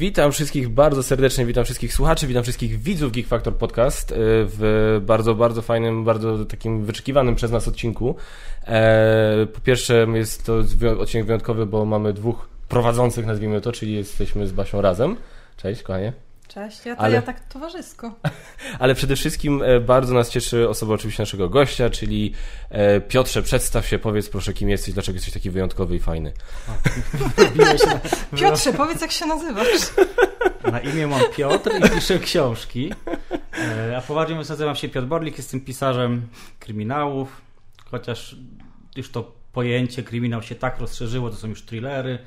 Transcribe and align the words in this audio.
Witam 0.00 0.32
wszystkich 0.32 0.68
bardzo 0.68 1.02
serdecznie, 1.02 1.46
witam 1.46 1.64
wszystkich 1.64 1.94
słuchaczy, 1.94 2.26
witam 2.26 2.42
wszystkich 2.42 2.80
widzów 2.80 3.12
Geek 3.12 3.26
Factor 3.26 3.56
Podcast 3.56 4.12
e, 4.12 4.14
w 4.18 5.00
bardzo, 5.06 5.34
bardzo 5.34 5.62
fajnym, 5.62 6.04
bardzo 6.04 6.44
takim 6.44 6.84
wyczekiwanym 6.84 7.34
przez 7.34 7.50
nas 7.50 7.68
odcinku. 7.68 8.14
E, 8.66 9.46
po 9.54 9.60
pierwsze 9.60 10.06
jest 10.14 10.46
to 10.46 10.62
odcinek 10.98 11.26
wyjątkowy, 11.26 11.66
bo 11.66 11.84
mamy 11.84 12.12
dwóch 12.12 12.48
prowadzących, 12.68 13.26
nazwijmy 13.26 13.60
to, 13.60 13.72
czyli 13.72 13.94
jesteśmy 13.94 14.46
z 14.46 14.52
Basią 14.52 14.80
razem. 14.80 15.16
Cześć, 15.56 15.82
kochanie. 15.82 16.12
Cześć, 16.54 16.86
ja, 16.86 16.96
to, 16.96 17.02
ale, 17.02 17.14
ja 17.14 17.22
tak 17.22 17.40
towarzysko. 17.40 18.14
Ale 18.78 18.94
przede 18.94 19.16
wszystkim 19.16 19.62
e, 19.62 19.80
bardzo 19.80 20.14
nas 20.14 20.30
cieszy 20.30 20.68
osoba 20.68 20.94
oczywiście 20.94 21.22
naszego 21.22 21.48
gościa, 21.48 21.90
czyli 21.90 22.34
e, 22.70 23.00
Piotrze, 23.00 23.42
przedstaw 23.42 23.86
się, 23.86 23.98
powiedz 23.98 24.28
proszę 24.28 24.52
kim 24.52 24.68
jesteś, 24.68 24.94
dlaczego 24.94 25.16
jesteś 25.16 25.34
taki 25.34 25.50
wyjątkowy 25.50 25.96
i 25.96 25.98
fajny. 25.98 26.32
Piotrze, 28.40 28.72
powiedz 28.72 29.00
jak 29.00 29.12
się 29.12 29.26
nazywasz. 29.26 29.66
Na 30.72 30.80
imię 30.80 31.06
mam 31.06 31.20
Piotr 31.36 31.70
i 31.78 31.90
piszę 31.90 32.18
książki. 32.18 32.92
E, 33.58 33.96
a 33.96 34.00
poważnie 34.00 34.34
mówiąc 34.34 34.48
nazywam 34.48 34.76
się 34.76 34.88
Piotr 34.88 35.06
Borlik, 35.06 35.38
jestem 35.38 35.60
pisarzem 35.60 36.28
kryminałów, 36.60 37.40
chociaż 37.90 38.36
już 38.96 39.10
to 39.10 39.32
pojęcie 39.52 40.02
kryminał 40.02 40.42
się 40.42 40.54
tak 40.54 40.78
rozszerzyło, 40.78 41.30
to 41.30 41.36
są 41.36 41.48
już 41.48 41.62
thrillery, 41.62 42.18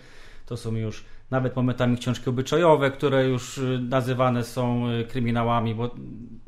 to 0.45 0.57
są 0.57 0.75
już 0.75 1.03
nawet 1.31 1.55
momentami 1.55 1.97
książki 1.97 2.29
obyczajowe, 2.29 2.91
które 2.91 3.25
już 3.25 3.57
y, 3.57 3.79
nazywane 3.89 4.43
są 4.43 4.89
y, 4.89 5.03
kryminałami, 5.03 5.75
bo 5.75 5.95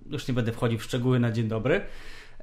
już 0.10 0.28
nie 0.28 0.34
będę 0.34 0.52
wchodził 0.52 0.80
w 0.80 0.84
szczegóły 0.84 1.20
na 1.20 1.32
dzień 1.32 1.48
dobry. 1.48 1.82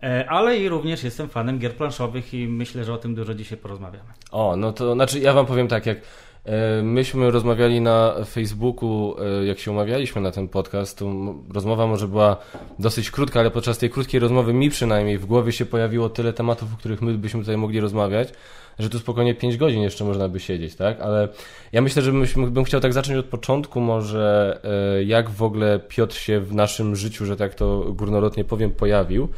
E, 0.03 0.31
ale 0.31 0.59
i 0.59 0.69
również 0.69 1.05
jestem 1.05 1.29
fanem 1.29 1.59
gier 1.59 1.77
planszowych 1.77 2.35
i 2.35 2.49
myślę, 2.49 2.85
że 2.85 2.95
o 2.95 2.99
tym 2.99 3.15
dużo 3.15 3.35
dzisiaj 3.35 3.59
porozmawiamy. 3.59 4.09
O, 4.31 4.57
no 4.57 4.73
to 4.73 4.95
znaczy 4.95 5.21
ja 5.21 5.33
wam 5.33 5.47
powiem 5.47 5.69
tak, 5.69 5.87
jak 5.87 5.99
e, 6.45 6.83
myśmy 6.83 7.31
rozmawiali 7.31 7.81
na 7.81 8.15
Facebooku, 8.25 9.17
e, 9.41 9.45
jak 9.45 9.59
się 9.59 9.71
umawialiśmy 9.71 10.23
na 10.23 10.31
ten 10.31 10.49
podcast, 10.49 10.99
to 10.99 11.35
rozmowa 11.55 11.87
może 11.87 12.09
była 12.09 12.37
dosyć 12.79 13.11
krótka, 13.11 13.41
ale 13.41 13.51
podczas 13.51 13.79
tej 13.79 13.91
krótkiej 13.91 14.21
rozmowy 14.21 14.53
mi 14.53 14.71
przynajmniej 14.71 15.19
w 15.19 15.27
głowie 15.27 15.53
się 15.53 15.67
pojawiło 15.67 16.09
tyle 16.09 16.33
tematów, 16.33 16.75
o 16.75 16.77
których 16.77 17.03
my 17.03 17.19
byśmy 17.19 17.41
tutaj 17.41 17.57
mogli 17.57 17.81
rozmawiać, 17.81 18.33
że 18.79 18.91
tu 18.91 18.99
spokojnie 18.99 19.35
5 19.35 19.57
godzin 19.57 19.83
jeszcze 19.83 20.05
można 20.05 20.29
by 20.29 20.41
siedzieć, 20.41 20.75
tak? 20.75 21.01
Ale 21.01 21.29
ja 21.73 21.83
myślę, 21.83 22.03
że 22.03 22.13
bym 22.37 22.65
chciał 22.65 22.81
tak 22.81 22.93
zacząć 22.93 23.19
od 23.19 23.27
początku 23.27 23.81
może, 23.81 24.61
e, 24.99 25.05
jak 25.05 25.31
w 25.31 25.43
ogóle 25.43 25.81
Piotr 25.89 26.17
się 26.17 26.41
w 26.41 26.55
naszym 26.55 26.97
życiu, 26.97 27.27
że 27.27 27.37
tak 27.37 27.55
to 27.55 27.85
górnolotnie 27.93 28.45
powiem, 28.45 28.71
pojawił. 28.71 29.29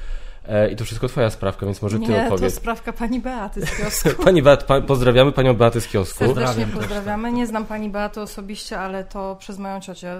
E, 0.49 0.71
I 0.71 0.77
to 0.77 0.85
wszystko 0.85 1.09
twoja 1.09 1.31
sprawka, 1.31 1.67
więc 1.67 1.83
może 1.83 1.99
ty 1.99 2.09
Nie, 2.09 2.27
opowiedz. 2.27 2.55
to 2.55 2.61
sprawka 2.61 2.93
pani 2.93 3.21
Beaty 3.21 3.67
z 3.67 3.77
kiosku. 3.77 4.09
pani 4.25 4.43
Beat, 4.43 4.65
pa, 4.65 4.81
pozdrawiamy 4.81 5.33
panią 5.33 5.55
Beatę 5.55 5.81
z 5.81 5.89
kiosku. 5.89 6.19
Serdecznie 6.19 6.67
pozdrawiamy. 6.67 7.33
Nie 7.33 7.47
znam 7.47 7.67
pani 7.67 7.91
Beaty 7.91 8.21
osobiście, 8.21 8.79
ale 8.79 9.05
to 9.05 9.37
przez 9.37 9.59
moją 9.59 9.81
ciocię. 9.81 10.17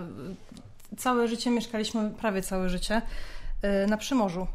Całe 0.97 1.29
życie 1.29 1.51
mieszkaliśmy, 1.51 2.11
prawie 2.11 2.43
całe 2.43 2.69
życie, 2.69 3.03
e, 3.63 3.87
na 3.87 3.97
Przymorzu 3.97 4.47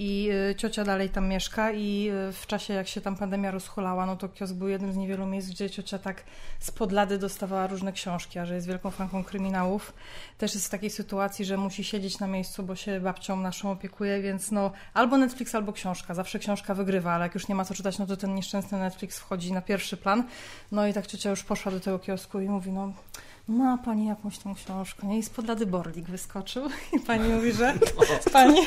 i 0.00 0.30
y, 0.50 0.54
ciocia 0.54 0.84
dalej 0.84 1.08
tam 1.08 1.28
mieszka 1.28 1.72
i 1.72 2.10
y, 2.28 2.32
w 2.32 2.46
czasie 2.46 2.74
jak 2.74 2.88
się 2.88 3.00
tam 3.00 3.16
pandemia 3.16 3.50
rozchulała, 3.50 4.06
no 4.06 4.16
to 4.16 4.28
kiosk 4.28 4.54
był 4.54 4.68
jednym 4.68 4.92
z 4.92 4.96
niewielu 4.96 5.26
miejsc, 5.26 5.48
gdzie 5.48 5.70
ciocia 5.70 5.98
tak 5.98 6.24
z 6.60 6.70
podlady 6.70 7.18
dostawała 7.18 7.66
różne 7.66 7.92
książki, 7.92 8.38
a 8.38 8.46
że 8.46 8.54
jest 8.54 8.66
wielką 8.66 8.90
fanką 8.90 9.24
kryminałów, 9.24 9.92
też 10.38 10.54
jest 10.54 10.66
w 10.66 10.70
takiej 10.70 10.90
sytuacji, 10.90 11.44
że 11.44 11.56
musi 11.56 11.84
siedzieć 11.84 12.18
na 12.18 12.26
miejscu, 12.26 12.62
bo 12.62 12.76
się 12.76 13.00
babcią 13.00 13.36
naszą 13.36 13.70
opiekuje, 13.70 14.22
więc 14.22 14.50
no 14.50 14.72
albo 14.94 15.18
Netflix, 15.18 15.54
albo 15.54 15.72
książka. 15.72 16.14
Zawsze 16.14 16.38
książka 16.38 16.74
wygrywa, 16.74 17.12
ale 17.12 17.24
jak 17.24 17.34
już 17.34 17.48
nie 17.48 17.54
ma 17.54 17.64
co 17.64 17.74
czytać, 17.74 17.98
no 17.98 18.06
to 18.06 18.16
ten 18.16 18.34
nieszczęsny 18.34 18.78
Netflix 18.78 19.18
wchodzi 19.18 19.52
na 19.52 19.60
pierwszy 19.60 19.96
plan. 19.96 20.24
No 20.72 20.86
i 20.86 20.92
tak 20.92 21.06
ciocia 21.06 21.30
już 21.30 21.44
poszła 21.44 21.72
do 21.72 21.80
tego 21.80 21.98
kiosku 21.98 22.40
i 22.40 22.48
mówi, 22.48 22.72
no 22.72 22.92
ma 23.48 23.78
pani 23.78 24.06
jakąś 24.06 24.38
tą 24.38 24.54
książkę, 24.54 25.06
nie? 25.06 25.18
I 25.18 25.22
spod 25.22 25.48
lady 25.48 25.66
Borlik 25.66 26.06
wyskoczył 26.06 26.62
i 26.92 27.00
pani 27.00 27.28
mówi, 27.34 27.52
że 27.52 27.74
pani... 28.32 28.60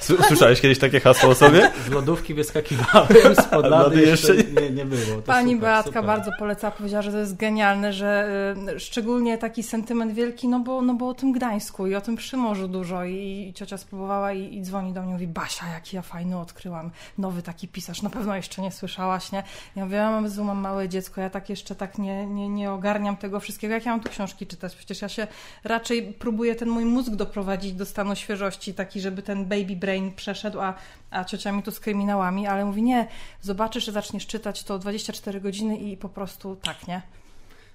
Słyszałeś 0.00 0.60
kiedyś 0.60 0.78
takie 0.78 1.00
hasło 1.00 1.30
o 1.30 1.34
sobie? 1.34 1.70
Z 1.86 1.90
lodówki 1.90 2.34
wyskakiwałem, 2.34 3.36
spod 3.46 3.66
lady 3.66 4.02
jeszcze 4.02 4.36
nie, 4.36 4.70
nie 4.70 4.84
było. 4.84 5.16
To 5.16 5.22
pani 5.22 5.52
super, 5.52 5.68
Beatka 5.68 5.90
super. 5.90 6.04
bardzo 6.04 6.30
poleca, 6.38 6.70
powiedziała, 6.70 7.02
że 7.02 7.12
to 7.12 7.18
jest 7.18 7.36
genialne, 7.36 7.92
że 7.92 8.28
y, 8.76 8.80
szczególnie 8.80 9.38
taki 9.38 9.62
sentyment 9.62 10.12
wielki, 10.12 10.48
no 10.48 10.60
bo, 10.60 10.82
no 10.82 10.94
bo 10.94 11.08
o 11.08 11.14
tym 11.14 11.32
Gdańsku 11.32 11.86
i 11.86 11.94
o 11.94 12.00
tym 12.00 12.16
Przymorzu 12.16 12.68
dużo 12.68 13.04
i, 13.04 13.46
i 13.48 13.54
ciocia 13.54 13.78
spróbowała 13.78 14.32
i, 14.32 14.56
i 14.56 14.62
dzwoni 14.62 14.92
do 14.92 15.02
mnie 15.02 15.10
i 15.10 15.12
mówi, 15.12 15.26
Basia, 15.26 15.66
jaki 15.66 15.96
ja 15.96 16.02
fajny 16.02 16.38
odkryłam, 16.38 16.90
nowy 17.18 17.42
taki 17.42 17.68
pisarz, 17.68 18.02
na 18.02 18.10
pewno 18.10 18.36
jeszcze 18.36 18.62
nie 18.62 18.72
słyszałaś, 18.72 19.32
nie? 19.32 19.42
Ja 19.76 19.84
mówię, 19.84 19.96
ja 19.96 20.10
mam, 20.10 20.28
mam 20.44 20.58
małe 20.58 20.88
dziecko, 20.88 21.20
ja 21.20 21.30
tak 21.30 21.50
jeszcze 21.50 21.74
tak 21.74 21.98
nie, 21.98 22.26
nie, 22.26 22.48
nie 22.48 22.72
ogarniam 22.72 23.16
tego 23.16 23.40
wszystkiego, 23.40 23.74
jak 23.74 23.86
ja 23.86 23.92
mam 23.92 24.00
tu 24.00 24.08
książkę 24.08 24.25
książki 24.26 24.46
czytać. 24.46 24.76
Przecież 24.76 25.02
ja 25.02 25.08
się 25.08 25.26
raczej 25.64 26.14
próbuję 26.18 26.54
ten 26.54 26.68
mój 26.68 26.84
mózg 26.84 27.10
doprowadzić 27.10 27.72
do 27.72 27.86
stanu 27.86 28.16
świeżości, 28.16 28.74
taki, 28.74 29.00
żeby 29.00 29.22
ten 29.22 29.44
baby 29.44 29.76
brain 29.76 30.12
przeszedł, 30.12 30.60
a, 30.60 30.74
a 31.10 31.24
ciocia 31.24 31.52
mi 31.52 31.62
tu 31.62 31.70
z 31.70 31.80
kryminałami, 31.80 32.46
ale 32.46 32.64
mówi, 32.64 32.82
nie, 32.82 33.08
zobaczysz, 33.42 33.84
że 33.84 33.92
zaczniesz 33.92 34.26
czytać 34.26 34.64
to 34.64 34.78
24 34.78 35.40
godziny 35.40 35.76
i 35.76 35.96
po 35.96 36.08
prostu 36.08 36.56
tak, 36.56 36.88
nie? 36.88 37.02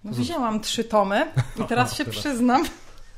No 0.04 0.12
wzięłam 0.12 0.60
trzy 0.60 0.84
tomy 0.84 1.28
i 1.60 1.64
teraz 1.72 1.96
się 1.96 2.06
przyznam, 2.06 2.64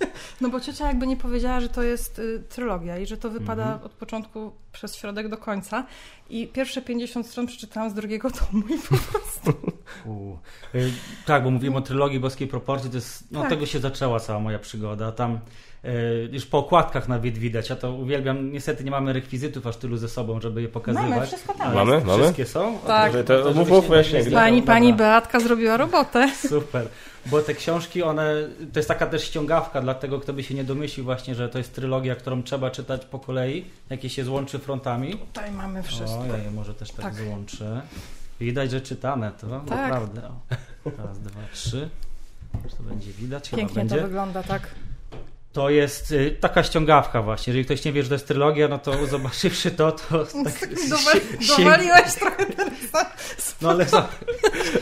no 0.41 0.49
bo 0.49 0.59
ciocia 0.59 0.87
jakby 0.87 1.07
nie 1.07 1.17
powiedziała, 1.17 1.59
że 1.59 1.69
to 1.69 1.83
jest 1.83 2.19
y, 2.19 2.43
trylogia 2.49 2.97
i 2.97 3.05
że 3.05 3.17
to 3.17 3.29
wypada 3.29 3.65
mm 3.65 3.79
-hmm. 3.79 3.85
od 3.85 3.91
początku 3.91 4.51
przez 4.71 4.95
środek 4.95 5.27
do 5.29 5.37
końca. 5.37 5.85
I 6.29 6.47
pierwsze 6.47 6.81
50 6.81 7.27
stron 7.27 7.47
przeczytałam 7.47 7.89
z 7.89 7.93
drugiego 7.93 8.31
tomu 8.31 8.63
i 8.67 8.77
po 8.77 8.97
prostu... 8.97 9.53
Y, 10.75 10.91
tak, 11.25 11.43
bo 11.43 11.51
mówimy 11.51 11.77
o 11.77 11.81
trylogii 11.81 12.19
boskiej 12.19 12.47
proporcji, 12.47 12.89
to 12.89 12.95
jest, 12.95 13.31
no 13.31 13.41
tak. 13.41 13.49
tego 13.49 13.65
się 13.65 13.79
zaczęła 13.79 14.19
cała 14.19 14.39
moja 14.39 14.59
przygoda. 14.59 15.11
Tam 15.11 15.39
y, 15.85 16.29
już 16.31 16.45
po 16.45 16.57
okładkach 16.57 17.07
nawet 17.07 17.37
widać, 17.37 17.69
ja 17.69 17.75
to 17.75 17.93
uwielbiam. 17.93 18.51
Niestety 18.51 18.83
nie 18.83 18.91
mamy 18.91 19.13
rekwizytów 19.13 19.67
aż 19.67 19.77
tylu 19.77 19.97
ze 19.97 20.09
sobą, 20.09 20.41
żeby 20.41 20.61
je 20.61 20.69
pokazywać. 20.69 21.09
Mamy, 21.09 21.27
wszystko 21.27 21.53
tam 21.53 21.73
Mamy? 21.73 22.01
Mamy? 22.05 22.23
Wszystkie 22.23 22.45
są? 22.45 22.79
Tak. 22.87 23.11
To, 23.11 23.23
to, 23.23 23.43
to, 23.43 23.53
mów, 23.53 23.69
mów, 23.69 23.85
Pani, 24.33 24.61
pani 24.61 24.93
Beatka 24.93 25.39
zrobiła 25.39 25.77
robotę. 25.77 26.31
Super 26.35 26.87
bo 27.25 27.41
te 27.41 27.53
książki, 27.53 28.03
one, 28.03 28.33
to 28.73 28.79
jest 28.79 28.89
taka 28.89 29.07
też 29.07 29.23
ściągawka 29.23 29.81
dla 29.81 29.93
tego, 29.93 30.19
kto 30.19 30.33
by 30.33 30.43
się 30.43 30.53
nie 30.55 30.63
domyślił 30.63 31.05
właśnie, 31.05 31.35
że 31.35 31.49
to 31.49 31.57
jest 31.57 31.75
trylogia, 31.75 32.15
którą 32.15 32.43
trzeba 32.43 32.71
czytać 32.71 33.05
po 33.05 33.19
kolei, 33.19 33.65
jakie 33.89 34.09
się 34.09 34.23
złączy 34.23 34.59
frontami. 34.59 35.17
Tutaj 35.17 35.51
mamy 35.51 35.83
wszystko. 35.83 36.19
O, 36.19 36.25
ja 36.25 36.37
je 36.37 36.51
może 36.51 36.73
też 36.73 36.91
tak, 36.91 37.01
tak. 37.01 37.15
złączę. 37.15 37.81
Widać, 38.39 38.71
że 38.71 38.81
czytane 38.81 39.31
to, 39.41 39.47
tak. 39.47 39.69
naprawdę. 39.69 40.21
O. 40.85 40.91
Raz, 40.97 41.19
dwa, 41.19 41.39
trzy. 41.53 41.89
Czy 42.69 42.75
to 42.75 42.83
będzie 42.83 43.11
widać? 43.11 43.49
Pięknie 43.49 43.75
będzie. 43.75 43.95
to 43.95 44.01
wygląda, 44.01 44.43
tak. 44.43 44.67
To 45.53 45.69
jest 45.69 46.11
y, 46.11 46.37
taka 46.39 46.63
ściągawka 46.63 47.21
właśnie. 47.21 47.51
Jeżeli 47.51 47.65
ktoś 47.65 47.85
nie 47.85 47.93
wie, 47.93 48.03
że 48.03 48.09
to 48.09 48.15
jest 48.15 48.27
trylogia, 48.27 48.67
no 48.67 48.79
to 48.79 49.05
zobaczywszy 49.07 49.71
to, 49.71 49.91
to 49.91 50.25
tak 50.43 50.69
Dowaliłeś 51.57 52.13
trochę 52.13 52.45
ten 52.45 52.69
No 53.61 53.69
ale 53.69 53.85
za... 53.85 54.07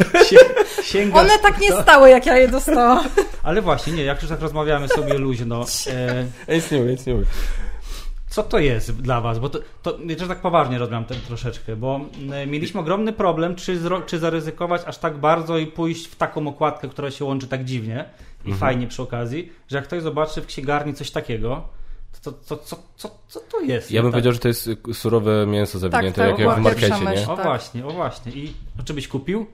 sięga... 0.84 1.20
One 1.20 1.40
tak 1.40 1.59
nie 1.59 1.82
stały, 1.82 2.09
jak 2.09 2.26
ja 2.26 2.38
je 2.38 2.48
dostałam. 2.48 3.06
Ale 3.44 3.62
właśnie, 3.62 3.94
nie, 3.94 4.04
jak 4.04 4.22
już 4.22 4.30
tak 4.30 4.42
rozmawiamy 4.42 4.88
sobie 4.88 5.18
luźno. 5.18 5.66
E... 5.88 6.56
Nic 6.56 6.72
nie 6.72 6.80
mówię, 6.80 6.92
nic 6.92 7.06
nie 7.06 7.14
mówię. 7.14 7.26
Co 8.30 8.44
to 8.44 8.59
jest 8.59 9.02
dla 9.02 9.22
Was? 9.22 9.40
Bo 9.40 9.50
to, 9.50 9.59
to 9.82 9.98
że 10.20 10.28
tak 10.28 10.42
poważnie 10.42 10.78
rozmawiam 10.78 11.06
ten 11.06 11.22
troszeczkę, 11.22 11.76
bo 11.76 12.00
e, 12.32 12.48
mieliśmy 12.48 12.80
ogromny 12.80 13.14
problem, 13.14 13.56
czy, 13.56 13.80
zro, 13.80 14.02
czy 14.02 14.20
zaryzykować 14.20 14.82
aż 14.86 14.98
tak 14.98 15.18
bardzo 15.18 15.58
i 15.58 15.68
pójść 15.68 16.08
w 16.08 16.16
taką 16.16 16.48
okładkę, 16.48 16.88
która 16.88 17.12
się 17.12 17.26
łączy 17.26 17.48
tak 17.48 17.66
dziwnie 17.66 18.06
i 18.46 18.52
mhm. 18.52 18.57
fajnie 18.57 18.88
przy 18.88 19.02
okazji, 19.02 19.52
że 19.68 19.78
jak 19.78 19.85
ktoś 19.85 20.02
zobaczy 20.02 20.41
w 20.41 20.46
księgarni 20.46 20.94
coś 20.94 21.12
takiego, 21.12 21.68
to, 22.24 22.31
to, 22.31 22.57
co, 22.57 22.78
co, 22.96 23.19
co 23.28 23.40
to 23.40 23.62
jest? 23.62 23.91
Ja 23.91 24.02
bym 24.02 24.12
tak? 24.12 24.13
powiedział, 24.13 24.34
że 24.34 24.40
to 24.40 24.47
jest 24.47 24.69
surowe 24.94 25.47
mięso 25.47 25.79
zawinięte, 25.79 26.22
tak, 26.22 26.29
tak, 26.29 26.40
jak, 26.40 26.47
jak 26.47 26.59
w 26.59 26.62
markecie, 26.62 27.06
nie? 27.16 27.29
O 27.29 27.35
właśnie, 27.35 27.85
o 27.85 27.91
właśnie. 27.91 28.32
I 28.32 28.53
czy 28.85 28.93
byś 28.93 29.08
kupił? 29.08 29.46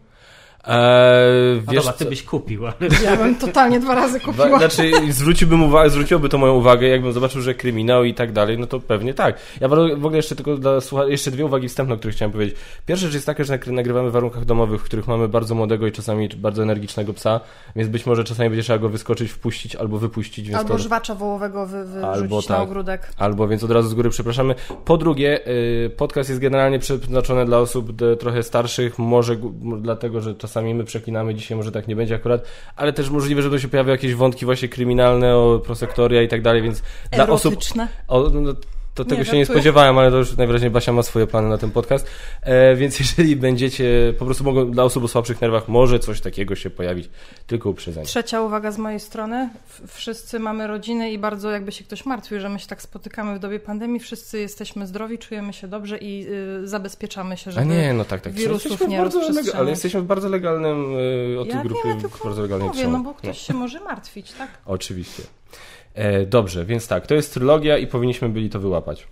Eee, 0.68 1.62
wiesz, 1.72 1.86
dobra, 1.86 1.94
ty 1.94 2.06
byś 2.06 2.24
kupił. 2.24 2.66
Ale... 2.66 2.76
Ja 3.04 3.18
bym 3.18 3.36
totalnie 3.36 3.80
dwa 3.80 3.96
razy 3.96 4.20
kupiła. 4.20 4.58
Znaczy, 4.58 4.92
zwróciłbym 5.10 5.64
uwagę, 5.64 5.90
zwróciłoby 5.90 6.30
to 6.30 6.38
moją 6.38 6.54
uwagę, 6.54 6.88
jakbym 6.88 7.14
zobaczył, 7.14 7.42
że 7.42 7.54
kryminał 7.54 8.04
i 8.04 8.14
tak 8.14 8.32
dalej, 8.32 8.58
no 8.58 8.68
to 8.68 8.80
pewnie 8.80 9.14
tak. 9.14 9.40
Ja 9.62 9.68
w 9.68 9.74
ogóle 9.74 10.18
jeszcze 10.18 10.36
tylko 10.36 10.58
dla 10.58 10.82
słucha... 10.82 11.06
jeszcze 11.06 11.32
dwie 11.32 11.46
uwagi 11.46 11.68
wstępne, 11.68 11.96
o 11.96 11.98
których 11.98 12.16
chciałem 12.16 12.32
powiedzieć. 12.32 12.56
Pierwsza 12.86 13.06
rzecz 13.06 13.14
jest 13.14 13.26
taka, 13.26 13.44
że 13.44 13.60
nagrywamy 13.68 14.10
w 14.10 14.14
warunkach 14.14 14.46
domowych, 14.46 14.82
w 14.82 14.84
których 14.84 15.08
mamy 15.08 15.28
bardzo 15.28 15.56
młodego 15.56 15.88
i 15.88 15.92
czasami 15.92 16.30
bardzo 16.30 16.64
energicznego 16.64 17.14
psa, 17.14 17.40
więc 17.76 17.90
być 17.90 18.06
może 18.06 18.24
czasami 18.24 18.50
będzie 18.50 18.64
trzeba 18.64 18.80
go 18.80 18.90
wyskoczyć, 18.90 19.32
wpuścić 19.32 19.76
albo 19.76 19.98
wypuścić. 19.98 20.50
albo 20.50 20.74
to... 20.74 20.80
żwacza 20.80 21.16
wołowego 21.16 21.66
wy, 21.66 21.86
wyrzucić 21.86 22.22
albo, 22.22 22.42
tak, 22.42 22.50
na 22.50 22.62
ogródek. 22.62 23.14
Albo, 23.18 23.48
więc 23.48 23.64
od 23.64 23.72
razu 23.72 23.90
z 23.90 23.94
góry 23.94 24.10
przepraszamy. 24.10 24.56
Po 24.86 24.98
drugie, 24.98 25.40
yy, 25.84 25.90
podcast 25.90 26.30
jest 26.30 26.42
generalnie 26.42 26.80
przeznaczony 26.80 27.46
dla 27.46 27.58
osób 27.58 27.92
trochę 28.20 28.44
starszych, 28.44 29.00
może 29.00 29.36
dlatego, 29.82 30.22
że 30.22 30.36
czasami 30.36 30.47
my 30.74 30.84
przeklinamy 30.84 31.36
dzisiaj 31.36 31.58
może 31.58 31.72
tak 31.72 31.88
nie 31.88 31.96
będzie 31.96 32.16
akurat, 32.16 32.44
ale 32.76 32.94
też 32.94 33.10
możliwe, 33.10 33.42
że 33.42 33.50
to 33.50 33.60
się 33.60 33.68
pojawią 33.68 33.92
jakieś 33.92 34.16
wątki 34.16 34.46
właśnie 34.46 34.70
kryminalne, 34.70 35.36
o 35.36 35.62
prosektoria 35.66 36.22
i 36.22 36.28
tak 36.28 36.42
dalej, 36.42 36.62
więc 36.62 36.84
Erotyczne. 37.12 37.88
dla 38.08 38.20
osób... 38.20 38.36
O, 38.36 38.40
no, 38.40 38.54
To 38.98 39.06
tego 39.06 39.22
Nie, 39.22 39.26
się 39.26 39.38
nie 39.38 39.46
spodziewałem, 39.46 39.98
ale 39.98 40.12
to 40.12 40.18
już 40.18 40.38
najwyraźniej 40.38 40.72
Basia 40.72 40.92
ma 40.92 41.04
swoje 41.04 41.28
plany 41.28 41.50
na 41.50 41.58
ten 41.58 41.72
podcast. 41.72 42.08
E, 42.42 42.76
więc 42.76 43.00
jeżeli 43.00 43.36
będziecie, 43.36 44.14
po 44.20 44.26
prostu 44.26 44.44
mogą, 44.44 44.72
dla 44.72 44.84
osób 44.84 45.04
o 45.04 45.08
słabszych 45.08 45.42
nerwach 45.42 45.68
może 45.68 46.00
coś 46.00 46.22
takiego 46.22 46.56
się 46.56 46.70
pojawić. 46.70 47.10
Tylko 47.48 47.70
uprzedzenie. 47.70 48.06
Trzecia 48.06 48.42
uwaga 48.42 48.72
z 48.72 48.78
mojej 48.78 49.00
strony. 49.00 49.50
Wszyscy 49.88 50.40
mamy 50.40 50.68
rodziny 50.68 51.12
i 51.12 51.18
bardzo 51.18 51.52
jakby 51.52 51.72
się 51.72 51.84
ktoś 51.84 52.06
martwił, 52.06 52.40
że 52.40 52.50
my 52.50 52.60
się 52.60 52.68
tak 52.68 52.82
spotykamy 52.82 53.36
w 53.36 53.40
dobie 53.40 53.60
pandemii. 53.60 54.00
Wszyscy 54.00 54.40
jesteśmy 54.40 54.88
zdrowi, 54.88 55.18
czujemy 55.18 55.54
się 55.54 55.68
dobrze 55.68 55.98
i 55.98 56.28
y, 56.64 56.68
zabezpieczamy 56.68 57.38
się, 57.38 57.50
A 57.50 57.54
żeby... 57.54 57.66
nie, 57.66 57.94
no 57.94 58.06
tak, 58.06 58.22
tak. 58.22 58.34
wirusów 58.34 58.88
nie 58.88 59.04
rozprzestrzeniać. 59.04 59.56
Ale 59.56 59.70
jesteśmy 59.70 60.02
w 60.02 60.06
bardzo 60.06 60.30
legalnym, 60.30 60.96
y, 61.34 61.40
od 61.40 61.48
tej 61.48 61.58
ja 61.58 61.64
grupy, 61.64 61.88
wiem, 61.88 61.98
ja 61.98 62.08
w 62.08 62.12
tylko 62.12 62.24
bardzo 62.24 62.42
legalnej 62.42 62.68
mówię, 62.68 62.88
no 62.88 63.00
bo 63.00 63.14
ktoś 63.14 63.42
się 63.42 63.54
może 63.54 63.80
martwić, 63.80 64.32
tak? 64.32 64.50
Oczywiście. 64.66 65.24
E, 65.98 66.26
dobrze, 66.26 66.66
więc 66.66 66.88
tak, 66.88 67.08
to 67.08 67.14
jest 67.16 67.34
trylogia 67.34 67.78
i 67.78 67.88
powinniśmy 67.88 68.30
byli 68.30 68.50
to 68.50 68.60
wyłapać. 68.60 69.08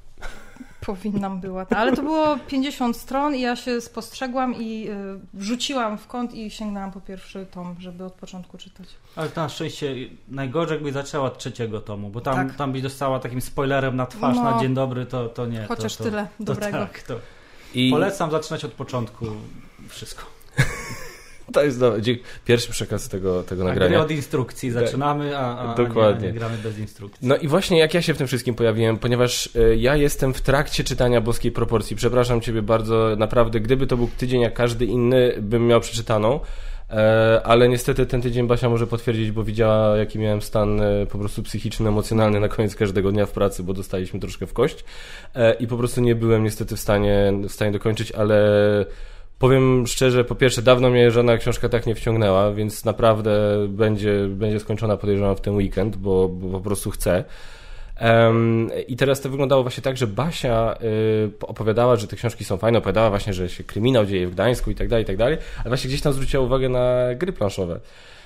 Powinnam 0.85 1.39
była. 1.41 1.65
ta- 1.65 1.77
Ale 1.77 1.95
to 1.95 2.01
było 2.01 2.37
50 2.47 2.97
stron 2.97 3.35
i 3.35 3.41
ja 3.41 3.55
się 3.55 3.81
spostrzegłam 3.81 4.55
i 4.55 4.89
y, 4.89 4.93
wrzuciłam 5.33 5.97
w 5.97 6.07
kąt 6.07 6.33
i 6.33 6.51
sięgnęłam 6.51 6.91
po 6.91 7.01
pierwszy 7.01 7.45
tom, 7.45 7.75
żeby 7.79 8.03
od 8.05 8.13
początku 8.13 8.57
czytać. 8.57 8.87
Ale 9.15 9.29
na 9.35 9.49
szczęście 9.49 9.95
najgorzej 10.27 10.75
jakby 10.75 10.91
zaczęła 10.91 11.25
od 11.27 11.37
trzeciego 11.37 11.81
tomu, 11.81 12.09
bo 12.09 12.21
tam, 12.21 12.35
Tak. 12.47 12.57
tam 12.57 12.71
byś 12.71 12.81
dostała 12.81 13.19
takim 13.19 13.41
spoilerem 13.41 13.95
na 13.95 14.05
twarz 14.05 14.35
No. 14.35 14.43
na 14.43 14.59
dzień 14.59 14.73
dobry, 14.73 15.05
to, 15.05 15.29
to 15.29 15.45
nie. 15.45 15.65
Chociaż 15.67 15.95
to, 15.95 16.03
to, 16.03 16.09
tyle 16.09 16.27
to 16.37 16.43
dobrego. 16.43 16.77
tak, 16.77 17.01
to 17.03 17.15
I 17.73 17.89
Polecam 17.91 18.31
zaczynać 18.31 18.65
od 18.65 18.71
początku 18.71 19.25
wszystko. 19.89 20.23
to 21.53 21.63
jest 21.63 21.79
do... 21.79 21.95
pierwszy 22.45 22.71
przekaz 22.71 23.09
tego, 23.09 23.43
tego 23.43 23.63
Tak, 23.63 23.73
nagrania. 23.73 24.01
od 24.01 24.11
instrukcji 24.11 24.71
zaczynamy, 24.71 25.37
a, 25.37 25.57
a, 25.57 25.71
a 25.71 25.75
Dokładnie. 25.75 26.27
Nie, 26.27 26.33
nie 26.33 26.39
gramy 26.39 26.57
bez 26.63 26.79
instrukcji. 26.79 27.27
No 27.27 27.37
i 27.37 27.47
właśnie 27.47 27.79
jak 27.79 27.93
ja 27.93 28.01
się 28.01 28.13
w 28.13 28.17
tym 28.17 28.27
wszystkim 28.27 28.55
pojawiłem, 28.55 28.97
ponieważ 28.97 29.49
e, 29.55 29.75
ja 29.75 29.95
jestem 29.95 30.33
w 30.33 30.41
trakcie 30.41 30.83
czytania 30.83 31.21
boskiej 31.21 31.51
proporcji. 31.51 31.95
Przepraszam 31.95 32.41
Ciebie 32.41 32.61
bardzo, 32.61 33.15
naprawdę, 33.17 33.59
gdyby 33.59 33.87
to 33.87 33.97
był 33.97 34.09
tydzień 34.17 34.41
jak 34.41 34.53
każdy 34.53 34.85
inny, 34.85 35.33
bym 35.41 35.67
miał 35.67 35.81
przeczytaną. 35.81 36.39
E, 36.89 37.41
ale 37.43 37.69
niestety 37.69 38.05
ten 38.05 38.21
tydzień 38.21 38.47
Basia 38.47 38.69
może 38.69 38.87
potwierdzić, 38.87 39.31
bo 39.31 39.43
widziała 39.43 39.97
jaki 39.97 40.19
miałem 40.19 40.41
stan 40.41 40.81
e, 40.81 41.05
po 41.05 41.17
prostu 41.17 41.43
psychiczny, 41.43 41.89
emocjonalny 41.89 42.39
na 42.39 42.47
koniec 42.47 42.75
każdego 42.75 43.11
dnia 43.11 43.25
w 43.25 43.31
pracy, 43.31 43.63
bo 43.63 43.73
dostaliśmy 43.73 44.19
troszkę 44.19 44.47
w 44.47 44.53
kość 44.53 44.83
e, 45.35 45.53
i 45.53 45.67
po 45.67 45.77
prostu 45.77 46.01
nie 46.01 46.15
byłem 46.15 46.43
niestety 46.43 46.75
w 46.75 46.79
stanie, 46.79 47.33
w 47.49 47.51
stanie 47.51 47.71
dokończyć, 47.71 48.11
ale 48.11 48.45
powiem 49.39 49.87
szczerze, 49.87 50.23
po 50.23 50.35
pierwsze 50.35 50.61
dawno 50.61 50.89
mnie 50.89 51.11
żadna 51.11 51.37
książka 51.37 51.69
tak 51.69 51.85
nie 51.85 51.95
wciągnęła, 51.95 52.51
więc 52.51 52.85
naprawdę 52.85 53.65
będzie, 53.69 54.27
będzie 54.29 54.59
skończona 54.59 54.97
podejrzewam 54.97 55.35
w 55.35 55.41
ten 55.41 55.55
weekend, 55.55 55.95
bo, 55.95 56.29
bo 56.29 56.49
po 56.51 56.63
prostu 56.63 56.91
chcę. 56.91 57.23
Em, 57.95 58.69
I 58.87 58.95
teraz 58.95 59.21
to 59.21 59.29
wyglądało 59.29 59.63
właśnie 59.63 59.83
tak, 59.83 59.97
że 59.97 60.07
Basia 60.07 60.75
y, 60.81 61.31
opowiadała, 61.41 61.95
że 61.95 62.07
te 62.07 62.15
książki 62.15 62.45
są 62.45 62.57
fajne, 62.57 62.77
opowiadała 62.77 63.09
właśnie, 63.09 63.33
że 63.33 63.49
się 63.49 63.63
kryminał 63.63 64.05
dzieje 64.05 64.27
w 64.27 64.31
Gdańsku 64.31 64.71
i 64.71 64.75
tak 64.75 64.87
dalej, 64.87 65.03
i 65.03 65.07
tak 65.07 65.17
dalej, 65.17 65.37
ale 65.57 65.69
właśnie 65.69 65.87
gdzieś 65.87 66.01
tam 66.01 66.13
zwróciła 66.13 66.43
uwagę 66.43 66.69
na 66.69 67.15
gry 67.15 67.33
planszowe, 67.33 67.79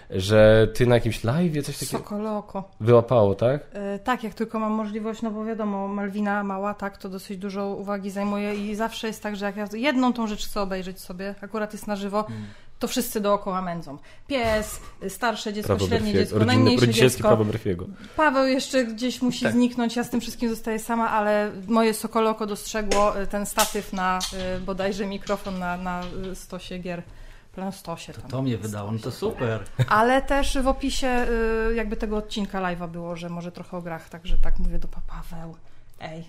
że 0.10 0.68
ty 0.74 0.88
na 0.88 0.96
jakimś 0.96 1.24
live 1.24 1.66
coś 1.66 1.78
takiego 1.78 1.98
Sokole 2.04 2.32
oko. 2.32 2.70
wyłapało, 2.80 3.36
tak? 3.36 3.62
E, 3.74 4.00
Tak, 4.00 4.24
jak 4.24 4.34
tylko 4.34 4.60
mam 4.60 4.72
możliwość, 4.72 5.22
no 5.22 5.32
bo 5.32 5.46
wiadomo, 5.46 5.88
Malwina 5.88 6.44
mała, 6.44 6.74
tak, 6.74 6.98
to 6.98 7.10
dosyć 7.10 7.38
dużo 7.38 7.68
uwagi 7.68 8.10
zajmuje 8.12 8.56
i 8.56 8.76
zawsze 8.76 9.08
jest 9.08 9.24
tak, 9.24 9.36
że 9.36 9.46
jak 9.46 9.58
ja 9.58 9.66
jedną 9.74 10.14
tą 10.14 10.28
rzecz 10.28 10.48
chcę 10.48 10.62
obejrzeć 10.62 11.00
sobie, 11.02 11.36
akurat 11.42 11.74
jest 11.74 11.88
na 11.88 11.96
żywo, 11.96 12.26
Mm. 12.30 12.42
to 12.80 12.88
wszyscy 12.88 13.20
dookoła 13.22 13.62
mędzą. 13.62 13.98
Pies, 14.28 14.80
starsze 15.10 15.54
dziecko, 15.54 15.68
Prawo 15.68 15.88
średnie 15.88 16.14
dziecko, 16.14 16.40
najmniejsze 16.46 16.88
dziecko. 16.90 17.28
prawo 17.28 17.44
Murphy'ego. 17.46 17.86
Paweł 18.18 18.48
jeszcze 18.48 18.86
gdzieś 18.86 19.22
musi 19.22 19.44
Tak. 19.44 19.54
zniknąć, 19.54 19.96
ja 19.96 20.04
z 20.04 20.10
tym 20.10 20.22
wszystkim 20.22 20.50
zostaję 20.50 20.80
sama, 20.80 21.10
ale 21.10 21.52
moje 21.68 21.94
sokoloko 21.94 22.46
dostrzegło 22.46 23.22
y, 23.22 23.28
ten 23.28 23.46
statyw 23.46 23.94
na 23.94 24.20
y, 24.58 24.60
bodajże 24.60 25.06
mikrofon 25.06 25.60
na, 25.60 25.78
na 25.78 26.02
stosie 26.34 26.78
gier. 26.78 27.04
Plan 27.56 27.72
stosie 27.72 28.14
tam. 28.14 28.32
To 28.32 28.42
mnie 28.42 28.58
wydało, 28.58 28.92
no 28.92 29.00
to 29.00 29.12
super. 29.12 29.64
Ale 29.90 30.22
też 30.22 30.58
w 30.58 30.68
opisie 30.68 31.26
y, 31.72 31.76
jakby 31.76 31.96
tego 31.98 32.18
odcinka 32.18 32.62
live'a 32.62 32.90
było, 32.90 33.16
że 33.16 33.30
może 33.30 33.52
trochę 33.52 33.78
o 33.78 33.82
grach, 33.82 34.10
także 34.10 34.38
tak 34.38 34.60
mówię 34.60 34.80
do 34.80 34.88
pa 34.88 35.02
Paweł. 35.08 35.56
Ej, 36.02 36.24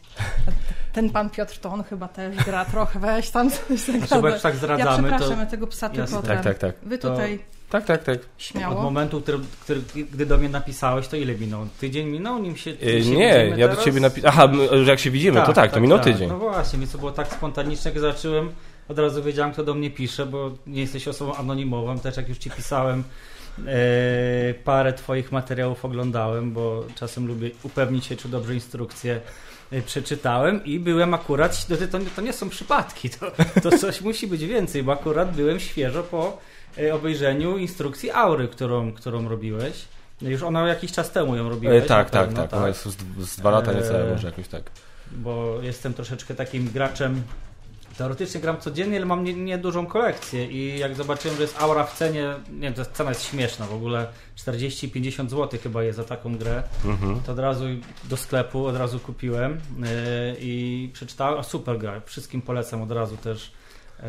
ten 0.93 1.11
pan 1.11 1.31
Piotr 1.31 1.59
to 1.59 1.71
on 1.71 1.85
chyba 1.85 2.09
też 2.09 2.37
gra 2.37 2.65
trochę, 2.65 2.99
weź 2.99 3.31
tam 3.31 3.51
coś 3.51 3.81
Znaczy, 3.81 4.07
zagadaj. 4.09 4.41
tak 4.41 4.53
Ja 4.55 4.59
zdradzamy, 4.59 5.09
przepraszam, 5.09 5.37
to 5.37 5.41
ja 5.41 5.47
tego 5.47 5.67
psa 5.67 5.87
Jasne. 5.87 6.07
tylko 6.07 6.23
Tak, 6.23 6.37
ten. 6.37 6.45
tak, 6.45 6.59
tak. 6.59 6.75
Wy 6.83 6.99
To- 6.99 7.11
tutaj 7.11 7.39
Tak, 7.71 7.85
tak, 7.85 8.05
tak. 8.05 8.17
od 8.19 8.25
śmiało. 8.39 8.83
momentu, 8.83 9.21
który, 9.21 9.39
który, 9.63 9.81
gdy 10.13 10.27
do 10.27 10.39
mnie 10.39 10.49
napisałeś, 10.49 11.09
to 11.09 11.17
ile 11.17 11.35
minął? 11.35 11.67
Tydzień 11.81 12.07
minął, 12.09 12.39
nim 12.39 12.57
się, 12.57 12.71
nim 12.71 12.89
Y, 12.89 13.05
się 13.05 13.11
nie, 13.11 13.49
ja 13.57 13.69
do 13.69 13.73
teraz? 13.73 13.85
ciebie 13.85 14.01
napisałem. 14.01 14.35
Aha, 14.39 14.49
że 14.85 14.91
jak 14.91 14.99
się 15.01 15.11
widzimy, 15.11 15.43
to 15.47 15.53
tak, 15.53 15.73
to 15.73 15.81
minął 15.81 15.99
tydzień. 15.99 16.29
No 16.29 16.39
właśnie, 16.39 16.79
więc 16.79 16.93
to 16.93 16.99
było 16.99 17.13
tak 17.13 17.29
spontaniczne, 17.33 17.91
jak 17.91 18.01
zacząłem, 18.01 18.53
od 18.91 18.99
razu 18.99 19.23
wiedziałem, 19.23 19.53
kto 19.53 19.65
do 19.65 19.75
mnie 19.75 19.91
pisze, 19.91 20.27
bo 20.27 20.51
nie 20.67 20.81
jesteś 20.81 21.09
osobą 21.09 21.35
anonimową, 21.35 21.99
też 21.99 22.17
jak 22.17 22.29
już 22.29 22.39
ci 22.39 22.51
pisałem, 22.51 23.05
e, 23.67 24.55
parę 24.65 24.93
twoich 24.93 25.33
materiałów 25.33 25.85
oglądałem, 25.85 26.53
bo 26.53 26.85
czasem 26.95 27.27
lubię 27.27 27.51
upewnić 27.63 28.07
się, 28.07 28.17
czy 28.17 28.29
dobrze 28.29 28.55
instrukcje 28.55 29.21
e, 29.71 29.83
przeczytałem 29.83 30.65
i 30.65 30.79
byłem 30.79 31.15
akurat, 31.15 31.67
to, 31.67 31.77
to, 31.77 31.99
to 32.17 32.23
nie 32.23 32.33
są 32.33 32.49
przypadki, 32.49 33.11
to, 33.11 33.33
to 33.63 33.79
coś 33.79 34.01
musi 34.11 34.27
być 34.27 34.45
więcej, 34.45 34.83
bo 34.83 34.93
akurat 34.93 35.37
byłem 35.37 35.61
świeżo 35.61 36.03
po 36.03 36.39
e, 36.79 36.95
obejrzeniu 36.95 37.59
instrukcji 37.59 38.11
Aury, 38.11 38.49
którą, 38.49 38.93
którą 38.93 39.29
robiłeś. 39.29 39.85
Już 40.23 40.43
ona 40.43 40.69
jakiś 40.69 40.93
czas 40.93 41.11
temu 41.11 41.37
ją 41.37 41.49
robiłeś. 41.49 41.87
tak, 41.87 42.11
tak, 42.11 42.27
pewno, 42.27 42.43
tak. 42.43 42.55
Ona 42.55 42.69
jest 42.69 42.85
z, 42.85 42.97
z 43.19 43.37
dwa 43.37 43.51
lata 43.51 43.73
niecałe, 43.73 44.11
może 44.11 44.27
jakoś 44.27 44.49
tak. 44.49 44.63
bo 45.13 45.59
jestem 45.63 45.95
troszeczkę 45.95 46.35
takim 46.35 46.71
graczem. 46.71 47.23
Teoretycznie 48.01 48.41
gram 48.41 48.61
codziennie, 48.61 48.97
ale 48.97 49.07
mam 49.07 49.25
niedużą 49.25 49.81
nie 49.83 49.87
kolekcję 49.87 50.47
i 50.47 50.79
jak 50.79 50.95
zobaczyłem, 50.95 51.37
że 51.37 51.43
jest 51.43 51.63
aura 51.63 51.85
w 51.85 51.95
cenie, 51.99 52.35
nie 52.53 52.61
wiem, 52.73 52.75
cena 52.93 53.11
jest 53.11 53.25
śmieszna 53.25 53.67
w 53.67 53.75
ogóle, 53.75 54.07
40-50 54.37 55.29
zł 55.29 55.61
chyba 55.63 55.83
jest 55.83 55.97
za 55.97 56.05
taką 56.05 56.37
grę, 56.39 56.63
Mhm. 56.85 57.21
to 57.21 57.33
od 57.33 57.39
razu 57.39 57.65
do 58.05 58.17
sklepu, 58.17 58.67
od 58.67 58.77
razu 58.77 58.99
kupiłem 59.01 59.53
yy, 59.53 59.87
i 60.41 60.91
przeczytałem, 60.93 61.39
a 61.39 61.43
super 61.43 61.79
gra, 61.79 62.01
wszystkim 62.07 62.43
polecam 62.43 62.83
od 62.83 62.91
razu 62.91 63.17
też, 63.17 63.53
yy, 63.99 64.05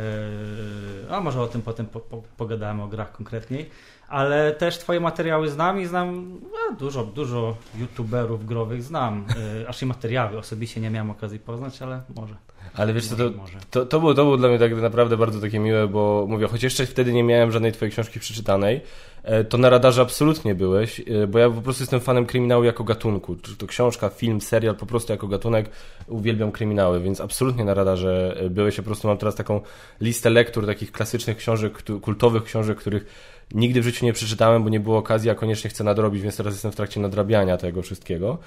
a 1.15 1.19
może 1.21 1.41
o 1.41 1.47
tym 1.47 1.61
potem 1.61 1.85
po, 1.85 1.99
po, 1.99 2.23
pogadamy 2.37 2.83
o 2.83 2.87
grach 2.87 3.11
konkretniej, 3.11 3.69
ale 4.11 4.51
też 4.51 4.77
twoje 4.77 4.99
materiały 4.99 5.49
znam 5.49 5.81
i 5.81 5.85
znam 5.85 6.39
no, 6.43 6.75
dużo, 6.79 7.03
dużo 7.03 7.55
youtuberów 7.79 8.45
growych 8.45 8.83
znam, 8.83 9.25
yy, 9.57 9.69
aż 9.69 9.81
i 9.81 9.85
materiały 9.85 10.37
osobiście 10.37 10.81
nie 10.81 10.89
miałem 10.89 11.11
okazji 11.11 11.39
poznać, 11.39 11.81
ale 11.81 12.01
może. 12.15 12.35
Ale 12.73 12.93
wiesz 12.93 13.07
co, 13.07 13.15
to, 13.15 13.29
to, 13.71 13.85
to, 13.85 13.99
było, 13.99 14.13
to 14.13 14.23
było 14.23 14.37
dla 14.37 14.49
mnie 14.49 14.59
tak 14.59 14.75
naprawdę 14.75 15.17
bardzo 15.17 15.41
takie 15.41 15.59
miłe, 15.59 15.87
bo 15.87 16.25
mówię, 16.29 16.47
choć 16.47 16.63
jeszcze 16.63 16.85
wtedy 16.85 17.13
nie 17.13 17.23
miałem 17.23 17.51
żadnej 17.51 17.71
twojej 17.71 17.91
książki 17.91 18.19
przeczytanej, 18.19 18.81
e, 19.23 19.43
to 19.43 19.57
na 19.57 19.69
radarze 19.69 20.01
absolutnie 20.01 20.55
byłeś, 20.55 20.99
e, 20.99 21.27
bo 21.27 21.39
ja 21.39 21.49
po 21.49 21.61
prostu 21.61 21.83
jestem 21.83 21.99
fanem 21.99 22.25
kryminału 22.25 22.63
jako 22.63 22.83
gatunku. 22.83 23.35
Czy 23.35 23.55
to 23.55 23.67
książka, 23.67 24.09
film, 24.09 24.41
serial, 24.41 24.75
po 24.75 24.85
prostu 24.85 25.13
jako 25.13 25.27
gatunek 25.27 25.69
uwielbiam 26.07 26.51
kryminały, 26.51 26.99
więc 26.99 27.21
absolutnie 27.21 27.65
na 27.65 27.73
radarze 27.73 28.37
e, 28.39 28.49
byłeś. 28.49 28.77
Ja 28.77 28.83
po 28.83 28.87
prostu 28.87 29.07
mam 29.07 29.17
teraz 29.17 29.35
taką 29.35 29.61
listę 30.01 30.29
lektur, 30.29 30.65
takich 30.65 30.91
klasycznych 30.91 31.37
książek, 31.37 31.83
kultowych 32.01 32.43
książek, 32.43 32.77
których 32.77 33.05
nigdy 33.53 33.81
w 33.81 33.83
życiu 33.83 34.05
nie 34.05 34.13
przeczytałem, 34.13 34.63
bo 34.63 34.69
nie 34.69 34.79
było 34.79 34.97
okazji, 34.97 35.29
a 35.29 35.35
koniecznie 35.35 35.69
chcę 35.69 35.83
nadrobić, 35.83 36.21
więc 36.21 36.37
teraz 36.37 36.53
jestem 36.53 36.71
w 36.71 36.75
trakcie 36.75 36.99
nadrabiania 36.99 37.57
tego 37.57 37.81
wszystkiego. 37.81 38.37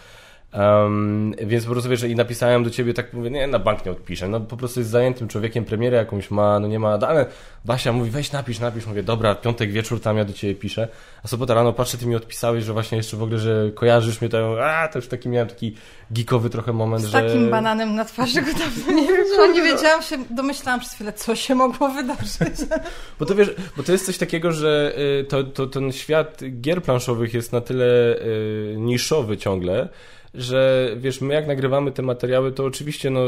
Um, 0.52 1.34
więc 1.46 1.64
po 1.64 1.70
prostu 1.70 1.90
wiesz, 1.90 2.02
i 2.02 2.14
napisałem 2.14 2.64
do 2.64 2.70
ciebie 2.70 2.94
tak, 2.94 3.12
mówię, 3.12 3.30
nie, 3.30 3.46
na 3.46 3.58
bank 3.58 3.86
nie 3.86 3.92
odpiszę, 3.92 4.28
no 4.28 4.40
po 4.40 4.56
prostu 4.56 4.80
jest 4.80 4.90
zajętym 4.90 5.28
człowiekiem, 5.28 5.64
premierę 5.64 5.96
jakąś 5.96 6.30
ma, 6.30 6.60
no 6.60 6.68
nie 6.68 6.78
ma, 6.78 6.98
ale 7.08 7.26
Basia 7.64 7.92
mówi, 7.92 8.10
weź 8.10 8.32
napisz, 8.32 8.58
napisz, 8.58 8.86
mówię, 8.86 9.02
dobra, 9.02 9.34
piątek 9.34 9.72
wieczór, 9.72 10.00
tam 10.00 10.16
ja 10.16 10.24
do 10.24 10.32
ciebie 10.32 10.54
piszę, 10.54 10.88
a 11.24 11.28
sobota 11.28 11.54
rano 11.54 11.72
patrzę, 11.72 11.98
ty 11.98 12.06
mi 12.06 12.14
odpisałeś, 12.14 12.64
że 12.64 12.72
właśnie 12.72 12.98
jeszcze 12.98 13.16
w 13.16 13.22
ogóle, 13.22 13.38
że 13.38 13.70
kojarzysz 13.74 14.20
mnie, 14.20 14.30
to 14.30 14.64
a, 14.64 14.88
to 14.88 14.98
już 14.98 15.08
taki 15.08 15.28
miałem 15.28 15.48
taki 15.48 15.76
geekowy 16.10 16.50
trochę 16.50 16.72
moment, 16.72 17.02
Z 17.02 17.06
że... 17.06 17.22
takim 17.22 17.50
bananem 17.50 17.94
na 17.94 18.04
twarzy 18.04 18.42
go 18.42 18.52
dawno 18.52 18.92
nie 19.00 19.06
wiem, 19.06 19.52
nie 19.54 19.62
wiedziałam 19.62 20.02
się, 20.02 20.16
domyślałam 20.30 20.80
przez 20.80 20.92
chwilę, 20.92 21.12
co 21.12 21.36
się 21.36 21.54
mogło 21.54 21.88
wydarzyć. 21.88 22.54
Bo 23.18 23.26
to 23.26 23.34
wiesz, 23.34 23.54
bo 23.76 23.82
to 23.82 23.92
jest 23.92 24.06
coś 24.06 24.18
takiego, 24.18 24.52
że 24.52 24.94
y, 25.20 25.24
to, 25.24 25.44
to, 25.44 25.66
ten 25.66 25.92
świat 25.92 26.40
gier 26.60 26.82
planszowych 26.82 27.34
jest 27.34 27.52
na 27.52 27.60
tyle 27.60 28.16
y, 28.16 28.74
niszowy 28.78 29.36
ciągle, 29.36 29.88
że 30.34 30.90
wiesz, 30.96 31.20
my 31.20 31.34
jak 31.34 31.46
nagrywamy 31.46 31.92
te 31.92 32.02
materiały, 32.02 32.52
to 32.52 32.64
oczywiście 32.64 33.10
no, 33.10 33.20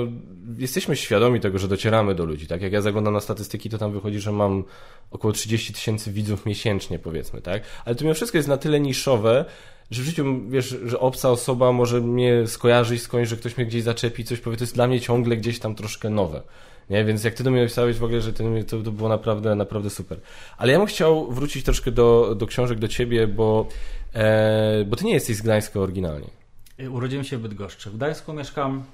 jesteśmy 0.59 0.97
świadomi 0.97 1.41
tego, 1.41 1.59
że 1.59 1.69
docieramy 1.69 2.15
do 2.15 2.25
ludzi. 2.25 2.47
Tak 2.47 2.63
jak 2.63 2.73
ja 2.73 2.81
zaglądam 2.81 3.15
na 3.15 3.21
statystyki, 3.21 3.71
to 3.71 3.79
tam 3.79 3.93
wychodzi, 3.93 4.21
że 4.21 4.33
mam 4.33 4.65
około 5.11 5.33
30 5.33 5.73
tysięcy 5.73 6.13
widzów 6.13 6.47
miesięcznie, 6.47 6.99
powiedzmy, 6.99 7.41
tak? 7.41 7.63
Ale 7.85 7.95
to 7.95 8.05
mimo 8.05 8.15
wszystko 8.15 8.39
jest 8.39 8.49
na 8.49 8.57
tyle 8.57 8.81
niszowe, 8.81 9.45
że 9.91 10.03
w 10.03 10.05
życiu, 10.05 10.41
wiesz, 10.49 10.77
że 10.85 11.01
obca 11.01 11.31
osoba 11.31 11.73
może 11.73 12.01
mnie 12.01 12.47
skojarzyć 12.47 13.03
skądś, 13.03 13.29
że 13.29 13.37
ktoś 13.37 13.57
mnie 13.57 13.67
gdzieś 13.67 13.83
zaczepi, 13.83 14.25
coś 14.25 14.41
powie, 14.41 14.57
to 14.57 14.65
jest 14.65 14.75
dla 14.75 14.87
mnie 14.87 15.01
ciągle 15.01 15.37
gdzieś 15.37 15.59
tam 15.59 15.75
troszkę 15.75 16.11
nowe. 16.11 16.43
Nie, 16.91 17.05
więc 17.05 17.25
jak 17.25 17.35
ty 17.35 17.45
do 17.45 17.51
mnie 17.51 17.61
napisałeś 17.61 17.97
w 17.97 18.05
ogóle, 18.05 18.21
że 18.21 18.33
to, 18.33 18.45
to 18.85 18.93
było 18.93 19.09
naprawdę, 19.09 19.55
naprawdę 19.55 19.91
super. 19.91 20.21
Ale 20.59 20.73
ja 20.73 20.79
bym 20.79 20.87
chciał 20.87 21.33
wrócić 21.33 21.65
troszkę 21.65 21.91
do, 21.91 22.35
do 22.39 22.47
książek, 22.47 22.79
do 22.79 22.89
ciebie, 22.89 23.27
bo, 23.27 23.67
e, 24.15 24.85
bo 24.85 24.97
ty 24.97 25.05
nie 25.05 25.15
jesteś 25.15 25.37
z 25.37 25.43
Gdańska 25.43 25.81
oryginalnie. 25.81 26.46
Y, 26.81 26.91
Urodziłem 26.91 27.25
się 27.25 27.39
w 27.39 27.41
Bydgoszczy. 27.41 27.91
W 27.91 27.97
Gdańsku 27.97 28.33
mieszkam 28.33 28.85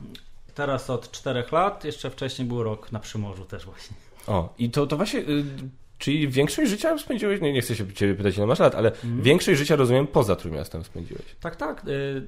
Teraz 0.54 0.90
od 0.90 1.10
czterech 1.10 1.52
lat, 1.52 1.84
jeszcze 1.84 2.10
wcześniej 2.10 2.48
był 2.48 2.62
rok 2.62 2.92
na 2.92 2.98
Przymorzu 2.98 3.44
też 3.44 3.64
właśnie. 3.64 3.96
O, 4.26 4.54
i 4.58 4.70
to, 4.70 4.86
to 4.86 4.96
właśnie, 4.96 5.20
y, 5.20 5.44
czyli 5.98 6.28
większość 6.28 6.70
życia 6.70 6.98
spędziłeś, 6.98 7.40
no 7.40 7.46
nie, 7.46 7.52
nie 7.52 7.60
chcę 7.62 7.76
się 7.76 7.92
ciebie 7.92 8.14
pytać 8.14 8.36
ile 8.36 8.46
masz 8.46 8.58
lat, 8.58 8.74
ale 8.74 8.92
większość 9.04 9.58
życia 9.58 9.76
rozumiem 9.76 10.06
poza 10.06 10.36
Trójmiastem 10.36 10.84
spędziłeś. 10.84 11.22
Tak, 11.40 11.56
tak. 11.56 11.88
y, 11.88 12.22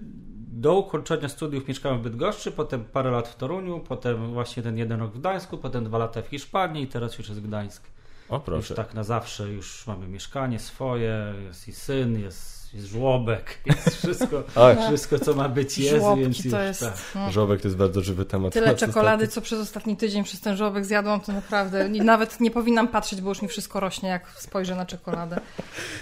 Do 0.53 0.75
ukończenia 0.75 1.29
studiów 1.29 1.69
mieszkałem 1.69 1.99
w 1.99 2.03
Bydgoszczy, 2.03 2.53
potem 2.53 2.85
parę 2.85 3.11
lat 3.11 3.29
w 3.29 3.37
Toruniu, 3.37 3.81
potem 3.81 4.33
właśnie 4.33 4.63
ten 4.63 4.79
jeden 4.79 5.01
rok 5.01 5.13
w 5.13 5.19
Gdańsku, 5.19 5.59
potem 5.59 5.85
dwa 5.85 5.99
lata 5.99 6.23
w 6.23 6.27
Hiszpanii 6.27 6.85
i 6.85 6.87
teraz 6.87 7.19
już 7.19 7.29
jest 7.29 7.41
Gdańsk. 7.41 7.83
O, 8.29 8.35
Już 8.37 8.45
proszę. 8.45 8.75
tak 8.75 8.95
na 8.95 9.05
zawsze, 9.05 9.49
już 9.49 9.87
mamy 9.87 10.09
mieszkanie 10.09 10.59
swoje, 10.59 11.35
jest 11.47 11.69
i 11.69 11.73
syn, 11.73 12.21
jest, 12.21 12.54
jest 12.75 12.87
żłobek, 12.87 13.59
jest 13.67 13.97
wszystko, 13.97 14.43
wszystko 14.87 15.19
co 15.19 15.35
ma 15.35 15.49
być 15.49 15.79
jest, 15.79 15.97
Żłobki 15.97 16.23
więc 16.23 16.45
już 16.45 16.53
to 16.53 16.61
jest... 16.61 16.81
tak. 16.81 16.95
no. 17.15 17.33
Żołbek 17.33 17.61
to 17.61 17.69
jest 17.69 17.77
bardzo 17.77 18.01
żywy 18.01 18.25
temat. 18.25 18.53
Tyle 18.53 18.75
czekolady, 18.75 19.29
co 19.29 19.41
przez 19.41 19.61
ostatni 19.61 19.97
tydzień 19.97 20.25
przez 20.25 20.41
ten 20.41 20.57
żołbek 20.57 20.85
zjadłam, 20.85 21.21
to 21.21 21.33
naprawdę 21.33 21.89
nawet 21.89 22.41
nie 22.41 22.51
powinnam 22.51 22.89
patrzeć, 22.89 23.21
bo 23.21 23.29
już 23.29 23.43
mi 23.43 23.49
wszystko 23.49 23.81
rośnie, 23.81 24.09
jak 24.09 24.31
spojrzę 24.37 24.77
na 24.77 24.87
czekoladę. 24.87 25.41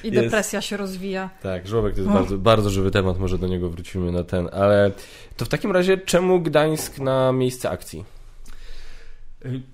I 0.04 0.06
Jest. 0.12 0.24
depresja 0.24 0.60
się 0.60 0.76
rozwija. 0.76 1.30
Tak, 1.42 1.66
żołbek 1.68 1.94
to 1.94 2.00
jest 2.00 2.12
No. 2.12 2.18
bardzo, 2.18 2.38
bardzo 2.38 2.70
żywy 2.70 2.90
temat, 2.90 3.18
może 3.18 3.38
do 3.38 3.46
niego 3.46 3.70
wrócimy 3.70 4.12
na 4.12 4.24
ten, 4.24 4.48
ale 4.52 4.90
to 5.36 5.44
w 5.44 5.48
takim 5.48 5.72
razie 5.72 5.98
czemu 5.98 6.40
Gdańsk 6.40 6.98
na 6.98 7.32
miejsce 7.32 7.70
akcji? 7.70 8.04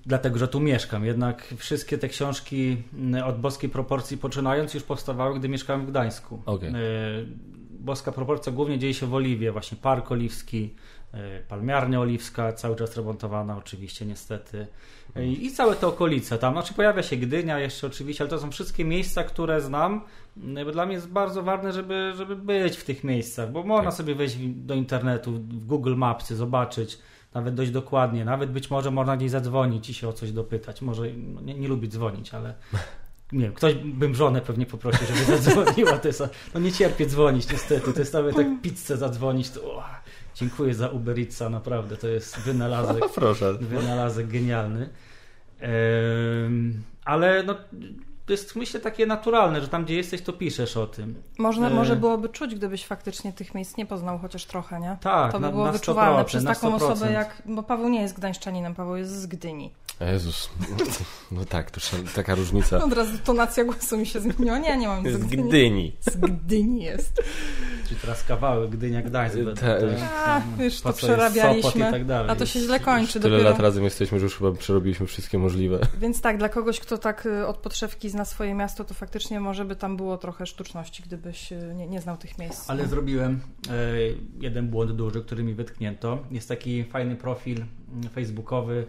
Dlatego, 0.05 0.39
że 0.39 0.47
tu 0.47 0.59
mieszkam. 0.59 1.05
Jednak 1.05 1.53
wszystkie 1.57 1.97
te 1.97 2.07
książki 2.09 2.77
y, 3.17 3.23
od 3.23 3.39
boskiej 3.39 3.69
proporcji 3.69 4.17
poczynając 4.17 4.73
już 4.73 4.83
powstawały, 4.83 5.39
gdy 5.39 5.49
mieszkałem 5.49 5.85
w 5.85 5.89
Gdańsku. 5.89 6.41
Okej. 6.45 6.69
Y, 6.69 7.27
Boska 7.79 8.11
proporcja 8.11 8.51
głównie 8.51 8.79
dzieje 8.79 8.93
się 8.93 9.05
w 9.05 9.13
Oliwie, 9.13 9.51
właśnie 9.51 9.77
Park 9.81 10.11
Oliwski, 10.11 10.75
y, 11.13 11.17
Palmiarnia 11.47 11.99
Oliwska, 11.99 12.53
cały 12.53 12.75
czas 12.75 12.97
remontowana 12.97 13.57
oczywiście 13.57 14.05
niestety. 14.05 14.67
Y, 15.17 15.27
I 15.27 15.51
całe 15.51 15.75
te 15.75 15.87
okolice 15.87 16.37
tam. 16.37 16.53
Znaczy 16.53 16.73
pojawia 16.73 17.03
się 17.03 17.15
Gdynia 17.15 17.59
jeszcze 17.59 17.87
oczywiście, 17.87 18.23
ale 18.23 18.29
to 18.29 18.39
są 18.39 18.51
wszystkie 18.51 18.85
miejsca, 18.85 19.23
które 19.23 19.61
znam. 19.61 20.01
Bo 20.65 20.71
dla 20.71 20.85
mnie 20.85 20.95
jest 20.95 21.09
bardzo 21.09 21.43
ważne, 21.43 21.73
żeby, 21.73 22.13
żeby 22.15 22.35
być 22.35 22.77
w 22.77 22.83
tych 22.83 23.03
miejscach, 23.03 23.51
bo 23.51 23.63
można 23.63 23.85
Tak. 23.85 23.93
sobie 23.97 24.15
wejść 24.15 24.37
do 24.37 24.73
internetu, 24.73 25.31
w 25.31 25.65
Google 25.65 25.95
Mapsy, 25.95 26.35
zobaczyć 26.35 26.97
nawet 27.33 27.55
dość 27.55 27.71
dokładnie. 27.71 28.25
Nawet 28.25 28.51
być 28.51 28.69
może 28.69 28.91
można 28.91 29.17
gdzieś 29.17 29.31
zadzwonić 29.31 29.89
i 29.89 29.93
się 29.93 30.07
o 30.07 30.13
coś 30.13 30.31
dopytać. 30.31 30.81
Może 30.81 31.03
no, 31.13 31.41
nie, 31.41 31.53
nie 31.53 31.67
lubię 31.67 31.87
dzwonić, 31.87 32.33
ale 32.33 32.53
nie 33.31 33.43
wiem, 33.43 33.53
ktoś 33.53 33.75
bym 33.75 34.15
żonę 34.15 34.41
pewnie 34.41 34.65
poprosił, 34.65 35.07
żeby 35.07 35.37
zadzwoniła. 35.37 35.97
To 35.97 36.07
jest, 36.07 36.23
no 36.53 36.59
nie 36.59 36.71
cierpię 36.71 37.05
dzwonić 37.05 37.51
niestety. 37.51 37.93
To 37.93 37.99
jest 37.99 38.13
nawet 38.13 38.35
tak 38.35 38.47
pizzę 38.61 38.97
zadzwonić. 38.97 39.49
To, 39.49 39.75
o, 39.75 39.83
dziękuję 40.35 40.73
za 40.73 40.87
Uber 40.87 41.19
Eatsa, 41.19 41.49
naprawdę. 41.49 41.97
To 41.97 42.07
jest 42.07 42.39
wynalazek, 42.39 43.03
proszę. 43.15 43.53
wynalazek 43.53 44.27
genialny. 44.27 44.89
Em, 45.59 46.83
ale 47.05 47.43
no, 47.43 47.55
to 48.29 48.33
jest 48.33 48.55
myślę 48.55 48.79
takie 48.79 49.05
naturalne, 49.05 49.61
że 49.61 49.67
tam 49.67 49.85
gdzie 49.85 49.95
jesteś, 49.95 50.21
to 50.21 50.33
piszesz 50.33 50.77
o 50.77 50.87
tym. 50.87 51.23
Można, 51.37 51.67
E. 51.67 51.69
może 51.69 51.95
byłoby 51.95 52.29
czuć, 52.29 52.55
gdybyś 52.55 52.85
faktycznie 52.85 53.33
tych 53.33 53.55
miejsc 53.55 53.77
nie 53.77 53.85
poznał 53.85 54.19
chociaż 54.19 54.45
trochę, 54.45 54.79
nie? 54.79 54.97
Tak, 55.01 55.31
To 55.31 55.39
by 55.39 55.45
na, 55.45 55.51
było 55.51 55.65
na 55.65 55.71
wyczuwalne 55.71 56.21
100%, 56.21 56.25
przez 56.25 56.43
taką 56.43 56.69
100%. 56.69 56.75
osobę 56.75 57.11
jak... 57.11 57.41
Bo 57.45 57.63
Paweł 57.63 57.89
nie 57.89 58.01
jest 58.01 58.15
gdańszczaninem, 58.15 58.75
Paweł 58.75 58.95
jest 58.95 59.21
z 59.21 59.25
Gdyni. 59.27 59.71
Jezus, 60.05 60.49
no 61.31 61.45
tak, 61.45 61.71
to 61.71 61.81
taka 62.15 62.35
różnica. 62.35 62.83
Od 62.83 62.93
razu 62.93 63.17
tonacja 63.23 63.63
głosu 63.63 63.97
mi 63.97 64.05
się 64.05 64.19
zmieniła. 64.19 64.57
Nie, 64.57 64.77
nie 64.77 64.87
mam 64.87 65.03
z 65.03 65.13
Z 65.13 65.17
Gdyni. 65.17 65.49
Gdyni. 65.49 65.95
Z 65.99 66.17
Gdyni 66.17 66.83
jest. 66.83 67.23
Czyli 67.87 68.01
teraz 68.01 68.23
kawały 68.23 68.69
Gdynia, 68.69 69.01
Gdańsk. 69.01 69.37
Ta- 69.55 69.61
tak? 69.61 70.43
A, 70.57 70.63
już 70.63 70.81
to 70.81 70.93
przerabialiśmy. 70.93 71.87
I 71.89 71.91
tak 71.91 72.05
dalej. 72.05 72.31
A 72.31 72.35
to 72.35 72.45
się 72.45 72.59
źle 72.59 72.79
kończy 72.79 73.19
Tyle 73.19 73.37
dopiero. 73.37 73.49
lat 73.49 73.59
razem 73.59 73.83
jesteśmy, 73.83 74.19
że 74.19 74.23
już 74.23 74.37
chyba 74.37 74.51
przerobiliśmy 74.51 75.07
wszystkie 75.07 75.37
możliwe. 75.37 75.79
Więc 75.99 76.21
tak, 76.21 76.37
dla 76.37 76.49
kogoś, 76.49 76.79
kto 76.79 76.97
tak 76.97 77.25
y, 77.25 77.47
od 77.47 77.57
podszewki 77.57 78.09
zna 78.09 78.25
swoje 78.25 78.53
miasto, 78.53 78.83
to 78.83 78.93
faktycznie 78.93 79.39
może 79.39 79.65
by 79.65 79.75
tam 79.75 79.97
było 79.97 80.17
trochę 80.17 80.45
sztuczności, 80.45 81.03
gdybyś 81.03 81.51
y, 81.51 81.73
nie, 81.75 81.87
nie 81.87 82.01
znał 82.01 82.17
tych 82.17 82.37
miejsc. 82.37 82.69
Ale 82.69 82.87
zrobiłem 82.87 83.39
e, 83.69 83.71
jeden 84.39 84.67
błąd 84.67 84.91
duży, 84.91 85.21
który 85.21 85.43
mi 85.43 85.53
wytknięto. 85.53 86.19
Jest 86.31 86.47
taki 86.47 86.83
fajny 86.83 87.15
profil 87.15 87.57
mm, 87.93 88.09
facebookowy. 88.09 88.87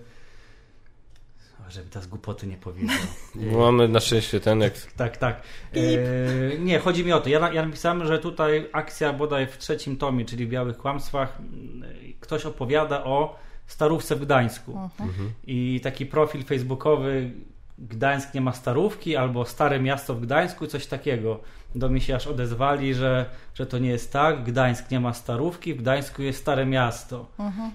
Żeby 1.70 1.90
teraz 1.90 2.06
głupoty 2.06 2.46
nie 2.46 2.56
powiedział. 2.56 2.96
E, 3.52 3.56
Mamy 3.56 3.88
na 3.88 4.00
szczęście 4.00 4.40
ten, 4.40 4.60
jak 4.60 4.72
Tak, 4.96 5.16
tak. 5.16 5.42
E, 5.74 6.58
nie, 6.58 6.78
chodzi 6.78 7.04
mi 7.04 7.12
o 7.12 7.20
to. 7.20 7.28
Ja, 7.28 7.52
ja 7.52 7.66
napisałem, 7.66 8.06
że 8.06 8.18
tutaj 8.18 8.68
akcja 8.72 9.12
bodaj 9.12 9.46
w 9.46 9.58
trzecim 9.58 9.96
tomie, 9.96 10.24
czyli 10.24 10.46
w 10.46 10.48
Białych 10.48 10.76
Kłamstwach, 10.76 11.38
mm, 11.40 11.90
ktoś 12.20 12.46
opowiada 12.46 13.04
o 13.04 13.38
starówce 13.66 14.16
w 14.16 14.20
Gdańsku. 14.20 14.78
Mhm. 15.00 15.32
I 15.46 15.80
taki 15.82 16.06
profil 16.06 16.44
facebookowy 16.44 17.30
Gdańsk 17.78 18.34
nie 18.34 18.40
ma 18.40 18.52
starówki 18.52 19.16
albo 19.16 19.44
Stare 19.44 19.80
Miasto 19.80 20.14
w 20.14 20.20
Gdańsku, 20.20 20.66
coś 20.66 20.86
takiego. 20.86 21.40
Do 21.74 21.88
mnie 21.88 22.00
się 22.00 22.14
aż 22.16 22.26
odezwali, 22.26 22.94
że, 22.94 23.26
że 23.54 23.66
to 23.66 23.78
nie 23.78 23.88
jest 23.88 24.12
tak. 24.12 24.44
Gdańsk 24.44 24.90
nie 24.90 25.00
ma 25.00 25.14
starówki, 25.14 25.74
w 25.74 25.76
Gdańsku 25.76 26.22
jest 26.22 26.38
Stare 26.40 26.66
Miasto. 26.66 27.26
Mhm. 27.38 27.70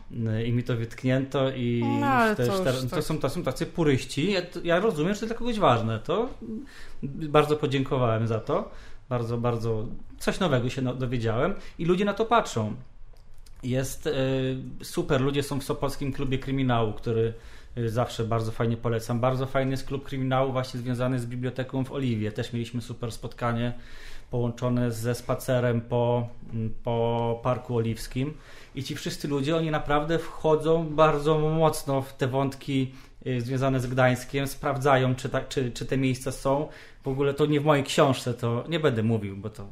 I 0.45 0.51
mi 0.51 0.63
to 0.63 0.75
wytknięto 0.75 1.49
i 1.51 1.83
No, 2.01 2.35
to 2.35 2.63
tak. 2.63 2.75
to, 2.89 3.01
są, 3.01 3.19
to 3.19 3.29
są 3.29 3.43
tacy 3.43 3.65
puryści. 3.65 4.31
Ja, 4.31 4.41
ja 4.63 4.79
rozumiem, 4.79 5.13
że 5.13 5.19
to 5.19 5.25
dla 5.25 5.35
kogoś 5.35 5.59
ważne. 5.59 5.99
To 5.99 6.29
bardzo 7.03 7.55
podziękowałem 7.57 8.27
za 8.27 8.39
to. 8.39 8.71
Bardzo, 9.09 9.37
bardzo 9.37 9.85
coś 10.19 10.39
nowego 10.39 10.69
się 10.69 10.81
no- 10.81 10.95
dowiedziałem 10.95 11.53
i 11.79 11.85
ludzie 11.85 12.05
na 12.05 12.13
to 12.13 12.25
patrzą. 12.25 12.75
Jest 13.63 14.07
e, 14.07 14.13
super, 14.83 15.21
ludzie 15.21 15.43
są 15.43 15.59
w 15.59 15.63
Sopockim 15.63 16.13
Klubie 16.13 16.39
Kryminału, 16.39 16.93
który 16.93 17.33
zawsze 17.85 18.23
bardzo 18.23 18.51
fajnie 18.51 18.77
polecam. 18.77 19.19
Bardzo 19.19 19.45
fajny 19.45 19.71
jest 19.71 19.87
klub 19.87 20.03
kryminału 20.03 20.51
właśnie 20.51 20.79
związany 20.79 21.19
z 21.19 21.25
biblioteką 21.25 21.83
w 21.83 21.91
Oliwie. 21.91 22.31
Też 22.31 22.53
mieliśmy 22.53 22.81
super 22.81 23.11
spotkanie 23.11 23.73
połączone 24.31 24.91
ze 24.91 25.15
spacerem 25.15 25.81
po, 25.81 26.27
m, 26.53 26.73
po 26.83 27.39
Parku 27.43 27.75
Oliwskim. 27.75 28.33
I 28.75 28.83
ci 28.83 28.95
wszyscy 28.95 29.27
ludzie, 29.27 29.55
oni 29.55 29.71
naprawdę 29.71 30.19
wchodzą 30.19 30.95
bardzo 30.95 31.39
mocno 31.39 32.01
w 32.01 32.13
te 32.13 32.27
wątki 32.27 32.91
y, 33.27 33.41
związane 33.41 33.79
z 33.79 33.87
Gdańskiem, 33.87 34.47
sprawdzają, 34.47 35.15
czy, 35.15 35.29
ta, 35.29 35.41
czy, 35.41 35.71
czy 35.71 35.85
te 35.85 35.97
miejsca 35.97 36.31
są. 36.31 36.67
W 37.03 37.07
ogóle 37.07 37.33
to 37.33 37.45
nie 37.45 37.61
w 37.61 37.65
mojej 37.65 37.83
książce, 37.83 38.33
to 38.33 38.63
nie 38.69 38.79
będę 38.79 39.03
mówił, 39.03 39.37
bo 39.37 39.49
to 39.49 39.67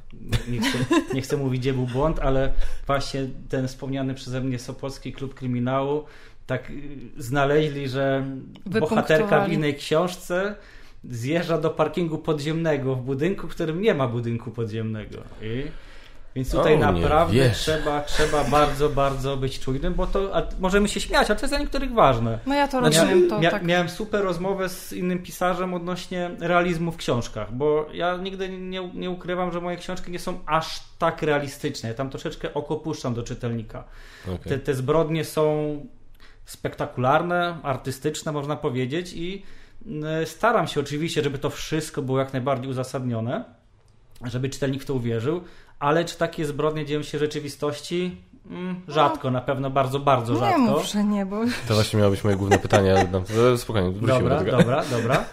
nie 0.47 0.61
chcę, 0.61 0.77
nie 1.13 1.21
chcę 1.21 1.37
mówić, 1.37 1.61
gdzie 1.61 1.73
był 1.73 1.85
błąd, 1.85 2.19
ale 2.19 2.53
właśnie 2.87 3.27
ten 3.49 3.67
wspomniany 3.67 4.13
przeze 4.13 4.41
mnie 4.41 4.59
Sopocki 4.59 5.13
Klub 5.13 5.33
Kryminału 5.33 6.03
tak 6.47 6.69
y, 6.69 6.73
znaleźli, 7.17 7.89
że 7.89 8.25
bohaterka 8.65 9.45
w 9.45 9.51
innej 9.51 9.75
książce 9.75 10.55
zjeżdża 11.09 11.57
do 11.57 11.69
parkingu 11.69 12.17
podziemnego 12.17 12.95
w 12.95 13.01
budynku, 13.01 13.47
w 13.47 13.51
którym 13.51 13.81
nie 13.81 13.93
ma 13.93 14.07
budynku 14.07 14.51
podziemnego. 14.51 15.17
I 15.41 15.63
więc 16.35 16.51
tutaj 16.51 16.75
O, 16.75 16.79
naprawdę 16.79 17.33
wiesz. 17.33 17.57
trzeba, 17.57 18.01
trzeba 18.01 18.43
bardzo, 18.43 18.89
bardzo 18.89 19.37
być 19.37 19.59
czujnym, 19.59 19.93
bo 19.93 20.07
to 20.07 20.35
a, 20.35 20.43
możemy 20.59 20.87
się 20.87 20.99
śmiać, 20.99 21.29
ale 21.29 21.39
to 21.39 21.45
jest 21.45 21.51
dla 21.51 21.59
niektórych 21.59 21.93
ważne. 21.93 22.39
No 22.45 22.55
ja 22.55 22.67
to 22.67 22.79
Znaczy, 22.79 22.99
rozumiem, 22.99 23.29
to 23.29 23.39
mia- 23.39 23.51
tak. 23.51 23.63
Miałem 23.63 23.89
super 23.89 24.23
rozmowę 24.23 24.69
z 24.69 24.93
innym 24.93 25.23
pisarzem 25.23 25.73
odnośnie 25.73 26.31
realizmu 26.39 26.91
w 26.91 26.97
książkach, 26.97 27.53
bo 27.53 27.87
ja 27.93 28.17
nigdy 28.17 28.49
nie, 28.49 28.89
nie 28.93 29.09
ukrywam, 29.09 29.51
że 29.51 29.61
moje 29.61 29.77
książki 29.77 30.11
nie 30.11 30.19
są 30.19 30.39
aż 30.45 30.83
tak 30.99 31.21
realistyczne. 31.21 31.89
Ja 31.89 31.95
tam 31.95 32.09
troszeczkę 32.09 32.53
oko 32.53 32.75
puszczam 32.75 33.13
do 33.13 33.23
czytelnika. 33.23 33.83
Okej. 34.25 34.39
Te, 34.39 34.59
te 34.59 34.73
zbrodnie 34.73 35.25
są 35.25 35.75
spektakularne, 36.45 37.57
artystyczne, 37.63 38.31
można 38.31 38.55
powiedzieć, 38.55 39.13
i 39.13 39.43
y, 40.21 40.25
staram 40.25 40.67
się 40.67 40.79
oczywiście, 40.79 41.23
żeby 41.23 41.37
to 41.37 41.49
wszystko 41.49 42.01
było 42.01 42.19
jak 42.19 42.33
najbardziej 42.33 42.69
uzasadnione, 42.69 43.43
żeby 44.25 44.49
czytelnik 44.49 44.83
w 44.83 44.85
to 44.85 44.93
uwierzył, 44.93 45.41
ale 45.79 46.05
czy 46.05 46.17
takie 46.17 46.45
zbrodnie 46.45 46.85
dzieją 46.85 47.03
się 47.03 47.17
w 47.17 47.21
rzeczywistości? 47.21 48.17
Mm, 48.49 48.81
rzadko, 48.87 49.31
na 49.31 49.41
pewno 49.41 49.69
bardzo, 49.69 49.99
bardzo 49.99 50.33
Nie 50.33 50.39
rzadko. 50.39 50.59
mów, 50.59 50.85
że 50.85 51.03
nie, 51.03 51.25
bo 51.25 51.41
To 51.67 51.73
właśnie 51.73 51.99
miało 51.99 52.11
być 52.11 52.23
moje 52.23 52.35
główne 52.35 52.59
pytanie, 52.59 52.91
ale 52.91 53.07
e, 53.53 53.57
spokojnie, 53.57 53.89
wrócimy 53.91 54.19
Dobra, 54.19 54.39
do 54.39 54.45
tego. 54.45 54.57
dobra, 54.57 54.83
dobra. 54.91 55.25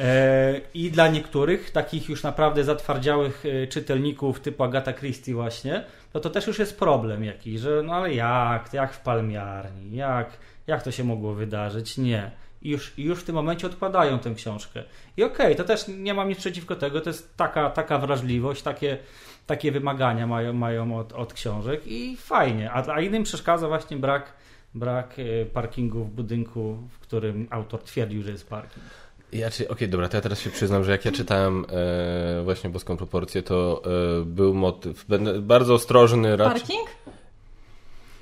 E, 0.00 0.60
I 0.74 0.90
dla 0.90 1.08
niektórych, 1.08 1.70
takich 1.70 2.08
już 2.08 2.22
naprawdę 2.22 2.64
zatwardziałych 2.64 3.44
e, 3.46 3.66
czytelników 3.66 4.40
typu 4.40 4.64
Agata 4.64 4.92
Christie 4.92 5.34
właśnie, 5.34 5.84
no 6.14 6.20
to 6.20 6.30
też 6.30 6.46
już 6.46 6.58
jest 6.58 6.78
problem 6.78 7.24
jakiś, 7.24 7.60
że 7.60 7.82
no 7.82 7.94
ale 7.94 8.14
jak, 8.14 8.72
jak 8.72 8.92
w 8.94 9.00
palmiarni, 9.00 9.96
jak, 9.96 10.30
jak 10.66 10.82
to 10.82 10.90
się 10.90 11.04
mogło 11.04 11.34
wydarzyć? 11.34 11.98
Nie. 11.98 12.30
I 12.62 12.70
już, 12.70 12.98
już 12.98 13.20
w 13.20 13.24
tym 13.24 13.34
momencie 13.34 13.66
odkładają 13.66 14.18
tę 14.18 14.34
książkę. 14.34 14.82
I 15.16 15.22
okej, 15.22 15.56
to 15.56 15.64
też 15.64 15.84
nie 15.88 16.14
mam 16.14 16.28
nic 16.28 16.38
przeciwko 16.38 16.76
tego, 16.76 17.00
to 17.00 17.10
jest 17.10 17.36
taka, 17.36 17.70
taka 17.70 17.98
wrażliwość, 17.98 18.62
takie, 18.62 18.98
takie 19.46 19.72
wymagania 19.72 20.26
mają, 20.26 20.52
mają 20.52 20.98
od, 20.98 21.12
od 21.12 21.32
książek 21.32 21.80
i 21.86 22.16
fajnie. 22.16 22.70
A, 22.70 22.94
a 22.94 23.00
innym 23.00 23.22
przeszkadza 23.22 23.68
właśnie 23.68 23.96
brak, 23.96 24.32
brak 24.74 25.16
e, 25.18 25.46
parkingu 25.46 26.04
w 26.04 26.10
budynku, 26.10 26.78
w 26.90 26.98
którym 26.98 27.46
autor 27.50 27.82
twierdził, 27.82 28.22
że 28.22 28.30
jest 28.30 28.48
parking. 28.48 28.84
Ja, 29.32 29.50
czy, 29.50 29.68
okej, 29.68 29.88
dobra, 29.88 30.08
to 30.08 30.16
ja 30.16 30.20
teraz 30.20 30.40
się 30.40 30.50
przyznam, 30.50 30.84
że 30.84 30.92
jak 30.92 31.04
ja 31.04 31.12
czytałem 31.12 31.66
e, 31.68 32.42
właśnie 32.44 32.70
Boską 32.70 32.96
Proporcję, 32.96 33.42
to 33.42 33.82
e, 34.20 34.24
był 34.24 34.54
motyw, 34.54 35.04
będę 35.06 35.40
bardzo 35.40 35.74
ostrożny 35.74 36.36
raczej. 36.36 36.60
parking? 36.60 36.88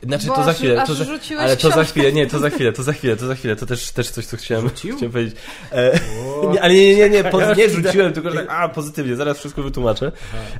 Znaczy 0.02 0.26
Bo 0.26 0.34
to 0.34 0.44
za 0.44 0.50
aż- 0.50 0.56
chwilę, 0.56 0.82
aż 0.82 0.88
to 0.88 0.94
za, 0.94 1.04
rzuciłeś 1.04 1.42
ale 1.42 1.56
to 1.56 1.70
za 1.70 1.84
chwilę, 1.84 2.12
nie, 2.12 2.26
to 2.26 2.38
za 2.38 2.50
chwilę, 2.50 2.72
to 2.72 2.82
za 2.82 2.92
chwilę, 2.92 3.16
to 3.16 3.26
za 3.26 3.34
chwilę, 3.34 3.56
to 3.56 3.66
też, 3.66 3.90
też 3.90 4.10
coś, 4.10 4.26
co 4.26 4.36
chciałem, 4.36 4.68
chciałem 4.68 5.12
powiedzieć. 5.12 5.36
E, 5.72 6.00
nie, 6.52 6.62
ale 6.62 6.74
nie, 6.74 6.96
nie, 6.96 7.10
nie, 7.10 7.18
już 7.18 7.56
nie 7.56 7.68
rzuciłem, 7.68 8.12
tylko 8.12 8.30
że 8.30 8.36
tak, 8.36 8.46
a, 8.50 8.68
pozytywnie, 8.68 9.16
zaraz 9.16 9.38
wszystko 9.38 9.62
wytłumaczę. 9.62 10.12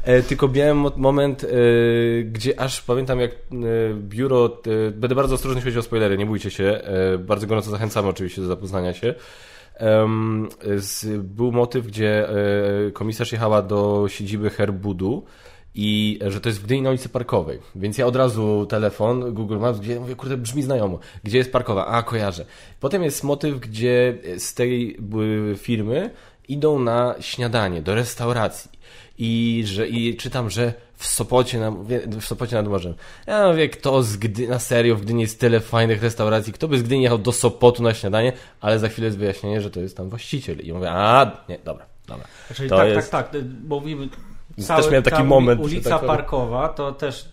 E, 0.04 0.22
tylko 0.22 0.48
miałem 0.48 0.76
mo- 0.78 0.92
moment, 0.96 1.44
e, 1.44 1.48
gdzie 2.22 2.60
aż 2.60 2.80
pamiętam, 2.80 3.20
jak 3.20 3.30
e, 3.30 3.36
biuro, 3.94 4.60
e, 4.66 4.90
będę 4.90 5.14
bardzo 5.14 5.34
ostrożny, 5.34 5.58
jeśli 5.58 5.70
chodzi 5.70 5.78
o 5.78 5.82
spoilery, 5.82 6.18
nie 6.18 6.26
bójcie 6.26 6.50
się, 6.50 6.64
e, 6.64 7.18
bardzo 7.18 7.46
gorąco 7.46 7.70
zachęcamy 7.70 8.08
oczywiście 8.08 8.40
do 8.40 8.46
zapoznania 8.46 8.92
się. 8.94 9.14
Em, 9.74 10.48
z, 10.76 11.22
był 11.22 11.52
motyw, 11.52 11.86
gdzie 11.86 12.28
e, 12.28 12.34
komisarz 12.90 13.32
jechała 13.32 13.62
do 13.62 14.04
siedziby 14.08 14.50
Herbudu 14.50 15.24
i 15.74 16.18
że 16.26 16.40
to 16.40 16.48
jest 16.48 16.60
w 16.60 16.64
Gdyni 16.64 16.82
na 16.82 16.90
ulicy 16.90 17.08
Parkowej. 17.08 17.58
Więc 17.74 17.98
ja 17.98 18.06
od 18.06 18.16
razu 18.16 18.66
telefon, 18.68 19.34
Google 19.34 19.58
Maps, 19.58 19.80
gdzie 19.80 20.00
mówię, 20.00 20.14
kurde, 20.16 20.36
brzmi 20.36 20.62
znajomo. 20.62 20.98
Gdzie 21.24 21.38
jest 21.38 21.52
Parkowa? 21.52 21.86
A, 21.86 22.02
kojarzę. 22.02 22.44
Potem 22.80 23.02
jest 23.02 23.24
motyw, 23.24 23.60
gdzie 23.60 24.18
z 24.38 24.54
tej 24.54 24.96
y, 25.52 25.56
firmy 25.56 26.10
idą 26.48 26.78
na 26.78 27.14
śniadanie, 27.20 27.82
do 27.82 27.94
restauracji. 27.94 28.70
I, 29.18 29.62
że, 29.66 29.88
I 29.88 30.16
czytam, 30.16 30.50
że 30.50 30.72
w 30.96 31.06
Sopocie, 31.06 31.60
na, 31.60 31.70
w 32.20 32.24
Sopocie 32.24 32.56
nad 32.56 32.68
morzem. 32.68 32.94
Ja 33.26 33.48
mówię, 33.48 33.68
kto 33.68 34.02
z 34.02 34.16
Gdy, 34.16 34.48
na 34.48 34.58
serio 34.58 34.96
w 34.96 35.02
Gdyni 35.02 35.20
jest 35.20 35.40
tyle 35.40 35.60
fajnych 35.60 36.02
restauracji, 36.02 36.52
kto 36.52 36.68
by 36.68 36.78
z 36.78 36.82
Gdyni 36.82 37.02
jechał 37.02 37.18
do 37.18 37.32
Sopotu 37.32 37.82
na 37.82 37.94
śniadanie, 37.94 38.32
ale 38.60 38.78
za 38.78 38.88
chwilę 38.88 39.06
jest 39.06 39.18
wyjaśnienie, 39.18 39.60
że 39.60 39.70
to 39.70 39.80
jest 39.80 39.96
tam 39.96 40.08
właściciel. 40.08 40.60
I 40.60 40.72
mówię, 40.72 40.90
a, 40.90 41.44
nie, 41.48 41.58
dobra, 41.64 41.86
dobra. 42.06 42.24
Czyli 42.54 42.68
To 42.68 42.76
tak, 42.76 42.88
jest- 42.88 43.10
tak, 43.10 43.30
tak, 43.30 43.44
bo 43.44 43.80
mówimy... 43.80 44.08
Też 44.56 44.66
cały- 44.66 44.90
miałem 44.90 45.02
taki 45.02 45.16
ta 45.16 45.24
moment, 45.24 45.60
Ulica 45.60 45.98
tak. 45.98 46.06
Parkowa, 46.06 46.68
to 46.68 46.92
też 46.92 47.28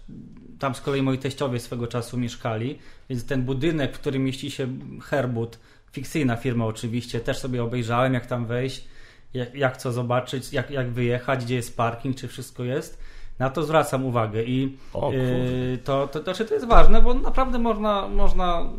tam 0.59 0.75
z 0.75 0.81
kolei 0.81 1.01
moi 1.01 1.17
teściowie 1.17 1.59
swego 1.59 1.87
czasu 1.87 2.17
mieszkali, 2.17 2.79
więc 3.09 3.25
ten 3.25 3.43
budynek, 3.43 3.95
w 3.95 3.99
którym 3.99 4.23
mieści 4.23 4.51
się 4.51 4.67
Herbut, 5.01 5.59
fikcyjna 5.91 6.35
firma 6.35 6.65
oczywiście, 6.65 7.19
też 7.19 7.37
sobie 7.37 7.63
obejrzałem, 7.63 8.13
jak 8.13 8.25
tam 8.25 8.45
wejść, 8.45 8.87
jak, 9.33 9.55
jak 9.55 9.77
co 9.77 9.91
zobaczyć, 9.91 10.53
jak, 10.53 10.71
jak 10.71 10.89
wyjechać, 10.89 11.45
gdzie 11.45 11.55
jest 11.55 11.77
parking, 11.77 12.15
czy 12.15 12.27
wszystko 12.27 12.63
jest. 12.63 12.99
Na 13.39 13.49
to 13.49 13.63
zwracam 13.63 14.05
uwagę 14.05 14.43
i 14.43 14.77
O 14.93 15.11
yy, 15.11 15.77
to, 15.83 16.07
to, 16.07 16.19
to, 16.19 16.23
znaczy 16.23 16.45
to 16.45 16.53
jest 16.53 16.67
ważne, 16.67 17.01
bo 17.01 17.13
naprawdę 17.13 17.59
można, 17.59 18.07
można 18.07 18.69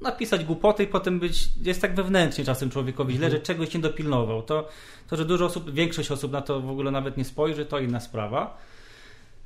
napisać 0.00 0.44
głupoty 0.44 0.82
i 0.84 0.86
potem 0.86 1.20
być, 1.20 1.48
jest 1.62 1.80
tak 1.80 1.94
wewnętrznie 1.94 2.44
czasem 2.44 2.70
człowiekowi 2.70 3.14
źle, 3.14 3.30
że 3.30 3.38
czegoś 3.38 3.74
nie 3.74 3.80
dopilnował. 3.80 4.42
To, 4.42 4.68
to, 5.08 5.16
że 5.16 5.24
dużo 5.24 5.44
osób, 5.44 5.70
większość 5.70 6.10
osób 6.10 6.32
na 6.32 6.40
to 6.42 6.60
w 6.60 6.70
ogóle 6.70 6.90
nawet 6.90 7.16
nie 7.16 7.24
spojrzy, 7.24 7.66
to 7.66 7.78
inna 7.78 8.00
sprawa. 8.00 8.56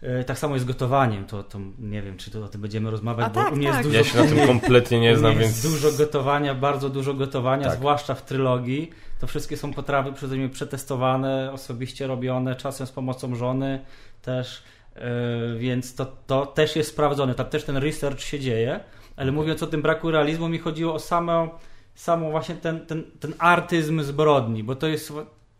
E, 0.02 0.24
Tak 0.24 0.38
samo 0.38 0.54
jest 0.54 0.64
z 0.64 0.68
gotowaniem, 0.68 1.24
to, 1.24 1.42
to 1.42 1.58
nie 1.78 2.02
wiem, 2.02 2.16
czy 2.16 2.30
to 2.30 2.44
o 2.44 2.48
tym 2.48 2.60
będziemy 2.60 2.90
rozmawiać, 2.90 3.26
A 3.26 3.30
bo 3.30 3.40
tak, 3.44 3.52
u 3.52 3.56
mnie 3.56 3.66
tak. 3.68 3.76
jest 3.76 3.88
dużo, 3.88 3.98
Ja 3.98 4.04
się 4.04 4.18
na 4.18 4.36
tym 4.36 4.46
kompletnie 4.46 5.00
nie 5.00 5.16
znam, 5.18 5.32
więc... 5.38 5.64
jest 5.64 5.74
dużo 5.82 5.98
gotowania, 5.98 6.54
bardzo 6.54 6.88
dużo 6.88 7.14
gotowania, 7.14 7.68
Tak. 7.68 7.78
zwłaszcza 7.78 8.14
w 8.14 8.24
trylogii. 8.24 8.90
To 9.20 9.26
wszystkie 9.26 9.56
są 9.56 9.72
potrawy 9.72 10.12
przeze 10.12 10.36
mnie 10.36 10.48
przetestowane, 10.48 11.50
osobiście 11.52 12.06
robione, 12.06 12.56
czasem 12.56 12.86
z 12.86 12.92
pomocą 12.92 13.34
żony 13.34 13.84
też, 14.22 14.62
e, 14.94 15.00
więc 15.58 15.94
to, 15.94 16.06
to 16.26 16.46
też 16.46 16.76
jest 16.76 16.90
sprawdzone, 16.90 17.34
tam 17.34 17.46
też 17.46 17.64
ten 17.64 17.76
research 17.76 18.20
się 18.20 18.40
dzieje, 18.40 18.80
ale 19.16 19.32
mówiąc 19.32 19.62
o 19.62 19.66
tym 19.66 19.82
braku 19.82 20.10
realizmu, 20.10 20.48
mi 20.48 20.58
chodziło 20.58 20.94
o 20.94 20.98
samą, 20.98 21.48
samą 21.94 22.30
właśnie 22.30 22.54
ten, 22.54 22.86
ten, 22.86 23.02
ten 23.20 23.34
artyzm 23.38 24.02
zbrodni, 24.02 24.64
bo 24.64 24.76
to 24.76 24.86
jest, 24.86 25.12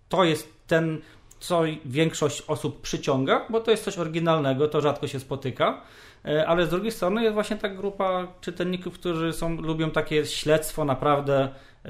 to 0.09 0.25
jest 0.25 0.67
ten, 0.67 1.01
co 1.41 1.63
większość 1.85 2.43
osób 2.43 2.81
przyciąga, 2.81 3.47
bo 3.51 3.61
to 3.61 3.71
jest 3.71 3.85
coś 3.85 3.99
oryginalnego, 3.99 4.69
to 4.69 4.81
rzadko 4.81 5.07
się 5.07 5.21
spotyka. 5.21 5.83
E, 6.25 6.47
Ale 6.47 6.67
z 6.67 6.71
drugiej 6.71 6.93
strony 6.93 7.23
jest 7.23 7.35
właśnie 7.35 7.57
ta 7.57 7.69
grupa 7.69 8.27
czytelników, 8.41 8.95
którzy 8.95 9.33
są, 9.33 9.61
lubią 9.61 9.91
takie 9.91 10.27
śledztwo, 10.27 10.85
naprawdę 10.85 11.49
e, 11.85 11.89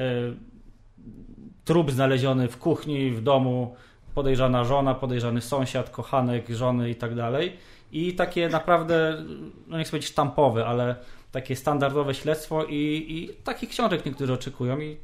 trup 1.64 1.90
znaleziony 1.90 2.48
w 2.48 2.58
kuchni, 2.58 3.10
w 3.10 3.22
domu, 3.22 3.76
podejrzana 4.14 4.64
żona, 4.64 4.94
podejrzany 4.94 5.40
sąsiad, 5.40 5.90
kochanek, 5.90 6.48
żony 6.48 6.90
i 6.90 6.94
tak 6.94 7.14
dalej. 7.14 7.56
I 7.92 8.14
takie 8.14 8.48
naprawdę, 8.48 9.24
no 9.66 9.78
nie 9.78 9.84
chcę 9.84 9.90
powiedzieć 9.90 10.10
sztampowe, 10.10 10.66
ale 10.66 10.96
takie 11.34 11.56
standardowe 11.56 12.14
śledztwo 12.14 12.64
i, 12.64 13.06
i 13.08 13.34
takich 13.44 13.68
książek 13.70 14.06
niektórzy 14.06 14.32
oczekują 14.32 14.80
i 14.80 14.96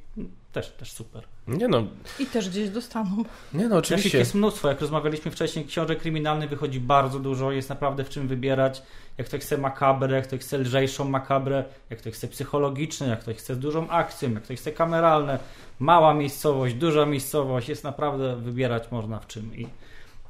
też, 0.52 0.70
też 0.70 0.92
super. 0.92 1.22
Nie 1.48 1.68
no, 1.68 1.84
I 2.18 2.26
też 2.26 2.50
gdzieś 2.50 2.70
dostaną. 2.70 3.24
nie 3.54 3.68
no, 3.68 3.76
Oczywiście 3.76 3.94
oczywiście. 3.94 4.18
jest 4.18 4.34
mnóstwo, 4.34 4.68
jak 4.68 4.80
rozmawialiśmy 4.80 5.30
wcześniej, 5.30 5.64
książek 5.64 5.98
kryminalnych 5.98 6.50
wychodzi 6.50 6.80
bardzo 6.80 7.18
dużo, 7.18 7.52
jest 7.52 7.68
naprawdę 7.68 8.04
w 8.04 8.08
czym 8.08 8.28
wybierać. 8.28 8.82
Jak 9.18 9.26
ktoś 9.26 9.40
chce 9.40 9.58
makabrę, 9.58 10.16
jak 10.16 10.26
ktoś 10.26 10.40
chce 10.40 10.58
lżejszą 10.58 11.04
makabrę, 11.04 11.64
jak 11.90 11.98
ktoś 11.98 12.14
chce 12.14 12.28
psychologiczne, 12.28 13.08
jak 13.08 13.20
ktoś 13.20 13.36
chce 13.36 13.54
z 13.54 13.58
dużą 13.58 13.88
akcją, 13.88 14.32
jak 14.32 14.42
ktoś 14.42 14.58
chce 14.58 14.72
kameralne, 14.72 15.38
mała 15.78 16.14
miejscowość, 16.14 16.74
duża 16.74 17.06
miejscowość, 17.06 17.68
jest 17.68 17.84
naprawdę 17.84 18.36
wybierać 18.36 18.90
można 18.90 19.18
w 19.18 19.26
czym 19.26 19.56
i 19.56 19.66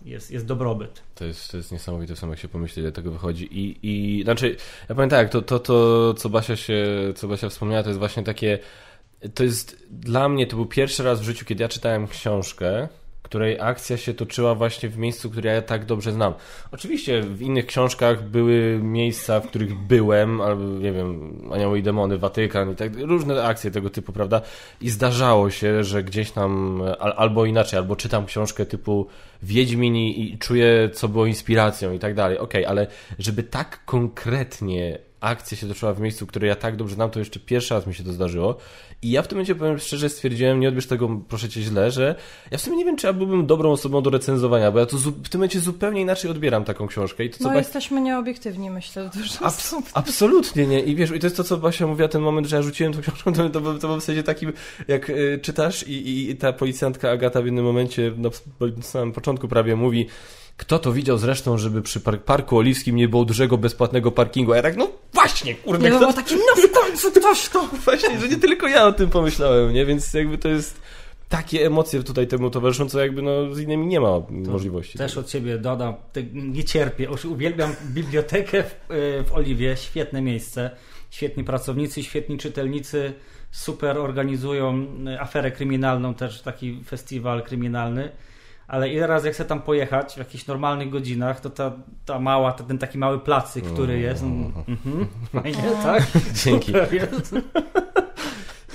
jest, 0.04 0.30
jest 0.30 0.46
dobrobyt. 0.46 1.02
To 1.14 1.24
jest, 1.24 1.50
to 1.50 1.56
jest 1.56 1.72
niesamowite 1.72 2.16
sam, 2.16 2.30
jak 2.30 2.38
się 2.38 2.48
pomyśli, 2.48 2.82
ile 2.82 2.92
tego 2.92 3.10
wychodzi. 3.10 3.58
I, 3.58 3.78
i 3.82 4.22
znaczy, 4.22 4.56
ja 4.88 4.94
powiem 4.94 5.10
tak, 5.10 5.28
to, 5.28 5.42
to, 5.42 5.58
to 5.58 6.14
co, 6.14 6.28
Basia 6.28 6.56
się, 6.56 6.86
co 7.16 7.28
Basia 7.28 7.48
wspomniała, 7.48 7.82
to 7.82 7.88
jest 7.88 7.98
właśnie 7.98 8.22
takie. 8.22 8.58
To 9.34 9.44
jest 9.44 9.86
dla 9.90 10.28
mnie, 10.28 10.46
to 10.46 10.56
był 10.56 10.66
pierwszy 10.66 11.02
raz 11.02 11.20
w 11.20 11.24
życiu, 11.24 11.44
kiedy 11.44 11.62
ja 11.62 11.68
czytałem 11.68 12.08
książkę, 12.08 12.88
której 13.30 13.60
akcja 13.60 13.96
się 13.96 14.14
toczyła 14.14 14.54
właśnie 14.54 14.88
w 14.88 14.98
miejscu, 14.98 15.30
które 15.30 15.54
ja 15.54 15.62
tak 15.62 15.84
dobrze 15.84 16.12
znam. 16.12 16.34
Oczywiście 16.72 17.22
w 17.22 17.42
innych 17.42 17.66
książkach 17.66 18.22
były 18.22 18.80
miejsca, 18.82 19.40
w 19.40 19.46
których 19.46 19.74
byłem, 19.74 20.40
albo 20.40 20.62
nie 20.64 20.92
wiem, 20.92 21.38
Anioły 21.52 21.78
i 21.78 21.82
Demony, 21.82 22.18
Watykan 22.18 22.72
i 22.72 22.76
tak, 22.76 22.92
różne 22.98 23.44
akcje 23.44 23.70
tego 23.70 23.90
typu, 23.90 24.12
prawda? 24.12 24.40
I 24.80 24.90
zdarzało 24.90 25.50
się, 25.50 25.84
że 25.84 26.02
gdzieś 26.02 26.30
tam, 26.30 26.82
al, 26.98 27.14
albo 27.16 27.46
inaczej, 27.46 27.78
albo 27.78 27.96
czytam 27.96 28.26
książkę 28.26 28.66
typu 28.66 29.06
Wiedźmin 29.42 29.96
i, 29.96 30.38
czuję, 30.38 30.90
co 30.92 31.08
było 31.08 31.26
inspiracją 31.26 31.92
i 31.92 31.98
tak 31.98 32.14
dalej. 32.14 32.38
Okej, 32.38 32.66
ale 32.66 32.86
żeby 33.18 33.42
tak 33.42 33.84
konkretnie 33.84 34.98
akcja 35.20 35.56
się 35.56 35.68
toczyła 35.68 35.94
w 35.94 36.00
miejscu, 36.00 36.26
które 36.26 36.48
ja 36.48 36.56
tak 36.56 36.76
dobrze 36.76 36.94
znam, 36.94 37.10
to 37.10 37.18
jeszcze 37.18 37.40
pierwszy 37.40 37.74
raz 37.74 37.86
mi 37.86 37.94
się 37.94 38.04
to 38.04 38.12
zdarzyło. 38.12 38.56
I 39.02 39.10
ja 39.10 39.22
w 39.22 39.28
tym 39.28 39.36
momencie, 39.36 39.54
powiem 39.54 39.78
szczerze, 39.78 40.08
stwierdziłem, 40.08 40.60
nie 40.60 40.68
odbierz 40.68 40.86
tego, 40.86 41.20
proszę 41.28 41.48
cię, 41.48 41.62
źle, 41.62 41.90
że 41.90 42.14
ja 42.50 42.58
w 42.58 42.60
sumie 42.60 42.76
nie 42.76 42.84
wiem, 42.84 42.96
czy 42.96 43.06
ja 43.06 43.12
byłbym 43.12 43.46
dobrą 43.46 43.70
osobą 43.72 44.02
do 44.02 44.10
recenzowania, 44.10 44.72
bo 44.72 44.78
ja 44.78 44.86
to 44.86 44.96
w 44.96 45.28
tym 45.28 45.38
momencie 45.38 45.60
zupełnie 45.60 46.00
inaczej 46.00 46.30
odbieram 46.30 46.64
taką 46.64 46.86
książkę. 46.86 47.24
I 47.24 47.30
to, 47.30 47.38
co 47.38 47.44
No 47.44 47.50
Ba- 47.50 47.58
jesteśmy 47.58 48.00
nieobiektywni, 48.00 48.70
myślę, 48.70 49.10
dużo 49.14 49.34
Abs- 49.34 49.82
absolutnie 49.94 50.66
nie. 50.66 50.80
I 50.80 50.96
wiesz, 50.96 51.10
i 51.10 51.18
to 51.18 51.26
jest 51.26 51.36
to, 51.36 51.44
co 51.44 51.56
Basia 51.56 51.86
mówiła, 51.86 52.08
ten 52.08 52.22
moment, 52.22 52.46
że 52.46 52.56
ja 52.56 52.62
rzuciłem 52.62 52.92
tą 52.92 53.00
książkę, 53.00 53.32
to, 53.32 53.50
to, 53.50 53.60
to 53.78 53.88
był 53.88 53.96
w 53.96 54.00
zasadzie 54.00 54.22
taki, 54.22 54.46
jak 54.88 55.10
y, 55.10 55.38
czytasz 55.42 55.88
i, 55.88 55.92
i, 55.92 56.30
i 56.30 56.36
ta 56.36 56.52
policjantka 56.52 57.10
Agata 57.10 57.42
w 57.42 57.44
jednym 57.44 57.64
momencie, 57.64 58.12
na, 58.16 58.28
na 58.76 58.82
samym 58.82 59.12
początku 59.12 59.48
prawie 59.48 59.76
mówi, 59.76 60.06
kto 60.60 60.78
to 60.78 60.92
widział 60.92 61.18
zresztą, 61.18 61.58
żeby 61.58 61.82
przy 61.82 62.00
par- 62.00 62.20
Parku 62.20 62.58
Oliwskim 62.58 62.96
nie 62.96 63.08
było 63.08 63.24
dużego, 63.24 63.58
bezpłatnego 63.58 64.10
parkingu? 64.10 64.52
A 64.52 64.56
ja 64.56 64.62
tak, 64.62 64.76
no 64.76 64.90
właśnie, 65.12 65.54
kurde, 65.54 65.84
Nie, 65.84 65.90
kto 65.90 65.98
było 65.98 66.12
takie, 66.12 66.36
no 66.36 66.62
w 66.68 66.72
końcu 66.72 67.12
ktoś 67.12 67.48
to... 67.48 67.68
Właśnie, 67.84 68.20
że 68.20 68.28
nie 68.28 68.36
tylko 68.36 68.68
ja 68.68 68.86
o 68.86 68.92
tym 68.92 69.10
pomyślałem, 69.10 69.72
nie? 69.72 69.86
Więc 69.86 70.14
jakby 70.14 70.38
to 70.38 70.48
jest 70.48 70.80
takie 71.28 71.66
emocje 71.66 72.02
tutaj 72.02 72.26
temu 72.26 72.50
towarzyszą, 72.50 72.88
co 72.88 73.00
jakby 73.00 73.22
no 73.22 73.54
z 73.54 73.60
innymi 73.60 73.86
nie 73.86 74.00
ma 74.00 74.20
możliwości. 74.30 74.98
Też 74.98 75.16
od 75.16 75.30
siebie 75.30 75.58
dodam, 75.58 75.94
nie 76.32 76.64
cierpię, 76.64 77.08
uwielbiam 77.30 77.74
bibliotekę 77.84 78.62
w, 78.62 78.90
y, 78.90 79.24
w 79.24 79.32
Oliwie, 79.32 79.76
świetne 79.76 80.22
miejsce, 80.22 80.70
świetni 81.10 81.44
pracownicy, 81.44 82.02
świetni 82.02 82.38
czytelnicy, 82.38 83.12
super 83.50 83.98
organizują 83.98 84.86
y, 85.08 85.20
aferę 85.20 85.50
kryminalną, 85.50 86.14
też 86.14 86.42
taki 86.42 86.84
festiwal 86.84 87.42
kryminalny. 87.42 88.10
Ale 88.70 88.88
ile 88.88 89.06
razy 89.06 89.26
jak 89.26 89.34
chcę 89.34 89.44
tam 89.44 89.62
pojechać 89.62 90.14
w 90.14 90.18
jakichś 90.18 90.46
normalnych 90.46 90.90
godzinach, 90.90 91.40
to 91.40 91.50
ta, 91.50 91.72
ta 92.04 92.18
mała, 92.18 92.52
ten 92.52 92.78
taki 92.78 92.98
mały 92.98 93.18
placyk, 93.18 93.64
który 93.64 93.98
jest. 93.98 94.22
Mm, 94.22 94.52
mhm, 94.68 95.06
fajnie, 95.42 95.70
tak? 95.82 96.02
Dzięki. 96.44 96.72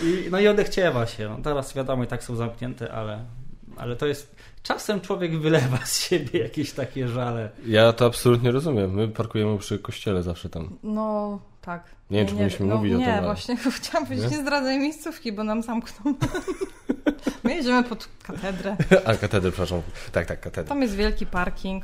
I, 0.04 0.28
no 0.32 0.40
i 0.40 0.48
odechciewa 0.48 1.08
się. 1.08 1.30
No, 1.30 1.38
teraz 1.44 1.74
wiadomo, 1.74 2.04
i 2.04 2.08
tak 2.08 2.24
są 2.24 2.36
zamknięte, 2.36 2.92
ale, 2.94 3.26
ale 3.78 3.96
to 3.96 4.06
jest. 4.06 4.36
Czasem 4.64 5.02
człowiek 5.02 5.40
wylewa 5.40 5.78
z 5.86 6.00
siebie 6.00 6.40
jakieś 6.40 6.72
takie 6.72 7.08
żale. 7.08 7.50
Ja 7.66 7.94
to 7.94 8.06
absolutnie 8.06 8.52
rozumiem. 8.52 8.92
My 8.92 9.08
parkujemy 9.08 9.58
przy 9.58 9.80
kościele 9.80 10.24
zawsze 10.24 10.50
tam. 10.50 10.78
No, 10.84 11.40
tak. 11.66 11.84
Nie 12.12 12.18
wiem, 12.18 12.28
czy 12.28 12.34
powinniśmy 12.34 12.66
mówić 12.66 12.94
o 12.94 12.98
nie, 12.98 13.06
tym, 13.06 13.14
ale- 13.14 13.24
właśnie 13.28 13.58
chciałam 13.82 14.08
powiedzieć, 14.08 14.32
Nie? 14.32 14.38
nie 14.38 14.44
zdradzaj 14.44 14.80
miejscówki, 14.80 15.32
bo 15.32 15.44
nam 15.44 15.64
zamkną. 15.64 16.14
My 17.44 17.56
jedziemy 17.56 17.84
pod 17.84 18.10
katedrę. 18.24 18.78
A 19.06 19.14
katedrę, 19.16 19.52
przepraszam. 19.52 19.82
Tak, 20.12 20.26
tak, 20.26 20.40
katedrę. 20.40 20.70
Tam 20.70 20.82
jest 20.82 20.96
wielki 20.96 21.26
parking. 21.26 21.84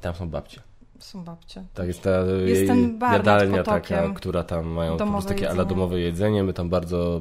Tam 0.00 0.14
są 0.14 0.28
babcie. 0.28 0.60
Są 0.98 1.24
babcie. 1.24 1.64
Tak, 1.74 1.86
jest 1.86 2.02
ta 2.02 2.10
Jest 2.20 2.58
jej 2.60 2.66
ten 2.66 2.98
jadalnia 3.12 3.62
taka, 3.62 4.08
która 4.14 4.42
tam 4.44 4.66
mają 4.66 4.96
po 4.96 5.06
prostu 5.06 5.28
takie 5.28 5.44
jedzenie. 5.44 5.64
domowe 5.66 6.00
jedzenie. 6.00 6.44
My 6.44 6.52
tam 6.52 6.68
bardzo... 6.68 7.20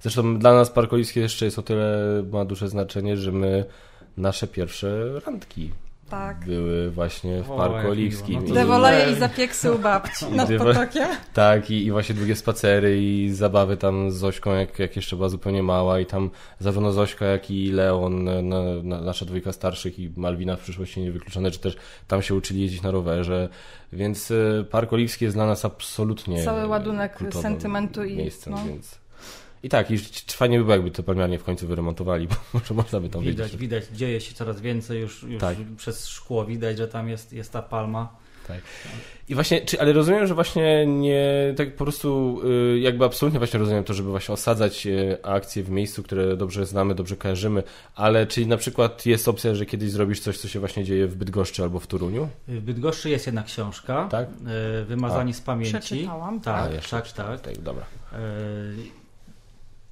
Zresztą 0.00 0.38
dla 0.38 0.54
nas 0.54 0.70
Park 0.70 0.92
Oliwski 0.92 1.20
jeszcze 1.20 1.44
jest 1.44 1.58
o 1.58 1.62
tyle 1.62 1.98
ma 2.32 2.44
duże 2.44 2.68
znaczenie, 2.68 3.16
że 3.16 3.32
my 3.32 3.64
nasze 4.16 4.46
pierwsze 4.46 5.20
randki 5.26 5.70
Tak. 6.10 6.44
były 6.46 6.90
właśnie 6.90 7.42
w 7.42 7.50
O, 7.50 7.56
Parku. 7.56 7.90
Oliwskim. 7.90 8.44
No 8.48 8.54
Dewoleje 8.54 9.12
i 9.12 9.14
zapieksu 9.14 9.74
u 9.74 9.78
babci 9.78 10.24
nad 10.36 10.48
potokiem. 10.58 11.08
Tak, 11.34 11.70
i, 11.70 11.84
i 11.86 11.90
właśnie 11.90 12.14
długie 12.14 12.36
spacery 12.36 13.02
i 13.02 13.30
zabawy 13.32 13.76
tam 13.76 14.10
z 14.10 14.14
Zośką, 14.14 14.54
jak, 14.54 14.78
jak 14.78 14.96
jeszcze 14.96 15.16
była 15.16 15.28
zupełnie 15.28 15.62
mała 15.62 16.00
i 16.00 16.06
tam 16.06 16.30
zarówno 16.58 16.92
Zośka, 16.92 17.26
jak 17.26 17.50
i 17.50 17.72
Leon, 17.72 18.24
na, 18.24 18.62
na, 18.82 19.00
nasza 19.00 19.24
dwójka 19.24 19.52
starszych 19.52 19.98
i 19.98 20.12
Malwina 20.16 20.56
w 20.56 20.60
przyszłości 20.60 21.00
niewykluczone, 21.00 21.50
czy 21.50 21.58
też 21.58 21.76
tam 22.08 22.22
się 22.22 22.34
uczyli 22.34 22.60
jeździć 22.60 22.82
na 22.82 22.90
rowerze, 22.90 23.48
więc 23.92 24.30
y, 24.30 24.66
Park 24.70 24.92
Oliwski 24.92 25.24
jest 25.24 25.36
dla 25.36 25.46
nas 25.46 25.64
absolutnie 25.64 26.44
Cały 26.44 26.66
ładunek 26.66 27.18
sentymentu 27.30 28.04
i- 28.04 28.16
miejscem, 28.16 28.52
no. 28.52 28.64
więc... 28.66 28.99
I 29.62 29.68
tak, 29.68 29.90
i 29.90 29.98
c- 29.98 30.36
fajnie 30.36 30.58
by 30.58 30.64
było, 30.64 30.74
jakby 30.74 30.90
to 30.90 31.02
palmiarnię 31.02 31.38
w 31.38 31.44
końcu 31.44 31.66
wyremontowali, 31.66 32.28
bo 32.30 32.34
może 32.54 32.74
można 32.74 33.00
by 33.00 33.08
tam 33.08 33.22
Widać, 33.22 33.46
wiedzieć. 33.46 33.60
widać, 33.60 33.84
dzieje 33.94 34.20
się 34.20 34.34
coraz 34.34 34.60
więcej, 34.60 35.00
już, 35.00 35.22
już 35.22 35.40
Tak. 35.40 35.56
przez 35.76 36.08
szkło 36.08 36.44
widać, 36.44 36.78
że 36.78 36.88
tam 36.88 37.08
jest, 37.08 37.32
jest 37.32 37.52
ta 37.52 37.62
palma. 37.62 38.20
I 39.28 39.34
właśnie, 39.34 39.60
czy, 39.60 39.80
ale 39.80 39.92
rozumiem, 39.92 40.26
że 40.26 40.34
właśnie 40.34 40.86
nie, 40.86 41.54
tak 41.56 41.76
po 41.76 41.84
prostu 41.84 42.40
y, 42.74 42.78
jakby 42.78 43.04
absolutnie 43.04 43.38
właśnie 43.40 43.58
rozumiem 43.60 43.84
to, 43.84 43.94
żeby 43.94 44.10
właśnie 44.10 44.32
osadzać 44.34 44.86
y, 44.86 45.18
akcje 45.22 45.62
w 45.62 45.70
miejscu, 45.70 46.02
które 46.02 46.36
dobrze 46.36 46.66
znamy, 46.66 46.94
dobrze 46.94 47.16
kojarzymy, 47.16 47.62
ale 47.94 48.26
czy 48.26 48.46
na 48.46 48.56
przykład 48.56 49.06
jest 49.06 49.28
opcja, 49.28 49.54
że 49.54 49.66
kiedyś 49.66 49.90
zrobisz 49.90 50.20
coś, 50.20 50.38
co 50.38 50.48
się 50.48 50.60
właśnie 50.60 50.84
dzieje 50.84 51.06
w 51.06 51.16
Bydgoszczy 51.16 51.62
albo 51.62 51.80
w 51.80 51.86
Toruniu? 51.86 52.28
W 52.48 52.60
Bydgoszczy 52.60 53.10
jest 53.10 53.26
jedna 53.26 53.42
książka, 53.42 54.08
Tak? 54.10 54.28
Wymazani 54.86 55.34
z 55.34 55.40
pamięci. 55.40 55.78
Przeczytałam, 55.78 56.40
Tak, 56.40 56.70
A, 56.70 56.74
jeszcze 56.74 56.90
tak, 56.96 57.12
tak. 57.12 57.40
tak. 57.40 57.58
Dobra. 57.58 57.84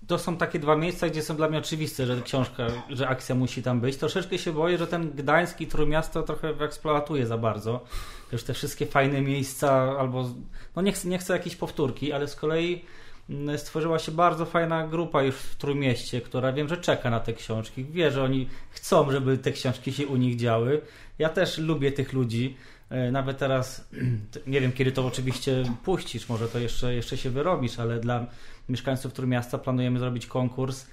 To 0.09 0.19
są 0.19 0.37
takie 0.37 0.59
dwa 0.59 0.77
miejsca, 0.77 1.09
gdzie 1.09 1.23
są 1.23 1.37
dla 1.37 1.49
mnie 1.49 1.59
oczywiste, 1.59 2.07
że 2.07 2.23
książka, 2.23 2.67
że 2.91 3.09
akcja 3.09 3.35
musi 3.35 3.63
tam 3.63 3.81
być. 3.81 3.97
Troszeczkę 3.97 4.39
się 4.39 4.53
boję, 4.53 4.79
że 4.79 4.87
ten 4.87 5.11
gdański 5.11 5.67
Trójmiasto 5.67 6.23
trochę 6.23 6.49
eksploatuje 6.49 7.27
za 7.27 7.39
bardzo. 7.39 7.85
Już 8.33 8.43
te 8.43 8.55
wszystkie 8.55 8.87
fajne 8.87 9.23
miejsca, 9.23 9.73
albo 9.99 10.31
no 10.77 10.83
nie 10.83 10.93
chcę, 10.93 11.09
nie 11.09 11.19
chcę 11.19 11.33
jakiejś 11.33 11.57
powtórki, 11.57 12.13
ale 12.13 12.29
z 12.29 12.37
kolei 12.37 12.85
mm, 13.31 13.59
stworzyła 13.59 13.99
się 13.99 14.13
bardzo 14.13 14.47
fajna 14.47 14.87
grupa 14.87 15.23
już 15.23 15.37
w 15.37 15.57
Trójmieście, 15.57 16.21
która 16.21 16.53
wiem, 16.53 16.69
że 16.69 16.77
czeka 16.77 17.11
na 17.11 17.21
te 17.21 17.33
książki. 17.33 17.85
Wie, 17.85 18.11
że 18.11 18.23
oni 18.23 18.49
chcą, 18.71 19.11
żeby 19.11 19.39
te 19.39 19.53
książki 19.53 19.93
się 19.93 20.07
u 20.07 20.17
nich 20.17 20.37
działy. 20.37 20.81
Ja 21.19 21.29
też 21.29 21.59
lubię 21.59 21.93
tych 21.93 22.13
ludzi. 22.13 22.57
E, 22.91 23.11
Nawet 23.11 23.39
teraz, 23.39 23.89
nie 24.47 24.61
wiem 24.61 24.73
kiedy 24.73 24.93
to 24.93 25.07
oczywiście 25.07 25.63
puścisz, 25.85 26.29
może 26.29 26.49
to 26.49 26.59
jeszcze, 26.59 26.95
jeszcze 26.95 27.17
się 27.17 27.31
wyrobisz, 27.31 27.79
ale 27.79 28.01
dla 28.01 28.27
mieszkańców 28.69 29.13
Trójmiasta 29.13 29.59
planujemy 29.59 29.99
zrobić 29.99 30.27
konkurs 30.27 30.87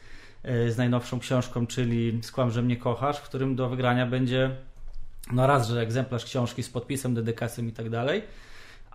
e, 0.44 0.72
z 0.72 0.78
najnowszą 0.78 1.20
książką, 1.20 1.68
czyli 1.68 2.20
Skłam, 2.24 2.52
że 2.52 2.62
mnie 2.62 2.78
kochasz, 2.78 3.18
w 3.18 3.24
którym 3.24 3.56
do 3.56 3.70
wygrania 3.70 4.06
będzie 4.06 4.52
no 5.32 5.48
raz, 5.48 5.68
że 5.68 5.82
egzemplarz 5.82 6.26
książki 6.26 6.64
z 6.64 6.70
podpisem, 6.70 7.14
dedykacją 7.14 7.66
i 7.66 7.72
tak 7.72 7.90
dalej, 7.90 8.22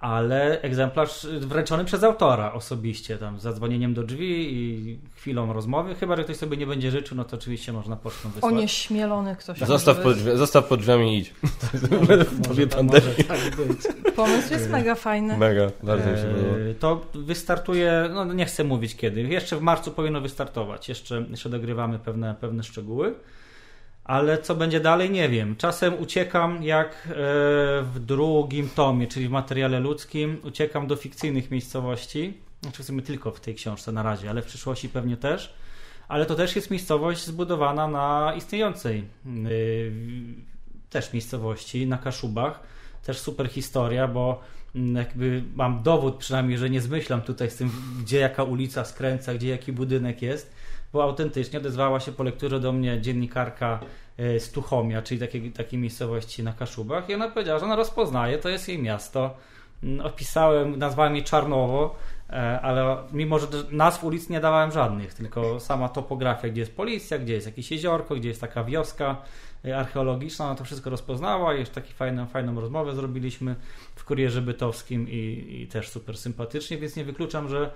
ale 0.00 0.60
egzemplarz 0.62 1.26
wręczony 1.40 1.84
przez 1.84 2.04
autora 2.04 2.52
osobiście, 2.52 3.18
tam 3.18 3.40
z 3.40 3.42
zadzwonieniem 3.42 3.94
do 3.94 4.02
drzwi 4.02 4.54
i 4.54 4.98
chwilą 5.16 5.52
rozmowy, 5.52 5.94
chyba, 5.94 6.16
że 6.16 6.24
ktoś 6.24 6.36
sobie 6.36 6.56
nie 6.56 6.66
będzie 6.66 6.90
życzył, 6.90 7.16
no 7.16 7.24
to 7.24 7.36
oczywiście 7.36 7.72
można 7.72 7.96
pocztą 7.96 8.30
wysłać. 8.30 8.52
Onieśmielony 8.52 9.36
ktoś. 9.36 9.58
Zostaw 9.58 9.96
może 9.96 10.08
pod, 10.08 10.16
drzwi, 10.16 10.30
zostaw 10.38 10.66
pod 10.68 10.80
drzwiami 10.80 11.14
i 11.14 11.18
idź. 11.18 11.34
może, 12.08 12.24
Tobie 12.24 12.66
to- 12.66 12.76
pandemii. 12.76 13.08
może 13.08 13.24
tak 13.24 13.56
być. 13.56 13.78
Pomysł 14.16 14.52
jest 14.52 14.70
mega 14.70 14.94
fajny. 14.94 15.36
Mega, 15.38 15.70
bardzo 15.82 16.10
mi 16.10 16.16
się 16.16 16.24
podoba. 16.24 16.58
Eee, 16.58 16.74
To 16.74 17.06
wystartuje, 17.14 18.08
no 18.14 18.24
nie 18.24 18.44
chcę 18.46 18.64
mówić 18.64 18.96
kiedy, 18.96 19.22
jeszcze 19.22 19.56
w 19.56 19.60
marcu 19.62 19.90
powinno 19.90 20.20
wystartować, 20.20 20.88
jeszcze, 20.88 21.24
jeszcze 21.30 21.48
dogrywamy 21.48 21.98
pewne, 21.98 22.34
pewne 22.40 22.62
szczegóły, 22.62 23.14
ale 24.10 24.38
co 24.38 24.54
będzie 24.54 24.80
dalej 24.80 25.10
nie 25.10 25.28
wiem. 25.28 25.56
Czasem 25.56 25.98
uciekam 25.98 26.62
jak 26.62 26.88
e, 26.88 27.14
w 27.82 27.92
drugim 27.98 28.68
tomie, 28.68 29.06
czyli 29.06 29.28
w 29.28 29.30
materiale 29.30 29.80
ludzkim, 29.80 30.40
uciekam 30.44 30.86
do 30.86 30.96
fikcyjnych 30.96 31.50
miejscowości, 31.50 32.38
znaczy 32.62 32.82
w 32.82 32.86
sumie 32.86 33.02
tylko 33.02 33.30
w 33.30 33.40
tej 33.40 33.54
książce 33.54 33.92
na 33.92 34.02
razie, 34.02 34.30
ale 34.30 34.42
w 34.42 34.46
przyszłości 34.46 34.88
pewnie 34.88 35.16
też, 35.16 35.54
ale 36.08 36.26
to 36.26 36.34
też 36.34 36.56
jest 36.56 36.70
miejscowość 36.70 37.24
zbudowana 37.24 37.88
na 37.88 38.34
istniejącej 38.36 39.04
yy, 39.26 39.92
też 40.90 41.12
miejscowości, 41.12 41.86
na 41.86 41.98
Kaszubach. 41.98 42.60
Też 43.04 43.18
super 43.18 43.48
historia, 43.48 44.08
bo 44.08 44.40
mm, 44.74 44.96
jakby 44.96 45.42
mam 45.54 45.82
dowód 45.82 46.16
przynajmniej, 46.16 46.58
że 46.58 46.70
nie 46.70 46.80
zmyślam 46.80 47.22
tutaj 47.22 47.50
z 47.50 47.56
tym, 47.56 47.70
gdzie 48.00 48.18
jaka 48.18 48.42
ulica 48.42 48.84
skręca, 48.84 49.34
gdzie 49.34 49.48
jaki 49.48 49.72
budynek 49.72 50.22
jest, 50.22 50.52
bo 50.92 51.02
autentycznie 51.02 51.58
odezwała 51.58 52.00
się 52.00 52.12
po 52.12 52.22
lekturze 52.22 52.60
do 52.60 52.72
mnie 52.72 53.00
dziennikarka 53.00 53.80
e, 54.16 54.40
z 54.40 54.52
Tuchomia, 54.52 55.02
czyli 55.02 55.20
takiej, 55.20 55.52
takiej 55.52 55.78
miejscowości 55.78 56.42
na 56.42 56.52
Kaszubach 56.52 57.08
i 57.08 57.14
ona 57.14 57.28
powiedziała, 57.28 57.58
że 57.58 57.64
ona 57.64 57.76
rozpoznaje, 57.76 58.38
to 58.38 58.48
jest 58.48 58.68
jej 58.68 58.82
miasto. 58.82 59.36
Mm, 59.82 60.06
Opisałem, 60.06 60.78
nazwałem 60.78 61.16
je 61.16 61.22
Czarnowo, 61.22 61.96
e, 62.30 62.60
ale 62.60 62.96
mimo, 63.12 63.38
że 63.38 63.46
nazw 63.70 64.04
ulic 64.04 64.28
nie 64.28 64.40
dawałem 64.40 64.72
żadnych, 64.72 65.14
tylko 65.14 65.60
sama 65.60 65.88
topografia, 65.88 66.48
gdzie 66.48 66.60
jest 66.60 66.76
policja, 66.76 67.18
gdzie 67.18 67.34
jest 67.34 67.46
jakieś 67.46 67.70
jeziorko, 67.70 68.14
gdzie 68.14 68.28
jest 68.28 68.40
taka 68.40 68.64
wioska 68.64 69.16
e, 69.64 69.78
archeologiczna, 69.78 70.44
ona 70.44 70.54
to 70.54 70.64
wszystko 70.64 70.90
rozpoznała 70.90 71.54
i 71.54 71.60
już 71.60 71.68
taką 71.68 71.88
fajną, 71.88 72.26
fajną 72.26 72.60
rozmowę 72.60 72.94
zrobiliśmy 72.94 73.56
w 73.94 74.04
Kurierze 74.04 74.42
Bytowskim 74.42 75.08
i, 75.08 75.46
i 75.62 75.66
też 75.66 75.88
super 75.88 76.18
sympatycznie, 76.18 76.78
więc 76.78 76.96
nie 76.96 77.04
wykluczam, 77.04 77.48
że 77.48 77.70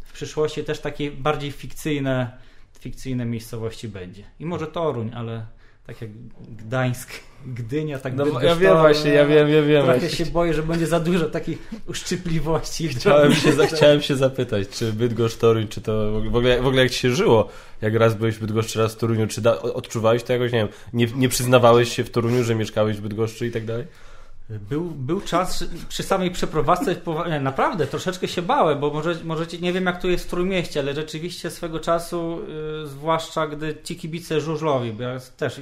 w 0.00 0.12
przyszłości 0.12 0.64
też 0.64 0.80
takie 0.80 1.10
bardziej 1.10 1.52
fikcyjne, 1.52 2.38
fikcyjne 2.80 3.24
miejscowości 3.24 3.88
będzie. 3.88 4.22
I 4.40 4.46
może 4.46 4.66
Toruń, 4.66 5.10
ale 5.14 5.46
tak 5.86 6.00
jak 6.00 6.10
Gdańsk, 6.58 7.10
Gdynia, 7.46 7.98
tak 7.98 8.16
No, 8.16 8.24
Bydgoszcz, 8.24 8.44
ja 8.46 8.56
wiem 8.56 8.76
właśnie, 8.76 9.10
ja 9.10 9.26
wiem, 9.26 9.50
ja 9.50 9.62
wiem. 9.62 9.84
Trochę 9.84 10.10
się 10.10 10.26
boję, 10.26 10.54
że 10.54 10.62
będzie 10.62 10.86
za 10.86 11.00
dużo 11.00 11.28
takich 11.30 11.58
uszczypliwości. 11.86 12.88
Chciałem 12.88 13.34
się, 13.34 13.52
za- 13.52 13.66
chciałem 13.66 14.02
się 14.02 14.16
zapytać, 14.16 14.68
czy 14.68 14.92
Bydgoszcz, 14.92 15.36
Toruń, 15.36 15.68
czy 15.68 15.80
to 15.80 16.12
w 16.12 16.36
ogóle, 16.36 16.62
w 16.62 16.66
ogóle 16.66 16.82
jak 16.82 16.90
ci 16.92 16.98
się 16.98 17.10
żyło, 17.14 17.48
jak 17.80 17.94
raz 17.94 18.14
byłeś 18.14 18.34
w 18.34 18.40
Bydgoszczy, 18.40 18.78
raz 18.78 18.94
w 18.94 18.96
Toruniu, 18.96 19.26
czy 19.26 19.40
da, 19.40 19.62
odczuwałeś 19.62 20.22
to 20.22 20.32
jakoś, 20.32 20.52
nie 20.52 20.58
wiem, 20.58 20.68
nie, 20.92 21.06
nie 21.16 21.28
przyznawałeś 21.28 21.92
się 21.96 22.04
w 22.04 22.10
Toruniu, 22.10 22.44
że 22.44 22.54
mieszkałeś 22.54 22.96
w 22.96 23.00
Bydgoszczy 23.00 23.46
i 23.46 23.50
tak 23.50 23.64
dalej? 23.64 23.86
Był, 24.58 24.84
był 24.84 25.20
czas 25.20 25.64
przy 25.88 26.02
samej 26.02 26.30
przeprowadzce, 26.30 26.96
naprawdę 27.40 27.86
troszeczkę 27.86 28.28
się 28.28 28.42
bałem, 28.42 28.80
bo 28.80 28.90
może, 28.90 29.14
możecie, 29.24 29.58
nie 29.58 29.72
wiem 29.72 29.86
jak 29.86 30.02
tu 30.02 30.10
jest 30.10 30.24
w 30.24 30.30
Trójmieście, 30.30 30.80
ale 30.80 30.94
rzeczywiście 30.94 31.50
swego 31.50 31.80
czasu, 31.80 32.40
y, 32.84 32.86
zwłaszcza 32.86 33.46
gdy 33.46 33.76
ci 33.84 33.96
kibice 33.96 34.40
żużlowi, 34.40 34.92
bo 34.92 35.02
ja 35.02 35.18
też 35.36 35.60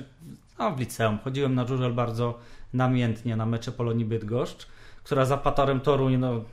no, 0.59 0.70
w 0.70 0.81
liceum 0.81 1.18
chodziłem 1.24 1.55
na 1.55 1.66
żużel 1.66 1.92
bardzo 1.92 2.38
namiętnie 2.74 3.37
na 3.37 3.46
mecze 3.46 3.72
Polonii 3.72 4.05
Bydgoszcz, 4.05 4.66
która 5.03 5.24
za 5.24 5.37
patorem 5.37 5.81
Toruń 5.81 6.16
no, 6.16 6.44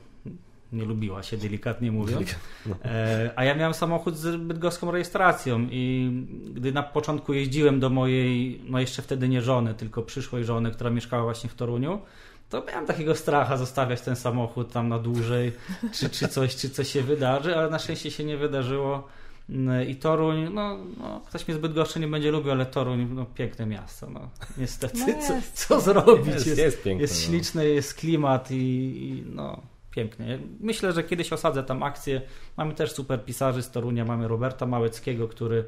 nie 0.72 0.84
lubiła 0.84 1.22
się, 1.22 1.36
delikatnie 1.36 1.92
mówiąc. 1.92 2.36
E, 2.84 3.30
A 3.36 3.44
ja 3.44 3.54
miałem 3.54 3.74
samochód 3.74 4.16
z 4.16 4.36
bydgoską 4.36 4.90
rejestracją 4.90 5.68
i 5.70 6.10
gdy 6.54 6.72
na 6.72 6.82
początku 6.82 7.32
jeździłem 7.32 7.80
do 7.80 7.90
mojej, 7.90 8.60
no 8.68 8.80
jeszcze 8.80 9.02
wtedy 9.02 9.28
nie 9.28 9.42
żony, 9.42 9.74
tylko 9.74 10.02
przyszłej 10.02 10.44
żony, 10.44 10.70
która 10.70 10.90
mieszkała 10.90 11.22
właśnie 11.22 11.50
w 11.50 11.54
Toruniu, 11.54 11.98
to 12.48 12.64
miałem 12.64 12.86
takiego 12.86 13.14
stracha 13.14 13.56
zostawiać 13.56 14.00
ten 14.00 14.16
samochód 14.16 14.72
tam 14.72 14.88
na 14.88 14.98
dłużej, 14.98 15.52
czy, 15.92 16.10
czy, 16.10 16.28
coś, 16.28 16.56
czy 16.56 16.70
coś 16.70 16.88
się 16.88 17.02
wydarzy, 17.02 17.56
ale 17.56 17.70
na 17.70 17.78
szczęście 17.78 18.10
się 18.10 18.24
nie 18.24 18.36
wydarzyło. 18.36 19.08
Mm, 19.50 19.88
I 19.88 19.96
Toruń, 19.96 20.48
no, 20.54 20.78
no 20.98 21.20
ktoś 21.20 21.48
mnie 21.48 21.54
zbyt 21.56 21.70
Bydgoszczy 21.72 22.00
nie 22.00 22.08
będzie 22.08 22.30
lubił, 22.30 22.50
ale 22.52 22.66
Toruń, 22.66 23.08
no 23.14 23.26
piękne 23.34 23.66
miasto, 23.66 24.10
no 24.10 24.28
niestety, 24.58 24.98
No 24.98 25.22
co, 25.28 25.34
jest. 25.34 25.66
co 25.66 25.80
zrobić? 25.80 26.34
Jest, 26.34 26.46
Jest, 26.46 26.58
jest 26.58 26.82
piękne. 26.82 27.02
jest 27.02 27.14
no. 27.14 27.20
śliczny, 27.26 27.68
jest 27.68 27.94
klimat 27.94 28.50
i, 28.50 28.54
i 28.56 29.24
no 29.34 29.60
pięknie. 29.90 30.38
Myślę, 30.60 30.92
że 30.92 31.04
kiedyś 31.04 31.32
osadzę 31.32 31.62
tam 31.62 31.82
akcję. 31.82 32.20
Mamy 32.56 32.74
też 32.74 32.92
super 32.92 33.24
pisarzy 33.24 33.62
z 33.62 33.70
Torunia. 33.70 34.04
Mamy 34.04 34.28
Roberta 34.28 34.66
Małeckiego, 34.66 35.28
który 35.28 35.64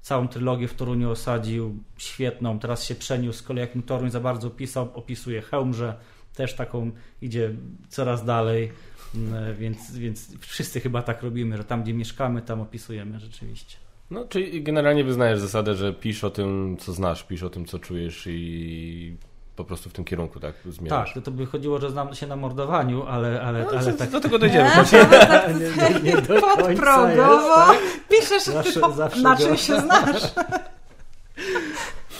całą 0.00 0.28
trylogię 0.28 0.68
w 0.68 0.74
Toruniu 0.74 1.10
osadził, 1.10 1.78
świetną. 1.96 2.58
Teraz 2.58 2.84
się 2.84 2.94
przeniósł, 2.94 3.38
z 3.38 3.42
kolei 3.42 3.60
jak 3.60 3.74
mu 3.74 3.82
Toruń 3.82 4.10
za 4.10 4.20
bardzo 4.20 4.50
pisał, 4.50 4.88
opisuje 4.94 5.42
Chełmże, 5.42 5.94
też 6.40 6.54
taką 6.54 6.90
idzie 7.22 7.50
coraz 7.88 8.24
dalej. 8.24 8.72
Mm, 9.14 9.56
Więc, 9.56 9.96
więc 9.96 10.38
wszyscy 10.38 10.80
chyba 10.80 11.02
tak 11.02 11.22
robimy, 11.22 11.56
że 11.56 11.64
tam 11.64 11.82
gdzie 11.82 11.94
mieszkamy, 11.94 12.42
tam 12.42 12.60
opisujemy 12.60 13.20
rzeczywiście. 13.20 13.76
No, 14.10 14.24
czyli 14.24 14.62
generalnie 14.62 15.04
wyznajesz 15.04 15.40
zasadę, 15.40 15.74
że 15.74 15.92
pisz 15.92 16.24
o 16.24 16.30
tym, 16.30 16.76
co 16.80 16.92
znasz, 16.92 17.22
pisz 17.22 17.42
o 17.42 17.50
tym, 17.50 17.64
co 17.64 17.78
czujesz 17.78 18.22
i 18.26 19.16
po 19.56 19.64
prostu 19.64 19.90
w 19.90 19.92
tym 19.92 20.04
kierunku, 20.04 20.40
tak, 20.40 20.54
zmierzasz. 20.68 21.14
Tak, 21.14 21.24
to, 21.24 21.30
by 21.30 21.46
chodziło, 21.46 21.80
że 21.80 21.90
znam 21.90 22.14
się 22.14 22.26
na 22.26 22.36
mordowaniu, 22.36 23.02
ale, 23.02 23.42
ale, 23.42 23.64
No, 23.64 23.70
ale 23.70 23.92
do, 23.92 23.98
tak 23.98 24.10
do 24.10 24.20
tego 24.20 24.38
dojdziemy. 24.38 24.70
Tak 24.70 24.92
nie, 24.92 25.60
nie, 26.02 26.12
nie 26.14 26.22
do 26.22 26.40
podprogowo 26.40 27.08
jest, 27.08 27.48
tak? 27.54 27.78
piszesz, 28.08 28.42
Zawsze- 28.44 28.80
po, 28.80 28.92
zawsze 28.92 29.22
na 29.22 29.36
czym 29.36 29.56
się 29.56 29.80
znasz. 29.80 30.22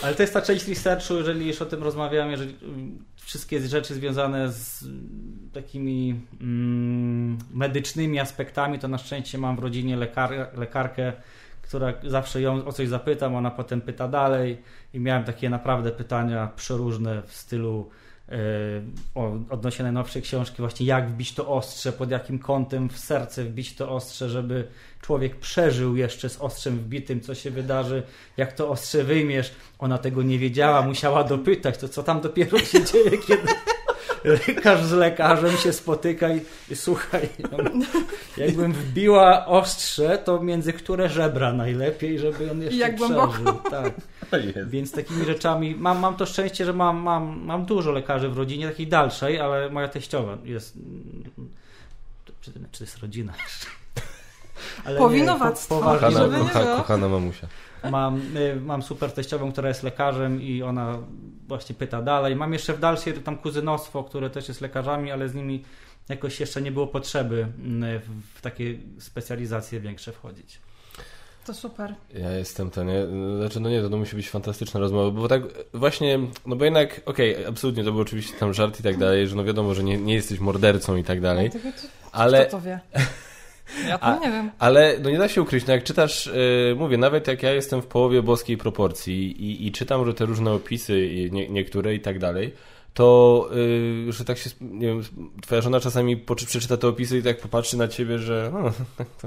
Ale 0.03 0.15
to 0.15 0.23
jest 0.23 0.33
ta 0.33 0.41
część 0.41 0.67
researchu, 0.67 1.13
jeżeli 1.13 1.47
już 1.47 1.61
o 1.61 1.65
tym 1.65 1.83
rozmawiam, 1.83 2.31
jeżeli 2.31 2.55
mm, 2.63 3.03
wszystkie 3.31 3.59
rzeczy 3.59 3.93
związane 3.93 4.51
z 4.51 4.85
takimi 5.53 6.21
mm, 6.41 7.37
medycznymi 7.53 8.19
aspektami, 8.19 8.79
to 8.79 8.87
na 8.87 8.97
szczęście 8.97 9.37
mam 9.37 9.55
w 9.55 9.59
rodzinie 9.59 9.97
lekar, 9.97 10.31
lekarkę, 10.57 11.13
która 11.61 11.93
zawsze 12.03 12.41
ją 12.41 12.65
o 12.65 12.71
coś 12.71 12.87
zapytam, 12.87 13.35
ona 13.35 13.51
potem 13.51 13.81
pyta 13.81 14.07
dalej 14.07 14.57
i 14.93 14.99
miałem 14.99 15.23
takie 15.23 15.49
naprawdę 15.49 15.91
pytania 15.91 16.47
przeróżne 16.55 17.21
w 17.21 17.35
stylu 17.35 17.89
odnośnie 19.49 19.83
najnowszej 19.83 20.21
książki, 20.21 20.57
właśnie 20.57 20.85
jak 20.85 21.09
wbić 21.09 21.33
to 21.33 21.47
ostrze, 21.47 21.91
pod 21.91 22.11
jakim 22.11 22.39
kątem 22.39 22.89
w 22.89 22.97
serce 22.97 23.43
wbić 23.43 23.75
to 23.75 23.91
ostrze, 23.91 24.29
żeby 24.29 24.67
człowiek 25.01 25.35
przeżył 25.35 25.95
jeszcze 25.95 26.29
z 26.29 26.41
ostrzem 26.41 26.79
wbitym, 26.79 27.21
co 27.21 27.35
się 27.35 27.51
wydarzy, 27.51 28.03
jak 28.37 28.53
to 28.53 28.69
ostrze 28.69 29.03
wyjmiesz. 29.03 29.51
Ona 29.79 29.97
tego 29.97 30.23
nie 30.23 30.39
wiedziała, 30.39 30.81
musiała 30.81 31.23
dopytać, 31.23 31.77
to 31.77 31.89
co 31.89 32.03
tam 32.03 32.21
dopiero 32.21 32.59
się 32.59 32.85
dzieje, 32.85 33.17
kiedy 33.27 33.47
lekarz 34.23 34.83
z 34.83 34.91
lekarzem 34.91 35.57
się 35.57 35.73
spotyka 35.73 36.29
i, 36.29 36.41
i 36.69 36.75
słuchaj, 36.75 37.29
jakbym 38.37 38.73
wbiła 38.73 39.45
ostrze, 39.45 40.17
to 40.17 40.43
między 40.43 40.73
które 40.73 41.09
żebra 41.09 41.53
najlepiej, 41.53 42.19
żeby 42.19 42.51
on 42.51 42.61
jeszcze 42.61 42.79
Jak 42.79 42.95
przeżył. 42.95 43.27
Tak. 43.71 43.93
Więc 44.67 44.91
takimi 44.91 45.25
rzeczami, 45.25 45.75
mam, 45.75 45.99
mam 45.99 46.15
to 46.15 46.25
szczęście, 46.25 46.65
że 46.65 46.73
mam, 46.73 46.97
mam, 46.97 47.41
mam 47.45 47.65
dużo 47.65 47.91
lekarzy 47.91 48.29
w 48.29 48.37
rodzinie, 48.37 48.67
takiej 48.67 48.87
dalszej, 48.87 49.39
ale 49.39 49.69
moja 49.69 49.87
teściowa 49.87 50.37
jest... 50.43 50.73
Czy, 52.41 52.51
czy 52.71 52.77
to 52.77 52.83
jest 52.83 52.97
rodzina 52.97 53.33
jeszcze? 53.43 53.67
Ale. 54.85 54.99
Nie, 55.09 55.37
po, 55.69 55.79
kochana, 55.79 56.39
kocha, 56.39 56.77
kochana 56.77 57.09
mamusia. 57.09 57.47
Mam, 57.89 58.37
y, 58.37 58.55
mam 58.55 58.83
super 58.83 59.11
teściową, 59.11 59.51
która 59.51 59.67
jest 59.67 59.83
lekarzem 59.83 60.41
i 60.41 60.63
ona 60.63 60.97
właśnie 61.47 61.75
pyta 61.75 62.01
dalej. 62.01 62.35
Mam 62.35 62.53
jeszcze 62.53 62.73
w 62.73 62.79
dalszej 62.79 63.13
tam 63.13 63.37
kuzynostwo, 63.37 64.03
które 64.03 64.29
też 64.29 64.47
jest 64.47 64.61
lekarzami, 64.61 65.11
ale 65.11 65.29
z 65.29 65.33
nimi 65.33 65.63
jakoś 66.09 66.39
jeszcze 66.39 66.61
nie 66.61 66.71
było 66.71 66.87
potrzeby 66.87 67.47
mm, 67.59 67.99
w, 67.99 68.37
w 68.37 68.41
takie 68.41 68.77
specjalizacje 68.99 69.79
większe 69.79 70.11
wchodzić. 70.11 70.59
To 71.45 71.53
super. 71.53 71.95
Ja 72.13 72.31
jestem 72.31 72.69
to, 72.69 72.83
nie? 72.83 73.05
Znaczy, 73.37 73.59
no 73.59 73.69
nie, 73.69 73.81
to, 73.81 73.89
to 73.89 73.97
musi 73.97 74.15
być 74.15 74.29
fantastyczna 74.29 74.79
rozmowa, 74.79 75.11
bo 75.11 75.27
tak 75.27 75.41
właśnie, 75.73 76.19
no 76.45 76.55
bo 76.55 76.65
jednak, 76.65 77.01
okej, 77.05 77.35
okay, 77.35 77.47
absolutnie, 77.47 77.83
to 77.83 77.91
był 77.91 78.01
oczywiście 78.01 78.37
tam 78.37 78.53
żart 78.53 78.79
i 78.79 78.83
tak 78.83 78.97
dalej, 78.97 79.27
że 79.27 79.35
no 79.35 79.43
wiadomo, 79.43 79.73
że 79.73 79.83
nie, 79.83 79.97
nie 79.97 80.13
jesteś 80.13 80.39
mordercą 80.39 80.95
i 80.95 81.03
tak 81.03 81.21
dalej, 81.21 81.51
ale... 82.11 82.45
Kto 82.45 82.57
to 82.57 82.61
wie? 82.61 82.79
Ja 83.87 83.97
to 83.97 84.19
nie 84.19 84.31
wiem. 84.31 84.51
Ale 84.59 84.95
no 85.01 85.09
nie 85.09 85.17
da 85.17 85.27
się 85.27 85.41
ukryć, 85.41 85.67
no 85.67 85.73
jak 85.73 85.83
czytasz, 85.83 86.25
yy, 86.25 86.75
mówię, 86.77 86.97
nawet 86.97 87.27
jak 87.27 87.43
ja 87.43 87.51
jestem 87.51 87.81
w 87.81 87.87
połowie 87.87 88.23
boskiej 88.23 88.57
proporcji 88.57 89.43
i, 89.43 89.67
i 89.67 89.71
czytam 89.71 90.05
że 90.05 90.13
te 90.13 90.25
różne 90.25 90.51
opisy, 90.51 91.05
i 91.05 91.31
nie, 91.31 91.49
niektóre 91.49 91.95
i 91.95 91.99
tak 91.99 92.19
dalej, 92.19 92.53
to, 92.93 93.49
yy, 94.05 94.11
że 94.11 94.25
tak 94.25 94.37
się, 94.37 94.49
nie 94.61 94.87
wiem, 94.87 95.03
twoja 95.41 95.61
żona 95.61 95.79
czasami 95.79 96.17
przeczyta 96.17 96.77
te 96.77 96.87
opisy 96.87 97.17
i 97.17 97.23
tak 97.23 97.39
popatrzy 97.39 97.77
na 97.77 97.87
ciebie, 97.87 98.19
że 98.19 98.51
no, 98.53 98.71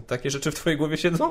takie 0.07 0.31
rzeczy 0.31 0.51
w 0.51 0.55
twojej 0.55 0.79
głowie 0.79 0.97
siedzą. 0.97 1.31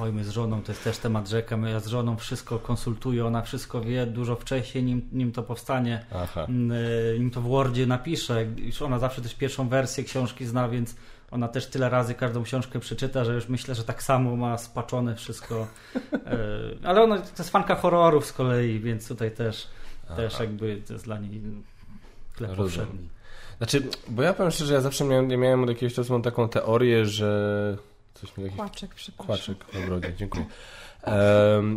Oj, 0.00 0.12
my 0.12 0.24
z 0.24 0.30
żoną, 0.30 0.62
to 0.62 0.72
jest 0.72 0.84
też 0.84 0.98
temat 0.98 1.28
rzeka, 1.28 1.56
my 1.56 1.70
ja 1.70 1.80
z 1.80 1.86
żoną 1.86 2.16
wszystko 2.16 2.58
konsultuję, 2.58 3.26
ona 3.26 3.42
wszystko 3.42 3.80
wie 3.80 4.06
dużo 4.06 4.36
wcześniej, 4.36 4.84
nim, 4.84 5.08
nim 5.12 5.32
to 5.32 5.42
powstanie, 5.42 6.04
Aha. 6.14 6.46
Yy, 7.12 7.18
nim 7.18 7.30
to 7.30 7.40
w 7.40 7.48
Wordzie 7.48 7.86
napisze, 7.86 8.46
już 8.56 8.82
ona 8.82 8.98
zawsze 8.98 9.22
też 9.22 9.34
pierwszą 9.34 9.68
wersję 9.68 10.04
książki 10.04 10.46
zna, 10.46 10.68
więc 10.68 10.94
ona 11.30 11.48
też 11.48 11.66
tyle 11.66 11.88
razy 11.88 12.14
każdą 12.14 12.42
książkę 12.42 12.80
przeczyta, 12.80 13.24
że 13.24 13.34
już 13.34 13.48
myślę, 13.48 13.74
że 13.74 13.84
tak 13.84 14.02
samo 14.02 14.36
ma 14.36 14.58
spaczone 14.58 15.14
wszystko. 15.14 15.66
E, 16.12 16.88
ale 16.88 17.02
ona 17.02 17.18
to 17.18 17.28
jest 17.38 17.50
fanka 17.50 17.74
horrorów 17.74 18.26
z 18.26 18.32
kolei, 18.32 18.80
więc 18.80 19.08
tutaj 19.08 19.30
też, 19.30 19.66
też 20.16 20.40
jakby 20.40 20.82
to 20.86 20.92
jest 20.92 21.04
dla 21.04 21.18
niej 21.18 21.42
chleb 22.36 22.56
powszedni. 22.56 23.08
Znaczy, 23.58 23.82
bo 24.08 24.22
ja 24.22 24.34
powiem 24.34 24.52
szczerze, 24.52 24.74
ja 24.74 24.80
zawsze 24.80 25.04
miałem, 25.04 25.30
ja 25.30 25.36
miałem 25.36 25.62
od 25.62 25.68
jakiegoś 25.68 25.94
czasu 25.94 26.20
taką 26.20 26.48
teorię, 26.48 27.06
że... 27.06 27.76
Coś 28.14 28.36
mi 28.36 28.44
jakiś... 28.44 28.58
Kłaczek, 28.58 28.94
przepraszam. 28.94 29.26
Kłaczek 29.26 29.64
w 29.64 29.84
ogrodzie, 29.84 30.14
dziękuję. 30.16 30.44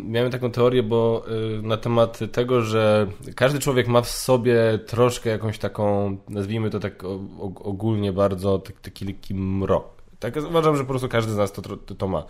Miałem 0.05 0.31
taką 0.31 0.51
teorię, 0.51 0.83
bo 0.83 1.25
y, 1.59 1.61
na 1.61 1.77
temat 1.77 2.19
tego, 2.31 2.61
że 2.61 3.07
każdy 3.35 3.59
człowiek 3.59 3.87
ma 3.87 4.01
w 4.01 4.09
sobie 4.09 4.79
troszkę 4.85 5.29
jakąś 5.29 5.57
taką, 5.57 6.17
nazwijmy 6.29 6.69
to 6.69 6.79
tak 6.79 7.03
ogólnie 7.55 8.13
bardzo, 8.13 8.61
taki 8.81 9.05
lekki 9.05 9.35
mrok. 9.35 10.01
Tak 10.19 10.35
uważam, 10.49 10.77
że 10.77 10.83
po 10.83 10.89
prostu 10.89 11.09
każdy 11.09 11.31
z 11.31 11.37
nas 11.37 11.51
to, 11.51 11.61
to, 11.61 11.95
to 11.95 12.07
ma. 12.07 12.25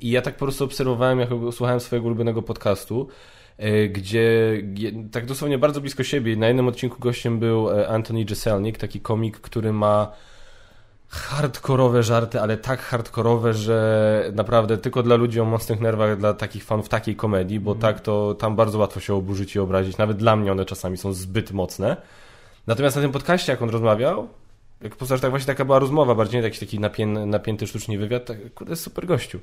I 0.00 0.10
ja 0.10 0.22
tak 0.22 0.34
po 0.34 0.44
prostu 0.44 0.64
obserwowałem, 0.64 1.20
jak 1.20 1.28
słuchałem 1.52 1.80
swojego 1.80 2.06
ulubionego 2.06 2.42
podcastu, 2.42 3.08
y, 3.60 3.88
gdzie 3.88 4.62
tak 5.12 5.26
dosłownie 5.26 5.58
bardzo 5.58 5.80
blisko 5.80 6.02
siebie, 6.02 6.36
na 6.36 6.46
jednym 6.46 6.68
odcinku 6.68 6.98
gościem 7.00 7.38
był 7.38 7.70
e, 7.70 7.88
Anthony 7.88 8.24
Jeselnik, 8.30 8.78
taki 8.78 9.00
komik, 9.00 9.40
który 9.40 9.72
ma 9.72 10.12
hardkorowe 11.08 12.02
żarty, 12.02 12.40
ale 12.40 12.56
tak 12.56 12.80
hardkorowe, 12.80 13.54
że 13.54 14.30
naprawdę 14.34 14.78
tylko 14.78 15.02
dla 15.02 15.16
ludzi 15.16 15.40
o 15.40 15.44
mocnych 15.44 15.80
nerwach, 15.80 16.18
dla 16.18 16.34
takich 16.34 16.64
fanów 16.64 16.88
takiej 16.88 17.16
komedii, 17.16 17.60
bo 17.60 17.70
mm. 17.70 17.80
tak 17.80 18.00
to 18.00 18.34
tam 18.34 18.56
bardzo 18.56 18.78
łatwo 18.78 19.00
się 19.00 19.14
oburzyć 19.14 19.54
i 19.54 19.58
obrazić. 19.58 19.98
Nawet 19.98 20.16
dla 20.16 20.36
mnie 20.36 20.52
one 20.52 20.64
czasami 20.64 20.96
są 20.96 21.12
zbyt 21.12 21.52
mocne. 21.52 21.96
Natomiast 22.66 22.96
na 22.96 23.02
tym 23.02 23.12
podcaście, 23.12 23.52
jak 23.52 23.62
on 23.62 23.70
rozmawiał, 23.70 24.28
jak 24.80 24.96
postaż, 24.96 25.20
tak 25.20 25.30
właśnie 25.30 25.46
taka 25.46 25.64
była 25.64 25.78
rozmowa, 25.78 26.14
bardziej 26.14 26.42
taki, 26.42 26.58
taki 26.60 26.80
napię, 26.80 27.06
napięty 27.06 27.66
sztucznie 27.66 27.98
wywiad, 27.98 28.24
tak, 28.24 28.54
kurde, 28.54 28.76
super 28.76 29.06
gościu. 29.06 29.40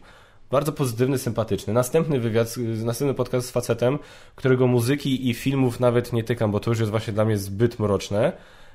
Bardzo 0.52 0.72
pozytywny, 0.72 1.18
sympatyczny. 1.18 1.74
Następny 1.74 2.20
wywiad, 2.20 2.56
następny 2.84 3.14
podcast 3.14 3.48
z 3.48 3.52
facetem, 3.52 4.00
którego 4.36 4.68
muzyki 4.68 5.30
i 5.30 5.34
filmów 5.34 5.80
nawet 5.80 6.14
nie 6.14 6.24
tykam, 6.24 6.52
bo 6.52 6.60
to 6.60 6.72
już 6.72 6.80
jest 6.80 6.92
właśnie 6.92 7.14
dla 7.14 7.26
mnie 7.26 7.38
zbyt 7.38 7.80
mroczne. 7.80 8.32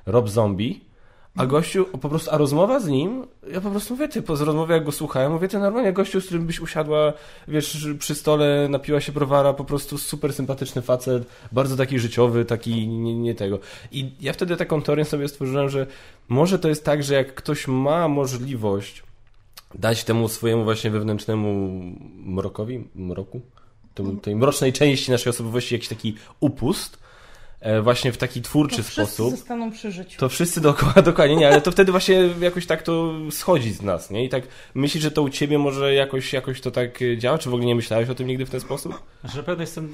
Rob 0.06 0.28
Zombie 0.28 0.80
a 1.36 1.46
gościu, 1.46 1.84
po 1.84 2.08
prostu, 2.08 2.30
a 2.30 2.36
rozmowa 2.36 2.80
z 2.80 2.88
nim, 2.88 3.26
ja 3.52 3.60
po 3.60 3.70
prostu 3.70 3.94
mówię, 3.94 4.08
ty, 4.08 4.22
po 4.22 4.36
rozmowie 4.36 4.74
jak 4.74 4.84
go 4.84 4.92
słuchałem, 4.92 5.32
mówię, 5.32 5.48
ty 5.48 5.58
normalnie 5.58 5.92
gościu, 5.92 6.20
z 6.20 6.24
którym 6.26 6.46
byś 6.46 6.60
usiadła, 6.60 7.12
wiesz, 7.48 7.88
przy 7.98 8.14
stole, 8.14 8.68
napiła 8.68 9.00
się 9.00 9.12
browara, 9.12 9.52
po 9.52 9.64
prostu 9.64 9.98
super 9.98 10.32
sympatyczny 10.32 10.82
facet, 10.82 11.26
bardzo 11.52 11.76
taki 11.76 11.98
życiowy, 11.98 12.44
taki 12.44 12.88
nie, 12.88 13.14
nie 13.14 13.34
tego. 13.34 13.58
I 13.92 14.10
ja 14.20 14.32
wtedy 14.32 14.56
taką 14.56 14.82
teorię 14.82 15.04
sobie 15.04 15.28
stworzyłem, 15.28 15.68
że 15.68 15.86
może 16.28 16.58
to 16.58 16.68
jest 16.68 16.84
tak, 16.84 17.02
że 17.02 17.14
jak 17.14 17.34
ktoś 17.34 17.68
ma 17.68 18.08
możliwość 18.08 19.02
dać 19.74 20.04
temu 20.04 20.28
swojemu 20.28 20.64
właśnie 20.64 20.90
wewnętrznemu 20.90 21.82
mrokowi, 22.16 22.84
mroku, 22.94 23.40
tej 24.22 24.36
mrocznej 24.36 24.72
części 24.72 25.10
naszej 25.10 25.30
osobowości 25.30 25.74
jakiś 25.74 25.88
taki 25.88 26.14
upust, 26.40 26.98
właśnie 27.82 28.12
w 28.12 28.16
taki 28.16 28.42
twórczy 28.42 28.76
to 28.76 28.82
sposób. 28.82 29.26
Wszyscy 29.26 29.36
zostaną 29.36 29.70
przy 29.70 29.92
życiu. 29.92 30.20
To 30.20 30.28
wszyscy 30.28 30.60
dookoła, 30.60 31.02
dokładnie, 31.12 31.36
nie, 31.36 31.48
ale 31.48 31.60
to 31.60 31.72
wtedy 31.72 31.92
właśnie 31.92 32.28
jakoś 32.40 32.66
tak 32.66 32.82
to 32.82 33.12
schodzi 33.30 33.72
z 33.72 33.82
nas, 33.82 34.10
nie? 34.10 34.24
I 34.24 34.28
tak 34.28 34.44
myślisz, 34.74 35.02
że 35.02 35.10
to 35.10 35.22
u 35.22 35.28
ciebie 35.28 35.58
może 35.58 35.94
jakoś, 35.94 36.32
jakoś 36.32 36.60
to 36.60 36.70
tak 36.70 36.98
działa? 37.18 37.38
Czy 37.38 37.50
w 37.50 37.54
ogóle 37.54 37.66
nie 37.66 37.74
myślałeś 37.74 38.08
o 38.08 38.14
tym 38.14 38.26
nigdy 38.26 38.46
w 38.46 38.50
ten 38.50 38.60
sposób? 38.60 39.02
Znaczy, 39.20 39.36
na 39.36 39.42
pewno 39.42 39.62
jestem, 39.62 39.92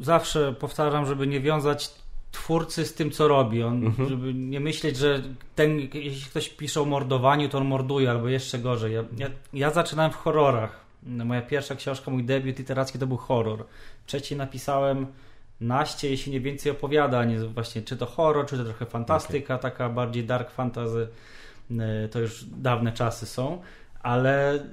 zawsze 0.00 0.54
powtarzam, 0.58 1.06
żeby 1.06 1.26
nie 1.26 1.40
wiązać 1.40 1.90
twórcy 2.32 2.86
z 2.86 2.94
tym, 2.94 3.10
co 3.10 3.28
robi. 3.28 3.62
On, 3.62 3.86
mhm. 3.86 4.08
Żeby 4.08 4.34
nie 4.34 4.60
myśleć, 4.60 4.96
że 4.96 5.22
ten, 5.54 5.78
jeśli 5.94 6.30
ktoś 6.30 6.48
pisze 6.48 6.80
o 6.80 6.84
mordowaniu, 6.84 7.48
to 7.48 7.58
on 7.58 7.66
morduje, 7.66 8.10
albo 8.10 8.28
jeszcze 8.28 8.58
gorzej. 8.58 8.92
Ja, 8.92 9.04
ja, 9.16 9.30
ja 9.52 9.70
zaczynałem 9.70 10.12
w 10.12 10.16
horrorach. 10.16 10.82
Moja 11.02 11.42
pierwsza 11.42 11.76
książka, 11.76 12.10
mój 12.10 12.24
debiut 12.24 12.58
literacki 12.58 12.98
to 12.98 13.06
był 13.06 13.16
horror. 13.16 13.64
Trzeci 14.06 14.36
napisałem 14.36 15.06
naście, 15.62 16.10
jeśli 16.10 16.32
nie 16.32 16.40
więcej 16.40 16.72
opowiadań, 16.72 17.38
właśnie 17.38 17.82
czy 17.82 17.96
to 17.96 18.06
horror, 18.06 18.46
czy 18.46 18.56
to 18.56 18.64
trochę 18.64 18.86
fantastyka, 18.86 19.54
okay. 19.54 19.70
taka 19.70 19.88
bardziej 19.88 20.24
dark 20.24 20.50
fantasy, 20.50 21.08
e, 21.70 22.08
to 22.08 22.20
już 22.20 22.44
dawne 22.44 22.92
czasy 22.92 23.26
są, 23.26 23.62
ale 24.02 24.66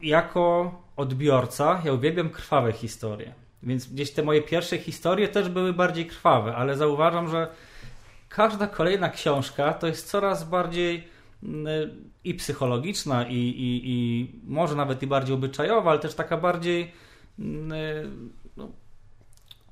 jako 0.00 0.74
odbiorca 0.96 1.82
ja 1.84 1.92
uwielbiam 1.92 2.30
krwawe 2.30 2.72
historie. 2.72 3.32
Więc 3.62 3.92
gdzieś 3.92 4.10
te 4.10 4.22
moje 4.22 4.42
pierwsze 4.42 4.78
historie 4.78 5.28
też 5.28 5.48
były 5.48 5.72
bardziej 5.72 6.06
krwawe, 6.06 6.56
ale 6.56 6.76
zauważam, 6.76 7.28
że 7.28 7.48
każda 8.28 8.66
kolejna 8.66 9.08
książka 9.08 9.72
to 9.72 9.86
jest 9.86 10.10
coraz 10.10 10.44
bardziej 10.44 11.08
e, 11.44 11.48
i 12.24 12.34
psychologiczna, 12.34 13.28
i, 13.28 13.34
i, 13.36 13.82
i 13.84 14.28
może 14.44 14.74
nawet 14.74 15.02
i 15.02 15.06
bardziej 15.06 15.34
obyczajowa, 15.34 15.90
ale 15.90 16.00
też 16.00 16.14
taka 16.14 16.36
bardziej 16.36 16.82
e, 16.82 17.44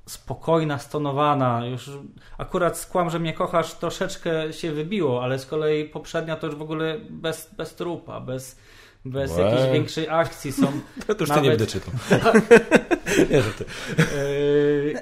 spokojna, 0.09 0.77
stonowana. 0.77 1.65
Już 1.65 1.91
akurat 2.37 2.77
skłam, 2.77 3.09
że 3.09 3.19
mnie 3.19 3.33
kochasz 3.33 3.73
troszeczkę 3.73 4.53
się 4.53 4.71
wybiło, 4.71 5.23
ale 5.23 5.39
z 5.39 5.45
kolei 5.45 5.85
poprzednia 5.85 6.35
to 6.35 6.47
już 6.47 6.55
w 6.55 6.61
ogóle 6.61 6.99
bez, 7.09 7.53
bez 7.57 7.75
trupa, 7.75 8.19
bez, 8.19 8.59
bez 9.05 9.31
Łe. 9.31 9.43
jakiejś 9.43 9.71
większej 9.71 10.09
akcji 10.09 10.51
są. 10.51 10.67
To, 11.07 11.15
już 11.19 11.29
nawet... 11.29 11.43
nie 11.43 11.49
będę 11.49 11.67
czytał. 11.67 11.93
nie, 13.31 13.41
że 13.41 13.51
ty. 13.51 13.65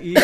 I 0.02 0.16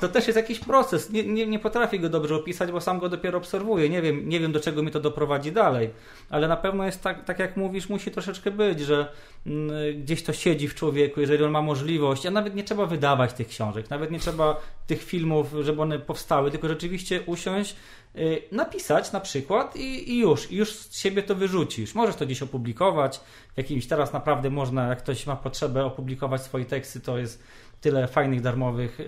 to 0.00 0.08
też 0.08 0.26
jest 0.26 0.36
jakiś 0.36 0.58
proces. 0.58 1.10
Nie, 1.10 1.22
nie, 1.22 1.46
nie 1.46 1.58
potrafię 1.58 1.98
go 1.98 2.08
dobrze 2.08 2.34
opisać, 2.34 2.72
bo 2.72 2.80
sam 2.80 2.98
go 2.98 3.08
dopiero 3.08 3.38
obserwuję. 3.38 3.88
Nie 3.88 4.02
wiem, 4.02 4.28
nie 4.28 4.40
wiem, 4.40 4.52
do 4.52 4.60
czego 4.60 4.82
mi 4.82 4.90
to 4.90 5.00
doprowadzi 5.00 5.52
dalej. 5.52 5.90
Ale 6.30 6.48
na 6.48 6.56
pewno 6.56 6.84
jest 6.84 7.02
tak, 7.02 7.24
tak 7.24 7.38
jak 7.38 7.56
mówisz, 7.56 7.88
musi 7.88 8.10
troszeczkę 8.10 8.50
być, 8.50 8.80
że 8.80 9.12
mm, 9.46 10.02
gdzieś 10.02 10.22
to 10.22 10.32
siedzi 10.32 10.68
w 10.68 10.74
człowieku, 10.74 11.20
jeżeli 11.20 11.44
on 11.44 11.50
ma 11.50 11.62
możliwość, 11.62 12.26
a 12.26 12.30
nawet 12.30 12.54
nie 12.54 12.64
trzeba 12.64 12.86
wydawać 12.86 13.32
tych 13.32 13.48
książek, 13.48 13.90
nawet 13.90 14.10
nie 14.10 14.18
trzeba 14.18 14.60
tych 14.86 15.02
filmów, 15.02 15.46
żeby 15.60 15.82
one 15.82 15.98
powstały, 15.98 16.50
tylko 16.50 16.68
rzeczywiście 16.68 17.22
usiąść, 17.26 17.76
y, 18.16 18.42
napisać 18.52 19.12
na 19.12 19.20
przykład 19.20 19.76
i, 19.76 20.12
i 20.12 20.18
już, 20.18 20.52
i 20.52 20.56
już 20.56 20.72
z 20.72 20.98
siebie 20.98 21.22
to 21.22 21.34
wyrzucisz. 21.34 21.94
Możesz 21.94 22.16
to 22.16 22.26
gdzieś 22.26 22.42
opublikować 22.42 23.17
jakimś. 23.56 23.86
Teraz 23.86 24.12
naprawdę 24.12 24.50
można, 24.50 24.88
jak 24.88 24.98
ktoś 24.98 25.26
ma 25.26 25.36
potrzebę 25.36 25.84
opublikować 25.84 26.42
swoje 26.42 26.64
teksty, 26.64 27.00
to 27.00 27.18
jest 27.18 27.42
tyle 27.80 28.08
fajnych, 28.08 28.40
darmowych 28.40 29.00
e, 29.00 29.04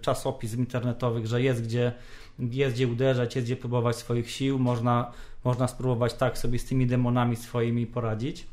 czasopism 0.00 0.58
internetowych, 0.58 1.26
że 1.26 1.42
jest 1.42 1.62
gdzie, 1.64 1.92
jest 2.38 2.74
gdzie 2.74 2.88
uderzać, 2.88 3.36
jest 3.36 3.46
gdzie 3.48 3.56
próbować 3.56 3.96
swoich 3.96 4.30
sił. 4.30 4.58
Można, 4.58 5.12
można 5.44 5.68
spróbować 5.68 6.14
tak 6.14 6.38
sobie 6.38 6.58
z 6.58 6.64
tymi 6.64 6.86
demonami 6.86 7.36
swoimi 7.36 7.86
poradzić. 7.86 8.46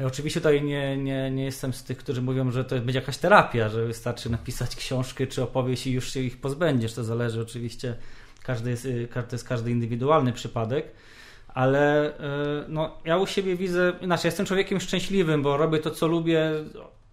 E, 0.00 0.06
Oczywiście 0.06 0.40
tutaj 0.40 0.62
nie, 0.62 0.96
nie, 0.96 1.30
nie 1.30 1.44
jestem 1.44 1.72
z 1.72 1.84
tych, 1.84 1.98
którzy 1.98 2.22
mówią, 2.22 2.50
że 2.50 2.64
to 2.64 2.76
będzie 2.76 2.98
jakaś 2.98 3.16
terapia, 3.18 3.68
że 3.68 3.86
wystarczy 3.86 4.30
napisać 4.30 4.76
książkę 4.76 5.26
czy 5.26 5.42
opowieść 5.42 5.86
i 5.86 5.92
już 5.92 6.12
się 6.12 6.20
ich 6.20 6.40
pozbędziesz. 6.40 6.94
To 6.94 7.04
zależy 7.04 7.40
oczywiście, 7.40 7.96
każdy 8.42 8.70
jest, 8.70 8.84
y, 8.84 9.08
ka- 9.08 9.22
to 9.22 9.34
jest 9.36 9.48
każdy 9.48 9.70
indywidualny 9.70 10.32
przypadek, 10.32 10.92
ale 11.56 12.10
y, 12.10 12.64
no, 12.68 12.98
ja 13.04 13.16
u 13.16 13.26
siebie 13.26 13.56
widzę, 13.56 13.92
inaczej, 14.00 14.28
jestem 14.28 14.46
człowiekiem 14.46 14.80
szczęśliwym, 14.80 15.42
bo 15.42 15.56
robię 15.56 15.78
to, 15.78 15.90
co 15.90 16.06
lubię, 16.06 16.50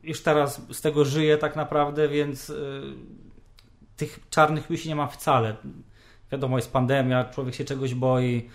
już 0.04 0.22
teraz 0.22 0.62
z 0.72 0.82
tego 0.82 1.06
żyję 1.06 1.38
tak 1.38 1.56
naprawdę, 1.56 2.08
więc 2.08 2.50
y, 2.50 2.82
tych 3.98 4.20
czarnych 4.30 4.70
myśli 4.70 4.90
nie 4.90 4.96
mam 4.96 5.10
wcale. 5.10 5.56
Wiadomo, 6.32 6.58
jest 6.58 6.74
pandemia, 6.74 7.26
człowiek 7.26 7.56
się 7.56 7.66
czegoś 7.66 7.96
boi, 7.96 8.50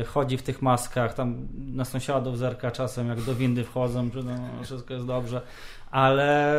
y, 0.00 0.04
chodzi 0.04 0.36
w 0.36 0.42
tych 0.42 0.62
maskach, 0.62 1.14
tam 1.14 1.48
na 1.54 1.84
sąsiadów 1.84 2.38
zerka 2.38 2.70
czasem, 2.70 3.08
jak 3.08 3.20
do 3.20 3.34
windy 3.34 3.64
wchodzą, 3.64 4.10
że 4.14 4.22
no, 4.22 4.64
wszystko 4.64 4.94
jest 4.94 5.06
dobrze, 5.06 5.40
ale 5.90 6.54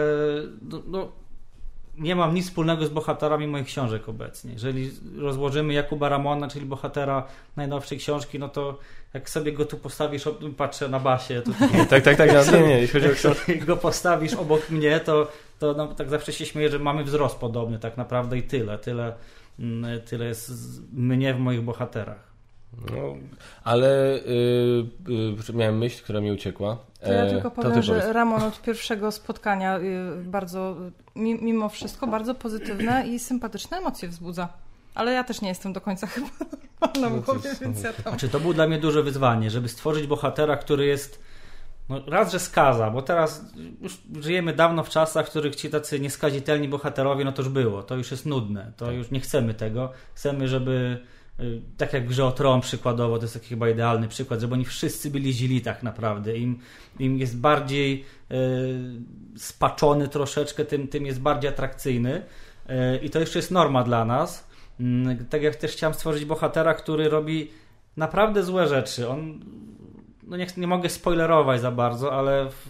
no, 0.62 0.82
no, 0.88 1.12
nie 2.00 2.16
mam 2.16 2.34
nic 2.34 2.46
wspólnego 2.46 2.86
z 2.86 2.90
bohaterami 2.90 3.48
moich 3.48 3.66
książek 3.66 4.10
obecnie. 4.10 4.54
Jeżeli 4.54 4.92
rozłożymy 5.18 5.74
Jakuba 5.74 6.10
Ramona, 6.10 6.48
czyli 6.48 6.66
bohatera 6.66 7.28
najnowszej 7.56 7.98
książki, 7.98 8.40
no 8.40 8.50
to 8.50 8.78
jak 9.14 9.30
sobie 9.30 9.54
go 9.54 9.66
tu 9.66 9.78
postawisz, 9.78 10.24
patrzę 10.58 10.90
na 10.90 11.00
basie, 11.00 11.42
to 11.42 11.52
Tak, 11.90 12.04
tak, 12.04 12.18
tak, 12.18 12.32
nie, 12.52 12.62
nie, 12.62 12.80
jeśli 12.80 13.02
chodzi 13.02 13.12
o 13.12 13.16
książkę. 13.16 13.56
go 13.56 13.78
postawisz 13.78 14.34
obok 14.34 14.70
mnie, 14.70 15.00
to, 15.00 15.32
to 15.60 15.74
no, 15.74 15.88
tak 15.88 16.10
zawsze 16.10 16.34
się 16.34 16.46
śmieję, 16.46 16.70
że 16.70 16.80
mamy 16.80 17.04
wzrost 17.04 17.36
podobny 17.36 17.80
tak 17.80 17.98
naprawdę 17.98 18.38
i 18.38 18.44
tyle. 18.44 18.78
Tyle, 18.78 19.14
mm, 19.60 20.02
tyle 20.02 20.26
jest 20.26 20.52
mnie 20.94 21.34
w 21.34 21.40
moich 21.40 21.62
bohaterach. 21.62 22.29
No, 22.78 23.16
ale 23.64 24.16
y, 24.16 24.86
y, 25.50 25.54
miałem 25.54 25.78
myśl, 25.78 26.04
która 26.04 26.22
mi 26.22 26.32
uciekła. 26.32 26.78
To 27.02 27.12
ja 27.14 27.24
E, 27.24 27.30
tylko 27.30 27.52
powiem, 27.52 27.72
ty 27.74 27.84
że 27.84 27.94
powiedz. 27.96 28.14
Ramon 28.14 28.44
od 28.44 28.62
pierwszego 28.62 29.12
spotkania 29.12 29.80
y, 29.80 30.24
bardzo, 30.24 30.76
mi- 31.16 31.42
mimo 31.44 31.70
wszystko, 31.70 32.08
bardzo 32.08 32.36
pozytywne 32.36 33.08
i 33.08 33.20
sympatyczne 33.20 33.78
emocje 33.78 34.10
wzbudza. 34.10 34.50
Ale 34.96 35.14
ja 35.14 35.24
też 35.24 35.42
nie 35.42 35.50
jestem 35.50 35.74
do 35.74 35.82
końca 35.82 36.08
chyba 36.14 36.28
normalna 36.82 37.16
No 37.16 37.22
w 37.22 37.26
głowie, 37.26 37.50
więc 37.62 37.84
ja 37.84 37.94
tam... 37.94 38.04
Znaczy, 38.14 38.30
to 38.30 38.40
było 38.40 38.54
dla 38.54 38.68
mnie 38.68 38.78
duże 38.80 39.04
wyzwanie, 39.04 39.50
żeby 39.50 39.70
stworzyć 39.70 40.08
bohatera, 40.08 40.58
który 40.58 40.86
jest 40.86 41.24
no, 41.90 42.02
raz, 42.08 42.32
że 42.32 42.40
skaza, 42.40 42.92
bo 42.92 43.02
teraz 43.02 43.46
już 43.82 44.02
żyjemy 44.22 44.54
dawno 44.54 44.84
w 44.84 44.90
czasach, 44.90 45.26
w 45.28 45.30
których 45.30 45.56
ci 45.56 45.70
tacy 45.70 46.00
nieskazitelni 46.00 46.68
bohaterowie, 46.68 47.26
no 47.26 47.32
to 47.32 47.42
już 47.42 47.50
było, 47.52 47.84
to 47.84 47.96
już 47.96 48.12
jest 48.12 48.26
nudne, 48.26 48.72
to 48.78 48.86
Tak. 48.86 48.96
już 48.96 49.12
nie 49.12 49.20
chcemy 49.20 49.54
tego. 49.54 49.92
Chcemy, 50.14 50.48
żeby 50.48 51.06
tak 51.78 51.94
jak 51.94 52.06
w 52.06 52.08
grze 52.08 52.26
o 52.26 52.32
Tron 52.32 52.62
przykładowo, 52.62 53.18
to 53.18 53.24
jest 53.24 53.34
taki 53.34 53.48
chyba 53.48 53.70
idealny 53.70 54.08
przykład, 54.08 54.40
żeby 54.40 54.54
oni 54.54 54.66
wszyscy 54.66 55.12
byli 55.12 55.34
źli 55.34 55.62
tak 55.62 55.84
naprawdę. 55.84 56.38
Im, 56.38 56.60
im 57.00 57.18
jest 57.18 57.38
bardziej 57.40 58.06
y, 58.32 58.36
spaczony 59.38 60.08
troszeczkę, 60.08 60.66
tym, 60.66 60.88
tym 60.88 61.06
jest 61.06 61.22
bardziej 61.22 61.50
atrakcyjny. 61.50 62.22
Y, 62.70 62.98
I 63.02 63.10
to 63.10 63.20
jeszcze 63.20 63.40
jest 63.40 63.52
norma 63.52 63.84
dla 63.84 64.06
nas. 64.06 64.48
Mm, 64.80 65.26
Tak 65.26 65.44
jak 65.44 65.56
też 65.56 65.72
chciałem 65.72 65.94
stworzyć 65.94 66.26
bohatera, 66.26 66.74
który 66.74 67.10
robi 67.10 67.52
naprawdę 67.98 68.44
złe 68.44 68.68
rzeczy. 68.68 69.10
On, 69.10 69.40
no 70.24 70.38
nie, 70.38 70.48
nie 70.58 70.68
mogę 70.68 70.90
spoilerować 70.90 71.62
za 71.62 71.72
bardzo, 71.72 72.14
ale 72.14 72.50
w, 72.50 72.70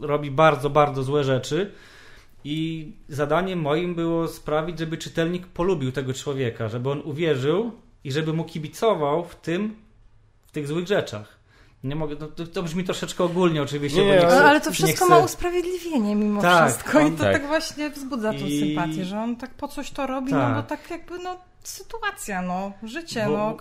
robi 0.00 0.30
bardzo, 0.30 0.70
bardzo 0.70 1.02
złe 1.02 1.24
rzeczy. 1.24 1.72
I 2.44 2.92
zadaniem 3.08 3.60
moim 3.60 3.94
było 3.94 4.28
sprawić, 4.28 4.78
żeby 4.78 4.96
czytelnik 4.98 5.46
polubił 5.46 5.92
tego 5.92 6.14
człowieka, 6.14 6.68
żeby 6.68 6.90
on 6.90 7.02
uwierzył 7.04 7.72
i 8.04 8.12
żeby 8.12 8.32
mu 8.32 8.44
kibicował 8.44 9.24
w 9.24 9.36
tym, 9.36 9.76
w 10.46 10.52
tych 10.52 10.66
złych 10.68 10.86
rzeczach. 10.86 11.38
Nie 11.84 11.96
mogę, 11.96 12.16
no, 12.20 12.26
to, 12.28 12.46
to 12.46 12.62
brzmi 12.62 12.84
troszeczkę 12.84 13.24
ogólnie 13.24 13.62
oczywiście. 13.62 14.04
Nie, 14.04 14.06
bo 14.16 14.20
nie, 14.22 14.26
chcę- 14.26 14.44
Ale, 14.44 14.60
to 14.60 14.72
wszystko 14.72 15.04
chcę- 15.04 15.14
ma 15.14 15.18
usprawiedliwienie 15.18 16.16
mimo 16.16 16.42
Tak, 16.42 16.68
wszystko 16.70 17.00
i 17.00 17.12
to 17.12 17.24
tak. 17.24 17.32
tak. 17.32 17.46
właśnie 17.46 17.90
wzbudza 17.90 18.32
tą 18.32 18.38
I- 18.46 18.60
sympatię, 18.60 19.04
że 19.04 19.20
on 19.20 19.36
tak 19.36 19.54
po 19.54 19.68
coś 19.68 19.90
to 19.90 20.06
robi, 20.06 20.30
Tak. 20.30 20.48
no 20.56 20.62
bo 20.62 20.68
tak 20.68 20.90
jakby 20.90 21.18
no 21.18 21.36
sytuacja, 21.62 22.42
no 22.42 22.72
życie, 22.82 23.24
Bo- 23.26 23.32
no 23.32 23.56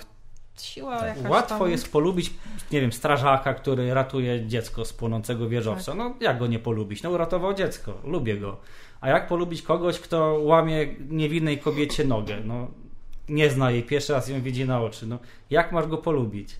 siła 0.61 1.05
jakaś 1.07 1.21
Tak. 1.23 1.31
Łatwo 1.31 1.59
tam. 1.59 1.69
jest 1.71 1.91
polubić, 1.91 2.33
nie 2.71 2.81
wiem, 2.81 2.91
strażaka, 2.93 3.53
który 3.53 3.93
ratuje 3.93 4.45
dziecko 4.47 4.85
z 4.85 4.93
płonącego 4.93 5.49
wieżowca. 5.49 5.93
No 5.95 6.13
jak 6.19 6.37
go 6.39 6.47
nie 6.47 6.59
polubić? 6.59 7.03
No 7.03 7.09
uratował 7.09 7.53
dziecko, 7.53 7.93
lubię 8.03 8.37
go. 8.37 8.57
A 9.01 9.09
jak 9.09 9.27
polubić 9.27 9.61
kogoś, 9.61 9.99
kto 9.99 10.39
łamie 10.41 10.87
niewinnej 11.09 11.57
kobiecie 11.57 12.03
nogę? 12.05 12.37
No 12.45 12.67
nie 13.29 13.49
zna 13.49 13.71
jej, 13.71 13.83
pierwszy 13.83 14.13
raz 14.13 14.29
ją 14.29 14.41
widzi 14.41 14.65
na 14.65 14.81
oczy. 14.81 15.07
No 15.07 15.19
jak 15.49 15.71
masz 15.71 15.87
go 15.87 15.97
polubić? 15.97 16.55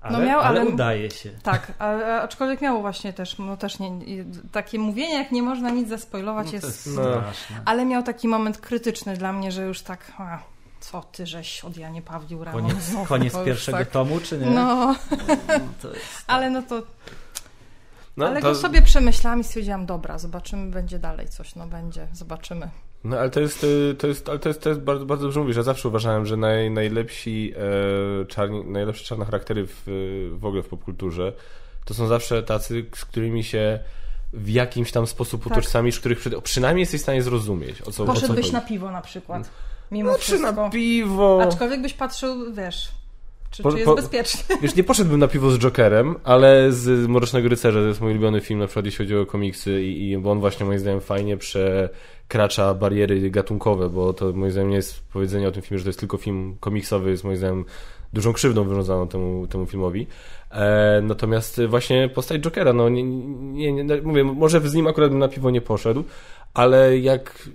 Ale, 0.00 0.18
No 0.18 0.24
miał, 0.24 0.40
ale 0.40 0.60
ale- 0.60 0.70
udaje 0.70 1.10
się. 1.10 1.30
Tak, 1.42 1.72
a, 1.78 1.84
a- 1.86 2.22
aczkolwiek 2.22 2.60
miało 2.60 2.80
właśnie 2.80 3.12
też, 3.12 3.38
no 3.38 3.56
też 3.56 3.78
nie, 3.78 3.90
takie 4.52 4.78
mówienie, 4.78 5.14
jak 5.14 5.32
nie 5.32 5.42
można 5.42 5.70
nic 5.70 5.88
zaspoilować 5.88 6.46
No, 6.46 6.52
jest... 6.52 6.64
jest 6.64 6.86
No. 6.96 7.22
Ale 7.64 7.84
miał 7.84 8.02
taki 8.02 8.28
moment 8.28 8.58
krytyczny 8.58 9.16
dla 9.16 9.32
mnie, 9.32 9.52
że 9.52 9.62
już 9.62 9.82
tak, 9.82 10.12
a, 10.18 10.38
co 10.90 11.02
ty 11.12 11.26
żeś 11.26 11.64
od 11.64 11.76
Janie 11.76 12.02
Pawlił 12.02 12.44
Ramon 12.44 12.62
Koniec, 12.62 12.82
znowu, 12.84 13.06
koniec 13.06 13.34
pierwszego 13.44 13.78
tak. 13.78 13.90
tomu, 13.90 14.20
czy 14.20 14.38
nie? 14.38 14.46
No, 14.50 14.94
To 15.82 15.88
jest... 15.94 16.24
ale 16.26 16.50
no 16.50 16.62
to, 16.62 16.82
No, 18.16 18.26
ale 18.26 18.42
to, 18.42 18.48
go 18.48 18.54
sobie 18.54 18.82
przemyślałam 18.82 19.40
i 19.40 19.44
stwierdziłam, 19.44 19.86
dobra, 19.86 20.18
zobaczymy, 20.18 20.70
będzie 20.70 20.98
dalej 20.98 21.28
coś, 21.28 21.54
no 21.54 21.66
będzie, 21.66 22.08
zobaczymy. 22.12 22.68
no 23.04 23.18
ale 23.18 23.30
to 23.30 23.40
jest, 23.40 23.64
y, 23.64 23.94
to 23.98 24.06
jest, 24.06 24.28
ale 24.28 24.38
to 24.38 24.48
jest, 24.48 24.62
to 24.62 24.68
jest 24.68 24.80
bardzo, 24.80 25.06
bardzo 25.06 25.24
dobrze 25.24 25.40
mówisz. 25.40 25.56
Ja 25.56 25.62
zawsze 25.62 25.88
uważałem, 25.88 26.26
że 26.26 26.36
naj, 26.36 26.70
najlepsi 26.70 27.52
e, 28.22 28.26
czarni, 28.26 28.64
najlepsze 28.64 29.04
czarne 29.04 29.24
charaktery 29.24 29.66
w, 29.66 29.82
w 30.38 30.44
ogóle 30.46 30.62
w 30.62 30.68
popkulturze 30.68 31.32
to 31.84 31.94
są 31.94 32.06
zawsze 32.06 32.42
tacy, 32.42 32.86
z 32.96 33.04
którymi 33.04 33.44
się 33.44 33.78
w 34.32 34.48
jakimś 34.48 34.92
tam 34.92 35.06
sposób 35.06 35.44
Tak. 35.44 35.52
utożsamisz, 35.52 36.00
których 36.00 36.18
przy, 36.18 36.42
przynajmniej 36.42 36.82
jesteś 36.82 37.00
w 37.00 37.02
stanie 37.02 37.22
zrozumieć, 37.22 37.82
o 37.82 37.84
co, 37.84 37.90
o 37.90 38.06
co 38.06 38.12
Poszedłbyś 38.12 38.44
chodzi. 38.44 38.52
na 38.54 38.60
piwo 38.60 38.90
na 38.90 39.00
przykład, 39.02 39.50
mimo 39.90 40.10
No, 40.12 40.16
czy 40.18 40.22
wszystko. 40.24 40.52
na 40.52 40.70
piwo. 40.70 41.42
Aczkolwiek 41.42 41.82
byś 41.82 41.94
patrzył, 41.94 42.52
wiesz, 42.52 42.88
czy, 43.50 43.62
Po- 43.62 43.70
czy 43.70 43.76
jest 43.76 43.86
po- 43.86 43.94
bezpiecznie. 43.96 44.56
Wiesz, 44.62 44.74
nie 44.76 44.84
poszedłbym 44.84 45.20
na 45.20 45.28
piwo 45.28 45.50
z 45.50 45.58
Jokerem, 45.58 46.14
ale 46.24 46.72
z 46.72 47.08
Mrocznego 47.08 47.48
Rycerza, 47.48 47.80
to 47.80 47.86
jest 47.86 48.00
mój 48.00 48.10
ulubiony 48.10 48.40
film, 48.40 48.60
na 48.60 48.66
przykład 48.66 48.84
jeśli 48.84 49.04
chodzi 49.04 49.16
o 49.16 49.26
komiksy 49.26 49.82
i, 49.82 50.10
i 50.10 50.18
bo 50.18 50.30
on 50.30 50.40
właśnie 50.40 50.66
moim 50.66 50.78
zdaniem 50.78 51.00
fajnie 51.00 51.36
przekracza 51.36 52.74
bariery 52.74 53.30
gatunkowe, 53.30 53.88
bo 53.90 54.12
to 54.12 54.32
moim 54.32 54.50
zdaniem 54.52 54.70
nie 54.70 54.76
jest 54.76 55.00
powiedzenie 55.12 55.48
o 55.48 55.52
tym 55.52 55.62
filmie, 55.62 55.78
że 55.78 55.84
to 55.84 55.88
jest 55.88 56.00
tylko 56.00 56.16
film 56.16 56.56
komiksowy, 56.60 57.10
jest 57.10 57.24
moim 57.24 57.36
zdaniem 57.36 57.64
dużą 58.12 58.32
krzywdą 58.32 58.64
wyrządzaną 58.64 59.08
temu, 59.08 59.46
temu 59.46 59.66
filmowi. 59.66 60.06
E, 60.50 61.00
natomiast 61.02 61.60
właśnie 61.68 62.08
postać 62.08 62.40
Jokera, 62.42 62.72
no 62.72 62.88
nie, 62.88 63.02
nie, 63.02 63.72
nie, 63.72 64.02
mówię, 64.02 64.24
może 64.24 64.60
z 64.60 64.74
nim 64.74 64.86
akurat 64.86 65.10
bym 65.10 65.18
na 65.18 65.28
piwo 65.28 65.50
nie 65.50 65.60
poszedł, 65.60 66.04
ale 66.54 66.98
jak 66.98 67.48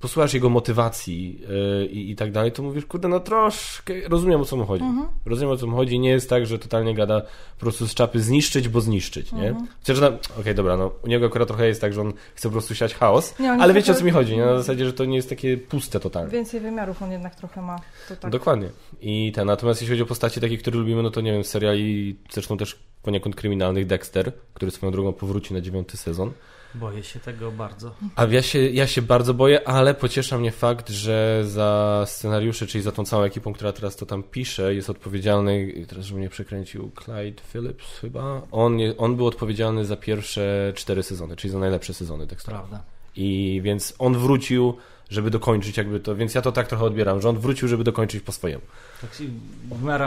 posłuchasz 0.00 0.34
jego 0.34 0.48
motywacji 0.48 1.40
yy, 1.80 1.86
i, 1.86 2.16
tak 2.16 2.32
dalej, 2.32 2.52
to 2.52 2.62
mówisz, 2.62 2.86
kurde, 2.86 3.08
no 3.08 3.20
troszkę 3.20 3.94
rozumiem 4.08 4.40
o 4.40 4.44
co 4.44 4.56
mu 4.56 4.66
chodzi. 4.66 4.84
Rozumiem 5.26 5.54
o 5.54 5.56
co 5.56 5.66
mu 5.66 5.76
chodzi. 5.76 5.98
Nie 5.98 6.10
jest 6.10 6.30
tak, 6.30 6.46
że 6.46 6.58
totalnie 6.58 6.94
gada 6.94 7.20
po 7.20 7.60
prostu 7.60 7.86
z 7.86 7.94
czapy 7.94 8.20
zniszczyć, 8.20 8.68
bo 8.68 8.80
zniszczyć, 8.80 9.32
nie? 9.32 9.54
Chociaż, 9.78 10.00
no, 10.00 10.12
okej, 10.40 10.54
dobra, 10.54 10.76
no 10.76 10.90
u 11.04 11.08
niego 11.08 11.26
akurat 11.26 11.48
trochę 11.48 11.66
jest 11.66 11.80
tak, 11.80 11.92
że 11.92 12.00
on 12.00 12.12
chce 12.34 12.48
po 12.48 12.52
prostu 12.52 12.74
siać 12.74 12.94
chaos, 12.94 13.38
Nie, 13.38 13.52
ale 13.52 13.74
wiecie 13.74 13.92
o 13.92 13.94
co 13.94 14.04
mi 14.04 14.10
chodzi, 14.10 14.36
nie? 14.36 14.44
Na 14.44 14.58
zasadzie, 14.58 14.86
że 14.86 14.92
to 14.92 15.04
nie 15.04 15.16
jest 15.16 15.28
takie 15.28 15.56
puste 15.56 16.00
totalnie. 16.00 16.30
Więcej 16.30 16.60
wymiarów 16.60 17.02
on 17.02 17.12
jednak 17.12 17.34
trochę 17.34 17.62
ma. 17.62 17.80
Tak. 18.20 18.30
Dokładnie. 18.30 18.68
I 19.00 19.32
ten, 19.34 19.46
natomiast 19.46 19.80
jeśli 19.80 19.94
chodzi 19.94 20.02
o 20.02 20.06
postacie 20.06 20.40
takie, 20.40 20.58
które 20.58 20.78
lubimy, 20.78 21.02
no 21.02 21.10
to 21.10 21.20
nie 21.20 21.32
wiem, 21.32 21.44
seriali, 21.44 22.16
zresztą 22.30 22.56
też 22.56 22.78
poniekąd 23.02 23.36
kryminalnych, 23.36 23.86
Dexter, 23.86 24.32
który 24.54 24.70
swoją 24.70 24.92
drogą 24.92 25.12
powróci 25.12 25.54
na 25.54 25.60
dziewiąty 25.60 25.96
sezon. 25.96 26.32
Boję 26.74 27.02
się 27.02 27.20
tego 27.20 27.52
bardzo. 27.52 27.94
A 28.16 28.24
ja 28.24 28.42
się, 28.42 28.58
ja 28.58 28.86
się 28.86 29.02
bardzo 29.02 29.34
boję, 29.34 29.68
ale 29.68 29.94
pociesza 29.94 30.38
mnie 30.38 30.52
fakt, 30.52 30.88
że 30.88 31.42
za 31.46 32.04
scenariusze, 32.06 32.66
czyli 32.66 32.84
za 32.84 32.92
tą 32.92 33.04
całą 33.04 33.22
ekipą, 33.22 33.52
która 33.52 33.72
teraz 33.72 33.96
to 33.96 34.06
tam 34.06 34.22
pisze, 34.22 34.74
jest 34.74 34.90
odpowiedzialny, 34.90 35.84
teraz 35.88 36.04
żeby 36.04 36.20
mnie 36.20 36.28
przekręcił, 36.28 36.90
Clyde 37.04 37.42
Phillips 37.52 37.98
chyba. 37.98 38.42
On, 38.50 38.78
on 38.98 39.16
był 39.16 39.26
odpowiedzialny 39.26 39.84
za 39.84 39.96
pierwsze 39.96 40.72
cztery 40.76 41.02
sezony, 41.02 41.36
czyli 41.36 41.52
za 41.52 41.58
najlepsze 41.58 41.94
sezony 41.94 42.26
Dextera. 42.26 42.58
Prawda. 42.58 42.82
I 43.16 43.60
więc 43.64 43.94
on 43.98 44.18
wrócił, 44.18 44.76
żeby 45.10 45.30
dokończyć 45.30 45.76
jakby 45.76 46.00
to, 46.00 46.16
więc 46.16 46.34
ja 46.34 46.42
to 46.42 46.52
tak 46.52 46.68
trochę 46.68 46.84
odbieram, 46.84 47.20
że 47.20 47.28
on 47.28 47.38
wrócił, 47.38 47.68
żeby 47.68 47.84
dokończyć 47.84 48.22
po 48.22 48.32
swojemu. 48.32 48.62
Tak 49.00 49.14
się 49.14 49.24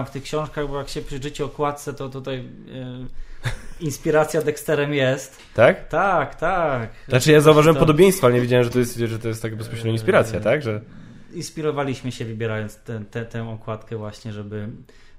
w 0.06 0.10
tych 0.10 0.24
książkach, 0.24 0.68
bo 0.68 0.78
jak 0.78 0.90
się 0.90 1.02
przyjrzycie 1.02 1.46
okładce, 1.46 1.94
to 1.94 2.10
tutaj 2.10 2.38
e, 2.38 3.08
inspiracja 3.80 4.42
Dexterem 4.42 4.94
jest. 4.94 5.38
Tak? 5.54 5.88
Tak, 5.88 6.36
tak. 6.36 6.90
Znaczy 7.08 7.32
ja 7.32 7.42
zauważyłem 7.42 7.76
To- 7.76 7.80
podobieństwo, 7.80 8.28
ale 8.28 8.34
nie 8.36 8.42
wiedziałem, 8.42 8.64
że 8.64 8.70
to 8.70 8.80
jest, 8.80 8.98
że 8.98 9.20
to 9.20 9.28
jest 9.28 9.42
taka 9.42 9.56
bezpośrednia 9.56 9.92
inspiracja, 9.92 10.40
tak? 10.40 10.62
Że... 10.62 10.82
Inspirowaliśmy 11.34 12.12
się 12.12 12.26
wybierając 12.26 12.76
tę 12.78 13.02
tę- 13.12 13.26
tę 13.26 13.50
okładkę 13.50 13.98
właśnie, 13.98 14.34
żeby 14.34 14.68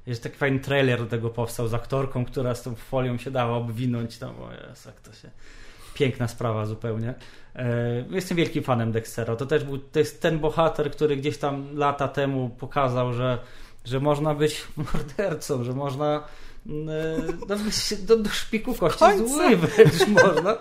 Jest 0.07 0.23
taki 0.23 0.37
fajny 0.37 0.61
trailer 0.61 0.99
do 0.99 1.07
tego 1.07 1.31
powstał 1.31 1.69
z 1.69 1.75
aktorką, 1.75 2.25
która 2.25 2.55
z 2.55 2.63
tą 2.63 2.75
folią 2.75 3.19
się 3.19 3.31
dała 3.31 3.57
obwinąć. 3.57 4.19
Tam, 4.19 4.31
o 4.31 4.51
jest, 4.69 4.87
jak 4.87 5.01
to 5.01 5.13
się... 5.13 5.31
Piękna 5.95 6.29
sprawa 6.29 6.67
zupełnie. 6.67 7.15
E, 7.57 8.05
jestem 8.11 8.37
wielkim 8.37 8.63
fanem 8.63 8.93
Dextera. 8.93 9.37
To 9.37 9.47
też 9.47 9.65
był 9.65 9.79
to 9.79 9.99
jest 9.99 10.23
ten 10.23 10.39
bohater, 10.39 10.91
który 10.91 11.17
gdzieś 11.17 11.39
tam 11.39 11.77
lata 11.77 12.09
temu 12.09 12.51
pokazał, 12.59 13.13
że, 13.13 13.39
że 13.85 14.01
można 14.01 14.35
być 14.35 14.65
mordercą, 14.93 15.65
że 15.65 15.73
można 15.73 16.25
do, 18.07 18.17
do 18.17 18.31
szpiku 18.31 18.75
kości 18.75 19.29
zły 19.29 19.57
wręcz 19.57 20.09
można. 20.09 20.57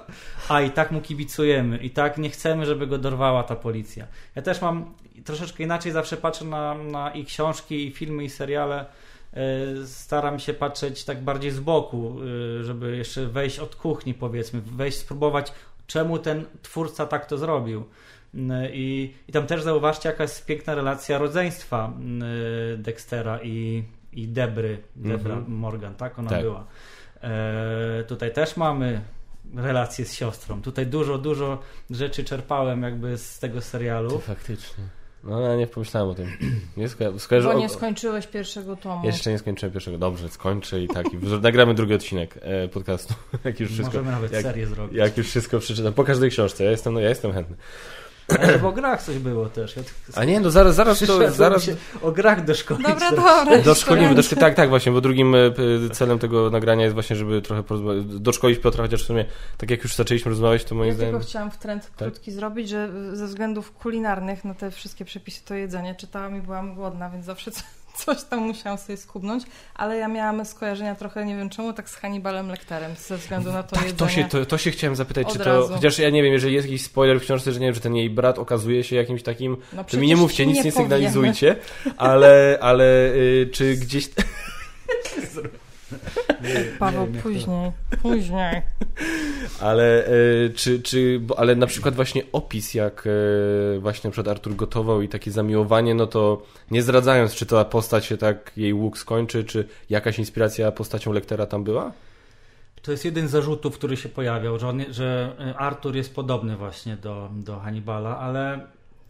A 0.50 0.62
i 0.62 0.72
tak 0.72 0.92
mu 0.92 1.02
kibicujemy. 1.02 1.78
I 1.78 1.90
tak 1.90 2.18
nie 2.18 2.30
chcemy, 2.30 2.66
żeby 2.66 2.88
go 2.88 2.98
dorwała 2.98 3.44
ta 3.44 3.56
policja. 3.56 4.08
Ja 4.36 4.42
też 4.42 4.62
mam 4.62 4.94
troszeczkę 5.26 5.64
inaczej 5.64 5.92
zawsze 5.92 6.18
patrzę 6.18 6.46
na, 6.46 6.74
na 6.74 7.12
i 7.12 7.26
książki, 7.26 7.88
i 7.88 7.92
filmy, 7.92 8.24
i 8.24 8.30
seriale 8.30 8.86
E, 9.34 9.88
staram 9.88 10.40
się 10.40 10.54
patrzeć 10.54 11.04
tak 11.04 11.24
bardziej 11.24 11.52
z 11.52 11.60
boku, 11.60 12.16
e, 12.60 12.64
żeby 12.64 12.98
jeszcze 12.98 13.28
wejść 13.28 13.60
od 13.60 13.76
kuchni, 13.76 14.14
powiedzmy, 14.14 14.62
wejść, 14.62 14.98
spróbować, 14.98 15.52
czemu 15.88 16.20
ten 16.20 16.46
twórca 16.62 17.06
tak 17.06 17.26
to 17.26 17.38
zrobił. 17.38 17.84
E, 18.50 18.70
I, 18.74 19.14
i 19.28 19.32
tam 19.32 19.48
też 19.48 19.64
zauważcie, 19.64 20.10
jaka 20.10 20.24
jest 20.24 20.46
piękna 20.46 20.76
relacja 20.76 21.18
rodzeństwa 21.18 21.94
Dextera 22.78 23.40
i, 23.44 23.84
i 24.16 24.28
Debry, 24.28 24.78
Debra 24.96 25.34
mm 25.34 25.46
-hmm. 25.46 25.50
Morgan, 25.50 25.96
tak 25.96 26.20
ona 26.20 26.30
tak. 26.30 26.42
była. 26.42 26.66
E, 27.22 28.04
tutaj 28.08 28.34
też 28.34 28.58
mamy 28.58 29.02
relację 29.56 30.06
z 30.06 30.14
siostrą. 30.14 30.62
Tutaj 30.62 30.88
dużo, 30.88 31.18
dużo 31.18 31.60
rzeczy 31.90 32.24
czerpałem 32.24 32.84
jakby 32.84 33.18
z 33.18 33.40
tego 33.40 33.62
serialu. 33.62 34.10
To 34.10 34.20
faktycznie. 34.20 34.84
No, 35.24 35.42
ja 35.42 35.56
nie 35.56 35.68
pomyślałem 35.68 36.10
o 36.10 36.14
tym. 36.14 36.28
Nie 36.78 36.90
sko. 36.90 37.06
Bo 37.44 37.54
nie 37.54 37.70
skończyłeś 37.70 38.28
pierwszego 38.28 38.76
tomu. 38.76 39.06
Jeszcze 39.06 39.32
nie 39.32 39.40
skończyłem 39.40 39.74
pierwszego. 39.74 39.98
Dobrze, 39.98 40.30
skończę 40.30 40.82
i 40.82 40.88
tak. 40.88 41.06
I 41.14 41.18
nagramy 41.42 41.74
drugi 41.74 41.94
odcinek 41.94 42.40
e, 42.42 42.68
podcastu. 42.68 43.14
jak 43.44 43.60
już 43.60 43.70
wszystko, 43.72 43.98
Możemy 43.98 44.12
nawet 44.12 44.32
jak, 44.32 44.42
serię 44.44 44.68
zrobić. 44.68 44.98
Jak 44.98 45.18
już 45.18 45.28
wszystko 45.28 45.60
przeczytam. 45.60 45.94
Po 45.94 46.04
każdej 46.04 46.30
książce. 46.30 46.64
Ja 46.64 46.72
jestem, 46.72 46.94
no, 46.94 47.00
ja 47.00 47.10
jestem 47.10 47.34
chętny. 47.34 47.56
Ale 48.28 48.64
o 48.64 48.72
grach 48.72 49.04
coś 49.04 49.18
było 49.18 49.50
też. 49.50 49.76
Ja 49.76 49.84
A 50.16 50.24
nie, 50.24 50.40
no 50.40 50.52
zaraz, 50.52 50.76
zaraz 50.76 51.00
to, 51.00 51.32
zaraz... 51.32 51.70
o 52.02 52.12
grach 52.12 52.46
doszkolić. 52.46 52.88
Dobra, 52.88 53.12
dobra. 53.12 53.62
Doszkolimy, 53.66 54.16
doszko... 54.16 54.36
tak, 54.36 54.56
tak 54.56 54.70
właśnie, 54.70 54.92
bo 54.92 55.02
drugim 55.02 55.36
e, 55.36 55.40
celem 55.92 56.20
tego 56.20 56.50
nagrania 56.50 56.84
jest 56.84 56.94
właśnie, 56.94 57.16
żeby 57.16 57.42
trochę 57.42 57.64
doszkolić 58.04 58.60
Piotra, 58.60 58.84
chociaż 58.84 59.04
w 59.04 59.08
sumie, 59.08 59.26
tak 59.58 59.72
jak 59.72 59.84
już 59.84 59.96
zaczęliśmy 59.96 60.30
rozmawiać, 60.30 60.64
to 60.64 60.76
moim 60.76 60.90
ja 60.90 60.96
zdaniem... 60.96 61.14
tylko 61.14 61.28
chciałam 61.28 61.52
w 61.52 61.58
trend 61.58 61.92
tak? 61.98 62.10
krótki 62.12 62.32
zrobić, 62.32 62.70
że 62.70 62.90
ze 63.14 63.28
względów 63.28 63.72
kulinarnych 63.72 64.46
na 64.46 64.54
te 64.54 64.72
wszystkie 64.72 65.06
przepisy 65.06 65.46
to 65.46 65.54
jedzenie 65.54 65.96
czytałam 65.96 66.38
i 66.38 66.42
byłam 66.42 66.76
głodna, 66.76 67.10
więc 67.10 67.26
zawsze 67.26 67.52
coś 67.96 68.24
tam 68.24 68.40
musiałam 68.40 68.78
sobie 68.78 68.98
skubnąć, 68.98 69.44
ale 69.76 69.98
ja 69.98 70.08
miałam 70.08 70.46
skojarzenia 70.46 70.96
trochę, 70.96 71.26
nie 71.26 71.38
wiem 71.38 71.50
czemu, 71.50 71.74
tak 71.74 71.90
z 71.90 71.96
Hannibalem 71.96 72.48
Lecterem, 72.48 72.96
ze 72.96 73.18
względu 73.18 73.52
na 73.52 73.64
to 73.64 73.76
tak, 73.76 73.86
jedzenie. 73.86 73.98
To 73.98 74.10
się, 74.10 74.24
to, 74.24 74.46
to 74.46 74.58
się 74.58 74.72
chciałem 74.72 74.96
zapytać, 74.96 75.28
czy 75.34 75.40
to, 75.40 75.46
razu. 75.46 75.74
chociaż 75.74 76.00
ja 76.00 76.10
nie 76.10 76.24
wiem, 76.24 76.34
jeżeli 76.34 76.54
jest 76.54 76.68
jakiś 76.68 76.84
spoiler 76.84 77.20
w 77.20 77.24
książce, 77.24 77.52
że 77.52 77.60
nie 77.60 77.66
wiem, 77.66 77.76
że 77.76 77.82
ten 77.82 77.96
jej 77.96 78.10
brat 78.10 78.40
okazuje 78.40 78.84
się 78.84 78.96
jakimś 78.96 79.24
takim, 79.24 79.58
no 79.74 79.84
to 79.84 79.98
mi 79.98 80.08
nie 80.08 80.16
mówcie, 80.16 80.46
nic 80.46 80.58
nie, 80.58 80.64
nie 80.64 80.72
sygnalizujcie, 80.72 81.56
ale, 81.98 82.58
ale 82.62 83.14
y, 83.14 83.50
czy 83.54 83.76
gdzieś... 83.76 84.10
Paweł, 86.80 87.08
nie, 87.08 87.20
później, 87.20 87.72
później. 88.02 88.62
Ale, 89.62 90.08
e, 90.08 90.12
czy, 90.56 90.82
czy, 90.82 91.20
bo, 91.20 91.40
ale 91.40 91.56
na 91.56 91.68
przykład 91.68 91.96
właśnie 91.96 92.24
opis, 92.32 92.74
jak 92.74 93.08
e, 93.08 93.80
właśnie 93.80 94.12
przed 94.12 94.28
Artur 94.28 94.56
gotował 94.56 95.02
i 95.02 95.10
takie 95.10 95.32
zamiłowanie, 95.32 95.96
no 95.96 96.08
to 96.08 96.42
nie 96.72 96.82
zdradzając, 96.82 97.36
czy 97.36 97.46
ta 97.46 97.66
postać 97.66 98.06
się 98.06 98.18
tak, 98.18 98.52
jej 98.58 98.74
łuk 98.74 98.98
skończy, 98.98 99.44
czy 99.44 99.68
jakaś 99.90 100.20
inspiracja 100.20 100.72
postacią 100.72 101.12
Lektera 101.12 101.46
tam 101.46 101.64
była? 101.64 101.92
To 102.82 102.92
jest 102.92 103.06
jeden 103.06 103.28
z 103.28 103.32
zarzutów, 103.32 103.78
który 103.78 103.98
się 103.98 104.10
pojawiał, 104.10 104.60
że, 104.60 104.70
on, 104.70 104.82
że 104.90 105.36
Artur 105.58 105.96
jest 105.96 106.16
podobny 106.16 106.58
właśnie 106.58 106.98
do, 106.98 107.30
do 107.34 107.60
Hannibala, 107.60 108.20
ale 108.20 108.60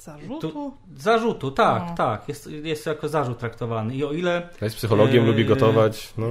Zarzutu? 0.04 0.52
Tu, 0.52 0.74
zarzutu, 0.98 1.52
tak, 1.52 1.84
no. 1.90 1.96
tak. 1.96 2.30
Jest, 2.30 2.52
jest 2.52 2.86
jako 2.86 3.10
zarzut 3.10 3.38
traktowany. 3.38 3.96
I 3.96 4.04
o 4.04 4.14
ile. 4.14 4.50
Jest 4.62 4.76
psychologiem, 4.76 5.24
e, 5.24 5.28
lubi 5.28 5.46
gotować. 5.46 6.14
No. 6.18 6.28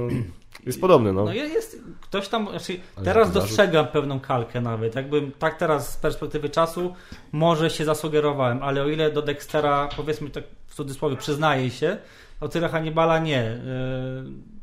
Jest 0.65 0.81
podobny, 0.81 1.13
no. 1.13 1.23
No 1.25 1.33
jest, 1.33 1.81
ktoś 2.01 2.27
tam, 2.27 2.49
znaczy 2.49 2.79
teraz 3.03 3.31
dostrzegam 3.31 3.87
pewną 3.87 4.19
kalkę 4.19 4.61
nawet, 4.61 4.95
jakbym 4.95 5.31
tak 5.31 5.57
teraz 5.57 5.93
z 5.93 5.97
perspektywy 5.97 6.49
czasu 6.49 6.93
może 7.31 7.69
się 7.69 7.85
zasugerowałem, 7.85 8.63
ale 8.63 8.83
o 8.83 8.89
ile 8.89 9.11
do 9.11 9.21
Dextera 9.21 9.89
powiedzmy 9.97 10.29
tak 10.29 10.43
w 10.67 10.75
cudzysłowie 10.75 11.15
przyznaję 11.15 11.69
się, 11.69 11.97
o 12.41 12.47
tyle 12.47 12.69
Hannibala 12.69 13.19
nie. 13.19 13.59
Yy, 14.23 14.53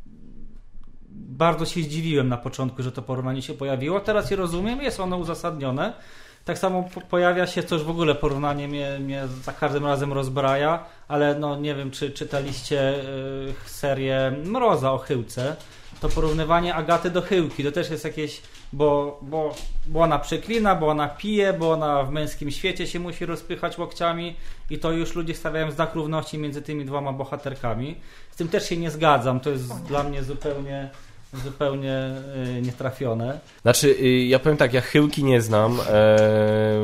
bardzo 1.12 1.64
się 1.64 1.82
zdziwiłem 1.82 2.28
na 2.28 2.36
początku, 2.36 2.82
że 2.82 2.92
to 2.92 3.02
porównanie 3.02 3.42
się 3.42 3.54
pojawiło, 3.54 4.00
teraz 4.00 4.30
je 4.30 4.36
rozumiem, 4.36 4.82
jest 4.82 5.00
ono 5.00 5.16
uzasadnione. 5.16 5.92
Tak 6.44 6.58
samo 6.58 6.88
pojawia 7.10 7.46
się 7.46 7.62
coś 7.62 7.82
w 7.82 7.90
ogóle, 7.90 8.14
porównanie 8.14 8.68
mnie, 8.68 8.98
mnie 9.00 9.22
za 9.44 9.52
każdym 9.52 9.86
razem 9.86 10.12
rozbraja, 10.12 10.84
ale 11.08 11.34
no 11.38 11.56
nie 11.56 11.74
wiem, 11.74 11.90
czy 11.90 12.10
czytaliście 12.10 12.94
yy, 13.46 13.54
serię 13.66 14.32
Mroza 14.44 14.92
o 14.92 14.98
Chyłce 14.98 15.56
to 16.00 16.08
porównywanie 16.08 16.74
Agaty 16.74 17.10
do 17.10 17.22
Chyłki, 17.22 17.64
to 17.64 17.72
też 17.72 17.90
jest 17.90 18.04
jakieś, 18.04 18.42
bo, 18.72 19.18
bo, 19.22 19.54
bo 19.86 20.00
ona 20.00 20.18
przeklina, 20.18 20.74
bo 20.74 20.88
ona 20.88 21.08
pije, 21.08 21.52
bo 21.52 21.72
ona 21.72 22.02
w 22.02 22.10
męskim 22.10 22.50
świecie 22.50 22.86
się 22.86 23.00
musi 23.00 23.26
rozpychać 23.26 23.78
łokciami 23.78 24.36
i 24.70 24.78
to 24.78 24.92
już 24.92 25.14
ludzie 25.14 25.34
stawiają 25.34 25.70
znak 25.70 25.94
równości 25.94 26.38
między 26.38 26.62
tymi 26.62 26.84
dwoma 26.84 27.12
bohaterkami. 27.12 27.96
Z 28.30 28.36
tym 28.36 28.48
też 28.48 28.68
się 28.68 28.76
nie 28.76 28.90
zgadzam, 28.90 29.40
to 29.40 29.50
jest 29.50 29.74
dla 29.74 30.02
mnie 30.02 30.22
zupełnie 30.22 30.90
zupełnie 31.32 32.10
y, 32.58 32.62
nietrafione. 32.62 33.40
Znaczy, 33.62 33.96
y, 34.00 34.24
ja 34.24 34.38
powiem 34.38 34.58
tak, 34.58 34.72
ja 34.72 34.80
chyłki 34.80 35.24
nie 35.24 35.42
znam. 35.42 35.78
E, 35.88 36.78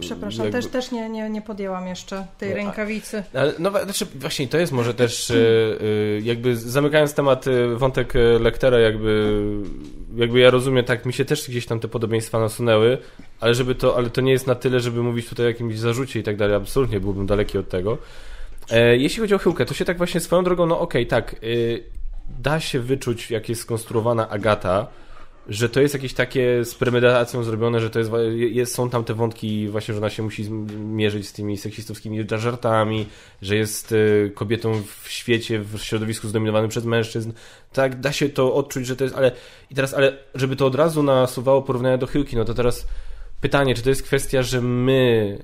Przepraszam, 0.00 0.44
jakby... 0.44 0.62
też, 0.62 0.70
też 0.70 0.90
nie, 0.90 1.08
nie, 1.08 1.30
nie 1.30 1.42
podjęłam 1.42 1.86
jeszcze 1.86 2.26
tej 2.38 2.50
no, 2.50 2.56
rękawicy. 2.56 3.22
Ale, 3.34 3.52
no, 3.58 3.70
znaczy, 3.70 4.06
właśnie 4.14 4.48
to 4.48 4.58
jest 4.58 4.72
może 4.72 4.94
też, 4.94 5.30
e, 5.30 5.34
jakby 6.22 6.56
zamykając 6.56 7.14
temat, 7.14 7.46
e, 7.48 7.66
wątek 7.76 8.12
Lektera, 8.40 8.78
jakby, 8.78 9.40
jakby 10.16 10.38
ja 10.40 10.50
rozumiem, 10.50 10.84
tak, 10.84 11.06
mi 11.06 11.12
się 11.12 11.24
też 11.24 11.48
gdzieś 11.48 11.66
tam 11.66 11.80
te 11.80 11.88
podobieństwa 11.88 12.40
nasunęły, 12.40 12.98
ale 13.40 13.54
żeby 13.54 13.74
to, 13.74 13.96
ale 13.96 14.10
to 14.10 14.20
nie 14.20 14.32
jest 14.32 14.46
na 14.46 14.54
tyle, 14.54 14.80
żeby 14.80 15.02
mówić 15.02 15.28
tutaj 15.28 15.46
o 15.46 15.48
jakimś 15.48 15.78
zarzucie 15.78 16.20
i 16.20 16.22
tak 16.22 16.36
dalej, 16.36 16.56
absolutnie 16.56 17.00
byłbym 17.00 17.26
daleki 17.26 17.58
od 17.58 17.68
tego. 17.68 17.98
Jeśli 18.92 19.20
chodzi 19.20 19.34
o 19.34 19.38
chyłkę, 19.38 19.64
to 19.64 19.74
się 19.74 19.84
tak 19.84 19.98
właśnie 19.98 20.20
swoją 20.20 20.44
drogą, 20.44 20.66
no 20.66 20.80
okej, 20.80 21.06
okay, 21.06 21.22
tak, 21.22 21.36
da 22.38 22.60
się 22.60 22.80
wyczuć, 22.80 23.30
jak 23.30 23.48
jest 23.48 23.62
skonstruowana 23.62 24.28
Agata, 24.28 24.86
że 25.48 25.68
to 25.68 25.80
jest 25.80 25.94
jakieś 25.94 26.14
takie 26.14 26.64
z 26.64 26.74
premedytacją 26.74 27.42
zrobione, 27.42 27.80
że 27.80 27.90
to 27.90 27.98
jest, 27.98 28.10
jest, 28.34 28.74
są 28.74 28.90
tam 28.90 29.04
te 29.04 29.14
wątki 29.14 29.68
właśnie, 29.68 29.94
że 29.94 29.98
ona 29.98 30.10
się 30.10 30.22
musi 30.22 30.50
mierzyć 30.78 31.28
z 31.28 31.32
tymi 31.32 31.56
seksistowskimi 31.56 32.24
żartami, 32.36 33.06
że 33.42 33.56
jest 33.56 33.92
y, 33.92 34.32
kobietą 34.34 34.82
w 35.02 35.10
świecie, 35.10 35.60
w 35.60 35.78
środowisku 35.78 36.28
zdominowanym 36.28 36.70
przez 36.70 36.84
mężczyzn. 36.84 37.32
Tak, 37.72 38.00
da 38.00 38.12
się 38.12 38.28
to 38.28 38.54
odczuć, 38.54 38.86
że 38.86 38.96
to 38.96 39.04
jest, 39.04 39.16
ale 39.16 39.32
i 39.70 39.74
teraz, 39.74 39.94
ale 39.94 40.16
żeby 40.34 40.56
to 40.56 40.66
od 40.66 40.74
razu 40.74 41.02
nasuwało 41.02 41.62
porównania 41.62 41.98
do 41.98 42.06
chyłki, 42.06 42.36
no 42.36 42.44
to 42.44 42.54
teraz 42.54 42.86
pytanie, 43.40 43.74
czy 43.74 43.82
to 43.82 43.88
jest 43.88 44.02
kwestia, 44.02 44.42
że 44.42 44.60
my 44.60 45.38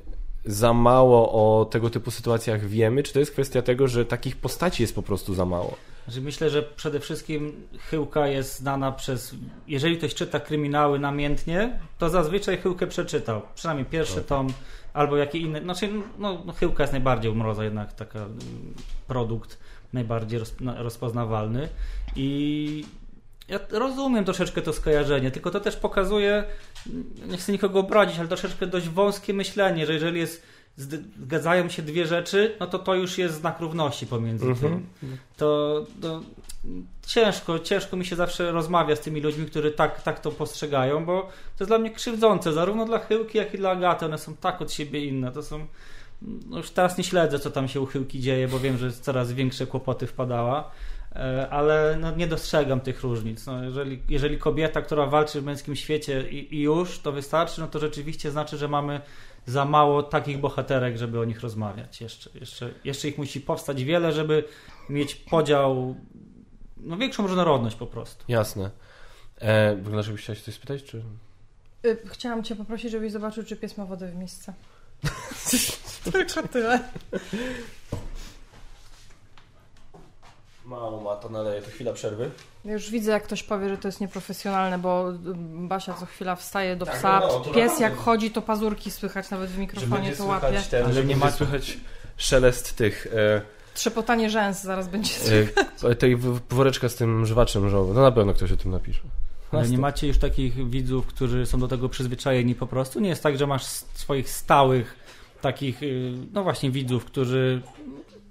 za 0.45 0.73
mało 0.73 1.33
o 1.33 1.65
tego 1.65 1.91
typu 1.91 2.11
sytuacjach 2.11 2.67
wiemy, 2.67 3.03
czy 3.03 3.13
to 3.13 3.19
jest 3.19 3.33
kwestia 3.33 3.63
tego, 3.63 3.89
że 3.89 4.05
takich 4.05 4.37
postaci 4.37 4.83
jest 4.83 4.95
po 4.95 5.03
prostu 5.03 5.35
za 5.35 5.45
mało? 5.45 5.77
Myślę, 6.21 6.51
że 6.51 6.63
przede 6.63 7.01
wszystkim 7.01 7.69
Chyłka 7.91 8.27
jest 8.27 8.59
znana 8.59 8.93
przez. 8.93 9.35
Jeżeli 9.67 9.99
ktoś 9.99 10.15
czyta 10.15 10.41
kryminały 10.41 10.99
namiętnie, 10.99 11.79
to 11.99 12.11
zazwyczaj 12.11 12.59
Chyłkę 12.59 12.87
przeczytał. 12.87 13.43
Przynajmniej 13.55 13.87
pierwszy 13.87 14.13
okay. 14.13 14.25
tom, 14.25 14.47
albo 14.93 15.17
jakie 15.17 15.39
inne. 15.39 15.63
Znaczy, 15.63 15.91
no, 16.19 16.43
no 16.47 16.53
Chyłka 16.53 16.83
jest 16.83 16.93
najbardziej 16.93 17.31
umroza, 17.31 17.65
jednak 17.65 17.93
taka 17.93 18.19
mm, 18.19 18.39
produkt 19.07 19.59
najbardziej 19.93 20.41
rozpoznawalny. 20.61 21.69
I 22.17 22.85
ja 23.49 23.61
rozumiem 23.71 24.25
troszeczkę 24.25 24.63
to 24.63 24.73
skojarzenie, 24.73 25.31
tylko 25.31 25.51
to 25.51 25.61
też 25.61 25.77
pokazuje, 25.77 26.45
nie 27.27 27.37
chcę 27.37 27.53
nikogo 27.53 27.81
obrazić, 27.81 28.19
ale 28.19 28.29
troszeczkę 28.29 28.67
dość 28.67 28.89
wąskie 28.89 29.35
myślenie, 29.35 29.87
że 29.87 29.93
jeżeli 29.93 30.21
jest 30.21 30.43
zgadzają 30.79 31.69
się 31.69 31.83
dwie 31.83 32.07
rzeczy, 32.07 32.57
no 32.61 32.67
to 32.67 32.79
to 32.79 32.95
już 32.95 33.19
jest 33.19 33.35
znak 33.35 33.61
równości 33.61 34.07
pomiędzy 34.07 34.45
mm 34.45 34.57
-hmm. 34.57 34.61
tym. 34.61 34.87
To, 35.37 35.85
to, 36.03 36.21
ciężko, 37.07 37.59
ciężko 37.59 37.97
mi 37.97 38.07
się 38.07 38.17
zawsze 38.17 38.53
rozmawia 38.53 38.97
z 38.97 39.01
tymi 39.01 39.21
ludźmi, 39.21 39.47
którzy 39.47 39.71
tak, 39.71 40.03
tak 40.03 40.21
to 40.21 40.31
postrzegają, 40.31 41.05
bo 41.05 41.23
to 41.23 41.65
jest 41.65 41.71
dla 41.71 41.79
mnie 41.79 41.91
krzywdzące, 41.91 42.53
zarówno 42.53 42.85
dla 42.85 42.99
Chyłki, 42.99 43.39
jak 43.39 43.55
i 43.55 43.59
dla 43.59 43.71
Agaty. 43.71 44.07
One 44.07 44.19
są 44.19 44.37
tak 44.37 44.63
od 44.63 44.73
siebie 44.73 45.05
inne. 45.05 45.33
To 45.33 45.43
są. 45.43 45.67
No 46.23 46.57
już 46.57 46.71
teraz 46.71 46.99
nie 46.99 47.05
śledzę, 47.05 47.39
co 47.39 47.51
tam 47.51 47.69
się 47.69 47.81
u 47.81 47.87
Chyłki 47.87 48.21
dzieje, 48.21 48.49
bo 48.49 48.59
wiem, 48.59 48.79
że 48.79 48.93
coraz 48.93 49.33
większe 49.33 49.67
kłopoty 49.67 50.07
wpadała 50.07 50.71
e, 51.13 51.49
ale 51.51 51.99
no, 52.01 52.17
nie 52.17 52.27
dostrzegam 52.27 52.81
tych 52.81 53.03
różnic. 53.03 53.47
No, 53.47 53.65
jeżeli, 53.65 54.03
jeżeli 54.09 54.39
kobieta, 54.39 54.83
która 54.83 55.07
walczy 55.07 55.41
w 55.41 55.45
męskim 55.45 55.77
świecie 55.77 56.31
i, 56.31 56.57
i, 56.57 56.61
już 56.61 56.99
to 56.99 57.13
wystarczy, 57.13 57.61
no 57.61 57.67
to 57.67 57.79
rzeczywiście 57.79 58.31
znaczy, 58.31 58.57
że 58.57 58.69
mamy 58.69 59.01
za 59.49 59.65
mało 59.65 60.03
takich 60.03 60.39
bohaterek, 60.39 60.97
żeby 60.97 61.21
o 61.21 61.25
nich 61.25 61.41
rozmawiać. 61.41 62.01
Jeszcze, 62.01 62.31
jeszcze, 62.35 62.71
jeszcze 62.85 63.09
ich 63.09 63.19
musi 63.19 63.41
powstać 63.41 63.85
wiele, 63.85 64.13
żeby 64.13 64.45
mieć 64.89 65.15
podział 65.15 65.97
no, 66.77 66.97
większą 66.97 67.27
różnorodność 67.27 67.77
po 67.77 67.87
prostu. 67.87 68.25
Jasne. 68.29 68.71
E, 69.37 69.77
wygląda, 69.77 70.03
żebyś 70.03 70.23
chciałeś 70.23 70.43
coś 70.43 70.55
spytać, 70.55 70.85
czy... 70.85 71.03
Y, 71.87 71.99
Chciałam 72.07 72.45
cię 72.45 72.57
poprosić, 72.57 72.91
żebyś 72.91 73.13
zobaczył, 73.13 73.45
czy 73.45 73.57
pies 73.57 73.79
ma 73.79 73.85
wodę 73.85 74.09
w 74.09 74.15
misce. 74.15 74.55
Tylko 76.13 76.49
tyle. 76.49 76.81
Mało 80.69 81.01
ma, 81.01 81.17
to 81.17 81.29
naleje, 81.29 81.63
to 81.63 81.71
chwila 81.71 81.93
przerwy. 81.93 82.31
Ja 82.65 82.73
Już 82.73 82.91
widzę, 82.91 83.13
jak 83.13 83.23
ktoś 83.23 83.43
powie, 83.43 83.69
że 83.69 83.79
to 83.79 83.89
jest 83.89 84.01
nieprofesjonalne, 84.01 84.79
bo 84.79 85.11
y, 85.11 85.15
Basia 85.69 85.95
co 85.95 86.07
chwila 86.07 86.37
wstaje 86.37 86.77
do 86.77 86.87
Tak, 86.87 86.95
psa. 86.99 87.21
no, 87.21 87.43
no, 87.47 87.53
Pies 87.53 87.81
jak 87.81 87.97
chodzi, 87.97 88.31
to 88.31 88.43
pazurki 88.43 88.91
słychać 88.91 89.31
nawet 89.31 89.51
w 89.51 89.59
mikrofonie, 89.59 90.13
to 90.13 90.25
łapie. 90.25 90.61
ten, 90.71 90.85
Ale 90.85 90.95
że 90.95 91.05
nie 91.05 91.17
ma- 91.17 91.31
słychać 91.31 91.79
szelest 92.17 92.77
tych... 92.77 93.07
E, 93.17 93.41
Trzepotanie 93.75 94.31
rzęs 94.31 94.63
zaraz 94.63 94.89
będzie. 94.89 95.13
e, 95.85 95.95
tej 95.95 96.17
w- 96.17 96.41
woreczka 96.51 96.89
z 96.89 96.95
tym 96.95 97.27
żwaczem 97.27 97.69
żołowym. 97.71 97.95
No 97.95 98.03
na 98.03 98.13
pewno 98.13 98.35
ktoś 98.35 98.53
o 98.53 98.57
tym 98.57 98.71
napisze. 98.73 99.01
Ale 99.53 99.69
nie 99.69 99.79
macie 99.79 100.07
już 100.07 100.19
takich 100.19 100.71
widzów, 100.71 101.07
którzy 101.07 101.47
są 101.47 101.61
do 101.61 101.69
tego 101.69 101.89
przyzwyczajeni 101.89 102.55
po 102.55 102.67
prostu? 102.67 103.01
Nie 103.01 103.09
jest 103.09 103.23
tak, 103.23 103.39
że 103.39 103.47
masz 103.47 103.65
swoich 103.67 104.31
stałych 104.31 104.97
takich, 105.41 105.83
y, 105.83 106.13
no 106.33 106.43
właśnie 106.43 106.71
widzów, 106.71 107.05
którzy... 107.05 107.63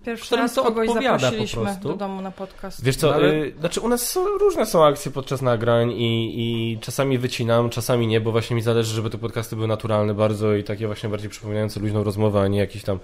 Pierwszy 0.08 0.36
raz 0.36 0.54
to 0.54 0.64
kogoś 0.64 0.88
odpowiada 0.90 1.14
po 1.16 1.22
zaprosiliśmy 1.22 1.62
prostu. 1.62 1.88
do 1.88 1.96
domu 1.96 2.22
na 2.22 2.32
podcast. 2.32 2.84
Wiesz 2.84 2.96
co, 2.96 3.08
No, 3.08 3.14
ale- 3.14 3.34
y, 3.34 3.54
znaczy 3.60 3.82
u 3.82 3.88
nas 3.88 4.10
są, 4.10 4.26
różne 4.38 4.66
są 4.66 4.86
akcje 4.86 5.12
podczas 5.12 5.42
nagrań 5.42 5.92
i, 5.92 6.34
i 6.38 6.80
czasami 6.80 7.18
wycinam, 7.18 7.70
czasami 7.70 8.08
nie, 8.08 8.22
bo 8.22 8.32
właśnie 8.32 8.56
mi 8.56 8.62
zależy, 8.62 8.96
żeby 8.96 9.10
te 9.10 9.18
podcasty 9.18 9.56
były 9.56 9.68
naturalne 9.68 10.14
bardzo 10.14 10.56
i 10.56 10.64
takie 10.64 10.88
właśnie 10.88 11.10
bardziej 11.10 11.30
przypominające 11.30 11.80
luźną 11.80 12.04
rozmowę, 12.04 12.42
a 12.42 12.48
nie 12.48 12.60
jakiś 12.60 12.84
tam 12.84 13.00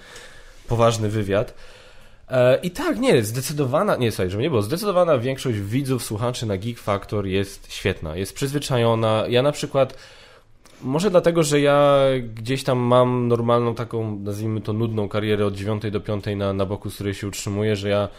poważny 0.68 1.10
wywiad. 1.10 1.54
E, 2.30 2.60
I 2.64 2.72
tak, 2.72 3.00
nie, 3.00 3.24
zdecydowana, 3.24 3.96
nie, 3.96 4.12
słuchaj, 4.12 4.30
żeby 4.30 4.44
nie 4.44 4.50
było, 4.50 4.62
zdecydowana 4.62 5.18
większość 5.18 5.60
widzów, 5.60 6.04
słuchaczy 6.04 6.46
na 6.46 6.58
Geek 6.58 6.80
Factor 6.80 7.26
jest 7.28 7.74
świetna, 7.74 8.16
jest 8.16 8.34
przyzwyczajona. 8.36 9.24
Ja 9.30 9.42
na 9.42 9.52
przykład, 9.52 9.98
może 10.84 11.12
dlatego, 11.12 11.44
że 11.44 11.62
ja 11.62 12.00
gdzieś 12.36 12.64
tam 12.64 12.78
mam 12.78 13.28
normalną 13.28 13.76
taką, 13.76 14.20
nazwijmy 14.20 14.62
to 14.62 14.74
nudną 14.74 15.10
karierę 15.10 15.46
od 15.46 15.56
9 15.56 15.84
do 15.92 16.00
5 16.00 16.26
na, 16.36 16.54
na 16.54 16.66
boku, 16.66 16.90
z 16.90 16.96
której 16.96 17.14
się 17.14 17.28
utrzymuję, 17.28 17.76
że 17.76 17.90
ja 17.90 18.10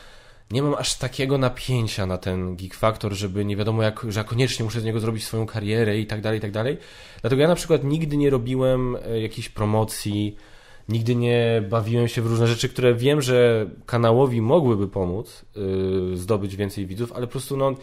nie 0.51 0.63
mam 0.63 0.75
aż 0.75 0.99
takiego 0.99 1.39
napięcia 1.39 2.07
na 2.07 2.19
ten 2.19 2.57
Geek 2.57 2.75
Factor, 2.75 3.13
żeby 3.13 3.45
nie 3.45 3.57
wiadomo 3.57 3.83
jak, 3.83 4.07
że 4.09 4.21
ja 4.21 4.25
koniecznie 4.25 4.65
muszę 4.65 4.81
z 4.81 4.85
niego 4.85 5.01
zrobić 5.01 5.25
swoją 5.25 5.47
karierę 5.47 5.99
i 5.99 6.07
tak 6.07 6.21
dalej, 6.21 6.39
i 6.39 6.43
tak 6.43 6.51
dalej. 6.51 6.79
Dlatego 7.21 7.43
ja 7.43 7.49
na 7.49 7.55
przykład 7.55 7.85
nigdy 7.85 8.17
nie 8.17 8.31
robiłem 8.31 8.97
e, 8.97 9.21
jakiejś 9.21 9.49
promocji, 9.49 10.37
nigdy 10.89 11.15
nie 11.15 11.63
bawiłem 11.71 12.09
się 12.09 12.23
w 12.23 12.27
różne 12.27 12.47
rzeczy, 12.47 12.69
które 12.69 12.95
wiem, 12.95 13.23
że 13.23 13.67
kanałowi 13.87 14.41
mogłyby 14.41 14.89
pomóc 14.89 15.45
yy, 15.57 16.17
zdobyć 16.17 16.57
więcej 16.57 16.87
widzów, 16.87 17.13
ale 17.13 17.27
po 17.27 17.31
prostu 17.31 17.57
no 17.57 17.75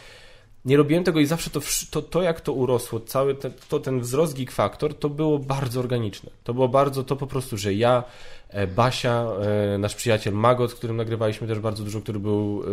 nie 0.66 0.78
robiłem 0.78 1.04
tego 1.04 1.20
i 1.20 1.26
zawsze 1.26 1.50
to, 1.50 1.60
to, 1.92 2.02
to 2.02 2.22
jak 2.22 2.42
to 2.42 2.54
urosło, 2.54 3.00
cały 3.00 3.36
ten, 3.36 3.54
to, 3.70 3.80
ten 3.80 4.00
wzrost 4.00 4.38
Geek 4.38 4.52
to 5.00 5.10
było 5.10 5.40
bardzo 5.40 5.80
organiczne. 5.80 6.30
To 6.44 6.54
było 6.54 6.68
bardzo 6.68 7.04
to 7.04 7.16
po 7.16 7.28
prostu, 7.28 7.58
że 7.58 7.74
ja, 7.74 8.04
e, 8.50 8.68
Basia, 8.68 9.28
e, 9.74 9.78
nasz 9.78 9.96
przyjaciel 9.96 10.34
Magot, 10.34 10.72
z 10.72 10.76
którym 10.76 10.98
nagrywaliśmy 10.98 11.48
też 11.48 11.60
bardzo 11.60 11.84
dużo, 11.84 12.02
który 12.02 12.20
był 12.20 12.64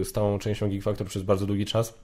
e, 0.00 0.04
stałą 0.04 0.38
częścią 0.38 0.70
Geek 0.70 1.08
przez 1.08 1.22
bardzo 1.22 1.46
długi 1.46 1.66
czas, 1.66 1.94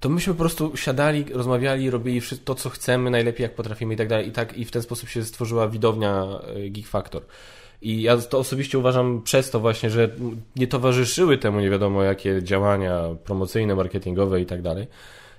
to 0.00 0.08
myśmy 0.08 0.32
po 0.32 0.38
prostu 0.38 0.76
siadali, 0.76 1.24
rozmawiali, 1.32 1.90
robili 1.90 2.20
wszystko 2.20 2.46
to, 2.46 2.54
co 2.54 2.70
chcemy, 2.70 3.10
najlepiej 3.10 3.42
jak 3.42 3.54
potrafimy 3.54 3.94
i 3.94 3.96
tak 3.96 4.08
dalej. 4.08 4.28
I 4.28 4.32
tak 4.32 4.56
i 4.56 4.64
w 4.64 4.70
ten 4.70 4.82
sposób 4.82 5.08
się 5.08 5.24
stworzyła 5.24 5.68
widownia 5.68 6.26
Geek. 6.70 6.86
I 7.82 8.02
ja 8.02 8.16
to 8.16 8.38
osobiście 8.38 8.78
uważam 8.78 9.22
przez 9.22 9.50
to 9.50 9.60
właśnie, 9.60 9.90
że 9.90 10.10
nie 10.56 10.66
towarzyszyły 10.66 11.38
temu 11.38 11.60
nie 11.60 11.70
wiadomo 11.70 12.02
jakie 12.02 12.42
działania 12.42 13.02
promocyjne, 13.24 13.74
marketingowe 13.74 14.40
i 14.40 14.46
tak 14.46 14.62
dalej. 14.62 14.86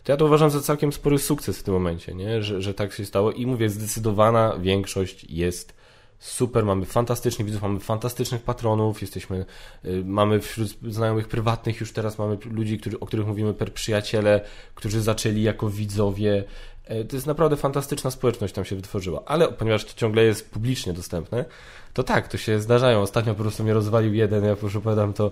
To 0.03 0.11
ja 0.11 0.17
to 0.17 0.25
uważam 0.25 0.49
za 0.49 0.61
całkiem 0.61 0.93
spory 0.93 1.19
sukces 1.19 1.59
w 1.59 1.63
tym 1.63 1.73
momencie, 1.73 2.13
nie? 2.13 2.43
Że, 2.43 2.61
że 2.61 2.73
tak 2.73 2.93
się 2.93 3.05
stało. 3.05 3.31
I 3.31 3.45
mówię, 3.45 3.69
zdecydowana 3.69 4.57
większość 4.59 5.25
jest 5.29 5.73
super, 6.19 6.65
mamy 6.65 6.85
fantastycznych 6.85 7.45
widzów, 7.45 7.61
mamy 7.61 7.79
fantastycznych 7.79 8.41
patronów, 8.41 9.01
jesteśmy, 9.01 9.45
y, 9.85 10.03
mamy 10.05 10.39
wśród 10.39 10.77
znajomych 10.89 11.27
prywatnych 11.27 11.79
już 11.79 11.91
teraz 11.91 12.17
mamy 12.17 12.37
ludzi, 12.51 12.79
którzy, 12.79 12.99
o 12.99 13.05
których 13.05 13.27
mówimy 13.27 13.53
per 13.53 13.73
przyjaciele, 13.73 14.41
którzy 14.75 15.01
zaczęli 15.01 15.41
jako 15.41 15.69
widzowie. 15.69 16.43
E, 16.85 17.03
To 17.03 17.15
jest 17.15 17.27
naprawdę 17.27 17.57
fantastyczna 17.57 18.11
społeczność 18.11 18.53
tam 18.53 18.65
się 18.65 18.75
wytworzyła, 18.75 19.23
ale 19.25 19.47
ponieważ 19.47 19.85
to 19.85 19.93
ciągle 19.95 20.23
jest 20.23 20.51
publicznie 20.51 20.93
dostępne, 20.93 21.45
to 21.93 22.03
tak, 22.03 22.27
to 22.27 22.37
się 22.37 22.59
zdarzają. 22.59 23.01
Ostatnio 23.01 23.33
po 23.35 23.41
prostu 23.41 23.63
mnie 23.63 23.73
rozwalił 23.73 24.13
jeden, 24.13 24.43
ja 24.43 24.55
już 24.63 24.75
opowiadam 24.75 25.13
to, 25.13 25.31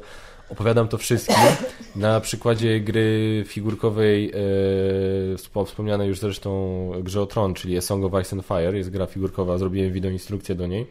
opowiadam 0.49 0.87
to 0.87 0.97
wszystkim 0.97 1.35
na 1.95 2.19
przykładzie 2.19 2.79
gry 2.79 3.43
figurkowej 3.47 4.29
e, 4.29 4.33
wspo- 5.35 5.65
wspomnianej 5.65 6.07
już 6.07 6.19
zresztą 6.19 6.91
grze 7.03 7.21
o 7.21 7.25
Tron, 7.25 7.53
czyli 7.53 7.77
A 7.77 7.81
Song 7.81 8.05
of 8.05 8.21
Ice 8.21 8.35
and 8.35 8.45
Fire, 8.45 8.77
jest 8.77 8.89
gra 8.89 9.05
figurkowa, 9.05 9.57
zrobiłem 9.57 9.91
wideoinstrukcję 9.93 10.55
do 10.55 10.67
niej. 10.67 10.87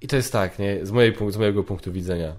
I 0.00 0.08
to 0.08 0.16
jest 0.16 0.32
tak, 0.32 0.58
nie, 0.58 0.86
z, 0.86 0.90
mojej, 0.90 1.14
z 1.28 1.36
mojego 1.36 1.64
punktu 1.64 1.92
widzenia. 1.92 2.32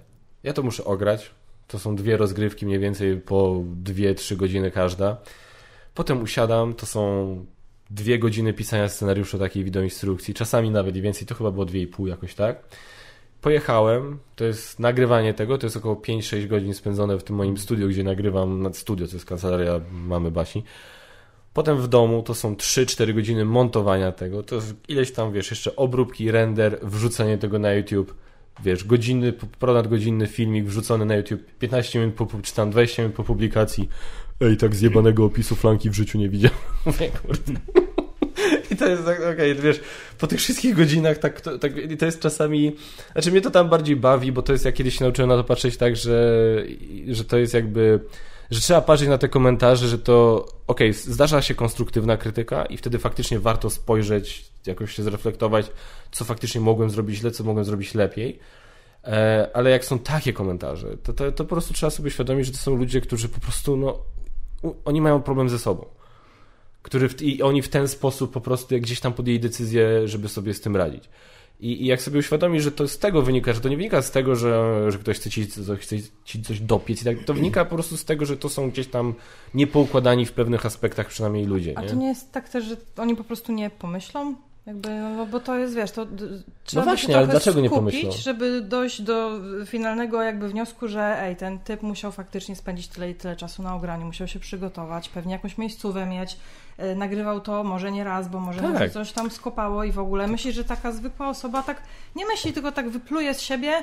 Ja 0.43 0.53
to 0.53 0.63
muszę 0.63 0.85
ograć. 0.85 1.31
To 1.67 1.79
są 1.79 1.95
dwie 1.95 2.17
rozgrywki 2.17 2.65
mniej 2.65 2.79
więcej 2.79 3.17
po 3.17 3.63
2-3 3.83 4.35
godziny 4.35 4.71
każda. 4.71 5.17
Potem 5.93 6.21
usiadam, 6.21 6.73
to 6.73 6.85
są 6.85 7.45
dwie 7.89 8.19
godziny 8.19 8.53
pisania 8.53 8.89
scenariusza 8.89 9.38
takiej 9.38 9.63
wideoinstrukcji, 9.63 10.33
czasami 10.33 10.71
nawet 10.71 10.95
i 10.95 11.01
więcej, 11.01 11.27
to 11.27 11.36
chyba 11.36 11.51
było 11.51 11.65
2,5 11.65 12.07
jakoś 12.07 12.36
tak. 12.36 12.63
Pojechałem, 13.41 14.19
to 14.36 14.45
jest 14.45 14.79
nagrywanie 14.79 15.33
tego, 15.33 15.57
to 15.57 15.65
jest 15.65 15.77
około 15.77 15.95
5-6 15.95 16.47
godzin 16.47 16.73
spędzone 16.73 17.17
w 17.17 17.23
tym 17.23 17.36
moim 17.36 17.57
studiu, 17.57 17.89
gdzie 17.89 18.03
nagrywam 18.03 18.61
nad 18.61 18.77
studio, 18.77 19.07
to 19.07 19.13
jest 19.13 19.25
kancelaria 19.25 19.81
mamy 19.91 20.31
Basi. 20.31 20.63
Potem 21.53 21.77
w 21.77 21.88
domu 21.88 22.23
to 22.23 22.36
są 22.36 22.55
3-4 22.55 23.13
godziny 23.13 23.45
montowania 23.45 24.11
tego, 24.11 24.43
to 24.43 24.55
jest 24.55 24.75
ileś 24.88 25.11
tam, 25.11 25.33
wiesz, 25.33 25.49
jeszcze 25.49 25.75
obróbki, 25.75 26.31
render, 26.31 26.79
wrzucenie 26.83 27.38
tego 27.38 27.59
na 27.59 27.73
YouTube, 27.73 28.15
wiesz, 28.63 28.83
godziny, 28.83 29.33
ponad 29.59 29.88
godzinny 29.88 30.27
filmik 30.27 30.65
wrzucony 30.65 31.05
na 31.05 31.15
YouTube, 31.15 31.41
15 31.59 31.99
minut 31.99 32.15
po, 32.15 32.27
czy 32.43 32.55
tam 32.55 32.71
20 32.71 33.01
minut 33.01 33.15
po 33.15 33.23
publikacji. 33.23 33.89
Ej, 34.41 34.57
tak 34.57 34.75
zjebanego 34.75 35.25
opisu 35.25 35.55
flanki 35.55 35.89
w 35.89 35.93
życiu 35.93 36.17
nie 36.17 36.29
widziałem. 36.29 36.57
Mówię, 36.86 37.09
kurde. 37.09 37.53
I 38.71 38.75
to 38.75 38.88
jest 38.88 39.05
tak, 39.05 39.21
okej, 39.33 39.55
wiesz, 39.55 39.79
po 40.17 40.27
tych 40.27 40.39
wszystkich 40.39 40.75
godzinach 40.75 41.17
tak, 41.17 41.41
to, 41.41 41.59
tak, 41.59 41.77
i 41.77 41.97
to 41.97 42.05
jest 42.05 42.19
czasami, 42.19 42.75
znaczy 43.11 43.31
mnie 43.31 43.41
to 43.41 43.51
tam 43.51 43.69
bardziej 43.69 43.95
bawi, 43.95 44.31
bo 44.31 44.41
to 44.41 44.51
jest, 44.53 44.65
ja 44.65 44.71
kiedyś 44.71 44.97
się 44.97 45.03
nauczyłem 45.03 45.29
na 45.29 45.36
to 45.36 45.43
patrzeć 45.43 45.77
tak, 45.77 45.95
że, 45.95 46.57
że 47.07 47.23
to 47.23 47.38
jest 47.38 47.53
jakby, 47.53 47.99
że 48.51 48.59
trzeba 48.59 48.81
patrzeć 48.81 49.09
na 49.09 49.17
te 49.17 49.29
komentarze, 49.29 49.88
że 49.88 49.99
to, 49.99 50.45
okej, 50.67 50.93
zdarza 50.93 51.41
się 51.41 51.55
konstruktywna 51.55 52.17
krytyka 52.17 52.65
i 52.65 52.77
wtedy 52.77 52.99
faktycznie 52.99 53.39
warto 53.39 53.69
spojrzeć, 53.69 54.45
jakoś 54.65 54.95
się 54.95 55.03
zreflektować, 55.03 55.71
co 56.11 56.25
faktycznie 56.25 56.61
mogłem 56.61 56.89
zrobić 56.89 57.17
źle, 57.17 57.31
co 57.31 57.43
mogłem 57.43 57.65
zrobić 57.65 57.93
lepiej. 57.93 58.39
E, 59.03 59.49
Ale 59.53 59.69
jak 59.69 59.86
są 59.86 59.99
takie 59.99 60.33
komentarze, 60.33 60.97
to, 61.03 61.13
to, 61.13 61.31
to 61.31 61.43
po 61.43 61.49
prostu 61.49 61.73
trzeba 61.73 61.89
sobie 61.89 62.11
świadomić, 62.11 62.45
że 62.45 62.51
to 62.51 62.57
są 62.57 62.75
ludzie, 62.75 63.01
którzy 63.01 63.29
po 63.29 63.39
prostu, 63.39 63.77
no, 63.77 63.99
oni 64.86 65.01
mają 65.01 65.22
problem 65.22 65.49
ze 65.49 65.60
sobą. 65.60 65.86
Który 66.82 67.10
w, 67.10 67.22
I 67.22 67.43
oni 67.43 67.62
w 67.62 67.70
ten 67.70 67.88
sposób 67.88 68.32
po 68.34 68.41
prostu 68.41 68.74
jak 68.74 68.84
gdzieś 68.84 68.99
tam 68.99 69.14
podjęli 69.14 69.39
decyzję, 69.39 70.08
żeby 70.08 70.30
sobie 70.30 70.53
z 70.53 70.62
tym 70.62 70.76
radzić. 70.76 71.10
I, 71.60 71.84
I 71.84 71.86
jak 71.86 72.01
sobie 72.01 72.20
uświadomisz, 72.20 72.64
że 72.64 72.72
to 72.72 72.88
z 72.88 72.97
tego 72.97 73.22
wynika, 73.22 73.53
że 73.53 73.62
to 73.62 73.70
nie 73.70 73.78
wynika 73.78 74.01
z 74.01 74.12
tego, 74.12 74.36
że, 74.36 74.86
że 74.91 74.97
ktoś 74.97 75.18
chce 75.20 75.30
ci, 75.30 75.47
co- 75.47 75.76
chce 75.76 75.95
ci 76.26 76.41
coś 76.41 76.60
dopiec 76.60 77.01
i 77.01 77.06
tak, 77.06 77.24
to 77.26 77.34
wynika 77.34 77.66
po 77.66 77.76
prostu 77.76 77.97
z 77.97 78.06
tego, 78.06 78.26
że 78.26 78.38
to 78.38 78.49
są 78.49 78.70
gdzieś 78.72 78.88
tam 78.88 79.14
niepoukładani 79.53 80.26
w 80.26 80.32
pewnych 80.32 80.66
aspektach 80.66 81.08
przynajmniej 81.08 81.45
ludzie. 81.45 81.74
A 81.78 81.82
Nie? 81.82 81.88
to 81.89 81.95
nie 81.95 82.08
jest 82.08 82.32
tak 82.32 82.49
też, 82.49 82.66
że 82.66 82.78
oni 82.97 83.16
po 83.16 83.24
prostu 83.24 83.51
nie 83.51 83.70
pomyślą? 83.70 84.36
Jakby, 84.66 84.89
no 84.99 85.26
bo 85.26 85.39
to 85.39 85.55
jest, 85.55 85.76
wiesz, 85.76 85.91
to 85.91 86.07
trzeba 86.63 86.86
by 86.86 86.91
właśnie, 86.91 87.07
się 87.13 87.18
ale 87.18 87.28
trochę 87.28 87.32
dlaczego 87.39 87.61
nie 87.61 87.70
skupić, 87.70 88.01
pomyślą? 88.01 88.22
żeby 88.24 88.61
dojść 88.61 89.01
do 89.01 89.39
finalnego 89.66 90.22
jakby 90.22 90.49
wniosku, 90.49 90.88
że 90.88 91.22
ej, 91.22 91.36
ten 91.36 91.59
typ 91.59 91.82
musiał 91.82 92.11
faktycznie 92.11 92.55
spędzić 92.55 92.88
tyle 92.88 93.09
i 93.09 93.16
tyle 93.16 93.36
czasu 93.36 93.63
na 93.63 93.76
ograniu, 93.76 94.05
musiał 94.05 94.28
się 94.28 94.39
przygotować, 94.39 95.09
pewnie 95.09 95.34
jakąś 95.34 95.57
miejscówę 95.57 96.05
mieć, 96.05 96.38
y, 96.80 96.95
nagrywał 96.95 97.41
to 97.41 97.63
może 97.63 97.91
nie 97.91 98.03
raz, 98.03 98.28
bo 98.30 98.39
może 98.39 98.61
Tak. 98.61 98.91
coś 98.91 99.11
tam 99.11 99.32
skopało 99.32 99.84
i 99.84 99.91
w 99.91 99.99
ogóle. 99.99 100.28
Myślisz, 100.28 100.55
że 100.55 100.63
taka 100.63 100.91
zwykła 100.91 101.30
osoba 101.30 101.63
tak 101.63 101.82
nie 102.16 102.26
myśli, 102.26 102.53
tylko 102.53 102.72
tak 102.72 102.89
wypluje 102.89 103.34
z 103.34 103.41
siebie. 103.41 103.74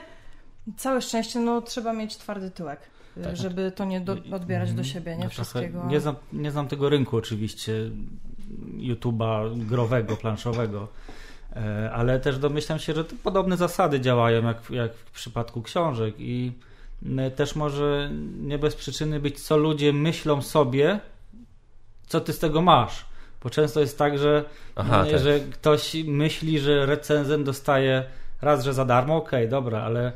Całe 0.77 1.03
szczęście, 1.03 1.41
no 1.41 1.63
trzeba 1.63 1.93
mieć 1.93 2.17
twardy 2.17 2.51
tyłek, 2.51 2.81
y, 3.17 3.23
Tak. 3.23 3.37
żeby 3.37 3.73
to 3.77 3.85
nie 3.85 4.01
do, 4.01 4.17
odbierać 4.33 4.73
do 4.73 4.85
siebie, 4.85 5.17
nie 5.17 5.23
Ja 5.25 5.31
trochę 5.31 5.45
wszystkiego. 5.45 5.85
Nie 5.87 6.01
znam, 6.01 6.15
nie 6.33 6.51
znam 6.51 6.69
tego 6.69 6.89
rynku 6.89 7.17
oczywiście 7.17 7.73
YouTube'a 8.77 9.59
growego, 9.67 10.17
planszowego, 10.17 10.89
e, 11.57 11.91
ale 11.93 12.21
też 12.21 12.39
domyślam 12.39 12.79
się, 12.79 12.95
że 12.95 13.05
podobne 13.05 13.57
zasady 13.57 14.01
działają 14.01 14.47
jak, 14.47 14.71
jak 14.71 14.95
w 14.95 15.11
przypadku 15.11 15.63
książek 15.63 16.15
i 16.19 16.53
też 17.37 17.57
może 17.57 18.11
nie 18.41 18.59
bez 18.59 18.77
przyczyny 18.77 19.21
być, 19.21 19.41
co 19.41 19.57
ludzie 19.57 19.93
myślą 19.93 20.43
sobie, 20.43 21.01
co 22.07 22.21
ty 22.21 22.33
z 22.33 22.39
tego 22.39 22.63
masz. 22.63 23.07
Bo 23.43 23.51
często 23.51 23.81
jest 23.81 23.99
tak, 23.99 24.19
że, 24.19 24.45
Aha, 24.77 25.05
m, 25.05 25.11
tak. 25.11 25.21
że 25.21 25.41
ktoś 25.41 25.95
myśli, 25.95 26.59
że 26.59 26.87
recenzent 26.87 27.47
dostaje 27.47 28.05
raz, 28.43 28.65
że 28.65 28.75
za 28.75 28.85
darmo, 28.85 29.17
okej, 29.17 29.49
dobra, 29.49 29.83
ale 29.83 30.07
e, 30.07 30.13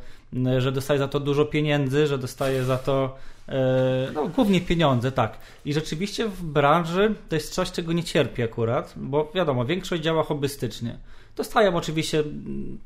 że 0.58 0.72
dostaje 0.72 0.98
za 0.98 1.08
to 1.08 1.20
dużo 1.20 1.44
pieniędzy, 1.44 2.06
że 2.06 2.18
dostaje 2.18 2.64
za 2.64 2.78
to 2.78 3.16
e, 3.48 4.10
no, 4.14 4.28
głównie 4.28 4.60
pieniądze, 4.60 5.12
tak. 5.12 5.38
I 5.64 5.72
rzeczywiście 5.72 6.28
w 6.28 6.42
branży 6.42 7.14
to 7.28 7.34
jest 7.34 7.54
coś, 7.54 7.72
czego 7.72 7.92
nie 7.92 8.04
cierpi 8.04 8.42
akurat, 8.42 8.94
bo 8.96 9.30
wiadomo, 9.34 9.64
większość 9.64 10.02
działa 10.02 10.22
hobbystycznie. 10.22 10.98
Dostają 11.36 11.76
oczywiście, 11.76 12.24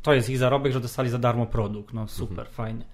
to 0.03 0.14
jest 0.14 0.30
ich 0.30 0.38
zarobek, 0.38 0.72
że 0.72 0.80
dostali 0.80 1.11
za 1.11 1.18
darmo 1.18 1.47
produkt, 1.47 1.95
no 1.95 2.09
super, 2.09 2.38
mhm. 2.38 2.55
fajnie. 2.55 2.84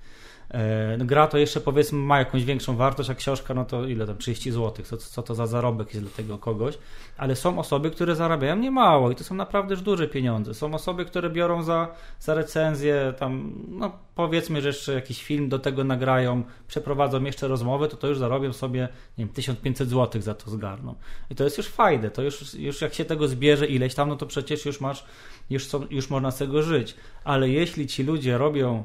E, 0.50 0.98
gra 0.98 1.26
to 1.26 1.38
jeszcze 1.38 1.60
powiedzmy 1.60 1.98
ma 1.98 2.18
jakąś 2.18 2.44
większą 2.44 2.76
wartość, 2.76 3.10
a 3.10 3.14
książka 3.14 3.54
no 3.54 3.64
to 3.64 3.84
ile 3.84 4.06
tam 4.06 4.16
30 4.18 4.50
zł, 4.50 4.84
co, 4.84 4.96
co 4.96 5.22
to 5.22 5.34
za 5.34 5.46
zarobek 5.46 5.94
jest 5.94 6.06
dla 6.06 6.16
tego 6.16 6.38
kogoś, 6.38 6.78
ale 7.16 7.36
są 7.36 7.58
osoby, 7.58 7.90
które 7.90 8.16
zarabiają 8.16 8.56
niemało 8.56 9.10
i 9.10 9.14
to 9.14 9.24
są 9.24 9.34
naprawdę 9.34 9.74
już 9.74 9.82
duże 9.82 10.08
pieniądze. 10.08 10.54
Są 10.54 10.74
osoby, 10.74 11.04
które 11.04 11.30
biorą 11.30 11.62
za, 11.62 11.88
za 12.20 12.34
recenzję 12.34 13.14
tam, 13.18 13.52
no 13.68 13.92
powiedzmy, 14.14 14.60
że 14.60 14.68
jeszcze 14.68 14.92
jakiś 14.92 15.24
film 15.24 15.48
do 15.48 15.58
tego 15.58 15.84
nagrają, 15.84 16.42
przeprowadzą 16.68 17.24
jeszcze 17.24 17.48
rozmowę, 17.48 17.88
to 17.88 17.96
to 17.96 18.08
już 18.08 18.18
zarobią 18.18 18.52
sobie, 18.52 18.88
nie 19.18 19.24
wiem, 19.24 19.34
1500 19.34 19.88
zł 19.88 20.22
za 20.22 20.34
to 20.34 20.50
zgarną. 20.50 20.94
I 21.30 21.34
to 21.34 21.44
jest 21.44 21.58
już 21.58 21.66
fajne, 21.66 22.10
to 22.10 22.22
już, 22.22 22.54
już 22.54 22.80
jak 22.80 22.94
się 22.94 23.04
tego 23.04 23.28
zbierze 23.28 23.66
ileś 23.66 23.94
tam, 23.94 24.08
no 24.08 24.16
to 24.16 24.26
przecież 24.26 24.66
już 24.66 24.80
masz, 24.80 25.04
już, 25.50 25.66
są, 25.66 25.86
już 25.90 26.10
można 26.10 26.30
z 26.30 26.38
tego 26.38 26.62
żyć. 26.62 26.94
Ale 27.24 27.48
jeśli 27.48 27.86
ci 27.86 28.02
ludzie 28.02 28.38
robią 28.38 28.84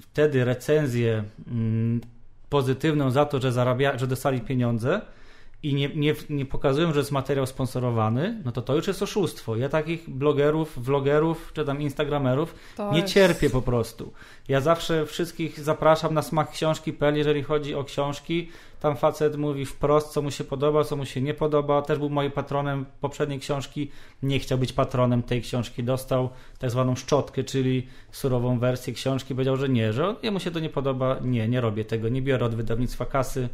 wtedy 0.00 0.44
recenzję 0.44 1.24
mm, 1.46 2.00
pozytywną 2.48 3.10
za 3.10 3.24
to, 3.24 3.40
że, 3.40 3.52
zarabia, 3.52 3.98
że 3.98 4.06
dostali 4.06 4.40
pieniądze 4.40 5.00
i 5.62 5.74
nie, 5.74 5.88
nie, 5.88 6.14
nie 6.30 6.46
pokazują, 6.46 6.92
że 6.92 6.98
jest 6.98 7.12
materiał 7.12 7.46
sponsorowany, 7.46 8.42
no 8.44 8.52
to 8.52 8.62
to 8.62 8.76
już 8.76 8.86
jest 8.86 9.02
oszustwo. 9.02 9.56
Ja 9.56 9.68
takich 9.68 10.10
blogerów, 10.10 10.84
vlogerów 10.84 11.52
czy 11.54 11.64
tam 11.64 11.80
instagramerów 11.80 12.54
to 12.76 12.92
nie 12.92 13.00
jest... 13.00 13.14
cierpię 13.14 13.50
po 13.50 13.62
prostu. 13.62 14.12
Ja 14.48 14.60
zawsze 14.60 15.06
wszystkich 15.06 15.60
zapraszam 15.60 16.14
na 16.14 16.22
smak 16.22 16.50
książki.pl, 16.50 17.16
jeżeli 17.16 17.42
chodzi 17.42 17.74
o 17.74 17.84
książki. 17.84 18.50
Tam 18.82 18.96
facet 18.96 19.36
mówi 19.36 19.66
wprost, 19.66 20.12
co 20.12 20.22
mu 20.22 20.30
się 20.30 20.44
podoba, 20.44 20.84
co 20.84 20.96
mu 20.96 21.04
się 21.06 21.20
nie 21.20 21.34
podoba. 21.34 21.82
Też 21.82 21.98
był 21.98 22.10
moim 22.10 22.30
patronem 22.30 22.86
poprzedniej 23.00 23.38
książki. 23.38 23.90
Nie 24.22 24.38
chciał 24.38 24.58
być 24.58 24.72
patronem 24.72 25.22
tej 25.22 25.42
książki. 25.42 25.84
Dostał 25.84 26.30
tak 26.58 26.70
zwaną 26.70 26.96
szczotkę, 26.96 27.44
czyli 27.44 27.86
surową 28.12 28.58
wersję 28.58 28.92
książki. 28.92 29.34
Powiedział, 29.34 29.56
że 29.56 29.68
nie, 29.68 29.92
że 29.92 30.16
jemu 30.22 30.40
się 30.40 30.50
to 30.50 30.60
nie 30.60 30.68
podoba. 30.68 31.16
Nie, 31.20 31.48
nie 31.48 31.60
robię 31.60 31.84
tego. 31.84 32.08
Nie 32.08 32.22
biorę 32.22 32.46
od 32.46 32.54
wydawnictwa 32.54 33.06
kasy. 33.06 33.48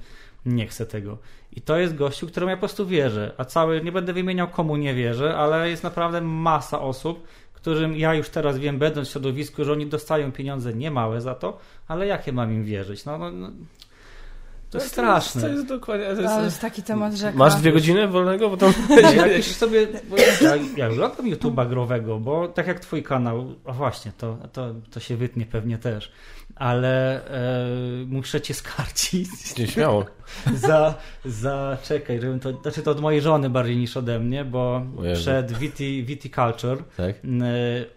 Nie 0.47 0.66
chcę 0.66 0.87
tego. 0.87 1.18
I 1.53 1.61
to 1.61 1.76
jest 1.76 1.95
gościu, 1.95 2.26
któremu 2.26 2.51
ja 2.51 2.57
po 2.57 2.61
prostu 2.61 2.87
wierzę. 2.87 3.35
A 3.37 3.45
cały, 3.45 3.81
nie 3.81 3.93
będę 3.93 4.12
wymieniał 4.12 4.49
komu 4.49 4.76
nie 4.76 4.95
wierzę, 4.95 5.37
ale 5.37 5.70
jest 5.70 5.83
naprawdę 5.83 6.20
masa 6.20 6.81
osób, 6.81 7.26
którym 7.53 7.97
ja 7.97 8.14
już 8.14 8.29
teraz 8.29 8.59
wiem, 8.59 8.79
będąc 8.79 9.09
w 9.09 9.12
środowisku, 9.12 9.64
że 9.64 9.72
oni 9.72 9.87
dostają 9.87 10.33
pieniądze 10.33 10.74
niemałe 10.74 11.20
za 11.20 11.35
to, 11.35 11.59
ale 11.89 12.07
jakie 12.07 12.33
mam 12.33 12.53
im 12.53 12.64
wierzyć? 12.64 13.05
No, 13.05 13.18
no, 13.18 13.31
no 13.31 13.51
to 14.71 14.79
jest 14.79 14.91
straszne. 14.91 15.43
To 15.43 15.49
jest, 15.49 15.66
dokładnie. 15.66 16.07
To 16.07 16.23
jest, 16.23 16.35
to 16.35 16.45
jest 16.45 16.61
taki 16.61 16.83
temat 16.83 17.14
rzeka. 17.14 17.39
Masz 17.39 17.55
dwie 17.55 17.73
godziny 17.73 18.09
wolnego? 18.09 18.51
Bo 18.51 18.57
tam... 18.57 18.73
ja 19.16 19.27
już 19.37 19.47
sobie. 19.47 19.87
Bo 20.11 20.16
ja, 20.16 20.57
ja 20.77 20.89
oglądam 20.89 21.27
YouTube'a 21.27 21.69
growego, 21.69 22.19
bo 22.19 22.49
tak 22.49 22.66
jak 22.66 22.81
twój 22.81 23.03
kanał, 23.03 23.55
a 23.64 23.73
właśnie, 23.73 24.12
to, 24.19 24.39
to, 24.53 24.75
to 24.91 25.01
się 25.01 25.16
wytnie 25.16 25.47
pewnie 25.47 25.79
też 25.79 26.12
ale 26.59 27.25
e, 27.31 27.66
muszę 28.07 28.41
cię 28.41 28.55
skarcić. 28.55 29.57
Nie 29.59 29.66
śmiało. 29.66 30.05
za, 30.69 30.95
za, 31.25 31.77
czekaj, 31.83 32.21
żebym 32.21 32.41
to, 32.41 32.53
znaczy 32.62 32.83
to 32.83 32.91
od 32.91 33.01
mojej 33.01 33.21
żony 33.21 33.51
bardziej 33.51 33.77
niż 33.77 33.97
ode 33.97 34.19
mnie, 34.19 34.45
bo 34.45 34.83
przed 35.14 35.53
Viti, 35.53 36.05
Viticulture 36.05 36.79
tak? 36.97 37.16
e, 37.16 37.21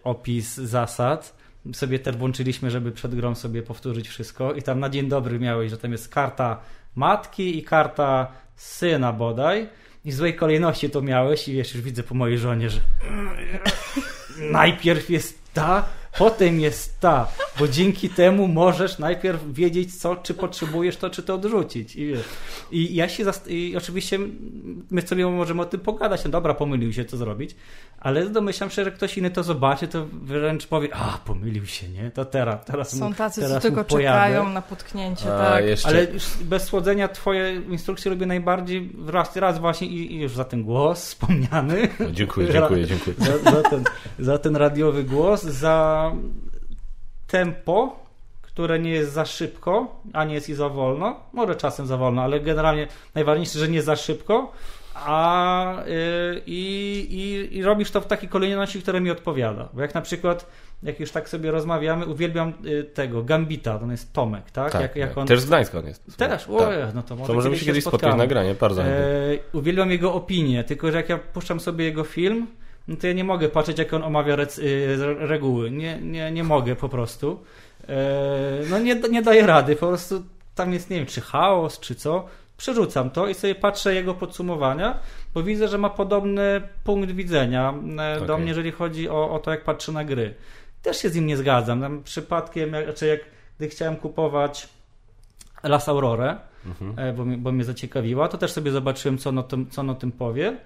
opis 0.04 0.56
zasad 0.56 1.41
sobie 1.72 1.98
też 1.98 2.16
włączyliśmy, 2.16 2.70
żeby 2.70 2.92
przed 2.92 3.14
grą 3.14 3.34
sobie 3.34 3.62
powtórzyć 3.62 4.08
wszystko. 4.08 4.52
I 4.52 4.62
tam 4.62 4.80
na 4.80 4.88
dzień 4.88 5.08
dobry 5.08 5.38
miałeś, 5.38 5.70
że 5.70 5.78
tam 5.78 5.92
jest 5.92 6.08
karta 6.08 6.60
matki 6.96 7.58
i 7.58 7.62
karta 7.62 8.32
syna 8.56 9.12
bodaj. 9.12 9.68
I 10.04 10.10
w 10.10 10.14
złej 10.14 10.36
kolejności 10.36 10.90
to 10.90 11.02
miałeś 11.02 11.48
i 11.48 11.52
wiesz, 11.52 11.74
już 11.74 11.84
widzę 11.84 12.02
po 12.02 12.14
mojej 12.14 12.38
żonie, 12.38 12.70
że 12.70 12.80
najpierw 14.52 15.10
jest 15.10 15.38
ta, 15.54 15.88
potem 16.18 16.60
jest 16.60 17.00
ta, 17.00 17.28
bo 17.58 17.68
dzięki 17.68 18.08
temu 18.08 18.48
możesz 18.48 18.98
najpierw 18.98 19.52
wiedzieć, 19.52 19.94
co, 20.00 20.16
czy 20.16 20.34
potrzebujesz 20.34 20.96
to, 20.96 21.10
czy 21.10 21.22
to 21.22 21.34
odrzucić. 21.34 21.96
I, 21.96 22.14
i 22.70 22.94
ja 22.94 23.08
się, 23.08 23.24
zast- 23.24 23.50
i 23.50 23.76
oczywiście 23.76 24.18
my 24.90 25.02
sobie 25.02 25.26
możemy 25.26 25.62
o 25.62 25.64
tym 25.64 25.80
pogadać, 25.80 26.24
no 26.24 26.30
dobra, 26.30 26.54
pomylił 26.54 26.92
się, 26.92 27.04
co 27.04 27.16
zrobić, 27.16 27.56
ale 28.00 28.26
domyślam 28.26 28.70
się, 28.70 28.84
że 28.84 28.92
ktoś 28.92 29.18
inny 29.18 29.30
to 29.30 29.42
zobaczy, 29.42 29.88
to 29.88 30.06
wręcz 30.12 30.66
powie, 30.66 30.88
a, 30.92 31.18
pomylił 31.24 31.66
się, 31.66 31.88
nie? 31.88 32.10
To 32.10 32.24
teraz, 32.24 32.64
teraz 32.64 32.98
Są 32.98 33.08
mu, 33.08 33.14
tacy, 33.14 33.40
teraz 33.40 33.62
co 33.62 33.68
tylko 33.68 33.84
czekają 33.84 34.48
na 34.48 34.62
potknięcie, 34.62 35.34
a, 35.34 35.38
tak. 35.38 35.64
Jeszcze... 35.64 35.88
Ale 35.88 36.06
bez 36.40 36.62
słodzenia 36.62 37.08
twoje 37.08 37.54
instrukcje 37.54 38.10
lubię 38.10 38.26
najbardziej 38.26 38.92
raz, 39.06 39.36
raz 39.36 39.58
właśnie 39.58 39.86
i, 39.86 40.14
i 40.14 40.20
już 40.20 40.32
za 40.32 40.44
ten 40.44 40.62
głos 40.62 41.04
wspomniany. 41.04 41.88
No, 42.00 42.10
dziękuję, 42.10 42.52
dziękuję, 42.52 42.86
dziękuję. 42.86 43.16
Za, 43.44 43.50
za, 43.50 43.62
ten, 43.62 43.84
za 44.18 44.38
ten 44.38 44.56
radiowy 44.56 45.04
głos, 45.04 45.42
za 45.42 46.01
tempo, 47.26 47.96
które 48.42 48.78
nie 48.78 48.90
jest 48.90 49.12
za 49.12 49.24
szybko, 49.24 50.00
a 50.12 50.24
nie 50.24 50.34
jest 50.34 50.48
i 50.48 50.54
za 50.54 50.68
wolno. 50.68 51.20
Może 51.32 51.56
czasem 51.56 51.86
za 51.86 51.96
wolno, 51.96 52.22
ale 52.22 52.40
generalnie 52.40 52.88
najważniejsze, 53.14 53.58
że 53.58 53.68
nie 53.68 53.82
za 53.82 53.96
szybko, 53.96 54.52
a 54.94 55.82
yy, 55.86 56.42
i, 56.46 57.48
i, 57.52 57.62
robisz 57.62 57.90
to 57.90 58.00
w 58.00 58.06
takiej 58.06 58.28
kolejności, 58.28 58.82
która 58.82 59.00
mi 59.00 59.10
odpowiada. 59.10 59.68
Bo 59.72 59.82
jak 59.82 59.94
na 59.94 60.02
przykład, 60.02 60.46
jak 60.82 61.00
już 61.00 61.10
tak 61.10 61.28
sobie 61.28 61.50
rozmawiamy, 61.50 62.06
uwielbiam 62.06 62.52
y, 62.66 62.84
tego 62.84 63.22
Gambita, 63.22 63.78
to 63.78 63.90
jest 63.90 64.12
Tomek, 64.12 64.50
tak? 64.50 64.72
tak 64.72 64.82
jak, 64.82 64.96
jak 64.96 65.18
on... 65.18 65.26
Też 65.26 65.40
z 65.40 65.46
Gdańska 65.46 65.78
on 65.78 65.86
jest. 65.86 66.16
Też, 66.16 66.44
tak. 66.44 66.54
Ojej, 66.60 66.84
no 66.94 67.02
to 67.02 67.16
może 67.16 67.26
To 67.26 67.34
możemy 67.34 67.58
się 67.58 67.66
kiedyś 67.66 67.84
spotkać 67.84 68.16
na 68.16 68.26
granie, 68.26 68.54
bardzo. 68.54 68.82
E, 68.82 68.88
uwielbiam 69.52 69.90
jego 69.90 70.14
opinię, 70.14 70.64
tylko 70.64 70.90
że 70.90 70.96
jak 70.96 71.08
ja 71.08 71.18
puszczam 71.18 71.60
sobie 71.60 71.84
jego 71.84 72.04
film, 72.04 72.46
no 72.88 72.96
to 72.96 73.06
ja 73.06 73.12
nie 73.12 73.24
mogę 73.24 73.48
patrzeć, 73.48 73.78
jak 73.78 73.94
on 73.94 74.02
omawia 74.02 74.36
y, 74.58 74.96
reguły. 75.18 75.70
Nie, 75.70 75.98
nie, 76.00 76.32
nie 76.32 76.44
mogę 76.44 76.76
po 76.76 76.88
prostu. 76.88 77.40
E, 77.88 78.60
no 78.70 78.78
nie, 78.78 78.94
nie 78.94 79.22
daję 79.22 79.46
rady, 79.46 79.76
po 79.76 79.86
prostu 79.86 80.22
tam 80.54 80.72
jest, 80.72 80.90
nie 80.90 80.96
wiem, 80.96 81.06
czy 81.06 81.20
chaos, 81.20 81.80
czy 81.80 81.94
co. 81.94 82.26
Przerzucam 82.56 83.10
to 83.10 83.28
i 83.28 83.34
sobie 83.34 83.54
patrzę 83.54 83.94
jego 83.94 84.14
podsumowania, 84.14 84.98
bo 85.34 85.42
widzę, 85.42 85.68
że 85.68 85.78
ma 85.78 85.90
podobny 85.90 86.62
punkt 86.84 87.10
widzenia 87.10 87.74
e, 87.98 88.26
do 88.26 88.38
mnie, 88.38 88.48
jeżeli 88.48 88.72
chodzi 88.72 89.08
o, 89.08 89.30
o 89.30 89.38
to, 89.38 89.50
jak 89.50 89.64
patrzę 89.64 89.92
na 89.92 90.04
gry. 90.04 90.34
Też 90.82 90.96
się 90.96 91.08
z 91.08 91.14
nim 91.14 91.26
nie 91.26 91.36
zgadzam. 91.36 91.80
Tam 91.80 92.02
przypadkiem, 92.02 92.72
jak, 92.72 92.84
znaczy 92.84 93.06
jak 93.06 93.20
gdy 93.58 93.68
chciałem 93.68 93.96
kupować 93.96 94.68
Las 95.62 95.88
Aurore, 95.88 96.36
mhm. 96.66 96.98
E, 96.98 97.12
bo, 97.12 97.24
bo 97.24 97.52
mnie 97.52 97.64
zaciekawiła, 97.64 98.28
to 98.28 98.38
też 98.38 98.52
sobie 98.52 98.70
zobaczyłem, 98.70 99.18
co 99.18 99.30
on 99.30 99.38
o 99.38 99.42
tym, 99.42 99.70
co 99.70 99.80
on 99.80 99.90
o 99.90 99.94
tym 99.94 100.12
powie. 100.12 100.56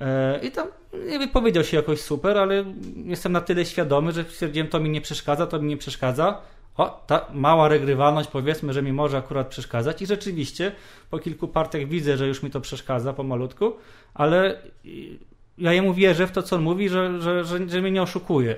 E, 0.00 0.40
I 0.42 0.50
tam 0.50 0.68
nie 1.10 1.18
wypowiedział 1.18 1.64
się 1.64 1.76
jakoś 1.76 2.00
super, 2.00 2.38
ale 2.38 2.64
jestem 3.04 3.32
na 3.32 3.40
tyle 3.40 3.64
świadomy, 3.64 4.12
że 4.12 4.24
stwierdziłem, 4.24 4.68
to 4.68 4.80
mi 4.80 4.90
nie 4.90 5.00
przeszkadza, 5.00 5.46
to 5.46 5.58
mi 5.58 5.68
nie 5.68 5.76
przeszkadza. 5.76 6.40
O, 6.76 7.04
ta 7.06 7.26
mała 7.32 7.68
regrywalność 7.68 8.30
powiedzmy, 8.30 8.72
że 8.72 8.82
mi 8.82 8.92
może 8.92 9.16
akurat 9.16 9.48
przeszkadzać 9.48 10.02
i 10.02 10.06
rzeczywiście 10.06 10.72
po 11.10 11.18
kilku 11.18 11.48
partiach 11.48 11.88
widzę, 11.88 12.16
że 12.16 12.26
już 12.26 12.42
mi 12.42 12.50
to 12.50 12.60
przeszkadza 12.60 13.12
pomalutku, 13.12 13.72
ale 14.14 14.62
ja 15.58 15.72
jemu 15.72 15.94
wierzę 15.94 16.26
w 16.26 16.32
to, 16.32 16.42
co 16.42 16.56
on 16.56 16.62
mówi, 16.62 16.88
że, 16.88 17.20
że, 17.20 17.44
że, 17.44 17.68
że 17.68 17.80
mnie 17.80 17.90
nie 17.90 18.02
oszukuje. 18.02 18.56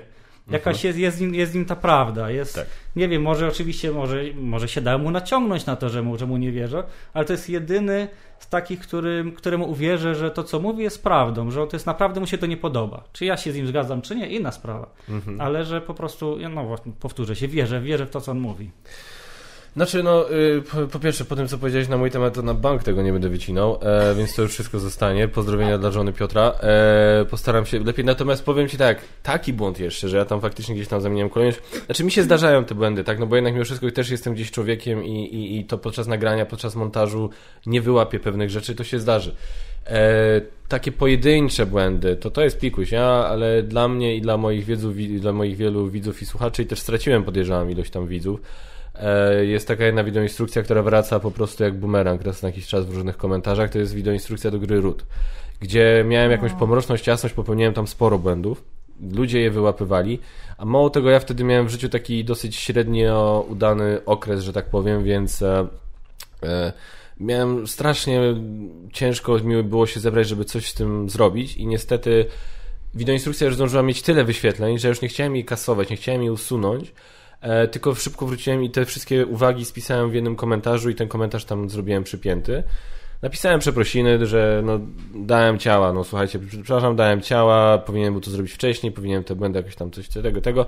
Jakaś 0.51 0.75
mhm. 0.75 0.87
jest, 0.87 0.99
jest, 0.99 1.21
nim, 1.21 1.35
jest 1.35 1.55
nim 1.55 1.65
ta 1.65 1.75
prawda. 1.75 2.31
Jest, 2.31 2.55
tak. 2.55 2.67
Nie 2.95 3.07
wiem, 3.07 3.21
może 3.21 3.47
oczywiście 3.47 3.91
może, 3.91 4.23
może 4.35 4.67
się 4.67 4.81
da 4.81 4.97
mu 4.97 5.11
naciągnąć 5.11 5.65
na 5.65 5.75
to, 5.75 5.89
że 5.89 6.01
mu, 6.01 6.17
że 6.17 6.25
mu 6.25 6.37
nie 6.37 6.51
wierzę, 6.51 6.83
ale 7.13 7.25
to 7.25 7.33
jest 7.33 7.49
jedyny 7.49 8.07
z 8.41 8.49
takich, 8.49 8.79
którym, 8.79 9.31
któremu 9.31 9.69
uwierzę, 9.69 10.15
że 10.15 10.31
to, 10.31 10.43
co 10.43 10.59
mówi, 10.59 10.83
jest 10.83 11.03
prawdą, 11.03 11.51
że 11.51 11.67
to 11.67 11.75
jest 11.75 11.85
naprawdę 11.85 12.19
mu 12.19 12.27
się 12.27 12.37
to 12.37 12.45
nie 12.45 12.57
podoba. 12.57 13.03
Czy 13.13 13.25
ja 13.25 13.37
się 13.37 13.51
z 13.51 13.55
nim 13.55 13.67
zgadzam, 13.67 14.01
czy 14.01 14.15
nie, 14.15 14.27
inna 14.27 14.51
sprawa. 14.51 14.89
Mhm. 15.09 15.41
Ale 15.41 15.65
że 15.65 15.81
po 15.81 15.93
prostu, 15.93 16.37
no 16.49 16.63
właśnie, 16.63 16.91
powtórzę 16.99 17.35
się, 17.35 17.47
wierzę, 17.47 17.81
wierzę 17.81 18.05
w 18.05 18.09
to, 18.09 18.21
co 18.21 18.31
on 18.31 18.39
mówi. 18.39 18.71
Znaczy, 19.75 20.03
no, 20.03 20.31
y, 20.31 20.61
po, 20.61 20.87
po, 20.87 20.99
pierwsze, 20.99 21.25
po 21.25 21.35
tym, 21.35 21.47
co 21.47 21.57
powiedziałeś 21.57 21.87
na 21.87 21.97
mój 21.97 22.11
temat, 22.11 22.33
to 22.33 22.41
na 22.41 22.53
bank 22.53 22.83
tego 22.83 23.01
nie 23.01 23.13
będę 23.13 23.29
wycinał, 23.29 23.79
e, 23.81 24.15
więc 24.15 24.35
to 24.35 24.41
już 24.41 24.51
wszystko 24.51 24.79
zostanie. 24.79 25.27
Pozdrowienia 25.27 25.77
dla 25.77 25.91
żony 25.91 26.13
Piotra. 26.13 26.53
E, 26.61 27.25
postaram 27.29 27.65
się 27.65 27.79
lepiej. 27.79 28.05
Natomiast 28.05 28.45
powiem 28.45 28.67
Ci 28.67 28.77
tak, 28.77 29.01
taki 29.23 29.53
błąd 29.53 29.79
jeszcze, 29.79 30.09
że 30.09 30.17
ja 30.17 30.25
tam 30.25 30.41
faktycznie 30.41 30.75
gdzieś 30.75 30.87
tam 30.87 31.01
zamieniam 31.01 31.29
kolejność. 31.29 31.59
Znaczy, 31.85 32.03
mi 32.03 32.11
się 32.11 32.23
zdarzają 32.23 32.65
te 32.65 32.75
błędy, 32.75 33.03
tak, 33.03 33.19
no 33.19 33.27
bo 33.27 33.35
jednak 33.35 33.53
mimo 33.53 33.65
wszystko 33.65 33.91
też 33.91 34.09
jestem 34.09 34.33
gdzieś 34.33 34.51
człowiekiem 34.51 35.05
i, 35.05 35.23
i, 35.25 35.59
i 35.59 35.65
to 35.65 35.77
podczas 35.77 36.07
nagrania, 36.07 36.45
podczas 36.45 36.75
montażu 36.75 37.29
nie 37.65 37.81
wyłapię 37.81 38.19
pewnych 38.19 38.49
rzeczy, 38.49 38.75
to 38.75 38.83
się 38.83 38.99
zdarzy. 38.99 39.35
E, 39.87 40.41
takie 40.67 40.91
pojedyncze 40.91 41.65
błędy, 41.65 42.15
to 42.15 42.31
to 42.31 42.41
jest 42.41 42.59
pikuś, 42.59 42.91
ja, 42.91 43.05
ale 43.05 43.63
dla 43.63 43.87
mnie 43.87 44.15
i 44.15 44.21
dla 44.21 44.37
moich 44.37 44.65
widzów, 44.65 44.95
dla 45.19 45.33
moich 45.33 45.57
wielu 45.57 45.89
widzów 45.89 46.21
i 46.21 46.25
słuchaczy, 46.25 46.63
i 46.63 46.65
też 46.65 46.79
straciłem, 46.79 47.23
podejrzewam, 47.23 47.71
ilość 47.71 47.91
tam 47.91 48.07
widzów, 48.07 48.41
jest 49.41 49.67
taka 49.67 49.85
jedna 49.85 50.03
wideoinstrukcja, 50.03 50.63
która 50.63 50.83
wraca 50.83 51.19
po 51.19 51.31
prostu 51.31 51.63
jak 51.63 51.73
bumerang 51.73 52.21
raz 52.21 52.41
na 52.41 52.49
jakiś 52.49 52.67
czas 52.67 52.85
w 52.85 52.95
różnych 52.95 53.17
komentarzach. 53.17 53.69
To 53.69 53.79
jest 53.79 53.93
wideoinstrukcja 53.93 54.51
do 54.51 54.59
gry 54.59 54.81
Root, 54.81 55.05
gdzie 55.59 56.05
miałem 56.07 56.31
jakąś 56.31 56.53
pomroczność, 56.53 57.07
jasność, 57.07 57.35
popełniłem 57.35 57.73
tam 57.73 57.87
sporo 57.87 58.19
błędów. 58.19 58.63
ludzie 59.11 59.41
je 59.41 59.51
wyłapywali, 59.51 60.19
a 60.57 60.65
mało 60.65 60.89
tego, 60.89 61.09
ja 61.09 61.19
wtedy 61.19 61.43
miałem 61.43 61.67
w 61.67 61.69
życiu 61.69 61.89
taki 61.89 62.25
dosyć 62.25 62.55
średnio 62.55 63.45
udany 63.49 64.05
okres, 64.05 64.43
że 64.43 64.53
tak 64.53 64.65
powiem, 64.65 65.03
więc 65.03 65.41
e, 65.41 65.67
e, 66.43 66.73
miałem 67.19 67.67
strasznie 67.67 68.21
ciężko 68.93 69.39
mi 69.39 69.63
było 69.63 69.87
się 69.87 69.99
zebrać, 69.99 70.27
żeby 70.27 70.45
coś 70.45 70.69
z 70.69 70.73
tym 70.73 71.09
zrobić 71.09 71.57
i 71.57 71.67
niestety 71.67 72.25
wideoinstrukcja 72.93 73.45
już 73.45 73.55
zdążyła 73.55 73.83
mieć 73.83 74.01
tyle 74.01 74.23
wyświetleń, 74.23 74.79
że 74.79 74.87
już 74.87 75.01
nie 75.01 75.07
chciałem 75.07 75.35
jej 75.35 75.45
kasować, 75.45 75.89
nie 75.89 75.95
chciałem 75.95 76.21
jej 76.21 76.31
usunąć, 76.31 76.93
e, 77.41 77.67
tylko 77.67 77.95
szybko 77.95 78.25
wróciłem 78.25 78.63
i 78.63 78.69
te 78.69 78.85
wszystkie 78.85 79.25
uwagi 79.25 79.65
spisałem 79.65 80.09
w 80.09 80.13
jednym 80.13 80.35
komentarzu 80.35 80.89
i 80.89 80.95
ten 80.95 81.07
komentarz 81.07 81.45
tam 81.45 81.69
zrobiłem 81.69 82.03
przypięty. 82.03 82.63
Napisałem 83.21 83.59
przeprosiny, 83.59 84.25
że 84.25 84.61
no, 84.65 84.79
dałem 85.15 85.59
ciała, 85.59 85.93
no 85.93 86.03
słuchajcie, 86.03 86.39
przepraszam, 86.49 86.95
dałem 86.95 87.21
ciała, 87.21 87.77
powinienem 87.77 88.13
był 88.13 88.21
to 88.21 88.31
zrobić 88.31 88.51
wcześniej, 88.51 88.91
powinienem 88.91 89.23
te 89.23 89.35
błędy 89.35 89.59
jakoś 89.59 89.75
tam 89.75 89.91
coś 89.91 90.09
tego, 90.09 90.41
tego. 90.41 90.65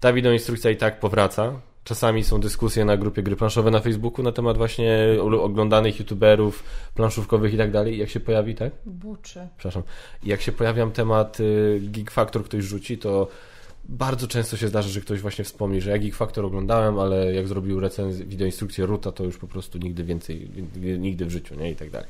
Ta 0.00 0.12
wideoinstrukcja 0.12 0.70
i 0.70 0.76
tak 0.76 1.00
powraca. 1.00 1.52
Czasami 1.84 2.24
są 2.24 2.40
dyskusje 2.40 2.84
na 2.84 2.96
grupie 2.96 3.22
gry 3.22 3.36
planszowe 3.36 3.70
na 3.70 3.80
Facebooku 3.80 4.22
na 4.22 4.32
temat 4.32 4.56
właśnie 4.56 5.08
oglądanych 5.40 5.98
youtuberów, 5.98 6.64
planszówkowych 6.94 7.54
i 7.54 7.56
tak 7.56 7.70
dalej. 7.70 7.98
Jak 7.98 8.08
się 8.08 8.20
pojawi, 8.20 8.54
tak? 8.54 8.72
Buczy. 8.86 9.48
Przepraszam. 9.56 9.82
Jak 10.24 10.40
się 10.40 10.52
pojawiam 10.52 10.92
temat 10.92 11.40
y, 11.40 11.80
Geek 11.82 12.10
Factor 12.10 12.44
ktoś 12.44 12.64
rzuci, 12.64 12.98
to 12.98 13.28
bardzo 13.88 14.28
często 14.28 14.56
się 14.56 14.68
zdarza, 14.68 14.88
że 14.88 15.00
ktoś 15.00 15.20
właśnie 15.20 15.44
wspomni, 15.44 15.80
że 15.80 15.90
ja 15.90 15.98
Geek 15.98 16.14
Factor 16.14 16.44
oglądałem, 16.44 16.98
ale 16.98 17.34
jak 17.34 17.48
zrobił 17.48 17.80
recenzję, 17.80 18.24
wideoinstrukcję 18.24 18.86
Ruta, 18.86 19.12
to 19.12 19.24
już 19.24 19.38
po 19.38 19.46
prostu 19.46 19.78
nigdy 19.78 20.04
więcej, 20.04 20.50
nigdy 20.98 21.24
w 21.24 21.30
życiu, 21.30 21.54
nie? 21.54 21.70
I 21.70 21.76
tak 21.76 21.90
dalej. 21.90 22.08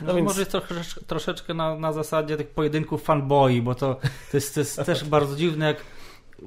No, 0.00 0.06
no 0.06 0.14
więc... 0.14 0.28
Może 0.28 0.40
jest 0.40 0.50
trosze, 0.50 1.00
troszeczkę 1.06 1.54
na, 1.54 1.78
na 1.78 1.92
zasadzie 1.92 2.36
tych 2.36 2.48
pojedynków 2.48 3.02
fanboy, 3.02 3.62
bo 3.62 3.74
to, 3.74 3.94
to 4.30 4.36
jest, 4.36 4.54
to 4.54 4.60
jest 4.60 4.76
też 4.86 5.04
bardzo 5.04 5.36
dziwne, 5.36 5.66
jak 5.66 5.84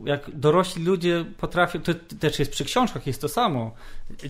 jak 0.06 0.36
dorośli 0.36 0.84
ludzie 0.84 1.26
potrafią, 1.38 1.82
to 1.82 1.94
też 2.20 2.40
jest 2.40 2.52
przy 2.52 2.66
książkach, 2.66 3.08
jest 3.08 3.22
to 3.22 3.30
samo. 3.30 3.72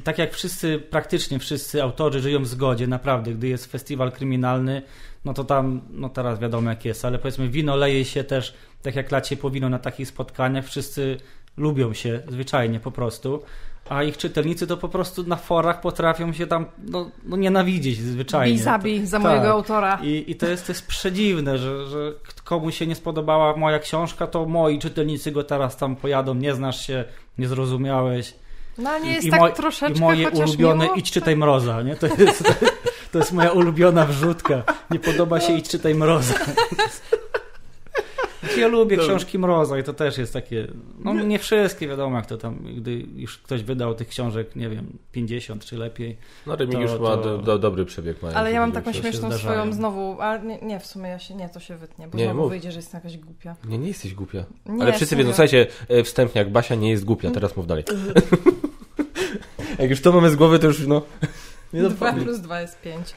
Tak 0.04 0.18
jak 0.18 0.34
wszyscy, 0.34 0.80
praktycznie 0.80 1.39
wszyscy 1.39 1.84
autorzy 1.84 2.20
żyją 2.20 2.43
w 2.43 2.47
zgodzie, 2.47 2.88
naprawdę, 2.88 3.34
gdy 3.34 3.47
jest 3.47 3.72
festiwal 3.72 4.12
kryminalny, 4.12 4.82
no 5.26 5.34
to 5.34 5.43
tam, 5.43 5.82
no 5.89 6.10
teraz 6.10 6.39
wiadomo 6.39 6.70
jak 6.70 6.86
jest, 6.86 7.06
ale 7.06 7.20
powiedzmy 7.20 7.49
wino 7.49 7.76
leje 7.76 8.06
się 8.06 8.24
też, 8.24 8.54
tak 8.82 8.95
jak 8.95 9.11
lacie 9.11 9.38
po 9.38 9.49
wino 9.49 9.69
na 9.69 9.79
takich 9.79 10.07
spotkaniach, 10.07 10.65
wszyscy 10.65 11.17
lubią 11.57 11.93
się 11.93 12.21
zwyczajnie 12.27 12.79
po 12.79 12.91
prostu 12.91 13.43
a 13.89 14.03
ich 14.03 14.17
czytelnicy 14.17 14.67
to 14.67 14.77
po 14.77 14.89
prostu 14.89 15.23
na 15.23 15.36
forach 15.36 15.82
potrafią 15.82 16.34
się 16.34 16.47
tam 16.47 16.65
no, 16.86 17.11
no 17.23 17.38
nienawidzieć 17.38 17.99
zwyczajnie. 17.99 18.55
Bij 18.55 18.63
zabij 18.63 19.05
za 19.05 19.17
tak. 19.17 19.27
mojego 19.27 19.51
autora. 19.51 19.99
I, 20.03 20.23
I 20.27 20.36
to 20.36 20.47
jest, 20.47 20.65
to 20.65 20.71
jest 20.71 20.88
przedziwne, 20.88 21.57
że, 21.57 21.86
że 21.88 22.13
komuś 22.43 22.77
się 22.77 22.88
nie 22.88 22.95
spodobała 22.95 23.55
moja 23.55 23.79
książka, 23.79 24.27
to 24.27 24.45
moi 24.45 24.79
czytelnicy 24.79 25.32
go 25.32 25.43
teraz 25.43 25.77
tam 25.77 25.95
pojadą, 25.95 26.34
nie 26.36 26.53
znasz 26.53 26.88
się, 26.88 27.05
nie 27.38 27.47
zrozumiałeś. 27.47 28.34
No 28.77 28.99
nie 28.99 29.13
jest 29.13 29.27
I, 29.27 29.32
tak 29.32 29.53
i 29.53 29.55
troszeczkę, 29.55 29.97
I 29.97 30.01
moje 30.01 30.29
ulubione 30.29 30.84
miło? 30.84 30.95
idź 30.95 31.11
czytaj 31.11 31.36
mroza, 31.36 31.82
nie? 31.82 31.95
To 31.95 32.07
jest, 32.07 32.43
to 33.11 33.17
jest 33.19 33.32
moja 33.32 33.51
ulubiona 33.51 34.05
wrzutka. 34.05 34.63
Nie 34.91 34.99
podoba 34.99 35.39
się 35.39 35.57
idź 35.57 35.69
czytaj 35.69 35.95
mroza. 35.95 36.34
Ja 38.58 38.68
lubię 38.68 38.97
Dobry. 38.97 39.10
książki 39.10 39.39
Mroza 39.39 39.80
i 39.80 39.84
to 39.84 39.93
też 39.93 40.18
jest 40.18 40.34
takie, 40.34 40.68
no 40.99 41.14
nie 41.14 41.39
wszystkie 41.39 41.88
wiadomo 41.88 42.18
jak 42.18 42.26
to 42.26 42.38
tam, 42.38 42.66
gdy 42.78 43.06
już 43.16 43.38
ktoś 43.38 43.64
wydał 43.64 43.95
tych 43.95 44.08
książek, 44.08 44.56
nie 44.56 44.70
wiem, 44.70 44.97
50 45.12 45.66
czy 45.66 45.78
lepiej. 45.78 46.18
No 46.47 46.56
Remigiusz 46.56 46.99
ma 46.99 47.18
do, 47.18 47.38
do, 47.38 47.60
dobry 47.60 47.86
przebieg. 47.86 48.22
Mają, 48.22 48.36
ale 48.36 48.52
ja 48.52 48.60
mam 48.60 48.72
taką 48.72 48.93
śmieszną 48.93 49.32
swoją 49.32 49.74
znowu, 49.74 50.22
ale 50.22 50.41
nie, 50.41 50.60
nie, 50.62 50.80
w 50.80 50.86
sumie 50.86 51.10
ja 51.10 51.20
się, 51.20 51.36
nie, 51.36 51.49
to 51.49 51.60
się 51.60 51.78
wytnie, 51.78 52.08
bo 52.08 52.18
nie, 52.18 52.24
znowu 52.24 52.41
mów. 52.41 52.49
wyjdzie, 52.49 52.72
że 52.72 52.80
jestem 52.80 52.97
jakaś 52.97 53.18
głupia. 53.18 53.56
Nie, 53.66 53.78
nie 53.78 53.88
jesteś 53.88 54.14
głupia. 54.14 54.45
Nie, 54.66 54.82
ale 54.82 54.93
wszyscy 54.93 55.16
wiedzą, 55.16 55.30
słuchajcie, 55.30 55.68
e, 55.89 56.04
wstępnie 56.04 56.39
jak 56.39 56.52
Basia 56.52 56.76
nie 56.76 56.89
jest 56.89 57.06
głupia, 57.06 57.32
teraz 57.32 57.58
mów 57.58 57.68
dalej. 57.68 57.84
jak 59.80 59.89
już 59.89 60.02
to 60.02 60.12
mamy 60.12 60.30
z 60.30 60.36
głowy, 60.36 60.60
to 60.60 60.68
już 60.68 60.88
no... 60.88 61.02
Nie 61.74 61.82
2 61.82 62.14
plus 62.14 62.39
2 62.39 62.62
jest 62.62 62.82
5. 62.82 63.14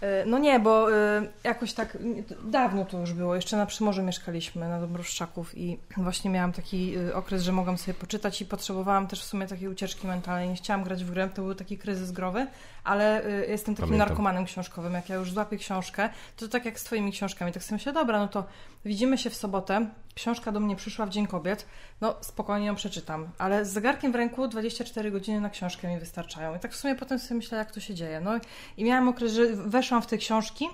E, 0.00 0.24
no 0.26 0.38
nie, 0.38 0.60
bo 0.60 0.96
e, 0.96 1.22
jakoś 1.44 1.72
tak 1.72 1.98
dawno 2.44 2.84
to 2.84 2.98
już 2.98 3.12
było. 3.12 3.34
Jeszcze 3.34 3.56
na 3.56 3.66
Przymorzu 3.66 4.02
mieszkaliśmy, 4.02 4.68
na 4.68 4.80
Dobroszczaków 4.80 5.58
i 5.58 5.78
właśnie 5.96 6.30
miałam 6.30 6.52
taki 6.52 6.94
e, 6.96 7.14
okres, 7.14 7.42
że 7.42 7.52
mogłam 7.52 7.78
sobie 7.78 7.94
poczytać 7.94 8.40
i 8.42 8.46
potrzebowałam 8.46 9.06
też 9.06 9.20
w 9.20 9.24
sumie 9.24 9.46
takiej 9.46 9.68
ucieczki 9.68 10.06
mentalnej. 10.06 10.48
Nie 10.48 10.54
chciałam 10.54 10.84
grać 10.84 11.04
w 11.04 11.10
grę, 11.10 11.28
to 11.34 11.42
był 11.42 11.54
taki 11.54 11.78
kryzys 11.78 12.12
growy, 12.12 12.46
ale 12.88 13.22
jestem 13.48 13.74
takim 13.74 13.88
Pamiętam. 13.88 14.08
narkomanem 14.08 14.44
książkowym. 14.44 14.94
Jak 14.94 15.08
ja 15.08 15.16
już 15.16 15.32
złapię 15.32 15.56
książkę, 15.56 16.08
to 16.36 16.48
tak 16.48 16.64
jak 16.64 16.80
z 16.80 16.84
twoimi 16.84 17.12
książkami. 17.12 17.52
Tak 17.52 17.62
sobie 17.62 17.76
myślę, 17.76 17.92
dobra, 17.92 18.18
no 18.18 18.28
to 18.28 18.44
widzimy 18.84 19.18
się 19.18 19.30
w 19.30 19.34
sobotę. 19.34 19.86
Książka 20.14 20.52
do 20.52 20.60
mnie 20.60 20.76
przyszła 20.76 21.06
w 21.06 21.10
Dzień 21.10 21.26
Kobiet. 21.26 21.66
No 22.00 22.16
spokojnie 22.20 22.66
ją 22.66 22.74
przeczytam, 22.74 23.28
ale 23.38 23.64
z 23.64 23.72
zegarkiem 23.72 24.12
w 24.12 24.14
ręku 24.14 24.48
24 24.48 25.10
godziny 25.10 25.40
na 25.40 25.50
książkę 25.50 25.88
mi 25.88 26.00
wystarczają. 26.00 26.56
I 26.56 26.58
tak 26.58 26.72
w 26.72 26.76
sumie 26.76 26.94
potem 26.94 27.18
sobie 27.18 27.34
myślę, 27.34 27.58
jak 27.58 27.72
to 27.72 27.80
się 27.80 27.94
dzieje. 27.94 28.20
No 28.20 28.30
i 28.76 28.84
miałam 28.84 29.08
okres, 29.08 29.32
że 29.32 29.46
weszłam 29.56 30.02
w 30.02 30.06
te 30.06 30.18
książki 30.18 30.68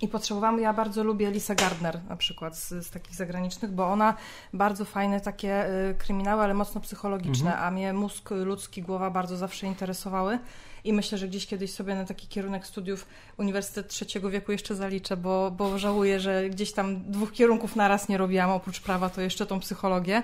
i 0.00 0.08
potrzebowałam, 0.08 0.60
ja 0.60 0.72
bardzo 0.72 1.04
lubię 1.04 1.30
Lisa 1.30 1.54
Gardner 1.54 2.00
na 2.08 2.16
przykład 2.16 2.56
z, 2.56 2.68
z 2.68 2.90
takich 2.90 3.14
zagranicznych, 3.14 3.70
bo 3.70 3.86
ona 3.86 4.14
bardzo 4.52 4.84
fajne 4.84 5.20
takie 5.20 5.66
y, 5.90 5.94
kryminały, 5.94 6.42
ale 6.42 6.54
mocno 6.54 6.80
psychologiczne, 6.80 7.50
mhm. 7.50 7.68
a 7.68 7.70
mnie 7.70 7.92
mózg 7.92 8.30
ludzki, 8.30 8.82
głowa 8.82 9.10
bardzo 9.10 9.36
zawsze 9.36 9.66
interesowały 9.66 10.38
i 10.84 10.92
myślę, 10.92 11.18
że 11.18 11.28
gdzieś 11.28 11.46
kiedyś 11.46 11.72
sobie 11.72 11.94
na 11.94 12.04
taki 12.04 12.26
kierunek 12.26 12.66
studiów 12.66 13.06
Uniwersytet 13.36 13.88
Trzeciego 13.88 14.30
Wieku 14.30 14.52
jeszcze 14.52 14.74
zaliczę, 14.74 15.16
bo, 15.16 15.50
bo 15.50 15.78
żałuję, 15.78 16.20
że 16.20 16.50
gdzieś 16.50 16.72
tam 16.72 17.02
dwóch 17.10 17.32
kierunków 17.32 17.76
naraz 17.76 18.08
nie 18.08 18.18
robiłam, 18.18 18.50
oprócz 18.50 18.80
prawa 18.80 19.10
to 19.10 19.20
jeszcze 19.20 19.46
tą 19.46 19.60
psychologię. 19.60 20.22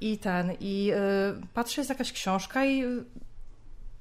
I 0.00 0.18
ten, 0.18 0.52
i 0.60 0.92
y, 0.92 1.46
patrzę, 1.54 1.80
jest 1.80 1.88
jakaś 1.90 2.12
książka 2.12 2.66
i 2.66 2.84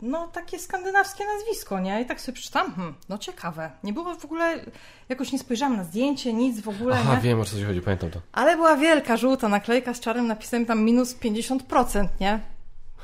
no 0.02 0.28
takie 0.28 0.60
skandynawskie 0.60 1.24
nazwisko, 1.26 1.80
nie? 1.80 2.02
I 2.02 2.06
tak 2.06 2.22
sobie 2.22 2.36
przeczytam, 2.36 2.74
hmm, 2.74 2.96
no 3.10 3.18
ciekawe. 3.18 3.72
Nie 3.84 3.94
było 3.94 4.16
w 4.16 4.26
ogóle, 4.26 4.60
jakoś 5.10 5.32
nie 5.32 5.40
spojrzałam 5.40 5.78
na 5.78 5.84
zdjęcie, 5.84 6.34
nic 6.34 6.62
w 6.62 6.70
ogóle, 6.70 6.96
Aha, 7.00 7.16
nie? 7.16 7.22
wiem 7.22 7.40
o 7.40 7.46
co 7.46 7.58
ci 7.58 7.64
chodzi, 7.64 7.82
pamiętam 7.82 8.10
to. 8.12 8.22
Ale 8.32 8.56
była 8.56 8.78
wielka, 8.78 9.18
żółta 9.18 9.50
naklejka 9.50 9.94
z 9.94 10.00
czarnym 10.00 10.28
napisem 10.28 10.66
tam 10.66 10.84
minus 10.84 11.16
50%, 11.16 12.08
nie? 12.20 12.40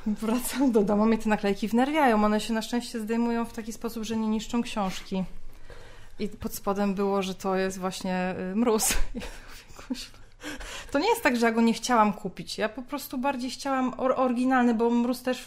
Wracam 0.22 0.72
do 0.72 0.84
domu, 0.84 1.06
mnie 1.06 1.18
te 1.18 1.30
naklejki 1.30 1.68
wnerwiają. 1.68 2.26
One 2.26 2.40
się 2.40 2.54
na 2.54 2.62
szczęście 2.62 3.00
zdejmują 3.00 3.46
w 3.46 3.54
taki 3.54 3.74
sposób, 3.74 4.04
że 4.04 4.18
nie 4.18 4.28
niszczą 4.28 4.62
książki. 4.62 5.24
I 6.20 6.28
pod 6.28 6.56
spodem 6.56 6.96
było, 6.96 7.22
że 7.22 7.36
to 7.36 7.56
jest 7.56 7.80
właśnie 7.80 8.36
y, 8.52 8.56
mróz. 8.56 8.94
To 10.92 11.00
nie 11.00 11.10
jest 11.10 11.24
tak, 11.24 11.38
że 11.38 11.46
ja 11.46 11.52
go 11.52 11.62
nie 11.62 11.74
chciałam 11.74 12.14
kupić. 12.14 12.58
Ja 12.58 12.70
po 12.70 12.82
prostu 12.82 13.18
bardziej 13.18 13.52
chciałam 13.52 13.94
or 13.98 14.14
oryginalny, 14.18 14.74
bo 14.74 14.90
mróz 14.90 15.22
też 15.22 15.46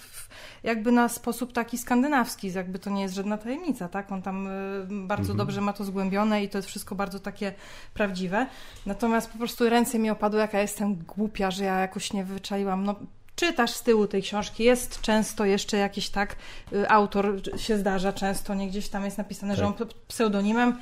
jakby 0.62 0.92
na 0.92 1.08
sposób 1.08 1.52
taki 1.52 1.78
skandynawski, 1.78 2.52
jakby 2.52 2.78
to 2.78 2.90
nie 2.90 3.02
jest 3.02 3.14
żadna 3.14 3.38
tajemnica, 3.38 3.88
tak? 3.88 4.12
On 4.12 4.22
tam 4.22 4.46
y, 4.46 4.50
bardzo 4.90 5.32
mhm. 5.32 5.38
dobrze 5.38 5.60
ma 5.60 5.72
to 5.72 5.84
zgłębione 5.84 6.44
i 6.44 6.48
to 6.48 6.58
jest 6.58 6.68
wszystko 6.68 6.94
bardzo 6.94 7.20
takie 7.20 7.52
prawdziwe. 7.94 8.46
Natomiast 8.86 9.30
po 9.30 9.38
prostu 9.38 9.68
ręce 9.68 9.98
mi 9.98 10.10
opadły, 10.10 10.40
jaka 10.40 10.60
jestem 10.60 10.96
głupia, 10.96 11.50
że 11.50 11.64
ja 11.64 11.78
jakoś 11.78 12.12
nie 12.12 12.24
wyczaiłam. 12.24 12.84
No 12.84 12.94
czytasz 13.38 13.70
z 13.70 13.82
tyłu 13.82 14.06
tej 14.06 14.22
książki, 14.22 14.64
jest 14.64 15.00
często 15.00 15.44
jeszcze 15.44 15.76
jakiś 15.76 16.08
tak, 16.08 16.36
y, 16.72 16.90
autor 16.90 17.40
się 17.56 17.78
zdarza 17.78 18.12
często, 18.12 18.54
nie 18.54 18.68
gdzieś 18.68 18.88
tam 18.88 19.04
jest 19.04 19.18
napisane, 19.18 19.52
tak. 19.52 19.58
że 19.58 19.66
on 19.66 19.74
pseudonimem. 20.08 20.76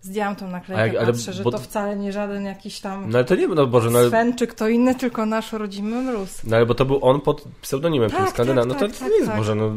Zdjęłam 0.00 0.36
tą 0.36 0.48
naklejkę, 0.48 0.86
jak, 0.86 0.96
ale, 0.96 1.12
patrzę, 1.12 1.32
że 1.32 1.42
bo... 1.42 1.50
to 1.50 1.58
wcale 1.58 1.96
nie 1.96 2.12
żaden 2.12 2.44
jakiś 2.44 2.80
tam 2.80 3.10
no 3.10 3.18
ale 3.18 3.24
to 3.24 3.34
nie, 3.34 3.48
no 3.48 3.66
Boże, 3.66 3.90
no. 3.90 4.08
Sven 4.08 4.36
czy 4.36 4.46
kto 4.46 4.68
inny, 4.68 4.94
tylko 4.94 5.26
nasz 5.26 5.52
rodzimy 5.52 6.02
mróz. 6.02 6.44
No 6.44 6.56
ale 6.56 6.66
bo 6.66 6.74
to 6.74 6.84
był 6.84 6.98
on 7.02 7.20
pod 7.20 7.44
pseudonimem, 7.62 8.10
tak, 8.10 8.32
tak, 8.32 8.46
no 8.54 8.66
to, 8.66 8.74
tak, 8.74 8.96
to 8.96 9.08
nie 9.08 9.16
jest 9.16 9.26
tak. 9.26 9.36
Boże, 9.36 9.54
no 9.54 9.72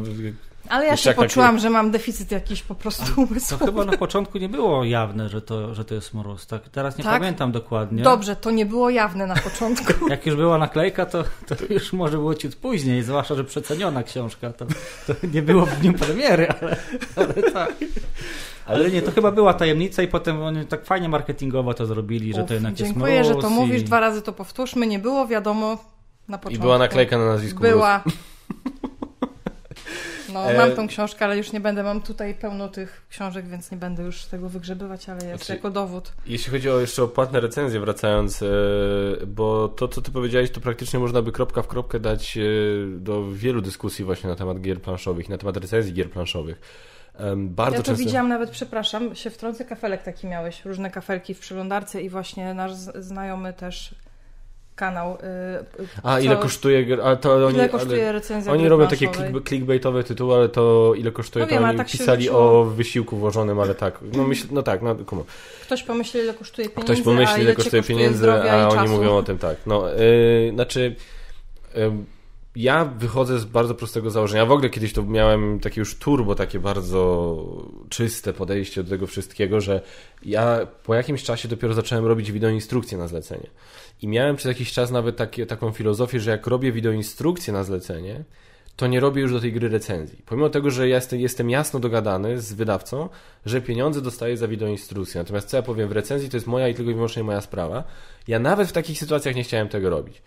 ale 0.68 0.86
ja 0.86 0.96
się 0.96 1.14
poczułam, 1.14 1.50
taki... 1.50 1.62
że 1.62 1.70
mam 1.70 1.90
deficyt 1.90 2.30
jakiś 2.30 2.62
po 2.62 2.74
prostu 2.74 3.20
umysłowy. 3.22 3.64
To 3.64 3.72
chyba 3.72 3.84
na 3.84 3.96
początku 3.96 4.38
nie 4.38 4.48
było 4.48 4.84
jawne, 4.84 5.28
że 5.28 5.42
to, 5.42 5.74
że 5.74 5.84
to 5.84 5.94
jest 5.94 6.14
mróz. 6.14 6.46
Tak, 6.46 6.68
teraz 6.68 6.98
nie 6.98 7.04
tak? 7.04 7.20
pamiętam 7.20 7.52
dokładnie. 7.52 8.02
Dobrze, 8.02 8.36
to 8.36 8.50
nie 8.50 8.66
było 8.66 8.90
jawne 8.90 9.26
na 9.26 9.36
początku. 9.36 10.08
Jak 10.08 10.26
już 10.26 10.36
była 10.36 10.58
naklejka, 10.58 11.06
to, 11.06 11.24
to 11.46 11.54
już 11.70 11.92
może 11.92 12.16
było 12.16 12.34
ciut 12.34 12.56
później, 12.56 13.02
zwłaszcza, 13.02 13.34
że 13.34 13.44
przeceniona 13.44 14.02
książka. 14.02 14.52
To, 14.52 14.66
to 15.06 15.14
nie 15.32 15.42
było 15.42 15.66
w 15.66 15.80
dniu 15.80 15.92
premiery, 15.92 16.48
ale, 16.60 16.76
ale 17.16 17.34
tak. 17.52 17.72
Ale 18.66 18.90
nie, 18.90 19.02
to 19.02 19.12
chyba 19.12 19.32
była 19.32 19.54
tajemnica 19.54 20.02
i 20.02 20.08
potem 20.08 20.42
oni 20.42 20.66
tak 20.66 20.84
fajnie 20.84 21.08
marketingowo 21.08 21.74
to 21.74 21.86
zrobili, 21.86 22.30
Uf, 22.30 22.36
że 22.36 22.44
to 22.44 22.54
jednak 22.54 22.74
dziękuję, 22.74 23.14
jest 23.14 23.28
Dziękuję, 23.28 23.42
że 23.42 23.48
to 23.48 23.62
i... 23.62 23.66
mówisz, 23.66 23.82
dwa 23.82 24.00
razy 24.00 24.22
to 24.22 24.32
powtórzmy. 24.32 24.86
Nie 24.86 24.98
było 24.98 25.26
wiadomo 25.26 25.78
na 26.28 26.38
początku. 26.38 26.58
I 26.58 26.58
była 26.62 26.78
naklejka 26.78 27.18
na 27.18 27.24
nazwisku 27.24 27.60
Była. 27.60 28.02
No, 30.32 30.44
mam 30.56 30.72
tą 30.72 30.88
książkę, 30.88 31.24
ale 31.24 31.36
już 31.36 31.52
nie 31.52 31.60
będę, 31.60 31.82
mam 31.82 32.02
tutaj 32.02 32.34
pełno 32.34 32.68
tych 32.68 33.06
książek, 33.10 33.46
więc 33.46 33.70
nie 33.70 33.76
będę 33.76 34.02
już 34.02 34.24
tego 34.24 34.48
wygrzebywać, 34.48 35.08
ale 35.08 35.24
jest 35.24 35.44
znaczy, 35.44 35.52
jako 35.52 35.70
dowód. 35.70 36.12
Jeśli 36.26 36.52
chodzi 36.52 36.70
o 36.70 36.80
jeszcze 36.80 37.02
o 37.02 37.08
płatne 37.08 37.40
recenzje, 37.40 37.80
wracając, 37.80 38.42
e, 38.42 38.46
bo 39.26 39.68
to, 39.68 39.88
co 39.88 40.02
ty 40.02 40.10
powiedziałeś, 40.10 40.50
to 40.50 40.60
praktycznie 40.60 40.98
można 40.98 41.22
by 41.22 41.32
kropka 41.32 41.62
w 41.62 41.68
kropkę 41.68 42.00
dać 42.00 42.36
e, 42.36 42.40
do 42.98 43.32
wielu 43.32 43.60
dyskusji 43.60 44.04
właśnie 44.04 44.30
na 44.30 44.36
temat 44.36 44.60
gier 44.60 44.82
planszowych, 44.82 45.28
na 45.28 45.38
temat 45.38 45.56
recenzji 45.56 45.92
gier 45.92 46.10
planszowych. 46.10 46.60
Bardzo 47.36 47.76
ja 47.76 47.82
to 47.82 47.86
często... 47.86 48.04
widziałam 48.04 48.28
nawet, 48.28 48.50
przepraszam, 48.50 49.14
się 49.14 49.30
wtrącę, 49.30 49.64
kafelek 49.64 50.02
taki 50.02 50.26
miałeś, 50.26 50.64
różne 50.64 50.90
kafelki 50.90 51.34
w 51.34 51.38
przeglądarce 51.38 52.02
i 52.02 52.08
właśnie 52.08 52.54
nasz 52.54 52.72
znajomy 52.72 53.52
też 53.52 53.94
kanał. 54.78 55.18
y, 55.80 55.86
A 56.02 56.16
co- 56.16 56.24
ile 56.24 56.36
kosztuje, 56.36 56.86
a 57.02 57.16
to 57.16 57.46
oni, 57.46 57.56
ile 57.56 57.68
kosztuje 57.68 58.12
recenzja 58.12 58.52
oni 58.52 58.68
robią 58.68 58.86
takie 58.86 59.08
click, 59.08 59.48
clickbaitowe 59.48 60.04
tytuły, 60.04 60.34
ale 60.34 60.48
to 60.48 60.92
ile 60.96 61.12
kosztuje, 61.12 61.42
No 61.44 61.48
to 61.48 61.54
wiem, 61.54 61.64
ale 61.64 61.68
oni 61.70 61.78
tak 61.78 61.86
pisali 61.90 62.30
o 62.30 62.64
wysiłku 62.64 63.16
włożonym, 63.16 63.60
ale 63.60 63.74
tak, 63.74 63.98
no, 64.12 64.24
myśl, 64.24 64.46
no 64.50 64.62
tak, 64.62 64.82
no, 64.82 64.90
on. 64.90 65.24
Ktoś 65.62 65.82
pomyśli, 65.82 66.20
ile 66.20 66.34
kosztuje 66.34 66.68
pieniędzy, 66.68 66.92
Ktoś 66.92 67.04
pomyśli, 67.04 67.42
ile 67.42 67.50
cię 67.50 67.56
kosztuje 67.56 67.82
pieniędzy, 67.82 68.32
a 68.32 68.68
oni 68.68 68.78
czasu. 68.80 68.92
mówią 68.92 69.16
o 69.16 69.22
tym 69.22 69.38
tak. 69.38 69.56
No, 69.66 69.88
yy, 69.88 70.50
znaczy, 70.54 70.94
yy, 71.74 71.92
ja 72.58 72.84
wychodzę 72.84 73.38
z 73.38 73.44
bardzo 73.44 73.74
prostego 73.74 74.10
założenia. 74.10 74.46
W 74.46 74.52
ogóle 74.52 74.70
kiedyś 74.70 74.92
to 74.92 75.02
miałem 75.02 75.60
takie 75.60 75.80
już 75.80 75.98
turbo, 75.98 76.34
takie 76.34 76.58
bardzo 76.58 77.44
czyste 77.88 78.32
podejście 78.32 78.82
do 78.82 78.90
tego 78.90 79.06
wszystkiego, 79.06 79.60
że 79.60 79.80
ja 80.22 80.66
po 80.84 80.94
jakimś 80.94 81.22
czasie 81.22 81.48
dopiero 81.48 81.74
zacząłem 81.74 82.06
robić 82.06 82.32
wideoinstrukcje 82.32 82.98
na 82.98 83.08
zlecenie. 83.08 83.46
I 84.02 84.08
miałem 84.08 84.36
przez 84.36 84.48
jakiś 84.48 84.72
czas 84.72 84.90
nawet 84.90 85.16
takie, 85.16 85.46
taką 85.46 85.72
filozofię, 85.72 86.20
że 86.20 86.30
jak 86.30 86.46
robię 86.46 86.72
wideoinstrukcję 86.72 87.52
na 87.52 87.64
zlecenie, 87.64 88.24
to 88.76 88.86
nie 88.86 89.00
robię 89.00 89.22
już 89.22 89.32
do 89.32 89.40
tej 89.40 89.52
gry 89.52 89.68
recenzji. 89.68 90.22
Pomimo 90.26 90.48
tego, 90.48 90.70
że 90.70 90.88
jestem, 90.88 91.20
jestem 91.20 91.50
jasno 91.50 91.80
dogadany 91.80 92.40
z 92.40 92.52
wydawcą, 92.52 93.08
że 93.46 93.60
pieniądze 93.60 94.02
dostaję 94.02 94.36
za 94.36 94.48
wideoinstrukcję. 94.48 95.20
Natomiast 95.20 95.48
co 95.48 95.56
ja 95.56 95.62
powiem 95.62 95.88
w 95.88 95.92
recenzji, 95.92 96.30
to 96.30 96.36
jest 96.36 96.46
moja 96.46 96.68
i 96.68 96.74
tylko 96.74 96.90
i 96.90 96.94
wyłącznie 96.94 97.22
moja 97.22 97.40
sprawa. 97.40 97.84
Ja 98.28 98.38
nawet 98.38 98.68
w 98.68 98.72
takich 98.72 98.98
sytuacjach 98.98 99.34
nie 99.34 99.42
chciałem 99.42 99.68
tego 99.68 99.90
robić. 99.90 100.22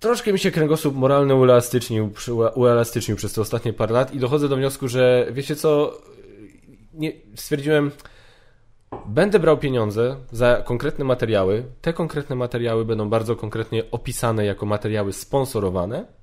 Troszkę 0.00 0.32
mi 0.32 0.38
się 0.38 0.50
kręgosłup 0.50 0.94
moralny 0.94 1.34
uelastycznił, 1.34 2.12
uelastycznił 2.54 3.16
przez 3.16 3.32
te 3.32 3.40
ostatnie 3.40 3.72
parę 3.72 3.92
lat 3.92 4.14
i 4.14 4.18
dochodzę 4.18 4.48
do 4.48 4.56
wniosku, 4.56 4.88
że 4.88 5.26
wiecie 5.30 5.56
co, 5.56 5.98
nie, 6.94 7.12
stwierdziłem, 7.34 7.90
będę 9.06 9.38
brał 9.38 9.58
pieniądze 9.58 10.16
za 10.32 10.62
konkretne 10.64 11.04
materiały. 11.04 11.64
Te 11.80 11.92
konkretne 11.92 12.36
materiały 12.36 12.84
będą 12.84 13.08
bardzo 13.08 13.36
konkretnie 13.36 13.90
opisane 13.90 14.44
jako 14.44 14.66
materiały 14.66 15.12
sponsorowane. 15.12 16.15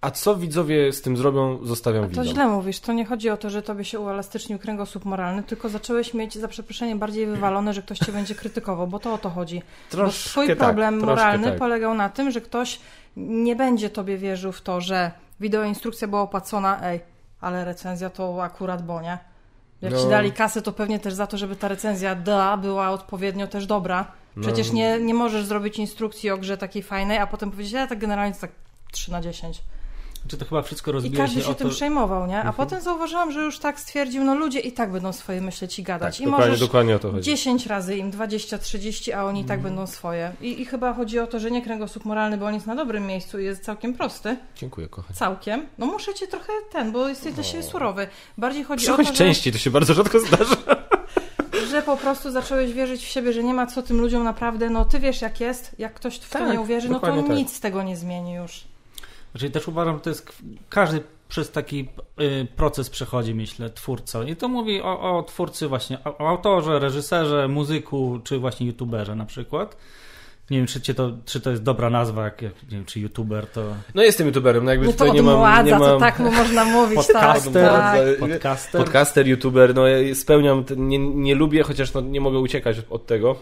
A 0.00 0.10
co 0.10 0.36
widzowie 0.36 0.92
z 0.92 1.02
tym 1.02 1.16
zrobią, 1.16 1.58
zostawiam 1.66 2.02
To 2.02 2.08
widzom. 2.08 2.24
źle 2.24 2.46
mówisz, 2.46 2.80
to 2.80 2.92
nie 2.92 3.04
chodzi 3.04 3.30
o 3.30 3.36
to, 3.36 3.50
że 3.50 3.62
tobie 3.62 3.84
się 3.84 4.00
uelastycznił 4.00 4.58
kręgosłup 4.58 5.04
moralny, 5.04 5.42
tylko 5.42 5.68
zacząłeś 5.68 6.14
mieć 6.14 6.34
za 6.38 6.48
przeproszenie 6.48 6.96
bardziej 6.96 7.26
wywalone, 7.26 7.74
że 7.74 7.82
ktoś 7.82 7.98
cię 7.98 8.12
będzie 8.12 8.34
krytykował, 8.34 8.86
bo 8.86 8.98
to 8.98 9.14
o 9.14 9.18
to 9.18 9.30
chodzi. 9.30 9.62
Bo 9.96 10.08
twój 10.08 10.48
tak, 10.48 10.58
problem 10.58 10.94
troszkę 11.00 11.06
moralny 11.14 11.48
tak. 11.48 11.58
polegał 11.58 11.94
na 11.94 12.08
tym, 12.08 12.30
że 12.30 12.40
ktoś 12.40 12.80
nie 13.16 13.56
będzie 13.56 13.90
tobie 13.90 14.18
wierzył 14.18 14.52
w 14.52 14.60
to, 14.60 14.80
że 14.80 15.10
wideoinstrukcja 15.40 16.08
była 16.08 16.20
opłacona, 16.22 16.82
ej, 16.82 17.00
ale 17.40 17.64
recenzja 17.64 18.10
to 18.10 18.42
akurat 18.42 18.86
bonia. 18.86 19.18
Jak 19.82 19.92
No. 19.92 19.98
ci 20.02 20.08
dali 20.08 20.32
kasę, 20.32 20.62
to 20.62 20.72
pewnie 20.72 20.98
też 20.98 21.14
za 21.14 21.26
to, 21.26 21.38
żeby 21.38 21.56
ta 21.56 21.68
recenzja 21.68 22.14
da 22.14 22.56
była 22.56 22.90
odpowiednio 22.90 23.46
też 23.46 23.66
dobra. 23.66 24.12
Przecież 24.40 24.68
No. 24.68 24.74
nie, 24.74 25.00
nie 25.00 25.14
możesz 25.14 25.44
zrobić 25.44 25.78
instrukcji 25.78 26.30
o 26.30 26.38
grze 26.38 26.56
takiej 26.56 26.82
fajnej, 26.82 27.18
a 27.18 27.26
potem 27.26 27.50
powiedzieć, 27.50 27.72
ja 27.72 27.86
tak 27.86 27.98
generalnie 27.98 28.34
to 28.34 28.40
tak 28.40 28.50
3 28.92 29.12
na 29.12 29.20
10. 29.20 29.62
Czy 30.28 30.36
to 30.36 30.44
chyba 30.44 30.62
wszystko 30.62 30.90
I 30.90 30.94
rozbija 30.94 31.16
każdy 31.24 31.40
się 31.40 31.46
się 31.46 31.52
o 31.52 31.54
tym 31.54 31.68
to... 31.68 31.74
przejmował, 31.74 32.26
nie? 32.26 32.34
A 32.36 32.38
Mhm. 32.38 32.54
potem 32.54 32.80
zauważyłam, 32.80 33.32
że 33.32 33.40
już 33.40 33.58
tak 33.58 33.80
stwierdził, 33.80 34.24
no 34.24 34.34
ludzie 34.34 34.60
i 34.60 34.72
tak 34.72 34.92
będą 34.92 35.12
swoje 35.12 35.40
myśleć 35.40 35.78
i 35.78 35.82
gadać. 35.82 36.16
Tak, 36.18 36.26
I 36.26 36.30
dokładnie, 36.30 36.56
dokładnie 36.56 36.96
o 36.96 36.98
to 36.98 37.10
chodzi. 37.12 37.22
10 37.30 37.66
razy 37.66 37.96
im, 37.96 38.10
20, 38.10 38.58
30, 38.58 39.12
a 39.12 39.24
oni 39.24 39.40
i 39.40 39.42
Mhm. 39.42 39.58
tak 39.60 39.64
będą 39.64 39.86
swoje. 39.86 40.32
I, 40.40 40.60
I 40.60 40.64
chyba 40.64 40.94
chodzi 40.94 41.18
o 41.18 41.26
to, 41.26 41.40
że 41.40 41.50
nie 41.50 41.62
kręgosłup 41.62 42.04
moralny, 42.04 42.38
bo 42.38 42.46
on 42.46 42.54
jest 42.54 42.66
na 42.66 42.76
dobrym 42.76 43.06
miejscu 43.06 43.38
i 43.40 43.44
jest 43.44 43.64
całkiem 43.64 43.94
prosty. 43.94 44.36
Dziękuję, 44.56 44.88
kochani. 44.88 45.16
Całkiem. 45.18 45.66
No 45.78 45.86
muszę 45.86 46.14
cię 46.14 46.26
trochę 46.26 46.52
ten, 46.72 46.92
bo 46.92 47.08
jesteś 47.08 47.32
dla 47.34 47.44
siebie 47.44 47.62
surowy. 47.62 48.06
Bardziej 48.38 48.64
chodzi 48.64 48.82
Przychodź 48.84 49.08
o 49.08 49.10
to, 49.10 49.16
częściej, 49.16 49.52
to 49.52 49.58
się 49.58 49.70
bardzo 49.70 49.94
rzadko 49.94 50.20
zdarza. 50.20 50.56
że, 51.52 51.66
że 51.70 51.82
po 51.82 51.96
prostu 51.96 52.30
zacząłeś 52.30 52.72
wierzyć 52.72 53.04
w 53.04 53.08
siebie, 53.08 53.32
że 53.32 53.42
nie 53.44 53.54
ma 53.54 53.66
co 53.66 53.82
tym 53.82 54.00
ludziom 54.00 54.24
naprawdę, 54.24 54.70
no 54.70 54.84
ty 54.84 54.98
wiesz 54.98 55.22
jak 55.22 55.40
jest, 55.40 55.74
jak 55.78 55.94
ktoś 55.94 56.16
w 56.16 56.30
to 56.30 56.38
Tak, 56.38 56.52
nie 56.52 56.60
uwierzy, 56.60 56.88
no 56.88 57.00
to 57.00 57.06
tak. 57.06 57.28
nic 57.28 57.52
z 57.56 57.60
tego 57.60 57.82
nie 57.82 57.96
zmieni 57.96 58.34
już. 58.34 58.64
Czyli 59.38 59.52
też 59.52 59.68
uważam, 59.68 59.94
że 59.94 60.00
to 60.00 60.10
jest 60.10 60.32
każdy 60.68 61.02
przez 61.28 61.50
taki 61.50 61.88
y, 62.20 62.46
proces 62.56 62.90
przechodzi, 62.90 63.34
myślę, 63.34 63.70
twórca. 63.70 64.22
I 64.24 64.36
to 64.36 64.48
mówi 64.48 64.82
o, 64.82 65.18
o 65.18 65.22
twórcy 65.22 65.68
właśnie, 65.68 65.98
o, 66.04 66.28
autorze, 66.28 66.78
reżyserze, 66.78 67.48
muzyku, 67.48 68.20
czy 68.24 68.38
właśnie 68.38 68.66
youtuberze 68.66 69.14
na 69.14 69.24
przykład. 69.24 69.76
Nie 70.50 70.58
wiem, 70.58 70.66
czy, 70.66 70.94
to, 70.94 71.12
czy 71.24 71.40
to 71.40 71.50
jest 71.50 71.62
dobra 71.62 71.90
nazwa, 71.90 72.24
jak, 72.24 72.42
jak 72.42 72.62
nie 72.62 72.68
wiem, 72.70 72.84
czy 72.84 73.00
youtuber 73.00 73.46
to 73.46 73.62
No 73.94 74.02
jestem 74.02 74.26
youtuberem, 74.26 74.64
no 74.64 74.70
jakby 74.70 74.86
No 74.86 74.92
to 74.92 74.98
tutaj 74.98 75.14
nie 75.14 75.22
mam... 75.22 75.64
nie 75.66 75.72
to 75.72 75.78
mam... 75.78 76.00
tak 76.00 76.18
mu 76.18 76.30
można 76.30 76.64
mówić, 76.64 76.96
Podcaster. 76.96 77.68
tak, 77.70 77.94
tak. 77.94 78.18
podcaster. 78.18 78.80
Podcaster, 78.84 79.26
youtuber, 79.26 79.74
no 79.74 79.86
ja 79.86 80.14
spełniam, 80.14 80.64
nie, 80.76 80.98
nie 80.98 81.34
lubię, 81.34 81.62
chociaż 81.62 81.94
no, 81.94 82.00
nie 82.00 82.20
mogę 82.20 82.38
uciekać 82.38 82.76
od 82.90 83.06
tego, 83.06 83.36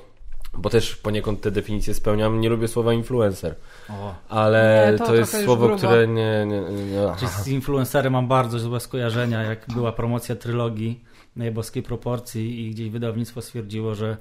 bo 0.56 0.70
też 0.70 0.96
poniekąd 0.96 1.40
te 1.40 1.50
definicje 1.50 1.94
spełniam, 1.94 2.40
nie 2.40 2.48
lubię 2.48 2.68
słowa 2.68 2.92
influencer, 2.92 3.54
O. 3.90 4.14
ale 4.28 4.88
Nie, 4.92 4.98
to 4.98 5.06
to, 5.06 5.14
jest 5.14 5.44
słowo, 5.44 5.76
które 5.76 6.08
nie... 6.08 6.46
nie, 6.46 6.60
nie, 6.60 6.84
nie 6.84 7.12
Czyli 7.18 7.30
z 7.30 7.48
influencerem 7.48 8.12
mam 8.12 8.28
bardzo 8.28 8.58
złe 8.58 8.80
skojarzenia, 8.80 9.42
jak 9.42 9.66
była 9.74 9.92
promocja 9.92 10.36
trylogii 10.36 11.04
Najboskiej 11.36 11.82
Proporcji 11.82 12.66
i 12.66 12.70
gdzieś 12.70 12.90
wydawnictwo 12.90 13.42
stwierdziło, 13.42 13.94
że 13.94 14.16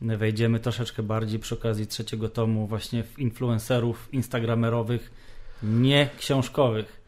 wejdziemy 0.00 0.60
troszeczkę 0.60 1.02
bardziej 1.02 1.38
przy 1.38 1.54
okazji 1.54 1.86
trzeciego 1.86 2.28
tomu 2.28 2.66
właśnie 2.66 3.02
w 3.02 3.18
influencerów 3.18 4.08
instagramerowych, 4.12 5.10
nie 5.62 6.08
książkowych. 6.18 7.06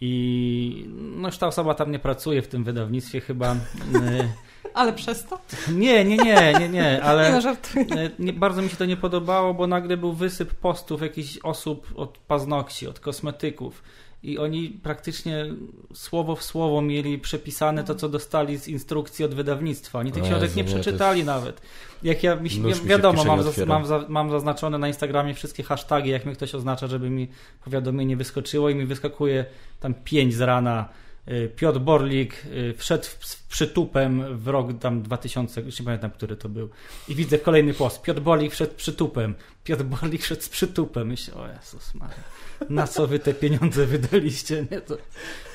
I 0.00 0.88
no 0.90 1.28
już 1.28 1.38
ta 1.38 1.46
osoba 1.46 1.74
tam 1.74 1.90
nie 1.90 1.98
pracuje 1.98 2.42
w 2.42 2.48
tym 2.48 2.64
wydawnictwie 2.64 3.20
chyba. 3.20 3.56
Ale 4.74 4.92
przez 4.92 5.24
to? 5.24 5.38
Nie, 5.72 6.04
nie, 6.04 6.16
nie, 6.16 6.52
nie, 6.52 6.52
nie, 6.52 6.68
Nie 6.68 6.98
no, 7.02 7.06
ale 7.06 7.40
żartuję. 7.40 7.86
e, 7.96 8.10
nie, 8.18 8.32
bardzo 8.32 8.62
mi 8.62 8.68
się 8.68 8.76
to 8.76 8.84
nie 8.84 8.96
podobało, 8.96 9.54
bo 9.54 9.66
nagle 9.66 9.96
był 9.96 10.12
wysyp 10.12 10.54
postów 10.54 11.02
jakichś 11.02 11.38
osób 11.38 11.92
od 11.94 12.18
paznokci, 12.18 12.86
od 12.86 13.00
kosmetyków 13.00 13.82
i 14.22 14.38
oni 14.38 14.70
praktycznie 14.82 15.46
słowo 15.94 16.36
w 16.36 16.42
słowo 16.42 16.82
mieli 16.82 17.18
przepisane 17.18 17.84
to, 17.84 17.94
co 17.94 18.08
dostali 18.08 18.58
z 18.58 18.68
instrukcji 18.68 19.24
od 19.24 19.34
wydawnictwa. 19.34 19.98
Oni 19.98 20.12
tych 20.12 20.22
książek 20.22 20.56
nie 20.56 20.64
przeczytali 20.64 21.18
jest- 21.18 21.26
nawet. 21.26 21.60
Jak 22.02 22.22
ja, 22.22 22.36
mi, 22.36 22.50
mi 22.60 22.74
wiadomo, 22.84 23.24
mam, 23.24 23.40
mam, 23.66 23.86
za, 23.86 24.04
mam 24.08 24.30
zaznaczone 24.30 24.78
na 24.78 24.88
Instagramie 24.88 25.34
wszystkie 25.34 25.62
hasztagi, 25.62 26.10
jak 26.10 26.26
mnie 26.26 26.34
ktoś 26.34 26.54
oznacza, 26.54 26.86
żeby 26.86 27.10
mi 27.10 27.28
powiadomienie 27.64 28.16
wyskoczyło 28.16 28.70
i 28.70 28.74
mi 28.74 28.86
wyskakuje 28.86 29.44
tam 29.80 29.94
5 29.94 30.34
z 30.34 30.40
rana. 30.40 30.88
Y, 31.30 31.48
Piotr 31.56 31.78
Borlik 31.78 32.46
y, 32.46 32.74
wszedł 32.76 33.04
z 33.20 33.36
przytupem 33.36 34.38
w 34.38 34.48
rok 34.48 34.78
tam 34.80 35.02
2000, 35.02 35.60
już 35.60 35.78
nie 35.80 35.84
pamiętam, 35.84 36.10
który 36.10 36.36
to 36.36 36.48
był. 36.48 36.68
I 37.08 37.14
widzę 37.14 37.38
kolejny 37.38 37.74
post. 37.74 38.02
Piotr 38.02 38.20
Borlik 38.20 38.52
wszedł 38.52 38.74
przytupem. 38.74 39.34
Piotr 39.64 39.84
Borlik 39.84 40.22
wszedł 40.22 40.42
z 40.42 40.48
przytupem. 40.48 41.08
Myślę, 41.08 41.34
o 41.34 41.48
Jezus 41.48 41.94
Maria, 41.94 42.24
na 42.68 42.86
co 42.86 43.06
wy 43.06 43.18
te 43.18 43.34
pieniądze 43.34 43.86
wydaliście? 43.86 44.66
Nie, 44.70 44.80
to 44.80 44.96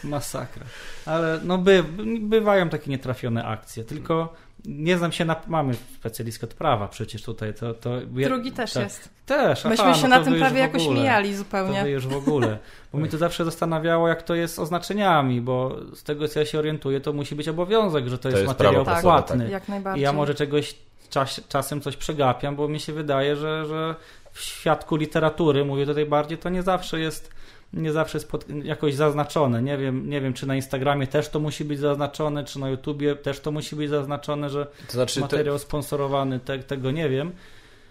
masakra. 0.03 0.65
Ale 1.05 1.39
no 1.43 1.57
by, 1.57 1.83
bywają 2.21 2.69
takie 2.69 2.91
nietrafione 2.91 3.45
akcje, 3.45 3.83
tylko 3.83 4.33
nie 4.67 4.97
znam 4.97 5.11
się 5.11 5.25
na... 5.25 5.35
Mamy 5.47 5.73
specjalistkę 5.73 6.47
od 6.47 6.53
prawa 6.53 6.87
przecież 6.87 7.23
tutaj. 7.23 7.53
To, 7.53 7.73
to, 7.73 8.01
Drugi 8.01 8.51
też 8.51 8.73
tak. 8.73 8.83
jest. 8.83 9.09
Też, 9.25 9.65
Myśmy 9.65 9.85
aha, 9.85 9.93
się 9.93 10.01
no 10.01 10.07
na 10.07 10.19
to 10.19 10.25
tym 10.25 10.35
prawie 10.35 10.59
jakoś 10.59 10.87
mijali 10.87 11.31
To 11.31 11.37
zupełnie. 11.37 11.83
wy 11.83 11.89
już 11.89 12.07
w 12.07 12.15
ogóle. 12.15 12.57
Bo 12.93 12.99
mnie 12.99 13.09
to 13.09 13.17
zawsze 13.17 13.45
zastanawiało, 13.45 14.07
jak 14.07 14.23
to 14.23 14.35
jest 14.35 14.55
z 14.55 14.59
oznaczeniami, 14.59 15.41
bo 15.41 15.77
z 15.95 16.03
tego 16.03 16.27
co 16.27 16.39
ja 16.39 16.45
się 16.45 16.59
orientuję, 16.59 17.01
to 17.01 17.13
musi 17.13 17.35
być 17.35 17.47
obowiązek, 17.47 18.07
że 18.07 18.17
to, 18.17 18.29
jest, 18.29 18.41
jest 18.41 18.47
materiał 18.47 18.85
prawo 18.85 19.01
płatny. 19.01 19.49
Jak 19.49 19.67
I 19.67 19.71
najbardziej. 19.71 20.03
ja 20.03 20.13
może 20.13 20.35
czegoś 20.35 20.75
czas, 21.09 21.41
czasem 21.49 21.81
coś 21.81 21.97
przegapiam, 21.97 22.55
bo 22.55 22.67
mi 22.67 22.79
się 22.79 22.93
wydaje, 22.93 23.35
że, 23.35 23.65
że 23.65 23.95
w 24.31 24.41
świadku 24.41 24.95
literatury, 24.95 25.65
mówię 25.65 25.85
tutaj 25.85 26.05
bardziej, 26.05 26.37
to 26.37 26.49
nie 26.49 26.63
zawsze 26.63 26.99
jest 26.99 27.35
nie 27.73 27.91
zawsze 27.91 28.17
jest 28.17 28.29
pod, 28.29 28.45
jakoś 28.63 28.93
zaznaczone. 28.93 29.61
Nie 29.61 29.77
wiem, 29.77 30.09
nie 30.09 30.21
wiem, 30.21 30.33
czy 30.33 30.47
na 30.47 30.55
Instagramie 30.55 31.07
też 31.07 31.29
to 31.29 31.39
musi 31.39 31.65
być 31.65 31.79
zaznaczone, 31.79 32.43
czy 32.43 32.59
na 32.59 32.69
YouTubie 32.69 33.15
też 33.15 33.39
to 33.39 33.51
musi 33.51 33.75
być 33.75 33.89
zaznaczone, 33.89 34.49
że 34.49 34.67
To 34.87 34.93
znaczy, 34.93 35.15
to, 35.15 35.21
materiał 35.21 35.59
sponsorowany, 35.59 36.39
te, 36.39 36.59
tego 36.59 36.91
nie 36.91 37.09
wiem. 37.09 37.31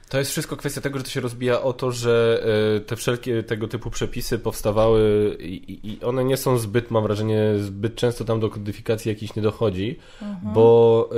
To 0.09 0.19
jest 0.19 0.31
wszystko 0.31 0.57
kwestia 0.57 0.81
tego, 0.81 0.99
że 0.99 1.05
to 1.05 1.11
się 1.11 1.21
rozbija 1.21 1.63
o 1.63 1.73
to, 1.73 1.93
że 1.93 2.45
e, 2.77 2.81
te 2.81 2.97
wszelkie 2.97 3.43
tego 3.43 3.69
typu 3.69 3.91
przepisy 3.91 4.39
powstawały 4.39 5.37
i, 5.41 5.99
one 6.05 6.25
nie 6.25 6.37
są 6.37 6.59
zbyt, 6.59 6.91
mam 6.91 7.03
wrażenie, 7.03 7.53
zbyt 7.59 7.95
często 7.95 8.25
tam 8.25 8.41
do 8.41 8.51
kodyfikacji 8.51 9.09
jakichś 9.09 9.35
nie 9.37 9.43
dochodzi, 9.43 9.99
Mhm. 10.23 10.55
bo 10.55 11.09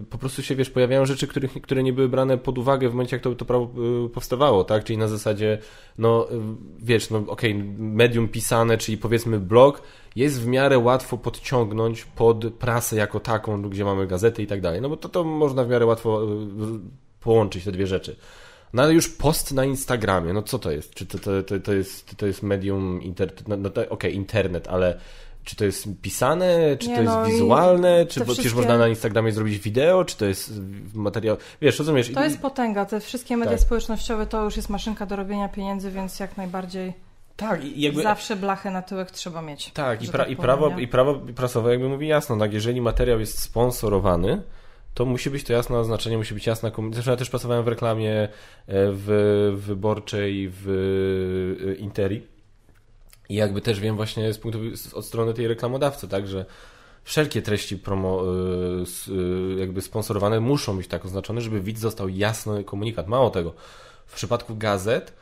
e, 0.00 0.04
po 0.10 0.18
prostu 0.18 0.42
się, 0.42 0.54
wiesz, 0.56 0.70
pojawiają 0.70 1.06
rzeczy, 1.06 1.26
których, 1.26 1.62
które 1.62 1.82
nie 1.82 1.92
były 1.92 2.08
brane 2.08 2.38
pod 2.38 2.58
uwagę 2.58 2.88
w 2.88 2.92
momencie, 2.92 3.16
jak 3.16 3.22
to, 3.22 3.34
to 3.34 3.44
prawo 3.44 3.70
e, 4.04 4.08
powstawało, 4.08 4.64
tak? 4.64 4.84
Czyli 4.84 4.98
na 4.98 5.08
zasadzie, 5.08 5.58
no, 5.98 6.28
wiesz, 6.78 7.10
no 7.10 7.18
okej, 7.26 7.54
medium 7.78 8.28
pisane, 8.28 8.78
czyli 8.78 8.98
powiedzmy 8.98 9.40
blog, 9.40 9.82
jest 10.16 10.42
w 10.42 10.46
miarę 10.46 10.78
łatwo 10.78 11.18
podciągnąć 11.18 12.04
pod 12.04 12.44
prasę 12.54 12.96
jako 12.96 13.20
taką, 13.20 13.62
gdzie 13.62 13.84
mamy 13.84 14.06
gazety 14.06 14.42
i 14.42 14.46
tak 14.46 14.60
dalej. 14.60 14.80
No 14.80 14.88
bo 14.88 14.96
to, 14.96 15.08
to 15.08 15.24
można 15.24 15.64
w 15.64 15.68
miarę 15.68 15.86
łatwo 15.86 16.26
połączyć 17.22 17.64
te 17.64 17.72
dwie 17.72 17.86
rzeczy. 17.86 18.16
No 18.72 18.82
ale 18.82 18.92
już 18.92 19.08
post 19.08 19.52
na 19.52 19.64
Instagramie, 19.64 20.32
no 20.32 20.42
co 20.42 20.58
to 20.58 20.70
jest? 20.70 20.94
Czy 20.94 21.06
to, 21.06 21.18
to, 21.18 21.42
to, 21.42 21.60
to, 21.60 21.72
jest, 21.72 22.16
to 22.16 22.26
jest 22.26 22.42
medium, 22.42 23.02
inter... 23.02 23.32
no, 23.48 23.56
no, 23.56 23.70
okej, 23.88 24.14
internet, 24.14 24.68
ale 24.68 24.98
Czy 25.44 25.56
to 25.56 25.64
jest 25.64 25.88
pisane, 26.02 26.76
czy 26.78 26.88
Nie, 26.88 26.94
to 26.96 27.02
jest 27.02 27.14
no 27.14 27.26
wizualne, 27.26 28.06
czy 28.06 28.20
bo 28.20 28.24
przecież 28.24 28.38
wszystkie- 28.40 28.60
można 28.60 28.78
na 28.78 28.88
Instagramie 28.88 29.32
zrobić 29.32 29.58
wideo, 29.58 30.04
czy 30.04 30.16
to 30.16 30.24
jest 30.26 30.52
materiał. 30.94 31.36
Wiesz, 31.60 31.78
rozumiesz? 31.78 32.12
To 32.12 32.24
jest 32.24 32.40
potęga. 32.40 32.84
Te 32.84 33.00
wszystkie 33.00 33.36
media 33.36 33.52
Tak. 33.52 33.60
społecznościowe 33.60 34.26
to 34.26 34.44
już 34.44 34.56
jest 34.56 34.68
maszynka 34.68 35.06
do 35.06 35.16
robienia 35.16 35.48
pieniędzy, 35.48 35.90
więc 35.90 36.20
jak 36.20 36.36
najbardziej 36.36 36.92
Tak, 37.36 37.64
i 37.64 37.80
jakby. 37.80 38.02
zawsze 38.02 38.36
blachę 38.36 38.70
na 38.70 38.82
tyłek 38.82 39.10
trzeba 39.10 39.42
mieć. 39.42 39.70
Tak, 39.72 40.02
i, 40.02 40.08
pra, 40.08 40.24
tak 40.24 40.32
i, 40.32 40.36
prawo, 40.36 40.78
i 40.78 40.88
prawo 40.88 41.14
prasowe 41.36 41.70
jakby 41.70 41.88
mówi 41.88 42.08
jasno, 42.08 42.36
tak, 42.36 42.52
jeżeli 42.52 42.80
materiał 42.80 43.20
jest 43.20 43.38
sponsorowany, 43.42 44.42
to 44.94 45.04
musi 45.04 45.30
być 45.30 45.44
to 45.44 45.52
jasne 45.52 45.78
oznaczenie, 45.78 46.18
musi 46.18 46.34
być 46.34 46.46
jasna 46.46 46.70
komunikacja. 46.70 46.96
Zresztą 46.96 47.10
ja 47.10 47.16
też 47.16 47.30
pracowałem 47.30 47.64
w 47.64 47.68
reklamie 47.68 48.22
e, 48.22 48.28
w 48.66 49.52
wyborczej 49.56 50.48
w 50.52 50.68
e, 51.70 51.74
Interi 51.74 52.26
i 53.28 53.34
jakby 53.34 53.60
też 53.60 53.80
wiem 53.80 53.96
właśnie 53.96 54.32
z 54.32 54.38
punktu 54.38 54.60
od 54.94 55.04
strony 55.04 55.34
tej 55.34 55.48
reklamodawcy, 55.48 56.08
tak, 56.08 56.28
że 56.28 56.44
wszelkie 57.04 57.42
treści 57.42 57.78
promo, 57.78 58.22
e, 59.56 59.60
jakby 59.60 59.82
sponsorowane 59.82 60.40
muszą 60.40 60.76
być 60.76 60.86
tak 60.86 61.04
oznaczone, 61.04 61.40
żeby 61.40 61.60
widz 61.60 61.80
dostał 61.80 62.08
jasny 62.08 62.64
komunikat. 62.64 63.08
Mało 63.08 63.30
tego, 63.30 63.54
w 64.06 64.14
przypadku 64.14 64.56
gazet 64.56 65.21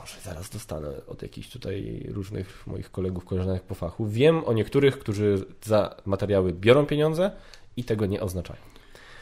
może 0.00 0.20
zaraz 0.20 0.50
dostanę 0.50 0.88
od 1.06 1.22
jakichś 1.22 1.48
tutaj 1.48 2.06
różnych 2.08 2.66
moich 2.66 2.90
kolegów, 2.90 3.24
koleżanek 3.24 3.62
po 3.62 3.74
fachu. 3.74 4.06
Wiem 4.06 4.44
o 4.44 4.52
niektórych, 4.52 4.98
którzy 4.98 5.44
za 5.62 5.96
materiały 6.06 6.52
biorą 6.52 6.86
pieniądze 6.86 7.30
i 7.76 7.84
tego 7.84 8.06
nie 8.06 8.20
oznaczają. 8.20 8.77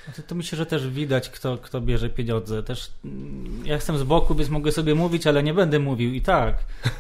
No 0.09 0.13
To, 0.17 0.23
to 0.23 0.35
myślę, 0.35 0.59
że 0.59 0.67
też 0.67 0.89
widać, 0.89 1.31
kto, 1.31 1.59
kto 1.59 1.81
bierze 1.81 2.11
pieniądze. 2.11 2.63
Też 2.63 2.91
mm, 3.05 3.63
ja 3.67 3.75
jestem 3.75 3.99
z 3.99 4.03
boku, 4.03 4.35
więc 4.35 4.51
mogę 4.51 4.73
sobie 4.73 4.95
mówić, 4.95 5.27
ale 5.27 5.43
nie 5.43 5.55
będę 5.55 5.79
mówił 5.79 6.15
i 6.15 6.21
tak. 6.21 6.57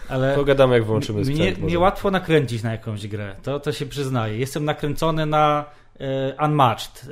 Ale 0.09 0.35
Pogadamy, 0.37 0.75
jak 0.75 0.85
włączymy 0.85 1.21
mnie, 1.21 1.35
sprzęt. 1.37 1.59
mnie 1.59 1.65
może. 1.67 1.79
łatwo 1.79 2.11
nakręcić 2.11 2.63
na 2.63 2.73
jakąś 2.73 3.07
grę. 3.07 3.37
To, 3.43 3.61
to 3.61 3.73
się 3.73 3.87
przyznaję. 3.87 4.39
Jestem 4.39 4.65
nakręcony 4.65 5.27
na 5.27 5.65
Unmatched 6.45 7.05
e, 7.05 7.09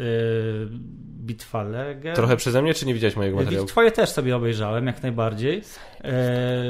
Bitwa 1.24 1.62
Legend. 1.62 2.16
Trochę 2.16 2.36
przeze 2.36 2.62
mnie, 2.62 2.74
czy 2.74 2.86
nie 2.86 2.94
widziałeś 2.94 3.16
mojego 3.16 3.36
materiału? 3.36 3.66
Twoje 3.66 3.92
też 3.92 4.10
sobie 4.10 4.36
obejrzałem, 4.36 4.86
jak 4.86 5.02
najbardziej. 5.02 5.62
E, 6.04 6.64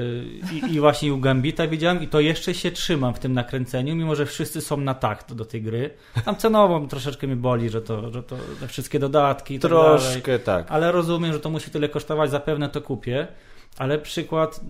i, 0.52 0.74
I 0.74 0.80
właśnie 0.80 1.14
u 1.14 1.18
Gambita 1.18 1.66
widziałem 1.66 2.02
i 2.02 2.08
to 2.08 2.20
jeszcze 2.20 2.54
się 2.54 2.70
trzymam 2.70 3.14
w 3.14 3.18
tym 3.18 3.32
nakręceniu, 3.32 3.96
mimo 3.96 4.14
że 4.14 4.26
wszyscy 4.26 4.60
są 4.60 4.76
na 4.76 4.94
takt 4.94 5.32
do 5.32 5.44
tej 5.44 5.62
gry. 5.62 5.90
Tam 6.24 6.36
cenowo 6.36 6.86
troszeczkę 6.86 7.26
mi 7.26 7.36
boli, 7.36 7.70
że 7.70 7.82
to, 7.82 8.10
że 8.10 8.22
to 8.22 8.36
te 8.60 8.68
wszystkie 8.68 8.98
dodatki 8.98 9.54
i 9.54 9.58
tak 9.58 9.70
dalej. 9.70 10.00
Troszkę 10.00 10.38
tak. 10.38 10.66
Ale 10.68 10.92
rozumiem, 10.92 11.32
że 11.32 11.40
to 11.40 11.50
musi 11.50 11.70
tyle 11.70 11.88
kosztować, 11.88 12.30
zapewne 12.30 12.68
to 12.68 12.80
kupię. 12.80 13.26
Ale 13.78 13.98
przykład 13.98 14.60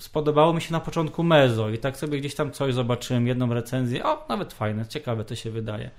spodobało 0.00 0.52
mi 0.52 0.60
się 0.60 0.72
na 0.72 0.80
początku 0.80 1.22
Mezo 1.22 1.70
i 1.70 1.78
tak 1.78 1.96
sobie 1.96 2.18
gdzieś 2.18 2.34
tam 2.34 2.50
coś 2.50 2.74
zobaczyłem, 2.74 3.26
jedną 3.26 3.54
recenzję. 3.54 4.04
O, 4.04 4.26
nawet 4.28 4.52
fajne, 4.52 4.86
ciekawe 4.86 5.24
to 5.24 5.34
się 5.34 5.50
wydaje. 5.50 5.90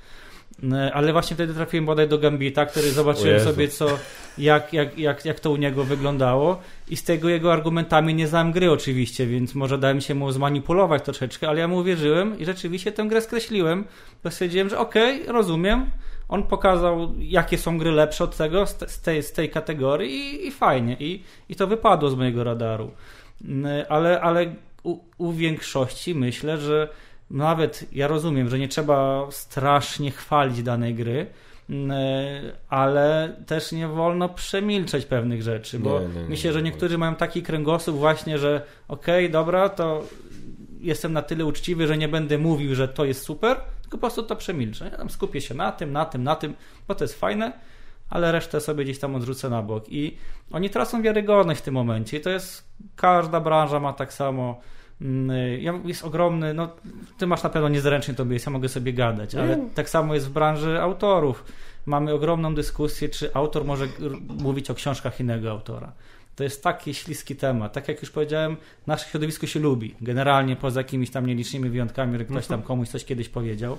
E, 0.63 0.93
Ale 0.93 1.13
właśnie 1.13 1.35
wtedy 1.35 1.53
trafiłem 1.53 1.85
bodaj 1.85 2.07
do 2.07 2.17
Gambita, 2.17 2.65
który 2.65 2.91
zobaczyłem 2.91 3.39
sobie, 3.39 3.67
co, 3.67 3.87
jak, 4.37 4.73
jak, 4.73 4.99
jak, 4.99 5.25
jak 5.25 5.39
to 5.39 5.51
u 5.51 5.55
niego 5.55 5.83
wyglądało. 5.83 6.59
I 6.89 6.97
z 6.97 7.03
tego 7.03 7.29
jego 7.29 7.53
argumentami 7.53 8.15
nie 8.15 8.27
znam 8.27 8.51
gry 8.51 8.71
oczywiście, 8.71 9.27
więc 9.27 9.55
może 9.55 9.77
dałem 9.77 10.01
się 10.01 10.15
mu 10.15 10.31
zmanipulować 10.31 11.03
troszeczkę, 11.03 11.49
ale 11.49 11.59
ja 11.59 11.67
mu 11.67 11.77
uwierzyłem 11.77 12.39
i 12.39 12.45
rzeczywiście 12.45 12.91
tę 12.91 13.03
grę 13.03 13.21
skreśliłem. 13.21 13.85
Bo 14.23 14.31
stwierdziłem, 14.31 14.69
że 14.69 14.79
okej, 14.79 15.23
rozumiem. 15.27 15.85
On 16.29 16.43
pokazał, 16.43 17.13
jakie 17.19 17.57
są 17.57 17.77
gry 17.77 17.91
lepsze 17.91 18.23
od 18.23 18.37
tego, 18.37 18.65
z, 18.65 18.75
te, 18.75 18.89
z, 18.89 19.01
tej, 19.01 19.23
z 19.23 19.31
tej 19.31 19.49
kategorii 19.49 20.11
i, 20.11 20.47
i 20.47 20.51
fajnie. 20.51 20.97
I, 20.99 21.23
I 21.49 21.55
to 21.55 21.67
wypadło 21.67 22.09
z 22.09 22.15
mojego 22.15 22.43
radaru. 22.43 22.91
Mm, 23.45 23.85
Ale, 23.89 24.21
ale 24.21 24.55
u, 24.83 24.97
u 25.17 25.33
większości 25.33 26.15
myślę, 26.15 26.57
że 26.57 26.89
nawet 27.31 27.85
ja 27.91 28.07
rozumiem, 28.07 28.49
że 28.49 28.59
nie 28.59 28.67
trzeba 28.67 29.27
strasznie 29.31 30.11
chwalić 30.11 30.63
danej 30.63 30.95
gry, 30.95 31.25
mm, 31.69 31.91
ale 32.69 33.35
też 33.45 33.71
nie 33.71 33.87
wolno 33.87 34.29
przemilczeć 34.29 35.05
pewnych 35.05 35.41
rzeczy, 35.41 35.79
bo 35.79 35.99
Nie, 35.99 36.07
nie, 36.07 36.21
nie, 36.21 36.29
myślę, 36.29 36.53
że 36.53 36.61
nie. 36.61 36.69
niektórzy 36.69 36.97
mają 36.97 37.15
taki 37.15 37.43
kręgosłup 37.43 37.97
właśnie, 37.97 38.37
że 38.37 38.61
okej, 38.87 39.29
dobra, 39.31 39.69
to 39.69 40.03
jestem 40.79 41.13
na 41.13 41.21
tyle 41.21 41.45
uczciwy, 41.45 41.87
że 41.87 41.97
nie 41.97 42.07
będę 42.07 42.37
mówił, 42.37 42.75
że 42.75 42.87
to 42.87 43.05
jest 43.05 43.21
super, 43.21 43.57
tylko 43.81 43.97
po 43.97 44.01
prostu 44.01 44.23
to 44.23 44.35
przemilczę. 44.35 44.89
Ja 44.91 44.97
tam 44.97 45.09
skupię 45.09 45.41
się 45.41 45.53
na 45.53 45.71
tym, 45.71 45.91
na 45.91 46.05
tym, 46.05 46.23
na 46.23 46.35
tym, 46.35 46.53
bo 46.87 46.95
to 46.95 47.03
jest 47.03 47.19
fajne, 47.19 47.51
ale 48.09 48.31
resztę 48.31 48.61
sobie 48.61 48.83
gdzieś 48.83 48.99
tam 48.99 49.15
odrzucę 49.15 49.49
na 49.49 49.61
bok. 49.61 49.85
I 49.89 50.17
oni 50.51 50.69
tracą 50.69 51.01
wiarygodność 51.01 51.59
w 51.61 51.63
tym 51.63 51.73
momencie. 51.73 52.17
I 52.17 52.21
to 52.21 52.29
jest, 52.29 52.63
każda 52.95 53.39
branża 53.39 53.79
ma 53.79 53.93
tak 53.93 54.13
samo. 54.13 54.61
Mm, 55.01 55.61
ja- 55.61 55.79
Jest 55.85 56.03
ogromny, 56.03 56.53
no 56.53 56.69
ty 57.17 57.27
masz 57.27 57.43
na 57.43 57.49
pewno 57.49 57.69
niezręcznie 57.69 58.13
tobie 58.13 58.37
ja 58.45 58.51
mogę 58.51 58.69
sobie 58.69 58.93
gadać, 58.93 59.35
ale 59.35 59.53
Mm. 59.53 59.69
tak 59.69 59.89
samo 59.89 60.13
jest 60.13 60.27
w 60.27 60.31
branży 60.31 60.81
autorów. 60.81 61.43
Mamy 61.85 62.13
ogromną 62.13 62.55
dyskusję, 62.55 63.09
czy 63.09 63.33
autor 63.33 63.65
może 63.65 63.87
mówić 64.43 64.69
o 64.69 64.73
książkach 64.75 65.19
innego 65.19 65.51
autora. 65.51 65.91
To 66.35 66.43
jest 66.43 66.63
taki 66.63 66.93
śliski 66.93 67.35
temat. 67.35 67.73
Tak 67.73 67.87
jak 67.87 68.01
już 68.01 68.11
powiedziałem, 68.11 68.57
nasze 68.87 69.09
środowisko 69.09 69.47
się 69.47 69.59
lubi. 69.59 69.95
Generalnie 70.01 70.55
poza 70.55 70.79
jakimiś 70.79 71.09
tam 71.09 71.25
nielicznymi 71.25 71.69
wyjątkami, 71.69 72.17
że 72.17 72.25
ktoś 72.25 72.47
tam 72.47 72.61
komuś 72.61 72.89
coś 72.89 73.05
kiedyś 73.05 73.29
powiedział. 73.29 73.77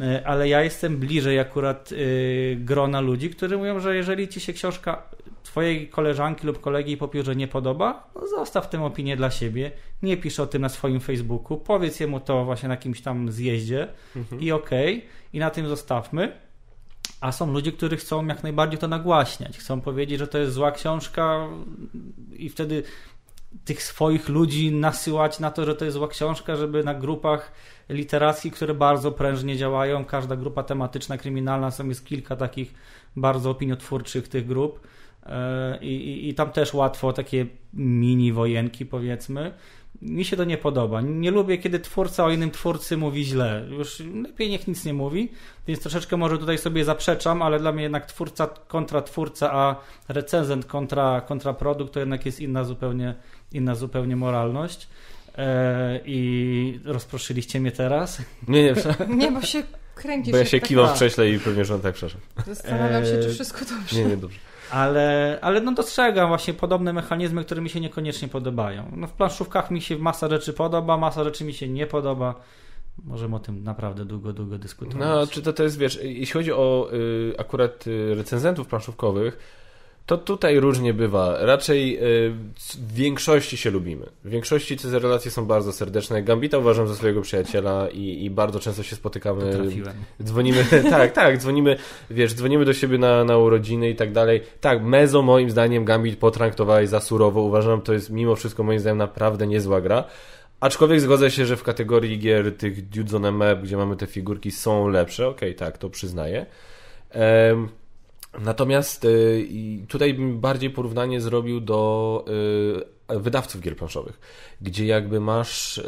E, 0.00 0.26
Ale 0.26 0.48
ja 0.48 0.62
jestem 0.62 0.96
bliżej 0.96 1.38
akurat 1.38 1.92
y, 1.92 2.56
grona 2.60 3.00
ludzi, 3.00 3.30
którzy 3.30 3.58
mówią, 3.58 3.80
że 3.80 3.96
jeżeli 3.96 4.28
ci 4.28 4.40
się 4.40 4.52
książka 4.52 5.02
twojej 5.42 5.88
koleżanki 5.88 6.46
lub 6.46 6.60
kolegi 6.60 6.96
po 6.96 7.08
piórze 7.08 7.36
nie 7.36 7.48
podoba, 7.48 8.10
no 8.14 8.26
zostaw 8.26 8.68
tę 8.68 8.84
opinię 8.84 9.16
dla 9.16 9.30
siebie. 9.30 9.70
Nie 10.02 10.16
pisz 10.16 10.40
o 10.40 10.46
tym 10.46 10.62
na 10.62 10.68
swoim 10.68 11.00
Facebooku. 11.00 11.58
Powiedz 11.58 12.00
jemu 12.00 12.20
to 12.20 12.44
właśnie 12.44 12.68
na 12.68 12.74
jakimś 12.74 13.00
tam 13.00 13.32
zjeździe 13.32 13.88
i 14.40 14.52
okej, 14.52 15.06
i 15.32 15.38
na 15.38 15.50
tym 15.50 15.68
zostawmy. 15.68 16.32
A 17.20 17.32
są 17.32 17.52
ludzie, 17.52 17.72
którzy 17.72 17.96
chcą 17.96 18.26
jak 18.26 18.42
najbardziej 18.42 18.78
to 18.78 18.88
nagłaśniać. 18.88 19.58
Chcą 19.58 19.80
powiedzieć, 19.80 20.18
że 20.18 20.28
to 20.28 20.38
jest 20.38 20.52
zła 20.52 20.72
książka 20.72 21.48
i 22.36 22.48
wtedy 22.48 22.82
tych 23.64 23.82
swoich 23.82 24.28
ludzi 24.28 24.72
nasyłać 24.72 25.40
na 25.40 25.50
to, 25.50 25.64
że 25.64 25.74
to 25.74 25.84
jest 25.84 25.94
zła 25.94 26.08
książka, 26.08 26.56
żeby 26.56 26.84
na 26.84 26.94
grupach 26.94 27.52
literackich, 27.88 28.54
które 28.54 28.74
bardzo 28.74 29.12
prężnie 29.12 29.56
działają, 29.56 30.04
każda 30.04 30.36
grupa 30.36 30.62
tematyczna, 30.62 31.18
kryminalna, 31.18 31.70
są 31.70 31.88
jest 31.88 32.06
kilka 32.06 32.36
takich 32.36 32.74
bardzo 33.16 33.50
opiniotwórczych 33.50 34.28
tych 34.28 34.46
grup 34.46 34.80
E, 35.28 35.78
i, 35.80 35.94
i, 35.94 36.28
i 36.28 36.34
tam 36.34 36.52
też 36.52 36.74
łatwo 36.74 37.12
takie 37.12 37.46
mini 37.74 38.32
wojenki 38.32 38.86
powiedzmy. 38.86 39.54
Mi 40.02 40.24
się 40.24 40.36
to 40.36 40.44
nie 40.44 40.58
podoba. 40.58 41.00
Nie 41.00 41.30
lubię, 41.30 41.58
kiedy 41.58 41.80
twórca 41.80 42.24
o 42.24 42.30
innym 42.30 42.50
twórcy 42.50 42.96
mówi 42.96 43.24
źle. 43.24 43.66
Już 43.70 44.02
lepiej 44.22 44.50
niech 44.50 44.68
nic 44.68 44.84
nie 44.84 44.94
mówi, 44.94 45.32
więc 45.66 45.80
troszeczkę 45.80 46.16
może 46.16 46.38
tutaj 46.38 46.58
sobie 46.58 46.84
zaprzeczam, 46.84 47.42
ale 47.42 47.58
dla 47.58 47.72
mnie 47.72 47.82
jednak 47.82 48.06
twórca 48.06 48.46
kontra 48.46 49.02
twórca, 49.02 49.52
a 49.52 49.76
recenzent 50.08 50.66
kontra, 50.66 51.20
kontra 51.20 51.54
produkt 51.54 51.92
to 51.92 52.00
jednak 52.00 52.26
jest 52.26 52.40
inna 52.40 52.64
zupełnie, 52.64 53.14
inna 53.52 53.74
zupełnie 53.74 54.16
moralność. 54.16 54.88
E, 55.38 56.00
I 56.04 56.80
rozproszyliście 56.84 57.60
mnie 57.60 57.72
teraz. 57.72 58.22
Nie, 58.48 58.62
nie, 58.62 58.74
Nie, 59.16 59.32
bo 59.32 59.42
się 59.42 59.62
kręcisz. 59.94 60.32
bo 60.32 60.38
ja 60.38 60.44
się 60.44 60.60
tak- 60.60 60.68
kiwam 60.68 60.88
w 60.88 60.92
krześle 60.92 61.30
i 61.30 61.38
pewnie, 61.38 61.64
że 61.64 61.74
on 61.74 61.80
tak 61.80 61.94
przepraszam. 61.94 62.20
Zastanawiam 62.46 63.04
się, 63.04 63.10
czy 63.10 63.26
Eee, 63.28 63.34
wszystko 63.34 63.58
dobrze. 63.64 63.96
Nie, 63.96 64.04
nie, 64.04 64.16
dobrze. 64.16 64.38
Ale, 64.70 65.38
ale 65.42 65.60
no 65.60 65.72
dostrzegam 65.72 66.28
właśnie 66.28 66.54
podobne 66.54 66.92
mechanizmy, 66.92 67.44
które 67.44 67.62
mi 67.62 67.70
się 67.70 67.80
niekoniecznie 67.80 68.28
podobają. 68.28 68.92
No 68.96 69.06
w 69.06 69.12
planszówkach 69.12 69.70
mi 69.70 69.80
się 69.82 69.98
masa 69.98 70.28
rzeczy 70.28 70.52
podoba, 70.52 70.96
masa 70.96 71.24
rzeczy 71.24 71.44
mi 71.44 71.54
się 71.54 71.68
nie 71.68 71.86
podoba. 71.86 72.34
możemy 73.04 73.36
o 73.36 73.38
tym 73.38 73.64
naprawdę 73.64 74.04
długo, 74.04 74.32
długo 74.32 74.58
dyskutować. 74.58 75.00
No, 75.00 75.26
czy 75.26 75.42
to, 75.42 75.52
to 75.52 75.62
jest, 75.62 75.78
wiesz, 75.78 75.98
jeśli 76.02 76.32
chodzi 76.32 76.52
o 76.52 76.88
y, 76.92 77.34
akurat 77.38 77.86
y, 77.86 78.14
recenzentów 78.14 78.66
planszówkowych, 78.68 79.38
to 80.06 80.18
tutaj 80.18 80.60
różnie 80.60 80.94
bywa. 80.94 81.36
Raczej 81.40 81.96
y, 81.96 82.32
w 82.74 82.94
większości 82.94 83.56
się 83.56 83.70
lubimy. 83.70 84.06
W 84.24 84.30
większości 84.30 84.76
te 84.76 84.98
relacje 84.98 85.30
są 85.30 85.46
bardzo 85.46 85.72
serdeczne. 85.72 86.22
Gambita 86.22 86.58
uważam 86.58 86.88
za 86.88 86.94
swojego 86.94 87.22
przyjaciela 87.22 87.88
i, 87.88 88.24
i 88.24 88.30
bardzo 88.30 88.60
często 88.60 88.82
się 88.82 88.96
spotykamy. 88.96 89.52
Trafiłem. 89.52 89.94
Dzwonimy, 90.22 90.64
tak, 90.90 91.12
tak, 91.12 91.38
dzwonimy, 91.38 91.76
wiesz, 92.10 92.34
dzwonimy 92.34 92.64
do 92.64 92.72
siebie 92.72 92.98
na, 92.98 93.24
na 93.24 93.38
urodziny 93.38 93.90
i 93.90 93.96
tak 93.96 94.12
dalej. 94.12 94.42
Tak, 94.60 94.82
Mezo 94.82 95.22
moim 95.22 95.50
zdaniem 95.50 95.84
Gambit 95.84 96.18
potraktowałeś 96.18 96.88
za 96.88 97.00
surowo. 97.00 97.40
Uważam, 97.40 97.82
to 97.82 97.92
jest 97.92 98.10
mimo 98.10 98.36
wszystko 98.36 98.62
moim 98.62 98.80
zdaniem 98.80 98.98
naprawdę 98.98 99.46
niezła 99.46 99.80
gra. 99.80 100.04
Aczkolwiek 100.60 101.00
zgodzę 101.00 101.30
się, 101.30 101.46
że 101.46 101.56
w 101.56 101.62
kategorii 101.62 102.18
gier 102.18 102.56
tych 102.56 102.88
Dudes 102.88 103.14
on 103.14 103.24
a 103.24 103.30
Map, 103.30 103.60
gdzie 103.62 103.76
mamy 103.76 103.96
te 103.96 104.06
figurki, 104.06 104.50
są 104.50 104.88
lepsze. 104.88 105.28
Okej, 105.28 105.48
okay, 105.48 105.66
tak, 105.66 105.78
to 105.78 105.90
przyznaję. 105.90 106.46
Um, 107.14 107.68
natomiast 108.40 109.04
y, 109.04 109.86
tutaj 109.88 110.14
bym 110.14 110.40
bardziej 110.40 110.70
porównanie 110.70 111.20
zrobił 111.20 111.60
do 111.60 112.24
y, 113.12 113.18
wydawców 113.18 113.60
gier 113.60 113.76
planszowych, 113.76 114.20
gdzie 114.60 114.86
jakby 114.86 115.20
masz 115.20 115.78
y, 115.78 115.84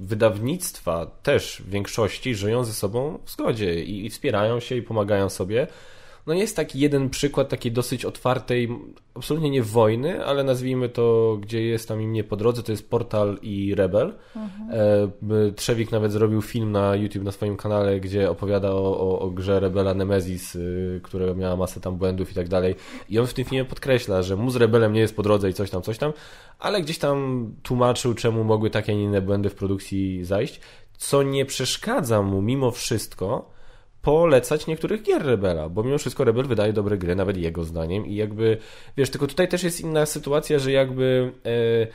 wydawnictwa 0.00 1.06
też 1.06 1.62
w 1.66 1.70
większości 1.70 2.34
żyją 2.34 2.64
ze 2.64 2.72
sobą 2.72 3.18
w 3.24 3.30
zgodzie 3.30 3.84
i, 3.84 4.06
i 4.06 4.10
wspierają 4.10 4.60
się 4.60 4.76
i 4.76 4.82
pomagają 4.82 5.28
sobie 5.28 5.66
no 6.26 6.34
jest 6.34 6.56
taki 6.56 6.78
jeden 6.78 7.10
przykład 7.10 7.48
takiej 7.48 7.72
dosyć 7.72 8.04
otwartej, 8.04 8.68
absolutnie 9.14 9.50
nie 9.50 9.62
wojny, 9.62 10.24
ale 10.24 10.44
nazwijmy 10.44 10.88
to, 10.88 11.38
gdzie 11.40 11.62
jest 11.62 11.88
tam 11.88 12.02
im 12.02 12.12
nie 12.12 12.24
po 12.24 12.36
drodze, 12.36 12.62
to 12.62 12.72
jest 12.72 12.90
Portal 12.90 13.38
i 13.42 13.74
Rebel. 13.74 14.14
Mhm. 14.36 14.70
E, 14.70 15.52
Trzewik 15.52 15.92
nawet 15.92 16.12
zrobił 16.12 16.42
film 16.42 16.72
na 16.72 16.96
YouTube 16.96 17.24
na 17.24 17.32
swoim 17.32 17.56
kanale, 17.56 18.00
gdzie 18.00 18.30
opowiada 18.30 18.70
o, 18.70 19.00
o, 19.00 19.18
o 19.18 19.30
grze 19.30 19.60
Rebela 19.60 19.94
Nemesis, 19.94 20.54
y, 20.54 21.00
która 21.02 21.34
miała 21.34 21.56
masę 21.56 21.80
tam 21.80 21.96
błędów 21.96 22.32
i 22.32 22.34
tak 22.34 22.48
dalej. 22.48 22.74
I 23.08 23.18
on 23.18 23.26
w 23.26 23.34
tym 23.34 23.44
filmie 23.44 23.64
podkreśla, 23.64 24.22
że 24.22 24.36
mu 24.36 24.50
z 24.50 24.56
Rebelem 24.56 24.92
nie 24.92 25.00
jest 25.00 25.16
po 25.16 25.22
drodze 25.22 25.50
i 25.50 25.54
coś 25.54 25.70
tam, 25.70 25.82
coś 25.82 25.98
tam, 25.98 26.12
ale 26.58 26.82
gdzieś 26.82 26.98
tam 26.98 27.48
tłumaczył, 27.62 28.14
czemu 28.14 28.44
mogły 28.44 28.70
takie, 28.70 28.92
a 28.92 28.94
nie 28.94 29.04
inne 29.04 29.22
błędy 29.22 29.50
w 29.50 29.54
produkcji 29.54 30.24
zajść, 30.24 30.60
co 30.98 31.22
nie 31.22 31.46
przeszkadza 31.46 32.22
mu 32.22 32.42
mimo 32.42 32.70
wszystko 32.70 33.51
polecać 34.02 34.66
niektórych 34.66 35.02
gier 35.02 35.22
Rebela, 35.22 35.68
bo 35.68 35.82
mimo 35.82 35.98
wszystko 35.98 36.24
Rebel 36.24 36.46
wydaje 36.46 36.72
dobre 36.72 36.98
gry, 36.98 37.16
nawet 37.16 37.36
jego 37.36 37.64
zdaniem 37.64 38.06
i 38.06 38.14
jakby, 38.14 38.58
wiesz, 38.96 39.10
tylko 39.10 39.26
tutaj 39.26 39.48
też 39.48 39.62
jest 39.62 39.80
inna 39.80 40.06
sytuacja, 40.06 40.58
że 40.58 40.72
jakby, 40.72 41.32
e, 41.46 41.86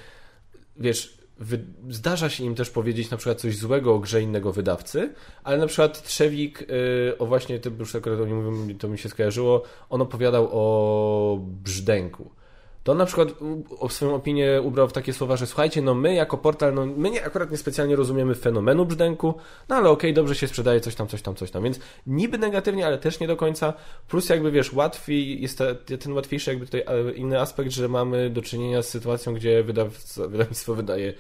wiesz, 0.78 1.18
wy, 1.39 1.66
zdarza 1.89 2.30
się 2.30 2.43
im 2.43 2.55
też 2.55 2.70
powiedzieć 2.70 3.10
na 3.10 3.18
przykład 3.18 3.41
coś 3.41 3.58
złego 3.58 3.95
o 3.95 3.99
grze 3.99 4.22
innego 4.22 4.53
wydawcy, 4.53 5.14
ale 5.43 5.58
na 5.58 5.68
przykład 5.68 6.03
Trzewik, 6.03 6.62
e, 6.62 7.18
o 7.18 7.26
właśnie, 7.26 7.60
to 7.60 7.70
już 7.80 7.95
akurat 7.95 8.20
o 8.20 8.26
nim 8.26 8.55
mówię, 8.55 8.76
to 8.76 8.88
mi 8.88 8.97
się 8.97 9.10
skojarzyło, 9.10 9.64
on 9.89 10.01
opowiadał 10.01 10.49
o 10.51 11.39
Brzdęku 11.41 12.36
to 12.88 12.91
on 12.91 12.97
na 12.97 13.05
przykład 13.05 13.29
swoją 13.89 14.15
opinię 14.15 14.61
ubrał 14.61 14.88
w 14.88 14.93
takie 14.93 15.13
słowa, 15.13 15.38
że 15.38 15.47
słuchajcie, 15.47 15.81
no 15.81 15.93
my 15.93 16.13
jako 16.13 16.38
portal, 16.38 16.73
no 16.73 16.85
my 16.85 17.09
nie, 17.09 17.25
akurat 17.25 17.51
niespecjalnie 17.51 17.95
rozumiemy 17.95 18.35
fenomenu 18.35 18.85
brzdęku, 18.85 19.33
no 19.69 19.75
ale 19.75 19.89
okej, 19.89 20.11
okay, 20.11 20.13
dobrze 20.13 20.35
się 20.35 20.47
sprzedaje 20.47 20.79
coś 20.79 20.95
tam, 20.95 21.07
coś 21.07 21.21
tam, 21.21 21.35
coś 21.35 21.51
tam, 21.51 21.63
więc 21.63 21.79
niby 22.05 22.38
negatywnie, 22.38 22.85
ale 22.85 22.97
też 22.97 23.19
nie 23.19 23.27
do 23.27 23.38
końca, 23.38 23.73
plus 24.07 24.29
jakby 24.29 24.51
wiesz, 24.51 24.73
łatwiej, 24.73 25.41
jest 25.41 25.63
ten 25.99 26.13
łatwiejszy 26.13 26.49
jakby 26.49 26.65
tutaj 26.65 26.83
e, 26.88 27.11
inny 27.11 27.41
aspekt, 27.41 27.71
że 27.71 27.88
mamy 27.88 28.29
do 28.29 28.41
czynienia 28.41 28.81
z 28.81 28.89
sytuacją, 28.89 29.33
gdzie 29.33 29.63
wydawnictwo 29.63 30.75
wydaje 30.75 31.13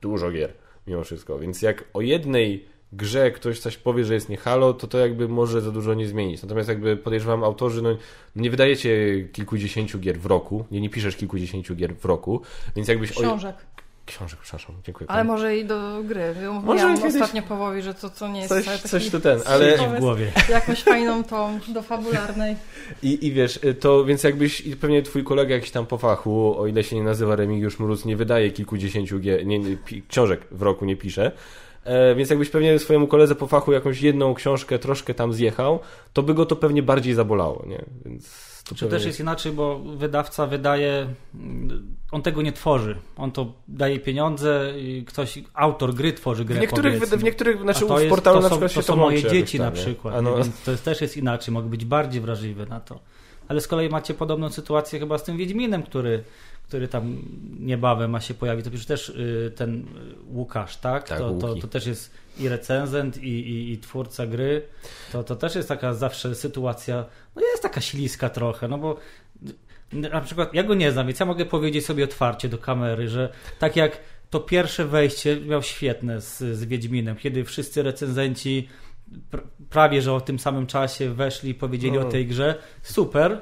dużo 0.00 0.30
gier, 0.30 0.52
mimo 0.86 1.04
wszystko, 1.04 1.38
więc 1.38 1.62
jak 1.62 1.84
o 1.92 2.00
jednej 2.00 2.73
grze 2.96 3.30
ktoś 3.30 3.58
coś 3.58 3.76
powie, 3.76 4.04
że 4.04 4.14
jest 4.14 4.28
nie 4.28 4.36
halo, 4.36 4.74
to 4.74 4.86
to 4.86 4.98
jakby 4.98 5.28
może 5.28 5.60
za 5.60 5.70
dużo 5.70 5.94
nie 5.94 6.08
zmienić. 6.08 6.42
Natomiast 6.42 6.68
jakby 6.68 6.96
podejrzewam 6.96 7.44
autorzy, 7.44 7.82
no 7.82 7.96
nie 8.36 8.50
wydajecie 8.50 9.24
kilkudziesięciu 9.32 9.98
gier 9.98 10.18
w 10.18 10.26
roku, 10.26 10.64
nie, 10.70 10.80
nie 10.80 10.90
piszesz 10.90 11.16
kilkudziesięciu 11.16 11.76
gier 11.76 11.96
w 11.96 12.04
roku, 12.04 12.40
więc 12.76 12.88
jakbyś... 12.88 13.10
Książek. 13.10 13.56
O... 13.56 13.74
Książek, 14.06 14.40
przepraszam, 14.42 14.76
dziękuję. 14.86 15.10
Ale 15.10 15.24
może 15.24 15.56
i 15.56 15.64
do 15.64 16.02
gry. 16.04 16.34
Może 16.62 16.86
ja 16.86 16.96
kiedyś... 16.96 17.14
ostatnio 17.14 17.42
połowi, 17.42 17.82
że 17.82 17.94
to 17.94 18.10
co 18.10 18.28
nie 18.28 18.40
jest 18.40 18.54
coś, 18.54 18.80
coś 18.80 19.10
to 19.10 19.20
ten, 19.20 19.40
ale 19.46 19.78
w 19.78 20.00
głowie. 20.00 20.32
Jakąś 20.48 20.82
fajną 20.82 21.24
tą 21.24 21.58
do 21.68 21.82
fabularnej. 21.82 22.56
I, 23.02 23.26
I 23.26 23.32
wiesz, 23.32 23.60
to 23.80 24.04
więc 24.04 24.22
jakbyś 24.22 24.62
pewnie 24.80 25.02
twój 25.02 25.24
kolega 25.24 25.54
jakiś 25.54 25.70
tam 25.70 25.86
po 25.86 25.98
fachu, 25.98 26.58
o 26.58 26.66
ile 26.66 26.84
się 26.84 26.96
nie 26.96 27.02
nazywa 27.02 27.36
Remigiusz 27.36 27.78
Mróz, 27.78 28.04
nie 28.04 28.16
wydaje 28.16 28.50
kilkudziesięciu 28.50 29.20
gier, 29.20 29.46
nie, 29.46 29.58
nie, 29.58 29.76
książek 30.08 30.40
w 30.50 30.62
roku 30.62 30.84
nie 30.84 30.96
pisze, 30.96 31.32
E, 31.84 32.14
więc 32.14 32.30
jakbyś 32.30 32.50
pewnie 32.50 32.78
swojemu 32.78 33.06
koledze 33.06 33.34
po 33.34 33.46
fachu 33.46 33.72
jakąś 33.72 34.02
jedną 34.02 34.34
książkę 34.34 34.78
troszkę 34.78 35.14
tam 35.14 35.32
zjechał, 35.32 35.80
to 36.12 36.22
by 36.22 36.34
go 36.34 36.46
to 36.46 36.56
pewnie 36.56 36.82
bardziej 36.82 37.14
zabolało, 37.14 37.64
nie? 37.66 37.84
Więc 38.04 38.54
to 38.68 38.74
Czy 38.74 38.86
też 38.86 39.04
jest 39.04 39.20
inaczej, 39.20 39.52
bo 39.52 39.78
wydawca 39.78 40.46
wydaje, 40.46 41.06
on 42.12 42.22
tego 42.22 42.42
nie 42.42 42.52
tworzy. 42.52 42.96
On 43.16 43.32
to 43.32 43.52
daje 43.68 44.00
pieniądze, 44.00 44.72
ktoś, 45.06 45.38
autor 45.54 45.94
gry 45.94 46.12
tworzy 46.12 46.44
grę. 46.44 46.56
W 46.56 46.60
niektórych, 46.60 47.00
w, 47.00 47.10
w 47.10 47.24
niektórych 47.24 47.60
znaczy 47.60 47.84
w 47.84 48.08
portalu 48.08 48.40
na 48.40 48.48
przykład 48.50 48.72
to 48.72 48.82
są, 48.82 48.86
to 48.86 48.92
są 48.92 48.96
moje 48.96 49.22
dzieci 49.22 49.58
na 49.58 49.70
przykład. 49.70 50.14
Ano. 50.14 50.36
Więc 50.36 50.62
to 50.62 50.70
jest, 50.70 50.84
też 50.84 51.00
jest 51.00 51.16
inaczej, 51.16 51.54
mogę 51.54 51.68
być 51.68 51.84
bardziej 51.84 52.20
wrażliwy 52.20 52.66
na 52.66 52.80
to. 52.80 53.00
Ale 53.48 53.60
z 53.60 53.68
kolei 53.68 53.88
macie 53.88 54.14
podobną 54.14 54.50
sytuację 54.50 54.98
chyba 54.98 55.18
z 55.18 55.24
tym 55.24 55.36
Wiedźminem, 55.36 55.82
który 55.82 56.24
który 56.68 56.88
tam 56.88 57.22
niebawem 57.60 58.10
ma 58.10 58.20
się 58.20 58.34
pojawić, 58.34 58.64
to 58.64 58.70
przecież 58.70 58.86
też 58.86 59.08
y, 59.08 59.52
ten 59.56 59.80
y, 59.80 59.84
Łukasz, 60.32 60.76
tak? 60.76 61.08
tak 61.08 61.18
to, 61.18 61.32
to, 61.32 61.54
to, 61.54 61.66
też 61.66 61.86
jest 61.86 62.10
i 62.38 62.48
recenzent, 62.48 63.16
i, 63.16 63.28
i, 63.28 63.72
i, 63.72 63.78
twórca 63.78 64.26
gry. 64.26 64.62
To, 65.12 65.24
to 65.24 65.36
też 65.36 65.54
jest 65.54 65.68
taka 65.68 65.94
zawsze 65.94 66.34
sytuacja, 66.34 67.04
no 67.36 67.42
jest 67.42 67.62
taka 67.62 67.80
śliska 67.80 68.30
trochę, 68.30 68.68
no 68.68 68.78
bo 68.78 68.96
na 69.92 70.20
przykład 70.20 70.54
ja 70.54 70.62
go 70.62 70.74
nie 70.74 70.92
znam, 70.92 71.06
więc 71.06 71.20
ja 71.20 71.26
mogę 71.26 71.46
powiedzieć 71.46 71.86
sobie 71.86 72.04
otwarcie 72.04 72.48
do 72.48 72.58
kamery, 72.58 73.08
że 73.08 73.32
tak 73.58 73.76
jak 73.76 73.98
to 74.30 74.40
pierwsze 74.40 74.84
wejście 74.84 75.40
miał 75.40 75.62
świetne 75.62 76.20
z, 76.20 76.38
z 76.38 76.64
Wiedźminem, 76.64 77.16
kiedy 77.16 77.44
wszyscy 77.44 77.82
recenzenci 77.82 78.68
prawie 79.70 80.02
że 80.02 80.12
o 80.12 80.20
tym 80.20 80.38
samym 80.38 80.66
czasie 80.66 81.14
weszli 81.14 81.50
i 81.50 81.54
powiedzieli 81.54 81.98
no. 81.98 82.06
o 82.06 82.10
tej 82.10 82.26
grze. 82.26 82.54
Super, 82.82 83.40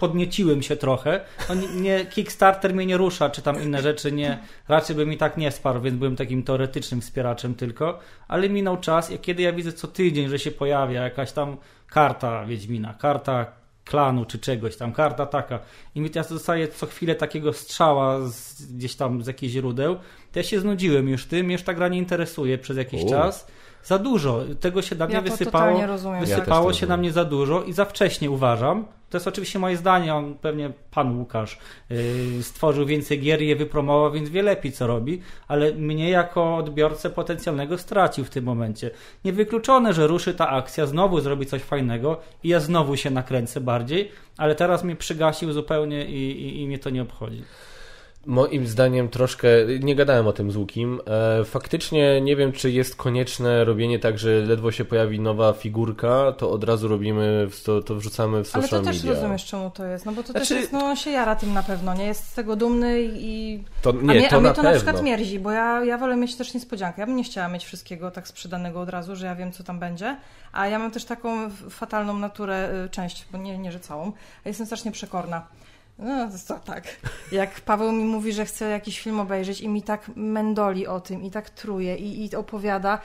podnieciłem 0.00 0.62
się 0.62 0.76
trochę. 0.76 1.20
No 1.48 1.54
nie, 1.54 1.68
nie, 1.68 2.06
Kickstarter 2.06 2.74
mnie 2.74 2.86
nie 2.86 2.96
rusza, 2.96 3.30
czy 3.30 3.42
tam 3.42 3.62
inne 3.62 3.82
rzeczy 3.82 4.12
nie. 4.12 4.38
Raczej 4.68 4.96
bym 4.96 5.08
mi 5.08 5.16
tak 5.16 5.36
nie 5.36 5.50
wsparł, 5.50 5.80
więc 5.80 5.96
byłem 5.96 6.16
takim 6.16 6.42
teoretycznym 6.42 7.00
wspieraczem 7.00 7.54
tylko. 7.54 7.98
Ale 8.28 8.48
minął 8.48 8.76
czas, 8.76 9.10
i 9.10 9.18
kiedy 9.18 9.42
ja 9.42 9.52
widzę 9.52 9.72
co 9.72 9.88
tydzień, 9.88 10.28
że 10.28 10.38
się 10.38 10.50
pojawia 10.50 11.02
jakaś 11.02 11.32
tam 11.32 11.56
karta 11.86 12.46
Wiedźmina, 12.46 12.94
karta 12.94 13.60
klanu 13.84 14.24
czy 14.24 14.38
czegoś 14.38 14.76
tam, 14.76 14.92
karta 14.92 15.26
taka. 15.26 15.58
I 15.94 16.00
mi 16.00 16.10
teraz 16.10 16.32
dostaję 16.32 16.68
co 16.68 16.86
chwilę 16.86 17.14
takiego 17.14 17.52
strzała 17.52 18.28
z, 18.28 18.62
gdzieś 18.72 18.94
tam 18.94 19.22
z 19.22 19.26
jakichś 19.26 19.52
źródeł. 19.52 19.96
To 20.32 20.38
ja 20.38 20.42
się 20.42 20.60
znudziłem 20.60 21.08
już 21.08 21.26
tym, 21.26 21.50
już 21.50 21.62
ta 21.62 21.74
gra 21.74 21.88
nie 21.88 21.98
interesuje 21.98 22.58
przez 22.58 22.76
jakiś 22.76 23.02
U. 23.02 23.08
czas 23.08 23.46
za 23.84 23.98
dużo. 23.98 24.40
Tego 24.60 24.82
się 24.82 24.96
na 24.96 25.06
mnie 25.06 25.14
ja 25.14 25.20
wysypało. 25.20 25.86
Rozumiem, 25.86 26.20
wysypało 26.20 26.70
ja 26.70 26.74
się 26.74 26.86
na 26.86 26.96
mnie 26.96 27.12
za 27.12 27.24
dużo 27.24 27.62
i 27.62 27.72
za 27.72 27.84
wcześnie 27.84 28.30
uważam. 28.30 28.84
To 29.10 29.16
jest 29.16 29.28
oczywiście 29.28 29.58
moje 29.58 29.76
zdanie, 29.76 30.14
on 30.14 30.34
pewnie 30.34 30.70
pan 30.90 31.18
Łukasz 31.18 31.58
yy, 31.90 32.42
stworzył 32.42 32.86
więcej 32.86 33.20
gier 33.20 33.42
i 33.42 33.46
je 33.46 33.56
wypromował, 33.56 34.12
więc 34.12 34.28
wie 34.28 34.42
lepiej 34.42 34.72
co 34.72 34.86
robi, 34.86 35.20
ale 35.48 35.72
mnie 35.72 36.10
jako 36.10 36.56
odbiorcę 36.56 37.10
potencjalnego 37.10 37.78
stracił 37.78 38.24
w 38.24 38.30
tym 38.30 38.44
momencie. 38.44 38.90
Niewykluczone, 39.24 39.92
że 39.92 40.06
ruszy 40.06 40.34
ta 40.34 40.48
akcja, 40.48 40.86
znowu 40.86 41.20
zrobi 41.20 41.46
coś 41.46 41.62
fajnego 41.62 42.20
i 42.42 42.48
ja 42.48 42.60
znowu 42.60 42.96
się 42.96 43.10
nakręcę 43.10 43.60
bardziej, 43.60 44.10
ale 44.36 44.54
teraz 44.54 44.84
mnie 44.84 44.96
przygasił 44.96 45.52
zupełnie 45.52 46.04
i, 46.04 46.42
i, 46.42 46.62
i 46.62 46.66
mnie 46.66 46.78
to 46.78 46.90
nie 46.90 47.02
obchodzi. 47.02 47.42
Moim 48.26 48.66
zdaniem 48.66 49.08
troszkę, 49.08 49.48
nie 49.80 49.94
gadałem 49.94 50.26
o 50.26 50.32
tym 50.32 50.50
z 50.50 50.56
Łukim, 50.56 51.00
e, 51.06 51.44
faktycznie 51.44 52.20
nie 52.20 52.36
wiem, 52.36 52.52
czy 52.52 52.70
jest 52.70 52.96
konieczne 52.96 53.64
robienie 53.64 53.98
tak, 53.98 54.18
że 54.18 54.30
ledwo 54.30 54.72
się 54.72 54.84
pojawi 54.84 55.20
nowa 55.20 55.52
figurka, 55.52 56.32
to 56.32 56.50
od 56.50 56.64
razu 56.64 56.88
robimy, 56.88 57.48
to, 57.64 57.82
to 57.82 57.94
wrzucamy 57.94 58.44
w 58.44 58.46
social 58.46 58.62
media. 58.62 58.76
Ale 58.76 58.84
to 58.84 58.92
też 58.92 59.02
media. 59.04 59.14
rozumiesz, 59.14 59.44
czemu 59.44 59.70
to 59.70 59.84
jest, 59.84 60.06
no 60.06 60.12
bo 60.12 60.22
to 60.22 60.32
znaczy... 60.32 60.48
też 60.48 60.58
jest, 60.58 60.72
no 60.72 60.84
on 60.84 60.96
się 60.96 61.10
jara 61.10 61.36
tym 61.36 61.52
na 61.52 61.62
pewno, 61.62 61.94
nie 61.94 62.06
jest 62.06 62.24
z 62.24 62.34
tego 62.34 62.56
dumny 62.56 63.02
i... 63.02 63.62
To, 63.82 63.92
nie, 63.92 63.98
a 63.98 64.02
mnie 64.02 64.28
to, 64.28 64.36
a 64.36 64.40
mnie 64.40 64.48
na, 64.48 64.54
to 64.54 64.62
na 64.62 64.72
przykład 64.72 65.02
mierzi, 65.02 65.38
bo 65.38 65.50
ja, 65.50 65.84
ja 65.84 65.98
wolę 65.98 66.16
mieć 66.16 66.36
też 66.36 66.54
niespodziankę, 66.54 67.00
ja 67.00 67.06
bym 67.06 67.16
nie 67.16 67.24
chciała 67.24 67.48
mieć 67.48 67.64
wszystkiego 67.64 68.10
tak 68.10 68.28
sprzedanego 68.28 68.80
od 68.80 68.88
razu, 68.88 69.16
że 69.16 69.26
ja 69.26 69.34
wiem, 69.34 69.52
co 69.52 69.64
tam 69.64 69.78
będzie, 69.78 70.16
a 70.52 70.66
ja 70.66 70.78
mam 70.78 70.90
też 70.90 71.04
taką 71.04 71.50
fatalną 71.70 72.18
naturę, 72.18 72.84
y, 72.86 72.88
część, 72.88 73.26
bo 73.32 73.38
nie, 73.38 73.58
nie 73.58 73.72
że 73.72 73.80
całą, 73.80 74.12
jestem 74.44 74.66
strasznie 74.66 74.92
przekorna. 74.92 75.46
No 76.00 76.28
to 76.48 76.54
tak. 76.64 76.84
Jak 77.32 77.60
Paweł 77.60 77.92
mi 77.92 78.04
mówi, 78.04 78.32
że 78.32 78.44
chce 78.44 78.68
jakiś 78.68 79.00
film 79.00 79.20
obejrzeć 79.20 79.60
i 79.60 79.68
mi 79.68 79.82
tak 79.82 80.10
mendoli 80.16 80.86
o 80.86 81.00
tym 81.00 81.22
i 81.22 81.30
tak 81.30 81.50
truje 81.50 81.96
i, 81.96 82.24
i 82.24 82.36
opowiada, 82.36 82.98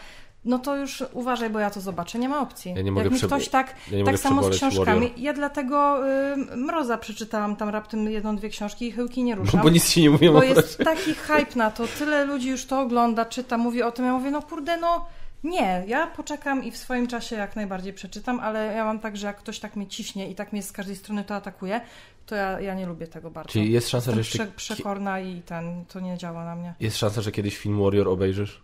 no 0.46 0.60
to 0.60 0.76
już 0.76 1.04
uważaj, 1.14 1.50
bo 1.50 1.60
ja 1.60 1.70
to 1.70 1.82
zobaczę, 1.82 2.20
nie 2.20 2.30
ma 2.30 2.42
opcji. 2.42 2.74
Ja 2.76 2.82
nie 2.82 2.92
mogę 2.92 3.04
Jak 3.04 3.14
mi 3.14 3.20
ktoś 3.20 3.50
tak, 3.50 3.76
ja 3.92 4.06
tak 4.06 4.20
samo 4.20 4.44
z 4.44 4.50
książkami. 4.58 4.86
Warrior. 4.86 5.20
Ja 5.20 5.34
dlatego 5.34 6.08
y, 6.54 6.58
Mroza 6.58 6.98
przeczytałam 6.98 7.56
tam 7.56 7.70
raptem 7.70 8.12
jedną, 8.12 8.36
dwie 8.36 8.50
książki 8.50 8.88
i 8.88 8.92
chyłki 8.92 9.24
nie 9.24 9.36
ruszam. 9.36 9.62
Bo 9.62 9.70
nic 9.70 9.90
ci 9.90 10.02
nie 10.02 10.10
mówią 10.10 10.34
Bo 10.34 10.44
jest 10.44 10.78
taki 10.78 11.14
hype 11.14 11.56
na 11.56 11.72
to, 11.72 11.88
tyle 12.00 12.26
ludzi 12.26 12.50
już 12.50 12.66
to 12.66 12.82
ogląda, 12.82 13.26
czyta, 13.26 13.58
mówi 13.58 13.84
o 13.84 13.92
tym. 13.92 14.06
Ja 14.06 14.14
mówię, 14.14 14.32
no 14.32 14.42
kurde, 14.42 14.78
no 14.78 15.06
nie, 15.46 15.84
ja 15.88 16.08
poczekam 16.08 16.64
i 16.64 16.72
w 16.72 16.78
swoim 16.78 17.08
czasie 17.08 17.36
jak 17.36 17.56
najbardziej 17.56 17.94
przeczytam, 17.94 18.40
ale 18.40 18.74
ja 18.74 18.86
mam 18.86 19.00
tak, 19.00 19.18
że 19.18 19.28
jak 19.28 19.38
ktoś 19.38 19.60
tak 19.60 19.76
mnie 19.76 19.88
ciśnie 19.88 20.30
i 20.30 20.36
tak 20.36 20.54
mnie 20.54 20.64
z 20.64 20.72
każdej 20.72 20.96
strony 20.96 21.24
to 21.24 21.36
atakuje, 21.36 21.82
to 22.26 22.36
ja, 22.36 22.60
ja 22.60 22.74
nie 22.74 22.86
lubię 22.86 23.08
tego 23.08 23.32
bardzo. 23.32 23.52
Czyli 23.52 23.72
jest 23.72 23.90
szansa, 23.90 24.12
że 24.12 24.18
Jestem 24.18 24.42
jeszcze... 24.42 24.56
prze, 24.58 24.76
przekorna 24.76 25.20
i 25.20 25.42
ten, 25.42 25.86
to 25.86 26.00
nie 26.00 26.18
działa 26.18 26.46
na 26.46 26.56
mnie. 26.56 26.74
Jest 26.80 26.98
szansa, 26.98 27.22
że 27.22 27.32
kiedyś 27.32 27.58
film 27.58 27.84
Warrior 27.84 28.08
obejrzysz? 28.08 28.64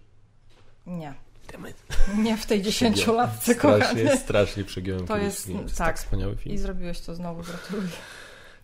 Nie. 0.88 1.14
Nie 2.18 2.38
w 2.38 2.45
tej 2.45 2.62
dziesięciolatce, 2.62 3.53
Strasznie, 3.53 3.80
kochany. 3.80 4.18
strasznie 4.18 4.64
przegiąłem 4.64 5.06
jest- 5.24 5.45
film. 5.45 5.58
To 5.58 5.64
jest 5.64 5.78
tak. 5.78 5.88
tak 5.88 5.98
wspaniały 5.98 6.36
film. 6.36 6.56
I 6.56 6.58
zrobiłeś 6.58 6.99
to 7.02 7.16
znowu, 7.16 7.41
gratuluję. 7.41 7.88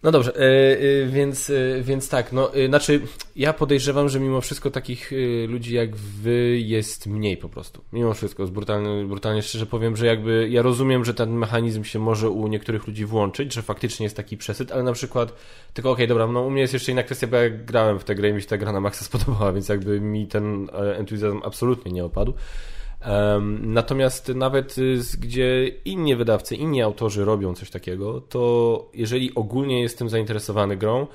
No 0.08 0.12
dobrze, 0.12 0.36
e, 0.36 0.40
e, 0.42 1.06
więc, 1.06 1.50
e, 1.50 1.82
więc 1.82 2.10
tak, 2.10 2.34
no, 2.34 2.52
znaczy 2.68 3.02
ja 3.36 3.54
podejrzewam, 3.54 4.10
że 4.10 4.20
mimo 4.20 4.42
wszystko 4.42 4.72
takich 4.72 5.12
ludzi 5.48 5.76
jak 5.76 5.96
wy 5.96 6.60
jest 6.60 7.08
mniej 7.08 7.38
po 7.38 7.50
prostu. 7.50 7.82
Mimo 7.94 8.14
wszystko, 8.14 8.48
brutalnie, 8.48 9.06
brutalnie 9.06 9.42
szczerze 9.42 9.66
powiem, 9.66 9.98
że 9.98 10.06
jakby 10.06 10.50
ja 10.50 10.62
rozumiem, 10.62 11.06
że 11.06 11.14
ten 11.14 11.32
mechanizm 11.32 11.84
się 11.84 12.00
może 12.00 12.30
u 12.30 12.48
niektórych 12.48 12.88
ludzi 12.88 13.06
włączyć, 13.06 13.54
że 13.54 13.62
faktycznie 13.62 14.04
jest 14.04 14.16
taki 14.16 14.38
przesyt, 14.38 14.72
ale 14.72 14.84
na 14.84 14.94
przykład, 14.94 15.34
tylko 15.74 15.92
okej, 15.92 16.08
dobra, 16.08 16.28
no 16.28 16.42
u 16.42 16.50
mnie 16.50 16.62
jest 16.62 16.74
jeszcze 16.74 16.92
inna 16.92 17.04
kwestia, 17.04 17.28
bo 17.28 17.38
ja 17.38 17.50
grałem 17.50 18.00
w 18.00 18.04
tę 18.04 18.16
grę 18.16 18.30
i 18.30 18.34
mi 18.34 18.42
się 18.42 18.48
ta 18.48 18.58
gra 18.58 18.72
na 18.72 18.80
maksa 18.80 19.06
spodobała, 19.10 19.54
więc 19.54 19.70
jakby 19.70 20.02
mi 20.02 20.28
ten 20.28 20.70
entuzjazm 20.96 21.42
absolutnie 21.44 21.92
nie 21.92 22.06
opadł. 22.06 22.34
Natomiast 23.62 24.30
nawet 24.30 24.78
y, 24.78 25.00
gdzie 25.20 25.68
inni 25.86 26.16
wydawcy, 26.16 26.56
inni 26.56 26.82
autorzy 26.82 27.26
robią 27.26 27.56
coś 27.56 27.70
takiego, 27.70 28.22
to 28.22 28.92
jeżeli 28.94 29.36
ogólnie 29.36 29.82
jestem 29.82 30.10
zainteresowany 30.10 30.78
grą, 30.78 31.08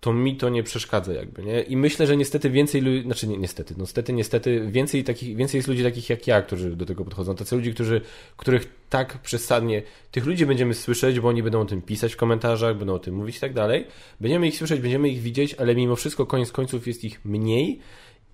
to 0.00 0.12
mi 0.12 0.36
to 0.36 0.48
nie 0.48 0.62
przeszkadza 0.62 1.12
jakby, 1.12 1.42
nie? 1.42 1.60
I 1.60 1.76
myślę, 1.76 2.06
że 2.06 2.16
niestety 2.16 2.50
więcej 2.50 2.80
ludzi, 2.80 3.02
znaczy 3.02 3.28
nie, 3.28 3.38
niestety, 3.38 3.74
no 3.76 3.82
niestety, 3.82 4.12
niestety 4.12 4.66
więcej 4.70 5.04
takich, 5.04 5.36
więcej 5.36 5.58
jest 5.58 5.68
ludzi 5.68 5.82
takich 5.82 6.10
jak 6.10 6.26
ja, 6.26 6.42
którzy 6.42 6.76
do 6.76 6.86
tego 6.86 7.04
podchodzą. 7.04 7.34
Tacy 7.34 7.56
ludzi, 7.56 7.74
którzy, 7.74 8.00
których 8.36 8.68
tak 8.90 9.18
przesadnie, 9.18 9.82
tych 10.10 10.26
ludzi 10.26 10.46
będziemy 10.46 10.74
słyszeć, 10.74 11.20
bo 11.20 11.28
oni 11.28 11.42
będą 11.42 11.60
o 11.60 11.64
tym 11.64 11.82
pisać 11.82 12.14
w 12.14 12.16
komentarzach, 12.16 12.76
będą 12.76 12.94
o 12.94 12.98
tym 12.98 13.14
mówić 13.14 13.36
i 13.36 13.40
tak 13.40 13.52
dalej. 13.52 13.86
Będziemy 14.20 14.48
ich 14.48 14.56
słyszeć, 14.56 14.80
będziemy 14.80 15.08
ich 15.08 15.20
widzieć, 15.20 15.54
ale 15.54 15.74
mimo 15.74 15.96
wszystko 15.96 16.26
koniec 16.26 16.52
końców 16.52 16.86
jest 16.86 17.04
ich 17.04 17.24
mniej 17.24 17.80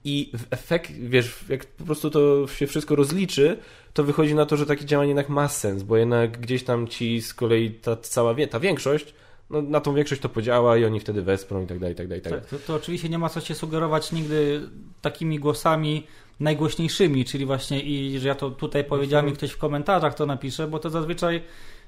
i 0.05 0.31
w 0.39 0.47
efekt, 0.51 0.93
wiesz, 0.93 1.45
jak 1.49 1.67
po 1.67 1.85
prostu 1.85 2.11
to 2.11 2.47
się 2.47 2.67
wszystko 2.67 2.97
rozliczy, 2.97 3.57
to 3.93 4.05
wychodzi 4.05 4.35
na 4.35 4.47
to, 4.47 4.57
że 4.57 4.67
takie 4.67 4.85
działanie 4.85 5.09
jednak 5.09 5.29
ma 5.29 5.49
sens, 5.49 5.83
bo 5.83 5.97
jednak 5.97 6.41
gdzieś 6.41 6.65
tam 6.65 6.89
ci 6.89 7.23
z 7.23 7.35
kolei 7.35 7.71
ta 7.71 7.97
cała, 7.97 8.35
ta 8.51 8.61
większość, 8.61 9.15
no 9.51 9.63
na 9.63 9.81
tą 9.81 9.95
większość 9.95 10.21
to 10.21 10.29
podziała 10.29 10.77
i 10.77 10.85
oni 10.85 11.01
wtedy 11.01 11.23
wesprą 11.23 11.65
i 11.65 11.67
tak 11.67 11.79
dalej, 11.79 11.95
i 11.95 11.97
tak 11.97 12.09
dalej, 12.09 12.23
tak. 12.23 12.33
Tak, 12.33 12.47
to, 12.47 12.59
to 12.59 12.75
oczywiście 12.75 13.09
nie 13.09 13.19
ma 13.19 13.29
co 13.29 13.41
się 13.41 13.55
sugerować 13.55 14.13
nigdy 14.13 14.61
takimi 15.03 15.39
głosami 15.39 16.07
najgłośniejszymi, 16.41 17.25
czyli 17.25 17.47
właśnie 17.47 17.81
i 17.81 18.19
że 18.19 18.29
ja 18.29 18.35
to 18.35 18.51
tutaj 18.51 18.85
powiedziałem 18.85 19.29
i 19.29 19.33
ktoś 19.33 19.51
w 19.51 19.59
komentarzach 19.59 20.15
to 20.15 20.27
napisze, 20.27 20.67
bo 20.67 20.79
to 20.79 20.91
zazwyczaj 20.91 21.43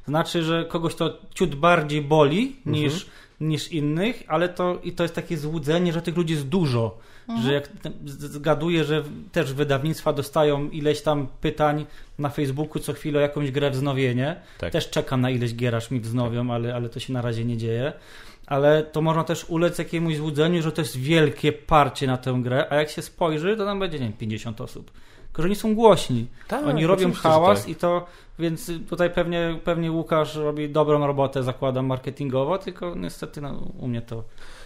znaczy, 0.06 0.42
że 0.42 0.64
kogoś 0.64 0.94
to 0.94 1.18
ciut 1.34 1.54
bardziej 1.54 2.02
boli 2.02 2.56
niż, 2.66 3.06
niż 3.40 3.72
innych, 3.72 4.22
ale 4.28 4.48
to 4.48 4.78
i 4.82 4.92
to 4.92 5.02
jest 5.02 5.14
takie 5.14 5.36
złudzenie, 5.38 5.92
że 5.92 6.02
tych 6.02 6.16
ludzi 6.16 6.34
jest 6.34 6.48
dużo. 6.48 6.98
Że 7.42 7.52
jak 7.52 7.68
zgaduję, 8.04 8.84
że 8.84 9.04
też 9.32 9.52
wydawnictwa 9.52 10.12
dostają 10.12 10.70
ileś 10.70 11.02
tam 11.02 11.26
pytań 11.40 11.86
na 12.18 12.28
Facebooku 12.28 12.82
co 12.82 12.92
chwilę 12.92 13.18
o 13.18 13.22
jakąś 13.22 13.50
grę 13.50 13.70
wznowienie. 13.70 14.36
Tak. 14.58 14.72
Też 14.72 14.90
czekam 14.90 15.20
na 15.20 15.30
ileś 15.30 15.54
gier, 15.54 15.74
aż 15.74 15.90
mi 15.90 16.00
wznowią, 16.00 16.50
ale, 16.50 16.74
ale 16.74 16.88
to 16.88 17.00
się 17.00 17.12
na 17.12 17.22
razie 17.22 17.44
nie 17.44 17.56
dzieje. 17.56 17.92
Ale 18.46 18.82
to 18.82 19.02
można 19.02 19.24
też 19.24 19.44
ulec 19.48 19.78
jakiemuś 19.78 20.16
złudzeniu, 20.16 20.62
że 20.62 20.72
to 20.72 20.80
jest 20.80 20.96
wielkie 20.96 21.52
parcie 21.52 22.06
na 22.06 22.16
tę 22.16 22.40
grę, 22.42 22.66
a 22.70 22.74
jak 22.74 22.90
się 22.90 23.02
spojrzy, 23.02 23.56
to 23.56 23.64
tam 23.64 23.78
będzie, 23.78 23.98
nie 23.98 24.04
wiem, 24.04 24.12
50 24.12 24.60
osób. 24.60 24.90
Tylko, 25.26 25.42
że 25.42 25.46
oni 25.48 25.56
są 25.56 25.74
głośni. 25.74 26.26
Tak, 26.48 26.66
oni 26.66 26.86
robią 26.86 27.12
hałas 27.12 27.60
tak. 27.60 27.68
i 27.68 27.74
to, 27.74 28.06
więc 28.38 28.70
tutaj 28.88 29.10
pewnie, 29.10 29.58
pewnie 29.64 29.92
Łukasz 29.92 30.34
robi 30.34 30.68
dobrą 30.68 31.06
robotę, 31.06 31.42
zakładam, 31.42 31.86
marketingowo, 31.86 32.58
tylko 32.58 32.94
niestety 32.94 33.40
no, 33.40 33.62
u 33.78 33.88
mnie 33.88 34.02
to 34.02 34.24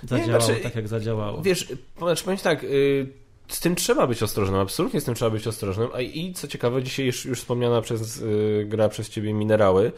zadziałało 0.09 0.45
znaczy, 0.45 0.61
tak, 0.61 0.75
jak 0.75 0.89
zadziałało. 0.89 1.43
Wiesz, 1.43 1.73
znaczy 1.99 2.25
powiem 2.25 2.39
tak, 2.39 2.65
y, 2.65 3.07
z 3.49 3.61
tym 3.61 3.75
trzeba 3.75 4.07
być 4.07 4.23
ostrożnym, 4.23 4.61
absolutnie 4.61 5.01
z 5.01 5.05
tym 5.05 5.15
trzeba 5.15 5.31
być 5.31 5.47
ostrożnym. 5.47 5.89
A 5.95 6.01
i 6.01 6.33
co 6.33 6.49
ciekawe, 6.49 6.83
dzisiaj 6.83 7.07
już, 7.07 7.25
już 7.25 7.39
wspomniana 7.39 7.81
przez 7.81 8.17
y, 8.17 8.67
gra 8.69 8.89
przez 8.89 9.09
ciebie 9.09 9.33
minerały, 9.33 9.93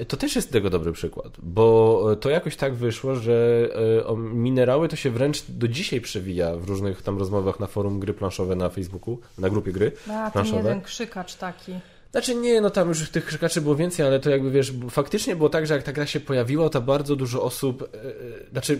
y, 0.00 0.04
to 0.04 0.16
też 0.16 0.36
jest 0.36 0.52
tego 0.52 0.70
dobry 0.70 0.92
przykład, 0.92 1.32
bo 1.42 2.16
to 2.20 2.30
jakoś 2.30 2.56
tak 2.56 2.74
wyszło, 2.74 3.16
że 3.16 3.68
minerały 4.16 4.88
to 4.88 4.96
się 4.96 5.10
wręcz 5.10 5.42
do 5.48 5.68
dzisiaj 5.68 6.00
przewija 6.00 6.56
w 6.56 6.68
różnych 6.68 7.02
tam 7.02 7.18
rozmowach 7.18 7.60
na 7.60 7.66
forum 7.66 8.00
gry 8.00 8.14
planszowe 8.14 8.56
na 8.56 8.68
Facebooku, 8.68 9.18
na 9.38 9.50
grupie 9.50 9.72
gry. 9.72 9.92
A, 10.10 10.30
ten 10.30 10.46
jeden 10.46 10.80
krzykacz 10.80 11.34
taki. 11.34 11.72
Znaczy 12.14 12.34
nie, 12.34 12.60
no 12.60 12.70
tam 12.70 12.88
już 12.88 13.10
tych 13.10 13.24
krzykaczy 13.24 13.60
było 13.60 13.76
więcej, 13.76 14.06
ale 14.06 14.20
to 14.20 14.30
jakby 14.30 14.50
wiesz, 14.50 14.72
faktycznie 14.90 15.36
było 15.36 15.48
tak, 15.48 15.66
że 15.66 15.74
jak 15.74 15.82
ta 15.82 15.92
gra 15.92 16.06
się 16.06 16.20
pojawiła, 16.20 16.68
to 16.68 16.80
bardzo 16.80 17.16
dużo 17.16 17.42
osób, 17.42 17.82
e, 17.82 18.50
znaczy 18.50 18.78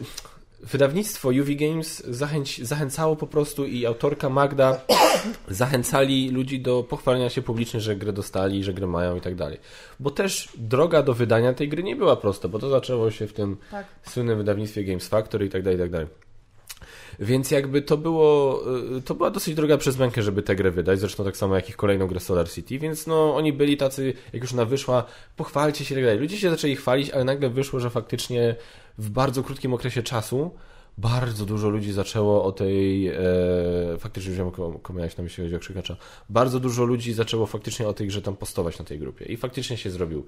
wydawnictwo 0.70 1.28
UV 1.28 1.54
Games 1.54 2.06
zachęć, 2.06 2.62
zachęcało 2.62 3.16
po 3.16 3.26
prostu 3.26 3.66
i 3.66 3.86
autorka 3.86 4.28
Magda 4.28 4.80
zachęcali 5.48 6.30
ludzi 6.30 6.60
do 6.60 6.82
pochwalenia 6.82 7.30
się 7.30 7.42
publicznie, 7.42 7.80
że 7.80 7.96
grę 7.96 8.12
dostali, 8.12 8.64
że 8.64 8.74
grę 8.74 8.86
mają 8.86 9.16
i 9.16 9.20
tak 9.20 9.34
dalej. 9.34 9.58
Bo 10.00 10.10
też 10.10 10.48
droga 10.58 11.02
do 11.02 11.14
wydania 11.14 11.52
tej 11.54 11.68
gry 11.68 11.82
nie 11.82 11.96
była 11.96 12.16
prosta, 12.16 12.48
bo 12.48 12.58
to 12.58 12.68
zaczęło 12.68 13.10
się 13.10 13.26
w 13.26 13.32
tym 13.32 13.56
Tak. 13.70 13.86
słynnym 14.02 14.38
wydawnictwie 14.38 14.84
Games 14.84 15.08
Factory 15.08 15.46
i 15.46 15.50
tak 15.50 15.62
dalej, 15.62 15.78
i 15.78 15.82
tak 15.82 15.90
dalej. 15.90 16.06
Więc 17.18 17.50
jakby 17.50 17.82
to 17.82 17.96
było, 17.96 18.62
y, 18.96 19.02
to 19.02 19.14
była 19.14 19.30
dosyć 19.30 19.54
droga 19.54 19.78
przez 19.78 19.98
mękę, 19.98 20.22
żeby 20.22 20.42
tę 20.42 20.56
grę 20.56 20.70
wydać, 20.70 21.00
zresztą 21.00 21.24
tak 21.24 21.36
samo 21.36 21.56
jak 21.56 21.68
ich 21.68 21.76
kolejną 21.76 22.06
grę 22.06 22.20
Solar 22.20 22.50
City, 22.50 22.78
więc 22.78 23.06
no 23.06 23.36
oni 23.36 23.52
byli 23.52 23.76
tacy, 23.76 24.12
jak 24.32 24.42
już 24.42 24.52
ona 24.52 24.64
wyszła, 24.64 25.04
pochwalcie 25.36 25.84
się 25.84 25.94
i 25.94 25.96
tak 25.96 26.04
dalej. 26.04 26.20
Ludzie 26.20 26.38
się 26.38 26.50
zaczęli 26.50 26.76
chwalić, 26.76 27.10
ale 27.10 27.24
nagle 27.24 27.50
wyszło, 27.50 27.80
że 27.80 27.90
faktycznie 27.90 28.56
w 28.98 29.10
bardzo 29.10 29.42
krótkim 29.42 29.74
okresie 29.74 30.02
czasu 30.02 30.50
bardzo 30.98 31.46
dużo 31.46 31.68
ludzi 31.68 31.92
zaczęło 31.92 32.44
o 32.44 32.52
tej, 32.52 33.08
e, 33.08 33.14
faktycznie 33.98 34.30
już 34.30 34.38
wiem, 34.38 34.50
kogo 34.50 34.80
miałeś 34.94 35.16
na 35.16 35.24
myśli, 35.24 35.44
chodzi 35.44 35.56
o 35.56 35.58
krzykacza, 35.58 35.96
bardzo 36.28 36.60
dużo 36.60 36.84
ludzi 36.84 37.12
zaczęło 37.12 37.46
faktycznie 37.46 37.88
o 37.88 37.92
tej 37.92 38.06
grze 38.06 38.22
tam 38.22 38.36
postować 38.36 38.78
na 38.78 38.84
tej 38.84 38.98
grupie. 38.98 39.24
I 39.24 39.36
faktycznie 39.36 39.76
się 39.76 39.90
zrobił 39.90 40.26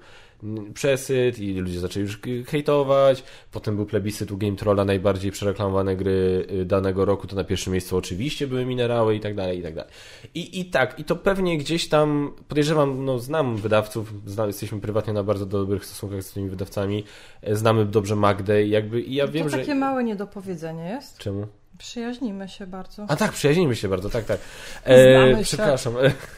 przesyt 0.73 1.39
i 1.39 1.53
ludzie 1.53 1.79
zaczęli 1.79 2.05
już 2.05 2.19
hejtować, 2.47 3.23
potem 3.51 3.75
był 3.75 3.85
plebiscyt 3.85 4.31
u 4.31 4.37
Game 4.37 4.55
Trolla, 4.55 4.85
najbardziej 4.85 5.31
przereklamowane 5.31 5.95
gry 5.95 6.47
y, 6.51 6.65
danego 6.65 7.05
roku, 7.05 7.27
to 7.27 7.35
na 7.35 7.43
pierwszym 7.43 7.73
miejscu 7.73 7.97
oczywiście 7.97 8.47
były 8.47 8.65
minerały 8.65 9.15
i 9.15 9.19
tak 9.19 9.35
dalej, 9.35 9.59
i 9.59 9.63
tak 9.63 9.75
dalej. 9.75 9.91
I, 10.33 10.59
i 10.59 10.65
tak, 10.65 10.99
i 10.99 11.03
to 11.03 11.15
pewnie 11.15 11.57
gdzieś 11.57 11.89
tam, 11.89 12.33
podejrzewam, 12.47 13.05
no 13.05 13.19
znam 13.19 13.57
wydawców, 13.57 14.13
zna, 14.25 14.47
jesteśmy 14.47 14.79
prywatnie 14.79 15.13
na 15.13 15.23
bardzo 15.23 15.45
dobrych 15.45 15.85
stosunkach 15.85 16.23
z 16.23 16.33
tymi 16.33 16.49
wydawcami, 16.49 17.03
e, 17.41 17.55
znamy 17.55 17.85
dobrze 17.85 18.15
Magdę 18.15 18.63
i 18.63 18.69
jakby, 18.69 19.01
i 19.01 19.15
ja 19.15 19.27
wiem, 19.27 19.43
to 19.43 19.49
że... 19.49 19.57
takie 19.57 19.75
małe 19.75 20.03
niedopowiedzenie 20.03 20.56
jest. 20.57 21.17
Czemu? 21.17 21.47
Przyjaźnimy 21.77 22.49
się 22.49 22.67
bardzo. 22.67 23.05
A 23.07 23.15
tak, 23.15 23.31
przyjaźnimy 23.31 23.75
się 23.75 23.87
bardzo, 23.87 24.09
tak, 24.09 24.25
tak. 24.25 24.39
Się. 24.85 25.39
przepraszam. 25.43 25.93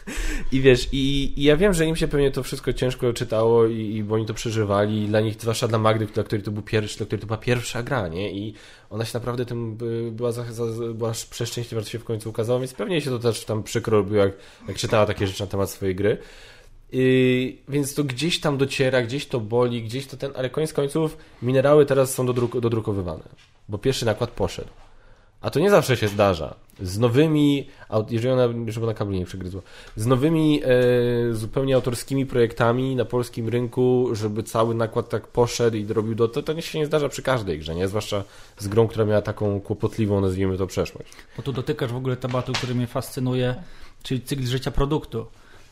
I 0.52 0.62
wiesz, 0.62 0.90
i, 0.91 1.34
i 1.38 1.44
ja 1.44 1.58
wiem, 1.58 1.74
że 1.74 1.86
im 1.86 1.96
się 1.96 2.08
pewnie 2.08 2.32
to 2.32 2.44
wszystko 2.44 2.74
ciężko 2.74 3.14
czytało 3.14 3.66
i, 3.66 3.96
i 3.96 4.04
bo 4.04 4.16
oni 4.16 4.26
to 4.26 4.34
przeżywali, 4.34 5.04
i 5.04 5.08
dla 5.08 5.22
nich, 5.22 5.36
zwłaszcza 5.41 5.68
dla 5.68 5.78
Magdy, 5.78 6.06
dla 6.06 6.24
której 6.24 6.44
to 6.44 6.52
był 6.52 6.64
pierwszy, 6.64 6.98
dla 6.98 7.06
której 7.06 7.22
to 7.22 7.28
była 7.28 7.38
pierwsza 7.38 7.84
gra, 7.84 8.08
nie? 8.08 8.32
I 8.32 8.54
ona 8.90 9.06
się 9.06 9.12
naprawdę 9.14 9.46
tym 9.46 9.76
by- 9.76 10.12
była, 10.12 10.32
za, 10.32 10.44
za, 10.54 10.64
była 10.94 11.12
przeszczęśliwa, 11.30 11.82
że 11.82 11.90
się 11.90 12.00
w 12.00 12.04
końcu 12.04 12.30
ukazało, 12.30 12.60
więc 12.60 12.74
pewnie 12.74 13.02
się 13.02 13.10
to 13.10 13.20
też 13.20 13.46
tam 13.46 13.64
przykro 13.64 13.98
robiło, 13.98 14.24
jak, 14.24 14.34
jak 14.68 14.78
czytała 14.78 15.06
takie 15.06 15.28
rzeczy 15.28 15.44
na 15.44 15.48
temat 15.48 15.70
swojej 15.70 15.96
gry. 15.96 16.18
Yy, 16.91 17.54
więc 17.70 17.94
to 17.94 18.04
gdzieś 18.04 18.40
tam 18.40 18.58
dociera, 18.58 19.02
gdzieś 19.02 19.28
to 19.28 19.40
boli, 19.40 19.84
gdzieś 19.84 20.08
to 20.08 20.18
ten, 20.18 20.32
ale 20.36 20.50
koniec 20.50 20.74
końców 20.74 21.18
minerały 21.41 21.86
teraz 21.86 22.14
są 22.14 22.26
dodruk, 22.26 22.60
dodrukowywane, 22.60 23.24
bo 23.70 23.78
pierwszy 23.78 24.06
nakład 24.06 24.32
poszedł. 24.32 24.70
A 25.41 25.50
to 25.50 25.60
nie 25.60 25.70
zawsze 25.70 25.98
się 25.98 26.08
zdarza. 26.08 26.56
Z 26.82 26.98
nowymi, 26.98 27.68
jeżeli 28.10 28.34
ona, 28.34 28.48
żeby 28.68 28.88
na 28.88 28.94
kablu 28.94 29.16
nie 29.16 29.26
przegryzła, 29.26 29.62
z 29.96 30.06
nowymi 30.06 30.62
e, 30.64 31.34
zupełnie 31.34 31.76
autorskimi 31.76 32.26
projektami 32.26 32.96
na 32.96 33.06
polskim 33.06 33.50
rynku, 33.50 34.10
żeby 34.14 34.44
cały 34.44 34.76
nakład 34.76 35.10
tak 35.10 35.28
poszedł 35.28 35.78
i 35.78 35.86
robił 35.86 36.16
do, 36.16 36.28
to, 36.28 36.44
to 36.44 36.54
nie 36.54 36.62
się 36.62 36.80
nie 36.80 36.86
zdarza 36.86 37.10
przy 37.10 37.22
każdej 37.22 37.60
grze, 37.60 37.76
nie? 37.76 37.88
Zwłaszcza 37.88 38.24
z 38.58 38.68
grą, 38.68 38.88
która 38.88 39.06
miała 39.06 39.22
taką 39.22 39.62
kłopotliwą, 39.62 40.22
nazwijmy 40.22 40.58
to, 40.58 40.68
przeszłość. 40.68 41.10
Bo 41.38 41.44
tu 41.44 41.52
dotykasz 41.52 41.91
w 41.91 41.96
ogóle 41.96 42.18
tematu, 42.18 42.54
który 42.54 42.76
mnie 42.76 42.88
fascynuje, 42.88 43.56
czyli 44.04 44.22
cykl 44.22 44.44
życia 44.44 44.72
produktu. 44.72 45.26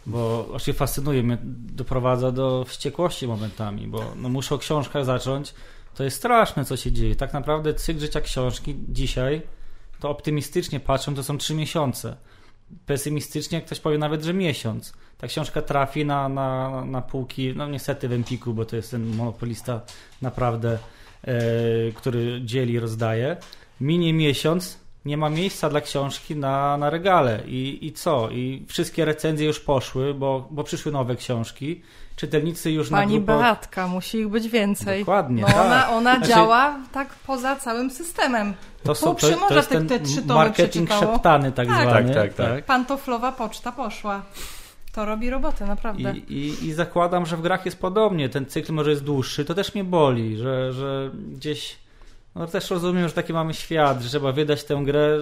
Bo 0.05 0.43
właśnie 0.43 0.73
fascynuje 0.73 1.23
mnie, 1.23 1.37
doprowadza 1.75 2.31
do 2.31 2.65
wściekłości 2.67 3.27
momentami, 3.27 3.87
bo 3.87 4.03
no 4.15 4.29
muszę 4.29 4.55
o 4.55 4.57
książkach 4.57 5.05
zacząć. 5.05 5.53
To 5.97 6.03
jest 6.03 6.17
straszne, 6.17 6.65
co 6.65 6.77
się 6.77 6.91
dzieje. 6.91 7.15
Tak 7.15 7.33
naprawdę 7.33 7.73
cykl 7.73 7.99
życia 7.99 8.21
książki 8.21 8.75
dzisiaj, 8.89 9.41
to 9.99 10.09
optymistycznie 10.09 10.79
patrzę, 10.79 11.15
to 11.15 11.23
są 11.23 11.37
trzy 11.37 11.53
miesiące. 11.53 12.15
pesymistycznie 12.85 13.61
ktoś 13.61 13.79
powie 13.79 13.97
nawet, 13.97 14.23
że 14.23 14.33
miesiąc. 14.33 14.93
Ta 15.17 15.27
książka 15.27 15.61
trafi 15.61 16.05
na, 16.05 16.29
na, 16.29 16.85
na 16.85 17.01
półki, 17.01 17.53
no 17.55 17.67
niestety 17.67 18.07
w 18.07 18.13
Empiku, 18.13 18.53
bo 18.53 18.65
to 18.65 18.75
jest 18.75 18.91
ten 18.91 19.15
monopolista 19.15 19.81
naprawdę, 20.21 20.79
e, 21.23 21.37
który 21.91 22.41
dzieli, 22.45 22.79
rozdaje. 22.79 23.37
Minie 23.81 24.13
miesiąc, 24.13 24.79
nie 25.07 25.17
ma 25.17 25.29
miejsca 25.29 25.69
dla 25.69 25.81
książki 25.81 26.35
na, 26.35 26.77
na 26.77 26.89
regale. 26.89 27.39
I, 27.47 27.85
I 27.87 27.91
co? 27.93 28.29
I 28.29 28.65
wszystkie 28.67 29.05
recenzje 29.05 29.47
już 29.47 29.59
poszły, 29.59 30.13
bo, 30.13 30.47
bo 30.51 30.63
przyszły 30.63 30.91
nowe 30.91 31.15
książki. 31.15 31.81
Czytelnicy 32.15 32.71
już 32.71 32.89
Pani 32.89 33.13
na 33.13 33.17
grupach... 33.19 33.39
Beatka, 33.39 33.87
musi 33.87 34.17
ich 34.17 34.27
być 34.29 34.47
więcej. 34.49 34.99
Dokładnie, 34.99 35.41
No 35.41 35.47
tak. 35.47 35.65
ona, 35.65 35.89
ona 35.89 36.15
Znaczy- 36.15 36.29
działa 36.31 36.75
tak 36.93 37.09
poza 37.27 37.55
całym 37.55 37.89
systemem. 37.91 38.53
To, 38.83 38.95
są, 38.95 39.15
to, 39.15 39.27
to 39.47 39.55
jest 39.55 39.69
te- 39.69 39.75
ten 39.75 39.87
te 39.87 39.99
trzy 39.99 40.21
tomy 40.21 40.33
marketing 40.33 40.89
przeczytało. 40.89 41.13
szeptany 41.13 41.51
tak, 41.51 41.67
Tak. 41.67 41.81
zwany. 41.81 42.13
Tak, 42.13 42.33
tak, 42.33 42.47
tak. 42.47 42.65
Pantoflowa 42.65 43.31
poczta 43.31 43.71
poszła. 43.71 44.21
To 44.93 45.05
robi 45.05 45.29
robotę, 45.29 45.65
naprawdę. 45.65 46.13
I, 46.17 46.33
i, 46.33 46.65
I 46.67 46.73
zakładam, 46.73 47.25
że 47.25 47.37
w 47.37 47.41
grach 47.41 47.65
jest 47.65 47.79
podobnie. 47.79 48.29
Ten 48.29 48.45
cykl 48.45 48.73
może 48.73 48.89
jest 48.89 49.03
dłuższy. 49.03 49.45
To 49.45 49.53
też 49.55 49.73
mnie 49.75 49.83
boli, 49.83 50.37
że, 50.37 50.73
że 50.73 51.11
gdzieś. 51.31 51.75
No 52.37 52.47
też 52.47 52.69
rozumiem, 52.69 53.07
że 53.07 53.13
taki 53.13 53.33
mamy 53.33 53.53
świat, 53.53 54.01
że 54.01 54.09
trzeba 54.09 54.31
wydać 54.31 54.63
tę 54.63 54.81
grę, 54.85 55.17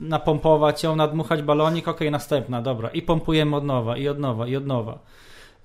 napompować 0.00 0.82
ją, 0.82 0.96
nadmuchać 0.96 1.42
balonik, 1.42 1.88
okej, 1.88 2.10
następna, 2.10 2.62
dobra. 2.62 2.88
I 2.88 3.02
pompujemy 3.02 3.56
od 3.56 3.64
nowa, 3.64 3.96
i 3.96 4.08
od 4.08 4.18
nowa, 4.18 4.46
i 4.46 4.56
od 4.56 4.66
nowa. 4.66 4.98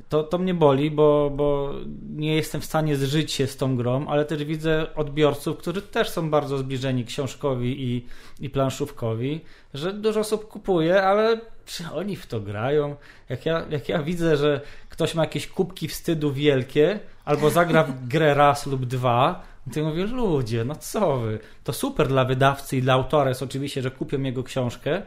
To, 0.09 0.23
to 0.23 0.37
mnie 0.37 0.53
boli, 0.53 0.91
bo, 0.91 1.31
bo 1.35 1.73
nie 2.09 2.35
jestem 2.35 2.61
w 2.61 2.65
stanie 2.65 2.95
zżyć 2.95 3.31
się 3.31 3.47
z 3.47 3.57
tą 3.57 3.75
grą, 3.75 4.07
ale 4.07 4.25
też 4.25 4.43
widzę 4.43 4.95
odbiorców, 4.95 5.57
którzy 5.57 5.81
też 5.81 6.09
są 6.09 6.29
bardzo 6.29 6.57
zbliżeni 6.57 7.05
książkowi 7.05 7.83
i, 7.83 8.05
i 8.39 8.49
planszówkowi, 8.49 9.41
że 9.73 9.93
dużo 9.93 10.19
osób 10.19 10.47
kupuje, 10.47 11.03
ale 11.03 11.39
czy 11.65 11.83
oni 11.93 12.15
w 12.15 12.27
to 12.27 12.39
grają? 12.39 12.95
Jak 13.29 13.45
ja, 13.45 13.65
jak 13.69 13.89
ja 13.89 14.03
widzę, 14.03 14.37
że 14.37 14.61
ktoś 14.89 15.15
ma 15.15 15.23
jakieś 15.23 15.47
kubki 15.47 15.87
wstydu 15.87 16.33
wielkie, 16.33 16.99
albo 17.25 17.49
zagra 17.49 17.83
w 17.83 18.07
grę 18.07 18.33
raz 18.33 18.67
lub 18.67 18.85
dwa, 18.85 19.43
to 19.69 19.79
ja 19.79 19.85
mówię, 19.85 20.05
ludzie, 20.05 20.65
no 20.65 20.75
co 20.75 21.17
wy? 21.17 21.39
To 21.63 21.73
super 21.73 22.07
dla 22.07 22.25
wydawcy 22.25 22.77
i 22.77 22.81
dla 22.81 22.93
autora 22.93 23.29
jest 23.29 23.43
oczywiście, 23.43 23.81
że 23.81 23.91
kupią 23.91 24.21
jego 24.21 24.43
książkę 24.43 25.01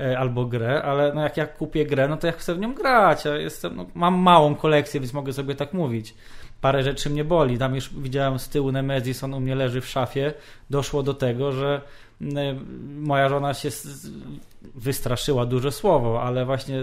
e, 0.00 0.18
albo 0.18 0.44
grę, 0.44 0.82
ale 0.82 1.12
no 1.14 1.22
jak 1.22 1.36
ja 1.36 1.46
kupię 1.46 1.86
grę, 1.86 2.08
no 2.08 2.16
to 2.16 2.26
ja 2.26 2.32
chcę 2.32 2.54
w 2.54 2.58
nią 2.58 2.74
grać. 2.74 3.24
Ja 3.24 3.36
jestem, 3.36 3.76
no, 3.76 3.86
mam 3.94 4.14
małą 4.14 4.54
kolekcję, 4.54 5.00
więc 5.00 5.12
mogę 5.12 5.32
sobie 5.32 5.54
tak 5.54 5.72
mówić. 5.72 6.14
Parę 6.60 6.82
rzeczy 6.82 7.10
mnie 7.10 7.24
boli. 7.24 7.58
Tam 7.58 7.74
już 7.74 7.94
widziałem 7.94 8.38
z 8.38 8.48
tyłu 8.48 8.72
Nemesis, 8.72 9.24
on 9.24 9.34
u 9.34 9.40
mnie 9.40 9.54
leży 9.54 9.80
w 9.80 9.86
szafie. 9.86 10.34
Doszło 10.70 11.02
do 11.02 11.14
tego, 11.14 11.52
że 11.52 11.80
moja 13.00 13.28
żona 13.28 13.54
się 13.54 13.68
wystraszyła 14.74 15.46
duże 15.46 15.72
słowo, 15.72 16.22
ale 16.22 16.44
właśnie 16.46 16.78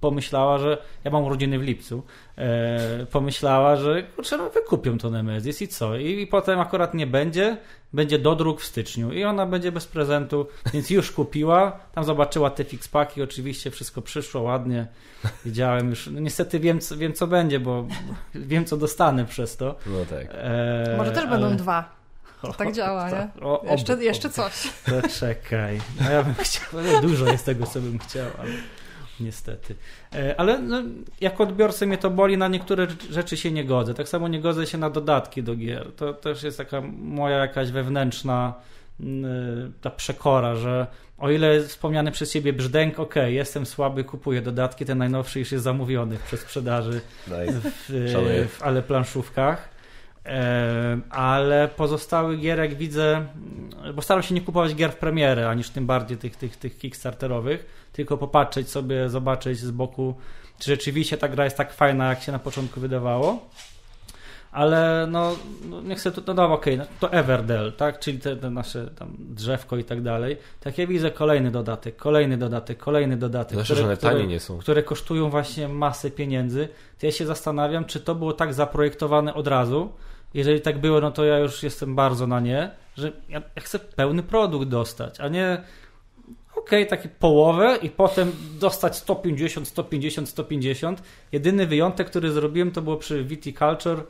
pomyślała, 0.00 0.58
że 0.58 0.78
ja 1.04 1.10
mam 1.10 1.24
urodziny 1.24 1.58
w 1.58 1.62
lipcu, 1.62 2.02
e, 2.38 3.06
pomyślała, 3.10 3.76
że 3.76 4.02
kurczę, 4.02 4.36
no 4.36 4.50
wykupią 4.50 4.98
to 4.98 5.10
Nemesis 5.10 5.62
i 5.62 5.68
co? 5.68 5.96
I, 5.96 6.20
I 6.20 6.26
potem 6.26 6.60
akurat 6.60 6.94
nie 6.94 7.06
będzie, 7.06 7.56
będzie 7.92 8.18
dodruk 8.18 8.60
w 8.60 8.64
styczniu 8.64 9.12
i 9.12 9.24
ona 9.24 9.46
będzie 9.46 9.72
bez 9.72 9.86
prezentu, 9.86 10.46
więc 10.74 10.90
już 10.90 11.12
kupiła, 11.12 11.72
tam 11.94 12.04
zobaczyła 12.04 12.50
te 12.50 12.64
fixpaki, 12.64 13.22
oczywiście 13.22 13.70
wszystko 13.70 14.02
przyszło 14.02 14.42
ładnie, 14.42 14.86
widziałem 15.44 15.90
już, 15.90 16.06
no 16.12 16.20
niestety 16.20 16.60
wiem, 16.60 16.80
co- 16.80 16.96
wiem 16.96 17.12
co 17.12 17.26
będzie, 17.26 17.60
bo 17.60 17.86
wiem 18.34 18.64
co 18.64 18.76
dostanę 18.76 19.24
przez 19.24 19.56
to. 19.56 19.74
No 19.86 19.98
tak. 20.10 20.26
E, 20.30 20.94
Może 20.98 21.10
też 21.12 21.24
ale- 21.24 21.30
będą 21.40 21.56
dwa. 21.56 21.96
To 22.42 22.52
tak 22.52 22.72
działa, 22.72 23.10
nie? 23.10 23.28
O, 23.42 23.60
oby, 23.60 23.70
Jeszcze, 23.70 23.92
oby. 23.94 24.04
jeszcze 24.04 24.30
coś. 24.30 24.52
To 24.86 25.08
czekaj. 25.08 25.80
No 26.04 26.10
ja 26.10 26.22
bym 26.22 26.34
chciał, 26.34 26.64
ale 26.78 27.00
dużo 27.00 27.26
jest 27.26 27.46
tego, 27.46 27.66
co 27.66 27.80
bym 27.80 27.98
chciał, 27.98 28.26
ale 28.38 28.50
niestety. 29.20 29.74
E, 30.14 30.40
Ale 30.40 30.58
no, 30.58 30.82
jako 31.20 31.42
odbiorcy 31.42 31.86
mnie 31.86 31.98
to 31.98 32.10
boli, 32.10 32.36
na 32.38 32.48
niektóre 32.48 32.86
rzeczy 33.10 33.36
się 33.36 33.50
nie 33.52 33.64
godzę. 33.64 33.94
Tak 33.94 34.08
samo 34.08 34.28
nie 34.28 34.40
godzę 34.40 34.66
się 34.66 34.78
na 34.78 34.90
dodatki 34.90 35.42
do 35.42 35.56
gier. 35.56 35.92
To 35.96 36.14
też 36.14 36.42
jest 36.42 36.58
taka 36.58 36.80
moja 36.98 37.36
jakaś 37.38 37.70
wewnętrzna 37.70 38.54
mm, 39.00 39.72
ta 39.80 39.90
przekora, 39.90 40.54
że 40.56 40.86
o 41.18 41.30
ile 41.30 41.60
wspomniany 41.62 42.12
przez 42.12 42.32
ciebie 42.32 42.52
brzdęk, 42.52 42.98
ok, 43.00 43.14
jestem 43.26 43.66
słaby, 43.66 44.04
kupuję 44.04 44.42
dodatki, 44.42 44.84
ten 44.84 44.98
najnowszy 44.98 45.38
już 45.38 45.52
jest 45.52 45.64
zamówiony 45.64 46.16
w 46.18 46.22
przedsprzedaży 46.22 47.00
Nice. 47.26 47.60
w, 47.88 48.08
Szanuję. 48.12 48.46
w 48.48 48.62
ale 48.62 48.82
planszówkach. 48.82 49.75
E, 50.26 50.98
ale 51.10 51.68
pozostałych 51.68 52.40
gierek 52.40 52.74
widzę, 52.74 53.26
bo 53.94 54.02
staram 54.02 54.22
się 54.22 54.34
nie 54.34 54.40
kupować 54.40 54.74
gier 54.74 54.92
w 54.92 54.96
premierę, 54.96 55.48
aniż 55.48 55.70
tym 55.70 55.86
bardziej 55.86 56.18
tych, 56.18 56.36
tych, 56.36 56.56
tych 56.56 56.78
kickstarterowych, 56.78 57.88
tylko 57.92 58.16
popatrzeć 58.16 58.70
sobie, 58.70 59.08
zobaczyć 59.08 59.58
z 59.58 59.70
boku, 59.70 60.14
czy 60.58 60.70
rzeczywiście 60.70 61.16
ta 61.16 61.28
gra 61.28 61.44
jest 61.44 61.56
tak 61.56 61.72
fajna, 61.72 62.08
jak 62.08 62.22
się 62.22 62.32
na 62.32 62.38
początku 62.38 62.80
wydawało. 62.80 63.48
Ale 64.52 65.06
no, 65.10 65.36
no 65.68 65.82
nie 65.82 65.94
chcę, 65.94 66.12
to, 66.12 66.22
no 66.26 66.34
dobra, 66.34 66.56
okej, 66.56 66.78
no, 66.78 66.84
to 67.00 67.12
Everdell, 67.12 67.72
tak, 67.72 67.98
czyli 67.98 68.18
te, 68.18 68.36
te 68.36 68.50
nasze 68.50 68.86
tam 68.86 69.16
drzewko 69.18 69.76
i 69.76 69.84
tak 69.84 70.02
dalej. 70.02 70.36
Tak 70.60 70.78
ja 70.78 70.86
widzę 70.86 71.10
kolejny 71.10 71.50
dodatek, 71.50 71.96
kolejny 71.96 72.36
dodatek, 72.36 72.78
kolejny 72.78 73.16
dodatek. 73.16 73.52
Zwłaszcza, 73.52 73.74
że 73.74 73.84
one 73.84 73.96
tanie 73.96 74.26
nie 74.26 74.40
są. 74.40 74.58
które 74.58 74.82
kosztują 74.82 75.30
właśnie 75.30 75.68
masę 75.68 76.10
pieniędzy, 76.10 76.68
to 76.98 77.06
ja 77.06 77.12
się 77.12 77.26
zastanawiam, 77.26 77.84
czy 77.84 78.00
to 78.00 78.14
było 78.14 78.32
tak 78.32 78.54
zaprojektowane 78.54 79.34
od 79.34 79.46
razu. 79.46 79.92
Jeżeli 80.36 80.60
tak 80.60 80.78
było, 80.78 81.00
no 81.00 81.10
to 81.10 81.24
ja 81.24 81.38
już 81.38 81.62
jestem 81.62 81.94
bardzo 81.94 82.26
na 82.26 82.40
nie, 82.40 82.70
że 82.96 83.12
ja, 83.28 83.42
chcę 83.58 83.78
pełny 83.78 84.22
produkt 84.22 84.68
dostać, 84.68 85.20
a 85.20 85.28
nie 85.28 85.62
okej, 86.56 86.86
takie 86.86 87.08
połowę 87.08 87.78
i 87.82 87.90
potem 87.90 88.32
dostać 88.60 88.96
150, 88.96 89.68
150, 89.68 90.28
150. 90.28 91.02
Jedyny 91.32 91.66
wyjątek, 91.66 92.06
który 92.06 92.32
zrobiłem, 92.32 92.70
to 92.70 92.82
było 92.82 92.96
przy 92.96 93.24
Viticulture, 93.24 94.02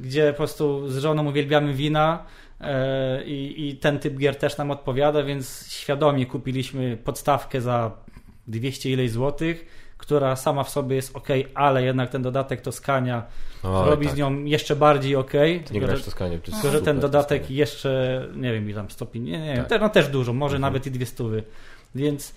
gdzie 0.00 0.32
po 0.32 0.36
prostu 0.36 0.88
z 0.88 0.98
żoną 0.98 1.28
uwielbiamy 1.28 1.74
wina 1.74 2.24
e, 2.60 3.24
i, 3.24 3.68
i 3.68 3.76
ten 3.76 3.98
typ 3.98 4.18
gier 4.18 4.36
też 4.36 4.56
nam 4.58 4.70
odpowiada, 4.70 5.22
więc 5.22 5.66
świadomie 5.68 6.26
kupiliśmy 6.26 6.96
podstawkę 6.96 7.60
za 7.60 7.92
200 8.46 8.90
ileś 8.90 9.10
złotych, 9.10 9.66
która 9.98 10.36
sama 10.36 10.64
w 10.64 10.70
sobie 10.70 10.96
jest 10.96 11.16
ok, 11.16 11.28
ale 11.54 11.82
jednak 11.84 12.10
ten 12.10 12.22
dodatek 12.22 12.60
Toskania 12.60 13.22
O, 13.62 13.84
robi 13.84 14.06
tak. 14.06 14.14
z 14.14 14.18
nią 14.18 14.44
jeszcze 14.44 14.76
bardziej 14.76 15.16
ok. 15.16 15.32
Nie 15.32 15.60
tylko, 15.60 15.86
grasz 15.86 15.98
że- 15.98 16.04
Toskanie. 16.04 16.38
to 16.38 16.52
tylko, 16.52 16.70
że 16.70 16.82
ten 16.82 17.00
dodatek 17.00 17.50
jeszcze, 17.50 18.22
nie 18.36 18.52
wiem, 18.52 18.64
ile 18.70 18.74
tam 18.80 18.90
stopień, 18.90 19.22
nie, 19.22 19.38
nie, 19.40 19.56
Tak. 19.56 19.68
te, 19.68 19.78
no 19.78 19.88
też 19.88 20.08
dużo, 20.08 20.32
może 20.32 20.56
Mhm. 20.56 20.72
nawet 20.72 20.86
i 20.86 20.90
dwie 20.90 21.06
stówy. 21.06 21.42
Więc 21.94 22.34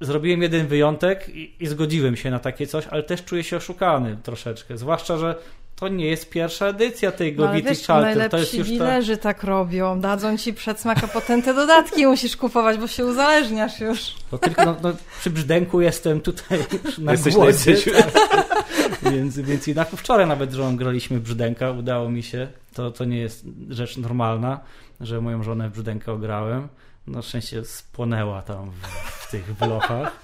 zrobiłem 0.00 0.42
jeden 0.42 0.66
wyjątek 0.66 1.28
i, 1.28 1.54
i 1.60 1.66
zgodziłem 1.66 2.16
się 2.16 2.30
na 2.30 2.38
takie 2.38 2.66
coś, 2.66 2.86
ale 2.86 3.02
też 3.02 3.24
czuję 3.24 3.44
się 3.44 3.56
oszukany 3.56 4.16
troszeczkę. 4.22 4.76
Zwłaszcza, 4.78 5.16
że 5.18 5.34
to 5.80 5.88
nie 5.88 6.06
jest 6.06 6.30
pierwsza 6.30 6.66
edycja 6.66 7.12
tej 7.12 7.36
No, 7.36 7.52
wiesz, 7.52 7.86
Charter. 7.86 8.30
To 8.30 8.38
jest 8.38 8.54
już 8.54 8.68
ta... 8.78 9.16
tak 9.16 9.44
robią. 9.44 10.00
Dadzą 10.00 10.36
ci 10.36 10.54
przedsmak, 10.54 11.04
a 11.04 11.08
potem 11.08 11.42
te 11.42 11.54
dodatki 11.54 12.06
musisz 12.06 12.36
kupować, 12.36 12.78
bo 12.78 12.86
się 12.86 13.06
uzależniasz 13.06 13.80
już. 13.80 14.14
To 14.30 14.38
tylko 14.38 14.64
no, 14.64 14.76
no, 14.82 14.92
przy 15.20 15.30
brzdęku 15.30 15.80
jestem 15.80 16.20
tutaj 16.20 16.58
już 16.84 16.98
na 16.98 17.12
Jesteś, 17.12 17.34
głodzie. 17.34 17.76
Więc, 19.12 19.38
więc 19.38 19.66
jednak 19.66 19.88
wczoraj 19.88 20.26
nawet 20.26 20.52
z 20.52 20.54
żoną 20.54 20.76
graliśmy 20.76 21.18
w 21.18 21.22
brzdęka, 21.22 21.70
udało 21.70 22.10
mi 22.10 22.22
się. 22.22 22.48
To, 22.74 22.90
to 22.90 23.04
nie 23.04 23.18
jest 23.18 23.44
rzecz 23.68 23.96
normalna, 23.96 24.60
że 25.00 25.20
moją 25.20 25.42
żonę 25.42 25.68
w 25.68 25.72
brzdęka 25.72 26.12
ograłem. 26.12 26.68
Na 27.06 27.22
szczęście 27.22 27.64
spłonęła 27.64 28.42
tam 28.42 28.70
w, 28.70 28.86
w 29.26 29.30
tych 29.30 29.52
blochach. 29.52 30.20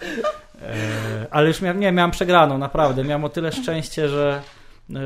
E, 0.63 1.27
ale 1.31 1.49
już 1.49 1.61
miałem, 1.61 1.81
nie, 1.81 1.93
miałem 1.93 2.11
przegraną, 2.11 2.59
naprawdę. 2.59 3.05
Miałem 3.05 3.25
o 3.25 3.29
tyle 3.29 3.53
szczęście, 3.53 4.09
że, 4.09 4.43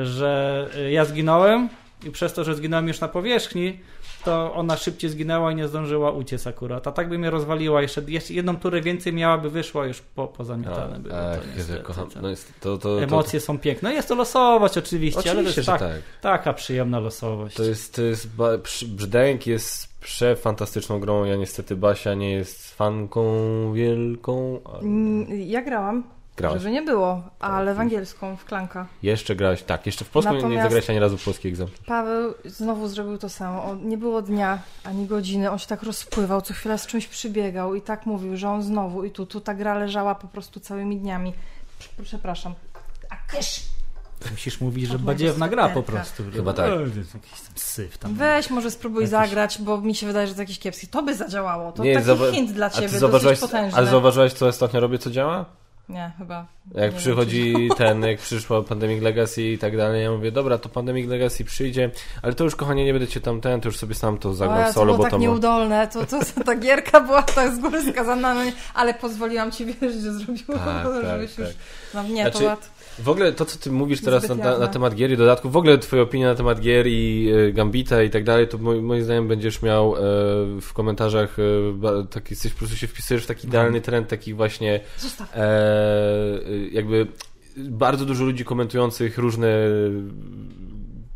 że 0.02 0.66
ja 0.90 1.04
zginąłem 1.04 1.68
i 2.06 2.10
przez 2.10 2.32
to, 2.32 2.44
że 2.44 2.54
zginąłem 2.54 2.88
już 2.88 3.00
na 3.00 3.08
powierzchni, 3.08 3.78
to 4.24 4.54
ona 4.54 4.76
szybciej 4.76 5.10
zginęła 5.10 5.52
i 5.52 5.54
nie 5.54 5.68
zdążyła 5.68 6.10
uciec 6.12 6.46
akurat. 6.46 6.86
A 6.86 6.92
tak 6.92 7.08
by 7.08 7.18
mnie 7.18 7.30
rozwaliła 7.30 7.82
jeszcze, 7.82 8.02
jeszcze 8.08 8.34
jedną 8.34 8.56
turę 8.56 8.80
więcej 8.80 9.12
miałaby 9.12 9.50
wyszła 9.50 9.86
już 9.86 10.00
po, 10.00 10.26
pozamiatane 10.26 10.98
były. 11.00 11.14
Ach, 11.16 11.38
to 11.40 11.44
niestety, 11.56 11.82
kocham. 11.82 12.10
to- 12.10 12.22
No 12.22 12.28
jest, 12.28 12.52
to, 12.60 12.78
to, 12.78 12.96
to, 12.96 13.02
Emocje 13.02 13.40
są 13.40 13.58
piękne. 13.58 13.88
No 13.88 13.94
jest 13.94 14.08
to 14.08 14.14
losowość 14.14 14.78
oczywiście, 14.78 15.20
ale 15.20 15.24
to 15.24 15.30
Oczywiście, 15.48 15.60
jest 15.60 15.68
tak, 15.68 15.78
tak. 15.80 16.00
taka 16.20 16.52
przyjemna 16.52 17.00
losowość. 17.00 17.56
To 17.56 17.62
jest, 17.62 17.94
to 17.94 18.02
jest 18.02 18.28
Brzdęk 18.86 19.46
jest 19.46 19.88
przefantastyczną 20.00 21.00
grą. 21.00 21.24
Ja 21.24 21.36
niestety 21.36 21.76
Basia 21.76 22.14
nie 22.14 22.30
jest 22.32 22.74
fanką 22.74 23.22
wielką. 23.72 24.60
ale 24.64 24.78
Mm, 24.78 25.26
Ja 25.40 25.62
grałam, 25.62 26.04
Grałaś. 26.38 26.62
żeby 26.62 26.70
nie 26.74 26.82
było, 26.82 27.22
ale 27.40 27.72
w 27.72 27.76
Tak. 27.76 27.82
angielską, 27.82 28.36
w 28.36 28.44
klanka. 28.44 28.86
Jeszcze 29.02 29.36
grałeś, 29.36 29.62
tak, 29.62 29.86
jeszcze 29.86 30.04
w 30.04 30.08
polską 30.10 30.32
nie 30.32 30.36
Natomiast- 30.38 30.62
zagrałeś 30.62 30.90
ani 30.90 30.98
razu 30.98 31.18
w 31.18 31.24
polski 31.24 31.48
egzemplarz. 31.48 31.80
Paweł 31.86 32.34
znowu 32.44 32.88
zrobił 32.88 33.18
to 33.18 33.28
samo. 33.28 33.64
On, 33.64 33.88
nie 33.88 33.98
było 33.98 34.22
dnia 34.22 34.58
ani 34.84 35.06
godziny. 35.06 35.50
On 35.50 35.58
się 35.58 35.66
tak 35.66 35.82
rozpływał, 35.82 36.40
co 36.42 36.54
chwilę 36.54 36.78
z 36.78 36.86
czymś 36.86 37.06
przybiegał 37.06 37.74
i 37.74 37.80
tak 37.82 38.06
mówił, 38.06 38.36
że 38.36 38.48
on 38.50 38.62
znowu 38.62 39.04
i 39.04 39.10
tu, 39.10 39.26
tu 39.26 39.40
ta 39.40 39.54
gra 39.54 39.74
leżała 39.74 40.14
po 40.14 40.28
prostu 40.28 40.60
całymi 40.60 40.96
dniami. 40.96 41.32
Prze- 41.78 42.02
Przepraszam. 42.02 42.54
A 43.10 43.16
kysz! 43.32 43.60
Musisz 44.30 44.60
mówić, 44.60 44.88
że 44.88 44.98
badziewna 44.98 45.48
gra 45.48 45.68
po 45.68 45.82
sweterka. 45.82 45.92
prostu. 45.92 46.22
Chyba 46.32 46.52
tak. 46.52 46.70
Syf 47.54 47.98
tam. 47.98 48.14
Weź, 48.14 48.50
może 48.50 48.70
spróbuj 48.70 49.00
Jakiś- 49.02 49.10
zagrać, 49.10 49.58
bo 49.62 49.80
mi 49.80 49.94
się 49.94 50.06
wydaje, 50.06 50.26
że 50.26 50.34
to 50.34 50.40
jakiś 50.40 50.58
kiepski. 50.58 50.86
To 50.86 51.02
by 51.02 51.14
zadziałało. 51.14 51.72
To 51.72 51.84
Nie, 51.84 51.94
taki 51.94 52.06
zauwa- 52.06 52.30
hint 52.32 52.52
dla 52.52 52.66
A 52.66 52.70
ciebie, 52.70 52.88
ty 52.88 52.98
zauważyłeś, 52.98 53.40
dosyć 53.40 53.50
potężny. 53.52 53.78
ale 53.78 53.86
zauważyłeś, 53.86 54.32
co 54.32 54.46
ostatnio 54.46 54.80
robię, 54.80 54.98
co 54.98 55.10
działa? 55.10 55.44
Nie, 55.88 56.12
chyba. 56.18 56.46
Jak 56.74 56.92
nie 56.92 56.98
przychodzi 56.98 57.54
ten, 57.78 58.02
jak 58.02 58.18
przyszło 58.18 58.62
Pandemic 58.62 59.02
Legacy 59.02 59.42
i 59.42 59.58
tak 59.58 59.76
dalej, 59.76 60.02
ja 60.02 60.12
mówię, 60.12 60.32
dobra, 60.32 60.58
to 60.58 60.68
Pandemic 60.68 61.08
Legacy 61.08 61.44
przyjdzie, 61.44 61.90
ale 62.22 62.34
to 62.34 62.44
już 62.44 62.56
kochanie, 62.56 62.84
nie 62.84 62.92
będę 62.92 63.08
cię 63.08 63.20
tam 63.20 63.40
ten, 63.40 63.60
to 63.60 63.68
już 63.68 63.78
sobie 63.78 63.94
sam 63.94 64.18
to 64.18 64.34
zagram 64.34 64.58
ja, 64.58 64.66
to 64.66 64.72
solo, 64.72 64.86
było 64.86 64.96
bo 64.96 65.02
tak 65.02 65.10
to 65.10 65.18
ma... 65.18 65.22
nieudolne, 65.22 65.88
to, 65.88 66.06
to, 66.06 66.44
ta 66.44 66.56
gierka 66.56 67.00
była 67.00 67.22
tak 67.22 67.54
z 67.54 67.58
góry 67.58 67.92
skazana, 67.92 68.34
no 68.34 68.44
nie, 68.44 68.52
ale 68.74 68.94
pozwoliłam 68.94 69.50
ci 69.52 69.64
wierzyć, 69.64 70.02
że 70.02 70.12
zrobiło, 70.12 70.58
Tak, 70.58 70.84
to, 70.84 70.92
tak, 70.92 71.04
żebyś 71.04 71.34
tak. 71.34 71.46
już... 71.46 71.54
No 71.94 72.02
nie, 72.02 72.22
Znaczy, 72.22 72.32
to 72.32 72.38
była... 72.38 72.56
W 72.98 73.08
ogóle 73.08 73.32
to, 73.32 73.44
co 73.44 73.58
ty 73.58 73.70
mówisz 73.70 74.00
teraz 74.00 74.28
na, 74.28 74.34
na, 74.34 74.58
na 74.58 74.68
temat 74.68 74.94
gier 74.94 75.10
i 75.10 75.16
dodatków, 75.16 75.52
w 75.52 75.56
ogóle 75.56 75.78
twoja 75.78 76.02
opinia 76.02 76.26
na 76.28 76.34
temat 76.34 76.60
gier 76.60 76.86
i 76.86 77.28
y, 77.48 77.52
Gambita 77.52 78.02
i 78.02 78.10
tak 78.10 78.24
dalej, 78.24 78.48
to 78.48 78.58
moi- 78.58 78.82
moim 78.82 79.04
zdaniem 79.04 79.28
będziesz 79.28 79.62
miał 79.62 79.96
e, 79.96 80.00
w 80.60 80.72
komentarzach 80.72 81.36
e, 81.38 82.06
taki, 82.10 82.36
coś, 82.36 82.52
po 82.52 82.58
prostu 82.58 82.76
się 82.76 82.86
wpisujesz 82.86 83.24
w 83.24 83.26
taki 83.26 83.46
idealny 83.46 83.80
trend 83.80 84.08
takich 84.08 84.36
właśnie 84.36 84.80
e, 85.36 86.40
jakby 86.72 87.06
bardzo 87.56 88.04
dużo 88.04 88.24
ludzi 88.24 88.44
komentujących 88.44 89.18
różne 89.18 89.48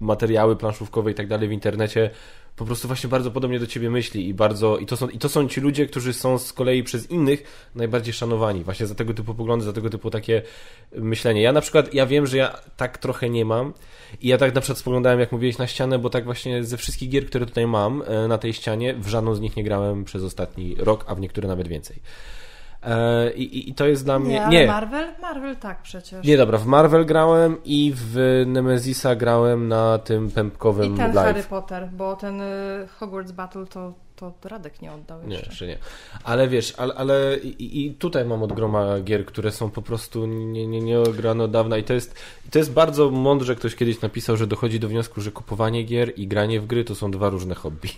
materiały 0.00 0.56
planszówkowe 0.56 1.10
i 1.10 1.14
tak 1.14 1.28
dalej 1.28 1.48
w 1.48 1.52
internecie 1.52 2.10
po 2.56 2.64
prostu 2.64 2.88
właśnie 2.88 3.08
bardzo 3.08 3.30
podobnie 3.30 3.58
do 3.60 3.66
ciebie 3.66 3.90
myśli 3.90 4.28
i 4.28 4.34
bardzo 4.34 4.78
i 4.78 4.86
to 4.86 4.96
są, 4.96 5.08
i 5.08 5.18
to 5.18 5.28
są 5.28 5.48
ci 5.48 5.60
ludzie, 5.60 5.86
którzy 5.86 6.12
są 6.12 6.38
z 6.38 6.52
kolei 6.52 6.82
przez 6.82 7.10
innych 7.10 7.70
najbardziej 7.74 8.14
szanowani 8.14 8.64
właśnie 8.64 8.86
za 8.86 8.94
tego 8.94 9.14
typu 9.14 9.34
poglądy, 9.34 9.64
za 9.64 9.72
tego 9.72 9.90
typu 9.90 10.10
takie 10.10 10.42
myślenie. 10.92 11.42
Ja 11.42 11.52
na 11.52 11.60
przykład, 11.60 11.94
ja 11.94 12.06
wiem, 12.06 12.26
że 12.26 12.36
ja 12.36 12.58
tak 12.76 12.98
trochę 12.98 13.30
nie 13.30 13.44
mam 13.44 13.72
i 14.20 14.28
ja 14.28 14.38
tak 14.38 14.54
na 14.54 14.60
przykład 14.60 14.78
spoglądałem, 14.78 15.20
jak 15.20 15.32
mówiłeś, 15.32 15.58
na 15.58 15.66
ścianę, 15.66 15.98
bo 15.98 16.10
tak 16.10 16.24
właśnie 16.24 16.64
ze 16.64 16.76
wszystkich 16.76 17.08
gier, 17.08 17.26
które 17.26 17.46
tutaj 17.46 17.66
mam 17.66 18.02
e, 18.06 18.28
na 18.28 18.38
tej 18.38 18.52
ścianie, 18.52 18.94
w 18.94 19.08
żadną 19.08 19.34
z 19.34 19.40
nich 19.40 19.56
nie 19.56 19.64
grałem 19.64 20.04
przez 20.04 20.22
ostatni 20.22 20.74
rok, 20.78 21.04
a 21.08 21.14
w 21.14 21.20
niektóre 21.20 21.48
nawet 21.48 21.68
więcej. 21.68 22.02
E, 22.82 23.32
I, 23.32 23.70
i, 23.70 23.74
to 23.74 23.86
jest 23.86 24.04
dla 24.04 24.18
mnie... 24.18 24.30
Nie, 24.30 24.44
ale 24.46 24.66
Marvel? 24.66 25.08
Marvel 25.22 25.56
tak 25.56 25.82
przecież. 25.82 26.26
Nie, 26.26 26.36
dobra, 26.36 26.58
w 26.58 26.66
Marvel 26.66 27.06
grałem 27.06 27.56
i 27.64 27.92
w 27.96 28.42
Nemezisa 28.46 29.16
grałem 29.16 29.68
na 29.68 29.98
tym 29.98 30.30
pępkowym 30.30 30.94
I 30.94 30.96
ten 30.96 31.14
live. 31.14 31.26
Harry 31.26 31.42
Potter, 31.42 31.88
bo 31.92 32.16
ten 32.16 32.40
y, 32.40 32.44
Hogwarts 32.98 33.32
Battle 33.32 33.66
to, 33.66 33.92
to 34.16 34.32
Radek 34.44 34.82
nie 34.82 34.92
oddał 34.92 35.22
Nie, 35.22 35.34
jeszcze. 35.34 35.48
jeszcze 35.50 35.66
nie. 35.66 35.78
Ale 36.24 36.48
wiesz, 36.48 36.74
ale, 36.78 36.94
ale 36.94 37.36
i, 37.38 37.86
i 37.86 37.94
tutaj 37.94 38.24
mam 38.24 38.42
od 38.42 38.52
groma 38.52 39.00
gier, 39.00 39.26
które 39.26 39.52
są 39.52 39.70
po 39.70 39.82
prostu 39.82 40.26
nie, 40.26 40.66
nie, 40.66 40.80
nie 40.80 41.02
grane 41.16 41.44
od 41.44 41.50
dawna 41.50 41.78
i 41.78 41.84
to 41.84 41.94
jest, 41.94 42.14
i 42.46 42.50
to 42.50 42.58
jest 42.58 42.72
bardzo 42.72 43.10
mądrze, 43.10 43.54
ktoś 43.56 43.76
kiedyś 43.76 44.00
napisał, 44.00 44.36
że 44.36 44.46
dochodzi 44.46 44.80
do 44.80 44.88
wniosku, 44.88 45.20
że 45.20 45.30
kupowanie 45.30 45.82
gier 45.82 46.12
i 46.18 46.26
granie 46.26 46.60
w 46.60 46.66
gry 46.66 46.84
to 46.84 46.94
są 46.94 47.10
dwa 47.10 47.30
różne 47.30 47.54
hobby. 47.54 47.88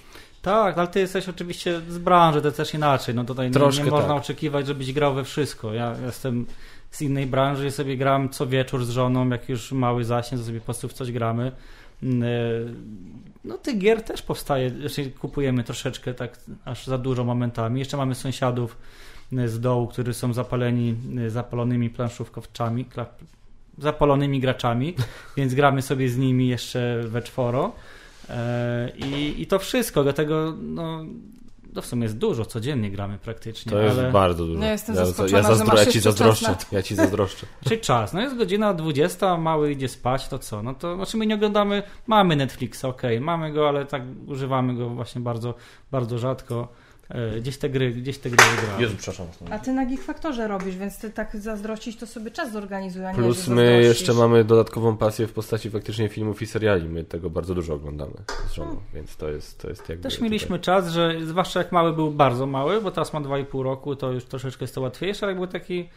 Tak, 0.44 0.78
ale 0.78 0.88
ty 0.88 1.00
jesteś 1.00 1.28
oczywiście 1.28 1.80
z 1.88 1.98
branży, 1.98 2.42
to 2.42 2.52
też 2.52 2.74
inaczej. 2.74 3.14
No 3.14 3.24
tutaj 3.24 3.46
nie, 3.46 3.52
Troszkę 3.52 3.84
nie 3.84 3.90
można 3.90 4.08
tak. 4.08 4.16
oczekiwać, 4.16 4.66
żebyś 4.66 4.92
grał 4.92 5.14
we 5.14 5.24
wszystko. 5.24 5.74
Ja 5.74 5.96
jestem 6.06 6.46
z 6.90 7.02
innej 7.02 7.26
branży 7.26 7.66
i 7.66 7.70
sobie 7.70 7.96
gram 7.96 8.28
co 8.28 8.46
wieczór 8.46 8.84
z 8.84 8.90
żoną, 8.90 9.28
jak 9.28 9.48
już 9.48 9.72
mały 9.72 10.04
zasięg, 10.04 10.40
to 10.42 10.46
sobie 10.46 10.58
po 10.58 10.64
prostu 10.64 10.88
w 10.88 10.92
coś 10.92 11.12
gramy. 11.12 11.52
Mm, 12.02 12.22
e, 12.22 12.26
No 13.44 13.58
tych 13.58 13.78
gier 13.78 14.02
też 14.02 14.22
powstaje, 14.22 14.70
znaczy 14.70 15.10
kupujemy 15.10 15.64
troszeczkę 15.64 16.14
tak 16.14 16.38
aż 16.64 16.86
za 16.86 16.98
dużo 16.98 17.24
momentami. 17.24 17.78
Jeszcze 17.78 17.96
mamy 17.96 18.14
sąsiadów 18.14 18.76
e, 19.32 19.48
z 19.48 19.60
dołu, 19.60 19.86
którzy 19.86 20.14
są 20.14 20.32
zapaleni, 20.32 20.96
e, 21.26 21.30
zapalonymi 21.30 21.90
planszówkowczami, 21.90 22.84
zapalonymi 23.78 24.40
graczami, 24.40 24.94
więc 25.36 25.54
gramy 25.54 25.82
sobie 25.82 26.08
z 26.08 26.16
nimi 26.16 26.48
jeszcze 26.48 27.02
we 27.06 27.22
czworo. 27.22 27.72
E, 28.30 28.90
I, 28.96 29.42
I 29.42 29.46
to 29.46 29.58
wszystko, 29.58 30.02
dlatego 30.02 30.54
no, 30.62 31.04
no 31.74 31.82
w 31.82 31.86
sumie 31.86 32.02
jest 32.02 32.18
dużo, 32.18 32.44
codziennie 32.44 32.90
gramy 32.90 33.18
praktycznie. 33.18 33.72
To 33.72 33.80
jest 33.80 33.98
ale... 33.98 34.12
bardzo 34.12 34.46
dużo. 34.46 34.60
No, 34.60 34.66
jestem 34.66 34.94
ja, 34.94 35.00
ja, 35.00 35.42
zazdro, 35.42 35.78
ja 35.78 35.86
ci 35.86 36.00
zazdroszczę. 36.00 36.46
czas 36.56 36.72
Ja 36.72 36.82
ci 36.82 36.94
zazdroszczę. 36.94 37.46
Czyli 37.64 37.80
czas, 37.80 38.12
no 38.12 38.20
jest 38.20 38.36
godzina 38.36 38.74
20, 38.74 39.36
mały 39.36 39.72
idzie 39.72 39.88
spać, 39.88 40.28
to 40.28 40.38
co? 40.38 40.62
No 40.62 40.74
to 40.74 40.96
znaczy 40.96 41.16
my 41.16 41.26
nie 41.26 41.34
oglądamy, 41.34 41.82
mamy 42.06 42.36
Netflix, 42.36 42.84
okej, 42.84 43.20
mamy 43.20 43.52
go, 43.52 43.68
ale 43.68 43.86
tak 43.86 44.02
używamy 44.26 44.74
go 44.74 44.88
właśnie 44.88 45.20
bardzo, 45.20 45.54
bardzo 45.90 46.18
rzadko. 46.18 46.68
E, 47.08 47.40
Gdzieś 47.40 47.58
te 47.58 47.68
gry, 47.70 47.90
gdzieś 47.92 48.18
te 48.18 48.30
gry 48.30 48.44
wygrałem. 48.56 48.80
Jezu, 48.82 48.94
przepraszam. 48.98 49.26
A 49.50 49.58
ty 49.58 49.72
na 49.72 49.86
Geek 49.86 50.02
Faktorze 50.02 50.48
robisz, 50.48 50.76
więc 50.76 50.98
ty 50.98 51.10
tak 51.10 51.36
zazdrościć, 51.36 51.96
to 51.96 52.06
sobie 52.06 52.30
czas 52.30 52.52
zorganizuj, 52.52 53.04
a 53.04 53.12
nie, 53.12 53.18
Plus 53.18 53.48
my 53.48 53.54
zazdrościsz. 53.56 53.88
jeszcze 53.88 54.12
mamy 54.14 54.44
dodatkową 54.44 54.96
pasję 54.96 55.26
w 55.26 55.32
postaci 55.32 55.70
faktycznie 55.70 56.08
filmów 56.08 56.42
i 56.42 56.46
seriali. 56.46 56.88
My 56.88 57.04
tego 57.04 57.30
bardzo 57.30 57.54
dużo 57.54 57.74
oglądamy 57.74 58.12
z 58.48 58.52
żoną, 58.52 58.76
więc 58.94 59.16
to 59.16 59.28
jest, 59.30 59.58
to 59.62 59.68
jest 59.68 59.88
jakby... 59.88 60.02
Też 60.02 60.20
mieliśmy 60.20 60.58
czas, 60.58 60.88
że 60.92 61.14
zwłaszcza 61.24 61.58
jak 61.60 61.72
mały 61.72 61.92
był 61.92 62.10
bardzo 62.10 62.46
mały, 62.46 62.80
bo 62.80 62.90
teraz 62.90 63.12
ma 63.12 63.20
2,5 63.20 63.62
roku, 63.62 63.96
to 63.96 64.12
już 64.12 64.24
troszeczkę 64.24 64.64
jest 64.64 64.74
to 64.74 64.80
łatwiejsze, 64.80 65.26
ale 65.26 65.32
jak 65.32 65.38
był 65.38 65.46
taki 65.46 65.88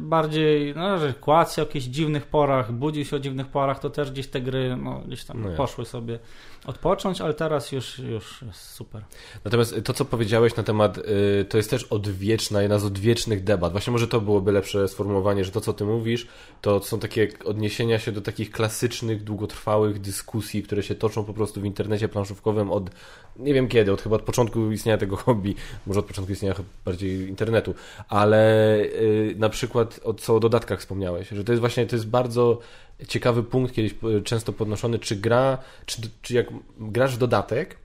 bardziej, 0.00 0.74
no, 0.76 0.98
że 0.98 1.14
kładł 1.14 1.50
się 1.50 1.62
o 1.62 1.64
jakichś 1.64 1.86
dziwnych 1.86 2.26
porach, 2.26 2.72
budził 2.72 3.04
się 3.04 3.16
o 3.16 3.18
dziwnych 3.18 3.46
porach, 3.46 3.80
to 3.80 3.90
też 3.90 4.10
gdzieś 4.10 4.26
te 4.26 4.40
gry 4.40 4.76
no, 4.76 5.00
gdzieś 5.06 5.24
tam 5.24 5.42
No 5.42 5.56
poszły 5.56 5.84
sobie 5.84 6.18
odpocząć, 6.66 7.20
ale 7.20 7.34
teraz 7.34 7.72
już, 7.72 7.98
już 7.98 8.42
jest 8.42 8.60
super. 8.60 9.04
Natomiast 9.44 9.74
to, 9.84 9.92
co 9.92 10.04
powiedziałeś 10.04 10.56
na 10.56 10.62
temat, 10.62 10.98
y, 10.98 11.44
to 11.48 11.56
jest 11.56 11.70
też 11.70 11.84
odwieczna, 11.84 12.62
jedna 12.62 12.78
z 12.78 12.84
odwiecznych 12.84 13.44
debat. 13.44 13.72
Właśnie 13.72 13.90
może 13.90 14.08
to 14.08 14.20
byłoby 14.20 14.52
lepsze 14.52 14.88
sformułowanie, 14.88 15.44
że 15.44 15.50
to, 15.50 15.60
co 15.60 15.72
ty 15.72 15.84
mówisz, 15.84 16.26
to 16.60 16.82
są 16.82 16.98
takie 16.98 17.28
odniesienia 17.44 17.98
się 17.98 18.12
do 18.12 18.20
takich 18.20 18.50
klasycznych, 18.50 19.24
długotrwałych 19.24 20.00
dyskusji, 20.00 20.62
które 20.62 20.82
się 20.82 20.94
toczą 20.94 21.24
po 21.24 21.34
prostu 21.34 21.60
w 21.60 21.64
internecie 21.64 22.08
planszówkowym 22.08 22.70
od, 22.70 22.90
nie 23.36 23.54
wiem 23.54 23.68
kiedy, 23.68 23.92
od 23.92 24.02
chyba 24.02 24.16
od 24.16 24.22
początku 24.22 24.72
istnienia 24.72 24.98
tego 24.98 25.16
hobby, 25.16 25.54
może 25.86 26.00
od 26.00 26.06
początku 26.06 26.32
istnienia 26.32 26.54
bardziej 26.84 27.28
internetu, 27.28 27.74
ale 28.08 28.76
y, 28.78 29.34
na 29.38 29.48
przykład, 29.48 30.00
o, 30.04 30.14
co 30.14 30.36
o 30.36 30.40
dodatkach 30.40 30.80
wspomniałeś, 30.80 31.28
że 31.28 31.44
to 31.44 31.52
jest 31.52 31.60
właśnie, 31.60 31.86
to 31.86 31.96
jest 31.96 32.08
bardzo 32.08 32.58
ciekawy 33.08 33.42
punkt, 33.42 33.74
kiedyś 33.74 33.94
y, 34.18 34.22
często 34.22 34.52
podnoszony, 34.52 34.98
czy 34.98 35.16
gra, 35.16 35.58
czy, 35.86 36.02
czy 36.22 36.34
jak 36.34 36.46
grasz 36.78 37.14
w 37.14 37.18
dodatek, 37.18 37.76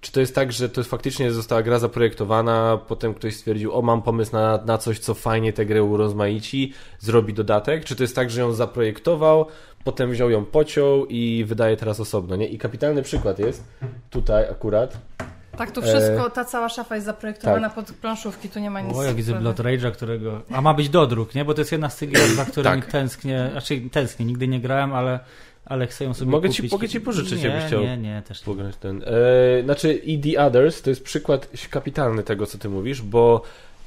czy 0.00 0.12
to 0.12 0.20
jest 0.20 0.34
tak, 0.34 0.52
że 0.52 0.68
to 0.68 0.84
faktycznie 0.84 1.32
została 1.32 1.62
gra 1.62 1.78
zaprojektowana, 1.78 2.78
potem 2.88 3.14
ktoś 3.14 3.36
stwierdził, 3.36 3.72
o 3.74 3.82
mam 3.82 4.02
pomysł 4.02 4.32
na, 4.32 4.62
na 4.66 4.78
coś, 4.78 4.98
co 4.98 5.14
fajnie 5.14 5.52
tę 5.52 5.66
grę 5.66 5.82
urozmaici, 5.82 6.72
zrobi 6.98 7.34
dodatek? 7.34 7.84
Czy 7.84 7.96
to 7.96 8.02
jest 8.02 8.16
tak, 8.16 8.30
że 8.30 8.40
ją 8.40 8.52
zaprojektował, 8.52 9.46
potem 9.84 10.10
wziął 10.10 10.30
ją, 10.30 10.44
pociął 10.44 11.06
i 11.06 11.44
wydaje 11.48 11.76
teraz 11.76 12.00
osobno, 12.00 12.36
nie? 12.36 12.46
I 12.48 12.58
kapitalny 12.58 13.02
przykład 13.02 13.38
jest 13.38 13.64
tutaj 14.10 14.44
akurat. 14.50 14.98
Tak, 15.58 15.70
tu 15.70 15.82
wszystko, 15.82 16.26
E, 16.26 16.30
ta 16.30 16.44
cała 16.44 16.68
szafa 16.68 16.94
jest 16.94 17.06
zaprojektowana 17.06 17.68
tak. 17.70 17.74
pod 17.86 17.92
planszówki, 17.96 18.48
tu 18.48 18.58
nie 18.60 18.70
ma 18.70 18.80
nic. 18.80 18.96
O, 18.96 19.02
ja 19.02 19.14
widzę. 19.14 19.34
Blood 19.34 19.56
Rage'a, 19.58 19.92
którego... 19.92 20.40
A 20.52 20.60
ma 20.60 20.74
być 20.74 20.88
dodruk, 20.88 21.34
nie? 21.34 21.44
Bo 21.44 21.54
to 21.54 21.60
jest 21.60 21.72
jedna 21.72 21.90
z 21.90 21.96
tych 21.96 22.10
gier, 22.10 22.28
za 22.28 22.44
którymi 22.44 22.82
Tak. 22.82 22.90
tęsknię. 22.92 23.48
Znaczy 23.52 23.80
tęsknię, 23.92 24.26
nigdy 24.26 24.48
nie 24.48 24.60
grałem, 24.60 24.92
ale, 24.92 25.20
ale 25.64 25.86
chcę 25.86 26.04
ją 26.04 26.14
sobie 26.14 26.30
Mogę 26.30 26.50
ci- 26.50 26.56
kupić. 26.56 26.72
mogę 26.72 26.88
ci 26.88 27.00
pożyczyć, 27.00 27.42
nie, 27.42 27.48
jakbyś 27.48 27.64
chciał. 27.66 27.80
Nie, 27.82 27.96
nie, 27.96 28.22
też 28.28 28.40
nie. 28.40 28.44
Pograć 28.44 28.76
ten. 28.76 29.02
E, 29.02 29.62
znaczy, 29.64 29.92
i 29.94 30.20
The 30.20 30.46
Others 30.46 30.82
to 30.82 30.90
jest 30.90 31.04
przykład 31.04 31.48
kapitalny 31.70 32.22
tego, 32.22 32.46
co 32.46 32.58
ty 32.58 32.68
mówisz, 32.68 33.02
bo 33.02 33.42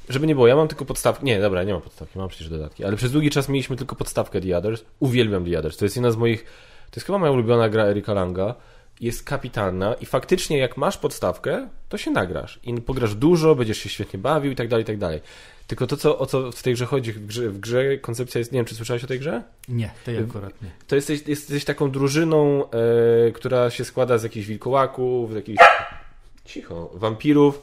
żeby 0.08 0.26
nie 0.26 0.34
było, 0.34 0.46
ja 0.46 0.56
mam 0.56 0.68
tylko 0.68 0.84
podstawkę. 0.84 1.24
Nie, 1.24 1.40
dobra, 1.40 1.64
nie 1.64 1.72
mam 1.72 1.82
podstawki, 1.82 2.18
mam 2.18 2.28
przecież 2.28 2.48
dodatki, 2.48 2.84
ale 2.84 2.96
przez 2.96 3.12
długi 3.12 3.30
czas 3.30 3.48
mieliśmy 3.48 3.76
tylko 3.76 3.96
podstawkę 3.96 4.40
The 4.40 4.58
Others. 4.58 4.84
Uwielbiam 5.00 5.44
The 5.44 5.58
Others. 5.58 5.76
To 5.76 5.84
jest 5.84 5.96
jedna 5.96 6.10
z 6.10 6.16
moich. 6.16 6.44
To 6.90 6.96
jest 6.96 7.06
chyba 7.06 7.18
moja 7.18 7.32
ulubiona 7.32 7.68
gra 7.68 7.84
Erika 7.84 8.14
Langa. 8.14 8.54
Jest 9.00 9.24
kapitalna 9.24 9.94
i 9.94 10.06
faktycznie, 10.06 10.58
jak 10.58 10.76
masz 10.76 10.98
podstawkę, 10.98 11.68
to 11.88 11.98
się 11.98 12.10
nagrasz. 12.10 12.60
I 12.64 12.74
pograsz 12.74 13.14
dużo, 13.14 13.54
będziesz 13.54 13.78
się 13.78 13.88
świetnie 13.88 14.18
bawił 14.18 14.52
i 14.52 14.56
tak 14.56 14.68
dalej, 14.68 14.82
i 14.82 14.86
tak 14.86 14.98
dalej. 14.98 15.20
Tylko 15.66 15.86
to, 15.86 15.96
co, 15.96 16.18
o 16.18 16.26
co 16.26 16.52
w 16.52 16.62
tej 16.62 16.74
grze 16.74 16.86
chodzi, 16.86 17.12
w 17.12 17.26
grze, 17.26 17.48
w 17.48 17.60
grze 17.60 17.98
koncepcja 17.98 18.38
jest. 18.38 18.52
Nie 18.52 18.58
wiem, 18.58 18.66
czy 18.66 18.74
słyszałeś 18.74 19.04
o 19.04 19.06
tej 19.06 19.18
grze? 19.18 19.42
Nie, 19.68 19.90
tej 20.04 20.18
akurat 20.18 20.62
nie. 20.62 20.70
To 20.86 20.94
jesteś, 20.94 21.28
jesteś 21.28 21.64
taką 21.64 21.90
drużyną, 21.90 22.70
e, 22.70 23.32
która 23.32 23.70
się 23.70 23.84
składa 23.84 24.18
z 24.18 24.22
jakichś 24.22 24.46
wilkołaków, 24.46 25.32
z 25.32 25.34
jakichś 25.34 25.64
cicho, 26.44 26.90
wampirów, 26.94 27.62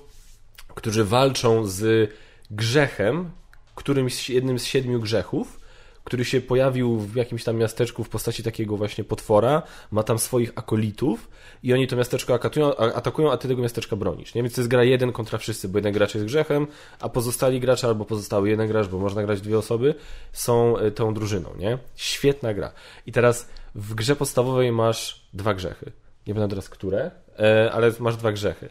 którzy 0.75 1.05
walczą 1.05 1.65
z 1.65 2.11
grzechem, 2.51 3.31
którymś 3.75 4.29
jednym 4.29 4.59
z 4.59 4.65
siedmiu 4.65 4.99
grzechów, 4.99 5.59
który 6.03 6.25
się 6.25 6.41
pojawił 6.41 6.99
w 6.99 7.15
jakimś 7.15 7.43
tam 7.43 7.57
miasteczku 7.57 8.03
w 8.03 8.09
postaci 8.09 8.43
takiego 8.43 8.77
właśnie 8.77 9.03
potwora, 9.03 9.61
ma 9.91 10.03
tam 10.03 10.19
swoich 10.19 10.51
akolitów 10.55 11.29
i 11.63 11.73
oni 11.73 11.87
to 11.87 11.95
miasteczko 11.95 12.33
atakują, 12.33 12.77
a- 12.77 12.93
atakują, 12.93 13.31
a 13.31 13.37
ty 13.37 13.47
tego 13.47 13.61
miasteczka 13.61 13.95
bronisz. 13.95 14.35
Nie? 14.35 14.43
Więc 14.43 14.55
to 14.55 14.61
jest 14.61 14.69
gra 14.69 14.83
jeden 14.83 15.11
kontra 15.11 15.37
wszyscy, 15.37 15.69
bo 15.69 15.77
jeden 15.77 15.93
gracz 15.93 16.13
jest 16.15 16.25
grzechem, 16.25 16.67
a 16.99 17.09
pozostali 17.09 17.59
gracze 17.59 17.87
albo 17.87 18.05
pozostały 18.05 18.49
jeden 18.49 18.67
gracz, 18.67 18.87
bo 18.87 18.99
można 18.99 19.23
grać 19.23 19.41
dwie 19.41 19.57
osoby, 19.57 19.95
są 20.33 20.77
e, 20.77 20.91
tą 20.91 21.13
drużyną. 21.13 21.49
Nie? 21.57 21.77
Świetna 21.95 22.53
gra. 22.53 22.71
I 23.05 23.11
teraz 23.11 23.49
w 23.75 23.93
grze 23.95 24.15
podstawowej 24.15 24.71
masz 24.71 25.27
dwa 25.33 25.53
grzechy. 25.53 25.91
Nie 26.27 26.33
będę 26.33 26.49
teraz 26.49 26.69
które, 26.69 27.11
e, 27.39 27.71
ale 27.71 27.91
masz 27.99 28.15
dwa 28.17 28.31
grzechy. 28.31 28.69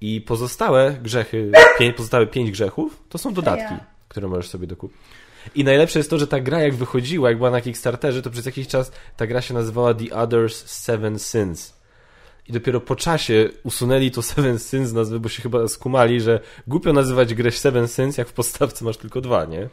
I 0.00 0.20
pozostałe 0.20 0.96
grzechy, 1.02 1.52
pię- 1.78 1.92
pozostałe 1.92 2.26
pięć 2.26 2.50
grzechów, 2.50 3.02
to 3.08 3.18
są 3.18 3.34
dodatki, 3.34 3.64
Ja. 3.74 3.84
które 4.08 4.28
możesz 4.28 4.48
sobie 4.48 4.66
dokupić. 4.66 4.96
I 5.54 5.64
najlepsze 5.64 5.98
jest 5.98 6.10
to, 6.10 6.18
że 6.18 6.26
ta 6.26 6.40
gra 6.40 6.60
jak 6.60 6.74
wychodziła, 6.74 7.28
jak 7.28 7.38
była 7.38 7.50
na 7.50 7.60
Kickstarterze, 7.60 8.22
to 8.22 8.30
przez 8.30 8.46
jakiś 8.46 8.68
czas 8.68 8.92
ta 9.16 9.26
gra 9.26 9.40
się 9.40 9.54
nazywała 9.54 9.94
The 9.94 10.14
Others 10.16 10.66
Seven 10.66 11.18
Sins. 11.18 11.80
I 12.48 12.52
dopiero 12.52 12.80
po 12.80 12.96
czasie 12.96 13.48
usunęli 13.62 14.10
to 14.10 14.22
Seven 14.22 14.58
Sins 14.58 14.88
z 14.88 14.92
nazwy, 14.92 15.20
bo 15.20 15.28
się 15.28 15.42
chyba 15.42 15.68
skumali, 15.68 16.20
że 16.20 16.40
głupio 16.66 16.92
nazywać 16.92 17.34
grę 17.34 17.50
Seven 17.50 17.88
Sins, 17.88 18.18
jak 18.18 18.28
w 18.28 18.32
podstawce 18.32 18.84
masz 18.84 18.96
tylko 18.96 19.20
dwa, 19.20 19.44
nie? 19.44 19.68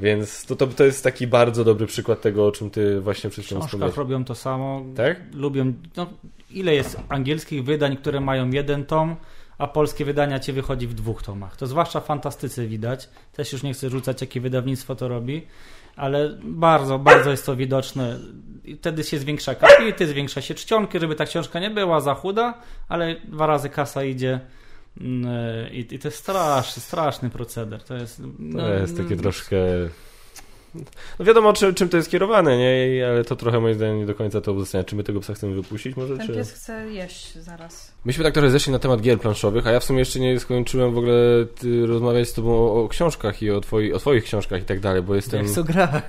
Więc 0.00 0.44
to, 0.46 0.56
to, 0.56 0.66
to 0.66 0.84
jest 0.84 1.04
taki 1.04 1.26
bardzo 1.26 1.64
dobry 1.64 1.86
przykład 1.86 2.20
tego, 2.20 2.46
o 2.46 2.52
czym 2.52 2.70
ty 2.70 3.00
właśnie 3.00 3.30
przed 3.30 3.44
W 3.44 3.46
chwilą 3.46 3.60
wspomniałeś. 3.62 3.96
robią 3.96 4.24
to 4.24 4.34
samo. 4.34 4.84
Tak? 4.96 5.16
Lubią. 5.34 5.72
No, 5.96 6.06
ile 6.50 6.74
jest 6.74 6.96
angielskich 7.08 7.64
wydań, 7.64 7.96
które 7.96 8.20
mają 8.20 8.50
jeden 8.50 8.84
tom, 8.84 9.16
a 9.62 9.66
polskie 9.66 10.04
wydania 10.04 10.38
ci 10.38 10.52
wychodzi 10.52 10.86
w 10.86 10.94
dwóch 10.94 11.22
tomach. 11.22 11.56
To 11.56 11.66
zwłaszcza 11.66 12.00
w 12.00 12.04
fantastyce 12.04 12.66
widać. 12.66 13.08
Też 13.32 13.52
już 13.52 13.62
nie 13.62 13.72
chcę 13.74 13.90
rzucać, 13.90 14.20
jakie 14.20 14.40
wydawnictwo 14.40 14.94
to 14.94 15.08
robi, 15.08 15.46
ale 15.96 16.38
bardzo, 16.42 16.98
bardzo 16.98 17.30
jest 17.30 17.46
to 17.46 17.56
widoczne. 17.56 18.18
I 18.64 18.76
wtedy 18.76 19.04
się 19.04 19.18
zwiększa 19.18 19.54
kapity, 19.54 20.06
zwiększa 20.06 20.40
się 20.40 20.54
czcionki, 20.54 21.00
żeby 21.00 21.14
ta 21.14 21.26
książka 21.26 21.60
nie 21.60 21.70
była 21.70 22.00
za 22.00 22.14
chuda, 22.14 22.54
ale 22.88 23.16
dwa 23.24 23.46
razy 23.46 23.68
kasa 23.68 24.04
idzie. 24.04 24.40
Mm, 25.00 25.26
I, 25.72 25.78
i 25.78 25.98
to 25.98 26.08
jest 26.08 26.18
straszny, 26.18 26.82
straszny 26.82 27.30
proceder. 27.30 27.82
To 27.82 27.94
jest, 27.94 28.22
no, 28.38 28.62
To 28.62 28.74
jest 28.74 28.96
takie 28.96 29.16
troszkę... 29.16 29.56
No 31.18 31.24
wiadomo, 31.24 31.52
czym, 31.52 31.74
czym 31.74 31.88
to 31.88 31.96
jest 31.96 32.10
kierowane, 32.10 32.58
nie? 32.58 33.06
Ale 33.08 33.24
to 33.24 33.36
trochę 33.36 33.60
moim 33.60 33.74
zdaniem 33.74 33.98
nie 33.98 34.06
do 34.06 34.14
końca 34.14 34.40
to 34.40 34.52
uzasadnia. 34.52 34.84
Czy 34.84 34.96
my 34.96 35.04
tego 35.04 35.20
psa 35.20 35.34
chcemy 35.34 35.54
wypuścić 35.54 35.96
może? 35.96 36.16
Ten 36.16 36.26
Czy... 36.26 36.34
pies 36.34 36.52
chce 36.52 36.92
jeść 36.92 37.34
zaraz. 37.34 37.91
Myśmy 38.04 38.24
tak 38.24 38.34
trochę 38.34 38.50
zeszli 38.50 38.72
na 38.72 38.78
temat 38.78 39.00
gier 39.00 39.20
planszowych, 39.20 39.66
a 39.66 39.70
ja 39.70 39.80
w 39.80 39.84
sumie 39.84 39.98
jeszcze 39.98 40.20
nie 40.20 40.40
skończyłem 40.40 40.94
w 40.94 40.98
ogóle 40.98 41.46
ty, 41.60 41.86
rozmawiać 41.86 42.28
z 42.28 42.32
tobą 42.32 42.50
o, 42.50 42.84
o 42.84 42.88
książkach 42.88 43.42
i 43.42 43.50
o, 43.50 43.60
twoi, 43.60 43.92
o 43.92 43.98
twoich 43.98 44.24
książkach 44.24 44.62
i 44.62 44.64
tak 44.64 44.80
dalej, 44.80 45.02
bo 45.02 45.14
jestem... 45.14 45.42
Jak 45.44 45.54
co 45.54 45.64
gra? 45.64 45.88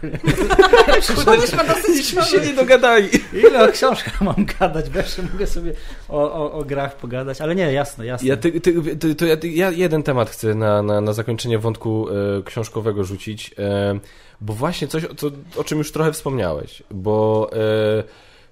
Byliśmy 1.26 1.64
dosyć 1.68 2.06
się 2.08 2.42
nie 2.46 2.54
dogadali. 2.54 3.10
Ile 3.34 3.70
o 3.70 3.72
książkach 3.72 4.22
mam 4.22 4.46
gadać? 4.60 4.90
Wreszcie 4.90 5.24
mogę 5.34 5.48
sobie 5.48 5.74
o, 6.10 6.34
o, 6.34 6.52
o 6.52 6.64
grach 6.64 6.96
pogadać, 6.96 7.42
ale 7.42 7.56
nie, 7.56 7.74
jasne, 7.74 8.06
jasne. 8.06 8.28
Ja, 8.28 8.38
ty, 8.38 8.62
ty, 8.62 8.96
ty, 8.96 9.16
to 9.16 9.26
ja, 9.26 9.38
ty, 9.38 9.50
ja 9.50 9.72
jeden 9.72 10.04
temat 10.04 10.30
chcę 10.30 10.56
na, 10.56 10.82
na, 10.82 11.02
na 11.02 11.14
zakończenie 11.14 11.60
wątku 11.60 12.08
e, 12.10 12.44
książkowego 12.44 13.04
rzucić, 13.04 13.56
e, 13.60 14.00
bo 14.42 14.54
właśnie 14.54 14.88
coś, 14.88 15.06
o, 15.06 15.16
co, 15.16 15.32
o 15.58 15.64
czym 15.64 15.78
już 15.78 15.92
trochę 15.92 16.12
wspomniałeś, 16.12 16.84
bo 16.92 17.50
e, 17.54 18.04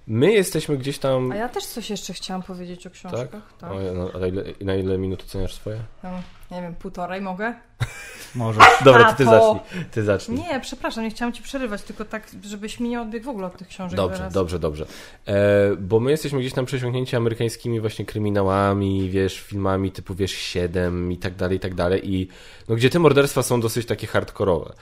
my 0.06 0.32
jesteśmy 0.32 0.78
gdzieś 0.78 0.98
tam... 0.98 1.32
A 1.32 1.36
ja 1.36 1.48
też 1.48 1.64
coś 1.64 1.90
jeszcze 1.90 2.12
chciałam 2.12 2.42
powiedzieć 2.42 2.86
o 2.86 2.90
książkach. 2.90 3.28
Tak? 3.58 3.70
O, 3.70 3.74
no, 3.94 4.10
a 4.14 4.18
na 4.18 4.26
ile, 4.26 4.44
na 4.60 4.74
ile 4.74 4.98
minut 4.98 5.22
oceniasz 5.22 5.54
swoje? 5.54 5.78
No, 6.02 6.10
nie 6.50 6.62
wiem, 6.62 6.74
półtorej 6.74 7.20
mogę? 7.20 7.54
Może. 8.34 8.60
Dobra, 8.84 9.12
to 9.12 9.16
ty 9.16 9.24
zacznij. 9.24 9.60
Ty 9.90 10.02
zacznij. 10.02 10.38
Nie, 10.38 10.60
przepraszam, 10.60 11.04
nie 11.04 11.10
chciałam 11.10 11.32
ci 11.32 11.42
przerywać, 11.42 11.82
tylko 11.82 12.04
tak, 12.04 12.26
żebyś 12.42 12.80
mi 12.80 12.88
nie 12.88 13.00
odbiegł 13.00 13.26
w 13.26 13.28
ogóle 13.28 13.46
od 13.46 13.56
tych 13.56 13.68
książek 13.68 13.96
Dobrze, 13.96 14.16
teraz. 14.16 14.32
dobrze, 14.32 14.58
dobrze. 14.58 14.86
E, 15.26 15.76
bo 15.76 16.00
my 16.00 16.10
jesteśmy 16.10 16.40
gdzieś 16.40 16.52
tam 16.52 16.64
przesiąknięci 16.66 17.16
amerykańskimi 17.16 17.80
właśnie 17.80 18.04
kryminałami, 18.04 19.10
wiesz, 19.10 19.40
filmami 19.40 19.92
typu, 19.92 20.14
wiesz, 20.14 20.32
7 20.32 21.12
i 21.12 21.16
tak 21.16 21.34
dalej, 21.36 21.56
i 21.56 21.60
tak 21.60 21.74
dalej. 21.74 22.14
I 22.14 22.28
no, 22.68 22.74
gdzie 22.74 22.90
te 22.90 22.98
morderstwa 22.98 23.42
są 23.42 23.60
dosyć 23.60 23.86
takie 23.86 24.06
hardkorowe. 24.06 24.74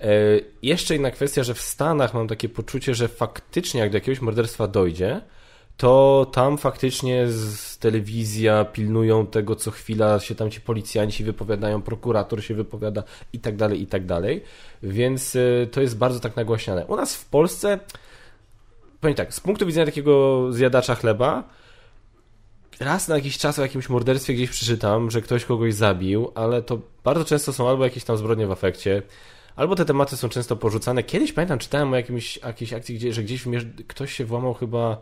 E, 0.00 0.06
jeszcze 0.62 0.96
inna 0.96 1.10
kwestia, 1.10 1.42
że 1.42 1.54
w 1.54 1.60
Stanach 1.60 2.14
mam 2.14 2.28
takie 2.28 2.48
poczucie, 2.48 2.94
że 2.94 3.08
faktycznie 3.08 3.80
jak 3.80 3.90
do 3.90 3.96
jakiegoś 3.96 4.20
morderstwa 4.20 4.66
dojdzie, 4.66 5.20
to 5.76 6.26
tam 6.32 6.58
faktycznie 6.58 7.28
z 7.28 7.78
telewizja 7.78 8.64
pilnują 8.64 9.26
tego, 9.26 9.56
co 9.56 9.70
chwila 9.70 10.20
się 10.20 10.34
tam 10.34 10.50
ci 10.50 10.60
policjanci 10.60 11.24
wypowiadają, 11.24 11.82
prokurator 11.82 12.44
się 12.44 12.54
wypowiada 12.54 13.02
i 13.32 13.38
tak 13.38 13.56
dalej, 13.56 13.82
i 13.82 13.86
tak 13.86 14.06
dalej. 14.06 14.42
Więc 14.82 15.36
y, 15.36 15.68
to 15.72 15.80
jest 15.80 15.98
bardzo 15.98 16.20
tak 16.20 16.36
nagłaśniane. 16.36 16.86
U 16.86 16.96
nas 16.96 17.16
w 17.16 17.24
Polsce, 17.24 17.78
powiem 19.00 19.16
tak, 19.16 19.34
z 19.34 19.40
punktu 19.40 19.66
widzenia 19.66 19.86
takiego 19.86 20.46
zjadacza 20.52 20.94
chleba, 20.94 21.44
raz 22.80 23.08
na 23.08 23.14
jakiś 23.14 23.38
czas 23.38 23.58
o 23.58 23.62
jakimś 23.62 23.88
morderstwie 23.88 24.34
gdzieś 24.34 24.50
przeczytam, 24.50 25.10
że 25.10 25.22
ktoś 25.22 25.44
kogoś 25.44 25.74
zabił, 25.74 26.32
ale 26.34 26.62
to 26.62 26.78
bardzo 27.04 27.24
często 27.24 27.52
są 27.52 27.68
albo 27.68 27.84
jakieś 27.84 28.04
tam 28.04 28.16
zbrodnie 28.16 28.46
w 28.46 28.52
afekcie, 28.52 29.02
albo 29.60 29.76
te 29.76 29.84
tematy 29.84 30.16
są 30.16 30.28
często 30.28 30.56
porzucane. 30.56 31.02
Kiedyś 31.02 31.32
pamiętam, 31.32 31.58
czytałem 31.58 31.92
o 31.92 31.96
jakimś, 31.96 32.36
jakiejś 32.36 32.72
akcji, 32.72 32.94
gdzie, 32.94 33.12
że 33.12 33.22
gdzieś 33.22 33.44
ktoś 33.86 34.12
się 34.12 34.24
włamał 34.24 34.54
chyba 34.54 34.96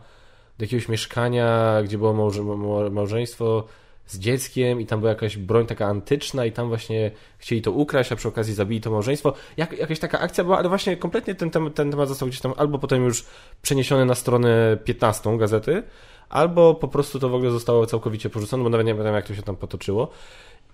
do 0.57 0.65
jakiegoś 0.65 0.89
mieszkania, 0.89 1.79
gdzie 1.83 1.97
było 1.97 2.13
małże, 2.13 2.43
mał- 2.43 2.91
małżeństwo 2.91 3.65
z 4.05 4.19
dzieckiem 4.19 4.81
i 4.81 4.85
tam 4.85 4.99
była 4.99 5.09
jakaś 5.09 5.37
broń 5.37 5.65
taka 5.65 5.85
antyczna 5.85 6.45
i 6.45 6.51
tam 6.51 6.67
właśnie 6.67 7.11
chcieli 7.37 7.61
to 7.61 7.71
ukraść, 7.71 8.11
a 8.11 8.15
przy 8.15 8.27
okazji 8.27 8.53
zabili 8.53 8.81
to 8.81 8.91
małżeństwo. 8.91 9.33
Jak, 9.57 9.77
jakaś 9.77 9.99
taka 9.99 10.19
akcja 10.19 10.43
była, 10.43 10.57
ale 10.57 10.69
właśnie 10.69 10.97
kompletnie 10.97 11.35
ten, 11.35 11.49
tem- 11.49 11.71
ten 11.71 11.91
temat 11.91 12.09
został 12.09 12.27
gdzieś 12.27 12.41
tam 12.41 12.53
albo 12.57 12.79
potem 12.79 13.03
już 13.05 13.25
przeniesiony 13.61 14.05
na 14.05 14.15
stronę 14.15 14.77
15 14.83 15.37
gazety, 15.37 15.83
albo 16.29 16.75
po 16.75 16.87
prostu 16.87 17.19
to 17.19 17.29
w 17.29 17.35
ogóle 17.35 17.51
zostało 17.51 17.85
całkowicie 17.85 18.29
porzucone, 18.29 18.63
bo 18.63 18.69
nawet 18.69 18.87
nie 18.87 18.93
pamiętam 18.93 19.15
jak 19.15 19.27
to 19.27 19.35
się 19.35 19.43
tam 19.43 19.55
potoczyło. 19.55 20.09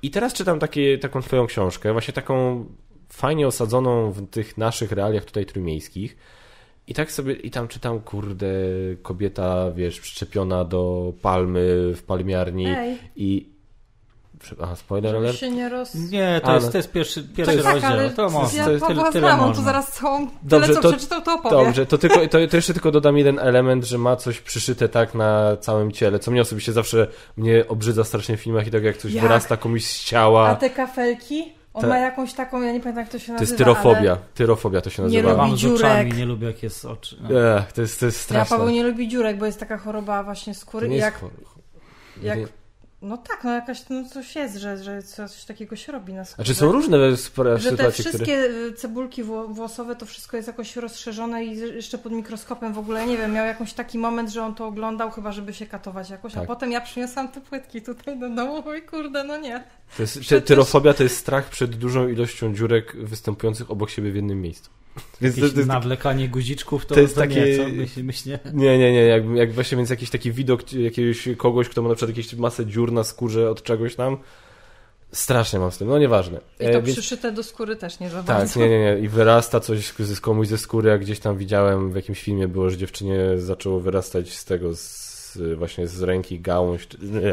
I 0.01 0.11
teraz 0.11 0.33
czytam 0.33 0.59
takie, 0.59 0.97
taką 0.97 1.21
twoją 1.21 1.47
książkę, 1.47 1.91
właśnie 1.91 2.13
taką 2.13 2.65
fajnie 3.09 3.47
osadzoną 3.47 4.11
w 4.11 4.29
tych 4.29 4.57
naszych 4.57 4.91
realiach 4.91 5.25
tutaj 5.25 5.45
trójmiejskich. 5.45 6.17
I 6.87 6.93
tak 6.93 7.11
sobie, 7.11 7.33
i 7.33 7.51
tam 7.51 7.67
czytam, 7.67 7.99
kurde, 7.99 8.47
kobieta, 9.01 9.71
wiesz, 9.71 9.99
przyczepiona 9.99 10.63
do 10.65 11.13
palmy 11.21 11.93
w 11.95 12.03
palmiarni 12.03 12.67
Ej, 12.67 12.97
i... 13.15 13.55
Aha, 14.61 14.75
spoiler 14.75 15.15
alert? 15.15 15.37
się 15.37 15.51
nie 15.51 15.69
roz... 15.69 15.95
Nie, 15.95 16.41
to, 16.43 16.47
Ale- 16.47 16.59
jest, 16.59 16.71
to 16.71 16.77
jest 16.77 16.91
pierwszy, 16.91 17.23
pierwszy 17.23 17.53
jest- 17.53 17.65
tak, 17.65 17.73
rozdział. 17.73 17.91
ale 17.91 18.09
to 18.09 18.29
można. 18.29 18.59
ja 18.59 18.65
to 18.65 18.71
jest 18.71 18.87
tyle, 18.87 19.11
tyle 19.11 19.27
znam, 19.27 19.39
można. 19.39 19.63
zaraz 19.63 19.91
całą, 19.91 20.27
Dobrze, 20.43 20.67
tyle 20.67 20.75
co 20.75 20.81
to- 20.81 20.91
przeczytał, 20.91 21.21
to 21.21 21.33
opowie. 21.33 21.55
Dobrze, 21.55 21.85
to, 21.85 21.97
tylko, 21.97 22.27
to, 22.27 22.47
to 22.49 22.55
jeszcze 22.57 22.73
tylko 22.73 22.91
dodam 22.91 23.17
jeden 23.17 23.39
element, 23.39 23.85
że 23.85 23.97
ma 23.97 24.15
coś 24.15 24.41
przyszyte 24.41 24.89
tak 24.89 25.15
na 25.15 25.57
całym 25.57 25.91
ciele, 25.91 26.19
co 26.19 26.31
mnie 26.31 26.41
osobiście 26.41 26.73
zawsze 26.73 27.07
mnie 27.37 27.67
obrzydza 27.67 28.03
strasznie 28.03 28.37
w 28.37 28.41
filmach 28.41 28.67
i 28.67 28.71
tak 28.71 28.83
jak 28.83 28.97
coś 28.97 29.13
Jak? 29.13 29.23
wyrasta 29.23 29.57
komuś 29.57 29.85
z 29.85 30.03
ciała. 30.03 30.49
A 30.49 30.55
te 30.55 30.69
kafelki? 30.69 31.54
On 31.75 31.81
Te- 31.81 31.87
ma 31.87 31.97
jakąś 31.97 32.33
taką, 32.33 32.61
ja 32.61 32.71
nie 32.73 32.79
pamiętam 32.79 33.03
jak 33.03 33.11
to 33.11 33.19
się 33.19 33.25
To 33.27 33.31
nazywa, 33.33 33.49
jest 33.49 33.57
tyrofobia. 33.57 34.11
ale 34.11 34.17
Tyrofobia 34.33 34.81
to 34.81 34.89
się 34.89 35.03
Nie 35.03 35.21
nazywa. 35.23 35.29
lubi 35.43 35.49
Mam 35.49 35.57
dziurek. 35.57 36.17
nie 36.17 36.25
lubię 36.25 36.47
jak 36.47 36.63
jest 36.63 36.85
oczy. 36.85 37.17
No. 37.21 37.57
Ech, 37.57 37.71
to 37.73 37.81
jest, 37.81 37.99
to 37.99 38.05
jest 38.05 38.17
Ja 38.17 38.23
straszne. 38.23 38.57
Paweł 38.57 38.73
nie 38.73 38.83
lubi 38.83 39.07
dziurek, 39.07 39.37
bo 39.37 39.45
jest 39.45 39.59
taka 39.59 39.77
choroba 39.77 40.23
właśnie 40.23 40.53
skóry 40.53 40.85
To 40.87 40.89
nie 40.91 40.95
i 40.97 40.99
jest 40.99 41.05
jak, 41.05 41.19
chor- 41.21 41.31
jak 42.21 42.37
nie- 42.39 42.47
no 43.05 43.17
tak, 43.17 43.43
no 43.43 43.51
jakaś, 43.51 43.89
no 43.89 44.09
coś 44.09 44.35
jest, 44.35 44.55
że, 44.55 44.83
że 44.83 45.03
coś 45.03 45.45
takiego 45.45 45.75
się 45.75 45.91
robi 45.91 46.13
na 46.13 46.25
skórze. 46.25 46.35
Znaczy 46.45 46.59
są 46.59 46.71
różne 46.71 46.97
spra- 46.97 47.57
że 47.57 47.71
te 47.77 47.91
wszystkie 47.91 48.17
które... 48.43 48.73
cebulki 48.73 49.23
wło- 49.23 49.53
włosowe, 49.53 49.95
to 49.95 50.05
wszystko 50.05 50.37
jest 50.37 50.47
jakoś 50.47 50.75
rozszerzone 50.75 51.45
i 51.45 51.57
jeszcze 51.57 51.97
pod 51.97 52.11
mikroskopem 52.11 52.73
w 52.73 52.77
ogóle, 52.77 53.07
nie 53.07 53.17
wiem, 53.17 53.31
miał 53.33 53.45
jakiś 53.45 53.73
taki 53.73 53.97
moment, 53.97 54.29
że 54.29 54.43
on 54.43 54.55
to 54.55 54.67
oglądał 54.67 55.11
chyba, 55.11 55.31
żeby 55.31 55.53
się 55.53 55.65
katować 55.65 56.09
jakoś, 56.09 56.33
Tak. 56.33 56.43
a 56.43 56.47
potem 56.47 56.71
ja 56.71 56.81
przyniosłam 56.81 57.27
te 57.27 57.41
płytki 57.41 57.81
tutaj 57.81 58.19
do 58.19 58.29
domu 58.29 58.73
i 58.73 58.81
kurde, 58.81 59.23
no 59.23 59.37
nie. 59.37 59.63
To 59.97 60.03
jest, 60.03 60.19
przecież- 60.19 60.43
tyrofobia 60.43 60.93
to 60.93 61.03
jest 61.03 61.17
strach 61.17 61.49
przed 61.49 61.75
dużą 61.75 62.07
ilością 62.07 62.55
dziurek 62.55 62.95
występujących 62.97 63.71
obok 63.71 63.89
siebie 63.89 64.11
w 64.11 64.15
jednym 64.15 64.41
miejscu. 64.41 64.69
Więc 65.21 65.35
to, 65.35 65.41
to 65.41 65.45
jest, 65.47 65.67
nawlekanie 65.67 66.29
guziczków 66.29 66.85
to, 66.85 66.95
to 66.95 67.01
jest 67.01 67.15
to 67.15 67.21
takie- 67.21 67.45
nie, 67.45 67.57
co? 67.57 67.67
Myśl, 67.69 68.03
myśl 68.03 68.29
nie. 68.29 68.39
nie, 68.53 68.77
nie, 68.77 68.93
nie, 68.93 69.03
jak, 69.03 69.23
jak 69.35 69.53
właśnie 69.53 69.77
więc 69.77 69.89
jakiś 69.89 70.09
taki 70.09 70.31
widok 70.31 70.73
jakiegoś 70.73 71.29
kogoś, 71.37 71.69
kto 71.69 71.81
ma 71.81 71.89
na 71.89 71.95
przykład 71.95 72.17
jakieś 72.17 72.33
masę 72.33 72.65
dziur 72.65 72.91
na 72.95 73.03
skórze 73.03 73.49
od 73.49 73.63
czegoś 73.63 73.95
tam, 73.95 74.17
strasznie 75.11 75.59
mam 75.59 75.71
z 75.71 75.77
tym, 75.77 75.87
no 75.87 75.97
nieważne. 75.99 76.39
I 76.59 76.63
to 76.63 76.69
E, 76.69 76.81
więc- 76.81 76.91
przyszyte 76.99 77.31
do 77.31 77.43
skóry 77.43 77.75
też 77.75 77.99
nie 77.99 78.09
za 78.09 78.17
Tak, 78.23 78.25
bardzo. 78.37 78.59
nie, 78.59 78.69
nie, 78.69 78.79
nie. 78.79 78.99
I 78.99 79.07
wyrasta 79.09 79.59
coś 79.59 79.87
z 79.87 80.21
komuś 80.21 80.47
ze 80.47 80.57
skóry, 80.57 80.89
jak 80.89 81.01
gdzieś 81.01 81.19
tam 81.19 81.37
widziałem 81.37 81.91
w 81.91 81.95
jakimś 81.95 82.21
filmie 82.23 82.47
było, 82.47 82.69
że 82.69 82.77
dziewczynie 82.77 83.19
zaczęło 83.37 83.79
wyrastać 83.79 84.33
z 84.33 84.45
tego, 84.45 84.75
z, 84.75 85.37
właśnie 85.57 85.87
z 85.87 86.01
ręki 86.01 86.39
gałąź. 86.39 86.87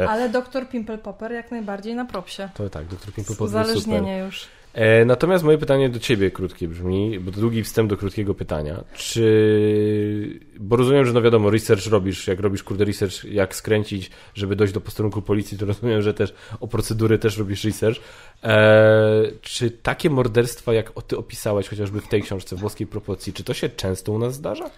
Ale 0.09 0.29
doktor 0.29 0.69
Pimple 0.69 0.99
Popper 0.99 1.33
jak 1.33 1.51
najbardziej 1.51 1.95
na 1.95 2.05
propsie. 2.05 2.49
To 2.55 2.71
tak, 2.71 2.87
doktor 2.87 3.13
Pimple 3.15 3.37
Popper 3.37 3.59
jest 3.61 3.73
super. 3.73 3.79
Uzależnienie 3.79 4.19
już. 4.19 4.47
E, 4.75 5.05
natomiast 5.05 5.45
moje 5.45 5.59
pytanie 5.59 5.89
do 5.89 5.99
ciebie 5.99 6.31
krótkie 6.31 6.69
brzmi, 6.69 7.19
bo 7.21 7.33
to 7.33 7.41
długi 7.41 7.63
wstęp 7.63 7.91
do 7.91 7.97
krótkiego 7.97 8.35
pytania. 8.35 8.85
Czy, 8.95 10.41
bo 10.59 10.77
rozumiem, 10.77 11.05
że 11.07 11.13
no 11.13 11.23
wiadomo, 11.23 11.51
research 11.51 11.87
robisz, 11.87 12.27
jak 12.27 12.41
robisz 12.41 12.63
kurde 12.63 12.85
research, 12.85 13.25
jak 13.25 13.55
skręcić, 13.55 14.11
żeby 14.35 14.57
dojść 14.57 14.75
do 14.75 14.81
posterunku 14.81 15.23
policji, 15.23 15.59
to 15.59 15.67
rozumiem, 15.67 16.03
że 16.03 16.15
też 16.15 16.35
o 16.61 16.69
procedury 16.69 17.19
też 17.19 17.39
robisz 17.39 17.65
research. 17.65 18.01
E, 18.45 19.23
czy 19.43 19.71
takie 19.71 20.11
morderstwa, 20.11 20.73
jak 20.73 20.99
o- 20.99 21.03
ty 21.03 21.17
opisałeś 21.19 21.69
chociażby 21.69 22.01
w 22.01 22.09
tej 22.09 22.23
książce, 22.23 22.57
włoskiej 22.57 22.87
proporcji, 22.87 23.33
czy 23.33 23.45
to 23.45 23.55
się 23.55 23.69
często 23.69 24.13
u 24.13 24.19
nas 24.19 24.35
zdarza? 24.35 24.71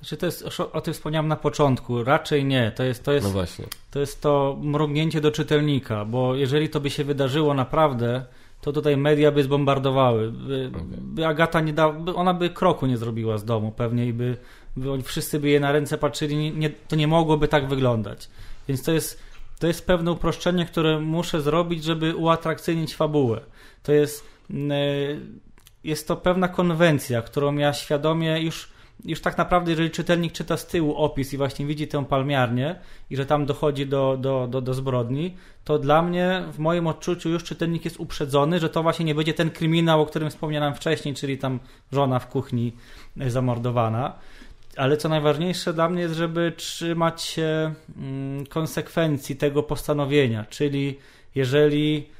Znaczy 0.00 0.16
to 0.16 0.26
jest, 0.26 0.60
o 0.72 0.80
tym 0.80 0.94
wspomniałem 0.94 1.28
na 1.28 1.36
początku, 1.36 2.04
raczej 2.04 2.44
nie. 2.44 2.72
To 2.76 2.82
jest 2.84 3.04
to, 3.04 3.12
jest, 3.12 3.34
No 3.34 3.42
to, 3.90 4.00
jest 4.00 4.20
to 4.20 4.58
mrugnięcie 4.62 5.20
do 5.20 5.30
czytelnika, 5.30 6.04
bo 6.04 6.34
jeżeli 6.34 6.68
to 6.68 6.80
by 6.80 6.90
się 6.90 7.04
wydarzyło 7.04 7.54
naprawdę, 7.54 8.24
to 8.60 8.72
tutaj 8.72 8.96
media 8.96 9.32
by 9.32 9.42
zbombardowały. 9.42 10.32
By, 10.32 10.70
by 10.90 11.26
Agata 11.26 11.60
nie 11.60 11.72
dała, 11.72 11.94
ona 12.14 12.34
by 12.34 12.50
kroku 12.50 12.86
nie 12.86 12.96
zrobiła 12.96 13.38
z 13.38 13.44
domu 13.44 13.72
pewnie 13.72 14.06
i 14.06 14.12
by, 14.12 14.36
by 14.76 14.92
oni 14.92 15.02
wszyscy 15.02 15.40
by 15.40 15.48
jej 15.48 15.60
na 15.60 15.72
ręce 15.72 15.98
patrzyli, 15.98 16.36
nie, 16.36 16.50
nie, 16.50 16.70
to 16.70 16.96
nie 16.96 17.06
mogłoby 17.06 17.48
tak 17.48 17.68
wyglądać. 17.68 18.28
Więc 18.68 18.82
to 18.82 18.92
jest, 18.92 19.22
to 19.58 19.66
jest 19.66 19.86
pewne 19.86 20.12
uproszczenie, 20.12 20.66
które 20.66 21.00
muszę 21.00 21.40
zrobić, 21.40 21.84
żeby 21.84 22.16
uatrakcyjnić 22.16 22.96
fabułę. 22.96 23.40
To 23.82 23.92
jest... 23.92 24.24
mm, 24.50 24.72
e, 24.72 25.40
jest 25.84 26.08
to 26.08 26.16
pewna 26.16 26.48
konwencja, 26.48 27.22
którą 27.22 27.56
ja 27.56 27.72
świadomie 27.72 28.40
już, 28.40 28.68
już 29.04 29.20
tak 29.20 29.38
naprawdę, 29.38 29.70
jeżeli 29.70 29.90
czytelnik 29.90 30.32
czyta 30.32 30.56
z 30.56 30.66
tyłu 30.66 30.94
opis 30.94 31.32
i 31.32 31.36
właśnie 31.36 31.66
widzi 31.66 31.88
tę 31.88 32.04
palmiarnię 32.04 32.76
i 33.10 33.16
że 33.16 33.26
tam 33.26 33.46
dochodzi 33.46 33.86
do, 33.86 34.16
do, 34.20 34.46
do, 34.50 34.60
do 34.60 34.74
zbrodni, 34.74 35.36
to 35.64 35.78
dla 35.78 36.02
mnie, 36.02 36.42
w 36.52 36.58
moim 36.58 36.86
odczuciu, 36.86 37.28
już 37.28 37.44
czytelnik 37.44 37.84
jest 37.84 38.00
uprzedzony, 38.00 38.60
że 38.60 38.68
to 38.68 38.82
właśnie 38.82 39.04
nie 39.04 39.14
będzie 39.14 39.34
ten 39.34 39.50
kryminał, 39.50 40.02
o 40.02 40.06
którym 40.06 40.30
wspomniałem 40.30 40.74
wcześniej, 40.74 41.14
czyli 41.14 41.38
tam 41.38 41.60
żona 41.92 42.18
w 42.18 42.28
kuchni 42.28 42.72
zamordowana. 43.16 44.12
Ale 44.76 44.96
co 44.96 45.08
najważniejsze 45.08 45.72
dla 45.72 45.88
mnie 45.88 46.02
jest, 46.02 46.14
żeby 46.14 46.52
trzymać 46.56 47.22
się 47.22 47.74
mm, 47.96 48.46
konsekwencji 48.46 49.36
tego 49.36 49.62
postanowienia, 49.62 50.44
czyli 50.50 50.98
jeżeli 51.34 52.06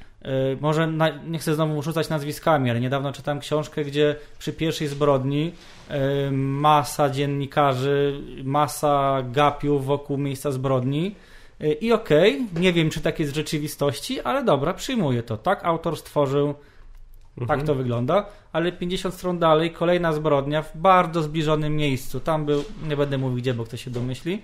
może 0.61 0.87
na, 0.87 1.09
nie 1.09 1.39
chcę 1.39 1.55
znowu 1.55 1.81
rzucać 1.81 2.09
nazwiskami, 2.09 2.69
ale 2.69 2.79
niedawno 2.79 3.13
czytałem 3.13 3.39
książkę, 3.39 3.83
gdzie 3.83 4.15
przy 4.39 4.53
pierwszej 4.53 4.87
zbrodni 4.87 5.51
e, 5.89 6.31
masa 6.31 7.09
dziennikarzy, 7.09 8.21
masa 8.43 9.23
gapiów 9.31 9.85
wokół 9.85 10.17
miejsca 10.17 10.51
zbrodni. 10.51 11.15
E, 11.61 11.71
I 11.73 11.93
okej, 11.93 12.35
okay, 12.35 12.61
nie 12.61 12.73
wiem, 12.73 12.89
czy 12.89 13.01
tak 13.01 13.19
jest 13.19 13.31
w 13.31 13.35
rzeczywistości, 13.35 14.21
ale 14.21 14.43
dobra, 14.43 14.73
przyjmuję 14.73 15.23
to. 15.23 15.37
Tak 15.37 15.65
autor 15.65 15.97
stworzył, 15.97 16.53
tak 16.53 17.41
mhm. 17.41 17.59
tak 17.59 17.67
to 17.67 17.75
wygląda, 17.75 18.25
ale 18.53 18.71
50 18.71 19.15
stron 19.15 19.39
dalej, 19.39 19.71
kolejna 19.71 20.13
zbrodnia 20.13 20.61
w 20.61 20.77
bardzo 20.77 21.23
zbliżonym 21.23 21.75
miejscu. 21.75 22.19
Tam 22.19 22.45
był, 22.45 22.63
nie 22.87 22.97
będę 22.97 23.17
mówił 23.17 23.37
gdzie, 23.37 23.53
bo 23.53 23.63
ktoś 23.63 23.83
się 23.83 23.91
domyśli, 23.91 24.41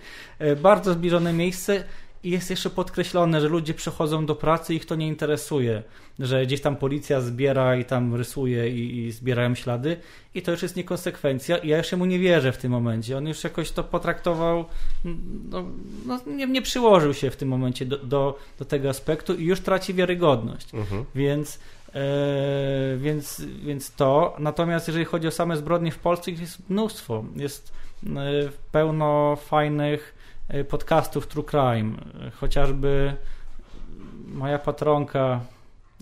bardzo 0.62 0.94
zbliżone 0.94 1.34
miejsce 1.34 1.84
i 2.28 2.30
jest 2.30 2.50
jeszcze 2.50 2.70
podkreślone, 2.70 3.42
że 3.42 3.48
ludzie 3.48 3.74
przychodzą 3.74 4.26
do 4.26 4.36
pracy 4.36 4.74
i 4.74 4.78
ich 4.78 4.86
to 4.86 4.96
nie 4.96 5.08
interesuje, 5.08 5.84
że 6.20 6.46
gdzieś 6.46 6.62
tam 6.62 6.76
policja 6.76 7.22
zbiera 7.22 7.76
i 7.76 7.86
tam 7.86 8.16
rysuje 8.16 8.70
i, 8.70 8.98
i 8.98 9.12
zbierają 9.12 9.56
ślady 9.56 9.98
i 10.34 10.42
to 10.42 10.52
już 10.52 10.62
jest 10.62 10.76
niekonsekwencja 10.76 11.58
i 11.58 11.68
ja 11.68 11.78
jeszcze 11.78 11.98
mu 11.98 12.06
nie 12.06 12.20
wierzę 12.20 12.52
w 12.52 12.58
tym 12.58 12.72
momencie. 12.72 13.18
On 13.18 13.28
już 13.28 13.44
jakoś 13.44 13.72
to 13.72 13.84
potraktował, 13.84 14.66
no, 15.50 15.64
no 16.06 16.20
nie, 16.28 16.48
nie, 16.48 16.62
przyłożył 16.62 17.14
się 17.14 17.32
w 17.32 17.36
tym 17.36 17.50
momencie 17.50 17.86
do, 17.86 17.98
do, 17.98 18.40
do 18.60 18.66
tego 18.66 18.90
aspektu 18.90 19.34
i 19.34 19.46
już 19.46 19.60
traci 19.60 19.94
wiarygodność. 19.94 20.74
Mhm. 20.74 21.06
Więc 21.16 21.60
E, 21.94 22.98
więc, 22.98 23.42
więc 23.42 23.92
to. 23.92 24.36
Natomiast 24.40 24.88
jeżeli 24.88 25.06
chodzi 25.06 25.28
o 25.28 25.32
same 25.32 25.58
zbrodnie 25.58 25.92
w 25.92 26.00
Polsce, 26.00 26.32
ich 26.32 26.40
jest 26.40 26.70
mnóstwo. 26.70 27.24
Jest 27.36 27.74
e, 28.06 28.10
pełno 28.72 29.36
fajnych 29.36 30.17
podcastów 30.70 31.28
True 31.28 31.44
Crime. 31.44 31.92
Chociażby 32.40 33.14
moja 34.28 34.60
patronka 34.60 35.40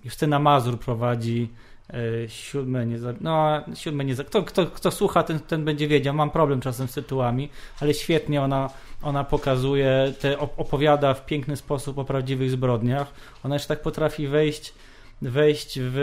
Justyna 0.03 0.39
Mazur 0.39 0.79
prowadzi 0.79 1.49
e, 1.89 2.29
siódme 2.29 2.85
nie 2.85 2.97
no 3.21 3.63
siódme 3.75 4.05
nie 4.05 4.15
kto, 4.15 4.43
kto, 4.43 4.65
kto 4.65 4.91
słucha 4.91 5.23
ten, 5.23 5.39
ten 5.39 5.65
będzie 5.65 5.87
wiedział, 5.87 6.13
mam 6.13 6.31
problem 6.31 6.61
czasem 6.61 6.87
z 6.87 6.93
tytułami, 6.93 7.49
ale 7.81 7.93
świetnie 7.93 8.41
ona, 8.41 8.69
ona 9.01 9.23
pokazuje, 9.23 10.13
te, 10.19 10.39
opowiada 10.39 11.13
w 11.13 11.25
piękny 11.25 11.55
sposób 11.55 11.97
o 11.97 12.05
prawdziwych 12.05 12.51
zbrodniach, 12.51 13.13
ona 13.43 13.55
jeszcze 13.55 13.67
tak 13.67 13.81
potrafi 13.81 14.27
wejść 14.27 14.73
wejść 15.21 15.79
w, 15.81 15.95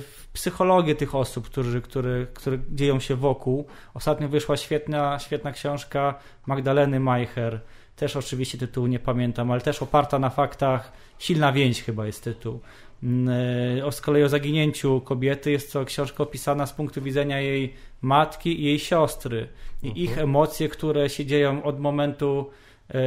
w 0.00 0.28
psychologię 0.32 0.94
tych 0.94 1.14
osób, 1.14 1.46
którzy, 1.46 1.80
którzy, 1.80 2.26
które 2.34 2.58
dzieją 2.70 3.00
się 3.00 3.16
wokół. 3.16 3.66
Ostatnio 3.94 4.28
wyszła 4.28 4.56
świetna, 4.56 5.18
świetna 5.18 5.52
książka 5.52 6.14
Magdaleny 6.46 7.00
Majcher 7.00 7.60
też 7.96 8.16
oczywiście 8.16 8.58
tytułu 8.58 8.86
nie 8.86 8.98
pamiętam, 8.98 9.50
ale 9.50 9.60
też 9.60 9.82
oparta 9.82 10.18
na 10.18 10.30
faktach. 10.30 10.92
Silna 11.18 11.52
więź 11.52 11.82
chyba 11.82 12.06
jest 12.06 12.24
tytuł. 12.24 12.60
Mm, 13.02 13.34
e, 13.78 13.86
o 13.86 13.92
z 13.92 14.00
kolei 14.00 14.22
o 14.22 14.28
zaginięciu 14.28 15.00
kobiety 15.00 15.50
jest 15.50 15.72
to 15.72 15.84
książka 15.84 16.22
opisana 16.22 16.66
z 16.66 16.72
punktu 16.72 17.02
widzenia 17.02 17.40
jej 17.40 17.74
matki 18.02 18.60
i 18.60 18.64
jej 18.64 18.78
siostry. 18.78 19.48
I 19.82 19.86
mhm. 19.86 20.04
ich 20.04 20.18
emocje, 20.18 20.68
które 20.68 21.10
się 21.10 21.26
dzieją 21.26 21.62
od 21.62 21.80
momentu, 21.80 22.50
e, 22.90 22.98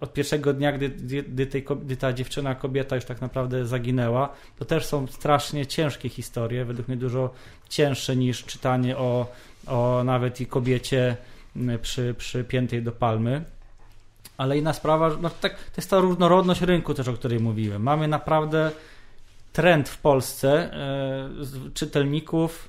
od 0.00 0.12
pierwszego 0.12 0.52
dnia, 0.52 0.72
gdy, 0.72 0.88
gdy, 1.22 1.46
tej, 1.46 1.64
gdy 1.82 1.96
ta 1.96 2.12
dziewczyna, 2.12 2.54
kobieta 2.54 2.96
już 2.96 3.04
tak 3.04 3.20
naprawdę 3.20 3.66
zaginęła. 3.66 4.32
To 4.58 4.64
też 4.64 4.86
są 4.86 5.06
strasznie 5.06 5.66
ciężkie 5.66 6.08
historie, 6.08 6.64
według 6.64 6.88
mnie 6.88 6.96
dużo 6.96 7.30
cięższe 7.68 8.16
niż 8.16 8.44
czytanie 8.44 8.96
o, 8.96 9.26
o 9.66 10.02
nawet 10.04 10.40
i 10.40 10.46
kobiecie 10.46 11.16
przy, 11.82 12.14
przypiętej 12.18 12.82
do 12.82 12.92
palmy. 12.92 13.44
Ale 14.38 14.58
inna 14.58 14.72
sprawa, 14.72 15.10
no 15.20 15.30
tak, 15.30 15.54
to 15.54 15.72
jest 15.76 15.90
ta 15.90 15.98
różnorodność 15.98 16.60
rynku 16.60 16.94
też, 16.94 17.08
o 17.08 17.12
której 17.12 17.40
mówiłem. 17.40 17.82
Mamy 17.82 18.08
naprawdę 18.08 18.70
trend 19.52 19.88
w 19.88 19.98
Polsce 19.98 20.72
e, 20.72 21.28
czytelników 21.74 22.68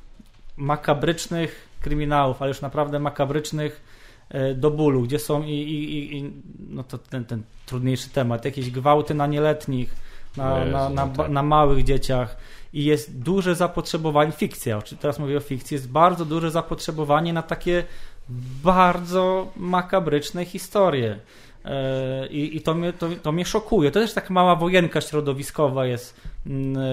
makabrycznych 0.57 1.68
kryminałów, 1.81 2.41
ale 2.41 2.49
już 2.49 2.61
naprawdę 2.61 2.99
makabrycznych 2.99 3.81
e, 4.30 4.53
do 4.53 4.72
bólu, 4.72 5.02
gdzie 5.02 5.19
są 5.19 5.44
i, 5.44 5.52
i, 5.52 6.18
i 6.18 6.31
no 6.69 6.84
to 6.84 6.98
ten, 6.98 7.26
ten 7.26 7.44
trudniejszy 7.65 8.10
temat, 8.10 8.45
jakieś 8.45 8.72
gwałty 8.72 9.14
na 9.14 9.27
nieletnich, 9.27 9.95
na, 10.38 10.60
Jezu, 10.60 10.72
na, 10.72 10.89
na, 10.89 11.06
no 11.06 11.14
tak. 11.14 11.30
na 11.30 11.44
małych 11.44 11.84
dzieciach 11.84 12.38
i 12.73 12.85
jest 12.85 13.19
duże 13.19 13.56
zapotrzebowanie, 13.56 14.31
fikcja, 14.31 14.81
teraz 14.99 15.19
mówię 15.19 15.38
o 15.38 15.39
fikcji, 15.39 15.76
jest 15.76 15.89
bardzo 15.89 16.26
duże 16.26 16.52
zapotrzebowanie 16.52 17.34
na 17.34 17.41
takie 17.41 17.84
bardzo 18.64 19.52
makabryczne 19.56 20.45
historie. 20.45 21.19
E, 21.68 22.27
I, 22.27 22.57
i 22.57 22.61
to, 22.61 22.73
mnie, 22.73 22.94
to, 22.94 23.10
to 23.23 23.31
mnie 23.31 23.45
szokuje. 23.45 23.91
To 23.91 23.99
też 23.99 24.14
taka 24.14 24.34
mała 24.34 24.56
wojenka 24.56 25.02
środowiskowa 25.02 25.85
jest. 25.85 26.22
Mm, 26.45 26.77
e, 26.77 26.88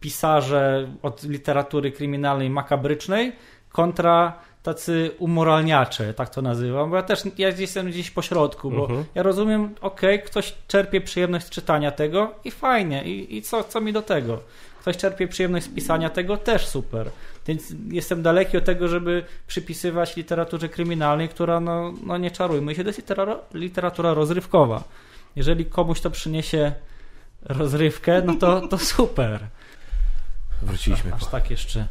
pisarze 0.00 0.88
od 1.02 1.24
literatury 1.24 1.92
kryminalnej 1.92 2.50
makabrycznej 2.50 3.32
kontra 3.68 4.38
tacy 4.62 5.10
umoralniacze, 5.18 6.14
tak 6.14 6.30
to 6.30 6.42
nazywam, 6.42 6.90
bo 6.90 6.96
ja 6.96 7.02
też 7.02 7.22
ja 7.38 7.48
jestem 7.48 7.86
gdzieś 7.86 8.10
po 8.10 8.22
środku, 8.22 8.70
bo 8.70 8.82
mhm. 8.82 9.04
ja 9.14 9.22
rozumiem, 9.22 9.74
okej, 9.80 10.14
okay, 10.14 10.26
ktoś 10.26 10.54
czerpie 10.68 11.00
przyjemność 11.00 11.48
czytania 11.48 11.90
tego 11.90 12.34
i 12.44 12.50
fajnie, 12.50 13.04
i, 13.04 13.36
i 13.36 13.42
co, 13.42 13.64
co 13.64 13.80
mi 13.80 13.92
do 13.92 14.02
tego? 14.02 14.40
Ktoś 14.82 14.96
czerpie 14.96 15.28
przyjemność 15.28 15.66
z 15.66 15.68
pisania 15.68 16.10
tego, 16.10 16.36
też 16.36 16.66
super. 16.66 17.10
Więc 17.46 17.74
jestem 17.88 18.22
daleki 18.22 18.56
od 18.56 18.64
tego, 18.64 18.88
żeby 18.88 19.24
przypisywać 19.46 20.16
literaturze 20.16 20.68
kryminalnej, 20.68 21.28
która, 21.28 21.60
no, 21.60 21.92
no 22.06 22.18
nie 22.18 22.30
czarujmy 22.30 22.74
się, 22.74 22.82
to 22.82 22.88
jest 22.88 22.98
literatura, 22.98 23.38
literatura 23.54 24.14
rozrywkowa. 24.14 24.84
Jeżeli 25.36 25.66
komuś 25.66 26.00
to 26.00 26.10
przyniesie 26.10 26.72
rozrywkę, 27.42 28.22
no 28.22 28.34
to, 28.34 28.68
to 28.68 28.78
super. 28.78 29.40
Wróciliśmy. 30.62 31.14
Aż, 31.14 31.22
aż 31.22 31.28
tak 31.30 31.50
jeszcze 31.50 31.88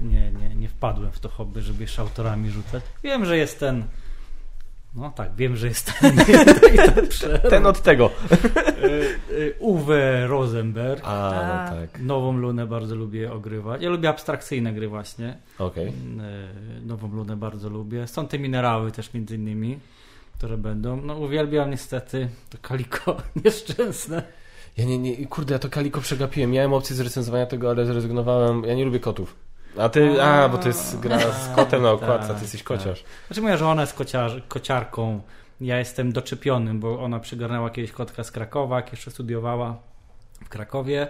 nie, 0.00 0.30
nie, 0.30 0.54
nie 0.54 0.68
wpadłem 0.68 1.12
w 1.12 1.20
to 1.20 1.28
hobby, 1.28 1.62
żeby 1.62 1.82
jeszcze 1.82 2.02
autorami 2.02 2.50
rzucać. 2.50 2.84
Wiem, 3.02 3.24
że 3.24 3.36
jest 3.36 3.60
ten 3.60 3.84
no 4.94 5.10
tak, 5.10 5.34
wiem, 5.36 5.56
że 5.56 5.68
jest 5.68 5.92
ten, 6.00 6.16
ten, 7.50 7.66
od 7.66 7.82
tego. 7.82 8.10
E, 8.30 8.36
e, 9.46 9.52
Uwe 9.58 10.26
Rosenberg. 10.26 11.02
A, 11.04 11.68
no 11.70 11.76
tak. 11.76 12.00
Nową 12.00 12.36
Lunę 12.36 12.66
bardzo 12.66 12.94
lubię 12.94 13.32
ogrywać. 13.32 13.82
Ja 13.82 13.90
lubię 13.90 14.08
abstrakcyjne 14.08 14.72
gry 14.72 14.88
właśnie. 14.88 15.36
Okej. 15.58 15.88
Okay. 15.88 16.80
Nową 16.86 17.08
Lunę 17.08 17.36
bardzo 17.36 17.68
lubię. 17.68 18.06
Są 18.06 18.28
te 18.28 18.38
minerały 18.38 18.92
też 18.92 19.14
między 19.14 19.34
innymi, 19.34 19.78
które 20.38 20.56
będą. 20.56 21.00
No 21.00 21.18
uwielbiam 21.18 21.70
niestety 21.70 22.28
to 22.50 22.58
kaliko 22.62 23.16
nieszczęsne. 23.44 24.22
Ja 24.76 24.84
nie, 24.84 24.98
nie, 24.98 25.26
kurde, 25.26 25.52
ja 25.52 25.58
to 25.58 25.68
kaliko 25.68 26.00
przegapiłem. 26.00 26.50
Miałem 26.50 26.72
opcję 26.72 26.96
zrecenzowania 26.96 27.46
tego, 27.46 27.70
ale 27.70 27.86
zrezygnowałem. 27.86 28.64
Ja 28.64 28.74
nie 28.74 28.84
lubię 28.84 29.00
kotów. 29.00 29.49
A 29.78 29.88
ty, 29.88 30.22
a, 30.22 30.48
bo 30.48 30.58
to 30.58 30.68
jest 30.68 31.00
gra 31.00 31.18
z 31.18 31.56
kotem 31.56 31.82
na 31.82 31.90
okładce, 31.90 32.28
tak, 32.28 32.36
ty 32.36 32.42
jesteś 32.42 32.62
kociarz. 32.62 33.02
Tak. 33.02 33.10
Znaczy 33.26 33.42
moja 33.42 33.56
żona 33.56 33.80
jest 33.80 33.94
kociarz, 33.94 34.32
kociarką, 34.48 35.20
ja 35.60 35.78
jestem 35.78 36.12
doczepionym, 36.12 36.80
bo 36.80 37.02
ona 37.02 37.20
przygarnęła 37.20 37.70
kiedyś 37.70 37.92
kotka 37.92 38.24
z 38.24 38.30
Krakowa, 38.30 38.76
jak 38.76 38.92
jeszcze 38.92 39.10
studiowała 39.10 39.76
w 40.44 40.48
Krakowie. 40.48 41.08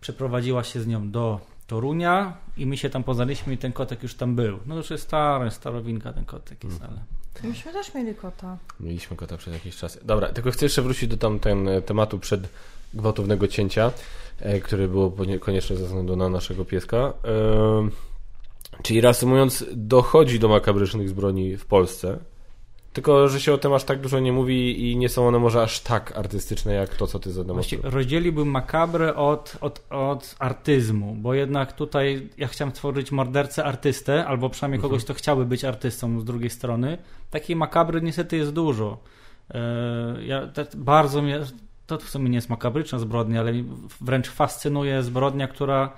Przeprowadziła 0.00 0.64
się 0.64 0.80
z 0.80 0.86
nią 0.86 1.10
do 1.10 1.40
Torunia 1.66 2.36
i 2.56 2.66
my 2.66 2.76
się 2.76 2.90
tam 2.90 3.04
poznaliśmy 3.04 3.54
i 3.54 3.58
ten 3.58 3.72
kotek 3.72 4.02
już 4.02 4.14
tam 4.14 4.36
był. 4.36 4.58
No 4.66 4.76
już 4.76 4.90
jest 4.90 5.04
stary, 5.04 5.50
starowinka 5.50 6.12
ten 6.12 6.24
kotek 6.24 6.64
jest, 6.64 6.78
hmm. 6.80 6.98
ale... 6.98 7.48
Myśmy 7.48 7.72
też 7.72 7.94
mieli 7.94 8.14
kota. 8.14 8.58
Mieliśmy 8.80 9.16
kota 9.16 9.36
przez 9.36 9.54
jakiś 9.54 9.76
czas. 9.76 9.98
Dobra, 10.04 10.28
tylko 10.28 10.50
chcę 10.50 10.64
jeszcze 10.64 10.82
wrócić 10.82 11.08
do 11.08 11.16
tam 11.16 11.40
ten 11.40 11.68
tematu 11.86 12.18
przed 12.18 12.48
gwałtownego 12.94 13.48
cięcia. 13.48 13.92
E, 14.40 14.60
które 14.60 14.88
było 14.88 15.12
konieczne 15.40 15.76
ze 15.76 15.86
względu 15.86 16.16
na 16.16 16.28
naszego 16.28 16.64
pieska. 16.64 17.12
Czyli 18.82 19.00
reasumując, 19.00 19.64
dochodzi 19.72 20.38
do 20.38 20.48
makabrycznych 20.48 21.08
zbrodni 21.08 21.56
w 21.56 21.66
Polsce. 21.66 22.18
Tylko, 22.92 23.28
że 23.28 23.40
się 23.40 23.52
o 23.52 23.58
tym 23.58 23.72
aż 23.72 23.84
tak 23.84 24.00
dużo 24.00 24.20
nie 24.20 24.32
mówi 24.32 24.90
i 24.90 24.96
nie 24.96 25.08
są 25.08 25.28
one 25.28 25.38
może 25.38 25.62
aż 25.62 25.80
tak 25.80 26.16
artystyczne, 26.18 26.74
jak 26.74 26.94
to, 26.94 27.06
co 27.06 27.18
ty 27.18 27.32
zademonstrowałeś. 27.32 27.94
Rozdzieliłbym 27.94 28.48
makabrę 28.48 29.14
od, 29.14 29.56
od, 29.60 29.82
od 29.90 30.36
artyzmu, 30.38 31.14
bo 31.14 31.34
jednak 31.34 31.72
tutaj 31.72 32.28
ja 32.38 32.48
chciałem 32.48 32.72
stworzyć 32.72 33.12
mordercę 33.12 33.64
artystę, 33.64 34.26
albo 34.26 34.50
przynajmniej 34.50 34.80
kogoś, 34.80 35.00
mhm. 35.00 35.04
kto 35.04 35.14
chciałby 35.14 35.44
być 35.44 35.64
artystą 35.64 36.20
z 36.20 36.24
drugiej 36.24 36.50
strony. 36.50 36.98
Takiej 37.30 37.56
makabry 37.56 38.02
niestety 38.02 38.36
jest 38.36 38.52
dużo. 38.52 38.98
E, 39.50 40.24
ja, 40.26 40.48
bardzo 40.76 41.22
mnie 41.22 41.40
to 41.86 41.98
w 41.98 42.08
sumie 42.10 42.28
nie 42.30 42.36
jest 42.36 42.48
makabryczna 42.50 42.98
zbrodnia, 42.98 43.40
ale 43.40 43.52
wręcz 44.00 44.28
fascynuje 44.28 45.02
zbrodnia, 45.02 45.48
która 45.48 45.92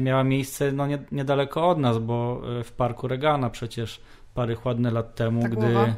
miała 0.00 0.24
miejsce 0.24 0.72
no, 0.72 0.86
nie, 0.86 0.98
niedaleko 1.12 1.68
od 1.68 1.78
nas, 1.78 1.98
bo 1.98 2.42
w 2.64 2.72
parku 2.72 3.08
Regana 3.08 3.50
przecież 3.50 4.00
parę 4.34 4.56
ładnych 4.64 4.92
lat 4.92 5.14
temu, 5.14 5.42
Ta 5.42 5.48
gdy. 5.48 5.56
głowa? 5.56 5.94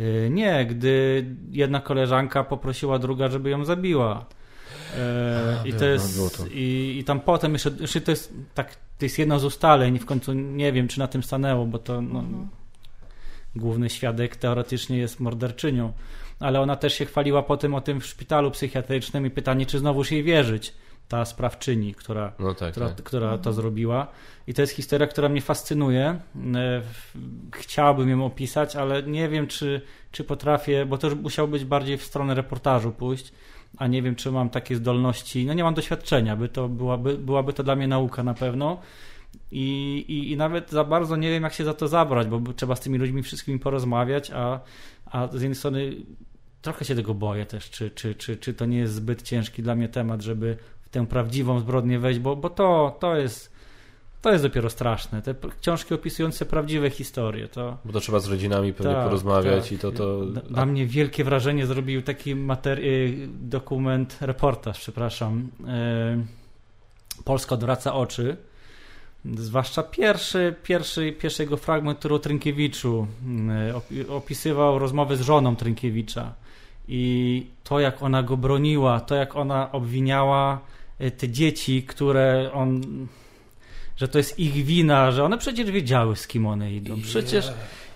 y, 0.00 0.28
Nie, 0.32 0.66
gdy 0.66 1.24
jedna 1.50 1.80
koleżanka 1.80 2.44
poprosiła 2.44 2.98
druga, 2.98 3.28
żeby 3.28 3.50
ją 3.50 3.64
zabiła. 3.64 4.24
E, 4.98 5.58
A, 5.64 5.66
I 5.66 5.72
to 5.72 5.84
jest. 5.84 6.36
to. 6.36 6.46
I, 6.46 6.96
I 7.00 7.04
tam 7.04 7.20
potem 7.20 7.52
jeszcze, 7.52 7.70
jeszcze 7.80 8.00
to 8.00 8.10
jest 8.10 8.34
tak, 8.54 8.74
to 8.98 9.04
jest 9.04 9.18
jedno 9.18 9.38
z 9.38 9.44
ustaleń 9.44 9.96
i 9.96 9.98
w 9.98 10.06
końcu 10.06 10.32
nie 10.32 10.72
wiem, 10.72 10.88
czy 10.88 10.98
na 10.98 11.06
tym 11.08 11.22
stanęło, 11.22 11.66
bo 11.66 11.78
to 11.78 12.02
no, 12.02 12.18
Mhm. 12.20 12.48
główny 13.56 13.90
świadek 13.90 14.36
teoretycznie 14.36 14.98
jest 14.98 15.20
morderczynią. 15.20 15.92
Ale 16.40 16.60
ona 16.60 16.76
też 16.76 16.94
się 16.94 17.04
chwaliła 17.04 17.42
potem 17.42 17.74
o 17.74 17.80
tym 17.80 18.00
w 18.00 18.06
szpitalu 18.06 18.50
psychiatrycznym 18.50 19.26
i 19.26 19.30
pytanie, 19.30 19.66
czy 19.66 19.78
znowuż 19.78 20.10
jej 20.12 20.22
wierzyć, 20.22 20.74
ta 21.08 21.24
sprawczyni, 21.24 21.94
która, 21.94 22.32
No 22.38 22.54
tak, 22.54 22.72
która, 22.72 22.88
tak. 22.88 23.02
która 23.02 23.38
to 23.38 23.52
zrobiła. 23.52 24.06
I 24.46 24.54
to 24.54 24.62
jest 24.62 24.74
historia, 24.74 25.06
która 25.06 25.28
mnie 25.28 25.40
fascynuje. 25.40 26.20
E, 26.54 26.82
Chciałbym 27.54 28.08
ją 28.08 28.26
opisać, 28.26 28.76
ale 28.76 29.02
nie 29.02 29.28
wiem, 29.28 29.46
czy, 29.46 29.80
czy 30.12 30.24
potrafię, 30.24 30.86
bo 30.86 30.98
to 30.98 31.06
już 31.08 31.16
musiało 31.16 31.48
być 31.48 31.64
bardziej 31.64 31.96
w 31.98 32.02
stronę 32.04 32.34
reportażu 32.34 32.92
pójść, 32.92 33.32
a 33.78 33.86
nie 33.86 34.02
wiem, 34.02 34.14
czy 34.14 34.32
mam 34.32 34.50
takie 34.50 34.76
zdolności. 34.76 35.46
No 35.46 35.54
nie 35.54 35.64
mam 35.64 35.74
doświadczenia, 35.74 36.36
by 36.36 36.48
to 36.48 36.68
byłaby, 36.68 37.18
byłaby 37.18 37.52
to 37.52 37.62
dla 37.62 37.76
mnie 37.76 37.88
nauka 37.88 38.22
na 38.22 38.34
pewno. 38.34 38.80
I, 39.50 40.04
i, 40.08 40.32
I 40.32 40.36
nawet 40.36 40.70
za 40.70 40.84
bardzo 40.84 41.16
nie 41.16 41.30
wiem, 41.30 41.42
jak 41.42 41.52
się 41.52 41.64
za 41.64 41.74
to 41.74 41.88
zabrać, 41.88 42.26
bo 42.28 42.52
trzeba 42.52 42.76
z 42.76 42.80
tymi 42.80 42.98
ludźmi 42.98 43.22
wszystkimi 43.22 43.58
porozmawiać, 43.58 44.30
a, 44.34 44.60
a 45.06 45.26
z 45.26 45.32
jednej 45.32 45.54
strony 45.54 45.96
trochę 46.62 46.84
się 46.84 46.94
tego 46.94 47.14
boję 47.14 47.46
też, 47.46 47.70
czy, 47.70 47.90
czy, 47.90 48.14
czy, 48.14 48.36
czy 48.36 48.54
to 48.54 48.66
nie 48.66 48.78
jest 48.78 48.94
zbyt 48.94 49.22
ciężki 49.22 49.62
dla 49.62 49.74
mnie 49.74 49.88
temat, 49.88 50.22
żeby 50.22 50.56
w 50.82 50.88
tę 50.88 51.06
prawdziwą 51.06 51.60
zbrodnię 51.60 51.98
wejść, 51.98 52.20
bo, 52.20 52.36
bo 52.36 52.50
to, 52.50 52.96
to 53.00 53.16
jest 53.16 53.58
to 54.22 54.32
jest 54.32 54.44
dopiero 54.44 54.70
straszne. 54.70 55.22
Te 55.22 55.34
książki 55.60 55.94
opisujące 55.94 56.46
prawdziwe 56.46 56.90
historie, 56.90 57.48
to 57.48 57.76
Bo 57.84 57.92
to 57.92 58.00
trzeba 58.00 58.20
z 58.20 58.26
rodzinami 58.26 58.72
pewnie 58.72 58.92
Tak, 58.92 59.04
porozmawiać 59.04 59.62
tak. 59.62 59.72
i 59.72 59.78
to 59.78 59.92
to... 59.92 60.26
na, 60.50 60.66
mnie 60.66 60.86
wielkie 60.86 61.24
wrażenie 61.24 61.66
zrobił 61.66 62.02
taki 62.02 62.36
materi- 62.36 63.28
dokument, 63.40 64.18
reportaż, 64.20 64.80
przepraszam. 64.80 65.48
E, 65.68 66.24
Polska 67.24 67.54
odwraca 67.54 67.94
oczy. 67.94 68.36
Zwłaszcza 69.24 69.82
pierwszy, 69.82 70.54
pierwszy, 70.62 71.12
pierwszy 71.12 71.42
jego 71.42 71.56
fragment, 71.56 71.98
który 71.98 72.14
o 72.14 72.18
Trynkiewiczu 72.18 73.06
opi- 73.72 74.10
opisywał 74.10 74.78
rozmowę 74.78 75.16
z 75.16 75.20
żoną 75.20 75.56
Trynkiewicza. 75.56 76.34
I 76.88 77.46
to, 77.64 77.80
jak 77.80 78.02
ona 78.02 78.22
go 78.22 78.36
broniła, 78.36 79.00
to, 79.00 79.14
jak 79.14 79.36
ona 79.36 79.72
obwiniała 79.72 80.60
e, 80.98 81.10
te 81.10 81.28
dzieci, 81.28 81.82
które 81.82 82.50
on. 82.52 82.82
że 83.96 84.08
to 84.08 84.18
jest 84.18 84.38
ich 84.38 84.52
wina, 84.52 85.10
że 85.10 85.24
one 85.24 85.38
przecież 85.38 85.70
wiedziały, 85.70 86.16
z 86.16 86.26
kim 86.26 86.46
one 86.46 86.72
idą. 86.72 87.00
Przecież. 87.02 87.52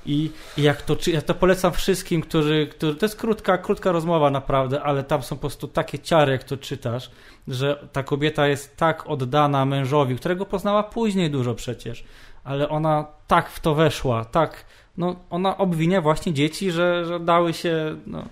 I, 0.06 0.31
I 0.56 0.62
jak 0.62 0.82
to, 0.82 0.97
ja 1.06 1.23
to 1.23 1.35
polecam 1.35 1.73
wszystkim, 1.73 2.23
którzy, 2.23 2.69
którzy. 2.70 2.94
To 2.97 3.06
jest 3.06 3.16
krótka, 3.16 3.59
krótka 3.59 3.93
rozmowa, 3.93 4.31
naprawdę, 4.31 4.82
ale 4.82 5.05
tam 5.05 5.23
są 5.23 5.36
po 5.36 5.40
prostu 5.40 5.69
takie 5.69 5.98
ciary, 5.98 6.32
jak 6.32 6.44
to 6.44 6.56
czytasz, 6.56 7.10
że 7.48 7.89
ta 7.93 8.02
kobieta 8.02 8.47
jest 8.47 8.77
tak 8.77 9.06
oddana 9.06 9.64
mężowi, 9.64 10.16
którego 10.16 10.47
poznała 10.47 10.82
później 10.82 11.31
dużo 11.31 11.55
przecież, 11.55 12.05
ale 12.44 12.69
ona 12.69 13.06
tak 13.27 13.51
w 13.51 13.60
to 13.60 13.74
weszła, 13.74 14.24
tak. 14.24 14.64
No, 14.97 15.16
ona 15.31 15.59
obwinia 15.59 16.01
właśnie 16.01 16.32
dzieci, 16.32 16.70
że, 16.70 17.05
że 17.06 17.20
dały 17.20 17.52
się 17.52 17.97
no, 18.06 18.24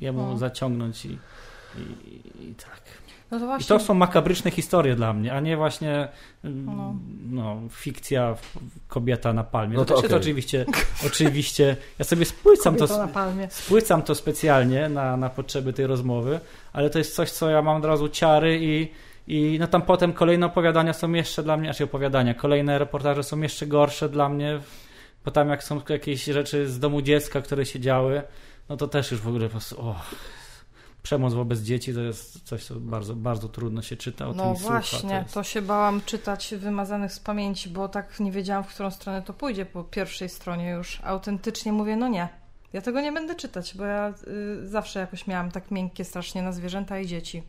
jemu 0.00 0.22
No. 0.26 0.36
zaciągnąć 0.38 1.04
i, 1.04 1.08
i, 1.78 2.48
i 2.50 2.54
tak. 2.54 2.80
No 3.30 3.38
to 3.38 3.44
I 3.44 3.46
właśnie. 3.46 3.66
to 3.66 3.80
są 3.84 3.94
makabryczne 3.94 4.50
historie 4.50 4.94
dla 4.96 5.12
mnie, 5.12 5.32
a 5.32 5.40
nie 5.40 5.56
właśnie 5.56 6.08
No. 6.44 6.72
no, 6.72 6.94
no 7.30 7.56
fikcja 7.70 8.36
kobieta 8.88 9.32
na 9.32 9.44
palmie. 9.44 9.76
No 9.76 9.84
to 9.84 9.94
to 9.94 9.94
też 9.94 10.02
jest 10.02 10.12
okej. 10.14 10.20
oczywiście, 10.22 10.66
oczywiście, 11.06 11.76
ja 11.98 12.04
sobie 12.04 12.24
spłycam 12.24 12.74
to, 12.76 12.86
Kobieta 12.86 13.06
na 13.06 13.12
palmie. 13.12 13.48
spłycam 13.50 14.02
to 14.02 14.14
specjalnie 14.14 14.88
na, 14.88 15.16
na 15.16 15.30
potrzeby 15.30 15.72
tej 15.72 15.86
rozmowy, 15.86 16.40
ale 16.72 16.90
to 16.90 16.98
jest 16.98 17.14
coś, 17.14 17.30
co 17.30 17.50
ja 17.50 17.62
mam 17.62 17.76
od 17.76 17.84
razu 17.84 18.08
ciary 18.08 18.58
i, 18.62 18.88
i 19.28 19.56
no 19.60 19.66
tam 19.66 19.82
potem 19.82 20.12
kolejne 20.12 20.46
opowiadania 20.46 20.92
są 20.92 21.12
jeszcze 21.12 21.42
dla 21.42 21.56
mnie, 21.56 21.68
znaczy 21.68 21.84
opowiadania, 21.84 22.34
kolejne 22.34 22.78
reportaże 22.78 23.22
są 23.22 23.40
jeszcze 23.40 23.66
gorsze 23.66 24.08
dla 24.08 24.28
mnie, 24.28 24.60
bo 25.26 25.32
tam 25.32 25.48
jak 25.48 25.64
są 25.64 25.80
jakieś 25.88 26.24
rzeczy 26.24 26.68
z 26.68 26.78
domu 26.78 27.02
dziecka, 27.02 27.40
które 27.40 27.66
się 27.66 27.80
działy, 27.80 28.22
no 28.68 28.76
to 28.76 28.88
też 28.88 29.10
już 29.10 29.20
w 29.20 29.28
ogóle 29.28 29.44
po 29.46 29.50
prostu, 29.50 29.80
o, 29.80 30.00
przemoc 31.02 31.34
wobec 31.34 31.60
dzieci 31.60 31.94
to 31.94 32.00
jest 32.00 32.44
coś, 32.44 32.64
co 32.64 32.74
bardzo, 32.74 33.16
bardzo 33.16 33.48
trudno 33.48 33.82
się 33.82 33.96
czyta 33.96 34.28
o 34.28 34.32
No 34.32 34.44
tym 34.44 34.54
i 34.54 34.56
słucha. 34.56 34.72
właśnie, 34.72 35.10
to 35.10 35.14
jest... 35.16 35.34
to 35.34 35.42
się 35.42 35.62
bałam 35.62 36.00
czytać 36.06 36.54
wymazanych 36.58 37.12
z 37.12 37.20
pamięci, 37.20 37.68
bo 37.68 37.88
tak 37.88 38.20
nie 38.20 38.32
wiedziałam, 38.32 38.64
w 38.64 38.68
którą 38.68 38.90
stronę 38.90 39.22
to 39.22 39.32
pójdzie 39.32 39.66
po 39.66 39.84
pierwszej 39.84 40.28
stronie 40.28 40.70
już. 40.70 41.00
Autentycznie 41.04 41.72
mówię, 41.72 41.96
no 41.96 42.08
nie. 42.08 42.28
Ja 42.72 42.80
tego 42.82 43.00
nie 43.00 43.12
będę 43.12 43.34
czytać, 43.34 43.74
bo 43.76 43.84
ja 43.84 44.14
y, 44.62 44.68
zawsze 44.68 45.00
jakoś 45.00 45.26
miałam 45.26 45.50
tak 45.50 45.70
miękkie 45.70 46.04
strasznie 46.04 46.42
na 46.42 46.52
zwierzęta 46.52 46.98
i 46.98 47.06
dzieci. 47.06 47.42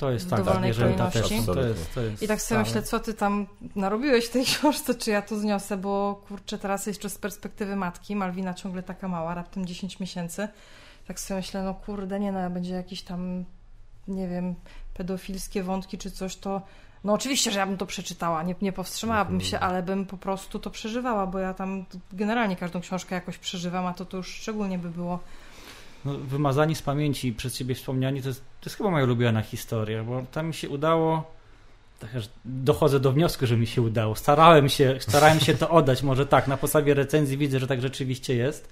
To 0.00 0.10
jest 0.10 0.26
w 0.26 0.30
tak, 0.30 0.44
zwierzęta 0.58 1.10
też. 1.10 1.22
kolejności. 1.22 1.54
To 1.54 1.60
jest, 1.60 1.94
to 1.94 2.00
jest 2.00 2.22
I 2.22 2.28
tak 2.28 2.42
sobie 2.42 2.60
myślę, 2.60 2.82
co 2.82 3.00
ty 3.00 3.14
tam 3.14 3.46
narobiłeś 3.76 4.26
w 4.26 4.30
tej 4.30 4.44
książce, 4.50 4.94
czy 4.94 5.10
ja 5.10 5.22
to 5.22 5.38
zniosę, 5.38 5.76
bo 5.76 6.22
kurczę, 6.28 6.58
teraz 6.58 6.86
jeszcze 6.86 7.10
z 7.10 7.18
perspektywy 7.18 7.76
matki, 7.76 8.16
Malwina 8.16 8.54
ciągle 8.54 8.82
taka 8.82 9.08
mała, 9.08 9.34
raptem 9.34 9.66
10 9.66 10.00
miesięcy. 10.00 10.48
Tak 11.06 11.20
sobie 11.20 11.40
myślę, 11.40 11.62
no 11.62 11.74
kurde, 11.74 12.20
nie 12.20 12.32
no, 12.32 12.50
będzie 12.50 12.74
jakiś 12.74 13.02
tam, 13.02 13.44
nie 14.08 14.28
wiem, 14.28 14.54
pedofilskie 14.94 15.62
wątki 15.62 15.98
czy 15.98 16.10
coś, 16.10 16.36
to 16.36 16.62
no 17.04 17.12
oczywiście, 17.12 17.50
że 17.50 17.58
ja 17.58 17.66
bym 17.66 17.76
to 17.76 17.86
przeczytała, 17.86 18.42
nie, 18.42 18.54
nie 18.62 18.72
powstrzymałabym 18.72 19.40
się, 19.40 19.60
ale 19.60 19.82
bym 19.82 20.06
po 20.06 20.16
prostu 20.16 20.58
to 20.58 20.70
przeżywała, 20.70 21.26
bo 21.26 21.38
ja 21.38 21.54
tam 21.54 21.84
generalnie 22.12 22.56
każdą 22.56 22.80
książkę 22.80 23.14
jakoś 23.14 23.38
przeżywam, 23.38 23.86
a 23.86 23.94
to 23.94 24.04
to 24.04 24.16
już 24.16 24.28
szczególnie 24.28 24.78
by 24.78 24.90
było. 24.90 25.18
No, 26.04 26.18
wymazani 26.18 26.74
z 26.74 26.82
pamięci 26.82 27.32
przez 27.32 27.56
ciebie 27.56 27.74
wspomniani, 27.74 28.22
to 28.22 28.28
jest, 28.28 28.40
to 28.40 28.66
jest 28.66 28.76
chyba 28.76 28.90
moja 28.90 29.04
ulubiona 29.04 29.42
historia, 29.42 30.04
bo 30.04 30.22
tam 30.32 30.46
mi 30.46 30.54
się 30.54 30.68
udało, 30.68 31.30
tak 31.98 32.10
dochodzę 32.44 33.00
do 33.00 33.12
wniosku, 33.12 33.46
że 33.46 33.56
mi 33.56 33.66
się 33.66 33.82
udało. 33.82 34.16
Starałem 34.16 34.68
się, 34.68 34.96
starałem 35.00 35.40
się 35.40 35.54
to 35.54 35.70
oddać, 35.70 36.02
może 36.02 36.26
tak, 36.26 36.48
na 36.48 36.56
podstawie 36.56 36.94
recenzji 36.94 37.36
widzę, 37.36 37.58
że 37.58 37.66
tak 37.66 37.80
rzeczywiście 37.80 38.34
jest. 38.34 38.68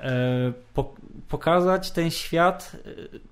E, 0.00 0.52
po, 0.74 0.94
pokazać 1.28 1.90
ten 1.90 2.10
świat 2.10 2.72
e, 2.74 3.30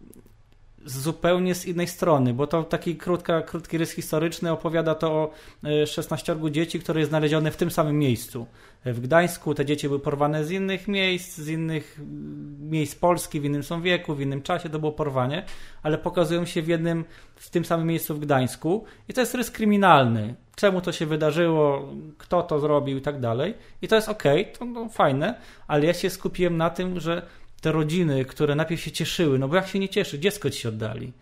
zupełnie 0.84 1.54
z 1.54 1.66
innej 1.66 1.88
strony, 1.88 2.34
bo 2.34 2.46
to 2.46 2.62
taki 2.62 2.96
krótka, 2.96 3.42
krótki 3.42 3.78
rys 3.78 3.92
historyczny 3.92 4.52
opowiada 4.52 4.94
to 4.94 5.12
o 5.12 5.30
e, 5.64 5.86
16 5.86 6.36
dzieci, 6.50 6.80
które 6.80 7.00
jest 7.00 7.10
znalezione 7.10 7.50
w 7.50 7.56
tym 7.56 7.70
samym 7.70 7.98
miejscu. 7.98 8.46
W 8.84 9.00
Gdańsku 9.00 9.54
te 9.54 9.64
dzieci 9.64 9.88
były 9.88 10.00
porwane 10.00 10.44
z 10.44 10.50
innych 10.50 10.88
miejsc, 10.88 11.38
z 11.38 11.48
innych 11.48 11.96
mm, 11.98 12.70
miejsc 12.70 12.94
Polski, 12.94 13.40
w 13.40 13.44
innym 13.44 13.62
są 13.62 13.82
wieku, 13.82 14.14
w 14.14 14.20
innym 14.20 14.42
czasie 14.42 14.68
to 14.68 14.78
było 14.78 14.92
porwanie, 14.92 15.44
ale 15.82 15.98
pokazują 15.98 16.44
się 16.44 16.62
w 16.62 16.68
jednym, 16.68 17.04
w 17.36 17.50
tym 17.50 17.64
samym 17.64 17.86
miejscu 17.86 18.14
w 18.14 18.20
Gdańsku 18.20 18.84
i 19.08 19.14
to 19.14 19.20
jest 19.20 19.34
rys 19.34 19.50
kryminalny. 19.50 20.34
Czemu 20.56 20.80
to 20.80 20.92
się 20.92 21.06
wydarzyło, 21.06 21.88
kto 22.18 22.42
to 22.42 22.60
zrobił 22.60 22.98
i 22.98 23.00
tak 23.00 23.20
dalej. 23.20 23.54
I 23.82 23.88
to 23.88 23.94
jest 23.96 24.08
okej, 24.08 24.52
to 24.58 24.64
no, 24.64 24.88
fajne, 24.88 25.34
ale 25.66 25.86
ja 25.86 25.94
się 25.94 26.10
skupiłem 26.10 26.56
na 26.56 26.70
tym, 26.70 27.00
że 27.00 27.22
te 27.60 27.72
rodziny, 27.72 28.24
które 28.24 28.54
najpierw 28.54 28.80
się 28.80 28.90
cieszyły, 28.90 29.38
no 29.38 29.48
bo 29.48 29.56
jak 29.56 29.68
się 29.68 29.78
nie 29.78 29.88
cieszy, 29.88 30.18
dziecko 30.18 30.50
ci 30.50 30.60
się 30.60 30.68
oddali. 30.68 31.12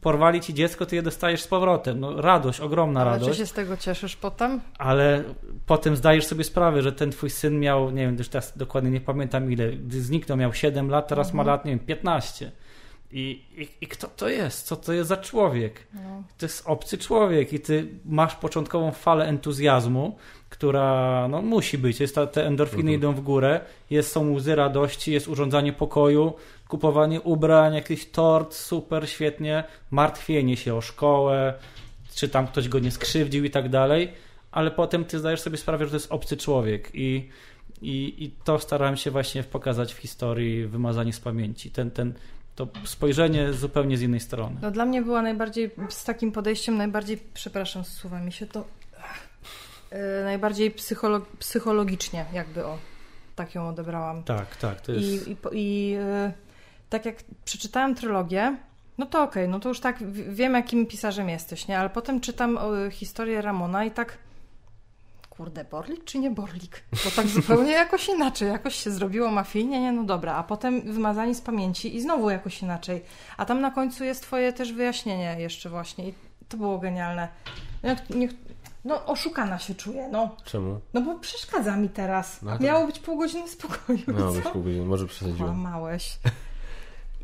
Porwali 0.00 0.40
ci 0.40 0.54
dziecko, 0.54 0.86
ty 0.86 0.96
je 0.96 1.02
dostajesz 1.02 1.42
z 1.42 1.46
powrotem. 1.48 2.00
No 2.00 2.20
radość, 2.20 2.60
ogromna 2.60 3.00
Ale 3.00 3.10
radość 3.10 3.30
czy 3.30 3.36
się 3.38 3.46
z 3.46 3.52
tego 3.52 3.76
cieszysz 3.76 4.16
potem? 4.16 4.60
ale 4.78 5.24
potem 5.66 5.96
zdajesz 5.96 6.26
sobie 6.26 6.44
sprawę, 6.44 6.82
że 6.82 6.92
ten 6.92 7.10
twój 7.10 7.30
syn 7.30 7.60
miał, 7.60 7.90
nie 7.90 8.06
wiem, 8.06 8.16
już 8.18 8.28
teraz 8.28 8.58
dokładnie 8.58 8.90
nie 8.90 9.00
pamiętam 9.00 9.52
ile, 9.52 9.72
gdy 9.72 10.00
zniknął, 10.02 10.38
miał 10.38 10.52
7 10.54 10.88
lat, 10.90 11.08
teraz 11.08 11.26
Mhm. 11.28 11.46
ma 11.46 11.52
lat, 11.52 11.64
nie 11.64 11.70
wiem, 11.70 11.78
15. 11.78 12.52
I, 13.12 13.42
i, 13.56 13.68
I 13.80 13.86
kto 13.86 14.08
to 14.08 14.28
jest? 14.28 14.66
Co 14.66 14.76
to 14.76 14.92
jest 14.92 15.08
za 15.08 15.16
człowiek? 15.16 15.86
No. 15.94 16.22
To 16.38 16.46
jest 16.46 16.62
obcy 16.66 16.98
człowiek 16.98 17.52
i 17.52 17.60
ty 17.60 17.86
masz 18.04 18.34
początkową 18.36 18.90
falę 18.92 19.26
entuzjazmu, 19.26 20.16
która 20.48 21.28
no, 21.28 21.42
musi 21.42 21.78
być. 21.78 22.00
Jest 22.00 22.14
ta, 22.14 22.26
te 22.26 22.46
endorfiny 22.46 22.80
Mhm. 22.80 22.98
idą 22.98 23.12
w 23.12 23.20
górę, 23.20 23.60
jest, 23.90 24.12
są 24.12 24.32
łzy 24.32 24.54
radości, 24.54 25.12
jest 25.12 25.28
urządzanie 25.28 25.72
pokoju, 25.72 26.32
kupowanie 26.68 27.20
ubrań, 27.20 27.74
jakiś 27.74 28.06
tort, 28.10 28.54
super, 28.54 29.08
świetnie, 29.08 29.64
martwienie 29.90 30.56
się 30.56 30.74
o 30.74 30.80
szkołę, 30.80 31.54
czy 32.14 32.28
tam 32.28 32.46
ktoś 32.46 32.68
go 32.68 32.78
nie 32.78 32.90
skrzywdził 32.90 33.44
i 33.44 33.50
tak 33.50 33.68
dalej, 33.68 34.12
ale 34.52 34.70
potem 34.70 35.04
ty 35.04 35.18
zdajesz 35.18 35.40
sobie 35.40 35.56
sprawę, 35.56 35.84
że 35.84 35.90
to 35.90 35.96
jest 35.96 36.12
obcy 36.12 36.36
człowiek 36.36 36.90
i, 36.94 37.28
i, 37.82 38.24
i 38.24 38.30
to 38.44 38.58
starałem 38.58 38.96
się 38.96 39.10
właśnie 39.10 39.42
pokazać 39.42 39.94
w 39.94 39.96
historii 39.96 40.66
wymazanie 40.66 41.12
z 41.12 41.20
pamięci. 41.20 41.70
Ten, 41.70 41.90
ten, 41.90 42.14
to 42.54 42.68
spojrzenie 42.84 43.52
zupełnie 43.52 43.98
z 43.98 44.02
innej 44.02 44.20
strony. 44.20 44.56
No 44.62 44.70
dla 44.70 44.84
mnie 44.84 45.02
była 45.02 45.22
najbardziej, 45.22 45.70
z 45.88 46.04
takim 46.04 46.32
podejściem 46.32 46.76
najbardziej, 46.76 47.18
przepraszam, 47.34 47.84
zsuwa 47.84 48.20
mi 48.20 48.32
się 48.32 48.46
to, 48.46 48.64
e, 49.90 50.24
najbardziej 50.24 50.70
psycholo, 50.70 51.20
psychologicznie 51.38 52.24
jakby 52.32 52.66
o, 52.66 52.78
tak 53.36 53.54
ją 53.54 53.68
odebrałam. 53.68 54.22
Tak, 54.22 54.56
tak, 54.56 54.80
to 54.80 54.92
jest... 54.92 55.28
I, 55.28 55.30
i, 55.30 55.36
i 55.52 55.94
e, 55.94 56.32
tak 56.90 57.04
jak 57.06 57.16
przeczytałam 57.44 57.94
trylogię, 57.94 58.56
No 58.98 59.06
to 59.06 59.22
okej, 59.22 59.48
no 59.48 59.60
to 59.60 59.68
już 59.68 59.80
tak 59.80 60.12
wiem, 60.12 60.54
jakim 60.54 60.86
pisarzem 60.86 61.28
jesteś, 61.28 61.68
nie? 61.68 61.78
Ale 61.78 61.90
potem 61.90 62.20
czytam 62.20 62.58
o, 62.58 62.90
historię 62.90 63.42
Ramona 63.42 63.84
i 63.84 63.90
tak. 63.90 64.18
Kurde, 65.30 65.64
Borlik 65.64 66.04
czy 66.04 66.18
nie 66.18 66.30
Borlik? 66.30 66.84
Bo 67.04 67.10
tak 67.16 67.26
zupełnie 67.36 67.72
jakoś 67.72 68.08
inaczej, 68.08 68.48
jakoś 68.48 68.74
się 68.74 68.90
zrobiło 68.90 69.30
mafijnie, 69.30 69.80
nie? 69.80 69.92
No 69.92 70.04
dobra, 70.04 70.34
a 70.34 70.42
potem 70.42 70.80
wymazani 70.92 71.34
z 71.34 71.40
pamięci 71.40 71.96
i 71.96 72.00
znowu 72.00 72.30
jakoś 72.30 72.62
inaczej. 72.62 73.04
A 73.36 73.44
tam 73.44 73.60
na 73.60 73.70
końcu 73.70 74.04
jest 74.04 74.22
twoje 74.22 74.52
też 74.52 74.72
wyjaśnienie 74.72 75.36
jeszcze 75.38 75.70
właśnie 75.70 76.08
i 76.08 76.14
to 76.48 76.56
było 76.56 76.78
genialne. 76.78 77.28
No, 77.82 77.94
niech, 78.16 78.30
no 78.84 79.06
oszukana 79.06 79.58
się 79.58 79.74
czuję, 79.74 80.08
no. 80.12 80.36
Czemu? 80.44 80.80
No 80.94 81.00
bo 81.00 81.18
przeszkadza 81.18 81.76
mi 81.76 81.88
teraz. 81.88 82.42
No 82.42 82.58
to- 82.58 82.64
Miało 82.64 82.86
być 82.86 82.98
pół 82.98 83.18
godziny 83.18 83.48
spokoju, 83.48 83.98
No, 84.06 84.28
co? 84.30 84.34
już 84.34 84.44
pół 84.44 84.62
godziny, 84.62 84.86
może 84.86 85.06
przesadziłem. 85.06 85.52
Kłamałeś. 85.52 86.18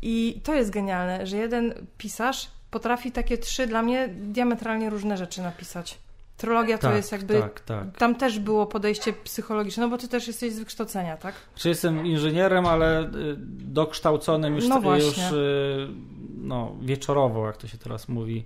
I 0.01 0.41
to 0.43 0.53
jest 0.53 0.69
genialne, 0.71 1.27
że 1.27 1.37
jeden 1.37 1.73
pisarz 1.97 2.47
potrafi 2.71 3.11
takie 3.11 3.37
trzy 3.37 3.67
dla 3.67 3.81
mnie 3.81 4.07
diametralnie 4.07 4.89
różne 4.89 5.17
rzeczy 5.17 5.41
napisać. 5.41 5.97
Trologia 6.37 6.77
to 6.77 6.87
tak, 6.87 6.95
jest 6.95 7.11
jakby. 7.11 7.39
Tak, 7.39 7.59
tak. 7.59 7.97
Tam 7.97 8.15
też 8.15 8.39
było 8.39 8.65
podejście 8.65 9.13
psychologiczne, 9.13 9.83
no 9.83 9.89
bo 9.89 9.97
ty 9.97 10.07
też 10.07 10.27
jesteś 10.27 10.53
z 10.53 10.59
wykształcenia, 10.59 11.17
tak? 11.17 11.35
Czy 11.55 11.69
jestem 11.69 12.05
inżynierem, 12.05 12.65
ale 12.65 13.03
y, 13.03 13.09
dokształconym 13.65 14.55
już, 14.55 14.67
No 14.67 14.97
już 14.97 15.17
y, 15.31 15.87
no, 16.37 16.75
wieczorowo, 16.81 17.47
jak 17.47 17.57
to 17.57 17.67
się 17.67 17.77
teraz 17.77 18.09
mówi, 18.09 18.37
y, 18.37 18.43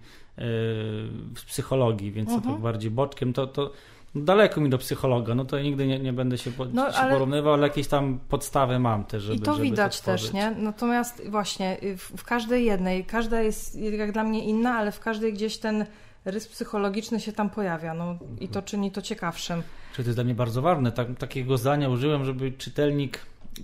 w 1.35 1.43
psychologii, 1.47 2.11
więc 2.11 2.29
to 2.29 2.35
Mhm. 2.35 2.53
tak 2.53 2.63
bardziej 2.63 2.91
boczkiem, 2.91 3.33
to, 3.33 3.47
to 3.47 3.71
daleko 4.15 4.61
mi 4.61 4.69
do 4.69 4.77
psychologa, 4.77 5.35
no 5.35 5.45
to 5.45 5.59
nigdy 5.59 5.87
nie, 5.87 5.99
nie 5.99 6.13
będę 6.13 6.37
się, 6.37 6.51
po, 6.51 6.65
No, 6.65 6.91
się 6.91 6.97
ale- 6.97 7.13
porównywał, 7.13 7.53
ale 7.53 7.67
jakieś 7.67 7.87
tam 7.87 8.19
podstawy 8.29 8.79
mam 8.79 9.03
też, 9.05 9.23
żeby 9.23 9.37
I 9.37 9.39
to 9.41 9.53
żeby 9.53 9.63
widać 9.63 10.01
też, 10.01 10.21
tworzyć. 10.21 10.33
nie? 10.33 10.51
Natomiast 10.51 11.29
właśnie 11.29 11.77
y, 11.83 11.97
w, 11.97 12.11
w 12.17 12.23
każdej 12.23 12.65
jednej, 12.65 13.05
każda 13.05 13.41
jest 13.41 13.75
jak 13.79 14.11
dla 14.11 14.23
mnie 14.23 14.43
inna, 14.45 14.73
ale 14.73 14.91
w 14.91 14.99
każdej 14.99 15.33
gdzieś 15.33 15.57
ten 15.57 15.85
rys 16.25 16.47
psychologiczny 16.47 17.19
się 17.19 17.31
tam 17.33 17.49
pojawia, 17.49 17.93
no 17.93 18.17
i 18.39 18.47
to 18.47 18.61
czyni 18.61 18.91
to 18.91 19.01
ciekawszym. 19.01 19.63
Czy 19.95 20.03
to 20.03 20.09
jest 20.09 20.17
dla 20.17 20.23
mnie 20.23 20.35
bardzo 20.35 20.61
ważne. 20.61 20.91
Tak, 20.91 21.07
takiego 21.17 21.57
zdania 21.57 21.89
użyłem, 21.89 22.25
żeby 22.25 22.51
czytelnik, 22.51 23.19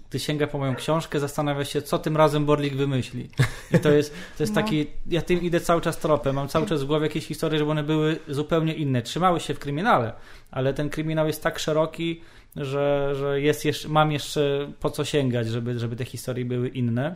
gdy 0.10 0.20
sięga 0.20 0.48
po 0.48 0.58
moją 0.58 0.76
książkę, 0.76 1.20
zastanawia 1.20 1.66
się, 1.66 1.82
co 1.82 2.00
tym 2.00 2.18
razem 2.18 2.46
Borlik 2.46 2.76
wymyśli. 2.76 3.30
I 3.76 3.80
to 3.80 3.92
jest, 3.92 4.14
to 4.38 4.44
jest 4.44 4.56
No. 4.56 4.62
taki, 4.62 4.88
ja 5.08 5.22
tym 5.22 5.42
idę 5.42 5.60
cały 5.60 5.82
czas 5.82 5.98
tropem, 5.98 6.36
mam 6.36 6.48
cały 6.48 6.66
czas 6.66 6.84
w 6.84 6.88
głowie 6.88 7.08
jakieś 7.08 7.26
historie, 7.26 7.60
żeby 7.60 7.72
one 7.72 7.84
były 7.84 8.20
zupełnie 8.28 8.74
inne. 8.74 9.02
Trzymały 9.02 9.40
się 9.40 9.54
w 9.54 9.60
kryminale, 9.60 10.14
ale 10.52 10.74
ten 10.74 10.90
kryminał 10.90 11.28
jest 11.28 11.44
tak 11.44 11.60
szeroki, 11.60 12.22
że, 12.56 13.14
że 13.16 13.42
jest 13.42 13.66
jeszcze, 13.66 13.90
mam 13.90 14.12
jeszcze 14.12 14.72
po 14.80 14.90
co 14.90 15.06
sięgać, 15.06 15.48
żeby, 15.48 15.80
żeby 15.80 15.96
te 15.96 16.06
historie 16.06 16.46
były 16.46 16.68
inne. 16.68 17.16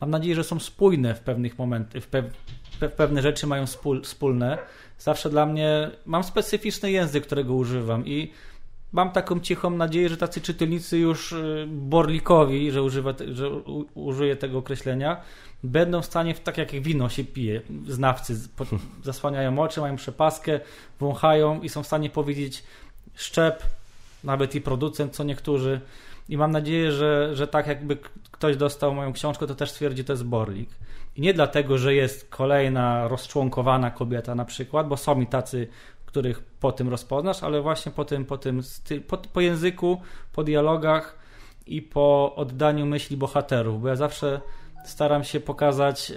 Mam 0.00 0.10
nadzieję, 0.10 0.34
że 0.34 0.44
są 0.44 0.60
spójne 0.60 1.14
w 1.14 1.20
pewnych 1.20 1.58
momentach, 1.58 2.02
w, 2.02 2.06
pe, 2.06 2.22
pewne 2.96 3.22
rzeczy 3.22 3.46
mają 3.46 3.66
spól, 3.66 4.02
wspólne. 4.02 4.58
Zawsze 4.98 5.30
dla 5.30 5.46
mnie 5.46 5.90
mam 6.06 6.24
specyficzny 6.24 6.90
język, 6.90 7.26
którego 7.26 7.54
używam 7.54 8.06
i 8.06 8.32
mam 8.96 9.10
taką 9.10 9.40
cichą 9.40 9.70
nadzieję, 9.70 10.08
że 10.08 10.16
tacy 10.16 10.40
czytelnicy 10.40 10.98
już 10.98 11.32
y, 11.32 11.66
borlikowi, 11.68 12.70
że, 12.70 12.82
używa, 12.82 13.14
że 13.32 13.50
użyję 13.94 14.36
tego 14.36 14.58
określenia, 14.58 15.20
będą 15.64 16.02
w 16.02 16.06
stanie, 16.06 16.34
tak 16.34 16.58
jak 16.58 16.70
wino 16.70 17.08
się 17.08 17.24
pije, 17.24 17.60
znawcy 17.88 18.36
zasłaniają 19.04 19.58
oczy, 19.58 19.80
mają 19.80 19.96
przepaskę, 19.96 20.60
wąchają 21.00 21.60
i 21.62 21.68
są 21.68 21.82
w 21.82 21.86
stanie 21.86 22.10
powiedzieć 22.10 22.64
szczep, 23.14 23.62
nawet 24.24 24.54
i 24.54 24.60
producent, 24.60 25.14
co 25.14 25.24
niektórzy. 25.24 25.80
I 26.28 26.36
mam 26.36 26.50
nadzieję, 26.50 26.92
że, 26.92 27.36
że 27.36 27.46
tak 27.46 27.66
jakby 27.66 27.98
ktoś 28.30 28.56
dostał 28.56 28.94
moją 28.94 29.12
książkę, 29.12 29.46
to 29.46 29.54
też 29.54 29.70
stwierdzi, 29.70 30.04
to 30.04 30.12
jest 30.12 30.24
Borlik. 30.24 30.70
I 31.16 31.20
nie 31.20 31.34
dlatego, 31.34 31.78
że 31.78 31.94
jest 31.94 32.28
kolejna 32.30 33.08
rozczłonkowana 33.08 33.90
kobieta 33.90 34.34
na 34.34 34.44
przykład, 34.44 34.88
bo 34.88 34.96
są 34.96 35.20
i 35.20 35.26
tacy, 35.26 35.68
których 36.16 36.42
po 36.42 36.72
tym 36.72 36.88
rozpoznasz, 36.88 37.42
ale 37.42 37.60
właśnie 37.60 37.92
po 37.92 38.04
tym, 38.04 38.24
po 38.24 38.38
tym 38.38 38.62
po, 39.08 39.16
po 39.16 39.40
języku, 39.40 40.00
po 40.32 40.44
dialogach 40.44 41.18
i 41.66 41.82
po 41.82 42.34
oddaniu 42.36 42.86
myśli 42.86 43.16
bohaterów, 43.16 43.82
bo 43.82 43.88
ja 43.88 43.96
zawsze 43.96 44.40
staram 44.84 45.24
się 45.24 45.40
pokazać, 45.40 46.10
yy, 46.10 46.16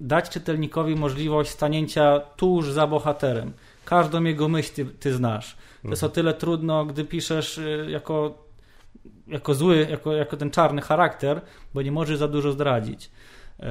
dać 0.00 0.30
czytelnikowi 0.30 0.96
możliwość 0.96 1.50
stanięcia 1.50 2.20
tuż 2.36 2.72
za 2.72 2.86
bohaterem. 2.86 3.52
Każdą 3.84 4.24
jego 4.24 4.48
myśl 4.48 4.74
ty, 4.74 4.84
ty 4.84 5.14
znasz. 5.14 5.56
To 5.82 5.88
jest 5.88 6.04
o 6.04 6.08
tyle 6.08 6.34
trudno, 6.34 6.84
gdy 6.84 7.04
piszesz 7.04 7.58
y, 7.58 7.86
jako, 7.90 8.34
jako 9.26 9.54
zły, 9.54 9.86
jako, 9.90 10.12
jako 10.12 10.36
ten 10.36 10.50
czarny 10.50 10.82
charakter, 10.82 11.40
bo 11.74 11.82
nie 11.82 11.92
możesz 11.92 12.18
za 12.18 12.28
dużo 12.28 12.52
zdradzić. 12.52 13.10
E, 13.60 13.64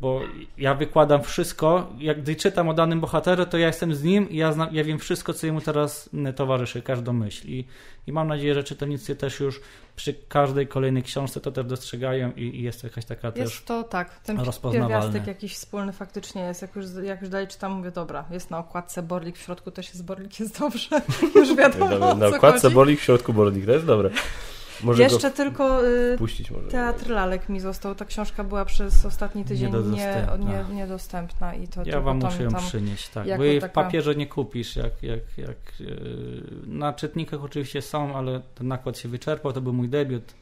Bo 0.00 0.20
ja 0.58 0.74
wykładam 0.74 1.22
wszystko, 1.22 1.92
jak 1.98 2.22
gdy 2.22 2.36
czytam 2.36 2.68
o 2.68 2.74
danym 2.74 3.00
bohaterze, 3.00 3.46
to 3.46 3.58
ja 3.58 3.66
jestem 3.66 3.94
z 3.94 4.02
nim 4.02 4.30
i 4.30 4.36
ja, 4.36 4.52
znam, 4.52 4.74
ja 4.74 4.84
wiem 4.84 4.98
wszystko, 4.98 5.34
co 5.34 5.46
jemu 5.46 5.60
teraz 5.60 6.10
towarzyszy, 6.36 6.82
każdą 6.82 7.12
myśl. 7.12 7.48
I, 7.48 7.64
I 8.06 8.12
mam 8.12 8.28
nadzieję, 8.28 8.54
że 8.54 8.64
czytelnicy 8.64 9.16
też 9.16 9.40
już 9.40 9.60
przy 9.96 10.14
każdej 10.28 10.66
kolejnej 10.66 11.02
książce 11.02 11.40
to 11.40 11.52
też 11.52 11.66
dostrzegają 11.66 12.32
i, 12.32 12.42
i 12.42 12.62
jest 12.62 12.84
jakaś 12.84 13.04
taka 13.04 13.32
też... 13.32 13.40
Jest 13.40 13.66
to 13.66 13.82
tak, 13.82 14.20
ten 14.20 14.38
pierwiastek 14.72 15.26
jakiś 15.26 15.54
wspólny 15.54 15.92
faktycznie 15.92 16.42
jest. 16.42 16.62
Jak 16.62 16.76
już, 16.76 16.86
jak 17.02 17.20
już 17.20 17.30
dalej 17.30 17.48
czytam, 17.48 17.72
mówię, 17.72 17.90
dobra, 17.90 18.24
jest 18.30 18.50
na 18.50 18.58
okładce 18.58 19.02
Borlik, 19.02 19.36
w 19.36 19.42
środku 19.42 19.70
też 19.70 19.88
jest 19.88 20.04
Borlik, 20.04 20.40
jest 20.40 20.58
dobrze. 20.58 21.02
już 21.34 21.56
wiadomo 21.56 22.14
na 22.14 22.26
okładce 22.26 22.60
chodzi. 22.60 22.74
Borlik, 22.74 23.00
w 23.00 23.02
środku 23.02 23.32
Borlik, 23.32 23.66
to 23.66 23.72
jest 23.72 23.86
dobre. 23.86 24.10
Może 24.82 25.02
Jeszcze 25.02 25.30
go 25.30 25.36
tylko 25.36 25.86
y, 25.86 26.16
puścić 26.18 26.50
może. 26.50 26.68
Teatr 26.68 27.10
Lalek 27.10 27.48
mi 27.48 27.60
został. 27.60 27.94
Ta 27.94 28.04
książka 28.04 28.44
była 28.44 28.64
przez 28.64 29.06
ostatni 29.06 29.44
tydzień 29.44 29.72
nie, 29.72 29.78
Niedostępna. 29.78 30.36
nie, 30.36 30.74
niedostępna 30.74 31.54
i 31.54 31.68
to 31.68 31.82
Ja 31.84 32.00
wam 32.00 32.18
muszę 32.18 32.42
ją 32.42 32.50
tam 32.50 32.60
przynieść, 32.62 33.08
tak. 33.08 33.36
Bo 33.36 33.44
jej 33.44 33.58
w 33.58 33.62
taka- 33.62 33.74
papierze 33.74 34.14
nie 34.14 34.26
kupisz, 34.26 34.76
jak, 34.76 35.02
jak, 35.02 35.38
jak 35.38 35.80
yy, 35.80 36.42
na 36.66 36.92
czytnikach 36.92 37.44
oczywiście 37.44 37.82
są, 37.82 38.16
ale 38.16 38.40
ten 38.54 38.68
nakład 38.68 38.98
się 38.98 39.08
wyczerpał, 39.08 39.52
to 39.52 39.60
był 39.60 39.72
mój 39.72 39.88
debiut. 39.88 40.34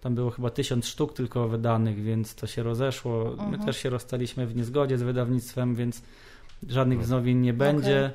Tam 0.00 0.14
było 0.14 0.30
chyba 0.30 0.50
tysiąc 0.50 0.86
sztuk 0.86 1.12
tylko 1.14 1.48
wydanych, 1.48 2.02
więc 2.02 2.34
to 2.34 2.46
się 2.46 2.62
rozeszło. 2.62 3.24
My 3.36 3.42
Mhm. 3.42 3.62
też 3.64 3.76
się 3.76 3.90
rozstaliśmy 3.90 4.46
w 4.46 4.56
niezgodzie 4.56 4.98
z 4.98 5.02
wydawnictwem, 5.02 5.74
więc 5.74 6.02
żadnych 6.68 7.00
wznowień 7.00 7.38
nie 7.38 7.52
będzie. 7.52 8.10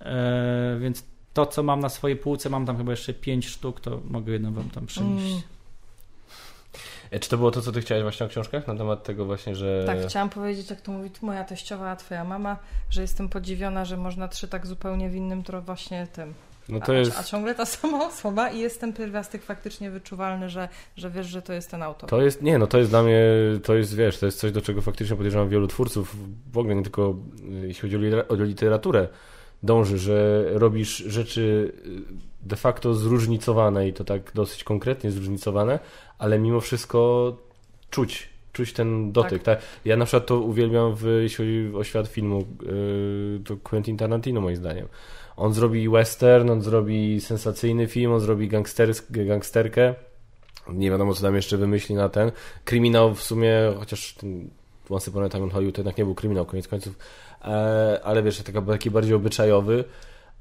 E, 0.00 0.76
więc 0.80 1.04
to, 1.34 1.46
co 1.46 1.62
mam 1.62 1.80
na 1.80 1.88
swojej 1.88 2.16
półce, 2.16 2.50
mam 2.50 2.66
tam 2.66 2.76
chyba 2.76 2.90
jeszcze 2.90 3.14
pięć 3.14 3.48
sztuk, 3.48 3.80
to 3.80 4.00
mogę 4.10 4.32
jedną 4.32 4.52
wam 4.52 4.70
tam 4.70 4.86
przynieść. 4.86 5.30
Mm. 5.30 5.42
E, 7.10 7.20
Czy 7.20 7.30
to 7.30 7.36
było 7.36 7.50
to, 7.50 7.62
co 7.62 7.72
ty 7.72 7.80
chciałeś 7.80 8.02
właśnie 8.02 8.26
o 8.26 8.28
książkach? 8.28 8.66
Na 8.66 8.74
temat 8.74 9.04
tego 9.04 9.24
właśnie, 9.24 9.54
że... 9.54 9.84
Tak, 9.86 9.98
chciałam 10.08 10.30
powiedzieć, 10.30 10.70
jak 10.70 10.80
to 10.80 10.92
mówi 10.92 11.10
moja 11.22 11.44
teściowa, 11.44 11.90
a 11.90 11.96
twoja 11.96 12.24
mama, 12.24 12.56
że 12.90 13.02
jestem 13.02 13.28
podziwiona, 13.28 13.84
że 13.84 13.96
można 13.96 14.28
trzy 14.28 14.48
tak 14.48 14.66
zupełnie 14.66 15.10
w 15.10 15.14
innym 15.14 15.42
to 15.42 15.62
właśnie 15.62 16.06
tym. 16.12 16.34
No 16.68 16.78
a, 16.82 16.86
to 16.86 16.92
jest... 16.92 17.18
a 17.18 17.22
ciągle 17.22 17.54
ta 17.54 17.66
sama 17.76 18.06
osoba 18.06 18.50
i 18.50 18.58
jest 18.58 18.80
ten 18.80 18.92
pierwiastek 18.92 19.42
faktycznie 19.42 19.90
wyczuwalny, 19.90 20.50
że, 20.50 20.68
że 20.96 21.10
wiesz, 21.10 21.26
że 21.26 21.42
to 21.42 21.52
jest 21.52 21.70
ten 21.70 21.82
autor. 21.82 22.10
To 22.10 22.22
jest, 22.22 22.42
nie, 22.42 22.58
no 22.58 22.66
to 22.66 22.78
jest 22.78 22.90
dla 22.90 23.02
mnie, 23.02 23.22
to 23.64 23.74
jest, 23.74 23.94
wiesz, 23.94 24.18
to 24.18 24.26
jest 24.26 24.38
coś, 24.38 24.52
do 24.52 24.62
czego 24.62 24.82
faktycznie 24.82 25.16
podejrzewam 25.16 25.48
wielu 25.48 25.66
twórców, 25.66 26.16
w 26.52 26.58
ogóle 26.58 26.74
nie 26.74 26.82
tylko 26.82 27.14
y, 27.62 27.66
jeśli 27.66 27.90
chodzi 27.90 28.14
o 28.28 28.34
literaturę, 28.34 29.08
dąży, 29.62 29.98
że 29.98 30.44
robisz 30.52 30.96
rzeczy 30.96 31.72
y, 31.86 32.48
de 32.48 32.56
facto 32.56 32.94
zróżnicowane 32.94 33.88
i 33.88 33.92
to 33.92 34.04
tak 34.04 34.32
dosyć 34.34 34.64
konkretnie 34.64 35.10
zróżnicowane, 35.10 35.78
ale 36.18 36.38
mimo 36.38 36.60
wszystko 36.60 37.32
czuć, 37.90 38.28
czuć 38.52 38.72
ten 38.72 39.12
dotyk. 39.12 39.42
Tak. 39.42 39.62
Ja 39.84 39.96
na 39.96 40.04
przykład 40.04 40.26
to 40.26 40.40
uwielbiam, 40.40 40.94
w, 40.94 41.04
jeśli 41.22 41.36
chodzi 41.36 41.76
o 41.76 41.84
świat 41.84 42.08
filmu, 42.08 42.44
y, 42.62 43.40
to 43.44 43.56
Quentin 43.56 43.96
Tarantino 43.96 44.40
moim 44.40 44.56
zdaniem. 44.56 44.88
On 45.36 45.52
zrobi 45.52 45.88
western, 45.88 46.50
on 46.50 46.62
zrobi 46.62 47.20
sensacyjny 47.20 47.86
film, 47.86 48.12
on 48.12 48.20
zrobi 48.20 48.48
gangsterkę, 49.08 49.94
nie 50.68 50.90
wiadomo, 50.90 51.14
co 51.14 51.22
tam 51.22 51.36
jeszcze 51.36 51.56
wymyśli 51.56 51.94
na 51.94 52.08
ten. 52.08 52.32
Kryminał 52.64 53.14
w 53.14 53.22
sumie, 53.22 53.54
chociaż 53.78 54.14
ten 54.14 54.50
Once 54.90 55.10
Upon 55.10 55.24
a 55.24 55.28
Time 55.28 55.44
in 55.44 55.50
Hollywood 55.50 55.74
to 55.74 55.80
jednak 55.80 55.98
nie 55.98 56.04
był 56.04 56.14
kryminał, 56.14 56.46
koniec 56.46 56.68
końców, 56.68 56.98
ale 58.04 58.22
wiesz, 58.22 58.42
taka, 58.42 58.62
taki 58.62 58.90
bardziej 58.90 59.14
obyczajowy, 59.14 59.84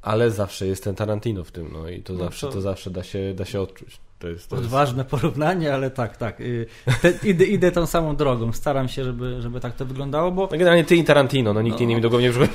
ale 0.01 0.31
zawsze 0.31 0.67
jest 0.67 0.83
ten 0.83 0.95
Tarantino 0.95 1.43
w 1.43 1.51
tym, 1.51 1.69
no 1.73 1.89
i 1.89 2.01
to 2.03 2.13
No 2.13 2.19
zawsze, 2.19 2.47
to- 2.47 2.53
to 2.53 2.61
zawsze 2.61 2.89
da 2.89 3.03
się, 3.03 3.33
da 3.33 3.45
się 3.45 3.61
odczuć. 3.61 3.97
To 4.19 4.27
jest, 4.27 4.49
to 4.49 4.55
jest... 4.55 4.65
Odważne 4.65 5.05
porównanie, 5.05 5.73
ale 5.73 5.91
tak, 5.91 6.17
tak. 6.17 6.41
y, 6.41 6.65
Te, 7.01 7.13
idę, 7.23 7.45
idę 7.45 7.71
tą 7.71 7.85
samą 7.85 8.15
drogą. 8.15 8.53
Staram 8.53 8.87
się, 8.87 9.03
żeby, 9.03 9.41
żeby 9.41 9.59
tak 9.59 9.75
to 9.75 9.85
wyglądało, 9.85 10.31
bo 10.31 10.41
No 10.41 10.57
generalnie 10.57 10.83
ty 10.83 10.95
i 10.95 11.03
Tarantino, 11.03 11.53
no 11.53 11.61
nikt 11.61 11.77
No. 11.77 11.83
inny 11.83 11.95
mi 11.95 12.01
do 12.01 12.09
głowy 12.09 12.23
nie 12.23 12.29
przychodzi. 12.29 12.53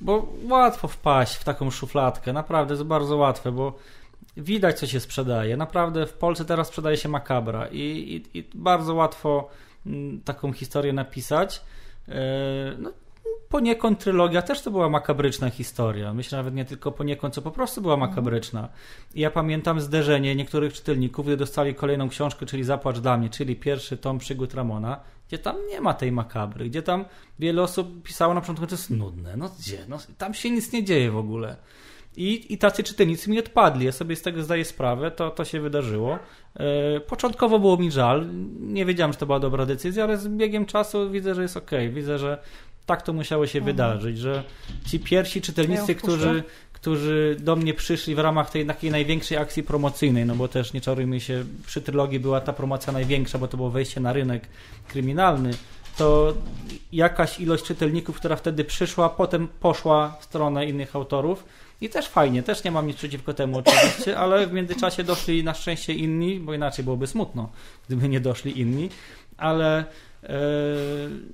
Bo 0.00 0.26
łatwo 0.48 0.88
wpaść 0.88 1.34
w 1.34 1.44
taką 1.44 1.70
szufladkę, 1.70 2.32
naprawdę 2.32 2.74
jest 2.74 2.84
bardzo 2.84 3.16
łatwe, 3.16 3.52
bo 3.52 3.72
widać 4.36 4.78
co 4.78 4.86
się 4.86 5.00
sprzedaje. 5.00 5.56
Naprawdę 5.56 6.06
w 6.06 6.12
Polsce 6.12 6.44
teraz 6.44 6.68
sprzedaje 6.68 6.96
się 6.96 7.08
makabra 7.08 7.66
i, 7.72 7.80
i, 8.34 8.38
i 8.38 8.44
bardzo 8.54 8.94
łatwo 8.94 9.48
taką 10.24 10.52
historię 10.52 10.92
napisać. 10.92 11.62
Yy, 12.08 12.14
No, 12.78 12.92
poniekąd 13.48 13.98
trylogia 13.98 14.42
też 14.42 14.62
to 14.62 14.70
była 14.70 14.88
makabryczna 14.88 15.50
historia. 15.50 16.14
Myślę 16.14 16.38
nawet 16.38 16.54
nie 16.54 16.64
tylko 16.64 16.92
poniekąd, 16.92 17.34
co 17.34 17.42
po 17.42 17.50
prostu 17.50 17.82
była 17.82 17.96
makabryczna. 17.96 18.68
I 19.14 19.20
ja 19.20 19.30
pamiętam 19.30 19.80
zderzenie 19.80 20.36
niektórych 20.36 20.72
czytelników, 20.72 21.26
gdy 21.26 21.36
dostali 21.36 21.74
kolejną 21.74 22.08
książkę, 22.08 22.46
czyli 22.46 22.64
Zapłacz 22.64 22.98
dla 22.98 23.16
mnie, 23.16 23.30
czyli 23.30 23.56
pierwszy 23.56 23.96
tom 23.96 24.18
przygód 24.18 24.54
Ramona, 24.54 25.00
gdzie 25.28 25.38
tam 25.38 25.56
nie 25.68 25.80
ma 25.80 25.94
tej 25.94 26.12
makabry, 26.12 26.68
gdzie 26.68 26.82
tam 26.82 27.04
wiele 27.38 27.62
osób 27.62 28.02
pisało 28.02 28.34
na 28.34 28.40
początku, 28.40 28.64
że 28.64 28.68
to 28.68 28.74
jest 28.74 28.90
nudne. 28.90 29.36
No 29.36 29.50
gdzie? 29.58 29.78
No, 29.88 29.98
tam 30.18 30.34
się 30.34 30.50
nic 30.50 30.72
nie 30.72 30.84
dzieje 30.84 31.10
w 31.10 31.16
ogóle. 31.16 31.56
I, 32.16 32.52
I 32.54 32.58
tacy 32.58 32.82
czytelnicy 32.82 33.30
mi 33.30 33.38
odpadli. 33.38 33.86
Ja 33.86 33.92
sobie 33.92 34.16
z 34.16 34.22
tego 34.22 34.42
zdaję 34.42 34.64
sprawę, 34.64 35.10
to, 35.10 35.30
to 35.30 35.44
się 35.44 35.60
wydarzyło. 35.60 36.18
E, 36.56 37.00
początkowo 37.00 37.58
było 37.58 37.76
mi 37.76 37.90
żal. 37.90 38.26
Nie 38.60 38.84
wiedziałem, 38.84 39.12
że 39.12 39.18
to 39.18 39.26
była 39.26 39.40
dobra 39.40 39.66
decyzja, 39.66 40.04
ale 40.04 40.16
z 40.16 40.28
biegiem 40.28 40.66
czasu 40.66 41.10
widzę, 41.10 41.34
że 41.34 41.42
jest 41.42 41.56
ok. 41.56 41.70
Widzę, 41.90 42.18
że 42.18 42.38
tak 42.86 43.02
to 43.02 43.12
musiało 43.12 43.46
się 43.46 43.58
mhm. 43.58 43.76
wydarzyć, 43.76 44.18
że 44.18 44.42
ci 44.86 45.00
pierwsi 45.00 45.42
czytelnicy, 45.42 45.92
ja 45.92 45.94
którzy, 45.94 46.42
którzy 46.72 47.36
do 47.40 47.56
mnie 47.56 47.74
przyszli 47.74 48.14
w 48.14 48.18
ramach 48.18 48.50
tej 48.50 48.66
takiej 48.66 48.90
największej 48.90 49.38
akcji 49.38 49.62
promocyjnej, 49.62 50.26
no 50.26 50.34
bo 50.34 50.48
też 50.48 50.72
nie 50.72 50.80
czarujmy 50.80 51.20
się, 51.20 51.44
przy 51.66 51.82
trylogii 51.82 52.20
była 52.20 52.40
ta 52.40 52.52
promocja 52.52 52.92
największa, 52.92 53.38
bo 53.38 53.48
to 53.48 53.56
było 53.56 53.70
wejście 53.70 54.00
na 54.00 54.12
rynek 54.12 54.48
kryminalny, 54.88 55.50
to 55.96 56.34
jakaś 56.92 57.40
ilość 57.40 57.64
czytelników, 57.64 58.16
która 58.16 58.36
wtedy 58.36 58.64
przyszła, 58.64 59.08
potem 59.08 59.48
poszła 59.60 60.16
w 60.20 60.24
stronę 60.24 60.66
innych 60.66 60.96
autorów 60.96 61.44
i 61.80 61.88
też 61.88 62.08
fajnie, 62.08 62.42
też 62.42 62.64
nie 62.64 62.70
mam 62.70 62.86
nic 62.86 62.96
przeciwko 62.96 63.34
temu 63.34 63.58
oczywiście, 63.58 64.18
ale 64.18 64.46
w 64.46 64.52
międzyczasie 64.52 65.04
doszli 65.04 65.44
na 65.44 65.54
szczęście 65.54 65.94
inni, 65.94 66.40
bo 66.40 66.54
inaczej 66.54 66.84
byłoby 66.84 67.06
smutno, 67.06 67.48
gdyby 67.86 68.08
nie 68.08 68.20
doszli 68.20 68.60
inni, 68.60 68.90
ale 69.36 69.84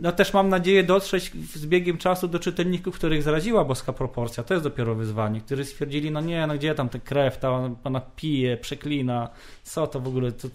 no 0.01 0.13
też 0.13 0.33
mam 0.33 0.49
nadzieję 0.49 0.85
dotrzeć 0.85 1.33
z 1.55 1.67
biegiem 1.67 1.99
czasu 1.99 2.29
do 2.29 2.39
czytelników, 2.39 2.95
których 2.95 3.23
zaraziła 3.23 3.65
boska 3.65 3.93
proporcja. 3.93 4.43
To 4.43 4.55
jest 4.55 4.65
dopiero 4.65 4.95
wyzwanie, 4.95 5.41
którzy 5.41 5.65
stwierdzili, 5.65 6.11
no 6.11 6.21
nie, 6.21 6.47
no 6.47 6.55
gdzie 6.55 6.75
tam 6.75 6.89
ta 6.89 6.99
krew, 6.99 7.39
ta 7.39 7.71
ona 7.85 8.01
pije, 8.17 8.57
przeklina, 8.57 9.29
co 9.63 9.87
to 9.87 10.01
w 10.01 10.09
ogóle, 10.09 10.33
to, 10.33 10.49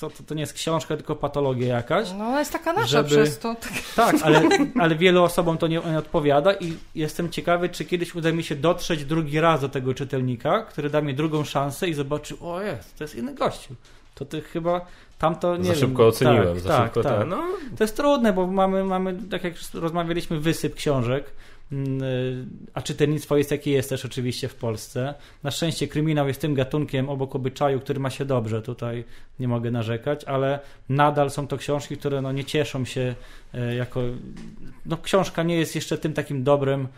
to, 0.00 0.10
to, 0.10 0.22
to, 0.24 0.34
nie 0.34 0.40
jest 0.40 0.52
książka, 0.52 0.96
tylko 0.96 1.16
patologia 1.16 1.76
jakaś. 1.76 2.12
No 2.18 2.38
jest 2.38 2.52
taka 2.52 2.72
nasza 2.72 2.86
żeby... 2.86 3.08
przez 3.08 3.38
to. 3.38 3.56
Tak, 3.96 4.16
ale, 4.22 4.42
ale 4.82 4.96
wielu 4.96 5.22
osobom 5.22 5.58
to 5.58 5.66
nie, 5.66 5.80
nie 5.90 5.98
odpowiada 5.98 6.52
i 6.52 6.76
jestem 6.94 7.30
ciekawy, 7.30 7.68
czy 7.68 7.84
kiedyś 7.84 8.14
uda 8.14 8.32
mi 8.32 8.42
się 8.42 8.54
dotrzeć 8.54 9.04
drugi 9.04 9.40
raz 9.40 9.60
do 9.60 9.68
tego 9.68 9.94
czytelnika, 9.94 10.62
który 10.62 10.90
da 10.90 11.00
mi 11.00 11.14
drugą 11.14 11.44
szansę 11.44 11.88
i 11.88 11.94
zobaczy, 11.94 12.38
o 12.40 12.60
jest, 12.60 12.98
to 12.98 13.04
jest 13.04 13.14
inny 13.14 13.34
gościu. 13.34 13.74
To 14.14 14.24
ty 14.24 14.40
chyba 14.40 14.86
tam 15.18 15.36
to 15.36 15.56
nie 15.56 15.64
Za 15.64 15.70
wiem, 15.70 15.80
szybko 15.80 16.06
oceniłem. 16.06 16.46
Tak, 16.46 16.60
za 16.60 16.68
tak, 16.68 16.84
szybko 16.84 17.02
tak. 17.02 17.18
Ten, 17.18 17.28
no. 17.28 17.42
To 17.76 17.84
jest 17.84 17.96
trudne, 17.96 18.32
bo 18.32 18.46
mamy, 18.46 18.84
mamy, 18.84 19.18
tak 19.30 19.44
jak 19.44 19.54
rozmawialiśmy, 19.74 20.40
wysyp 20.40 20.74
książek. 20.74 21.24
Mm, 21.72 22.02
y, 22.02 22.46
a 22.74 22.82
czytelnictwo 22.82 23.36
jest 23.36 23.50
jakie 23.50 23.70
jest 23.70 23.88
też 23.88 24.04
oczywiście 24.04 24.48
w 24.48 24.54
Polsce. 24.54 25.14
Na 25.42 25.50
szczęście 25.50 25.88
kryminał 25.88 26.28
jest 26.28 26.40
tym 26.40 26.54
gatunkiem 26.54 27.08
obok 27.10 27.36
obyczaju, 27.36 27.80
który 27.80 28.00
ma 28.00 28.10
się 28.10 28.24
dobrze. 28.24 28.62
Tutaj 28.62 29.04
nie 29.40 29.48
mogę 29.48 29.70
narzekać, 29.70 30.24
ale 30.24 30.60
nadal 30.88 31.30
są 31.30 31.46
to 31.46 31.56
książki, 31.56 31.96
które 31.96 32.22
no 32.22 32.32
nie 32.32 32.44
cieszą 32.44 32.84
się 32.84 33.14
y, 33.54 33.74
jako. 33.74 34.00
No, 34.86 34.96
książka 35.02 35.42
nie 35.42 35.56
jest 35.56 35.74
jeszcze 35.74 35.98
tym 35.98 36.12
takim 36.12 36.44
dobrym 36.44 36.80
Mm, 36.80 36.88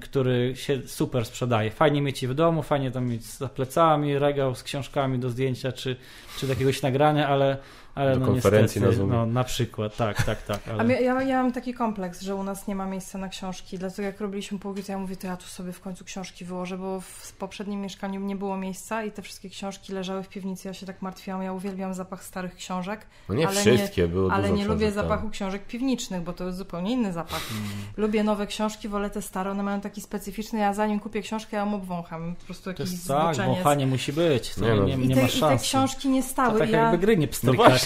który 0.00 0.56
się 0.56 0.82
super 0.86 1.24
sprzedaje. 1.24 1.70
Fajnie 1.70 2.02
mieć 2.02 2.22
je 2.22 2.28
w 2.28 2.34
domu, 2.34 2.62
fajnie 2.62 2.90
tam 2.90 3.08
mieć 3.08 3.24
za 3.24 3.48
plecami 3.48 4.18
regał 4.18 4.54
z 4.54 4.62
książkami 4.62 5.18
do 5.18 5.30
zdjęcia 5.30 5.72
czy, 5.72 5.96
czy 6.38 6.46
do 6.46 6.52
jakiegoś 6.52 6.82
nagrania, 6.82 7.28
ale 7.28 7.56
ale 7.94 8.14
do 8.14 8.20
no 8.20 8.26
konferencji 8.26 8.80
niestety, 8.80 9.02
na 9.02 9.08
Zoomie. 9.08 9.12
No, 9.12 9.26
na 9.26 9.44
przykład, 9.44 9.96
tak, 9.96 10.22
tak, 10.22 10.42
tak. 10.42 10.60
Ale... 10.68 10.96
A 10.96 11.00
ja, 11.00 11.22
ja 11.22 11.42
mam 11.42 11.52
taki 11.52 11.74
kompleks, 11.74 12.20
że 12.20 12.34
u 12.34 12.42
nas 12.42 12.66
nie 12.66 12.74
ma 12.74 12.86
miejsca 12.86 13.18
na 13.18 13.28
książki, 13.28 13.78
dlatego 13.78 14.02
jak 14.02 14.20
robiliśmy 14.20 14.58
półki, 14.58 14.82
to 14.82 14.92
ja 14.92 14.98
mówię, 14.98 15.16
to 15.16 15.26
ja 15.26 15.36
tu 15.36 15.46
sobie 15.46 15.72
w 15.72 15.80
końcu 15.80 16.04
książki 16.04 16.44
wyłożę, 16.44 16.78
bo 16.78 17.00
w 17.00 17.32
poprzednim 17.32 17.80
mieszkaniu 17.80 18.20
nie 18.20 18.36
było 18.36 18.56
miejsca 18.56 19.04
i 19.04 19.12
te 19.12 19.22
wszystkie 19.22 19.50
książki 19.50 19.92
leżały 19.92 20.22
w 20.22 20.28
piwnicy, 20.28 20.68
ja 20.68 20.74
się 20.74 20.86
tak 20.86 21.02
martwiłam, 21.02 21.42
ja 21.42 21.52
uwielbiam 21.52 21.94
zapach 21.94 22.24
starych 22.24 22.54
książek. 22.54 23.06
No 23.28 23.34
nie 23.34 23.48
ale 23.48 23.60
wszystkie, 23.60 24.02
nie, 24.02 24.08
było 24.08 24.32
Ale 24.32 24.50
nie 24.50 24.64
lubię 24.64 24.86
tak. 24.86 24.94
zapachu 24.94 25.30
książek 25.30 25.66
piwniczych, 25.66 26.20
bo 26.20 26.32
to 26.32 26.44
jest 26.44 26.58
zupełnie 26.58 26.92
inny 26.92 27.12
zapach. 27.12 27.40
Hmm. 27.48 27.68
Lubię 27.96 28.24
nowe 28.24 28.46
książki, 28.46 28.88
wolę 28.88 29.10
te 29.10 29.22
stare, 29.22 29.50
one 29.50 29.62
mają 29.62 29.80
taki 29.80 30.00
specyficzny, 30.00 30.58
ja 30.58 30.74
zanim 30.74 31.00
kupię 31.00 31.22
książkę, 31.22 31.56
ja 31.56 31.62
ją 31.62 31.74
obwącham, 31.74 32.34
po 32.40 32.44
prostu 32.44 32.70
jakiś 32.70 33.06
to 33.06 33.14
Tak, 33.14 33.36
wąchanie 33.36 33.86
musi 33.86 34.12
być, 34.12 34.56
nie, 34.56 34.74
no. 34.74 34.84
nie, 34.84 34.96
nie, 34.96 35.04
I, 35.04 35.14
te, 35.14 35.22
ma 35.22 35.28
szans. 35.28 35.54
I 35.54 35.58
te 35.58 35.64
książki 35.64 36.08
nie 36.08 36.22
stały. 36.22 36.52
To 36.52 36.58
tak 36.58 36.70
ja... 36.70 36.82
jakby 36.82 36.98
gry 36.98 37.16
nie 37.16 37.28
pstrykać. 37.28 37.79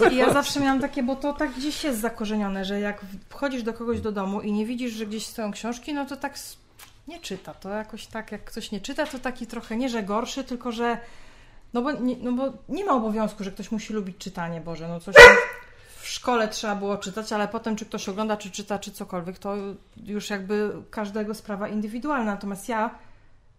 No 0.00 0.10
I 0.12 0.16
ja 0.16 0.32
zawsze 0.32 0.60
miałam 0.60 0.80
takie, 0.80 1.02
bo 1.02 1.16
to 1.16 1.32
tak 1.32 1.52
gdzieś 1.52 1.84
jest 1.84 2.00
zakorzenione, 2.00 2.64
że 2.64 2.80
jak 2.80 3.00
wchodzisz 3.28 3.62
do 3.62 3.72
kogoś 3.72 4.00
do 4.00 4.12
domu 4.12 4.40
i 4.40 4.52
nie 4.52 4.66
widzisz, 4.66 4.92
że 4.92 5.06
gdzieś 5.06 5.26
stoją 5.26 5.52
książki, 5.52 5.94
no 5.94 6.06
to 6.06 6.16
tak 6.16 6.34
nie 7.08 7.20
czyta. 7.20 7.54
To 7.54 7.68
jakoś 7.68 8.06
tak, 8.06 8.32
jak 8.32 8.44
ktoś 8.44 8.70
nie 8.70 8.80
czyta, 8.80 9.06
to 9.06 9.18
taki 9.18 9.46
trochę 9.46 9.76
nie, 9.76 9.88
że 9.88 10.02
gorszy, 10.02 10.44
tylko 10.44 10.72
że 10.72 10.98
no 11.72 11.82
bo 11.82 11.92
nie, 11.92 12.16
no 12.16 12.32
bo 12.32 12.52
nie 12.68 12.84
ma 12.84 12.92
obowiązku, 12.92 13.44
że 13.44 13.50
ktoś 13.50 13.70
musi 13.70 13.92
lubić 13.92 14.16
czytanie, 14.16 14.60
Boże, 14.60 14.88
no 14.88 15.00
coś 15.00 15.14
w 16.00 16.08
szkole 16.08 16.48
trzeba 16.48 16.74
było 16.74 16.96
czytać, 16.96 17.32
ale 17.32 17.48
potem 17.48 17.76
czy 17.76 17.86
ktoś 17.86 18.08
ogląda, 18.08 18.36
czy 18.36 18.50
czyta, 18.50 18.78
czy 18.78 18.92
cokolwiek, 18.92 19.38
to 19.38 19.56
już 20.04 20.30
jakby 20.30 20.72
każdego 20.90 21.34
sprawa 21.34 21.68
indywidualna. 21.68 22.32
Natomiast 22.32 22.68
ja 22.68 22.94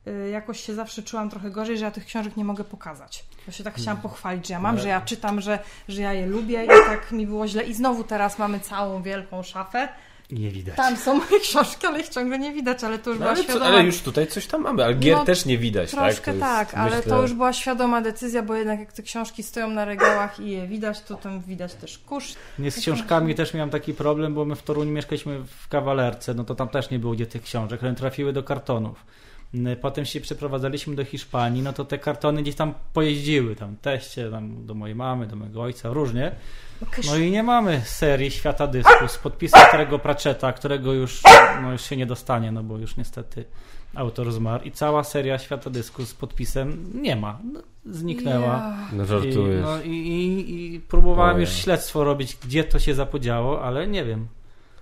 Y, 0.08 0.30
jakoś 0.30 0.60
się 0.60 0.76
zawsze 0.76 1.04
czułam 1.04 1.30
trochę 1.30 1.52
gorzej, 1.52 1.78
że 1.78 1.86
ja 1.86 1.92
tych 1.92 2.06
książek 2.06 2.38
nie 2.38 2.46
mogę 2.46 2.64
pokazać. 2.64 3.26
Ja 3.48 3.54
się 3.54 3.64
tak 3.64 3.74
chciałam 3.74 3.98
mm. 3.98 4.02
pochwalić, 4.02 4.48
że 4.48 4.54
ja 4.54 4.60
mam, 4.60 4.80
że 4.80 4.88
ja 4.88 5.02
czytam, 5.02 5.42
że, 5.42 5.60
że 5.88 6.02
ja 6.02 6.14
je 6.14 6.26
lubię 6.26 6.64
i 6.64 6.68
tak 6.68 7.12
mi 7.12 7.28
było 7.28 7.48
źle. 7.48 7.64
I 7.64 7.74
znowu 7.74 8.04
teraz 8.04 8.40
mamy 8.40 8.60
całą 8.60 9.02
wielką 9.02 9.44
szafę. 9.44 9.88
Nie 10.32 10.52
widać. 10.52 10.76
Tam 10.76 10.98
są 10.98 11.14
moje 11.16 11.40
książki, 11.40 11.88
ale 11.88 12.00
ich 12.00 12.10
ciągle 12.10 12.40
nie 12.40 12.54
widać, 12.54 12.84
ale 12.84 13.00
to 13.00 13.10
już 13.10 13.20
no, 13.20 13.24
była 13.24 13.32
ale 13.32 13.44
świadoma... 13.44 13.66
Co, 13.66 13.72
ale 13.72 13.84
już 13.84 14.00
tutaj 14.00 14.28
coś 14.28 14.48
tam 14.48 14.62
mamy, 14.62 14.84
ale 14.84 14.94
gier 14.94 15.18
no, 15.18 15.26
też 15.26 15.46
nie 15.46 15.58
widać, 15.58 15.92
troszkę 15.92 16.34
tak? 16.34 16.72
tak, 16.72 16.80
ale 16.80 17.02
to 17.02 17.22
już 17.22 17.34
była 17.34 17.54
świadoma 17.54 18.02
decyzja, 18.02 18.44
bo 18.44 18.56
jednak 18.56 18.80
jak 18.80 18.94
te 18.94 19.04
książki 19.04 19.44
stoją 19.44 19.70
na 19.70 19.86
regałach 19.86 20.40
i 20.40 20.52
je 20.52 20.68
widać, 20.68 21.02
to 21.02 21.16
tam 21.16 21.42
widać 21.42 21.74
też 21.74 21.98
kurz. 21.98 22.36
Nie, 22.60 22.72
z 22.72 22.80
książkami 22.80 23.36
też 23.36 23.54
miałam 23.54 23.70
taki 23.70 23.94
problem, 23.94 24.34
bo 24.34 24.46
my 24.46 24.56
w 24.56 24.64
Toruniu 24.64 24.92
mieszkaliśmy 24.92 25.40
w 25.40 25.68
kawalerce, 25.68 26.34
no 26.34 26.44
to 26.44 26.56
tam 26.56 26.70
też 26.70 26.90
nie 26.90 27.00
było 27.00 27.14
gdzie 27.14 27.26
tych 27.26 27.42
książek, 27.42 27.84
one 27.84 27.96
trafiły 27.96 28.34
do 28.34 28.44
kartonów. 28.44 29.06
Potem 29.82 30.06
się 30.06 30.22
przeprowadzaliśmy 30.22 30.96
do 30.96 31.06
Hiszpanii, 31.06 31.62
no 31.62 31.74
to 31.74 31.86
te 31.86 31.98
kartony 31.98 32.42
gdzieś 32.42 32.56
tam 32.56 32.74
pojeździły, 32.94 33.56
tam 33.56 33.76
teście, 33.82 34.32
tam 34.32 34.66
do 34.66 34.74
mojej 34.74 34.96
mamy, 34.96 35.28
do 35.28 35.36
mojego 35.36 35.62
ojca, 35.62 35.90
różnie. 35.90 36.32
No 37.06 37.18
i 37.18 37.32
nie 37.32 37.44
mamy 37.44 37.82
serii 37.86 38.32
Świata 38.32 38.68
Dysku 38.68 39.08
z 39.08 39.18
podpisem 39.18 39.62
starego 39.68 40.00
Pratchetta, 40.00 40.54
którego 40.54 40.94
już, 40.94 41.22
no 41.62 41.72
już 41.72 41.82
się 41.82 41.98
nie 41.98 42.06
dostanie, 42.06 42.52
no 42.52 42.64
bo 42.64 42.78
już 42.78 42.98
niestety 42.98 43.46
autor 43.96 44.32
zmarł 44.32 44.64
i 44.64 44.72
cała 44.72 45.04
seria 45.04 45.40
Świata 45.40 45.70
Dysku 45.70 46.06
z 46.06 46.14
podpisem 46.14 46.92
nie 47.02 47.16
ma. 47.16 47.40
No, 47.54 47.62
zniknęła. 47.86 48.56
Yeah. 48.58 48.94
No 48.94 49.06
żartujesz. 49.06 49.60
I, 49.60 49.64
no, 49.64 49.82
i, 49.82 49.90
i, 49.90 50.76
i 50.76 50.80
próbowałem 50.80 51.42
już 51.42 51.50
śledztwo 51.50 52.04
robić, 52.04 52.38
gdzie 52.44 52.64
to 52.64 52.80
się 52.80 52.94
zapodziało, 52.94 53.64
ale 53.64 53.88
nie 53.88 54.06
wiem. 54.06 54.28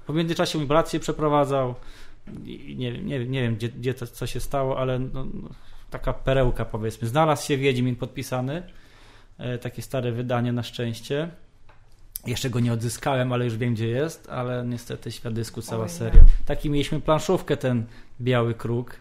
W 0.10 0.14
międzyczasie 0.14 0.58
mój 0.58 0.68
brat 0.68 0.92
się 0.92 1.00
przeprowadzał, 1.00 1.76
nie, 2.76 3.02
nie, 3.02 3.26
nie 3.26 3.42
wiem, 3.42 3.56
gdzie, 3.56 3.70
gdzie 3.70 3.94
to, 3.94 4.08
co 4.08 4.28
się 4.28 4.40
stało, 4.40 4.80
ale 4.80 5.00
no, 5.00 5.26
no, 5.34 5.50
taka 5.90 6.14
perełka 6.14 6.66
powiedzmy. 6.66 7.08
Znalazł 7.08 7.46
się 7.46 7.58
Wiedźmin 7.58 7.96
podpisany, 7.96 8.64
e, 9.38 9.58
takie 9.58 9.82
stare 9.82 10.12
wydanie 10.12 10.52
na 10.52 10.64
szczęście. 10.64 11.30
Jeszcze 12.28 12.50
go 12.50 12.60
nie 12.60 12.74
odzyskałem, 12.74 13.34
ale 13.34 13.46
już 13.46 13.58
wiem, 13.58 13.74
gdzie 13.74 13.88
jest, 13.88 14.30
ale 14.30 14.66
niestety 14.66 15.12
świadysku 15.12 15.62
cała 15.62 15.84
Oj, 15.84 15.90
seria. 15.90 16.26
Taki 16.46 16.70
mieliśmy 16.70 17.02
planszówkę, 17.02 17.58
ten 17.58 17.86
Biały 18.22 18.54
Kruk, 18.54 18.96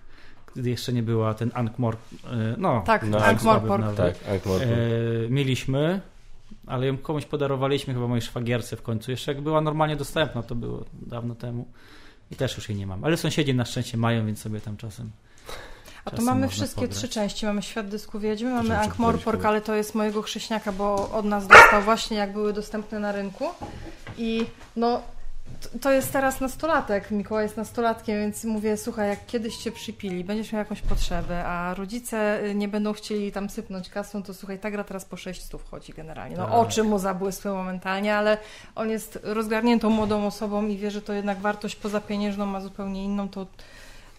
gdy 0.57 0.71
jeszcze 0.71 0.93
nie 0.93 1.03
była 1.03 1.35
ten 1.35 1.51
Ankmor... 1.55 1.97
E, 2.25 2.55
no, 2.59 2.83
tak, 2.87 3.07
no, 3.07 3.19
Ankh-Morpork. 3.19 3.95
Tak, 3.95 4.17
e, 4.27 5.29
mieliśmy, 5.29 6.01
ale 6.67 6.87
ją 6.87 6.99
komuś 6.99 7.25
podarowaliśmy, 7.25 7.95
chyba 7.95 8.09
mojej 8.09 8.23
szwagierce 8.23 8.77
w 8.77 8.83
końcu. 8.83 9.11
Jeszcze 9.11 9.33
jak 9.33 9.41
była 9.41 9.61
normalnie 9.61 9.97
dostępna, 9.97 10.43
to 10.43 10.55
było 10.55 10.85
dawno 10.93 11.35
temu. 11.35 11.69
I 12.31 12.37
też 12.37 12.57
już 12.57 12.69
jej 12.69 12.79
nie 12.79 12.87
mam. 12.87 13.05
Ale 13.05 13.17
sąsiedzi 13.17 13.55
na 13.55 13.65
szczęście 13.65 13.97
mają, 13.97 14.27
więc 14.27 14.41
sobie 14.41 14.61
tam 14.61 14.77
czasem. 14.77 15.11
A 16.05 16.11
to 16.11 16.23
mamy 16.23 16.49
wszystkie 16.49 16.81
pograć. 16.81 16.99
trzy 16.99 17.09
części. 17.09 17.47
Mamy 17.47 17.63
Świat 17.63 17.89
Dysku 17.89 18.21
Wiedźmy, 18.21 18.51
mamy 18.51 18.75
Ankh-Morpork, 18.75 19.47
ale 19.47 19.61
to 19.61 19.75
jest 19.75 19.95
mojego 19.95 20.23
chrześniaka, 20.23 20.73
bo 20.73 21.11
od 21.11 21.25
nas 21.25 21.47
dostał 21.47 21.83
właśnie 21.83 22.17
jak 22.17 22.33
były 22.33 22.53
dostępne 22.53 22.99
na 22.99 23.13
rynku. 23.13 23.45
I 24.19 24.47
no, 24.77 25.03
to 25.81 25.93
jest 25.93 26.13
teraz 26.13 26.41
nastolatek. 26.41 27.11
Mikołaj 27.11 27.45
jest 27.45 27.57
nastolatkiem, 27.57 28.21
więc 28.21 28.45
mówię, 28.45 28.77
słuchaj, 28.77 29.09
jak 29.09 29.27
kiedyś 29.27 29.57
cię 29.57 29.73
przypili, 29.73 30.25
będziesz 30.25 30.53
miał 30.53 30.59
jakąś 30.59 30.83
potrzebę, 30.83 31.45
a 31.45 31.75
rodzice 31.75 32.45
y, 32.45 32.55
nie 32.55 32.69
będą 32.69 32.93
chcieli 32.93 33.33
tam 33.33 33.51
sypnąć 33.51 33.89
kasą, 33.89 34.23
to 34.23 34.35
słuchaj, 34.35 34.59
ta 34.59 34.71
gra 34.71 34.85
teraz 34.85 35.05
po 35.05 35.17
600 35.17 35.61
wchodzi 35.61 35.93
generalnie. 35.93 36.37
No 36.37 36.45
tak. 36.45 36.55
oczy 36.55 36.83
mu 36.85 36.99
zabłysły 36.99 37.53
momentalnie, 37.53 38.17
ale 38.17 38.39
on 38.75 38.91
jest 38.91 39.19
rozgarniętą 39.23 39.91
młodą 39.91 40.27
osobą 40.27 40.67
i 40.67 40.77
wie, 40.77 40.91
że 40.91 41.03
to 41.03 41.13
jednak 41.13 41.39
wartość 41.39 41.77
poza 41.77 42.01
pieniężną 42.01 42.47
ma 42.47 42.61
zupełnie 42.61 43.05
inną, 43.05 43.29
to 43.29 43.47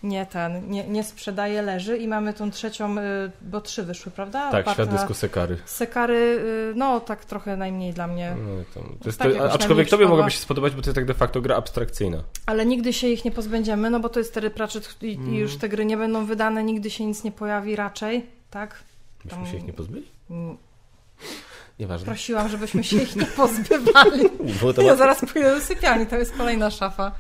nie 0.03 0.25
ten, 0.25 0.69
nie, 0.69 0.87
nie 0.87 1.03
sprzedaje, 1.03 1.61
leży 1.61 1.97
i 1.97 2.07
mamy 2.07 2.33
tą 2.33 2.51
trzecią, 2.51 2.97
y, 2.97 3.01
bo 3.41 3.61
trzy 3.61 3.83
wyszły, 3.83 4.11
prawda? 4.11 4.51
Tak, 4.51 4.61
Oparta 4.61 4.83
świat 4.83 4.95
dysku 4.97 5.13
Sekary. 5.13 5.57
Sekary, 5.65 6.15
y, 6.15 6.73
no 6.75 6.99
tak 6.99 7.25
trochę 7.25 7.57
najmniej 7.57 7.93
dla 7.93 8.07
mnie. 8.07 8.35
No, 8.45 8.63
to, 8.73 8.79
to 8.99 9.05
jest 9.05 9.19
Tak 9.19 9.33
to, 9.33 9.51
aczkolwiek 9.53 9.89
tobie 9.89 10.05
mogłaby 10.07 10.31
się 10.31 10.39
spodobać, 10.39 10.75
bo 10.75 10.81
to 10.81 10.89
jest 10.89 10.95
tak 10.95 11.05
de 11.05 11.13
facto 11.13 11.41
gra 11.41 11.55
abstrakcyjna. 11.55 12.23
Ale 12.45 12.65
nigdy 12.65 12.93
się 12.93 13.07
ich 13.07 13.25
nie 13.25 13.31
pozbędziemy, 13.31 13.89
no 13.89 13.99
bo 13.99 14.09
to 14.09 14.19
jest 14.19 14.33
Terry 14.33 14.49
Pratchett 14.49 14.95
i, 15.03 15.13
Mm. 15.15 15.33
i 15.33 15.37
już 15.37 15.57
te 15.57 15.69
gry 15.69 15.85
nie 15.85 15.97
będą 15.97 16.25
wydane, 16.25 16.63
nigdy 16.63 16.89
się 16.89 17.05
nic 17.05 17.23
nie 17.23 17.31
pojawi 17.31 17.75
raczej, 17.75 18.25
tak? 18.49 18.83
Myśmy 19.25 19.47
się 19.47 19.57
ich 19.57 19.65
nie 19.67 19.73
pozbyli? 19.73 20.05
Mm, 20.29 20.57
Nieważne. 21.79 22.05
Prosiłam, 22.05 22.49
żebyśmy 22.49 22.83
się 22.83 22.97
ich 22.97 23.15
nie 23.15 23.25
pozbywali. 23.25 24.23
To 24.75 24.81
Ja 24.81 24.95
zaraz 24.95 25.19
pójdę 25.19 25.55
do 25.55 25.61
sypialni, 25.61 26.05
to 26.07 26.15
jest 26.15 26.37
kolejna 26.37 26.69
szafa 26.71 27.11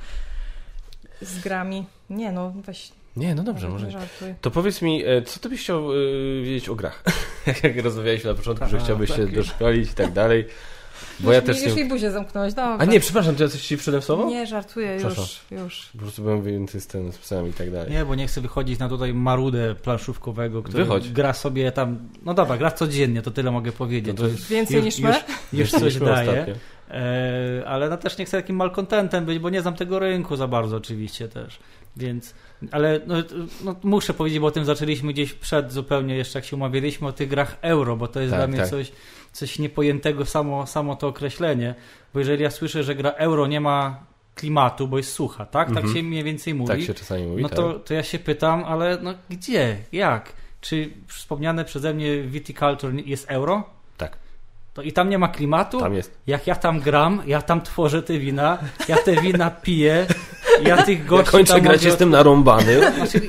z 1.21 1.39
grami. 1.39 1.85
Nie 2.09 2.31
no, 2.31 2.53
weź. 2.65 2.91
Nie, 3.17 3.35
no 3.35 3.43
dobrze, 3.43 3.69
może. 3.69 3.91
żartuj. 3.91 4.33
To 4.41 4.51
powiedz 4.51 4.81
mi, 4.81 5.05
e, 5.05 5.21
co 5.21 5.39
ty 5.39 5.49
byś 5.49 5.61
chciał 5.61 5.91
e, 5.93 5.95
wiedzieć 6.43 6.69
o 6.69 6.75
grach? 6.75 7.03
Jak 7.63 7.83
rozmawialiśmy 7.83 8.29
na 8.29 8.35
początku, 8.35 8.67
że 8.69 8.77
A, 8.77 8.79
chciałbyś 8.79 9.09
się 9.09 9.25
tak. 9.25 9.35
doszkolić 9.35 9.91
i 9.91 9.93
tak 9.93 10.11
dalej. 10.11 10.45
Bo 11.19 11.31
ja 11.31 11.37
już, 11.37 11.45
też 11.45 11.57
mi- 11.57 11.63
już 11.63 11.73
nie... 11.75 11.79
jej 11.81 11.89
buzię 11.89 12.11
zamknąłeś, 12.11 12.53
dobra. 12.53 12.77
A 12.79 12.85
nie, 12.85 12.99
przepraszam, 12.99 13.35
czy 13.35 13.43
ja 13.43 13.49
coś 13.49 13.61
ci 13.61 13.77
wszedłem 13.77 14.01
w 14.01 14.05
słowo? 14.05 14.25
Nie, 14.29 14.47
żartuję, 14.47 14.93
już, 14.93 15.03
Przepraszam. 15.03 15.57
już. 15.57 15.89
Po 15.91 15.97
prostu 15.97 16.21
byłem 16.21 16.41
wyjęty 16.41 16.81
z, 16.81 16.87
ten, 16.87 17.11
z 17.11 17.17
psem 17.17 17.47
i 17.49 17.53
tak 17.53 17.71
dalej. 17.71 17.91
Nie, 17.91 18.05
bo 18.05 18.15
nie 18.15 18.27
chcę 18.27 18.41
wychodzić 18.41 18.79
na 18.79 18.89
tutaj 18.89 19.13
marudę 19.13 19.75
planszówkowego, 19.75 20.63
który 20.63 20.83
Wychodź. 20.83 21.11
gra 21.11 21.33
sobie 21.33 21.71
tam, 21.71 21.99
no 22.25 22.33
dobra, 22.33 22.57
gra 22.57 22.71
codziennie, 22.71 23.21
to 23.21 23.31
tyle 23.31 23.51
mogę 23.51 23.71
powiedzieć. 23.71 24.17
No 24.17 24.23
to 24.23 24.27
już, 24.27 24.47
Więcej 24.47 24.75
już, 24.75 24.85
niż 24.85 24.99
my? 24.99 25.09
już, 25.09 25.19
już 25.53 25.71
coś 25.81 25.97
daje. 25.99 26.29
ostatnio. 26.29 26.53
E, 26.91 27.63
ale 27.67 27.89
no 27.89 27.97
też 27.97 28.17
nie 28.17 28.25
chcę 28.25 28.41
takim 28.41 28.55
malkontentem 28.55 29.25
być, 29.25 29.39
bo 29.39 29.49
nie 29.49 29.61
znam 29.61 29.75
tego 29.75 29.99
rynku 29.99 30.35
za 30.35 30.47
bardzo 30.47 30.77
oczywiście 30.77 31.27
też. 31.27 31.59
Więc, 31.97 32.33
ale 32.71 32.99
no, 33.07 33.15
no, 33.63 33.75
muszę 33.83 34.13
powiedzieć, 34.13 34.39
bo 34.39 34.47
o 34.47 34.51
tym 34.51 34.65
zaczęliśmy 34.65 35.13
gdzieś 35.13 35.33
przed 35.33 35.71
zupełnie 35.71 36.15
jeszcze 36.15 36.39
jak 36.39 36.45
się 36.45 36.55
umawialiśmy 36.55 37.07
o 37.07 37.11
tych 37.11 37.29
grach 37.29 37.57
euro, 37.61 37.95
bo 37.97 38.07
to 38.07 38.19
jest 38.19 38.31
Tak, 38.31 38.39
dla 38.39 38.47
mnie 38.47 38.57
tak. 38.57 38.69
coś, 38.69 38.91
coś 39.31 39.59
niepojętego 39.59 40.25
samo, 40.25 40.67
samo 40.67 40.95
to 40.95 41.07
określenie. 41.07 41.75
Bo 42.13 42.19
jeżeli 42.19 42.43
ja 42.43 42.51
słyszę, 42.51 42.83
że 42.83 42.95
gra 42.95 43.09
euro 43.09 43.47
nie 43.47 43.61
ma 43.61 44.03
klimatu, 44.35 44.87
bo 44.87 44.97
jest 44.97 45.11
sucha, 45.13 45.45
tak? 45.45 45.67
Tak 45.67 45.77
Mhm. 45.77 45.93
się 45.95 46.03
mniej 46.03 46.23
więcej 46.23 46.53
mówi. 46.53 46.67
Tak 46.67 46.81
się 46.81 46.93
czasami 46.93 47.23
mówi, 47.27 47.41
No 47.43 47.49
tak. 47.49 47.55
to, 47.57 47.73
to 47.79 47.93
ja 47.93 48.03
się 48.03 48.19
pytam, 48.19 48.63
ale 48.63 48.97
no 49.01 49.13
gdzie? 49.29 49.77
Jak? 49.91 50.33
Czy 50.61 50.89
wspomniane 51.07 51.65
przeze 51.65 51.93
mnie 51.93 52.21
Viticulture 52.23 52.93
jest 53.05 53.25
euro? 53.31 53.63
Tak. 53.97 54.17
To 54.73 54.81
i 54.81 54.91
tam 54.93 55.09
nie 55.09 55.17
ma 55.17 55.27
klimatu? 55.27 55.79
Tam 55.79 55.93
jest. 55.93 56.17
Jak 56.27 56.47
ja 56.47 56.55
tam 56.55 56.79
gram, 56.79 57.21
ja 57.25 57.41
tam 57.41 57.61
tworzę 57.61 58.03
te 58.03 58.19
wina, 58.19 58.57
ja 58.87 58.97
te 58.97 59.21
wina 59.21 59.51
piję, 59.51 60.07
ja 60.63 60.83
tych 60.83 60.99
Ja 60.99 61.05
gości 61.05 61.31
kończę 61.31 61.53
tam 61.53 61.61
grać, 61.61 61.83
jestem 61.83 62.09
narąbany. 62.09 62.93
Znaczy, 62.95 63.21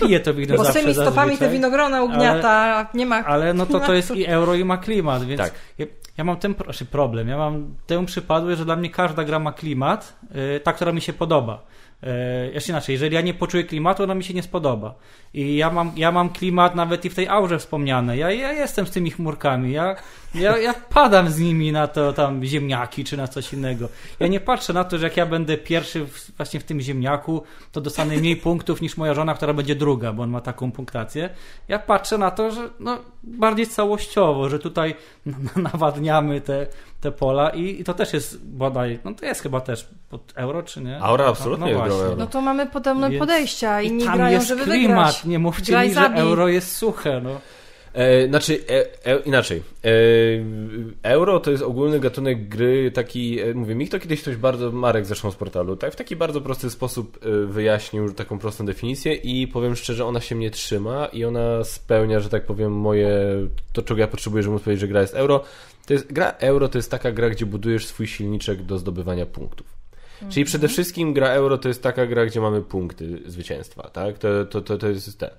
piję 0.00 0.20
to 0.20 0.34
wino 0.34 0.56
Bo 0.56 0.64
z 0.64 0.66
zawsze 0.66 0.82
tymi 0.82 0.94
stopami 0.94 1.38
te 1.38 1.48
winogrona 1.48 2.02
ugniata, 2.02 2.50
a 2.50 2.96
nie 2.96 3.06
ma... 3.06 3.24
Ale 3.24 3.54
no 3.54 3.66
to 3.66 3.80
to 3.80 3.94
jest 3.94 4.10
i 4.16 4.26
euro 4.26 4.54
i 4.54 4.64
ma 4.64 4.78
klimat, 4.78 5.24
więc 5.24 5.40
Tak. 5.40 5.52
ja, 5.78 5.86
ja 6.18 6.24
mam 6.24 6.36
ten 6.36 6.54
znaczy 6.54 6.84
problem, 6.84 7.28
ja 7.28 7.36
mam 7.36 7.74
tę 7.86 8.06
przypadłość, 8.06 8.58
że 8.58 8.64
dla 8.64 8.76
mnie 8.76 8.90
każda 8.90 9.24
gra 9.24 9.38
ma 9.38 9.52
klimat, 9.52 10.16
yy, 10.34 10.60
ta, 10.60 10.72
która 10.72 10.92
mi 10.92 11.00
się 11.00 11.12
podoba. 11.12 11.62
Yy, 12.02 12.08
jeszcze 12.52 12.72
inaczej, 12.72 12.92
jeżeli 12.92 13.14
ja 13.14 13.20
nie 13.20 13.34
poczuję 13.34 13.64
klimatu, 13.64 14.02
ona 14.02 14.14
mi 14.14 14.24
się 14.24 14.34
nie 14.34 14.42
spodoba. 14.42 14.94
I 15.34 15.56
ja 15.56 15.70
mam, 15.70 15.92
ja 15.96 16.12
mam 16.12 16.30
klimat 16.30 16.74
nawet 16.74 17.04
i 17.04 17.10
w 17.10 17.14
tej 17.14 17.28
aurze 17.28 17.58
wspomnianej. 17.58 18.18
Ja, 18.18 18.30
ja 18.30 18.52
jestem 18.52 18.86
z 18.86 18.90
tymi 18.90 19.10
chmurkami. 19.10 19.72
Ja, 19.72 19.96
ja, 20.34 20.58
ja 20.58 20.74
padam 20.74 21.28
z 21.30 21.38
nimi 21.38 21.72
na 21.72 21.86
to 21.86 22.12
tam 22.12 22.44
ziemniaki 22.44 23.04
czy 23.04 23.16
na 23.16 23.28
coś 23.28 23.52
innego. 23.52 23.88
Ja 24.20 24.26
nie 24.26 24.40
patrzę 24.40 24.72
na 24.72 24.84
to, 24.84 24.98
że 24.98 25.06
jak 25.06 25.16
ja 25.16 25.26
będę 25.26 25.56
pierwszy 25.56 26.04
w, 26.04 26.36
właśnie 26.36 26.60
w 26.60 26.64
tym 26.64 26.80
ziemniaku, 26.80 27.42
to 27.72 27.80
dostanę 27.80 28.16
mniej 28.16 28.36
punktów 28.46 28.80
niż 28.80 28.96
moja 28.96 29.14
żona, 29.14 29.34
która 29.34 29.52
będzie 29.54 29.74
druga, 29.74 30.12
bo 30.12 30.22
on 30.22 30.30
ma 30.30 30.40
taką 30.40 30.72
punktację. 30.72 31.30
Ja 31.68 31.78
patrzę 31.78 32.18
na 32.18 32.30
to, 32.30 32.50
że 32.50 32.68
no, 32.80 32.98
bardziej 33.22 33.66
całościowo, 33.66 34.48
że 34.48 34.58
tutaj 34.58 34.94
nawadniamy 35.72 36.40
te, 36.40 36.66
te 37.00 37.12
pola 37.12 37.50
i, 37.50 37.80
i 37.80 37.84
to 37.84 37.94
też 37.94 38.12
jest 38.12 38.46
bodaj, 38.46 38.98
no 39.04 39.14
to 39.14 39.26
jest 39.26 39.42
chyba 39.42 39.60
też 39.60 39.88
pod 40.10 40.32
euro, 40.36 40.62
czy 40.62 40.80
nie? 40.80 41.00
Aura 41.02 41.26
absolutnie 41.26 41.72
no 41.72 41.78
właśnie. 41.78 41.96
euro. 41.96 42.16
No 42.16 42.26
to 42.26 42.40
mamy 42.40 42.66
podobne 42.66 43.10
Więc- 43.10 43.20
podejścia, 43.20 43.82
I 43.82 43.86
inni 43.86 44.04
tam 44.04 44.16
grają, 44.16 44.32
jest 44.32 44.48
żeby 44.48 44.64
klimat, 44.64 45.06
wygrać. 45.06 45.24
nie 45.24 45.38
mówcie 45.38 45.72
Graj, 45.72 45.88
mi, 45.88 45.94
że 45.94 46.06
euro 46.14 46.48
jest 46.48 46.76
suche, 46.76 47.20
no. 47.20 47.40
E, 47.98 48.28
znaczy, 48.28 48.60
e, 48.68 49.06
e, 49.06 49.20
inaczej. 49.20 49.62
E, 49.84 49.90
euro 51.02 51.40
to 51.40 51.50
jest 51.50 51.62
ogólny 51.62 52.00
gatunek 52.00 52.48
gry, 52.48 52.90
taki, 52.90 53.40
e, 53.40 53.54
mówię, 53.54 53.74
mi 53.74 53.88
to 53.88 53.98
kiedyś 53.98 54.22
ktoś 54.22 54.36
bardzo, 54.36 54.72
Marek 54.72 55.06
zresztą 55.06 55.30
z 55.30 55.36
portalu, 55.36 55.76
tak, 55.76 55.92
w 55.92 55.96
taki 55.96 56.16
bardzo 56.16 56.40
prosty 56.40 56.70
sposób 56.70 57.18
wyjaśnił 57.46 58.12
taką 58.12 58.38
prostą 58.38 58.66
definicję 58.66 59.14
i 59.14 59.48
powiem 59.48 59.76
szczerze, 59.76 60.06
ona 60.06 60.20
się 60.20 60.34
mnie 60.34 60.50
trzyma 60.50 61.06
i 61.06 61.24
ona 61.24 61.64
spełnia, 61.64 62.20
że 62.20 62.28
tak 62.28 62.46
powiem, 62.46 62.72
moje, 62.72 63.10
to 63.72 63.82
czego 63.82 64.00
ja 64.00 64.08
potrzebuję, 64.08 64.42
żeby 64.42 64.52
móc 64.52 64.62
powiedzieć, 64.62 64.80
że 64.80 64.88
gra 64.88 65.00
jest 65.00 65.14
euro. 65.14 65.44
To 65.86 65.92
jest, 65.92 66.12
gra 66.12 66.34
euro 66.38 66.68
to 66.68 66.78
jest 66.78 66.90
taka 66.90 67.12
gra, 67.12 67.30
gdzie 67.30 67.46
budujesz 67.46 67.86
swój 67.86 68.06
silniczek 68.06 68.62
do 68.62 68.78
zdobywania 68.78 69.26
punktów. 69.26 69.78
Czyli 70.28 70.44
przede 70.44 70.68
wszystkim 70.68 71.14
gra 71.14 71.28
euro 71.28 71.58
to 71.58 71.68
jest 71.68 71.82
taka 71.82 72.06
gra, 72.06 72.26
gdzie 72.26 72.40
mamy 72.40 72.62
punkty 72.62 73.18
zwycięstwa, 73.26 73.90
tak? 73.90 74.18
To, 74.18 74.44
to, 74.44 74.60
to, 74.60 74.78
to 74.78 74.88
jest 74.88 75.18
ten. 75.18 75.30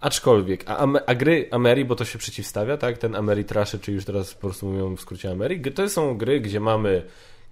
Aczkolwiek, 0.00 0.64
a, 0.66 0.86
a 1.06 1.14
gry 1.14 1.48
Ameri, 1.50 1.84
bo 1.84 1.96
to 1.96 2.04
się 2.04 2.18
przeciwstawia, 2.18 2.76
tak? 2.76 2.98
Ten 2.98 3.14
Ameritrasze, 3.14 3.78
czy 3.78 3.92
już 3.92 4.04
teraz 4.04 4.34
po 4.34 4.40
prostu 4.40 4.66
mówią 4.66 4.96
w 4.96 5.00
skrócie 5.00 5.30
Ameri, 5.30 5.72
to 5.72 5.88
są 5.88 6.16
gry, 6.16 6.40
gdzie 6.40 6.60
mamy 6.60 7.02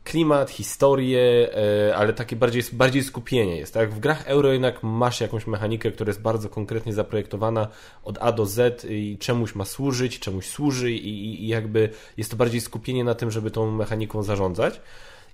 klimat, 0.05 0.51
historię, 0.51 1.49
e, 1.89 1.97
ale 1.97 2.13
takie 2.13 2.37
bardziej, 2.37 2.63
bardziej 2.73 3.03
skupienie 3.03 3.57
jest, 3.57 3.75
tak? 3.75 3.95
W 3.95 4.01
grach 4.01 4.27
euro 4.27 4.53
jednak 4.53 4.83
masz 4.83 5.21
jakąś 5.21 5.47
mechanikę, 5.47 5.93
która 5.93 6.09
jest 6.09 6.21
bardzo 6.21 6.49
konkretnie 6.49 6.93
zaprojektowana 6.93 7.69
od 8.05 8.19
A 8.21 8.33
do 8.33 8.47
Z 8.47 8.85
i 8.91 9.19
czemuś 9.21 9.55
ma 9.55 9.65
służyć, 9.65 10.19
czemuś 10.19 10.47
służy 10.47 10.93
i, 10.93 11.45
i 11.45 11.49
jakby 11.49 11.89
jest 12.17 12.31
to 12.31 12.37
bardziej 12.37 12.61
skupienie 12.61 13.05
na 13.05 13.15
tym, 13.15 13.31
żeby 13.31 13.51
tą 13.51 13.71
mechaniką 13.71 14.23
zarządzać. 14.23 14.81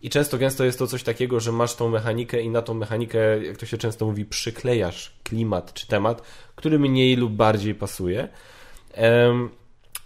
I 0.02 0.10
często 0.10 0.38
gęsto 0.38 0.64
jest 0.64 0.78
to 0.78 0.86
coś 0.86 1.02
takiego, 1.02 1.40
że 1.40 1.52
masz 1.52 1.74
tą 1.74 1.88
mechanikę 1.88 2.42
i 2.42 2.48
na 2.48 2.62
tą 2.62 2.74
mechanikę, 2.74 3.44
jak 3.44 3.56
to 3.56 3.66
się 3.66 3.78
często 3.78 4.06
mówi, 4.06 4.24
przyklejasz 4.24 5.12
klimat 5.22 5.74
czy 5.74 5.86
temat, 5.86 6.22
który 6.56 6.78
mniej 6.78 7.16
lub 7.16 7.32
bardziej 7.32 7.74
pasuje. 7.74 8.28
Em, 8.92 9.50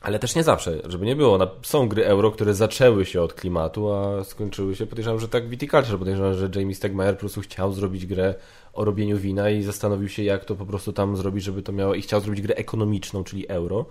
ale 0.04 0.18
też 0.18 0.34
nie 0.34 0.42
zawsze, 0.42 0.80
żeby 0.84 1.06
nie 1.06 1.16
było. 1.16 1.38
Są 1.62 1.88
gry 1.88 2.06
euro, 2.06 2.30
które 2.30 2.54
zaczęły 2.54 3.06
się 3.06 3.22
od 3.22 3.34
klimatu, 3.34 3.92
a 3.92 4.24
skończyły 4.24 4.76
się, 4.76 4.86
podejrzewam, 4.86 5.20
że 5.20 5.28
tak 5.28 5.48
Viticulture. 5.48 5.98
Podejrzewam, 5.98 6.34
że 6.34 6.50
Jamie 6.54 6.74
Stegmaier 6.74 7.14
po 7.14 7.20
prostu 7.20 7.40
chciał 7.40 7.72
zrobić 7.72 8.06
grę 8.06 8.34
o 8.72 8.84
robieniu 8.84 9.18
wina 9.18 9.50
i 9.50 9.62
zastanowił 9.62 10.08
się, 10.08 10.22
jak 10.22 10.44
to 10.44 10.54
po 10.54 10.66
prostu 10.66 10.92
tam 10.92 11.16
zrobić, 11.16 11.44
żeby 11.44 11.62
to 11.62 11.72
miało... 11.72 11.94
I 11.94 12.02
chciał 12.02 12.20
zrobić 12.20 12.42
grę 12.42 12.54
ekonomiczną, 12.54 13.24
czyli 13.24 13.48
euro. 13.48 13.86